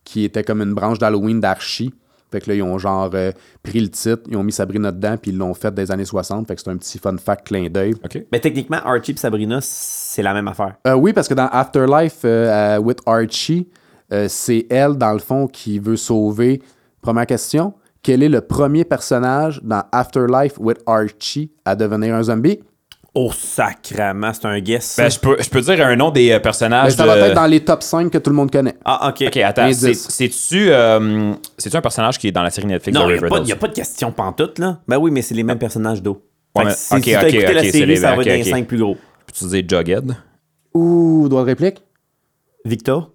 qui 0.03 0.23
était 0.23 0.43
comme 0.43 0.61
une 0.61 0.73
branche 0.73 0.99
d'Halloween 0.99 1.39
d'Archie. 1.39 1.93
Fait 2.31 2.41
que 2.41 2.49
là, 2.49 2.55
ils 2.55 2.61
ont 2.61 2.77
genre 2.77 3.09
euh, 3.15 3.31
pris 3.63 3.79
le 3.79 3.89
titre, 3.89 4.21
ils 4.29 4.37
ont 4.37 4.43
mis 4.43 4.51
Sabrina 4.51 4.91
dedans, 4.91 5.17
puis 5.19 5.31
ils 5.31 5.37
l'ont 5.37 5.55
fait 5.55 5.73
des 5.73 5.89
années 5.89 6.05
60. 6.05 6.47
Fait 6.47 6.55
que 6.55 6.61
c'est 6.61 6.69
un 6.69 6.77
petit 6.77 6.99
fun 6.99 7.17
fact 7.17 7.47
clin 7.47 7.67
d'œil. 7.69 7.95
OK. 8.05 8.23
Mais 8.31 8.39
techniquement, 8.39 8.77
Archie 8.77 9.13
et 9.13 9.17
Sabrina, 9.17 9.59
c'est 9.61 10.21
la 10.21 10.33
même 10.33 10.47
affaire. 10.47 10.75
Euh, 10.85 10.93
oui, 10.93 11.11
parce 11.11 11.27
que 11.27 11.33
dans 11.33 11.47
Afterlife 11.47 12.19
euh, 12.25 12.77
euh, 12.77 12.79
with 12.79 12.99
Archie, 13.07 13.67
euh, 14.11 14.27
c'est 14.29 14.67
elle, 14.69 14.95
dans 14.95 15.13
le 15.13 15.19
fond, 15.19 15.47
qui 15.47 15.79
veut 15.79 15.95
sauver, 15.95 16.61
première 17.01 17.25
question, 17.25 17.73
quel 18.03 18.23
est 18.23 18.29
le 18.29 18.41
premier 18.41 18.85
personnage 18.85 19.59
dans 19.63 19.83
Afterlife 19.91 20.53
with 20.59 20.77
Archie 20.85 21.51
à 21.65 21.75
devenir 21.75 22.15
un 22.15 22.23
zombie? 22.23 22.59
Oh, 23.15 23.31
sacrament, 23.33 24.31
c'est 24.33 24.45
un 24.45 24.59
guess. 24.59 24.95
Ben, 24.97 25.09
je 25.09 25.19
peux, 25.19 25.35
je 25.41 25.49
peux 25.49 25.61
dire 25.61 25.85
un 25.85 25.95
nom 25.95 26.11
des 26.11 26.29
euh, 26.29 26.35
Ben, 26.35 26.41
personnages. 26.41 26.93
ça 26.93 27.05
va 27.07 27.15
de- 27.17 27.21
être 27.23 27.33
dans 27.35 27.47
les 27.47 27.59
top 27.65 27.81
5 27.81 28.11
que 28.11 28.19
tout 28.19 28.29
le 28.29 28.35
monde 28.35 28.51
connaît. 28.51 28.75
Ah, 28.85 29.09
ok. 29.09 29.23
Ok, 29.27 29.37
attends. 29.37 29.71
C'est-tu 29.73 30.67
euh, 30.69 31.33
un 31.73 31.81
personnage 31.81 32.19
qui 32.19 32.27
est 32.27 32.31
dans 32.31 32.43
la 32.43 32.51
série 32.51 32.67
Netflix 32.67 32.97
Non, 32.97 33.09
il 33.09 33.17
n'y 33.19 33.25
a, 33.25 33.27
pas- 33.27 33.39
y 33.39 33.51
a 33.51 33.55
pas 33.55 33.67
de 33.67 33.73
question 33.73 34.11
pantoute, 34.11 34.59
là. 34.59 34.79
Ben 34.87 34.97
oui, 34.97 35.09
mais 35.11 35.21
c'est 35.23 35.33
les 35.35 35.43
mêmes 35.43 35.57
personnages 35.59 36.03
d'eau. 36.03 36.23
Ouais, 36.55 36.65
mais- 36.65 36.71
si 36.75 36.93
ok, 36.93 37.03
si 37.03 37.11
t'as 37.11 37.21
ok, 37.21 37.27
écouté 37.29 37.47
ok, 37.47 37.53
la 37.55 37.61
c'est 37.63 37.71
série, 37.71 37.85
les- 37.87 37.95
ça 37.97 38.15
va 38.15 38.21
être 38.21 38.25
les 38.27 38.43
5 38.43 38.67
plus 38.67 38.77
gros. 38.77 38.95
Peux-tu 39.25 39.45
dire 39.47 39.63
Jughead? 39.79 40.15
Ouh, 40.75 41.27
droit 41.29 41.41
de 41.41 41.47
réplique? 41.47 41.83
Victor? 42.63 43.11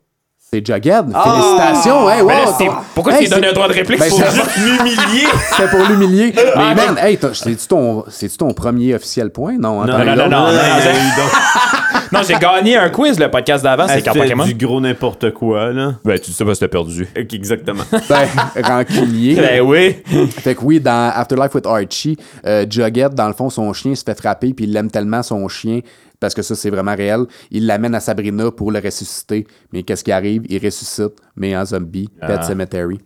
C'est 0.54 0.64
Jughead. 0.64 1.06
Ah! 1.12 1.24
Félicitations, 1.24 2.08
hein, 2.08 2.22
wow. 2.22 2.28
Là, 2.28 2.34
c'est- 2.56 2.68
pourquoi 2.94 3.12
Hey, 3.14 3.18
tu 3.18 3.24
lui 3.24 3.30
donnes 3.30 3.40
c'est- 3.42 3.48
un 3.48 3.52
droit 3.54 3.66
de 3.68 3.72
réplique? 3.72 3.98
Ben, 3.98 4.08
c'est- 4.08 4.30
juste 4.36 4.56
m'humilier. 4.58 5.26
C'était 5.50 5.68
pour 5.68 5.80
l'humilier. 5.88 6.32
Mais 6.36 6.42
Ah, 6.54 6.74
man, 6.76 6.96
hey, 7.02 7.18
c'est-tu 7.32 7.66
ton, 7.66 8.04
ton 8.38 8.54
premier 8.54 8.94
officiel 8.94 9.30
point? 9.30 9.56
Non, 9.58 9.82
attends, 9.82 9.98
non, 9.98 10.04
non, 10.04 10.14
non, 10.16 10.28
non, 10.28 10.46
non. 12.12 12.20
j'ai 12.22 12.34
gagné 12.34 12.76
un 12.76 12.88
quiz, 12.90 13.18
le 13.18 13.28
podcast 13.30 13.64
d'avant, 13.64 13.86
c'est 13.88 14.04
Pokémon. 14.04 14.44
du 14.44 14.54
gros 14.54 14.80
n'importe 14.80 15.32
quoi, 15.32 15.72
là. 15.72 15.94
Ben, 16.04 16.18
tu 16.20 16.30
sais 16.30 16.44
pas 16.44 16.54
si 16.54 16.60
t'as 16.60 16.68
perdu. 16.68 17.08
Exactement. 17.16 17.82
Ben, 18.08 18.28
rancunier. 18.62 19.34
Ben 19.34 19.60
oui. 19.60 19.96
Fait 20.30 20.54
que 20.54 20.60
oui, 20.62 20.78
dans 20.78 21.10
Afterlife 21.16 21.54
with 21.54 21.66
Archie, 21.66 22.16
euh, 22.46 22.64
Jughead, 22.70 23.14
dans 23.14 23.26
le 23.26 23.34
fond, 23.34 23.50
son 23.50 23.72
chien 23.72 23.94
se 23.96 24.04
fait 24.04 24.16
frapper, 24.16 24.52
puis 24.54 24.66
il 24.66 24.72
l'aime 24.72 24.90
tellement, 24.90 25.22
son 25.24 25.48
chien, 25.48 25.80
parce 26.24 26.32
que 26.34 26.40
ça, 26.40 26.54
c'est 26.54 26.70
vraiment 26.70 26.94
réel. 26.94 27.26
Il 27.50 27.66
l'amène 27.66 27.94
à 27.94 28.00
Sabrina 28.00 28.50
pour 28.50 28.72
le 28.72 28.78
ressusciter. 28.78 29.46
Mais 29.74 29.82
qu'est-ce 29.82 30.02
qui 30.02 30.10
arrive? 30.10 30.44
Il 30.48 30.64
ressuscite, 30.64 31.12
mais 31.36 31.54
en 31.54 31.66
zombie. 31.66 32.08
Pet 32.18 32.42
Cemetery. 32.44 32.98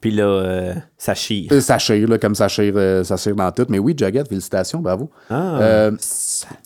Puis 0.00 0.12
là, 0.12 0.22
euh, 0.24 0.74
ça 0.96 1.12
chire. 1.14 1.48
Euh, 1.50 1.60
ça 1.60 1.76
chire, 1.78 2.08
là, 2.08 2.18
comme 2.18 2.36
ça 2.36 2.46
chire, 2.46 2.72
euh, 2.76 3.02
ça 3.02 3.16
chire 3.16 3.34
dans 3.34 3.50
tout. 3.50 3.66
Mais 3.68 3.80
oui, 3.80 3.94
Jughead, 3.98 4.28
félicitations, 4.28 4.78
bravo. 4.78 5.10
Ah. 5.28 5.58
Euh, 5.60 5.90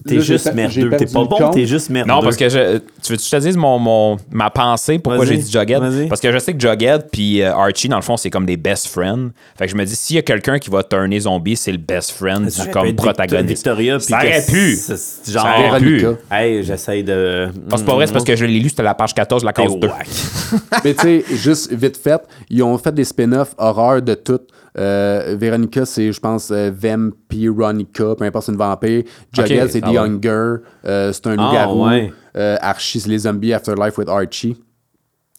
T'es 0.06 0.20
juste 0.20 0.52
merdeux. 0.52 0.90
T'es 0.98 1.06
pas 1.06 1.24
bon, 1.24 1.50
t'es 1.50 1.64
juste 1.64 1.88
merdeux. 1.88 2.12
Non, 2.12 2.20
parce 2.22 2.36
que 2.36 2.48
je, 2.50 2.76
tu 3.02 3.12
veux 3.12 3.16
que 3.16 3.22
je 3.22 3.30
te 3.30 3.36
dise 3.36 3.56
mon, 3.56 3.78
mon, 3.78 4.18
ma 4.30 4.50
pensée 4.50 4.98
pourquoi 4.98 5.24
j'ai 5.24 5.38
dit 5.38 5.50
Jughead? 5.50 5.80
vas-y. 5.82 6.08
Parce 6.08 6.20
que 6.20 6.30
je 6.30 6.38
sais 6.38 6.52
que 6.52 6.60
Jughead 6.60 7.08
puis 7.10 7.40
euh, 7.40 7.54
Archie, 7.54 7.88
dans 7.88 7.96
le 7.96 8.02
fond, 8.02 8.18
c'est 8.18 8.28
comme 8.30 8.44
des 8.44 8.58
best 8.58 8.88
friends. 8.88 9.30
Fait 9.56 9.64
que 9.64 9.70
je 9.72 9.76
me 9.76 9.84
dis, 9.86 9.96
s'il 9.96 10.16
y 10.16 10.18
a 10.18 10.22
quelqu'un 10.22 10.58
qui 10.58 10.68
va 10.68 10.82
turner 10.82 11.20
zombie, 11.20 11.56
c'est 11.56 11.72
le 11.72 11.78
best 11.78 12.10
friend 12.10 12.50
Ça 12.50 12.64
du 12.66 12.70
comme 12.70 12.94
protagoniste. 12.94 13.48
Victoria, 13.64 13.98
Ça 13.98 14.16
aurait 14.18 14.44
pu. 14.46 14.76
c'est- 14.76 14.96
c'est 14.96 15.32
Genre, 15.32 15.42
Ça 15.42 15.54
aurait 15.68 15.80
pu. 15.80 16.04
Hey, 16.30 16.62
j'essaye 16.64 17.02
de. 17.02 17.48
C'est 17.74 17.84
pas 17.84 17.94
vrai, 17.94 18.06
c'est 18.06 18.12
parce 18.12 18.24
que 18.24 18.36
je 18.36 18.44
l'ai 18.44 18.60
lu, 18.60 18.68
c'était 18.68 18.82
la 18.82 18.94
page 18.94 19.14
14, 19.14 19.42
la 19.42 19.52
case 19.54 19.74
2. 19.74 19.88
whack. 19.88 20.06
Mais 20.84 20.92
tu 20.94 21.00
sais, 21.02 21.24
juste 21.36 21.72
vite 21.72 21.96
fait, 21.96 22.20
ils 22.50 22.62
ont 22.62 22.76
fait 22.76 22.92
des 22.92 23.04
horreur 23.58 24.02
de 24.02 24.14
tout. 24.14 24.40
Euh, 24.78 25.36
Véronica, 25.38 25.84
c'est, 25.84 26.12
je 26.12 26.18
pense, 26.20 26.50
euh, 26.50 26.70
Vampironica, 26.74 28.14
peu 28.16 28.24
importe, 28.24 28.46
c'est 28.46 28.52
une 28.52 28.58
vampire. 28.58 29.02
Jughead, 29.32 29.70
c'est 29.70 29.80
ça 29.80 29.86
The. 29.86 29.96
Hunger. 29.96 30.54
Euh, 30.84 31.12
c'est 31.12 31.26
un 31.26 31.36
Ah, 31.38 31.46
loup-garou. 31.46 31.86
ouais. 31.88 32.12
Euh, 32.36 32.56
Archie, 32.60 33.00
c'est 33.00 33.08
les 33.10 33.18
zombies 33.18 33.52
Afterlife 33.52 33.98
with 33.98 34.08
Archie. 34.08 34.56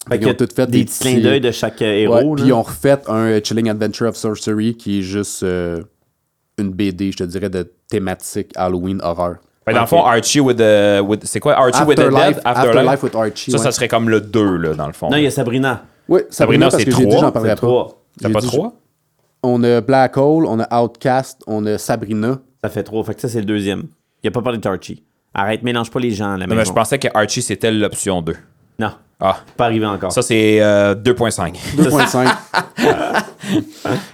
Fait 0.08 0.18
Ils 0.18 0.28
ont 0.28 0.34
tout 0.34 0.48
fait 0.54 0.66
des, 0.68 0.80
des 0.80 0.86
petits 0.86 1.00
clins 1.00 1.20
d'œil 1.22 1.42
de 1.42 1.52
chaque 1.52 1.82
euh, 1.82 1.86
héros. 1.94 2.36
puis 2.36 2.46
ils 2.48 2.54
ont 2.54 2.62
refait 2.62 3.00
un 3.08 3.40
Chilling 3.42 3.70
Adventure 3.70 4.08
of 4.10 4.18
Sorcery 4.18 4.76
qui 4.76 5.00
est 5.00 5.02
juste 5.02 5.44
euh, 5.44 5.82
une 6.58 6.72
BD, 6.72 7.12
je 7.14 7.18
te 7.18 7.24
dirais, 7.24 7.50
de 7.50 7.72
thématique 7.90 8.52
Halloween 8.56 9.00
horreur. 9.02 9.38
Que 9.66 9.74
dans 9.74 9.80
le 9.82 9.88
fond, 9.88 10.04
Archie 10.04 10.42
with 10.42 10.58
the. 10.58 11.00
with- 11.02 11.26
c'est 11.26 11.40
quoi? 11.40 11.54
Archie 11.54 11.82
with 11.84 11.98
the 11.98 12.02
Afterlife, 12.02 12.36
Dead? 12.36 12.42
Afterlife? 12.44 13.02
With 13.04 13.16
Archie. 13.16 13.52
Ça, 13.52 13.58
ouais. 13.58 13.64
ça 13.64 13.72
serait 13.72 13.88
comme 13.88 14.10
le 14.10 14.20
2, 14.20 14.58
là, 14.58 14.74
dans 14.74 14.88
le 14.88 14.94
fond. 14.94 15.10
Non, 15.10 15.16
il 15.16 15.24
y 15.24 15.28
a 15.28 15.32
Sabrina. 15.32 15.84
Oui, 16.10 16.22
Sabrina, 16.30 16.66
parce 16.70 16.78
c'est 16.78 16.86
que 16.86 16.92
j'ai 16.92 16.98
dit, 16.98 17.10
trois, 17.10 17.22
j'en 17.22 17.32
parlerai 17.32 17.52
pas. 17.56 17.58
trois. 17.58 18.04
T'as 18.22 18.30
pas 18.30 18.40
dit, 18.42 18.48
3? 18.48 18.74
On 19.44 19.64
a 19.64 19.82
Black 19.82 20.16
Hole, 20.18 20.46
on 20.46 20.60
a 20.60 20.82
Outcast, 20.82 21.42
on 21.48 21.66
a 21.66 21.78
Sabrina. 21.78 22.40
Ça 22.64 22.70
fait 22.70 22.84
trois. 22.84 23.04
Fait 23.04 23.16
que 23.16 23.22
ça, 23.22 23.28
c'est 23.30 23.40
le 23.40 23.46
deuxième. 23.46 23.84
Il 24.24 24.28
a 24.28 24.32
pas 24.32 24.42
parlé 24.42 24.58
d'Archie. 24.60 25.04
Arrête, 25.34 25.64
mélange 25.64 25.90
pas 25.92 26.00
les 26.00 26.12
gens 26.12 26.34
à 26.34 26.38
la 26.38 26.46
Non, 26.48 26.56
mais 26.56 26.64
je 26.66 26.72
pensais 26.72 27.00
que 27.00 27.08
Archie, 27.14 27.42
c'était 27.42 27.72
l'option 27.72 28.22
2. 28.22 28.34
Non, 28.80 28.92
Ah, 29.20 29.38
pas 29.58 29.66
arrivé 29.66 29.86
encore. 29.86 30.12
ça, 30.12 30.22
c'est 30.22 30.62
euh, 30.62 30.94
2.5. 30.96 31.56
2.5. 31.76 32.26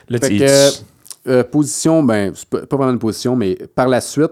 Là, 0.09 0.17
Fait 0.19 0.29
tu- 0.29 0.37
que, 0.39 0.45
euh, 1.29 1.43
position, 1.43 2.01
ben, 2.03 2.31
c'est 2.35 2.47
pas, 2.49 2.65
pas 2.65 2.75
vraiment 2.77 2.93
une 2.93 2.99
position, 2.99 3.35
mais 3.35 3.55
par 3.75 3.87
la 3.87 4.01
suite, 4.01 4.31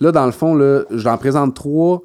là, 0.00 0.12
dans 0.12 0.26
le 0.26 0.32
fond, 0.32 0.54
là, 0.54 0.82
j'en 0.90 1.16
présente 1.18 1.54
trois 1.54 2.02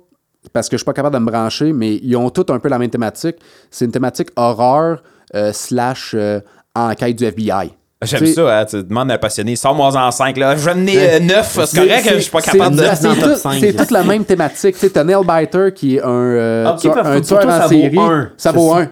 parce 0.51 0.67
que 0.69 0.75
je 0.75 0.79
suis 0.79 0.85
pas 0.85 0.93
capable 0.93 1.15
de 1.15 1.19
me 1.19 1.29
brancher, 1.31 1.71
mais 1.73 1.95
ils 1.95 2.15
ont 2.17 2.29
tous 2.29 2.51
un 2.51 2.59
peu 2.59 2.69
la 2.69 2.77
même 2.79 2.89
thématique. 2.89 3.37
C'est 3.71 3.85
une 3.85 3.91
thématique 3.91 4.29
horreur 4.35 5.01
euh, 5.35 5.51
slash 5.53 6.13
euh, 6.15 6.39
enquête 6.75 7.15
du 7.15 7.25
FBI. 7.25 7.71
J'aime 8.03 8.25
ça, 8.25 8.59
hein, 8.59 8.65
tu 8.65 8.83
demandes 8.83 9.09
à 9.11 9.13
un 9.13 9.17
passionné, 9.17 9.55
sors-moi 9.55 9.95
en 9.95 10.11
5, 10.11 10.35
là. 10.35 10.57
Je 10.57 10.65
vais 10.65 10.75
mener 10.75 11.19
9, 11.21 11.59
c'est 11.65 11.77
correct, 11.79 12.09
je 12.15 12.19
suis 12.19 12.31
pas 12.31 12.41
capable 12.41 12.75
de. 12.75 12.81
neuf 12.81 12.97
C'est 12.99 13.03
dans 13.07 13.13
le 13.13 13.19
top 13.21 13.31
tout- 13.31 13.39
cinq. 13.39 13.57
c'est 13.61 13.73
toute 13.73 13.91
la 13.91 14.03
même 14.03 14.25
thématique. 14.25 14.77
Tu 14.77 14.89
sais, 14.89 15.03
Nailbiter 15.05 15.71
qui 15.73 15.95
est 15.95 16.01
un, 16.01 16.09
euh, 16.09 16.65
que 16.75 16.87
un 16.89 17.21
tueur 17.21 17.45
en 17.45 17.49
ça 17.49 17.61
vaut 17.63 17.69
série. 17.69 17.97
un. 17.97 18.29
Ça 18.35 18.51
vaut 18.51 18.73
un. 18.73 18.87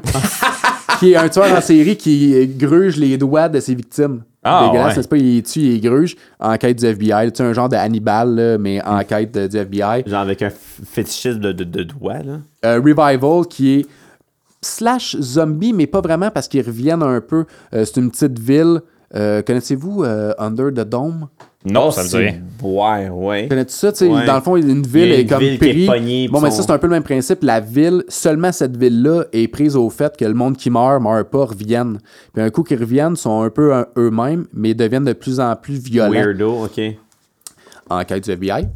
qui 1.00 1.12
est 1.12 1.16
un 1.18 1.28
tueur 1.28 1.52
en 1.58 1.60
série 1.62 1.98
qui 1.98 2.48
gruge 2.58 2.96
les 2.96 3.18
doigts 3.18 3.50
de 3.50 3.60
ses 3.60 3.76
victimes. 3.76 4.22
Ah, 4.44 4.66
Dégueulasse, 4.68 4.92
ouais. 4.92 4.96
n'est-ce 4.98 5.08
pas? 5.08 5.18
Il 5.18 5.44
tue, 5.44 5.60
il 5.60 5.82
gruge 5.82 6.16
en 6.40 6.58
quête 6.58 6.80
du 6.80 6.86
FBI. 6.86 7.32
Tu 7.32 7.38
sais, 7.38 7.44
un 7.44 7.54
genre 7.54 7.70
de 7.70 7.76
Hannibal, 7.76 8.36
là, 8.36 8.58
mais 8.58 8.82
en 8.84 9.04
quête 9.04 9.32
de- 9.34 9.48
du 9.48 9.58
FBI. 9.58 10.04
Genre 10.08 10.20
avec 10.22 10.42
un 10.42 10.50
fétichisme 10.50 11.40
de, 11.40 11.52
de, 11.52 11.64
de 11.64 11.84
doigts, 11.84 12.24
là. 12.24 12.40
Euh, 12.66 12.76
Revival 12.84 13.46
qui 13.48 13.74
est 13.80 13.86
slash 14.62 15.16
zombie, 15.20 15.74
mais 15.74 15.88
pas 15.88 16.02
vraiment 16.02 16.32
parce 16.32 16.48
qu'ils 16.48 16.66
reviennent 16.66 17.04
un 17.04 17.22
peu. 17.22 17.46
Euh, 17.74 17.86
c'est 17.86 17.98
une 18.00 18.10
petite 18.12 18.40
ville. 18.40 18.82
Euh, 19.16 19.42
Connaissez-vous 19.42 20.04
euh, 20.04 20.34
Under 20.38 20.68
the 20.72 20.88
Dome? 20.88 21.28
Non, 21.66 21.92
ça 21.92 22.04
me 22.04 22.08
dit 22.08 22.16
rien. 22.18 22.36
Ouais, 22.64 23.10
ouais. 23.10 23.48
Connais-tu 23.48 23.74
ça? 23.74 23.92
Tu 23.92 24.00
sais, 24.00 24.08
Ouais. 24.08 24.26
Dans 24.26 24.36
le 24.36 24.42
fond, 24.42 24.56
une 24.56 24.70
Il 24.84 24.88
ville 24.88 25.12
est 25.12 25.22
une 25.24 25.28
comme 25.30 25.40
ville 25.40 25.60
qui 25.60 25.66
est 25.66 25.74
pris. 25.74 25.86
pognée, 25.86 26.28
bon, 26.28 26.40
mais 26.42 26.50
ça, 26.50 26.64
c'est 26.64 26.72
un 26.72 26.80
peu 26.80 26.88
le 26.88 26.94
même 26.94 27.04
principe. 27.04 27.44
La 27.44 27.60
ville, 27.60 28.04
seulement 28.08 28.52
cette 28.52 28.76
ville-là 28.78 29.26
est 29.32 29.48
prise 29.48 29.76
au 29.76 29.90
fait 29.92 30.16
que 30.18 30.26
le 30.26 30.34
monde 30.34 30.58
qui 30.58 30.70
meurt, 30.72 31.02
meurt 31.02 31.30
pas, 31.30 31.46
revienne. 31.46 32.00
Puis 32.34 32.42
un 32.42 32.50
coup 32.50 32.64
qu'ils 32.64 32.80
reviennent, 32.80 33.16
sont 33.16 33.42
un 33.44 33.50
peu 33.52 33.74
un- 33.76 33.86
eux-mêmes, 33.98 34.48
mais 34.54 34.74
deviennent 34.74 35.06
de 35.06 35.14
plus 35.14 35.40
en 35.40 35.56
plus 35.56 35.76
violents 35.78 36.12
Weirdo, 36.12 36.64
ok. 36.66 36.82
en 37.92 38.04
quête 38.06 38.24
du 38.24 38.32
FBI. 38.32 38.68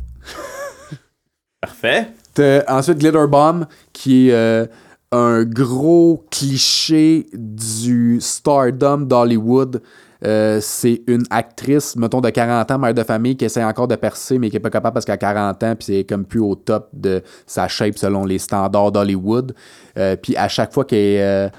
Parfait. 1.62 2.10
T'as 2.34 2.64
ensuite 2.68 3.00
Glitter 3.00 3.26
Bomb, 3.28 3.66
qui 3.94 4.30
est 4.30 4.34
euh, 4.34 4.66
un 5.12 5.44
gros 5.44 6.24
cliché 6.30 7.26
du 7.34 8.18
stardom 8.22 9.00
d'Hollywood. 9.08 9.82
Euh, 10.26 10.60
c'est 10.62 11.04
une 11.08 11.24
actrice, 11.30 11.96
mettons, 11.96 12.22
de 12.22 12.30
40 12.30 12.72
ans, 12.72 12.80
mère 12.80 12.94
de 12.94 13.04
famille, 13.04 13.36
qui 13.36 13.46
essaie 13.46 13.64
encore 13.64 13.88
de 13.88 13.96
percer, 13.96 14.40
mais 14.40 14.50
qui 14.50 14.58
est 14.58 14.60
pas 14.60 14.70
capable 14.70 14.96
parce 14.96 15.06
qu'à 15.06 15.18
40 15.18 15.64
ans, 15.64 15.76
puis 15.76 15.86
c'est 15.86 16.04
comme 16.04 16.26
plus 16.26 16.40
au 16.40 16.56
top 16.56 16.90
de 16.94 17.22
sa 17.46 17.68
shape 17.68 17.98
selon 17.98 18.26
les 18.26 18.40
standards 18.40 18.92
d'Hollywood. 18.92 19.54
Euh, 19.98 20.16
puis 20.16 20.36
à 20.36 20.48
chaque 20.48 20.74
fois 20.74 20.86
qu'elle 20.86 21.00
est 21.00 21.22
euh, 21.22 21.50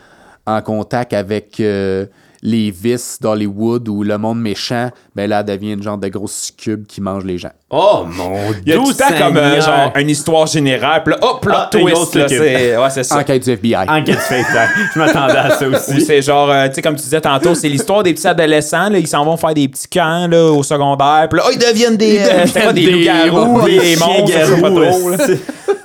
en 0.46 0.60
contact 0.62 1.12
avec 1.12 1.60
les 2.42 2.70
vices 2.70 3.18
d'Hollywood 3.20 3.88
ou 3.88 4.02
le 4.02 4.18
monde 4.18 4.40
méchant, 4.40 4.90
ben 5.14 5.28
là, 5.28 5.40
elle 5.40 5.46
devient 5.46 5.72
une 5.72 5.82
genre 5.82 5.98
de 5.98 6.08
grosse 6.08 6.34
succube 6.34 6.86
qui 6.86 7.00
mange 7.00 7.24
les 7.24 7.38
gens. 7.38 7.52
Oh 7.68 8.04
mon 8.06 8.52
Il 8.64 8.68
y 8.68 8.72
a 8.72 8.76
Dieu! 8.76 8.84
tout 8.84 8.88
le 8.90 8.94
temps 8.94 9.18
comme 9.18 9.36
euh, 9.36 9.60
genre 9.60 9.90
une 9.96 10.08
histoire 10.08 10.46
générale, 10.46 11.02
puis 11.02 11.14
là, 11.14 11.18
hop, 11.20 11.40
plot 11.42 11.52
Ah, 11.56 11.68
twist, 11.68 12.14
là, 12.14 12.28
c'est 12.28 12.76
ouais, 12.78 12.90
c'est 12.90 13.02
ça. 13.02 13.18
Enquête 13.18 13.42
du 13.42 13.50
FBI. 13.50 13.88
Enquête 13.88 14.20
spectacle. 14.20 14.72
Je 14.94 14.98
m'attendais 15.00 15.36
à 15.36 15.50
ça 15.50 15.68
Ou 15.68 15.74
aussi. 15.74 16.00
c'est 16.00 16.22
genre, 16.22 16.48
euh, 16.48 16.68
tu 16.68 16.74
sais, 16.74 16.82
comme 16.82 16.94
tu 16.94 17.02
disais 17.02 17.20
tantôt, 17.20 17.56
c'est 17.56 17.68
l'histoire 17.68 18.04
des 18.04 18.14
petits 18.14 18.28
adolescents, 18.28 18.88
là, 18.88 18.98
ils 19.00 19.08
s'en 19.08 19.24
vont 19.24 19.36
faire 19.36 19.52
des 19.52 19.66
petits 19.66 19.88
camps 19.88 20.28
là, 20.28 20.44
au 20.52 20.62
secondaire, 20.62 21.26
puis 21.28 21.40
là, 21.40 21.46
oh, 21.48 21.50
ils 21.52 21.58
deviennent 21.58 21.96
des, 21.96 22.20
euh, 22.20 22.46
c'était 22.46 22.62
quoi, 22.62 22.72
des 22.72 22.86
loups-garous, 22.88 23.62
des 23.62 23.78
des 23.80 23.96
monstres, 23.96 24.60
pas 24.60 24.70
trop. 24.70 25.10
là. 25.10 25.16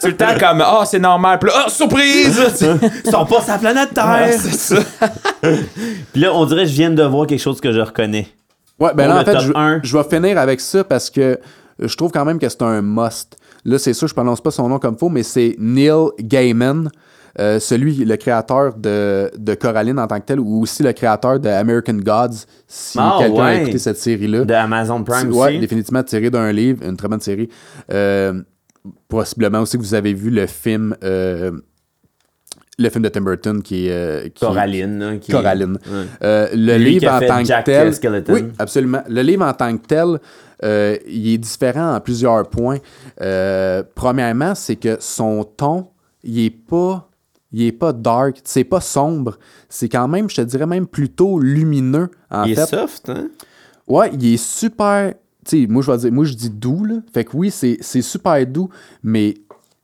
Tout 0.02 0.08
le 0.08 0.18
temps 0.18 0.38
comme, 0.40 0.62
ah, 0.64 0.84
c'est 0.86 1.00
normal, 1.00 1.40
puis 1.40 1.50
là, 1.50 1.64
ah, 1.66 1.70
surprise! 1.70 2.42
Ils 3.06 3.10
sont 3.12 3.26
pas 3.26 3.42
sur 3.42 3.54
la 3.54 3.58
planète 3.58 3.94
Terre. 3.96 4.20
Ouais, 4.22 4.32
c'est 4.38 4.76
ça. 4.76 4.76
Puis 6.14 6.22
là, 6.22 6.32
on 6.34 6.46
dirait 6.46 6.64
que 6.64 6.70
je 6.70 6.74
viens 6.76 6.90
de 6.92 7.04
voir 7.04 7.26
quelque 7.28 7.40
chose 7.42 7.60
que 7.62 7.72
je 7.72 7.80
reconnais. 7.80 8.28
Ouais, 8.80 8.92
ben 8.96 9.08
là, 9.08 9.22
en 9.22 9.26
fait, 9.26 9.38
je 9.84 9.98
vais 9.98 10.04
finir 10.04 10.40
avec 10.40 10.60
ça 10.60 10.84
parce 10.84 11.10
que 11.12 11.40
je 11.80 11.96
trouve 11.96 12.12
quand 12.12 12.26
même 12.26 12.40
que 12.40 12.48
c'est 12.50 12.62
un 12.62 12.82
must. 12.82 13.38
Là, 13.66 13.78
c'est 13.80 13.94
sûr, 13.94 14.08
je 14.08 14.14
prononce 14.14 14.42
pas 14.42 14.52
son 14.52 14.68
nom 14.70 14.80
comme 14.80 14.98
faux, 14.98 15.10
mais 15.10 15.24
c'est 15.24 15.56
Neil 15.60 16.10
Gaiman, 16.20 16.90
euh, 17.40 17.60
celui, 17.60 18.04
le 18.04 18.16
créateur 18.18 18.74
de, 18.76 19.32
de 19.38 19.54
Coraline 19.54 19.98
en 20.00 20.08
tant 20.08 20.20
que 20.20 20.26
tel, 20.26 20.40
ou 20.40 20.62
aussi 20.62 20.84
le 20.84 20.92
créateur 20.94 21.40
de 21.40 21.48
American 21.50 21.94
Gods, 21.96 22.46
si 22.68 22.98
Ah, 23.00 23.18
quelqu'un 23.20 23.44
a 23.44 23.54
écouté 23.56 23.78
cette 23.78 23.98
série-là. 23.98 24.44
De 24.44 24.54
Amazon 24.54 25.04
Prime 25.04 25.32
Ouais, 25.32 25.50
aussi. 25.52 25.60
définitivement 25.60 26.04
tiré 26.04 26.30
d'un 26.30 26.52
livre, 26.52 26.84
une 26.86 26.98
très 26.98 27.08
bonne 27.08 27.22
série. 27.22 27.48
Euh, 27.92 28.42
possiblement 29.08 29.60
aussi 29.62 29.78
que 29.78 29.84
vous 29.84 29.94
avez 29.94 30.14
vu 30.14 30.30
le 30.32 30.48
film, 30.48 30.96
euh, 31.04 31.52
le 32.80 32.90
film 32.90 33.04
de 33.04 33.10
Tim 33.10 33.22
Burton 33.22 33.62
qui 33.62 33.88
est 33.88 33.92
euh, 33.92 34.24
qui- 34.24 34.44
Coraline. 34.44 35.20
qui- 35.22 35.32
Coraline. 35.32 35.78
Euh, 36.24 36.48
le 36.54 36.78
Lui 36.78 36.94
livre 37.00 37.12
en 37.14 37.20
tant 37.20 37.44
que 37.44 37.64
tel. 37.64 37.94
Oui, 38.30 38.46
absolument. 38.58 39.04
Le 39.08 39.22
livre 39.22 39.46
en 39.46 39.54
tant 39.54 39.78
que 39.78 39.86
tel, 39.86 40.20
euh, 40.64 40.98
il 41.08 41.34
est 41.34 41.38
différent 41.38 41.96
en 41.96 42.00
plusieurs 42.00 42.48
points. 42.50 42.78
Euh, 43.22 43.84
premièrement, 43.96 44.56
c'est 44.56 44.76
que 44.76 44.98
son 45.00 45.44
ton, 45.44 45.88
il 46.24 46.40
est 46.40 46.50
pas 46.50 47.08
il 47.54 47.64
est 47.64 47.72
pas 47.72 47.92
dark, 47.92 48.40
c'est 48.46 48.64
pas 48.64 48.80
sombre. 48.80 49.38
C'est 49.68 49.90
quand 49.90 50.08
même, 50.08 50.30
je 50.30 50.36
te 50.38 50.42
dirais 50.42 50.66
même 50.66 50.88
plutôt 50.88 51.40
lumineux. 51.40 52.10
En 52.30 52.46
Il 52.46 52.56
fait, 52.56 52.62
est 52.62 52.66
soft, 52.66 53.10
hein? 53.10 53.30
Ouais, 53.88 54.10
il 54.14 54.34
est 54.34 54.38
super. 54.38 55.14
Tu 55.46 55.64
sais, 55.64 55.68
moi, 55.68 55.82
je 55.82 55.92
vais 55.92 55.98
dire, 55.98 56.12
moi, 56.14 56.24
je 56.24 56.34
dis 56.34 56.50
doux, 56.50 56.86
là. 56.86 56.96
Fait 57.14 57.26
que 57.26 57.36
oui, 57.36 57.52
c'est 57.52 57.78
c'est 57.82 58.02
super 58.02 58.46
doux, 58.48 58.70
mais 59.04 59.34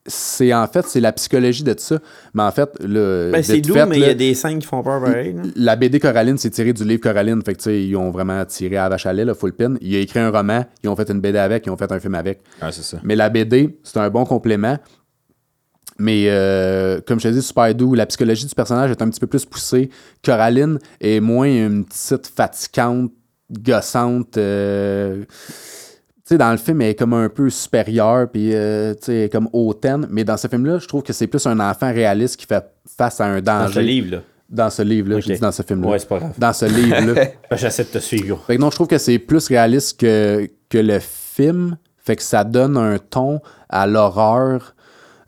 c'est 0.08 0.54
en 0.54 0.66
fait, 0.68 0.86
c'est 0.88 1.00
la 1.00 1.12
psychologie 1.12 1.64
de 1.64 1.76
ça. 1.78 2.00
Mais 2.34 2.44
en 2.44 2.52
fait, 2.52 2.70
le. 2.82 3.30
Ben, 3.32 3.44
c'est 3.44 3.62
doux, 3.62 3.74
fait, 3.74 3.86
mais 3.86 3.98
il 3.98 4.02
y 4.02 4.06
a 4.06 4.14
des 4.14 4.34
scènes 4.34 4.60
qui 4.60 4.66
font 4.68 4.82
peur 4.82 5.02
pareil. 5.02 5.34
là. 5.34 5.42
La 5.56 5.76
BD 5.76 6.00
Coraline, 6.00 6.38
c'est 6.38 6.50
tiré 6.50 6.74
du 6.74 6.84
livre 6.86 7.02
Coraline. 7.02 7.42
Fait 7.44 7.54
que, 7.54 7.60
tu 7.60 7.64
sais, 7.66 7.84
ils 7.84 7.96
ont 7.96 8.10
vraiment 8.12 8.44
tiré 8.46 8.78
à 8.78 8.84
la 8.84 8.90
vache 8.90 9.06
à 9.06 9.14
lait, 9.14 9.26
là, 9.26 9.34
full 9.36 9.54
pin. 9.54 9.76
Il 9.82 9.96
a 9.96 10.00
écrit 10.00 10.20
un 10.20 10.30
roman, 10.32 10.66
ils 10.84 10.90
ont 10.90 10.96
fait 10.96 11.10
une 11.10 11.20
BD 11.20 11.38
avec, 11.38 11.66
ils 11.66 11.70
ont 11.70 11.78
fait 11.78 11.92
un 11.92 12.00
film 12.00 12.16
avec. 12.16 12.42
Ouais, 12.62 12.72
c'est 12.72 12.84
ça. 12.84 12.98
Mais 13.04 13.16
la 13.16 13.30
BD, 13.30 13.78
c'est 13.84 13.98
un 13.98 14.10
bon 14.10 14.26
complément. 14.26 14.78
Mais 16.00 16.26
euh, 16.28 17.02
comme 17.06 17.20
je 17.20 17.28
te 17.28 17.34
dis, 17.34 17.42
super 17.42 17.74
doux. 17.74 17.96
La 17.96 18.06
psychologie 18.06 18.46
du 18.46 18.54
personnage 18.54 18.92
est 18.92 19.02
un 19.02 19.10
petit 19.10 19.20
peu 19.20 19.28
plus 19.28 19.46
poussée. 19.46 19.90
Coraline 20.24 20.78
est 21.02 21.20
moins 21.20 21.48
une 21.48 21.86
petite 21.86 22.28
fatigante, 22.28 23.12
gossante. 23.52 24.38
euh, 24.38 25.24
sais, 26.30 26.38
dans 26.38 26.52
le 26.52 26.58
film, 26.58 26.82
elle 26.82 26.90
est 26.90 26.96
comme 26.96 27.14
un 27.14 27.30
peu 27.30 27.50
supérieure, 27.50 28.28
puis 28.32 28.54
euh, 28.54 28.94
tu 28.94 29.06
sais, 29.06 29.30
comme 29.32 29.48
hautaine. 29.54 30.08
Mais 30.10 30.24
dans 30.24 30.38
ce 30.38 30.48
film-là, 30.48 30.80
je 30.80 30.88
trouve 30.88 31.04
que 31.04 31.14
c'est 31.14 31.28
plus 31.28 31.46
un 31.46 31.60
enfant 31.60 31.92
réaliste 31.94 32.38
qui 32.38 32.46
fait 32.46 32.64
face 32.98 33.20
à 33.22 33.26
un 33.26 33.42
danger. 33.42 33.66
Dans 33.68 33.72
ce 33.74 33.80
livre-là. 33.80 34.18
Dans 34.50 34.70
ce 34.70 34.82
livre-là, 34.82 35.16
Ok. 35.18 35.24
je 35.28 35.34
dis 35.34 35.40
dans 35.40 35.52
ce 35.52 35.62
film-là. 35.64 35.88
Ouais, 35.90 36.00
c'est 36.00 36.08
pas 36.08 36.20
grave. 36.20 36.34
Dans 36.38 36.54
ce 36.54 36.66
livre-là. 36.66 37.26
Ben, 37.50 37.58
J'essaie 37.58 37.84
de 37.84 37.90
te 37.90 37.98
suivre. 38.00 38.42
Fait 38.48 38.56
que 38.56 38.62
non, 38.62 38.70
je 38.70 38.76
trouve 38.76 38.88
que 38.88 38.98
c'est 38.98 39.20
plus 39.20 39.48
réaliste 39.48 40.00
que, 40.00 40.50
que 40.70 40.78
le 40.78 41.00
film. 41.00 41.78
Fait 41.98 42.16
que 42.16 42.24
ça 42.24 42.44
donne 42.46 42.78
un 42.78 42.98
ton 42.98 43.42
à 43.70 43.86
l'horreur 43.88 44.74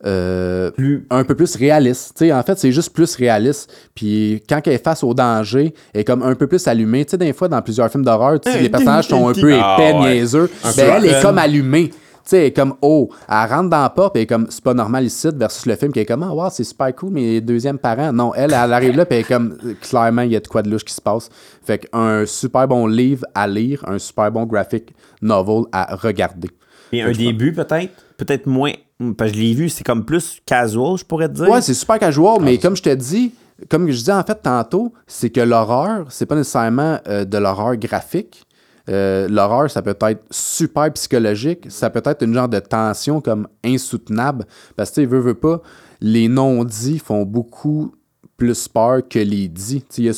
euh, 0.06 0.72
un 1.10 1.24
peu 1.24 1.36
plus 1.36 1.56
réaliste. 1.56 2.14
Tu 2.18 2.26
sais, 2.26 2.34
en 2.34 2.42
fait, 2.44 2.58
c'est 2.58 2.72
juste 2.72 2.94
plus 2.94 3.16
réaliste. 3.16 3.72
Puis 3.96 4.42
quand 4.48 4.62
elle 4.66 4.74
est 4.74 4.84
face 4.84 5.04
au 5.04 5.14
danger, 5.14 5.74
elle 5.94 6.02
est 6.02 6.04
comme 6.06 6.24
un 6.24 6.36
peu 6.36 6.48
plus 6.48 6.68
allumée. 6.68 7.06
Tu 7.06 7.12
sais, 7.12 7.18
des 7.18 7.34
fois, 7.34 7.48
dans 7.48 7.62
plusieurs 7.62 7.90
films 7.92 8.06
d'horreur, 8.06 8.40
sais, 8.44 8.62
les 8.62 8.70
personnages 8.70 9.08
sont 9.08 9.28
un 9.28 9.34
peu 9.40 9.52
épais, 9.52 9.62
Ah, 9.62 9.78
ouais. 10.02 10.14
niaiseux. 10.16 10.50
Un 10.64 10.72
Ben, 10.74 10.94
elle 10.98 11.06
est 11.06 11.22
comme 11.22 11.38
allumée. 11.38 11.90
Tu 11.90 12.36
sais, 12.36 12.52
comme, 12.52 12.76
oh, 12.84 13.10
elle 13.28 13.50
rentre 13.50 13.70
dans 13.70 13.82
la 13.82 13.90
porte, 13.90 14.16
est 14.16 14.28
comme, 14.28 14.46
c'est 14.52 14.64
pas 14.64 14.76
normal 14.76 15.04
ici, 15.04 15.28
versus 15.36 15.66
le 15.66 15.76
film 15.76 15.92
qui 15.92 16.00
est 16.00 16.06
comme, 16.06 16.22
ah, 16.22 16.32
wow, 16.32 16.50
c'est 16.52 16.64
super 16.64 16.94
cool, 16.96 17.12
mes 17.12 17.42
deuxièmes 17.42 17.80
parents. 17.80 18.14
Non, 18.14 18.34
elle, 18.36 18.52
elle 18.54 18.72
arrive 18.74 18.96
là, 18.96 19.06
puis 19.06 19.16
elle 19.18 19.22
est 19.22 19.28
comme, 19.28 19.58
clairement, 19.82 20.22
il 20.22 20.32
y 20.32 20.36
a 20.36 20.40
de 20.40 20.48
quoi 20.48 20.62
de 20.62 20.70
louche 20.70 20.86
qui 20.86 20.94
se 20.94 21.02
passe. 21.02 21.30
Fait 21.66 21.80
qu'un 21.80 22.26
super 22.28 22.68
bon 22.68 22.86
livre 22.86 23.26
à 23.34 23.48
lire, 23.48 23.84
un 23.88 23.98
super 23.98 24.32
bon 24.32 24.46
graphic 24.46 24.94
novel 25.24 25.64
à 25.72 25.96
regarder. 25.96 26.50
Et 26.92 27.02
un 27.02 27.12
début, 27.12 27.52
peut-être? 27.52 27.94
Peut-être 28.18 28.46
moins. 28.46 28.74
Parce 29.18 29.32
que 29.32 29.38
je 29.38 29.42
l'ai 29.42 29.54
vu, 29.54 29.70
c'est 29.70 29.84
comme 29.84 30.04
plus 30.04 30.42
casual, 30.46 30.98
je 30.98 31.06
pourrais 31.06 31.30
te 31.30 31.34
dire. 31.34 31.50
Ouais, 31.50 31.62
c'est 31.62 31.74
super 31.74 32.00
casual, 32.00 32.42
mais 32.42 32.58
comme 32.58 32.76
je 32.76 32.84
te 32.84 32.94
dis, 32.94 33.34
comme 33.70 33.88
je 33.90 33.98
disais 33.98 34.12
en 34.12 34.24
fait 34.24 34.42
tantôt, 34.42 34.94
c'est 35.08 35.30
que 35.30 35.42
l'horreur, 35.42 36.06
c'est 36.10 36.26
pas 36.26 36.36
nécessairement 36.36 37.00
euh, 37.08 37.26
de 37.26 37.38
l'horreur 37.38 37.76
graphique. 37.78 38.46
Euh, 38.90 39.28
l'horreur, 39.30 39.70
ça 39.70 39.82
peut 39.82 39.96
être 40.02 40.26
super 40.32 40.92
psychologique, 40.94 41.68
ça 41.70 41.90
peut 41.90 42.02
être 42.04 42.24
une 42.24 42.34
genre 42.34 42.50
de 42.50 42.60
tension 42.60 43.22
comme 43.22 43.48
insoutenable. 43.64 44.46
Parce 44.76 44.90
que, 44.90 44.96
tu 44.96 45.02
sais, 45.02 45.08
veut, 45.08 45.20
veut 45.20 45.36
pas, 45.36 45.62
les 46.02 46.28
non-dits 46.28 47.00
font 47.00 47.24
beaucoup 47.24 47.94
plus 48.36 48.68
peur 48.68 49.02
que 49.08 49.20
les 49.20 49.48
dits. 49.48 49.86
Il 49.98 50.06
y 50.06 50.10
a 50.10 50.14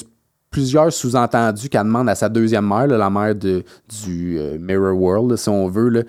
plusieurs 0.50 0.92
sous-entendus 0.92 1.70
qu'elle 1.70 1.84
demande 1.84 2.10
à 2.10 2.16
sa 2.16 2.30
deuxième 2.30 2.68
mère, 2.68 2.88
là, 2.88 2.98
la 2.98 3.10
mère 3.10 3.36
de, 3.36 3.64
du 4.04 4.38
euh, 4.40 4.58
Mirror 4.60 4.98
World, 4.98 5.32
là, 5.32 5.38
si 5.38 5.50
on 5.50 5.68
veut, 5.68 5.90
là, 5.90 6.02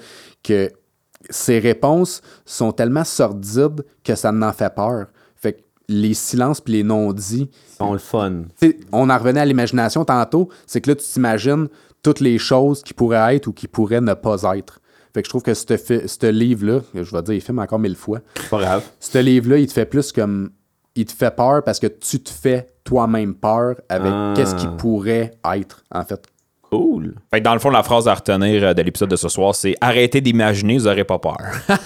que 0.42 0.70
ses 1.30 1.58
réponses 1.58 2.20
sont 2.44 2.72
tellement 2.72 3.04
sordides 3.04 3.84
que 4.04 4.14
ça 4.14 4.32
n'en 4.32 4.52
fait 4.52 4.74
peur. 4.74 5.06
Fait 5.36 5.54
que 5.54 5.60
les 5.88 6.14
silences 6.14 6.60
puis 6.60 6.74
les 6.74 6.82
non-dits, 6.82 7.50
sont 7.78 7.92
le 7.92 7.98
fun. 7.98 8.42
on 8.92 9.10
en 9.10 9.18
revenait 9.18 9.40
à 9.40 9.44
l'imagination 9.44 10.04
tantôt, 10.04 10.48
c'est 10.66 10.80
que 10.80 10.90
là, 10.90 10.96
tu 10.96 11.04
t'imagines 11.04 11.68
toutes 12.02 12.20
les 12.20 12.38
choses 12.38 12.82
qui 12.82 12.94
pourraient 12.94 13.36
être 13.36 13.46
ou 13.48 13.52
qui 13.52 13.68
pourraient 13.68 14.00
ne 14.00 14.14
pas 14.14 14.42
être. 14.56 14.80
Fait 15.14 15.20
que 15.22 15.26
je 15.26 15.30
trouve 15.30 15.42
que 15.42 15.52
ce 15.54 16.26
livre-là, 16.30 16.80
je 16.94 17.00
vais 17.14 17.22
dire, 17.22 17.34
il 17.34 17.40
filme 17.40 17.58
encore 17.58 17.78
mille 17.78 17.96
fois, 17.96 18.20
pas 18.50 18.60
grave. 18.60 18.82
ce 18.98 19.18
livre-là, 19.18 19.58
il 19.58 19.66
te 19.66 19.72
fait 19.72 19.84
plus 19.86 20.10
comme. 20.12 20.50
Il 20.94 21.06
te 21.06 21.12
fait 21.12 21.34
peur 21.34 21.62
parce 21.64 21.78
que 21.80 21.86
tu 21.86 22.20
te 22.22 22.28
fais 22.30 22.66
toi-même 22.84 23.34
peur 23.34 23.76
avec 23.88 24.12
Ah. 24.14 24.34
qu'est-ce 24.36 24.54
qui 24.54 24.66
pourrait 24.78 25.30
être, 25.54 25.82
en 25.90 26.04
fait. 26.04 26.22
Cool. 26.72 27.14
Fait 27.30 27.40
que 27.40 27.44
dans 27.44 27.52
le 27.52 27.58
fond, 27.60 27.68
la 27.70 27.82
phrase 27.82 28.08
à 28.08 28.14
retenir 28.14 28.64
euh, 28.64 28.72
de 28.74 28.80
l'épisode 28.82 29.10
de 29.10 29.16
ce 29.16 29.28
soir, 29.28 29.54
c'est 29.54 29.74
arrêtez 29.80 30.22
d'imaginer, 30.22 30.78
vous 30.78 30.84
n'aurez 30.86 31.04
pas 31.04 31.18
peur. 31.18 31.36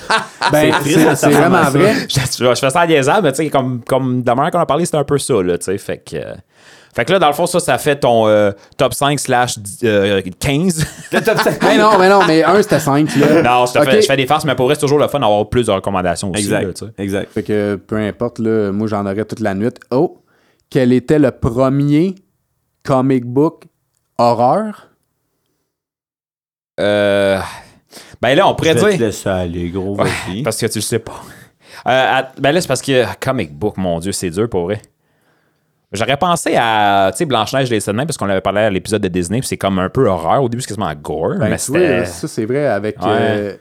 Ben, 0.52 0.72
c'est 0.84 1.28
vraiment 1.30 1.64
ça. 1.64 1.70
vrai. 1.70 1.94
je, 2.08 2.20
je 2.54 2.60
fais 2.60 2.70
ça 2.70 2.80
à 2.82 2.86
niaisable, 2.86 3.22
mais 3.24 3.32
tu 3.32 3.38
sais, 3.42 3.50
comme, 3.50 3.80
comme 3.84 4.22
de 4.22 4.26
la 4.28 4.36
manière 4.36 4.52
qu'on 4.52 4.60
a 4.60 4.66
parlé, 4.66 4.84
c'était 4.84 4.98
un 4.98 5.02
peu 5.02 5.18
ça, 5.18 5.42
là, 5.42 5.58
tu 5.58 5.64
sais. 5.64 5.76
Fait 5.78 5.98
que. 5.98 6.14
euh, 6.16 6.34
fait 6.94 7.04
que 7.04 7.12
là, 7.12 7.18
dans 7.18 7.26
le 7.26 7.32
fond, 7.32 7.46
ça, 7.46 7.58
ça 7.58 7.76
fait 7.78 7.96
ton 7.96 8.28
euh, 8.28 8.52
top 8.76 8.94
5 8.94 9.18
slash 9.18 9.56
euh, 9.82 10.22
15. 10.38 10.86
Mais 11.12 11.76
non, 11.78 11.98
mais 11.98 12.08
non, 12.08 12.20
mais 12.28 12.44
un, 12.44 12.62
c'était 12.62 12.78
5, 12.78 13.16
là. 13.16 13.42
non, 13.42 13.66
je, 13.66 13.72
te 13.72 13.84
fais, 13.84 14.00
je 14.02 14.06
fais 14.06 14.16
des 14.16 14.26
farces, 14.26 14.44
mais 14.44 14.54
pour 14.54 14.66
vrai, 14.66 14.76
c'est 14.76 14.82
toujours 14.82 15.00
le 15.00 15.08
fun 15.08 15.18
d'avoir 15.18 15.48
plus 15.48 15.66
de 15.66 15.72
recommandations 15.72 16.30
aussi. 16.30 16.44
là, 16.46 16.60
Exact. 16.62 16.76
tu 16.78 16.86
sais. 16.86 17.02
exact. 17.02 17.32
Fait 17.32 17.42
que 17.42 17.74
peu 17.74 17.96
importe, 17.96 18.38
là, 18.38 18.70
moi 18.70 18.86
j'en 18.86 19.04
aurais 19.04 19.24
toute 19.24 19.40
la 19.40 19.54
nuit. 19.54 19.68
Oh, 19.90 20.18
quel 20.70 20.92
était 20.92 21.18
le 21.18 21.32
premier 21.32 22.14
comic 22.84 23.24
book 23.26 23.64
horreur? 24.18 24.88
Euh, 26.80 27.38
ben 28.20 28.34
là, 28.34 28.48
on 28.48 28.54
pourrait 28.54 28.74
Je 28.76 28.84
vais 28.84 28.92
te 28.92 28.96
dire. 28.96 29.06
laisser 29.06 29.28
aller, 29.28 29.70
gros, 29.70 29.96
Ouais, 30.00 30.10
parce 30.44 30.58
que 30.58 30.66
tu 30.66 30.78
le 30.78 30.82
sais 30.82 30.98
pas. 30.98 31.20
Euh, 31.86 32.18
à- 32.20 32.32
ben 32.38 32.52
là, 32.52 32.60
c'est 32.60 32.68
parce 32.68 32.82
que 32.82 33.04
comic 33.18 33.52
book, 33.54 33.76
mon 33.76 33.98
Dieu, 33.98 34.12
c'est 34.12 34.30
dur 34.30 34.48
pour 34.48 34.64
vrai. 34.64 34.80
J'aurais 35.92 36.16
pensé 36.16 36.54
à, 36.58 37.10
tu 37.12 37.18
sais, 37.18 37.24
Blanche-Neige 37.26 37.70
et 37.70 37.74
les 37.76 37.80
Sept 37.80 37.94
Nains, 37.94 38.04
parce 38.06 38.16
qu'on 38.18 38.28
avait 38.28 38.40
parlé 38.40 38.60
à 38.62 38.70
l'épisode 38.70 39.00
de 39.00 39.08
Disney, 39.08 39.38
puis 39.38 39.46
c'est 39.48 39.56
comme 39.56 39.78
un 39.78 39.88
peu 39.88 40.06
horreur. 40.08 40.42
Au 40.42 40.48
début, 40.48 40.60
c'est 40.60 40.68
quasiment 40.68 40.92
gore, 40.94 41.36
Ben, 41.38 41.48
mais 41.48 41.58
c'était... 41.58 42.04
ça 42.06 42.26
c'est 42.28 42.44
vrai 42.44 42.66
avec 42.66 42.96
Ouais. 43.00 43.06
euh, 43.08 43.56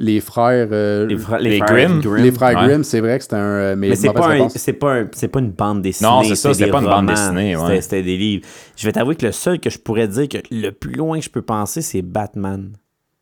les 0.00 0.20
frères 0.20 0.68
euh, 0.70 1.06
Les, 1.06 1.16
fra- 1.16 1.38
les 1.38 1.58
frères 1.58 1.98
Grimm. 2.00 2.16
les 2.16 2.30
frères 2.32 2.56
Ouais. 2.56 2.66
Grimm, 2.68 2.84
c'est 2.84 3.00
vrai 3.00 3.18
que 3.18 3.24
c'était 3.24 3.36
un 3.36 3.38
euh, 3.40 3.76
mais, 3.76 3.88
Mais 3.90 3.96
c'est 3.96 4.12
pas, 4.12 4.28
un- 4.32 4.48
c'est 4.48 4.72
pas, 4.72 4.94
un- 5.00 5.08
c'est 5.12 5.28
pas 5.28 5.40
une 5.40 5.50
bande 5.50 5.82
dessinée. 5.82 6.08
Non, 6.08 6.22
c'est 6.22 6.36
ça, 6.36 6.52
c'était 6.54 6.66
des 6.66 6.70
pas 6.70 6.78
une 6.80 6.84
bande 6.86 7.06
dessinée, 7.06 7.56
ouais. 7.56 7.62
C'était- 7.66 7.80
C'était 7.82 8.02
des 8.04 8.16
livres. 8.16 8.46
Je 8.76 8.86
vais 8.86 8.92
t'avouer 8.92 9.16
que 9.16 9.26
le 9.26 9.32
seul 9.32 9.58
que 9.58 9.70
je 9.70 9.78
pourrais 9.78 10.06
dire 10.08 10.28
que 10.28 10.38
le 10.50 10.70
plus 10.70 10.92
loin 10.94 11.18
que 11.18 11.24
je 11.24 11.30
peux 11.30 11.42
penser, 11.42 11.82
c'est 11.82 12.02
Batman. 12.02 12.70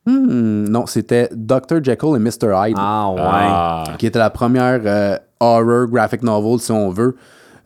Hmm, 0.06 0.68
non, 0.68 0.86
c'était 0.86 1.28
Dr. 1.34 1.82
Jekyll 1.82 2.14
et 2.16 2.18
Mr. 2.20 2.52
Hyde. 2.54 2.76
Ah 2.78 3.10
ouais. 3.10 3.20
Ah. 3.24 3.84
qui 3.98 4.06
était 4.06 4.18
la 4.20 4.30
première 4.30 4.80
euh, 4.84 5.16
horror 5.40 5.86
graphic 5.88 6.22
novel, 6.22 6.60
si 6.60 6.70
on 6.72 6.90
veut. 6.90 7.16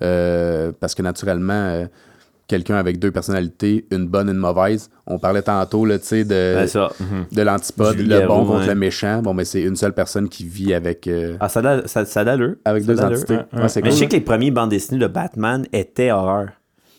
Euh, 0.03 0.73
parce 0.81 0.95
que 0.95 1.03
naturellement, 1.03 1.53
euh, 1.53 1.87
quelqu'un 2.51 2.75
avec 2.77 2.99
deux 2.99 3.11
personnalités, 3.13 3.87
une 3.91 4.07
bonne 4.09 4.29
et 4.29 4.33
une 4.33 4.39
mauvaise. 4.39 4.91
On 5.07 5.19
parlait 5.19 5.43
tantôt 5.43 5.85
là, 5.87 5.97
de, 5.99 6.25
Ben 6.25 6.67
ça. 6.67 6.91
de 7.33 7.43
l'antipode, 7.43 7.99
le 7.99 8.27
bon 8.27 8.45
contre 8.45 8.61
ouais. 8.61 8.67
le 8.67 8.75
méchant. 8.75 9.23
Bon, 9.23 9.33
mais 9.33 9.45
c'est 9.45 9.63
une 9.63 9.77
seule 9.77 9.95
personne 9.95 10.29
qui 10.29 10.45
vit 10.45 10.75
avec, 10.75 11.07
euh, 11.07 11.37
Ah, 11.41 11.49
ça 11.49 11.61
a, 11.61 11.87
ça, 11.87 12.05
ça 12.05 12.21
a 12.21 12.33
avec 12.65 12.83
Ça 12.85 12.93
deux 12.95 13.01
entités. 13.01 13.35
ouais, 13.37 13.45
Mais 13.53 13.69
cool. 13.83 13.91
je 13.91 13.97
sais 13.97 14.07
que 14.09 14.13
les 14.13 14.21
premiers 14.21 14.51
bandes 14.51 14.71
dessinées 14.71 15.01
de 15.01 15.07
Batman 15.07 15.65
étaient 15.73 16.11
horreur. 16.11 16.49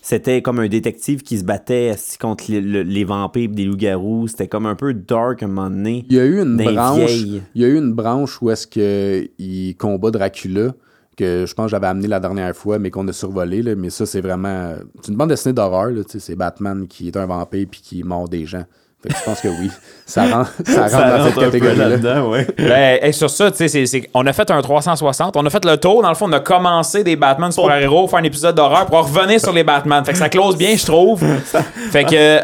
C'était 0.04 0.42
comme 0.42 0.60
un 0.60 0.68
détective 0.68 1.22
qui 1.22 1.38
se 1.38 1.44
battait 1.44 1.94
contre 2.20 2.46
les, 2.50 2.60
le- 2.60 2.82
les 2.82 3.04
vampires 3.04 3.50
des 3.50 3.66
loups-garous. 3.66 4.30
C'était 4.30 4.48
comme 4.48 4.66
un 4.66 4.74
peu 4.74 4.96
dark 4.96 5.44
à 5.44 5.46
un 5.46 5.50
moment 5.50 5.70
donné. 5.70 6.06
Il 6.10 6.16
y 6.16 6.20
a 6.20 6.26
eu 6.26 6.42
une 6.42 6.58
branche. 6.58 7.12
Il 7.54 7.62
y 7.62 7.66
a 7.66 7.68
eu 7.68 7.78
une 7.78 7.94
branche 7.94 8.42
où 8.42 8.50
est-ce 8.50 8.66
que 8.66 9.28
il 9.38 9.76
combat 9.78 10.10
Dracula 10.10 10.74
que 11.18 11.46
je 11.46 11.54
pense 11.54 11.66
que 11.66 11.72
j'avais 11.72 11.88
amené 11.88 12.08
la 12.08 12.20
dernière 12.20 12.56
fois 12.56 12.80
mais 12.80 12.90
qu'on 12.90 13.08
a 13.08 13.14
survolé 13.14 13.62
là, 13.62 13.76
mais 13.76 13.90
ça 13.90 14.06
c'est 14.06 14.22
vraiment 14.22 14.74
c'est 15.02 15.12
une 15.12 15.18
bande 15.18 15.30
dessinée 15.30 15.54
d'horreur 15.54 15.92
là, 15.92 16.04
tu 16.04 16.12
sais, 16.14 16.20
c'est 16.20 16.36
Batman 16.36 16.88
qui 16.88 17.08
est 17.08 17.18
un 17.18 17.26
vampire 17.26 17.68
puis 17.70 17.82
qui 17.82 18.04
mord 18.04 18.28
des 18.30 18.46
gens. 18.46 18.64
Fait 19.04 19.10
que 19.10 19.16
je 19.18 19.24
pense 19.24 19.42
que 19.42 19.48
oui, 19.48 19.72
ça 20.06 20.26
rentre, 20.32 20.52
ça 20.64 20.84
rentre 20.88 21.18
dans 21.18 21.26
cette 21.26 21.36
catégorie 21.40 21.76
là. 22.02 22.24
ouais. 22.28 22.46
Ben, 22.56 23.00
hey, 23.02 23.12
sur 23.14 23.32
ça, 23.32 23.50
tu 23.50 23.58
sais, 23.58 23.68
c'est- 23.68 23.86
c'est- 23.88 24.08
on 24.14 24.26
a 24.28 24.32
fait 24.32 24.50
un 24.52 24.62
360, 24.62 25.36
on 25.38 25.44
a 25.46 25.50
fait 25.50 25.66
le 25.66 25.76
tour. 25.78 26.04
Dans 26.04 26.10
le 26.10 26.14
fond, 26.16 26.28
on 26.30 26.34
a 26.34 26.40
commencé 26.40 27.04
des 27.04 27.16
Batman 27.16 27.52
super-héros, 27.52 28.08
faire 28.08 28.20
un 28.20 28.24
épisode 28.24 28.54
d'horreur 28.56 28.86
pour 28.86 29.00
revenir 29.00 29.40
sur 29.40 29.54
les 29.54 29.64
Batman. 29.64 30.06
Fait 30.06 30.12
que 30.12 30.20
ça 30.20 30.30
close 30.30 30.56
bien, 30.56 30.76
je 30.78 30.86
trouve. 30.86 31.20
fait 31.92 32.04
que, 32.04 32.40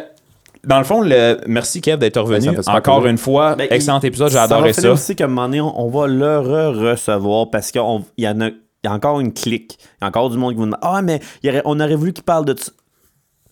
dans 0.68 0.78
le 0.80 0.84
fond, 0.84 1.02
le... 1.02 1.40
merci 1.48 1.82
Kev 1.82 1.98
d'être 1.98 2.20
revenu. 2.20 2.48
Ben, 2.52 2.62
super 2.62 2.76
Encore 2.76 3.06
une 3.08 3.18
fois, 3.18 3.56
Ben, 3.56 3.68
excellent 3.72 4.00
il- 4.02 4.06
épisode, 4.08 4.32
j'ai 4.32 4.38
adoré 4.38 4.74
ça. 4.74 4.92
aussi 4.92 5.16
qu'à 5.16 5.26
un 5.26 5.28
moment 5.28 5.46
donné, 5.48 5.62
on, 5.62 5.80
on 5.82 5.90
va 5.90 6.08
le 6.08 6.40
re-recevoir 6.40 7.50
parce 7.50 7.72
qu'il 7.72 7.82
y 8.18 8.28
en 8.28 8.42
a, 8.42 8.48
il 8.48 8.54
y 8.84 8.88
a 8.88 8.94
encore 8.94 9.20
une 9.20 9.34
clique. 9.34 9.78
Il 9.80 10.04
y 10.04 10.06
a 10.06 10.08
encore 10.08 10.30
du 10.30 10.38
monde 10.38 10.54
qui 10.54 10.60
nous 10.60 10.68
dire 10.68 10.78
Ah, 10.82 11.02
mais 11.02 11.20
il 11.42 11.48
y 11.48 11.50
aurait- 11.52 11.64
on 11.66 11.80
aurait 11.80 11.96
voulu 11.96 12.14
qu'il 12.14 12.24
parle 12.24 12.46
de 12.46 12.56
ça. 12.58 12.72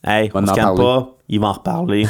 Hey, 0.08 0.30
on 0.36 0.46
se 0.46 0.52
en 0.52 0.54
calme 0.54 0.78
pas, 0.78 1.16
il 1.30 1.40
va 1.40 1.48
en 1.48 1.54
reparler. 1.54 2.06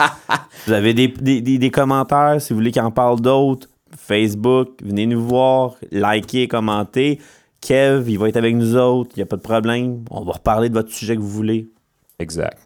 vous 0.66 0.72
avez 0.72 0.94
des, 0.94 1.08
des- 1.08 1.40
des- 1.40 1.58
des 1.58 1.70
commentaires, 1.70 2.40
si 2.40 2.52
vous 2.52 2.58
voulez 2.60 2.70
qu'il 2.70 2.82
en 2.82 2.90
parle 2.92 3.20
d'autres, 3.20 3.68
Facebook, 3.96 4.68
venez 4.84 5.06
nous 5.06 5.22
voir, 5.24 5.74
likez, 5.90 6.46
commentez. 6.48 7.18
Kev, 7.60 8.10
il 8.10 8.18
va 8.18 8.28
être 8.28 8.36
avec 8.36 8.54
nous 8.56 8.76
autres, 8.76 9.10
il 9.16 9.20
n'y 9.20 9.22
a 9.22 9.26
pas 9.26 9.36
de 9.36 9.42
problème. 9.42 10.04
On 10.10 10.22
va 10.24 10.32
reparler 10.32 10.68
de 10.68 10.74
votre 10.74 10.90
sujet 10.90 11.14
que 11.16 11.20
vous 11.20 11.28
voulez. 11.28 11.68
Exact. 12.18 12.58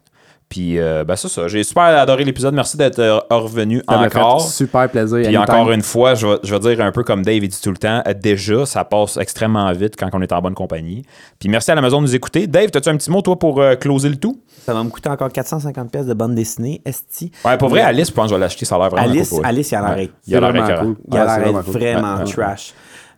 Puis, 0.49 0.79
euh, 0.79 1.03
ben, 1.03 1.17
c'est 1.17 1.27
ça. 1.27 1.47
J'ai 1.49 1.61
super 1.63 1.83
adoré 1.83 2.23
l'épisode. 2.23 2.53
Merci 2.53 2.77
d'être 2.77 2.99
euh, 2.99 3.19
revenu 3.29 3.81
Ça 3.89 3.97
m'a 3.97 4.09
fait 4.09 4.17
encore. 4.17 4.41
super 4.41 4.89
plaisir. 4.89 5.19
Puis 5.23 5.35
encore 5.37 5.69
une 5.71 5.81
fois, 5.81 6.15
je 6.15 6.25
vais, 6.25 6.37
je 6.41 6.55
vais 6.55 6.59
dire 6.75 6.85
un 6.85 6.91
peu 6.93 7.03
comme 7.03 7.21
Dave 7.23 7.43
il 7.43 7.49
dit 7.49 7.61
tout 7.61 7.69
le 7.71 7.77
temps, 7.77 8.01
déjà, 8.21 8.65
ça 8.65 8.85
passe 8.85 9.17
extrêmement 9.17 9.69
vite 9.73 9.95
quand 9.99 10.09
on 10.13 10.21
est 10.21 10.31
en 10.31 10.41
bonne 10.41 10.53
compagnie. 10.53 11.03
Puis 11.37 11.49
merci 11.49 11.69
à 11.71 11.75
l'Amazon 11.75 11.97
de 11.97 12.03
nous 12.07 12.15
écouter. 12.15 12.47
Dave, 12.47 12.69
as-tu 12.73 12.87
un 12.87 12.95
petit 12.95 13.11
mot, 13.11 13.21
toi, 13.21 13.37
pour 13.37 13.59
euh, 13.61 13.75
closer 13.75 14.07
le 14.07 14.15
tout? 14.15 14.41
Ça 14.65 14.73
va 14.73 14.83
me 14.83 14.89
coûter 14.89 15.09
encore 15.09 15.31
450 15.31 15.91
pièces 15.91 16.05
de 16.05 16.13
bande 16.13 16.33
dessinée, 16.33 16.81
Esti. 16.85 17.31
Ouais, 17.43 17.57
pour 17.57 17.67
vrai, 17.67 17.81
Mais- 17.81 17.87
Alice, 17.87 18.07
je 18.07 18.13
pense 18.13 18.25
que 18.25 18.29
je 18.29 18.35
vais 18.35 18.39
l'acheter, 18.39 18.63
ça 18.65 18.75
a 18.75 18.79
l'air 18.79 18.89
vraiment 18.89 19.09
Alice, 19.09 19.29
cool, 19.29 19.39
ouais. 19.41 19.47
Alice, 19.47 19.71
il 19.71 19.75
a 19.75 19.81
l'air 19.81 19.97
Ouais. 19.97 20.11
Il 20.27 20.35
a 20.35 20.39
C'est 20.39 20.41
l'air 20.41 20.51
vraiment 20.63 20.81
cool. 20.81 20.95
Il 21.11 21.17
a 21.17 21.19
c'est 21.19 21.25
l'air 21.25 21.39
vraiment 21.51 21.63
cool. 21.63 21.73
vraiment 21.73 22.13
Ouais, 22.15 22.23
ouais. 22.23 22.31
trash. 22.31 22.73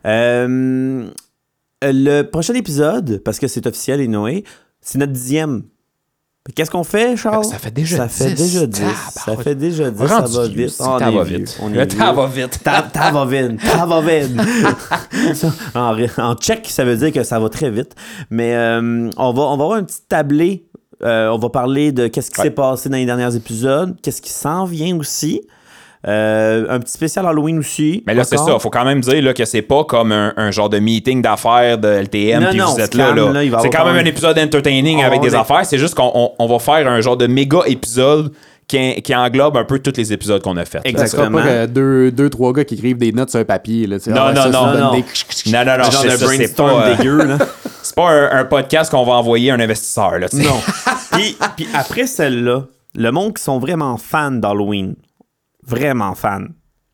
Euh, 0.06 1.06
le 1.82 2.22
prochain 2.22 2.54
épisode, 2.54 3.22
parce 3.24 3.38
que 3.38 3.46
c'est 3.48 3.66
officiel 3.66 4.00
et 4.00 4.08
Noé, 4.08 4.44
c'est 4.80 4.98
notre 4.98 5.12
dixième. 5.12 5.62
Qu'est-ce 6.54 6.70
qu'on 6.70 6.84
fait, 6.84 7.16
Charles? 7.16 7.44
Ça 7.44 7.58
fait 7.58 7.70
déjà 7.70 7.96
Ça 7.96 8.08
fait 8.08 8.32
10. 8.34 8.52
déjà 8.52 8.66
10. 8.66 8.82
Ça 9.24 9.36
fait 9.36 9.54
déjà 9.54 9.90
10. 9.90 10.06
Ça 10.08 10.20
va 10.20 10.46
vite. 10.48 10.76
On 10.80 10.98
ça 10.98 11.10
est 11.10 11.14
va 11.14 11.24
vite. 11.24 11.58
On 11.62 11.72
est 11.72 11.76
va 11.76 11.84
vite. 11.84 11.98
Ta 11.98 12.12
va 12.12 12.26
vite. 12.26 13.60
Ta 13.62 13.86
va 13.86 14.00
vite. 14.00 14.40
Ça, 15.34 15.48
en, 15.74 15.96
en 16.18 16.34
tchèque, 16.34 16.66
ça 16.68 16.84
veut 16.84 16.96
dire 16.96 17.12
que 17.12 17.22
ça 17.22 17.38
va 17.38 17.48
très 17.48 17.70
vite. 17.70 17.94
Mais 18.30 18.54
euh, 18.54 19.10
on, 19.16 19.32
va, 19.32 19.42
on 19.42 19.56
va 19.56 19.64
avoir 19.64 19.72
un 19.78 19.84
petit 19.84 20.00
tablé. 20.08 20.64
Euh, 21.02 21.28
on 21.30 21.38
va 21.38 21.48
parler 21.48 21.92
de 21.92 22.08
qu'est-ce 22.08 22.30
qui 22.30 22.40
Ouais. 22.40 22.46
s'est 22.48 22.50
passé 22.50 22.88
dans 22.90 22.96
les 22.98 23.06
derniers 23.06 23.34
épisodes, 23.34 23.96
qu'est-ce 24.02 24.20
qui 24.20 24.30
s'en 24.30 24.64
vient 24.66 24.96
aussi. 24.98 25.40
Euh, 26.08 26.64
un 26.70 26.78
petit 26.80 26.92
spécial 26.92 27.26
Halloween 27.26 27.58
aussi. 27.58 28.02
Mais 28.06 28.14
là, 28.14 28.24
c'est 28.24 28.38
ça. 28.38 28.58
Faut 28.58 28.70
quand 28.70 28.84
même 28.86 29.00
dire 29.00 29.22
là, 29.22 29.34
que 29.34 29.44
c'est 29.44 29.60
pas 29.62 29.84
comme 29.84 30.12
un, 30.12 30.32
un 30.36 30.50
genre 30.50 30.70
de 30.70 30.78
meeting 30.78 31.20
d'affaires 31.20 31.76
de 31.76 31.88
LTM, 31.88 32.42
Non, 32.42 32.48
puis 32.50 32.58
non, 32.58 32.72
vous 32.72 32.80
êtes 32.80 32.94
là. 32.94 33.12
là. 33.14 33.60
C'est 33.60 33.68
quand 33.70 33.84
même 33.84 33.96
un 33.96 34.04
épisode 34.06 34.38
entertaining 34.38 35.00
On 35.00 35.04
avec 35.06 35.20
des 35.20 35.34
est- 35.34 35.38
affaires. 35.38 35.64
C'est 35.66 35.76
juste 35.78 35.94
qu'on 35.94 36.10
on- 36.14 36.32
on 36.38 36.46
va 36.46 36.58
faire 36.58 36.88
un 36.88 37.00
genre 37.02 37.18
de 37.18 37.26
méga 37.26 37.60
épisode 37.66 38.32
qui, 38.66 39.02
qui 39.02 39.14
englobe 39.14 39.56
un 39.58 39.64
peu 39.64 39.78
tous 39.80 39.92
les 39.96 40.10
épisodes 40.12 40.40
qu'on 40.42 40.56
a 40.56 40.64
fait. 40.64 40.78
là. 40.78 40.84
Ça 40.84 41.06
sera 41.06 41.24
Exactement. 41.24 41.38
pas 41.38 41.44
que 41.44 41.66
deux, 41.66 42.10
deux, 42.12 42.30
trois 42.30 42.52
gars 42.54 42.64
qui 42.64 42.74
écrivent 42.76 42.96
des 42.98 43.12
notes 43.12 43.28
sur 43.30 43.40
un 43.40 43.44
papier. 43.44 43.86
Là, 43.86 43.96
Non, 44.06 44.14
ah, 44.16 44.32
non, 44.32 44.42
ça, 44.42 44.48
non, 44.48 44.52
ça 44.72 44.78
non. 44.80 44.92
des- 44.92 45.50
Non, 45.52 45.58
non, 45.58 45.64
non, 45.64 45.70
Un 45.72 45.90
genre 45.90 46.02
c'est 46.02 46.08
de 46.18 46.24
brainstorm 46.24 46.70
pas, 46.70 46.86
euh, 46.88 46.96
dégueu, 46.96 47.24
là. 47.26 47.38
c'est 47.82 47.94
pas 47.94 48.08
un, 48.10 48.38
un 48.40 48.44
podcast 48.46 48.90
qu'on 48.90 49.04
va 49.04 49.12
envoyer 49.14 49.50
à 49.50 49.54
un 49.54 49.60
investisseur. 49.60 50.18
Là. 50.18 50.28
Non. 50.32 50.60
puis, 51.12 51.36
puis 51.56 51.68
après 51.74 52.06
celle-là, 52.06 52.64
le 52.94 53.10
monde 53.12 53.34
qui 53.36 53.42
sont 53.42 53.58
vraiment 53.58 53.98
fans 53.98 54.30
d'Halloween, 54.30 54.94
vraiment 55.66 56.14
fans, 56.14 56.46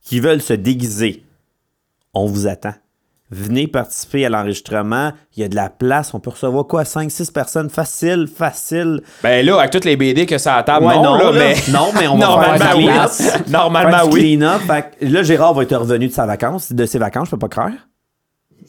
qui 0.03 0.21
veulent 0.21 0.43
se 0.43 0.53
déguiser, 0.53 1.25
on 2.15 2.27
vous 2.27 2.47
attend. 2.47 2.75
Venez 3.29 3.67
participer 3.67 4.25
à 4.25 4.29
l'enregistrement. 4.29 5.13
Il 5.37 5.41
y 5.41 5.45
a 5.45 5.49
de 5.49 5.57
la 5.57 5.69
place. 5.69 6.15
On 6.15 6.21
peut 6.21 6.31
recevoir 6.31 6.65
quoi? 6.69 6.85
5-6 6.85 7.33
personnes? 7.33 7.69
Facile, 7.71 8.29
facile. 8.33 9.03
Ben 9.25 9.45
là, 9.45 9.59
avec 9.59 9.73
toutes 9.73 9.85
les 9.85 9.97
BD 9.97 10.27
que 10.27 10.39
ça 10.39 10.55
a 10.55 10.59
à 10.59 10.63
table, 10.63 10.87
Ouais, 10.87 10.95
non, 10.95 11.03
non, 11.19 11.19
là, 11.19 11.33
mais. 11.33 11.57
Non, 11.73 11.91
mais 11.93 12.07
on 12.07 12.17
va 12.19 12.25
Normalement, 12.25 12.65
faire 12.65 12.77
oui. 12.77 12.89
Normalement, 13.51 13.99
Faire 13.99 14.09
oui. 14.13 14.39
Fait 14.69 14.97
que 15.01 15.07
là, 15.13 15.23
Gérard 15.25 15.55
va 15.55 15.65
être 15.65 15.75
revenu 15.77 16.07
de 16.07 16.13
sa 16.13 16.25
vacance, 16.25 16.71
de 16.73 16.87
ses 16.87 16.99
vacances, 17.01 17.27
je 17.27 17.31
peux 17.33 17.39
pas 17.39 17.49
croire. 17.49 17.73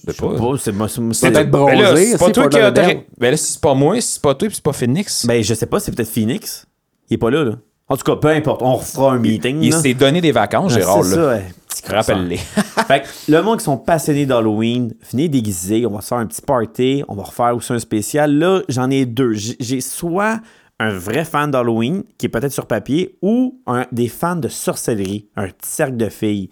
Je 0.07 0.11
sais 0.11 0.13
pas. 0.17 0.87
C'est 0.87 1.31
peut-être 1.31 1.51
Ben 1.51 1.65
là, 1.67 1.89
bronzé. 1.91 2.05
c'est 2.07 2.17
pas 2.17 2.31
toi 2.31 2.49
qui. 2.49 2.57
Lauderdale. 2.57 2.97
Ben 3.19 3.29
là, 3.31 3.37
si 3.37 3.53
c'est 3.53 3.61
pas 3.61 3.73
moi, 3.75 4.01
si 4.01 4.13
c'est 4.13 4.21
pas 4.23 4.33
toi, 4.33 4.47
puis 4.47 4.55
c'est 4.55 4.63
pas 4.63 4.73
Phoenix. 4.73 5.25
Ben, 5.27 5.43
je 5.43 5.53
sais 5.53 5.65
pas, 5.67 5.79
c'est 5.79 5.91
peut-être 5.95 6.09
Phoenix. 6.09 6.65
Il 7.11 7.13
est 7.13 7.17
pas 7.17 7.29
là, 7.29 7.43
là. 7.43 7.51
En 7.89 7.95
tout 7.95 8.03
cas, 8.03 8.15
peu 8.17 8.27
importe. 8.29 8.61
On 8.61 8.75
refera 8.75 9.13
un 9.13 9.19
meeting. 9.19 9.59
il 9.61 9.71
là. 9.71 9.79
s'est 9.81 9.93
donné 9.93 10.19
des 10.21 10.31
vacances, 10.33 10.73
Ah, 10.75 10.79
Gérard. 10.79 11.03
c'est 11.05 11.15
là. 11.15 11.37
ça. 11.37 11.43
Petit. 11.67 11.91
Rappelle-les. 11.95 12.37
fait 12.87 13.01
que 13.03 13.31
le 13.31 13.41
monde 13.41 13.59
qui 13.59 13.63
sont 13.65 13.77
passionnés 13.77 14.25
d'Halloween, 14.25 14.93
venez 15.11 15.29
déguiser, 15.29 15.85
on 15.85 15.91
va 15.91 16.01
se 16.01 16.07
faire 16.09 16.17
un 16.17 16.25
petit 16.25 16.41
party, 16.41 17.03
on 17.07 17.15
va 17.15 17.23
refaire 17.23 17.55
aussi 17.55 17.71
un 17.71 17.79
spécial. 17.79 18.33
Là, 18.37 18.61
j'en 18.67 18.89
ai 18.89 19.05
deux. 19.05 19.33
J'ai 19.33 19.55
j'ai 19.59 19.79
soit 19.81 20.39
un 20.79 20.89
vrai 20.91 21.23
fan 21.23 21.49
d'Halloween, 21.49 22.03
qui 22.17 22.25
est 22.25 22.29
peut-être 22.29 22.51
sur 22.51 22.65
papier, 22.65 23.17
ou 23.21 23.59
un, 23.67 23.85
des 23.91 24.07
fans 24.09 24.35
de 24.35 24.47
sorcellerie, 24.47 25.27
un 25.35 25.45
petit 25.47 25.69
cercle 25.69 25.97
de 25.97 26.09
filles 26.09 26.49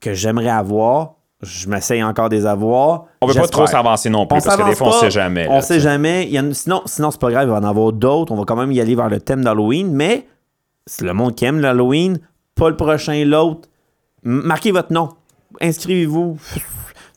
que 0.00 0.14
j'aimerais 0.14 0.48
avoir. 0.48 1.14
Je 1.42 1.68
m'essaye 1.68 2.02
encore 2.02 2.28
des 2.28 2.46
avoir. 2.46 3.04
On 3.20 3.26
veut 3.26 3.34
pas 3.34 3.46
trop 3.48 3.66
s'avancer 3.66 4.10
non 4.10 4.26
plus, 4.26 4.38
On 4.38 4.40
parce 4.40 4.56
que 4.56 4.68
des 4.68 4.74
fois, 4.74 4.88
on 4.88 4.90
pas, 4.92 5.00
sait 5.00 5.10
jamais. 5.10 5.44
là, 5.44 5.50
On 5.52 5.60
tu 5.60 5.66
sait 5.66 5.80
jamais. 5.80 6.24
Il 6.24 6.30
y 6.32 6.40
en- 6.40 6.52
sinon, 6.52 6.82
sinon 6.86 7.10
c'est 7.10 7.20
pas 7.20 7.30
grave, 7.30 7.46
il 7.48 7.50
va 7.50 7.58
en 7.58 7.64
avoir 7.64 7.92
d'autres. 7.92 8.32
On 8.32 8.36
va 8.36 8.44
quand 8.44 8.56
même 8.56 8.72
y 8.72 8.80
aller 8.80 8.94
vers 8.94 9.08
le 9.08 9.20
thème 9.20 9.42
d'Halloween, 9.44 9.90
mais 9.92 10.26
c'est 10.88 11.04
le 11.04 11.12
monde 11.14 11.34
qui 11.34 11.44
aime 11.44 11.60
l'Halloween, 11.60 12.18
pas 12.54 12.68
le 12.70 12.76
prochain, 12.76 13.24
l'autre. 13.24 13.68
Marquez 14.24 14.72
votre 14.72 14.92
nom. 14.92 15.10
Inscrivez-vous. 15.60 16.38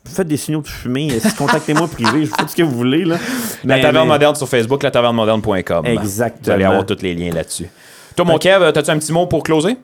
Faites 0.04 0.26
des 0.28 0.36
signaux 0.36 0.62
de 0.62 0.66
fumée. 0.68 1.08
Contactez-moi 1.38 1.88
privé. 1.92 2.26
Je 2.26 2.30
fais 2.30 2.46
ce 2.48 2.56
que 2.56 2.62
vous 2.62 2.76
voulez. 2.76 3.04
Là. 3.04 3.16
La 3.64 3.76
Mais- 3.76 3.82
taverne 3.82 4.06
mais- 4.06 4.12
moderne 4.14 4.34
sur 4.34 4.48
Facebook, 4.48 4.82
la 4.82 4.90
taverne-moderne.com. 4.90 5.86
Exactement. 5.86 6.40
Vous 6.44 6.50
allez 6.50 6.64
avoir 6.64 6.86
tous 6.86 7.02
les 7.02 7.14
liens 7.14 7.32
là-dessus. 7.32 7.68
Toi, 8.16 8.24
mon 8.24 8.38
Kev, 8.38 8.62
as-tu 8.64 8.90
un 8.90 8.98
petit 8.98 9.12
mot 9.12 9.26
pour 9.26 9.42
closer? 9.42 9.76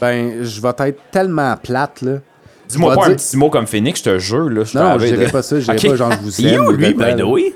Ben, 0.00 0.42
je 0.44 0.60
vais 0.60 0.68
être 0.88 1.10
tellement 1.10 1.56
plate, 1.56 2.02
là. 2.02 2.18
Dis-moi 2.68 2.94
pas 2.94 3.06
un 3.08 3.14
petit 3.14 3.36
mot 3.36 3.50
comme 3.50 3.66
Phoenix, 3.66 3.98
je 4.00 4.04
te 4.04 4.18
jure. 4.18 4.48
Là, 4.48 4.64
je 4.64 4.78
Non, 4.78 4.98
je 4.98 5.06
dirais 5.06 5.26
de- 5.26 5.30
pas 5.30 5.42
ça. 5.42 5.58
Je 5.58 5.72
dirais 5.72 5.88
pas 5.90 5.96
genre 5.96 6.12
je 6.12 6.18
vous 6.18 6.40
Il 6.40 6.46
est 6.46 6.52
aime. 6.54 6.60
où, 6.62 6.68
ou 6.68 6.72
lui, 6.72 6.94
the 6.94 7.22
way? 7.22 7.54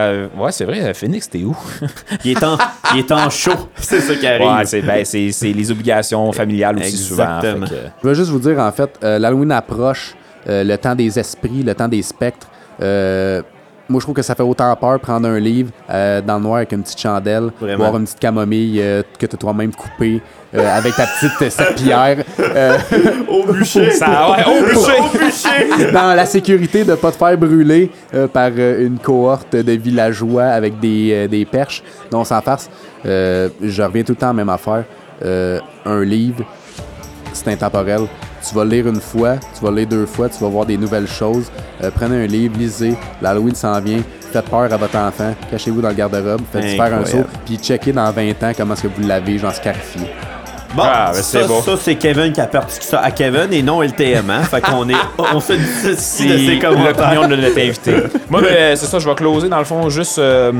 Euh, 0.00 0.28
ouais, 0.38 0.52
c'est 0.52 0.64
vrai, 0.64 0.94
Phoenix, 0.94 1.28
t'es 1.28 1.44
où? 1.44 1.56
Il 2.24 2.30
est 2.32 2.42
en, 2.42 2.56
il 2.94 3.00
est 3.00 3.12
en 3.12 3.28
chaud. 3.28 3.68
C'est 3.76 4.00
ça 4.00 4.14
qui 4.14 4.26
arrive. 4.26 4.46
ouais, 4.48 4.64
c'est 4.64 4.80
ben, 4.82 5.04
c'est- 5.04 5.32
c'est 5.32 5.52
les 5.52 5.70
obligations 5.70 6.32
familiales 6.32 6.78
aussi 6.78 6.96
souvent. 6.96 7.36
Exactement. 7.38 7.66
fait 7.66 7.74
que- 7.74 7.80
Je 8.02 8.08
veux 8.08 8.14
juste 8.14 8.30
vous 8.30 8.38
dire, 8.38 8.58
en 8.58 8.72
fait, 8.72 8.90
euh, 9.04 9.18
l'Halloween 9.18 9.52
approche, 9.52 10.14
euh, 10.48 10.64
le 10.64 10.78
temps 10.78 10.94
des 10.94 11.18
esprits, 11.18 11.62
le 11.62 11.74
temps 11.74 11.88
des 11.88 12.02
spectres. 12.02 12.48
Euh, 12.80 13.42
moi, 13.92 14.00
je 14.00 14.06
trouve 14.06 14.14
que 14.16 14.22
ça 14.22 14.34
fait 14.34 14.42
autant 14.42 14.74
peur 14.74 14.98
prendre 14.98 15.28
un 15.28 15.38
livre 15.38 15.70
euh, 15.90 16.22
dans 16.22 16.38
le 16.38 16.42
noir 16.42 16.56
avec 16.56 16.72
une 16.72 16.82
petite 16.82 16.98
chandelle, 16.98 17.50
Vraiment. 17.60 17.76
boire 17.76 17.96
une 17.98 18.04
petite 18.04 18.18
camomille 18.18 18.80
euh, 18.80 19.02
que 19.18 19.26
tu 19.26 19.34
as 19.36 19.38
toi-même 19.38 19.72
coupée 19.74 20.22
euh, 20.54 20.78
avec 20.78 20.96
ta 20.96 21.06
petite 21.06 21.50
serpillière. 21.50 22.24
Au 23.28 23.52
bûcher. 23.52 23.90
Ça, 23.92 24.30
ouais, 24.30 24.44
oh, 24.46 24.64
bûcher! 24.64 25.92
dans 25.92 26.14
la 26.14 26.24
sécurité 26.24 26.84
de 26.84 26.92
ne 26.92 26.96
pas 26.96 27.12
te 27.12 27.16
faire 27.16 27.36
brûler 27.36 27.90
par 28.32 28.48
une 28.56 28.98
cohorte 28.98 29.54
de 29.54 29.72
villageois 29.72 30.44
avec 30.44 30.80
des, 30.80 31.28
des 31.28 31.44
perches. 31.44 31.82
Non, 32.10 32.24
sans 32.24 32.40
farce. 32.40 32.70
Je 33.04 33.82
reviens 33.82 34.02
tout 34.04 34.12
le 34.12 34.16
temps 34.16 34.26
à 34.26 34.30
la 34.30 34.34
même 34.34 34.48
affaire. 34.48 34.84
Un 35.84 36.02
livre, 36.02 36.44
c'est 37.34 37.48
intemporel. 37.48 38.02
Tu 38.48 38.54
vas 38.54 38.64
le 38.64 38.70
lire 38.70 38.88
une 38.88 39.00
fois, 39.00 39.36
tu 39.56 39.64
vas 39.64 39.70
le 39.70 39.76
lire 39.78 39.86
deux 39.88 40.06
fois, 40.06 40.28
tu 40.28 40.38
vas 40.42 40.48
voir 40.48 40.66
des 40.66 40.76
nouvelles 40.76 41.06
choses. 41.08 41.50
Euh, 41.82 41.90
prenez 41.94 42.24
un 42.24 42.26
livre, 42.26 42.54
lisez. 42.58 42.94
L'Halloween 43.20 43.54
s'en 43.54 43.80
vient. 43.80 44.00
Faites 44.32 44.46
peur 44.46 44.72
à 44.72 44.76
votre 44.76 44.96
enfant. 44.96 45.34
Cachez-vous 45.50 45.80
dans 45.80 45.88
le 45.90 45.94
garde-robe. 45.94 46.40
Faites 46.52 46.76
faire 46.76 46.94
un 46.94 47.04
saut. 47.04 47.24
Puis 47.44 47.56
checkez 47.58 47.92
dans 47.92 48.10
20 48.10 48.30
ans 48.42 48.52
comment 48.56 48.74
est-ce 48.74 48.82
que 48.82 48.88
vous 48.88 49.06
l'avez, 49.06 49.38
genre 49.38 49.54
scarifié. 49.54 50.02
Bon, 50.74 50.82
Ah, 50.86 51.10
ben, 51.12 51.20
c'est 51.22 51.42
ça, 51.42 51.48
ça, 51.48 51.72
c'est 51.78 51.96
Kevin 51.96 52.32
qui 52.32 52.40
a 52.40 52.46
parti 52.46 52.78
ça 52.80 53.00
à 53.00 53.10
Kevin 53.10 53.52
et 53.52 53.62
non 53.62 53.82
LTM. 53.82 54.28
Hein? 54.30 54.42
fait 54.44 54.62
qu'on 54.62 54.88
est, 54.88 54.94
on 55.34 55.38
se 55.38 55.52
dissocie 55.52 55.96
C'est 55.98 56.26
de 56.26 56.38
ses 56.38 56.58
commentaires. 56.58 57.10
l'opinion 57.12 57.28
de 57.28 57.36
notre 57.36 57.58
invité. 57.60 57.94
Moi, 58.30 58.40
ben, 58.40 58.74
c'est 58.74 58.86
ça, 58.86 58.98
je 58.98 59.06
vais 59.06 59.14
closer 59.14 59.50
dans 59.50 59.58
le 59.58 59.64
fond, 59.66 59.90
juste 59.90 60.18
euh, 60.18 60.50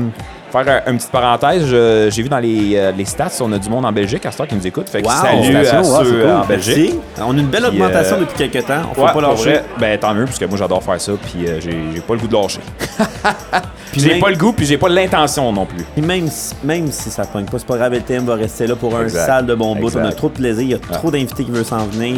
faire 0.63 0.81
un- 0.87 0.91
une 0.91 0.97
petite 0.97 1.11
parenthèse. 1.11 1.65
J'ai 2.13 2.21
vu 2.23 2.29
dans 2.29 2.39
les, 2.39 2.73
euh, 2.75 2.91
les 2.97 3.05
stats, 3.05 3.29
on 3.41 3.51
a 3.51 3.57
du 3.59 3.69
monde 3.69 3.85
en 3.85 3.91
Belgique 3.91 4.25
à 4.25 4.31
ce 4.31 4.37
temps 4.37 4.45
qui 4.45 4.55
nous 4.55 4.65
écoute. 4.67 4.87
Fait 4.89 5.01
que 5.01 5.07
Wow. 5.07 5.13
salut 5.21 5.55
à 5.57 5.83
ceux 5.83 6.03
cool. 6.03 6.13
euh, 6.21 6.37
en 6.37 6.45
Belgique. 6.45 6.93
Merci. 6.95 6.99
On 7.29 7.37
a 7.37 7.39
une 7.41 7.47
belle 7.47 7.65
augmentation 7.65 8.15
euh, 8.15 8.19
depuis 8.21 8.49
quelques 8.49 8.65
temps. 8.65 8.81
On 8.91 8.93
faut 8.93 9.01
Ouais, 9.03 9.13
pas 9.13 9.21
lâcher. 9.21 9.43
vrai, 9.51 9.63
ben 9.79 9.97
tant 9.99 10.13
mieux, 10.13 10.25
parce 10.25 10.39
que 10.39 10.45
moi 10.45 10.57
j'adore 10.57 10.81
faire 10.83 11.01
ça, 11.01 11.11
puis 11.21 11.47
euh, 11.47 11.59
j'ai 11.59 12.01
pas 12.01 12.13
le 12.13 12.19
goût 12.19 12.27
de 12.27 12.33
lâcher. 12.35 12.59
Puis 13.91 14.01
j'ai 14.01 14.09
même- 14.09 14.19
pas 14.21 14.29
le 14.31 14.35
goût, 14.37 14.53
puis 14.53 14.65
j'ai 14.65 14.77
pas 14.79 14.89
l'intention 14.89 15.51
non 15.51 15.65
plus. 15.67 15.83
Puis 15.95 16.01
même, 16.01 16.27
si- 16.27 16.55
même 16.63 16.91
si 16.91 17.11
ça 17.11 17.25
pogne 17.25 17.45
pas, 17.45 17.59
c'est 17.59 17.67
pas 17.67 17.77
grave, 17.77 17.93
LTM 17.93 18.25
va 18.25 18.33
rester 18.35 18.65
là 18.65 18.75
pour 18.75 18.95
un 18.97 19.07
salle 19.07 19.45
de 19.45 19.53
bon 19.53 19.75
bout. 19.75 19.95
On 19.95 20.03
a 20.05 20.11
trop 20.11 20.29
de 20.29 20.33
plaisir, 20.33 20.63
il 20.63 20.69
y 20.71 20.73
a 20.73 20.79
trop 20.79 21.11
d'invités 21.11 21.43
qui 21.43 21.51
veulent 21.51 21.63
s'en 21.63 21.85
venir. 21.85 22.17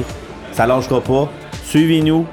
Ça 0.54 0.66
lâchera 0.66 1.02
pas. 1.02 1.28
Suivez-nous. 1.66 2.26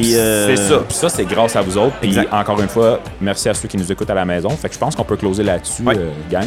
Puis 0.00 0.14
euh, 0.16 0.54
C'est 0.54 0.68
ça, 0.68 0.78
puis 0.86 0.96
ça 0.96 1.08
c'est 1.08 1.24
grâce 1.24 1.56
à 1.56 1.62
vous 1.62 1.76
autres. 1.78 1.96
Puis 2.00 2.10
Exact. 2.10 2.32
encore 2.32 2.60
une 2.60 2.68
fois, 2.68 3.00
merci 3.20 3.48
à 3.48 3.54
ceux 3.54 3.66
qui 3.68 3.76
nous 3.76 3.90
écoutent 3.90 4.10
à 4.10 4.14
la 4.14 4.24
maison. 4.24 4.50
Fait 4.50 4.68
que 4.68 4.74
je 4.74 4.78
pense 4.78 4.94
qu'on 4.94 5.04
peut 5.04 5.16
closer 5.16 5.42
là-dessus, 5.42 5.82
Ouais. 5.82 5.96
euh, 5.96 6.10
gang. 6.30 6.46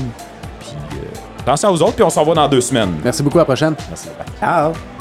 Puis 0.59 0.69
euh, 0.93 1.41
attention 1.41 1.69
à 1.69 1.71
vous 1.71 1.81
autres, 1.81 1.93
puis 1.95 2.03
on 2.03 2.09
s'en 2.09 2.23
va 2.23 2.34
dans 2.34 2.47
deux 2.47 2.61
semaines. 2.61 2.91
Merci 3.03 3.23
beaucoup, 3.23 3.38
à 3.38 3.41
la 3.41 3.45
prochaine. 3.45 3.76
Merci. 3.89 4.07
Ciao. 4.39 4.98